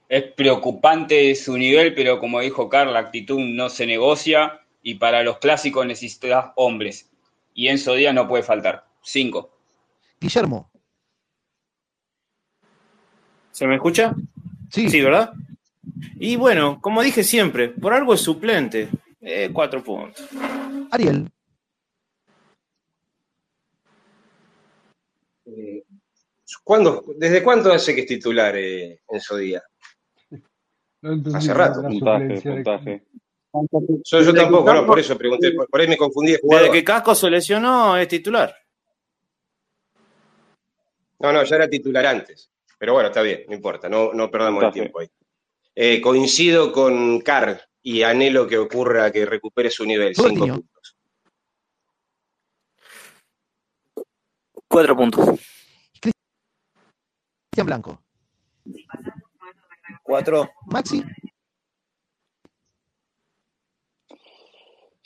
Es 0.08 0.22
preocupante 0.34 1.34
su 1.34 1.58
nivel, 1.58 1.96
pero 1.96 2.20
como 2.20 2.38
dijo 2.38 2.68
Carl, 2.68 2.92
la 2.92 3.00
actitud 3.00 3.40
no 3.40 3.70
se 3.70 3.84
negocia 3.84 4.60
y 4.80 4.94
para 4.94 5.24
los 5.24 5.38
clásicos 5.38 5.84
necesitas 5.84 6.52
hombres. 6.54 7.10
Y 7.54 7.66
Enzo 7.66 7.94
Díaz 7.94 8.14
no 8.14 8.28
puede 8.28 8.44
faltar. 8.44 8.86
5. 9.02 9.50
Guillermo. 10.20 10.70
¿Se 13.50 13.66
me 13.66 13.74
escucha? 13.74 14.14
Sí. 14.70 14.88
Sí, 14.88 15.00
¿verdad? 15.00 15.32
Y 16.16 16.36
bueno, 16.36 16.80
como 16.80 17.02
dije 17.02 17.22
siempre, 17.24 17.68
por 17.68 17.92
algo 17.92 18.14
es 18.14 18.20
suplente. 18.20 18.88
Eh, 19.20 19.50
cuatro 19.52 19.82
puntos. 19.82 20.26
Ariel. 20.90 21.30
Eh, 25.46 25.82
¿cuándo- 26.62 27.04
¿Desde 27.16 27.42
cuándo 27.42 27.72
hace 27.72 27.94
que 27.94 28.02
es 28.02 28.06
titular 28.06 28.54
eh, 28.56 29.00
Enzo 29.08 29.36
Díaz? 29.36 29.62
No 31.00 31.12
entendí 31.12 31.38
Hace 31.38 31.54
rato. 31.54 31.82
Puntaje, 31.82 32.40
puntaje. 32.42 33.02
Yo, 34.04 34.34
tampoco, 34.34 34.72
no, 34.74 34.86
por 34.86 34.98
eso 34.98 35.16
pregunté, 35.16 35.52
por, 35.52 35.68
por 35.68 35.80
ahí 35.80 35.88
me 35.88 35.96
confundí 35.96 36.32
de 36.32 36.40
Desde 36.42 36.70
que 36.70 36.84
Casco 36.84 37.14
se 37.14 37.30
lesionó, 37.30 37.96
es 37.96 38.06
titular. 38.06 38.54
No, 41.20 41.32
no, 41.32 41.42
ya 41.42 41.56
era 41.56 41.68
titular 41.68 42.06
antes. 42.06 42.50
Pero 42.78 42.92
bueno, 42.92 43.08
está 43.08 43.22
bien, 43.22 43.44
no 43.48 43.54
importa, 43.54 43.88
no, 43.88 44.12
no 44.12 44.30
perdamos 44.30 44.62
el 44.62 44.72
tiempo 44.72 45.00
ahí. 45.00 45.08
Eh, 45.80 46.00
coincido 46.00 46.72
con 46.72 47.20
Carl 47.20 47.56
y 47.80 48.02
anhelo 48.02 48.48
que 48.48 48.58
ocurra 48.58 49.12
que 49.12 49.24
recupere 49.24 49.70
su 49.70 49.86
nivel. 49.86 50.12
Cinco 50.12 50.44
puntos. 50.44 50.96
Cuatro 54.66 54.96
puntos. 54.96 55.40
Cristian 56.00 57.66
Blanco. 57.66 58.02
Cuatro. 60.02 60.50
Maxi. 60.66 61.04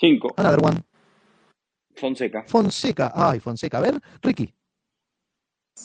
5. 0.00 0.34
Another 0.38 0.64
one. 0.64 0.80
Fonseca. 1.96 2.44
Fonseca. 2.44 3.12
Ay, 3.14 3.40
Fonseca. 3.40 3.76
A 3.76 3.82
ver, 3.82 4.00
Ricky. 4.22 4.50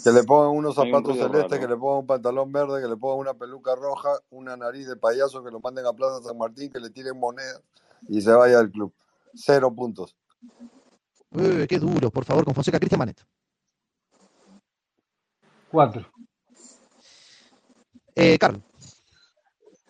Que 0.03 0.11
le 0.11 0.23
pongan 0.23 0.55
unos 0.55 0.77
un 0.77 0.85
zapatos 0.85 1.17
celestes, 1.17 1.51
raro. 1.51 1.61
que 1.61 1.67
le 1.67 1.77
pongan 1.77 1.99
un 1.99 2.07
pantalón 2.07 2.51
verde, 2.51 2.81
que 2.81 2.87
le 2.87 2.97
pongan 2.97 3.19
una 3.19 3.33
peluca 3.33 3.75
roja, 3.75 4.09
una 4.29 4.55
nariz 4.55 4.87
de 4.87 4.95
payaso, 4.95 5.43
que 5.43 5.51
lo 5.51 5.59
manden 5.59 5.85
a 5.85 5.93
Plaza 5.93 6.21
San 6.23 6.37
Martín, 6.37 6.71
que 6.71 6.79
le 6.79 6.89
tiren 6.89 7.19
monedas 7.19 7.61
y 8.07 8.21
se 8.21 8.31
vaya 8.31 8.57
del 8.57 8.71
club. 8.71 8.93
Cero 9.33 9.73
puntos. 9.73 10.15
Eh, 11.37 11.65
qué 11.67 11.79
duro, 11.79 12.09
por 12.09 12.25
favor, 12.25 12.45
con 12.45 12.53
Fonseca. 12.53 12.79
Cristian 12.79 12.99
Manet. 12.99 13.25
Cuatro. 15.71 16.07
Eh, 18.15 18.37
Carl. 18.37 18.61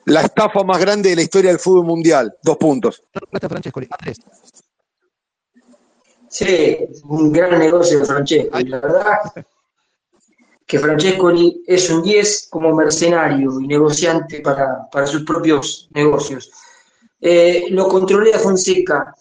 La 0.05 0.21
estafa 0.21 0.63
más 0.63 0.79
grande 0.79 1.09
de 1.09 1.15
la 1.17 1.21
historia 1.21 1.51
del 1.51 1.59
fútbol 1.59 1.85
mundial. 1.85 2.35
Dos 2.41 2.57
puntos. 2.57 3.03
Roberto 3.13 3.49
Francescoli. 3.49 3.87
Andrés. 3.91 4.17
Sí, 6.29 6.77
un 7.03 7.31
gran 7.31 7.59
negocio 7.59 7.99
de 7.99 8.05
Francesco. 8.05 8.59
Y 8.59 8.63
la 8.65 8.79
verdad 8.79 9.19
que 10.67 10.79
Francescoli 10.79 11.63
es 11.65 11.89
un 11.89 12.03
10 12.03 12.49
como 12.51 12.75
mercenario 12.75 13.59
y 13.61 13.67
negociante 13.67 14.41
para, 14.41 14.89
para 14.91 15.07
sus 15.07 15.23
propios 15.23 15.87
negocios. 15.91 16.51
Eh, 17.21 17.67
lo 17.69 17.87
controlé 17.87 18.33
a 18.33 18.39
Fonseca. 18.39 19.15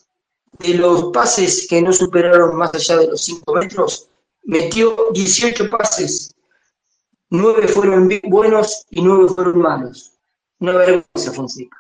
De 0.59 0.73
los 0.73 1.13
pases 1.13 1.67
que 1.69 1.83
no 1.83 1.93
superaron 1.93 2.57
más 2.57 2.75
allá 2.75 2.97
de 2.97 3.09
los 3.09 3.21
5 3.21 3.55
metros, 3.55 4.09
metió 4.45 4.97
18 5.13 5.69
pases. 5.69 6.35
9 7.29 7.69
fueron 7.69 8.11
buenos 8.25 8.87
y 8.91 9.03
9 9.03 9.35
fueron 9.35 9.59
malos. 9.59 10.13
Una 10.59 10.73
vergüenza, 10.73 11.33
Fonseca. 11.33 11.77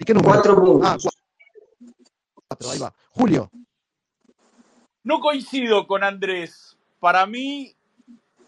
¿Y 0.00 0.04
qué 0.04 0.14
número? 0.14 0.32
4 0.32 0.56
puntos. 0.56 1.06
Ah, 1.06 1.10
cuatro. 2.48 2.70
Ahí 2.70 2.78
va. 2.80 2.92
Julio. 3.10 3.48
No 5.04 5.20
coincido 5.20 5.86
con 5.86 6.02
Andrés. 6.02 6.73
Para 7.04 7.26
mí, 7.26 7.70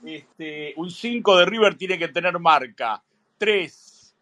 este, 0.03 0.73
un 0.79 0.91
5 0.91 1.37
de 1.37 1.45
River 1.45 1.75
tiene 1.75 1.99
que 1.99 2.09
tener 2.09 2.39
marca. 2.39 3.03
3. 3.37 4.15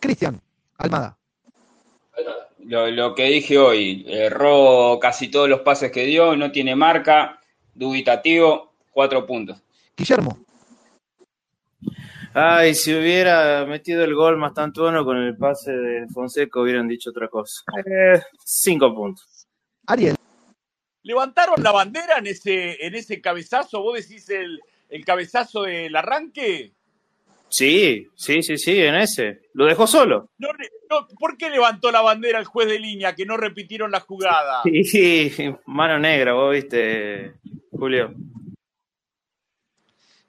Cristian. 0.00 0.40
Almada. 0.78 1.18
Lo, 2.60 2.90
lo 2.90 3.14
que 3.14 3.24
dije 3.24 3.58
hoy, 3.58 4.06
erró 4.08 4.98
casi 4.98 5.28
todos 5.28 5.50
los 5.50 5.60
pases 5.60 5.92
que 5.92 6.06
dio, 6.06 6.34
no 6.34 6.50
tiene 6.50 6.74
marca, 6.74 7.38
dubitativo, 7.74 8.72
4 8.92 9.26
puntos. 9.26 9.62
Guillermo. 9.94 10.38
Ay, 12.32 12.74
si 12.74 12.94
hubiera 12.94 13.66
metido 13.66 14.02
el 14.02 14.14
gol 14.14 14.38
más 14.38 14.54
tantuano 14.54 15.04
con 15.04 15.18
el 15.18 15.36
pase 15.36 15.72
de 15.72 16.08
Fonseca, 16.08 16.58
hubieran 16.58 16.88
dicho 16.88 17.10
otra 17.10 17.28
cosa. 17.28 17.64
Eh, 17.84 18.18
cinco 18.42 18.94
puntos. 18.94 19.46
Ariel. 19.86 20.16
¿Levantaron 21.02 21.62
la 21.62 21.72
bandera 21.72 22.18
en 22.18 22.26
ese, 22.26 22.84
en 22.84 22.94
ese 22.94 23.20
cabezazo? 23.20 23.82
¿Vos 23.82 24.06
decís 24.06 24.28
el, 24.30 24.60
el 24.88 25.04
cabezazo 25.04 25.62
del 25.62 25.94
arranque? 25.96 26.72
Sí, 27.50 28.06
sí, 28.14 28.42
sí, 28.42 28.56
sí, 28.56 28.80
en 28.80 28.94
ese. 28.94 29.42
Lo 29.54 29.66
dejó 29.66 29.86
solo. 29.86 30.30
No, 30.38 30.48
no, 30.88 31.08
¿Por 31.18 31.36
qué 31.36 31.50
levantó 31.50 31.90
la 31.90 32.00
bandera 32.00 32.38
el 32.38 32.44
juez 32.44 32.68
de 32.68 32.78
línea 32.78 33.14
que 33.14 33.26
no 33.26 33.36
repitieron 33.36 33.90
la 33.90 34.00
jugada? 34.00 34.62
Sí, 34.84 35.32
mano 35.66 35.98
negra, 35.98 36.32
vos 36.32 36.52
viste, 36.52 37.34
Julio. 37.72 38.14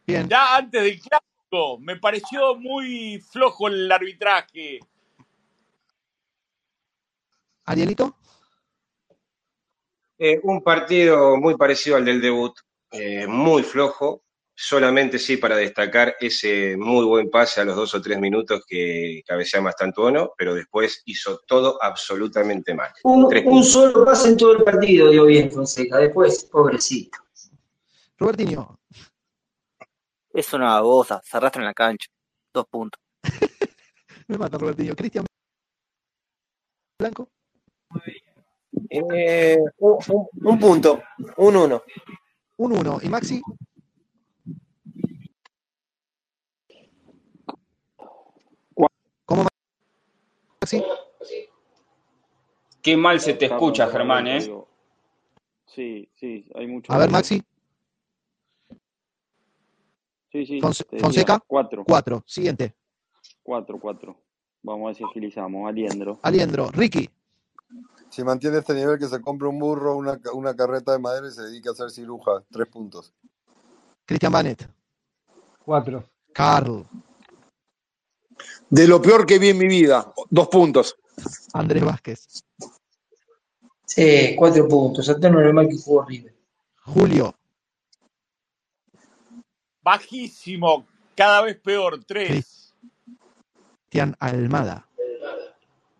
Bien. 0.07 0.27
Ya 0.27 0.57
antes 0.57 0.81
del 0.81 0.99
clásico, 0.99 1.77
me 1.79 1.97
pareció 1.97 2.55
muy 2.55 3.23
flojo 3.31 3.67
el 3.67 3.91
arbitraje. 3.91 4.79
Arielito. 7.65 8.17
Eh, 10.23 10.39
un 10.43 10.61
partido 10.61 11.35
muy 11.37 11.57
parecido 11.57 11.95
al 11.95 12.05
del 12.05 12.21
debut, 12.21 12.53
eh, 12.91 13.25
muy 13.25 13.63
flojo, 13.63 14.21
solamente 14.53 15.17
sí 15.17 15.37
para 15.37 15.55
destacar 15.55 16.15
ese 16.19 16.77
muy 16.77 17.05
buen 17.05 17.31
pase 17.31 17.59
a 17.61 17.65
los 17.65 17.75
dos 17.75 17.95
o 17.95 18.01
tres 18.03 18.19
minutos 18.19 18.63
que 18.67 19.23
cabecea 19.25 19.61
Mastantuono, 19.61 20.33
pero 20.37 20.53
después 20.53 21.01
hizo 21.05 21.39
todo 21.47 21.81
absolutamente 21.81 22.75
mal. 22.75 22.91
Un, 23.03 23.63
solo 23.63 24.05
pase 24.05 24.29
en 24.29 24.37
todo 24.37 24.57
el 24.57 24.63
partido 24.63 25.09
dio 25.09 25.25
bien 25.25 25.49
Fonseca. 25.49 25.97
Después, 25.97 26.43
pobrecito. 26.43 27.17
Robertinho. 28.19 28.77
Es 30.31 30.53
una 30.53 30.75
babosa, 30.75 31.19
se 31.23 31.37
arrastra 31.37 31.63
en 31.63 31.65
la 31.65 31.73
cancha. 31.73 32.11
Dos 32.53 32.67
puntos. 32.67 33.01
Me 34.27 34.37
mata 34.37 34.59
Robertinho. 34.59 34.95
Cristian 34.95 35.25
Blanco. 36.99 37.27
Eh, 38.89 39.57
un, 39.79 39.97
un- 40.09 40.27
un 40.43 40.59
punto, 40.59 41.01
un 41.37 41.55
uno. 41.55 41.83
Un 42.57 42.71
1. 42.77 42.99
¿Y 43.01 43.09
Maxi? 43.09 43.41
¿Cómo 49.25 49.45
Maxi? 50.61 50.83
Qué 52.81 52.97
mal 52.97 53.19
se 53.19 53.33
te 53.35 53.45
escucha, 53.45 53.87
Germán, 53.87 54.27
¿eh? 54.27 54.41
Sí, 55.65 56.09
sí, 56.15 56.45
hay 56.55 56.67
mucho 56.67 56.91
A 56.91 56.97
ver. 56.97 57.09
Maxi. 57.09 57.41
Sí, 60.31 60.45
sí, 60.45 60.59
Fonse- 60.61 60.99
Fonseca. 60.99 61.39
cuatro. 61.45 61.83
4. 61.85 62.23
Siguiente. 62.25 62.75
Cuatro, 63.43 63.79
cuatro. 63.79 64.17
Vamos 64.63 64.83
a 64.83 64.87
ver 64.87 64.95
si 64.95 65.03
agilizamos. 65.03 65.67
Aliendro. 65.67 66.19
Aliendro. 66.23 66.69
Ricky. 66.71 67.09
Si 68.11 68.23
mantiene 68.25 68.57
este 68.57 68.73
nivel, 68.73 68.99
que 68.99 69.07
se 69.07 69.21
compre 69.21 69.47
un 69.47 69.57
burro, 69.57 69.95
una, 69.95 70.19
una 70.33 70.53
carreta 70.53 70.91
de 70.91 70.99
madera 70.99 71.29
y 71.29 71.31
se 71.31 71.43
dedique 71.43 71.69
a 71.69 71.71
hacer 71.71 71.89
ciruja. 71.89 72.43
Tres 72.51 72.67
puntos. 72.67 73.13
Cristian 74.05 74.33
Banet. 74.33 74.69
4. 75.63 76.03
Carl. 76.33 76.85
De 78.69 78.87
lo 78.87 79.01
peor 79.01 79.25
que 79.25 79.39
vi 79.39 79.49
en 79.49 79.57
mi 79.57 79.67
vida, 79.67 80.13
dos 80.29 80.49
puntos. 80.49 80.97
Andrés 81.53 81.85
Vázquez. 81.85 82.43
Sí, 83.85 84.35
cuatro 84.37 84.67
puntos. 84.67 85.05
Santana 85.05 85.41
no 85.41 85.47
es 85.47 85.53
mal 85.53 85.67
que 85.69 85.77
jugó 85.77 86.03
River. 86.03 86.35
Julio. 86.83 87.35
Bajísimo, 89.81 90.85
cada 91.15 91.43
vez 91.43 91.59
peor, 91.59 92.03
tres. 92.03 92.73
Cristian 93.89 94.15
Almada. 94.19 94.87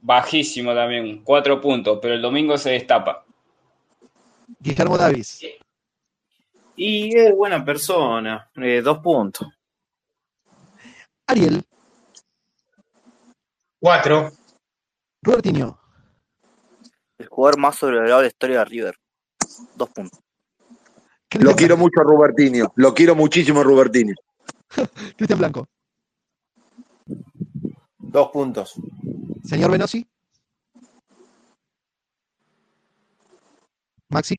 Bajísimo 0.01 0.73
también, 0.73 1.23
cuatro 1.23 1.61
puntos, 1.61 1.99
pero 2.01 2.15
el 2.15 2.21
domingo 2.21 2.57
se 2.57 2.71
destapa. 2.71 3.23
Guillermo 4.59 4.97
Davis. 4.97 5.41
Y 6.75 7.15
es 7.15 7.35
buena 7.35 7.63
persona, 7.63 8.49
eh, 8.55 8.81
dos 8.81 8.99
puntos. 8.99 9.47
Ariel. 11.27 11.63
Cuatro. 13.79 14.31
Robertinho. 15.21 15.79
El 17.17 17.27
jugador 17.27 17.59
más 17.59 17.75
sobrevalorado 17.75 18.21
de 18.21 18.23
la 18.25 18.29
historia 18.29 18.59
de 18.59 18.65
River. 18.65 18.95
Dos 19.75 19.89
puntos. 19.89 20.19
Lo 21.39 21.55
quiero 21.55 21.77
mucho 21.77 22.01
a 22.01 22.03
Rubertinho. 22.03 22.73
Lo 22.75 22.93
quiero 22.93 23.15
muchísimo 23.15 23.61
a 23.61 23.63
Rubertinho. 23.63 24.15
Cristian 25.15 25.39
Blanco. 25.39 25.67
Dos 28.11 28.27
puntos. 28.29 28.75
Señor 29.43 29.71
Venosi. 29.71 30.05
Maxi. 34.09 34.35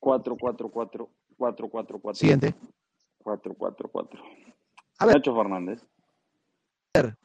Cuatro, 0.00 0.36
cuatro, 0.40 0.68
cuatro. 0.70 1.10
Cuatro, 1.36 1.68
cuatro, 1.68 1.98
cuatro. 1.98 2.20
Siguiente. 2.20 2.54
Cuatro, 3.18 3.54
cuatro, 3.58 3.88
cuatro. 3.90 4.22
A 4.98 5.06
ver. 5.06 5.16
Nacho 5.16 5.34
Fernández. 5.34 5.84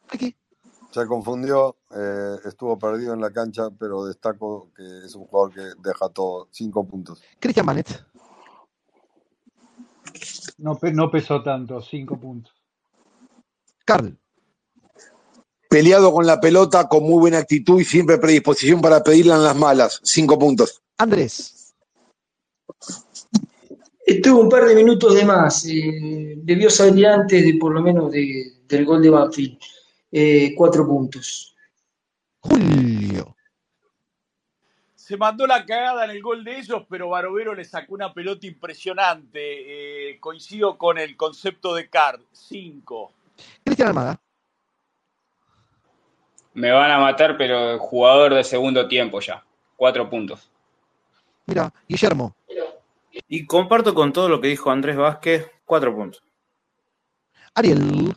Aquí. 0.09 0.35
Se 0.89 1.05
confundió, 1.05 1.75
eh, 1.91 2.37
estuvo 2.45 2.79
perdido 2.79 3.13
en 3.13 3.21
la 3.21 3.31
cancha, 3.31 3.69
pero 3.69 4.05
destaco 4.05 4.71
que 4.75 5.05
es 5.05 5.13
un 5.13 5.25
jugador 5.25 5.53
que 5.53 5.61
deja 5.87 6.09
todo. 6.09 6.47
Cinco 6.49 6.87
puntos. 6.87 7.21
Cristian 7.39 7.65
Banet. 7.65 8.05
No, 10.57 10.79
no 10.93 11.11
pesó 11.11 11.43
tanto, 11.43 11.79
5 11.79 12.19
puntos. 12.19 12.53
Carl. 13.83 14.17
Peleado 15.75 16.13
con 16.13 16.25
la 16.25 16.39
pelota, 16.39 16.87
con 16.87 17.03
muy 17.03 17.19
buena 17.19 17.39
actitud 17.39 17.81
y 17.81 17.83
siempre 17.83 18.17
predisposición 18.17 18.79
para 18.79 19.03
pedirla 19.03 19.35
en 19.35 19.43
las 19.43 19.57
malas. 19.57 19.99
Cinco 20.05 20.39
puntos. 20.39 20.81
Andrés. 20.97 21.75
Estuvo 24.05 24.39
un 24.39 24.47
par 24.47 24.63
de 24.63 24.73
minutos 24.73 25.13
de 25.13 25.25
más. 25.25 25.65
eh, 25.65 26.35
debió 26.37 26.69
salir 26.69 27.07
antes 27.07 27.43
de 27.43 27.55
por 27.59 27.73
lo 27.73 27.81
menos 27.81 28.09
de- 28.09 28.53
del 28.65 28.85
gol 28.85 29.01
de 29.01 29.09
Banfield. 29.09 29.59
Eh, 30.13 30.53
cuatro 30.55 30.87
puntos. 30.87 31.53
Julio. 32.39 33.35
Se 34.95 35.17
mandó 35.17 35.45
la 35.45 35.65
cagada 35.65 36.05
en 36.05 36.11
el 36.11 36.21
gol 36.21 36.45
de 36.45 36.57
ellos, 36.57 36.83
pero 36.89 37.09
Barovero 37.09 37.53
le 37.53 37.65
sacó 37.65 37.95
una 37.95 38.13
pelota 38.13 38.47
impresionante. 38.47 40.11
Eh, 40.11 40.19
coincido 40.21 40.77
con 40.77 40.97
el 40.97 41.17
concepto 41.17 41.75
de 41.75 41.89
Card. 41.89 42.21
Cinco. 42.31 43.11
Cristian 43.65 43.89
Almada. 43.89 44.21
Me 46.55 46.71
van 46.71 46.89
a 46.89 46.97
matar, 46.99 47.37
pero 47.37 47.77
jugador 47.79 48.33
de 48.33 48.43
segundo 48.43 48.87
tiempo 48.87 49.19
ya. 49.19 49.43
Cuatro 49.75 50.09
puntos. 50.09 50.49
Mira, 51.45 51.71
Guillermo. 51.87 52.35
Y 53.27 53.45
comparto 53.45 53.93
con 53.93 54.11
todo 54.11 54.27
lo 54.29 54.41
que 54.41 54.47
dijo 54.47 54.71
Andrés 54.71 54.95
Vázquez, 54.97 55.49
cuatro 55.65 55.93
puntos. 55.95 56.23
Ariel. 57.53 58.15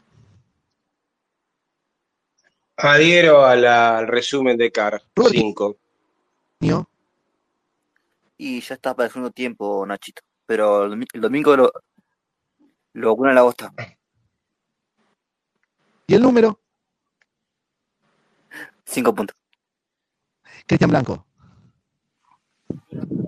Adhiero 2.76 3.44
a 3.44 3.56
la- 3.56 3.98
al 3.98 4.06
resumen 4.06 4.56
de 4.56 4.70
Car. 4.70 5.02
Cinco. 5.30 5.76
Y 8.36 8.60
ya 8.60 8.74
está 8.74 8.94
para 8.94 9.06
el 9.06 9.12
segundo 9.12 9.32
tiempo, 9.32 9.84
Nachito. 9.84 10.22
Pero 10.46 10.84
el, 10.84 10.92
domi- 10.92 11.08
el 11.12 11.20
domingo 11.20 11.56
lo, 11.56 11.72
lo 12.94 13.10
vacuna 13.10 13.32
la 13.32 13.42
bosta. 13.42 13.72
¿Y 16.06 16.14
el 16.14 16.22
número? 16.22 16.60
Cinco 18.90 19.14
puntos. 19.14 19.36
Cristian 20.66 20.88
Blanco. 20.90 21.26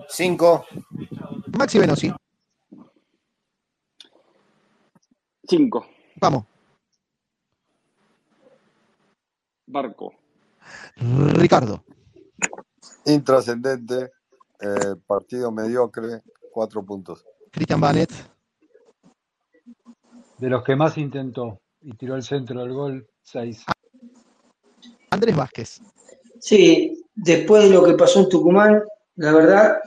Cinco. 0.09 0.65
Maxi 1.55 1.77
Venosi. 1.77 2.11
Cinco. 5.47 5.85
Vamos. 6.15 6.45
Barco. 9.67 10.15
Ricardo. 10.95 11.83
Intrascendente, 13.05 14.11
eh, 14.59 14.95
partido 15.05 15.51
mediocre, 15.51 16.23
cuatro 16.51 16.83
puntos. 16.83 17.23
Cristian 17.51 17.79
Banet. 17.79 18.11
De 20.39 20.49
los 20.49 20.63
que 20.63 20.75
más 20.75 20.97
intentó 20.97 21.61
y 21.81 21.93
tiró 21.93 22.15
el 22.15 22.23
centro 22.23 22.61
del 22.61 22.73
gol, 22.73 23.07
6. 23.21 23.63
Andrés 25.11 25.35
Vázquez. 25.35 25.81
Sí, 26.39 27.05
después 27.13 27.63
de 27.63 27.69
lo 27.69 27.83
que 27.83 27.93
pasó 27.93 28.21
en 28.21 28.29
Tucumán, 28.29 28.81
la 29.15 29.33
verdad, 29.33 29.77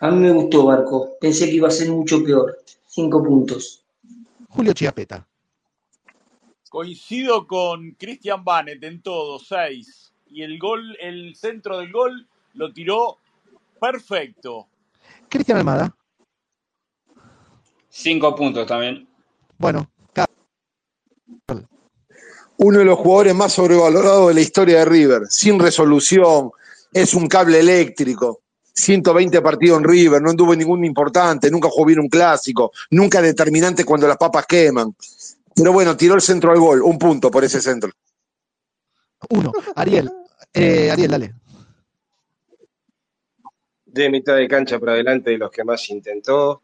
a 0.00 0.10
mí 0.10 0.20
me 0.20 0.32
gustó 0.32 0.64
Barco. 0.64 1.16
Pensé 1.20 1.46
que 1.46 1.56
iba 1.56 1.68
a 1.68 1.72
ser 1.72 1.90
mucho 1.90 2.24
peor. 2.24 2.58
Cinco 2.86 3.22
puntos. 3.22 3.84
Julio 4.48 4.72
Chiapeta. 4.72 5.26
Coincido 6.70 7.46
con 7.46 7.90
Christian 7.98 8.44
Banet 8.44 8.82
en 8.84 9.02
todo, 9.02 9.38
seis. 9.38 10.12
Y 10.28 10.42
el 10.42 10.58
gol, 10.58 10.96
el 11.00 11.34
centro 11.34 11.78
del 11.78 11.92
gol 11.92 12.28
lo 12.54 12.72
tiró 12.72 13.18
perfecto. 13.80 14.68
Cristian 15.28 15.58
Almada. 15.58 15.94
Cinco 17.88 18.34
puntos 18.36 18.66
también. 18.66 19.08
Bueno, 19.58 19.90
Uno 22.62 22.80
de 22.80 22.84
los 22.84 22.98
jugadores 22.98 23.34
más 23.34 23.54
sobrevalorados 23.54 24.28
de 24.28 24.34
la 24.34 24.40
historia 24.42 24.80
de 24.80 24.84
River. 24.84 25.22
Sin 25.30 25.58
resolución. 25.58 26.50
Es 26.92 27.14
un 27.14 27.26
cable 27.26 27.58
eléctrico. 27.58 28.42
120 28.74 29.40
partidos 29.40 29.78
en 29.78 29.84
River. 29.84 30.20
No 30.20 30.28
anduvo 30.28 30.52
en 30.52 30.58
ningún 30.58 30.84
importante. 30.84 31.50
Nunca 31.50 31.70
jugó 31.70 31.86
bien 31.86 32.00
un 32.00 32.08
clásico. 32.10 32.70
Nunca 32.90 33.22
determinante 33.22 33.86
cuando 33.86 34.06
las 34.06 34.18
papas 34.18 34.44
queman. 34.44 34.94
Pero 35.54 35.72
bueno, 35.72 35.96
tiró 35.96 36.14
el 36.14 36.20
centro 36.20 36.52
al 36.52 36.58
gol. 36.58 36.82
Un 36.82 36.98
punto 36.98 37.30
por 37.30 37.42
ese 37.44 37.62
centro. 37.62 37.90
uno. 39.30 39.52
Ariel. 39.74 40.12
Eh, 40.52 40.90
Ariel, 40.90 41.10
dale. 41.10 41.34
De 43.86 44.10
mitad 44.10 44.36
de 44.36 44.46
cancha 44.46 44.78
para 44.78 44.92
adelante 44.92 45.30
de 45.30 45.38
los 45.38 45.50
que 45.50 45.64
más 45.64 45.88
intentó. 45.88 46.60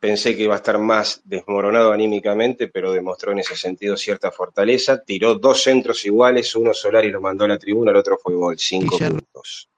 Pensé 0.00 0.36
que 0.36 0.42
iba 0.42 0.54
a 0.54 0.58
estar 0.58 0.76
más 0.78 1.22
desmoronado 1.24 1.92
anímicamente, 1.92 2.66
pero 2.66 2.90
demostró 2.90 3.30
en 3.30 3.38
ese 3.38 3.54
sentido 3.54 3.96
cierta 3.96 4.32
fortaleza. 4.32 5.04
Tiró 5.04 5.36
dos 5.36 5.62
centros 5.62 6.04
iguales, 6.04 6.56
uno 6.56 6.74
solar 6.74 7.04
y 7.04 7.12
lo 7.12 7.20
mandó 7.20 7.44
a 7.44 7.48
la 7.48 7.58
tribuna, 7.58 7.92
el 7.92 7.96
otro 7.96 8.18
fue 8.18 8.34
gol. 8.34 8.58
Cinco 8.58 8.96
Guillermo. 8.96 9.20
puntos. 9.20 9.68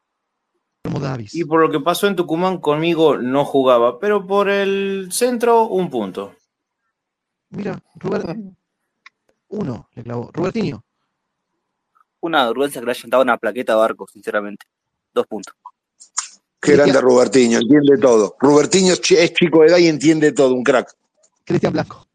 Davis. 0.82 1.34
Y 1.34 1.44
por 1.44 1.60
lo 1.60 1.70
que 1.70 1.80
pasó 1.80 2.06
en 2.06 2.16
Tucumán, 2.16 2.58
conmigo 2.58 3.18
no 3.18 3.44
jugaba, 3.44 3.98
pero 3.98 4.26
por 4.26 4.48
el 4.48 5.08
centro, 5.12 5.64
un 5.64 5.90
punto. 5.90 6.34
Mira, 7.50 7.82
Rubén. 7.96 8.56
Uno, 9.48 9.88
le 9.94 10.02
clavó. 10.02 10.30
Robertinho. 10.32 10.82
Una 12.20 12.46
vergüenza 12.46 12.80
que 12.80 12.86
le 12.86 12.92
hayan 12.92 13.10
dado 13.10 13.22
una 13.22 13.36
plaqueta 13.36 13.74
a 13.74 13.76
Barco, 13.76 14.06
sinceramente. 14.06 14.66
Dos 15.12 15.26
puntos. 15.26 15.54
Qué 16.60 16.72
grande 16.76 17.00
Rubertiño, 17.00 17.58
entiende 17.58 17.96
todo. 17.98 18.36
Rubertiño 18.38 18.92
es 18.92 19.00
chi- 19.00 19.16
es 19.16 19.32
chico 19.32 19.60
de 19.60 19.68
edad 19.68 19.78
y 19.78 19.88
entiende 19.88 20.32
todo, 20.32 20.54
un 20.54 20.62
crack. 20.62 20.94
Cristian 21.44 21.72
Blanco. 21.72 22.06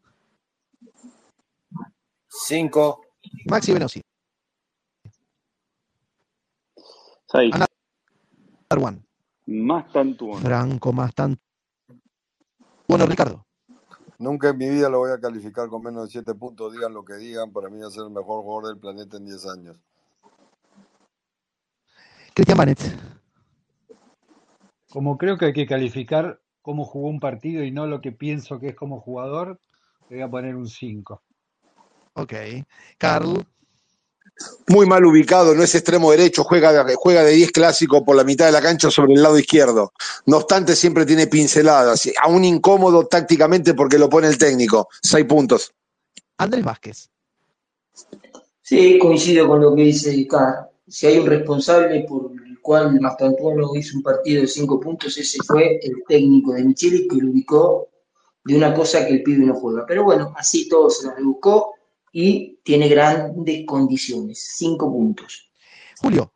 Cinco. 2.28 3.00
Maxi 3.50 3.72
Venosi. 3.72 4.00
Seis. 7.28 7.52
Arwan. 8.68 9.04
Más 9.46 9.92
tantuono. 9.92 10.40
Franco 10.40 10.92
más 10.92 11.14
tanto. 11.14 11.40
Bueno, 12.86 13.06
Ricardo. 13.06 13.44
Nunca 14.18 14.50
en 14.50 14.58
mi 14.58 14.68
vida 14.70 14.88
lo 14.88 14.98
voy 14.98 15.10
a 15.10 15.20
calificar 15.20 15.68
con 15.68 15.82
menos 15.82 16.04
de 16.04 16.10
7 16.10 16.34
puntos, 16.34 16.72
digan 16.72 16.94
lo 16.94 17.04
que 17.04 17.14
digan, 17.14 17.52
para 17.52 17.68
mí 17.68 17.78
va 17.80 17.88
a 17.88 17.90
ser 17.90 18.04
el 18.04 18.10
mejor 18.10 18.42
jugador 18.42 18.68
del 18.72 18.78
planeta 18.80 19.18
en 19.18 19.26
10 19.26 19.44
años. 19.46 19.76
Cristian 22.32 22.56
Manet. 22.56 22.78
Como 24.96 25.18
creo 25.18 25.36
que 25.36 25.44
hay 25.44 25.52
que 25.52 25.66
calificar 25.66 26.40
cómo 26.62 26.86
jugó 26.86 27.08
un 27.08 27.20
partido 27.20 27.62
y 27.62 27.70
no 27.70 27.86
lo 27.86 28.00
que 28.00 28.12
pienso 28.12 28.58
que 28.58 28.68
es 28.68 28.74
como 28.74 28.98
jugador, 28.98 29.60
le 30.08 30.16
voy 30.16 30.24
a 30.24 30.30
poner 30.30 30.56
un 30.56 30.66
5. 30.66 31.22
Ok. 32.14 32.32
Carl. 32.96 33.46
Muy 34.68 34.86
mal 34.86 35.04
ubicado, 35.04 35.54
no 35.54 35.62
es 35.62 35.74
extremo 35.74 36.12
derecho, 36.12 36.44
juega, 36.44 36.86
juega 36.96 37.24
de 37.24 37.32
10 37.32 37.52
clásico 37.52 38.06
por 38.06 38.16
la 38.16 38.24
mitad 38.24 38.46
de 38.46 38.52
la 38.52 38.62
cancha 38.62 38.90
sobre 38.90 39.12
el 39.12 39.22
lado 39.22 39.38
izquierdo. 39.38 39.92
No 40.24 40.38
obstante, 40.38 40.74
siempre 40.74 41.04
tiene 41.04 41.26
pinceladas, 41.26 42.10
aún 42.22 42.46
incómodo 42.46 43.06
tácticamente 43.06 43.74
porque 43.74 43.98
lo 43.98 44.08
pone 44.08 44.28
el 44.28 44.38
técnico. 44.38 44.88
6 45.02 45.26
puntos. 45.26 45.74
Andrés 46.38 46.64
Vázquez. 46.64 47.10
Sí, 48.62 48.98
coincido 48.98 49.46
con 49.46 49.60
lo 49.60 49.74
que 49.74 49.82
dice 49.82 50.26
Carl. 50.26 50.70
Si 50.88 51.06
hay 51.06 51.18
un 51.18 51.26
responsable 51.26 52.06
por 52.08 52.30
cual 52.66 53.00
Mastantuono 53.00 53.76
hizo 53.76 53.96
un 53.96 54.02
partido 54.02 54.42
de 54.42 54.48
5 54.48 54.80
puntos, 54.80 55.16
ese 55.16 55.38
fue 55.46 55.78
el 55.80 56.02
técnico 56.08 56.52
de 56.52 56.64
Micheli 56.64 57.06
que 57.06 57.16
lo 57.16 57.30
ubicó 57.30 57.88
de 58.44 58.56
una 58.56 58.74
cosa 58.74 59.06
que 59.06 59.12
el 59.12 59.22
pibe 59.22 59.46
no 59.46 59.54
juega. 59.54 59.86
Pero 59.86 60.02
bueno, 60.02 60.34
así 60.36 60.68
todo 60.68 60.90
se 60.90 61.06
la 61.06 61.14
rebuscó 61.14 61.74
y 62.10 62.58
tiene 62.64 62.88
grandes 62.88 63.64
condiciones. 63.64 64.52
Cinco 64.56 64.90
puntos. 64.90 65.48
Julio. 65.98 66.32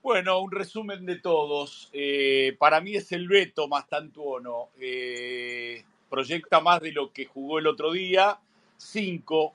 Bueno, 0.00 0.40
un 0.40 0.50
resumen 0.50 1.04
de 1.04 1.16
todos. 1.16 1.90
Eh, 1.92 2.56
para 2.58 2.80
mí 2.80 2.96
es 2.96 3.12
el 3.12 3.28
Beto 3.28 3.68
más 3.68 3.86
tantuono. 3.88 4.70
Eh, 4.80 5.84
proyecta 6.08 6.60
más 6.60 6.80
de 6.80 6.92
lo 6.92 7.12
que 7.12 7.26
jugó 7.26 7.58
el 7.58 7.66
otro 7.66 7.92
día. 7.92 8.38
Cinco. 8.78 9.52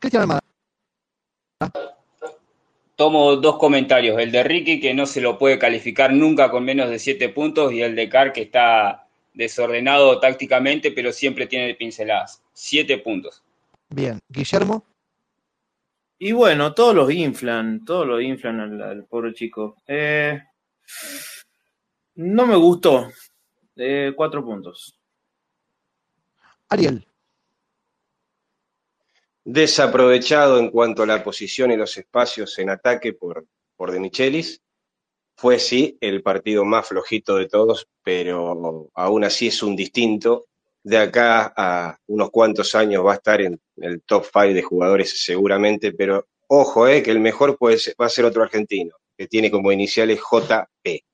Cristian 0.00 0.22
Almada. 0.22 0.42
Tomo 3.02 3.34
dos 3.34 3.58
comentarios. 3.58 4.16
El 4.20 4.30
de 4.30 4.44
Ricky, 4.44 4.78
que 4.78 4.94
no 4.94 5.06
se 5.06 5.20
lo 5.20 5.36
puede 5.36 5.58
calificar 5.58 6.12
nunca 6.12 6.52
con 6.52 6.64
menos 6.64 6.88
de 6.88 7.00
siete 7.00 7.28
puntos, 7.30 7.72
y 7.72 7.82
el 7.82 7.96
de 7.96 8.08
Car, 8.08 8.32
que 8.32 8.42
está 8.42 9.08
desordenado 9.34 10.20
tácticamente, 10.20 10.92
pero 10.92 11.12
siempre 11.12 11.48
tiene 11.48 11.74
pinceladas. 11.74 12.44
Siete 12.52 12.98
puntos. 12.98 13.42
Bien. 13.88 14.20
Guillermo. 14.28 14.84
Y 16.16 16.30
bueno, 16.30 16.74
todos 16.74 16.94
los 16.94 17.12
inflan, 17.12 17.84
todos 17.84 18.06
lo 18.06 18.20
inflan 18.20 18.60
al, 18.60 18.80
al 18.80 19.04
pobre 19.06 19.34
chico. 19.34 19.78
Eh, 19.84 20.40
no 22.14 22.46
me 22.46 22.54
gustó. 22.54 23.10
Eh, 23.74 24.12
cuatro 24.14 24.44
puntos. 24.44 24.96
Ariel. 26.68 27.04
Desaprovechado 29.44 30.58
en 30.58 30.70
cuanto 30.70 31.02
a 31.02 31.06
la 31.06 31.24
posición 31.24 31.72
y 31.72 31.76
los 31.76 31.96
espacios 31.96 32.58
en 32.58 32.70
ataque 32.70 33.12
por, 33.12 33.46
por 33.76 33.90
De 33.90 33.98
Michelis. 34.00 34.62
Fue 35.36 35.58
sí 35.58 35.96
el 36.00 36.22
partido 36.22 36.64
más 36.64 36.86
flojito 36.88 37.36
de 37.36 37.48
todos, 37.48 37.88
pero 38.04 38.90
aún 38.94 39.24
así 39.24 39.48
es 39.48 39.62
un 39.62 39.74
distinto. 39.74 40.46
De 40.84 40.98
acá 40.98 41.52
a 41.56 41.96
unos 42.06 42.30
cuantos 42.30 42.74
años 42.74 43.04
va 43.04 43.12
a 43.12 43.16
estar 43.16 43.40
en 43.40 43.60
el 43.76 44.02
top 44.02 44.24
5 44.24 44.54
de 44.54 44.62
jugadores 44.62 45.24
seguramente, 45.24 45.92
pero 45.92 46.26
ojo, 46.48 46.86
eh, 46.86 47.02
que 47.02 47.10
el 47.10 47.20
mejor 47.20 47.56
puede 47.56 47.78
ser- 47.78 47.94
va 48.00 48.06
a 48.06 48.10
ser 48.10 48.24
otro 48.24 48.42
argentino, 48.42 48.94
que 49.16 49.26
tiene 49.26 49.50
como 49.50 49.72
iniciales 49.72 50.20
JP. 50.20 51.04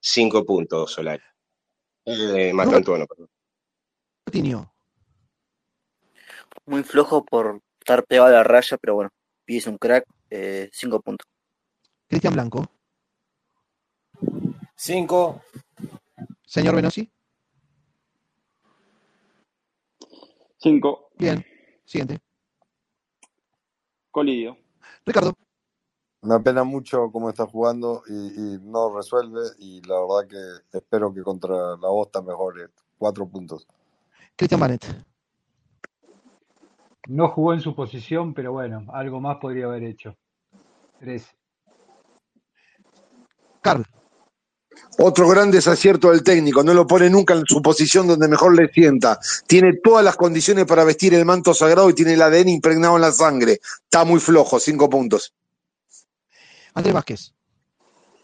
Cinco 0.00 0.44
puntos, 0.44 0.92
Solari. 0.92 1.22
Eh, 2.04 2.52
perdón. 3.08 3.28
Muy 6.64 6.82
flojo 6.84 7.24
por 7.24 7.60
estar 7.86 8.04
pegado 8.04 8.26
a 8.26 8.32
la 8.32 8.42
raya, 8.42 8.76
pero 8.78 8.96
bueno, 8.96 9.10
es 9.46 9.66
un 9.68 9.78
crack, 9.78 10.04
eh, 10.28 10.68
cinco 10.72 11.00
puntos. 11.00 11.28
Cristian 12.08 12.34
Blanco. 12.34 12.66
Cinco. 14.74 15.40
Señor 16.44 16.74
Benosi. 16.74 17.08
Cinco. 20.58 21.10
Bien. 21.16 21.44
Siguiente. 21.84 22.18
Colidio. 24.10 24.58
Ricardo. 25.04 25.34
Me 26.22 26.34
apena 26.34 26.64
mucho 26.64 27.08
cómo 27.12 27.30
está 27.30 27.46
jugando 27.46 28.02
y, 28.08 28.12
y 28.12 28.58
no 28.62 28.96
resuelve 28.96 29.42
y 29.60 29.80
la 29.82 30.00
verdad 30.00 30.28
que 30.28 30.78
espero 30.78 31.14
que 31.14 31.22
contra 31.22 31.76
la 31.76 31.88
Bosta 31.88 32.20
mejore. 32.20 32.66
Cuatro 32.98 33.28
puntos. 33.28 33.68
Cristian 34.34 34.58
Manet. 34.58 34.84
No 37.08 37.28
jugó 37.28 37.54
en 37.54 37.60
su 37.60 37.74
posición, 37.74 38.34
pero 38.34 38.52
bueno, 38.52 38.84
algo 38.92 39.20
más 39.20 39.36
podría 39.38 39.66
haber 39.66 39.84
hecho. 39.84 40.16
Tres. 40.98 41.26
Carl. 43.60 43.84
Otro 44.98 45.28
gran 45.28 45.50
desacierto 45.50 46.10
del 46.10 46.22
técnico, 46.22 46.62
no 46.62 46.74
lo 46.74 46.86
pone 46.86 47.08
nunca 47.10 47.34
en 47.34 47.44
su 47.46 47.60
posición 47.62 48.06
donde 48.06 48.28
mejor 48.28 48.54
le 48.54 48.68
sienta. 48.68 49.18
Tiene 49.46 49.78
todas 49.82 50.04
las 50.04 50.16
condiciones 50.16 50.64
para 50.64 50.84
vestir 50.84 51.14
el 51.14 51.24
manto 51.24 51.54
sagrado 51.54 51.90
y 51.90 51.94
tiene 51.94 52.14
el 52.14 52.22
ADN 52.22 52.48
impregnado 52.48 52.96
en 52.96 53.02
la 53.02 53.12
sangre. 53.12 53.60
Está 53.84 54.04
muy 54.04 54.20
flojo, 54.20 54.58
cinco 54.58 54.88
puntos. 54.88 55.34
Andrés 56.74 56.94
Vázquez. 56.94 57.32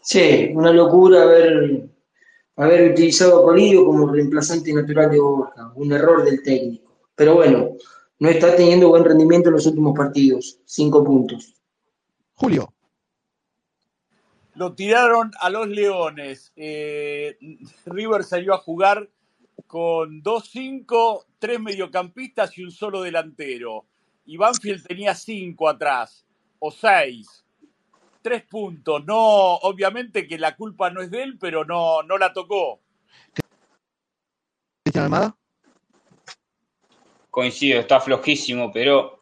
Sí, 0.01 0.51
una 0.53 0.71
locura 0.71 1.23
haber, 1.23 1.87
haber 2.57 2.91
utilizado 2.91 3.39
a 3.39 3.43
Colidio 3.43 3.85
como 3.85 4.11
reemplazante 4.11 4.73
natural 4.73 5.11
de 5.11 5.19
Borja. 5.19 5.71
Un 5.75 5.91
error 5.91 6.23
del 6.23 6.43
técnico. 6.43 6.91
Pero 7.15 7.35
bueno, 7.35 7.69
no 8.23 8.29
está 8.29 8.55
teniendo 8.55 8.87
buen 8.87 9.03
rendimiento 9.03 9.49
en 9.49 9.55
los 9.55 9.65
últimos 9.65 9.97
partidos. 9.97 10.57
Cinco 10.63 11.03
puntos. 11.03 11.55
Julio. 12.35 12.73
Lo 14.55 14.73
tiraron 14.75 15.31
a 15.41 15.49
los 15.49 15.67
Leones. 15.67 16.53
Eh, 16.55 17.37
River 17.85 18.23
salió 18.23 18.53
a 18.53 18.59
jugar 18.59 19.09
con 19.67 20.23
2-5, 20.23 21.25
tres 21.37 21.59
mediocampistas 21.59 22.57
y 22.57 22.63
un 22.63 22.71
solo 22.71 23.01
delantero. 23.01 23.87
Y 24.25 24.37
Banfield 24.37 24.87
tenía 24.87 25.15
cinco 25.15 25.67
atrás, 25.67 26.25
o 26.59 26.71
seis. 26.71 27.43
Tres 28.21 28.43
puntos. 28.43 29.03
No, 29.03 29.55
obviamente 29.55 30.25
que 30.29 30.37
la 30.37 30.55
culpa 30.55 30.89
no 30.89 31.01
es 31.01 31.11
de 31.11 31.23
él, 31.23 31.37
pero 31.37 31.65
no, 31.65 32.01
no 32.03 32.17
la 32.17 32.31
tocó. 32.31 32.79
Cristian 34.85 35.03
Almada. 35.03 35.35
Coincido, 37.33 37.79
está 37.79 37.99
flojísimo, 37.99 38.71
pero 38.71 39.19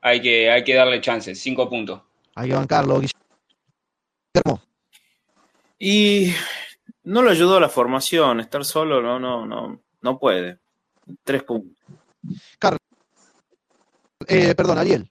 hay 0.00 0.22
que, 0.22 0.50
hay 0.50 0.64
que 0.64 0.72
darle 0.72 0.98
chance. 1.02 1.34
Cinco 1.34 1.68
puntos. 1.68 2.00
Hay 2.34 2.48
que 2.48 2.54
bancarlo. 2.54 3.02
Guillermo. 4.32 4.62
Y 5.78 6.32
no 7.02 7.22
le 7.22 7.32
ayudó 7.32 7.58
a 7.58 7.60
la 7.60 7.68
formación, 7.68 8.40
estar 8.40 8.64
solo 8.64 9.02
no, 9.02 9.20
no, 9.20 9.44
no, 9.44 9.78
no 10.00 10.18
puede. 10.18 10.58
Tres 11.22 11.42
puntos. 11.42 11.76
Carl. 12.58 12.78
Eh, 14.26 14.54
perdón, 14.54 14.78
Ariel. 14.78 15.10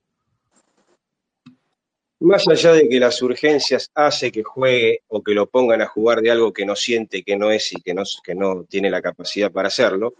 Más 2.21 2.47
allá 2.47 2.73
de 2.73 2.89
que 2.89 2.99
las 2.99 3.21
urgencias 3.21 3.91
hace 3.93 4.31
que 4.31 4.41
juegue 4.41 5.03
o 5.09 5.21
que 5.21 5.35
lo 5.35 5.45
pongan 5.45 5.83
a 5.83 5.87
jugar 5.87 6.21
de 6.21 6.31
algo 6.31 6.51
que 6.51 6.65
no 6.65 6.75
siente, 6.75 7.21
que 7.21 7.37
no 7.37 7.51
es 7.51 7.71
y 7.73 7.79
que 7.79 7.93
no, 7.93 8.01
que 8.23 8.33
no 8.33 8.63
tiene 8.63 8.89
la 8.89 9.03
capacidad 9.03 9.51
para 9.51 9.67
hacerlo, 9.67 10.15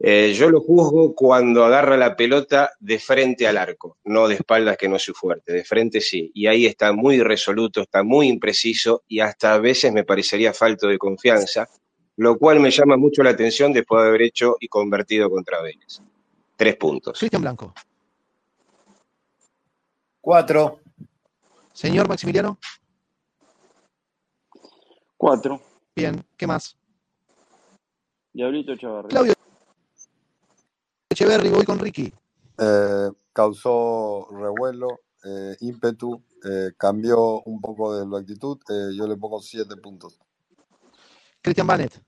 eh, 0.00 0.32
yo 0.32 0.48
lo 0.48 0.60
juzgo 0.60 1.12
cuando 1.12 1.64
agarra 1.64 1.96
la 1.96 2.14
pelota 2.14 2.70
de 2.78 3.00
frente 3.00 3.48
al 3.48 3.56
arco, 3.56 3.98
no 4.04 4.28
de 4.28 4.36
espaldas 4.36 4.76
que 4.76 4.88
no 4.88 4.96
es 4.96 5.02
su 5.02 5.12
fuerte, 5.12 5.52
de 5.52 5.64
frente 5.64 6.00
sí. 6.00 6.30
Y 6.34 6.46
ahí 6.46 6.66
está 6.66 6.92
muy 6.92 7.20
resoluto, 7.20 7.80
está 7.82 8.04
muy 8.04 8.28
impreciso 8.28 9.02
y 9.08 9.18
hasta 9.18 9.54
a 9.54 9.58
veces 9.58 9.92
me 9.92 10.04
parecería 10.04 10.52
falto 10.52 10.86
de 10.86 10.98
confianza, 10.98 11.68
lo 12.16 12.38
cual 12.38 12.60
me 12.60 12.70
llama 12.70 12.96
mucho 12.96 13.24
la 13.24 13.30
atención 13.30 13.72
después 13.72 14.02
de 14.02 14.08
haber 14.08 14.22
hecho 14.22 14.56
y 14.60 14.68
convertido 14.68 15.28
contra 15.28 15.60
Vélez. 15.60 16.00
Tres 16.56 16.76
puntos. 16.76 17.18
Cristian 17.18 17.42
Blanco. 17.42 17.74
Cuatro. 20.20 20.80
Señor 21.72 22.08
Maximiliano. 22.08 22.58
Cuatro. 25.16 25.60
Bien. 25.96 26.24
¿Qué 26.36 26.46
más? 26.46 26.76
Diablito 28.32 28.72
Echeverri. 28.72 29.08
Claudio 29.08 29.37
Echeverri, 31.18 31.48
voy 31.48 31.64
con 31.64 31.80
Ricky. 31.80 32.12
Eh, 32.58 33.10
causó 33.32 34.28
revuelo, 34.30 35.00
eh, 35.24 35.56
ímpetu, 35.62 36.22
eh, 36.44 36.70
cambió 36.76 37.42
un 37.42 37.60
poco 37.60 37.92
de 37.98 38.06
la 38.06 38.18
actitud. 38.20 38.56
eh, 38.70 38.94
yo 38.96 39.04
le 39.08 39.16
pongo 39.16 39.42
siete 39.42 39.74
puntos. 39.78 40.16
Cristian 41.42 41.66
Banet. 41.66 42.00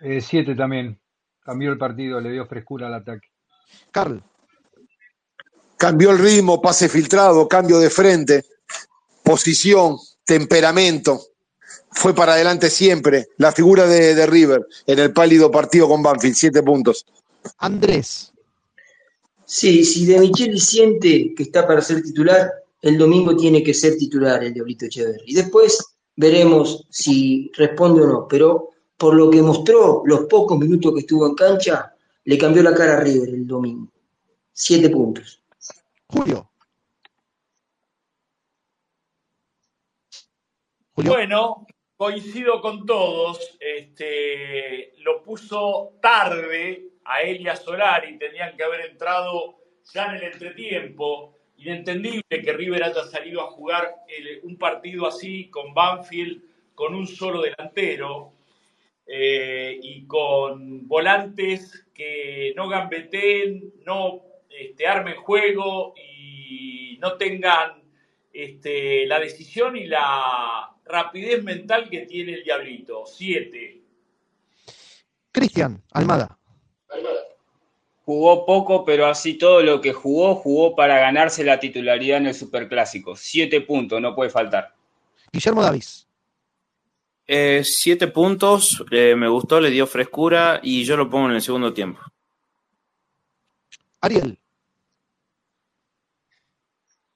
Eh, 0.00 0.20
siete 0.20 0.54
también. 0.54 1.00
Cambió 1.42 1.72
el 1.72 1.78
partido, 1.78 2.20
le 2.20 2.30
dio 2.30 2.44
frescura 2.44 2.88
al 2.88 2.94
ataque. 2.94 3.28
Carl. 3.90 4.22
Cambió 5.78 6.10
el 6.10 6.18
ritmo, 6.18 6.60
pase 6.60 6.90
filtrado, 6.90 7.48
cambio 7.48 7.78
de 7.78 7.88
frente. 7.88 8.44
posición, 9.22 9.96
temperamento. 10.26 11.18
Fue 11.90 12.14
para 12.14 12.34
adelante 12.34 12.68
siempre. 12.68 13.28
La 13.38 13.50
figura 13.50 13.86
de, 13.86 14.14
de 14.14 14.26
River 14.26 14.66
en 14.86 14.98
el 14.98 15.12
pálido 15.14 15.50
partido 15.50 15.88
con 15.88 16.02
Banfield, 16.02 16.34
siete 16.34 16.62
puntos. 16.62 17.06
Andrés. 17.58 18.32
Sí, 19.44 19.84
si 19.84 20.06
De 20.06 20.20
Micheli 20.20 20.60
siente 20.60 21.34
que 21.34 21.42
está 21.42 21.66
para 21.66 21.80
ser 21.80 22.02
titular, 22.02 22.50
el 22.82 22.96
domingo 22.96 23.36
tiene 23.36 23.62
que 23.62 23.74
ser 23.74 23.96
titular 23.96 24.42
el 24.44 24.54
Diablito 24.54 24.86
Echeverri. 24.86 25.24
Y 25.26 25.34
después 25.34 25.96
veremos 26.14 26.86
si 26.88 27.50
responde 27.54 28.02
o 28.02 28.06
no. 28.06 28.28
Pero 28.28 28.70
por 28.96 29.14
lo 29.14 29.28
que 29.28 29.42
mostró 29.42 30.02
los 30.04 30.26
pocos 30.26 30.58
minutos 30.58 30.94
que 30.94 31.00
estuvo 31.00 31.26
en 31.26 31.34
cancha, 31.34 31.94
le 32.24 32.38
cambió 32.38 32.62
la 32.62 32.74
cara 32.74 32.98
a 32.98 33.00
River 33.00 33.30
el 33.30 33.46
domingo. 33.46 33.88
Siete 34.52 34.88
puntos. 34.88 35.42
Julio. 36.06 36.48
Bueno, 40.94 41.66
coincido 41.96 42.60
con 42.60 42.86
todos. 42.86 43.56
Este, 43.58 44.92
lo 45.02 45.22
puso 45.22 45.94
tarde 46.00 46.89
a 47.04 47.22
él 47.22 47.40
y 47.40 47.48
a 47.48 47.56
Solari. 47.56 48.18
Tenían 48.18 48.56
que 48.56 48.64
haber 48.64 48.82
entrado 48.90 49.56
ya 49.92 50.06
en 50.06 50.16
el 50.16 50.22
entretiempo. 50.32 51.34
Inentendible 51.56 52.22
que 52.28 52.52
River 52.52 52.84
haya 52.84 53.04
salido 53.04 53.42
a 53.42 53.50
jugar 53.50 53.94
el- 54.08 54.40
un 54.44 54.56
partido 54.56 55.06
así 55.06 55.48
con 55.50 55.74
Banfield, 55.74 56.42
con 56.74 56.94
un 56.94 57.06
solo 57.06 57.42
delantero 57.42 58.32
eh, 59.06 59.78
y 59.82 60.06
con 60.06 60.86
volantes 60.86 61.86
que 61.92 62.52
no 62.56 62.68
gambeteen, 62.68 63.74
no 63.84 64.22
este, 64.48 64.86
armen 64.86 65.16
juego 65.16 65.94
y 65.96 66.96
no 67.00 67.16
tengan 67.16 67.82
este, 68.32 69.06
la 69.06 69.18
decisión 69.18 69.76
y 69.76 69.86
la 69.86 70.70
rapidez 70.84 71.42
mental 71.42 71.90
que 71.90 72.06
tiene 72.06 72.34
el 72.34 72.44
Diablito. 72.44 73.04
Siete. 73.06 73.80
Cristian 75.32 75.82
Almada. 75.92 76.38
Jugó 78.04 78.44
poco, 78.44 78.84
pero 78.84 79.06
así 79.06 79.34
todo 79.34 79.62
lo 79.62 79.80
que 79.80 79.92
jugó, 79.92 80.34
jugó 80.34 80.74
para 80.74 80.98
ganarse 80.98 81.44
la 81.44 81.60
titularidad 81.60 82.18
en 82.18 82.26
el 82.26 82.34
Superclásico. 82.34 83.14
Siete 83.14 83.60
puntos, 83.60 84.00
no 84.00 84.14
puede 84.14 84.30
faltar. 84.30 84.74
Guillermo 85.32 85.62
Davis. 85.62 86.06
Eh, 87.26 87.62
siete 87.64 88.08
puntos, 88.08 88.84
eh, 88.90 89.14
me 89.14 89.28
gustó, 89.28 89.60
le 89.60 89.70
dio 89.70 89.86
frescura 89.86 90.58
y 90.62 90.82
yo 90.82 90.96
lo 90.96 91.08
pongo 91.08 91.28
en 91.28 91.36
el 91.36 91.42
segundo 91.42 91.72
tiempo. 91.72 92.00
Ariel. 94.00 94.36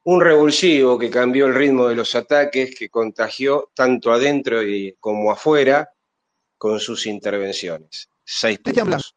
Un 0.05 0.21
revulsivo 0.21 0.97
que 0.99 1.11
cambió 1.11 1.47
el 1.47 1.55
ritmo 1.55 1.89
de 1.89 1.97
los 1.97 2.15
ataques, 2.15 2.77
que 2.79 2.91
contagió 2.91 3.71
tanto 3.75 4.13
adentro 4.13 4.63
y 4.63 4.95
como 5.01 5.33
afuera 5.33 5.91
con 6.57 6.79
sus 6.79 7.07
intervenciones. 7.07 8.09
Seis 8.23 8.61
puntos. 8.61 9.17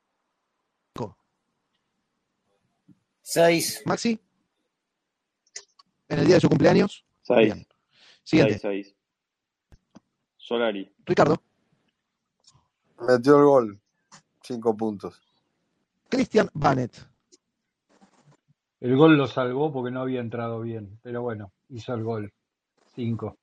Seis. 3.29 3.81
Maxi. 3.83 4.17
En 6.07 6.19
el 6.19 6.25
día 6.25 6.35
de 6.35 6.39
su 6.39 6.47
cumpleaños. 6.47 7.05
Seis. 7.23 7.53
Bien. 7.53 7.67
Siguiente. 8.23 8.57
Seis, 8.57 8.87
seis. 8.87 8.95
Solari. 10.37 10.89
Ricardo. 11.05 11.43
Metió 13.05 13.37
el 13.37 13.43
gol. 13.43 13.81
Cinco 14.41 14.77
puntos. 14.77 15.21
Cristian 16.07 16.49
Banet. 16.53 17.05
El 18.79 18.95
gol 18.95 19.17
lo 19.17 19.27
salvó 19.27 19.73
porque 19.73 19.91
no 19.91 19.99
había 19.99 20.21
entrado 20.21 20.61
bien, 20.61 20.97
pero 21.03 21.21
bueno, 21.21 21.51
hizo 21.67 21.93
el 21.95 22.03
gol. 22.03 22.33
Cinco. 22.95 23.37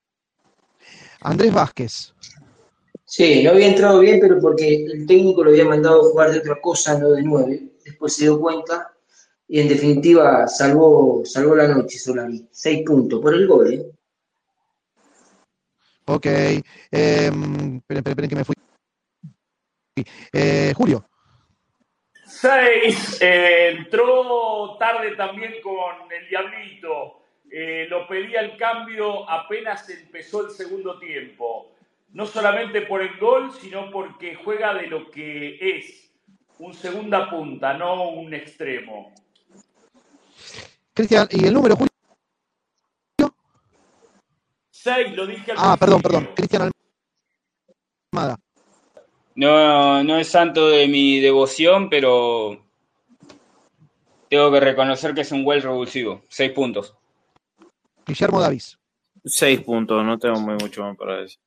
Andrés 1.20 1.52
Vázquez. 1.52 2.14
Sí, 3.04 3.44
no 3.44 3.50
había 3.50 3.66
entrado 3.66 4.00
bien, 4.00 4.18
pero 4.18 4.40
porque 4.40 4.86
el 4.86 5.06
técnico 5.06 5.44
lo 5.44 5.50
había 5.50 5.66
mandado 5.66 6.00
a 6.00 6.10
jugar 6.10 6.30
de 6.30 6.38
otra 6.38 6.58
cosa, 6.58 6.98
no 6.98 7.10
de 7.10 7.22
nueve. 7.22 7.74
Después 7.84 8.14
se 8.14 8.24
dio 8.24 8.40
cuenta 8.40 8.93
y 9.48 9.60
en 9.60 9.68
definitiva 9.68 10.46
salvó, 10.48 11.22
salvó 11.24 11.54
la 11.54 11.68
noche 11.68 11.98
Solari. 11.98 12.46
Seis 12.50 12.82
puntos 12.84 13.20
por 13.20 13.34
el 13.34 13.46
gol, 13.46 13.72
¿eh? 13.72 13.86
Ok. 16.06 16.26
Eh, 16.26 16.62
esperen, 17.88 18.28
que 18.28 18.36
me 18.36 18.44
fui. 18.44 18.54
Eh, 20.32 20.72
Julio. 20.76 21.06
Seis. 22.26 23.20
eh, 23.20 23.76
entró 23.78 24.76
tarde 24.78 25.14
también 25.16 25.54
con 25.62 26.10
el 26.12 26.28
Diablito. 26.28 27.20
Eh, 27.50 27.86
lo 27.88 28.08
pedía 28.08 28.40
el 28.40 28.56
cambio 28.56 29.28
apenas 29.30 29.88
empezó 29.88 30.46
el 30.46 30.50
segundo 30.50 30.98
tiempo. 30.98 31.70
No 32.12 32.26
solamente 32.26 32.82
por 32.82 33.02
el 33.02 33.16
gol, 33.18 33.52
sino 33.52 33.90
porque 33.90 34.34
juega 34.34 34.74
de 34.74 34.86
lo 34.88 35.10
que 35.10 35.58
es. 35.60 36.10
Un 36.58 36.74
segunda 36.74 37.28
punta, 37.30 37.74
no 37.74 38.10
un 38.10 38.32
extremo. 38.32 39.12
Cristian, 40.94 41.28
¿y 41.30 41.44
el 41.46 41.54
número, 41.54 41.74
Julio? 41.76 41.90
Seis, 44.70 45.16
lo 45.16 45.26
dije 45.26 45.52
al 45.52 45.56
Ah, 45.60 45.76
perdón, 45.78 46.00
perdón. 46.02 46.30
Cristian 46.36 46.70
Almada. 48.12 48.38
No, 49.34 50.04
no 50.04 50.18
es 50.18 50.28
santo 50.28 50.68
de 50.68 50.86
mi 50.86 51.18
devoción, 51.18 51.90
pero 51.90 52.64
tengo 54.28 54.52
que 54.52 54.60
reconocer 54.60 55.14
que 55.14 55.22
es 55.22 55.32
un 55.32 55.44
buen 55.44 55.60
revulsivo. 55.60 56.22
Seis 56.28 56.52
puntos. 56.52 56.94
Guillermo 58.06 58.40
Davis. 58.40 58.78
Seis 59.24 59.60
puntos, 59.62 60.04
no 60.04 60.18
tengo 60.18 60.38
muy 60.38 60.54
mucho 60.54 60.82
más 60.82 60.96
para 60.96 61.22
decir. 61.22 61.40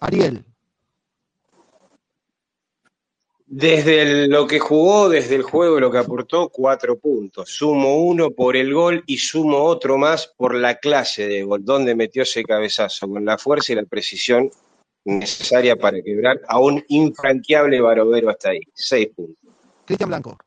Ariel. 0.00 0.44
Desde 3.46 4.02
el- 4.02 4.30
lo 4.30 4.46
que 4.46 4.58
jugó, 4.58 5.08
desde 5.08 5.34
el 5.36 5.42
juego, 5.42 5.78
lo 5.78 5.90
que 5.90 5.98
aportó, 5.98 6.48
cuatro 6.48 6.98
puntos. 6.98 7.50
Sumo 7.50 7.98
uno 8.02 8.30
por 8.30 8.56
el 8.56 8.72
gol 8.72 9.02
y 9.06 9.18
sumo 9.18 9.58
otro 9.64 9.98
más 9.98 10.28
por 10.36 10.54
la 10.54 10.76
clase 10.76 11.26
de 11.28 11.42
gol, 11.42 11.64
donde 11.64 11.94
metió 11.94 12.22
ese 12.22 12.42
cabezazo, 12.42 13.06
con 13.08 13.24
la 13.24 13.36
fuerza 13.36 13.72
y 13.72 13.76
la 13.76 13.84
precisión 13.84 14.50
necesaria 15.04 15.76
para 15.76 16.00
quebrar 16.00 16.40
a 16.48 16.58
un 16.58 16.82
infranqueable 16.88 17.80
Barovero 17.80 18.30
hasta 18.30 18.50
ahí. 18.50 18.60
Seis 18.72 19.08
puntos. 19.14 19.36
Cristian 19.84 20.08
Blanco. 20.08 20.38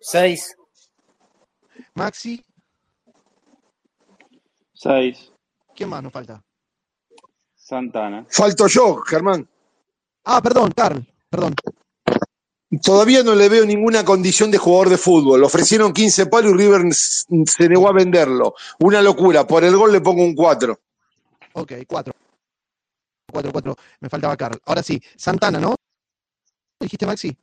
Seis. 0.00 0.56
Maxi. 1.94 2.44
Seis. 4.74 5.32
¿Quién 5.76 5.88
más 5.88 6.02
nos 6.02 6.12
falta? 6.12 6.42
Santana. 7.54 8.26
Falto 8.28 8.66
yo, 8.66 8.96
Germán. 9.02 9.48
Ah, 10.24 10.40
perdón, 10.42 10.72
Carl. 10.76 11.04
Perdón. 11.28 11.54
Todavía 12.82 13.22
no 13.24 13.34
le 13.34 13.48
veo 13.48 13.66
ninguna 13.66 14.04
condición 14.04 14.50
de 14.50 14.58
jugador 14.58 14.90
de 14.90 14.96
fútbol. 14.96 15.40
Le 15.40 15.46
ofrecieron 15.46 15.92
15 15.92 16.26
palos 16.26 16.52
y 16.52 16.56
River 16.56 16.82
se 16.92 17.68
negó 17.68 17.88
a 17.88 17.92
venderlo. 17.92 18.54
Una 18.80 19.02
locura. 19.02 19.46
Por 19.46 19.64
el 19.64 19.76
gol 19.76 19.92
le 19.92 20.00
pongo 20.00 20.22
un 20.22 20.34
4. 20.34 20.78
Ok, 21.54 21.72
cuatro. 21.88 22.12
Cuatro, 23.30 23.52
cuatro. 23.52 23.76
Me 24.00 24.08
faltaba 24.08 24.36
Carl. 24.36 24.58
Ahora 24.66 24.82
sí, 24.82 25.00
Santana, 25.16 25.58
¿no? 25.58 25.74
¿Dijiste 26.78 27.06
Maxi? 27.06 27.36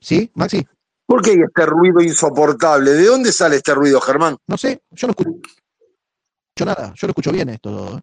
¿Sí, 0.00 0.30
Maxi? 0.34 0.66
¿Por 1.06 1.22
qué 1.22 1.30
hay 1.30 1.40
este 1.46 1.66
ruido 1.66 2.00
insoportable? 2.00 2.92
¿De 2.92 3.06
dónde 3.06 3.32
sale 3.32 3.56
este 3.56 3.74
ruido, 3.74 4.00
Germán? 4.00 4.36
No 4.46 4.56
sé, 4.56 4.82
yo 4.90 5.06
no 5.06 5.12
escucho 5.12 5.30
nada. 6.62 6.92
Yo 6.94 7.06
lo 7.06 7.10
escucho 7.10 7.32
bien 7.32 7.48
esto. 7.48 8.00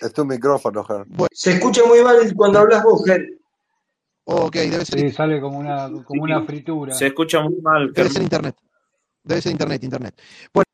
Es 0.00 0.12
tu 0.12 0.24
micrófono, 0.24 0.84
Ger. 0.84 1.06
Se 1.32 1.52
escucha 1.54 1.84
muy 1.84 2.02
mal 2.02 2.16
cuando 2.36 2.60
hablas 2.60 2.84
vos, 2.84 3.02
Ger. 3.04 3.26
Ok, 4.24 4.54
debe 4.54 4.84
ser, 4.84 5.00
Sí, 5.00 5.10
sale 5.10 5.40
como 5.40 5.58
una, 5.58 5.90
como 6.04 6.22
una 6.22 6.42
fritura. 6.42 6.94
Se 6.94 7.08
escucha 7.08 7.40
muy 7.40 7.60
mal. 7.60 7.92
debe 7.92 8.10
ser 8.10 8.22
internet. 8.22 8.56
Debe 9.24 9.40
ser 9.40 9.52
internet, 9.52 9.82
internet. 9.82 10.20
Bueno, 10.52 10.66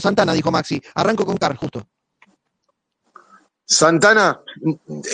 Santana, 0.00 0.32
dijo 0.34 0.50
Maxi. 0.50 0.80
Arranco 0.94 1.26
con 1.26 1.36
Carl, 1.36 1.56
justo. 1.56 1.82
Santana, 3.64 4.40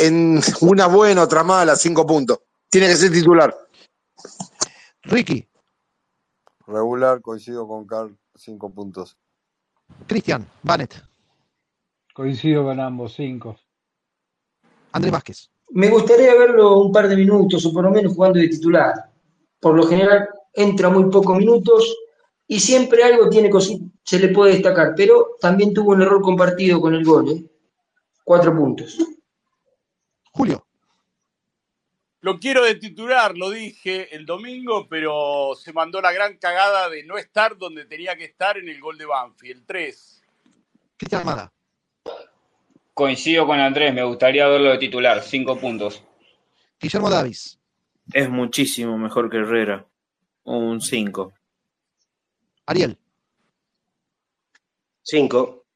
en 0.01 0.41
una 0.61 0.87
buena, 0.87 1.23
otra 1.23 1.43
mala, 1.43 1.77
cinco 1.77 2.05
puntos. 2.07 2.41
Tiene 2.69 2.89
que 2.89 2.97
ser 2.97 3.11
titular. 3.11 3.57
Ricky, 5.05 5.49
Regular, 6.67 7.21
coincido 7.21 7.67
con 7.69 7.87
Carl, 7.87 8.17
cinco 8.35 8.73
puntos. 8.73 9.17
Cristian, 10.07 10.47
Banet, 10.63 11.03
Coincido 12.15 12.63
con 12.63 12.79
ambos, 12.79 13.15
cinco. 13.15 13.57
Andrés 14.93 15.13
Vázquez. 15.13 15.51
Me 15.71 15.89
gustaría 15.89 16.33
verlo 16.37 16.79
un 16.79 16.93
par 16.93 17.09
de 17.09 17.17
minutos 17.17 17.67
o 17.67 17.73
por 17.73 17.83
lo 17.83 17.91
menos 17.91 18.15
jugando 18.15 18.39
de 18.39 18.49
titular. 18.49 19.11
Por 19.59 19.75
lo 19.75 19.85
general 19.85 20.29
entra 20.53 20.89
muy 20.91 21.11
pocos 21.11 21.37
minutos 21.37 21.93
y 22.47 22.61
siempre 22.61 23.03
algo 23.03 23.29
tiene 23.29 23.51
se 24.05 24.19
le 24.21 24.29
puede 24.29 24.53
destacar, 24.53 24.95
pero 24.97 25.31
también 25.41 25.75
tuvo 25.75 25.91
un 25.91 26.03
error 26.03 26.23
compartido 26.23 26.81
con 26.81 26.95
el 26.95 27.05
gol, 27.05 27.31
¿eh? 27.31 27.45
Cuatro 28.23 28.55
puntos. 28.55 28.97
Julio, 30.33 30.64
Lo 32.25 32.41
quiero 32.41 32.65
de 32.65 32.77
titular, 32.77 33.37
lo 33.37 33.51
dije 33.51 34.17
el 34.17 34.25
domingo, 34.25 34.89
pero 34.89 35.53
se 35.63 35.75
mandó 35.75 36.01
la 36.01 36.11
gran 36.11 36.39
cagada 36.39 36.89
de 36.89 37.05
no 37.05 37.19
estar 37.19 37.59
donde 37.59 37.85
tenía 37.85 38.17
que 38.17 38.25
estar 38.25 38.57
en 38.57 38.67
el 38.67 38.81
gol 38.81 38.97
de 38.97 39.05
Banfield. 39.05 39.67
3. 39.67 40.23
Cristian 40.97 41.21
Almada. 41.21 41.53
Coincido 42.95 43.47
con 43.47 43.61
Andrés, 43.61 43.93
me 43.93 44.03
gustaría 44.05 44.49
verlo 44.49 44.71
de 44.71 44.79
titular. 44.79 45.23
Cinco 45.23 45.59
puntos. 45.61 46.03
Guillermo 46.81 47.11
Davis. 47.11 47.61
Es 48.11 48.31
muchísimo 48.31 48.97
mejor 48.97 49.29
que 49.29 49.37
Herrera. 49.37 49.87
Un 50.45 50.81
5. 50.81 51.31
Ariel. 52.65 52.99
Cinco. 55.03 55.67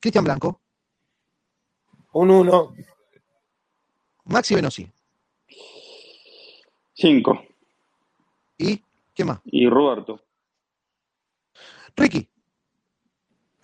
Cristian 0.00 0.24
Blanco. 0.24 0.62
Un 2.14 2.30
1. 2.30 2.74
Maxi 4.24 4.54
Venosi. 4.54 4.93
5. 6.94 7.42
¿Y 8.58 8.80
qué 9.14 9.24
más? 9.24 9.40
Y 9.44 9.68
Roberto. 9.68 10.20
Ricky. 11.96 12.28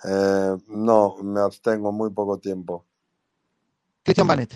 Eh, 0.05 0.57
no, 0.69 1.17
me 1.23 1.41
abstengo 1.41 1.93
muy 1.93 2.11
poco 2.11 2.39
tiempo. 2.39 2.87
Cristian 4.03 4.27
Banet. 4.27 4.55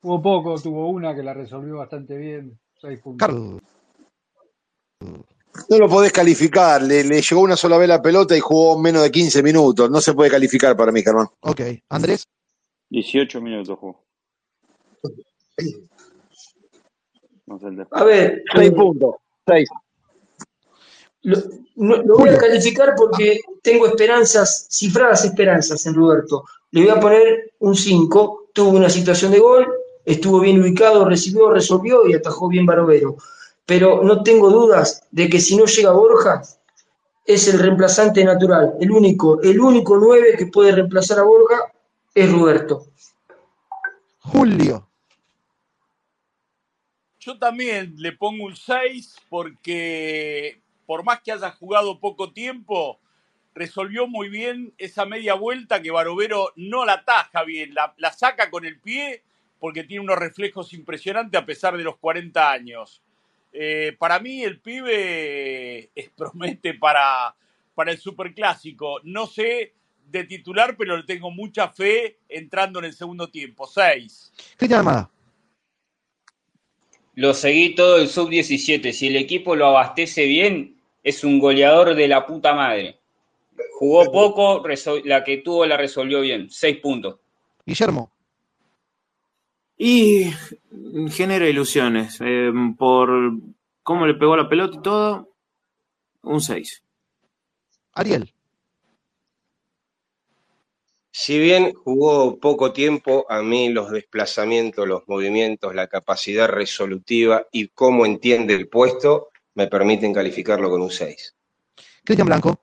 Tuvo 0.00 0.22
poco, 0.22 0.60
tuvo 0.60 0.88
una 0.90 1.14
que 1.14 1.22
la 1.22 1.34
resolvió 1.34 1.78
bastante 1.78 2.16
bien. 2.16 2.58
Seis 2.80 3.00
puntos. 3.00 3.26
Carlos. 3.26 3.60
No 5.00 5.78
lo 5.78 5.88
podés 5.88 6.12
calificar, 6.12 6.80
le, 6.82 7.02
le 7.02 7.20
llegó 7.20 7.40
una 7.40 7.56
sola 7.56 7.78
vez 7.78 7.88
la 7.88 8.00
pelota 8.00 8.36
y 8.36 8.40
jugó 8.40 8.78
menos 8.78 9.02
de 9.02 9.10
15 9.10 9.42
minutos. 9.42 9.90
No 9.90 10.00
se 10.00 10.14
puede 10.14 10.30
calificar 10.30 10.76
para 10.76 10.92
mí, 10.92 11.02
Germán. 11.02 11.26
Ok. 11.40 11.60
Andrés. 11.88 12.28
18 12.90 13.40
minutos 13.40 13.76
jugó. 13.78 14.04
No 17.48 17.58
sé 17.58 17.66
el 17.68 17.76
de- 17.76 17.86
A 17.90 18.04
ver, 18.04 18.42
Seis 18.54 18.70
puntos. 18.72 19.14
Seis. 19.46 19.68
Lo, 21.22 21.36
no- 21.76 21.96
lo 22.02 22.18
voy 22.18 22.28
a 22.28 22.38
calificar 22.38 22.94
porque 22.96 23.40
tengo 23.62 23.86
esperanzas, 23.86 24.66
cifradas 24.70 25.24
esperanzas 25.24 25.84
en 25.86 25.94
Roberto. 25.94 26.44
Le 26.70 26.82
voy 26.82 26.90
a 26.90 27.00
poner 27.00 27.52
un 27.60 27.74
5. 27.74 28.48
Tuvo 28.52 28.70
una 28.76 28.90
situación 28.90 29.32
de 29.32 29.38
gol, 29.38 29.66
estuvo 30.04 30.40
bien 30.40 30.60
ubicado, 30.60 31.04
recibió, 31.04 31.50
resolvió 31.50 32.06
y 32.06 32.14
atajó 32.14 32.48
bien 32.48 32.66
Barovero. 32.66 33.16
Pero 33.64 34.02
no 34.02 34.22
tengo 34.22 34.50
dudas 34.50 35.02
de 35.10 35.28
que 35.28 35.40
si 35.40 35.56
no 35.56 35.64
llega 35.64 35.92
Borja, 35.92 36.42
es 37.24 37.48
el 37.48 37.58
reemplazante 37.58 38.24
natural. 38.24 38.74
El 38.80 38.90
único, 38.90 39.40
el 39.42 39.60
único 39.60 39.96
9 39.96 40.34
que 40.36 40.46
puede 40.46 40.72
reemplazar 40.72 41.18
a 41.20 41.22
Borja 41.24 41.72
es 42.14 42.30
Roberto. 42.32 42.86
Julio. 44.20 44.87
Yo 47.20 47.38
también 47.38 47.94
le 47.96 48.12
pongo 48.12 48.44
un 48.44 48.56
6 48.56 49.16
porque 49.28 50.60
por 50.88 51.04
más 51.04 51.20
que 51.20 51.32
haya 51.32 51.50
jugado 51.50 52.00
poco 52.00 52.32
tiempo, 52.32 52.98
resolvió 53.54 54.06
muy 54.06 54.30
bien 54.30 54.72
esa 54.78 55.04
media 55.04 55.34
vuelta 55.34 55.82
que 55.82 55.90
Barovero 55.90 56.52
no 56.56 56.86
la 56.86 56.94
ataja 56.94 57.42
bien, 57.44 57.74
la, 57.74 58.12
saca 58.12 58.50
con 58.50 58.64
el 58.64 58.80
pie 58.80 59.22
porque 59.60 59.84
tiene 59.84 60.04
unos 60.04 60.16
reflejos 60.16 60.72
impresionantes 60.72 61.38
a 61.38 61.44
pesar 61.44 61.76
de 61.76 61.84
los 61.84 61.98
40 61.98 62.50
años. 62.50 63.02
Eh, 63.52 63.96
para 63.98 64.18
mí 64.18 64.42
el 64.42 64.60
pibe 64.60 65.90
es, 65.94 66.08
promete 66.16 66.72
para, 66.72 67.34
para 67.74 67.90
el 67.90 67.98
Superclásico. 67.98 69.00
No 69.02 69.26
sé 69.26 69.74
de 70.06 70.24
titular, 70.24 70.74
pero 70.78 70.96
le 70.96 71.02
tengo 71.02 71.30
mucha 71.30 71.68
fe 71.68 72.16
entrando 72.30 72.78
en 72.78 72.86
el 72.86 72.94
segundo 72.94 73.28
tiempo. 73.28 73.66
6. 73.66 74.32
Cristian 74.56 74.78
Almada. 74.78 75.10
Lo 77.18 77.34
seguí 77.34 77.74
todo 77.74 77.98
el 77.98 78.08
sub-17. 78.08 78.92
Si 78.92 79.08
el 79.08 79.16
equipo 79.16 79.56
lo 79.56 79.66
abastece 79.66 80.24
bien, 80.26 80.76
es 81.02 81.24
un 81.24 81.40
goleador 81.40 81.96
de 81.96 82.06
la 82.06 82.24
puta 82.24 82.54
madre. 82.54 83.00
Jugó 83.76 84.04
poco, 84.12 84.62
la 85.04 85.24
que 85.24 85.38
tuvo 85.38 85.66
la 85.66 85.76
resolvió 85.76 86.20
bien. 86.20 86.48
Seis 86.48 86.76
puntos. 86.76 87.16
Guillermo. 87.66 88.12
Y 89.76 90.30
genera 91.10 91.48
ilusiones. 91.48 92.20
eh, 92.20 92.52
por 92.78 93.32
cómo 93.82 94.06
le 94.06 94.14
pegó 94.14 94.36
la 94.36 94.48
pelota 94.48 94.76
y 94.78 94.82
todo, 94.82 95.28
un 96.22 96.40
6. 96.40 96.84
Ariel. 97.94 98.32
Si 101.20 101.36
bien 101.36 101.74
jugó 101.74 102.38
poco 102.38 102.72
tiempo, 102.72 103.26
a 103.28 103.42
mí 103.42 103.70
los 103.70 103.90
desplazamientos, 103.90 104.86
los 104.86 105.02
movimientos, 105.08 105.74
la 105.74 105.88
capacidad 105.88 106.46
resolutiva 106.46 107.44
y 107.50 107.66
cómo 107.70 108.06
entiende 108.06 108.54
el 108.54 108.68
puesto 108.68 109.30
me 109.54 109.66
permiten 109.66 110.14
calificarlo 110.14 110.70
con 110.70 110.80
un 110.80 110.92
6. 110.92 111.34
Cristian 112.04 112.28
Blanco. 112.28 112.60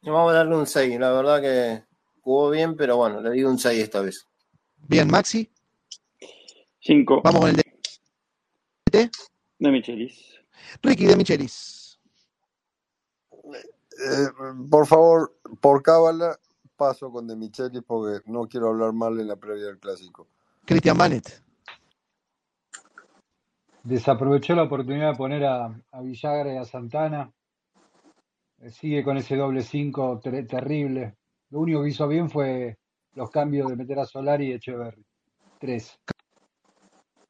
Vamos 0.00 0.32
a 0.32 0.36
darle 0.36 0.56
un 0.56 0.66
6. 0.66 0.98
La 0.98 1.12
verdad 1.12 1.42
que 1.42 1.84
jugó 2.22 2.48
bien, 2.48 2.76
pero 2.76 2.96
bueno, 2.96 3.20
le 3.20 3.30
digo 3.32 3.50
un 3.50 3.58
6 3.58 3.82
esta 3.82 4.00
vez. 4.00 4.26
Bien, 4.78 5.06
Maxi. 5.06 5.52
5. 6.80 7.20
Vamos 7.24 7.40
con 7.42 7.50
el 7.50 7.56
de 7.56 9.10
De 9.58 9.70
Michelis. 9.70 10.34
Ricky 10.80 11.04
de 11.04 11.14
Michelis. 11.14 11.77
Eh, 13.98 14.28
por 14.70 14.86
favor, 14.86 15.36
por 15.60 15.82
cábala, 15.82 16.38
paso 16.76 17.10
con 17.10 17.26
De 17.26 17.34
Michelis 17.34 17.82
porque 17.84 18.20
no 18.30 18.46
quiero 18.46 18.68
hablar 18.68 18.92
mal 18.92 19.18
en 19.18 19.26
la 19.26 19.36
previa 19.36 19.66
del 19.66 19.78
clásico. 19.78 20.28
Cristian 20.64 20.96
Banet. 20.96 21.42
Desaprovechó 23.82 24.54
la 24.54 24.64
oportunidad 24.64 25.12
de 25.12 25.16
poner 25.16 25.44
a, 25.44 25.66
a 25.92 26.00
Villagra 26.02 26.54
y 26.54 26.56
a 26.58 26.64
Santana. 26.64 27.32
Eh, 28.60 28.70
Sigue 28.70 29.02
con 29.02 29.16
ese 29.16 29.36
doble 29.36 29.62
5 29.62 30.20
terrible. 30.20 31.16
Lo 31.50 31.60
único 31.60 31.82
que 31.82 31.88
hizo 31.88 32.06
bien 32.06 32.30
fue 32.30 32.78
los 33.14 33.30
cambios 33.30 33.68
de 33.68 33.76
meter 33.76 33.98
a 33.98 34.06
Solari 34.06 34.48
y 34.48 34.52
Echeverry. 34.52 35.04
Tres. 35.58 35.98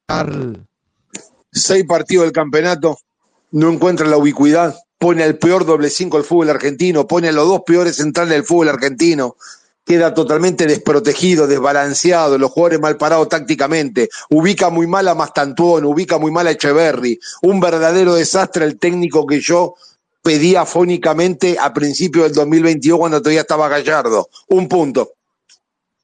Carl. 0.06 0.66
Seis 1.50 1.84
partidos 1.86 2.24
del 2.24 2.32
campeonato, 2.32 2.98
no 3.52 3.70
encuentra 3.70 4.06
la 4.06 4.18
ubicuidad, 4.18 4.74
pone 4.98 5.22
al 5.22 5.38
peor 5.38 5.64
doble 5.64 5.90
cinco 5.90 6.16
del 6.16 6.26
fútbol 6.26 6.50
argentino, 6.50 7.06
pone 7.06 7.28
a 7.28 7.32
los 7.32 7.46
dos 7.46 7.62
peores 7.64 7.96
centrales 7.96 8.32
del 8.32 8.44
fútbol 8.44 8.68
argentino, 8.68 9.36
queda 9.84 10.12
totalmente 10.12 10.66
desprotegido, 10.66 11.46
desbalanceado, 11.46 12.36
los 12.36 12.50
jugadores 12.50 12.80
mal 12.80 12.96
parados 12.98 13.28
tácticamente, 13.28 14.10
ubica 14.28 14.68
muy 14.68 14.86
mal 14.86 15.08
a 15.08 15.14
Mastantuón, 15.14 15.84
ubica 15.84 16.18
muy 16.18 16.30
mal 16.30 16.46
a 16.48 16.50
Echeverry, 16.50 17.18
un 17.42 17.60
verdadero 17.60 18.14
desastre 18.14 18.64
el 18.64 18.78
técnico 18.78 19.26
que 19.26 19.40
yo 19.40 19.76
pedía 20.22 20.66
fónicamente 20.66 21.56
a 21.58 21.72
principios 21.72 22.26
del 22.26 22.34
2022 22.34 22.98
cuando 22.98 23.22
todavía 23.22 23.40
estaba 23.40 23.68
Gallardo. 23.68 24.28
Un 24.48 24.68
punto. 24.68 25.12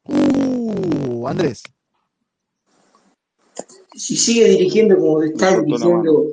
Uh, 0.05 1.27
Andrés. 1.29 1.63
Si 3.95 4.17
sigue 4.17 4.49
dirigiendo 4.49 4.97
como 4.97 5.23
está 5.23 5.61
dirigiendo 5.61 6.27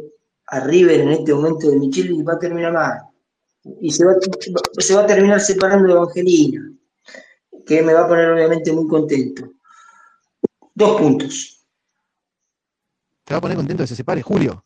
a 0.51 0.59
River 0.59 0.99
en 0.99 1.11
este 1.11 1.33
momento 1.33 1.69
de 1.69 1.77
Micheli, 1.77 2.21
va 2.23 2.33
a 2.33 2.39
terminar 2.39 2.73
mal. 2.73 2.99
Y 3.79 3.89
se 3.91 4.05
va, 4.05 4.15
se 4.77 4.95
va 4.95 5.03
a 5.03 5.07
terminar 5.07 5.39
separando 5.39 5.87
de 5.87 5.93
Evangelina, 5.93 6.73
que 7.65 7.81
me 7.81 7.93
va 7.93 8.01
a 8.01 8.07
poner 8.07 8.31
obviamente 8.31 8.71
muy 8.73 8.87
contento. 8.87 9.49
Dos 10.75 10.99
puntos. 10.99 11.65
Te 13.23 13.33
va 13.33 13.37
a 13.37 13.41
poner 13.41 13.55
contento 13.55 13.83
que 13.83 13.87
se 13.87 13.95
separe 13.95 14.21
Julio. 14.21 14.65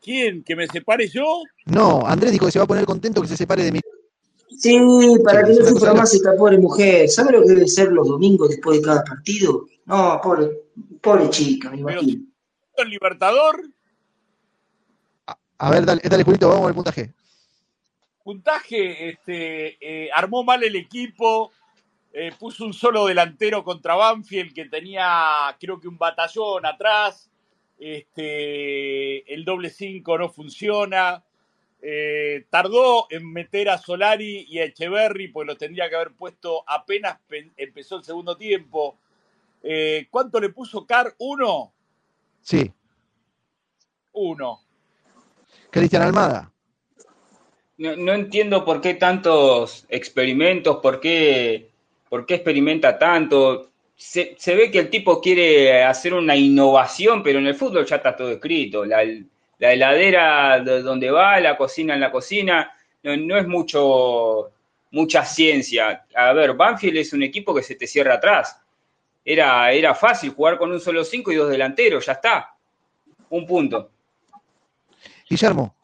¿Quién? 0.00 0.42
¿Que 0.42 0.56
me 0.56 0.66
separe 0.66 1.06
yo? 1.08 1.42
No, 1.66 2.06
Andrés 2.06 2.32
dijo 2.32 2.46
que 2.46 2.52
se 2.52 2.58
va 2.58 2.64
a 2.64 2.68
poner 2.68 2.86
contento 2.86 3.20
que 3.20 3.28
se 3.28 3.36
separe 3.36 3.64
de 3.64 3.72
mí. 3.72 3.80
Sí, 4.56 4.78
para 5.22 5.44
que 5.44 5.52
no 5.52 5.66
sufra 5.66 5.92
más 5.92 6.14
esta 6.14 6.34
pobre 6.36 6.56
mujer. 6.56 7.08
¿Sabe 7.10 7.32
lo 7.32 7.42
que 7.42 7.50
debe 7.50 7.68
ser 7.68 7.92
los 7.92 8.08
domingos 8.08 8.48
después 8.48 8.78
de 8.78 8.86
cada 8.86 9.04
partido? 9.04 9.66
No, 9.84 10.20
pobre, 10.22 10.68
pobre 11.02 11.28
chica, 11.28 11.70
me 11.70 11.80
imagino. 11.80 12.33
El 12.76 12.88
Libertador, 12.90 13.62
A 15.58 15.70
ver, 15.70 15.86
dale, 15.86 16.02
dale 16.04 16.24
Julito, 16.24 16.48
vamos 16.48 16.68
al 16.68 16.74
puntaje. 16.74 17.14
puntaje, 18.22 19.10
este, 19.10 19.76
eh, 20.06 20.10
armó 20.12 20.42
mal 20.44 20.62
el 20.64 20.76
equipo, 20.76 21.52
eh, 22.12 22.32
puso 22.38 22.64
un 22.64 22.72
solo 22.72 23.06
delantero 23.06 23.62
contra 23.62 23.94
Banfield 23.94 24.54
que 24.54 24.64
tenía, 24.66 25.56
creo 25.60 25.78
que 25.80 25.88
un 25.88 25.98
batallón 25.98 26.64
atrás, 26.66 27.30
este, 27.78 29.32
el 29.32 29.44
doble 29.44 29.70
5 29.70 30.16
no 30.18 30.28
funciona, 30.30 31.22
eh, 31.82 32.46
tardó 32.50 33.06
en 33.10 33.30
meter 33.30 33.68
a 33.68 33.78
Solari 33.78 34.46
y 34.48 34.58
a 34.58 34.64
Echeverry, 34.64 35.28
pues 35.28 35.46
lo 35.46 35.56
tendría 35.56 35.88
que 35.90 35.96
haber 35.96 36.12
puesto 36.14 36.64
apenas 36.66 37.18
pe- 37.28 37.52
empezó 37.58 37.96
el 37.98 38.04
segundo 38.04 38.36
tiempo. 38.38 38.98
Eh, 39.62 40.06
¿Cuánto 40.10 40.40
le 40.40 40.48
puso 40.48 40.86
Car? 40.86 41.14
¿Uno? 41.18 41.73
Sí. 42.44 42.70
Uno. 44.12 44.60
Cristian 45.70 46.02
Almada. 46.02 46.52
No, 47.78 47.96
no 47.96 48.12
entiendo 48.12 48.64
por 48.64 48.80
qué 48.80 48.94
tantos 48.94 49.84
experimentos, 49.88 50.76
por 50.76 51.00
qué, 51.00 51.74
¿Por 52.14 52.26
qué 52.26 52.34
experimenta 52.34 52.96
tanto? 52.96 53.72
Se, 53.96 54.36
se 54.38 54.54
ve 54.54 54.70
que 54.70 54.78
el 54.78 54.88
tipo 54.88 55.20
quiere 55.20 55.82
hacer 55.82 56.14
una 56.14 56.36
innovación, 56.36 57.24
pero 57.24 57.40
en 57.40 57.48
el 57.48 57.56
fútbol 57.56 57.84
ya 57.84 57.96
está 57.96 58.14
todo 58.14 58.30
escrito. 58.30 58.84
La, 58.84 59.02
la 59.58 59.72
heladera 59.72 60.60
de 60.60 60.80
donde 60.82 61.10
va, 61.10 61.40
la 61.40 61.56
cocina 61.56 61.94
en 61.94 62.00
la 62.00 62.12
cocina, 62.12 62.70
no, 63.02 63.16
no 63.16 63.36
es 63.36 63.48
mucho, 63.48 64.52
mucha 64.92 65.24
ciencia. 65.24 66.04
A 66.14 66.32
ver, 66.32 66.54
Banfield 66.54 66.98
es 66.98 67.12
un 67.12 67.24
equipo 67.24 67.52
que 67.52 67.64
se 67.64 67.74
te 67.74 67.88
cierra 67.88 68.14
atrás. 68.14 68.60
Era, 69.24 69.72
era 69.72 69.94
fácil 69.94 70.30
jugar 70.30 70.58
con 70.58 70.70
un 70.70 70.80
solo 70.80 71.04
cinco 71.04 71.32
y 71.32 71.36
dos 71.36 71.50
delanteros, 71.50 72.06
ya 72.06 72.12
está. 72.12 72.56
Un 73.30 73.46
punto. 73.46 73.90
Guillermo. 75.28 75.74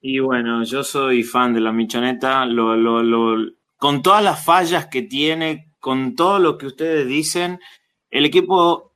Y 0.00 0.18
bueno, 0.18 0.62
yo 0.64 0.84
soy 0.84 1.22
fan 1.22 1.54
de 1.54 1.60
la 1.60 1.72
Michoneta, 1.72 2.44
lo, 2.44 2.76
lo, 2.76 3.02
lo, 3.02 3.52
con 3.78 4.02
todas 4.02 4.22
las 4.22 4.44
fallas 4.44 4.86
que 4.86 5.02
tiene, 5.02 5.72
con 5.80 6.14
todo 6.14 6.38
lo 6.38 6.58
que 6.58 6.66
ustedes 6.66 7.06
dicen, 7.06 7.58
el 8.10 8.26
equipo 8.26 8.92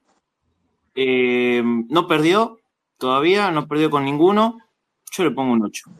eh, 0.94 1.62
no 1.64 2.06
perdió 2.06 2.60
todavía, 2.98 3.50
no 3.50 3.66
perdió 3.66 3.88
con 3.88 4.04
ninguno. 4.04 4.58
Yo 5.10 5.24
le 5.24 5.30
pongo 5.30 5.52
un 5.52 5.64
8. 5.64 5.90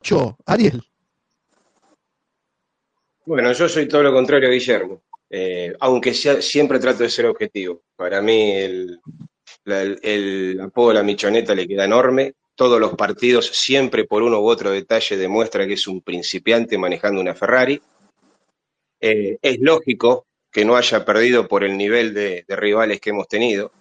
8, 0.00 0.36
Ariel. 0.46 0.82
Bueno, 3.24 3.52
yo 3.52 3.68
soy 3.68 3.86
todo 3.88 4.02
lo 4.02 4.12
contrario 4.12 4.48
a 4.48 4.52
Guillermo, 4.52 5.02
eh, 5.30 5.74
aunque 5.80 6.12
siempre 6.12 6.78
trato 6.78 7.04
de 7.04 7.10
ser 7.10 7.26
objetivo. 7.26 7.82
Para 7.96 8.20
mí 8.20 8.52
el, 8.52 9.00
el- 9.64 9.98
el 10.02 10.60
apodo 10.60 10.88
de 10.88 10.94
la 10.94 11.02
Michoneta 11.02 11.54
le 11.54 11.68
queda 11.68 11.84
enorme. 11.84 12.34
Todos 12.54 12.78
los 12.78 12.94
partidos, 12.94 13.46
siempre 13.46 14.04
por 14.04 14.22
uno 14.22 14.40
u 14.40 14.46
otro 14.48 14.70
detalle, 14.70 15.16
demuestra 15.16 15.66
que 15.66 15.74
es 15.74 15.86
un 15.86 16.02
principiante 16.02 16.76
manejando 16.76 17.20
una 17.20 17.34
Ferrari. 17.34 17.80
Eh, 19.00 19.38
es 19.40 19.58
lógico 19.60 20.26
que 20.52 20.64
no 20.64 20.76
haya 20.76 21.04
perdido 21.04 21.48
por 21.48 21.64
el 21.64 21.76
nivel 21.76 22.12
de, 22.12 22.44
rivales 22.48 23.00
que 23.00 23.10
hemos 23.10 23.28
tenido. 23.28 23.72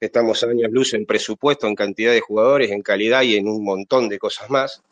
Estamos 0.00 0.42
años 0.44 0.70
luz 0.72 0.94
en 0.94 1.04
presupuesto, 1.04 1.66
en 1.66 1.74
cantidad 1.74 2.12
de 2.12 2.20
jugadores, 2.22 2.70
en 2.70 2.82
calidad 2.82 3.22
y 3.22 3.36
en 3.36 3.46
un 3.46 3.62
montón 3.62 4.08
de 4.08 4.18
cosas 4.18 4.48
más. 4.50 4.82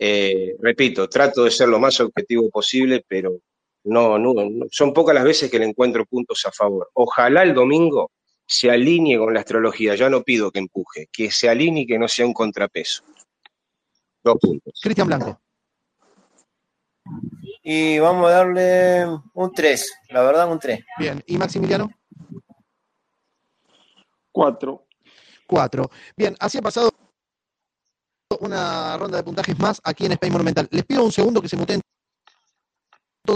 Eh, 0.00 0.54
repito, 0.60 1.08
trato 1.08 1.44
de 1.44 1.50
ser 1.50 1.68
lo 1.68 1.78
más 1.78 2.00
objetivo 2.00 2.48
posible, 2.48 3.04
pero 3.06 3.40
no, 3.84 4.18
no, 4.18 4.34
no- 4.34 4.66
son 4.70 4.92
pocas 4.92 5.14
las 5.14 5.24
veces 5.24 5.50
que 5.50 5.58
le 5.58 5.66
encuentro 5.66 6.04
puntos 6.06 6.44
a 6.46 6.52
favor. 6.52 6.90
Ojalá 6.94 7.42
el 7.42 7.54
domingo 7.54 8.10
se 8.46 8.70
alinee 8.70 9.18
con 9.18 9.32
la 9.32 9.40
astrología. 9.40 9.94
Ya 9.94 10.10
no 10.10 10.22
pido 10.22 10.50
que 10.50 10.58
empuje, 10.58 11.08
que 11.12 11.30
se 11.30 11.48
alinee 11.48 11.82
y 11.82 11.86
que 11.86 11.98
no 11.98 12.08
sea 12.08 12.26
un 12.26 12.32
contrapeso. 12.32 13.02
Dos 14.22 14.36
puntos. 14.40 14.74
Cristian 14.82 15.06
Blanco. 15.06 15.40
Y 17.62 17.98
vamos 17.98 18.26
a 18.28 18.30
darle 18.32 19.04
un 19.34 19.52
3, 19.52 19.92
la 20.10 20.22
verdad, 20.22 20.50
un 20.50 20.58
3. 20.58 20.84
Bien. 20.98 21.22
¿Y 21.26 21.36
Maximiliano? 21.38 21.90
4. 24.32 24.86
4. 25.46 25.90
Bien, 26.16 26.36
así 26.38 26.58
ha 26.58 26.62
pasado 26.62 26.90
una 28.40 28.96
ronda 28.96 29.16
de 29.18 29.24
puntajes 29.24 29.58
más 29.58 29.80
aquí 29.84 30.06
en 30.06 30.12
Space 30.12 30.30
Monumental. 30.32 30.68
Les 30.70 30.84
pido 30.84 31.04
un 31.04 31.12
segundo 31.12 31.42
que 31.42 31.48
se 31.48 31.56
muten 31.56 31.80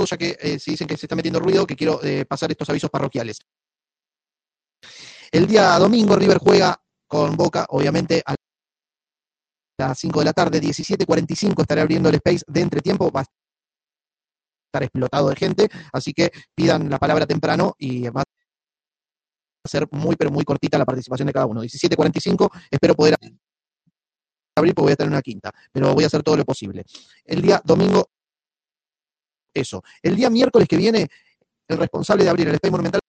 ya 0.05 0.17
que 0.17 0.37
eh, 0.41 0.59
si 0.59 0.73
dicen 0.73 0.89
que 0.89 0.97
se 0.97 1.07
está 1.07 1.15
metiendo 1.15 1.39
ruido, 1.39 1.67
que 1.67 1.77
quiero 1.77 2.03
eh, 2.03 2.25
pasar 2.25 2.51
estos 2.51 2.69
avisos 2.69 2.91
parroquiales. 2.91 3.39
El 5.31 5.47
día 5.47 5.79
domingo 5.79 6.17
River 6.17 6.39
juega 6.39 6.77
con 7.07 7.37
Boca, 7.37 7.67
obviamente, 7.69 8.23
a 8.27 8.35
las 9.79 9.99
5 9.99 10.19
de 10.21 10.25
la 10.25 10.33
tarde, 10.33 10.61
17.45 10.61 11.63
estaré 11.63 11.81
abriendo 11.81 12.09
el 12.09 12.17
space 12.17 12.45
de 12.47 12.61
entretiempo, 12.61 13.11
va 13.11 13.21
a 13.21 13.25
estar 14.67 14.83
explotado 14.83 15.29
de 15.29 15.37
gente, 15.37 15.69
así 15.93 16.13
que 16.13 16.31
pidan 16.55 16.91
la 16.91 16.99
palabra 16.99 17.27
temprano 17.27 17.75
y 17.79 18.09
va 18.09 18.23
a 18.23 19.69
ser 19.69 19.89
muy, 19.93 20.17
pero 20.17 20.31
muy 20.31 20.45
cortita 20.45 20.79
la 20.79 20.85
participación 20.85 21.27
de 21.27 21.33
cada 21.33 21.47
uno. 21.47 21.63
17.45, 21.63 22.51
espero 22.71 22.95
poder 22.95 23.17
abrir 24.57 24.75
porque 24.75 24.87
voy 24.87 24.93
a 24.93 24.97
tener 24.97 25.11
una 25.11 25.23
quinta, 25.23 25.51
pero 25.73 25.95
voy 25.95 26.05
a 26.05 26.07
hacer 26.07 26.23
todo 26.23 26.37
lo 26.37 26.45
posible. 26.45 26.85
El 27.25 27.43
día 27.43 27.61
domingo, 27.65 28.11
eso. 29.55 29.83
El 30.02 30.16
día 30.16 30.28
miércoles 30.28 30.68
que 30.68 30.76
viene, 30.76 31.08
el 31.68 31.78
responsable 31.78 32.24
de 32.24 32.31
abrir 32.31 32.49
el 32.49 32.55
Space 32.55 32.70
Monumental 32.70 33.00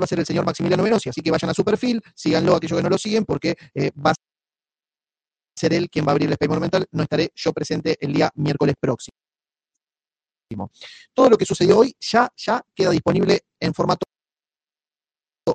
va 0.00 0.04
a 0.04 0.06
ser 0.06 0.18
el 0.18 0.26
señor 0.26 0.44
Maximiliano 0.44 0.82
Venosi, 0.82 1.08
así 1.08 1.22
que 1.22 1.30
vayan 1.30 1.50
a 1.50 1.54
su 1.54 1.64
perfil, 1.64 2.02
síganlo 2.14 2.56
aquellos 2.56 2.76
que 2.76 2.82
no 2.82 2.88
lo 2.88 2.98
siguen, 2.98 3.24
porque 3.24 3.54
eh, 3.74 3.92
va 3.94 4.10
a 4.10 4.14
ser 5.56 5.74
él 5.74 5.88
quien 5.88 6.04
va 6.04 6.10
a 6.10 6.12
abrir 6.12 6.26
el 6.26 6.32
Space 6.32 6.48
Monumental, 6.48 6.86
no 6.90 7.02
estaré 7.04 7.30
yo 7.34 7.52
presente 7.52 7.96
el 8.00 8.12
día 8.12 8.30
miércoles 8.34 8.74
próximo. 8.78 9.12
Todo 11.14 11.30
lo 11.30 11.38
que 11.38 11.46
sucedió 11.46 11.78
hoy 11.78 11.94
ya, 11.98 12.28
ya 12.36 12.62
queda 12.74 12.90
disponible 12.90 13.40
en 13.60 13.72
formato 13.72 14.04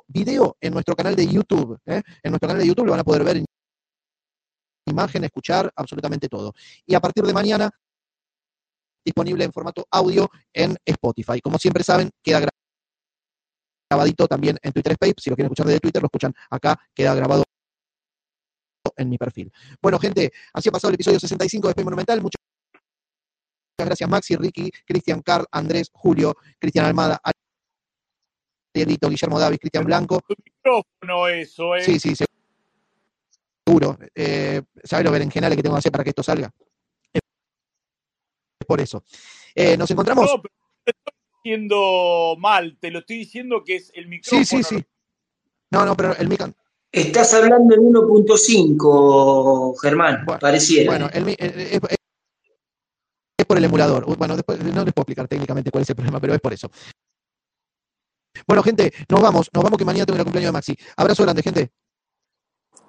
video 0.06 0.56
en 0.60 0.72
nuestro 0.72 0.94
canal 0.94 1.14
de 1.16 1.26
YouTube. 1.26 1.78
¿eh? 1.86 2.02
En 2.22 2.30
nuestro 2.30 2.48
canal 2.48 2.62
de 2.62 2.66
YouTube 2.66 2.86
lo 2.86 2.92
van 2.92 3.00
a 3.00 3.04
poder 3.04 3.24
ver 3.24 3.38
en 3.38 3.44
imagen, 4.86 5.24
escuchar, 5.24 5.70
absolutamente 5.76 6.28
todo. 6.28 6.54
Y 6.86 6.94
a 6.94 7.00
partir 7.00 7.24
de 7.24 7.32
mañana, 7.32 7.70
disponible 9.04 9.44
en 9.44 9.52
formato 9.52 9.86
audio 9.90 10.28
en 10.52 10.76
Spotify. 10.84 11.40
Como 11.40 11.58
siempre 11.58 11.82
saben, 11.84 12.10
queda 12.22 12.40
gra- 12.42 12.50
grabadito 13.90 14.26
también 14.28 14.58
en 14.62 14.72
Twitter 14.72 14.92
Space. 14.92 15.14
Si 15.18 15.30
lo 15.30 15.36
quieren 15.36 15.46
escuchar 15.46 15.66
desde 15.66 15.80
Twitter, 15.80 16.02
lo 16.02 16.06
escuchan 16.06 16.34
acá, 16.50 16.78
queda 16.94 17.14
grabado 17.14 17.44
en 18.96 19.08
mi 19.08 19.18
perfil. 19.18 19.52
Bueno, 19.82 19.98
gente, 19.98 20.32
así 20.52 20.68
ha 20.68 20.72
pasado 20.72 20.90
el 20.90 20.94
episodio 20.94 21.20
65 21.20 21.68
de 21.68 21.70
Space 21.72 21.84
Monumental. 21.84 22.20
Muchas 22.20 22.40
gracias, 23.78 24.08
Maxi, 24.08 24.36
Ricky, 24.36 24.70
Cristian, 24.86 25.22
Carl, 25.22 25.46
Andrés, 25.52 25.88
Julio, 25.92 26.34
Cristian 26.58 26.84
Almada, 26.86 27.20
Arielito, 28.74 29.08
Guillermo 29.08 29.38
Davis, 29.38 29.58
Cristian 29.60 29.84
Blanco. 29.84 30.20
micrófono 30.28 31.28
eso, 31.28 31.76
¿eh? 31.76 31.82
Sí, 31.82 31.98
sí, 32.00 32.14
seguro. 33.66 33.98
Eh, 34.14 34.62
¿Sabes 34.84 35.04
los 35.04 35.12
berenjenales 35.12 35.56
que 35.56 35.62
tengo 35.62 35.76
que 35.76 35.80
hacer 35.80 35.92
para 35.92 36.02
que 36.04 36.10
esto 36.10 36.22
salga? 36.22 36.50
Por 38.68 38.82
eso. 38.82 39.02
Eh, 39.54 39.78
nos 39.78 39.90
encontramos. 39.90 40.26
No, 40.30 40.42
pero 40.42 40.54
te 40.84 40.90
estoy 40.90 41.14
diciendo 41.42 42.36
mal, 42.38 42.76
te 42.78 42.90
lo 42.90 42.98
estoy 42.98 43.16
diciendo 43.16 43.64
que 43.64 43.76
es 43.76 43.90
el 43.94 44.08
micrófono. 44.08 44.44
Sí, 44.44 44.58
sí, 44.58 44.62
sí. 44.62 44.84
No, 45.70 45.86
no, 45.86 45.96
pero 45.96 46.14
el 46.16 46.28
mic. 46.28 46.42
Estás 46.92 47.32
hablando 47.32 47.74
en 47.74 47.80
1.5, 47.82 49.74
Germán, 49.80 50.26
pareciera. 50.38 50.90
Bueno, 50.90 51.08
el 51.14 51.24
mi- 51.24 51.34
el- 51.38 51.58
es, 51.60 51.72
es- 51.82 51.96
es 53.38 53.46
por 53.46 53.56
el 53.56 53.64
emulador. 53.64 54.04
Bueno, 54.18 54.36
después 54.36 54.58
no 54.62 54.84
les 54.84 54.92
puedo 54.92 55.02
explicar 55.04 55.26
técnicamente 55.28 55.70
cuál 55.70 55.82
es 55.82 55.88
el 55.88 55.96
problema, 55.96 56.20
pero 56.20 56.34
es 56.34 56.40
por 56.40 56.52
eso. 56.52 56.70
Bueno, 58.46 58.62
gente, 58.62 58.92
nos 59.08 59.22
vamos. 59.22 59.48
Nos 59.54 59.64
vamos 59.64 59.78
que 59.78 59.84
mañana 59.86 60.04
tengo 60.04 60.18
el 60.18 60.24
cumpleaños 60.24 60.48
de 60.48 60.52
Maxi. 60.52 60.76
Abrazo 60.94 61.22
grande, 61.22 61.42
gente. 61.42 61.70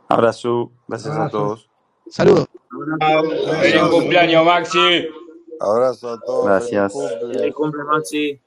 Abrazo, 0.10 0.74
gracias 0.90 1.16
a 1.16 1.30
todos. 1.30 1.70
Saludos. 2.10 2.48
Feliz 3.62 3.82
cumpleaños, 3.90 4.46
Maxi. 4.46 5.08
Abrazo 5.60 6.14
a 6.14 6.20
todos. 6.20 6.46
Gracias. 6.46 6.94
cumple. 6.94 7.34
Feliz 7.34 7.54
cumple, 7.54 7.84
Maxi. 7.84 8.42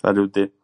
Salute. 0.00 0.57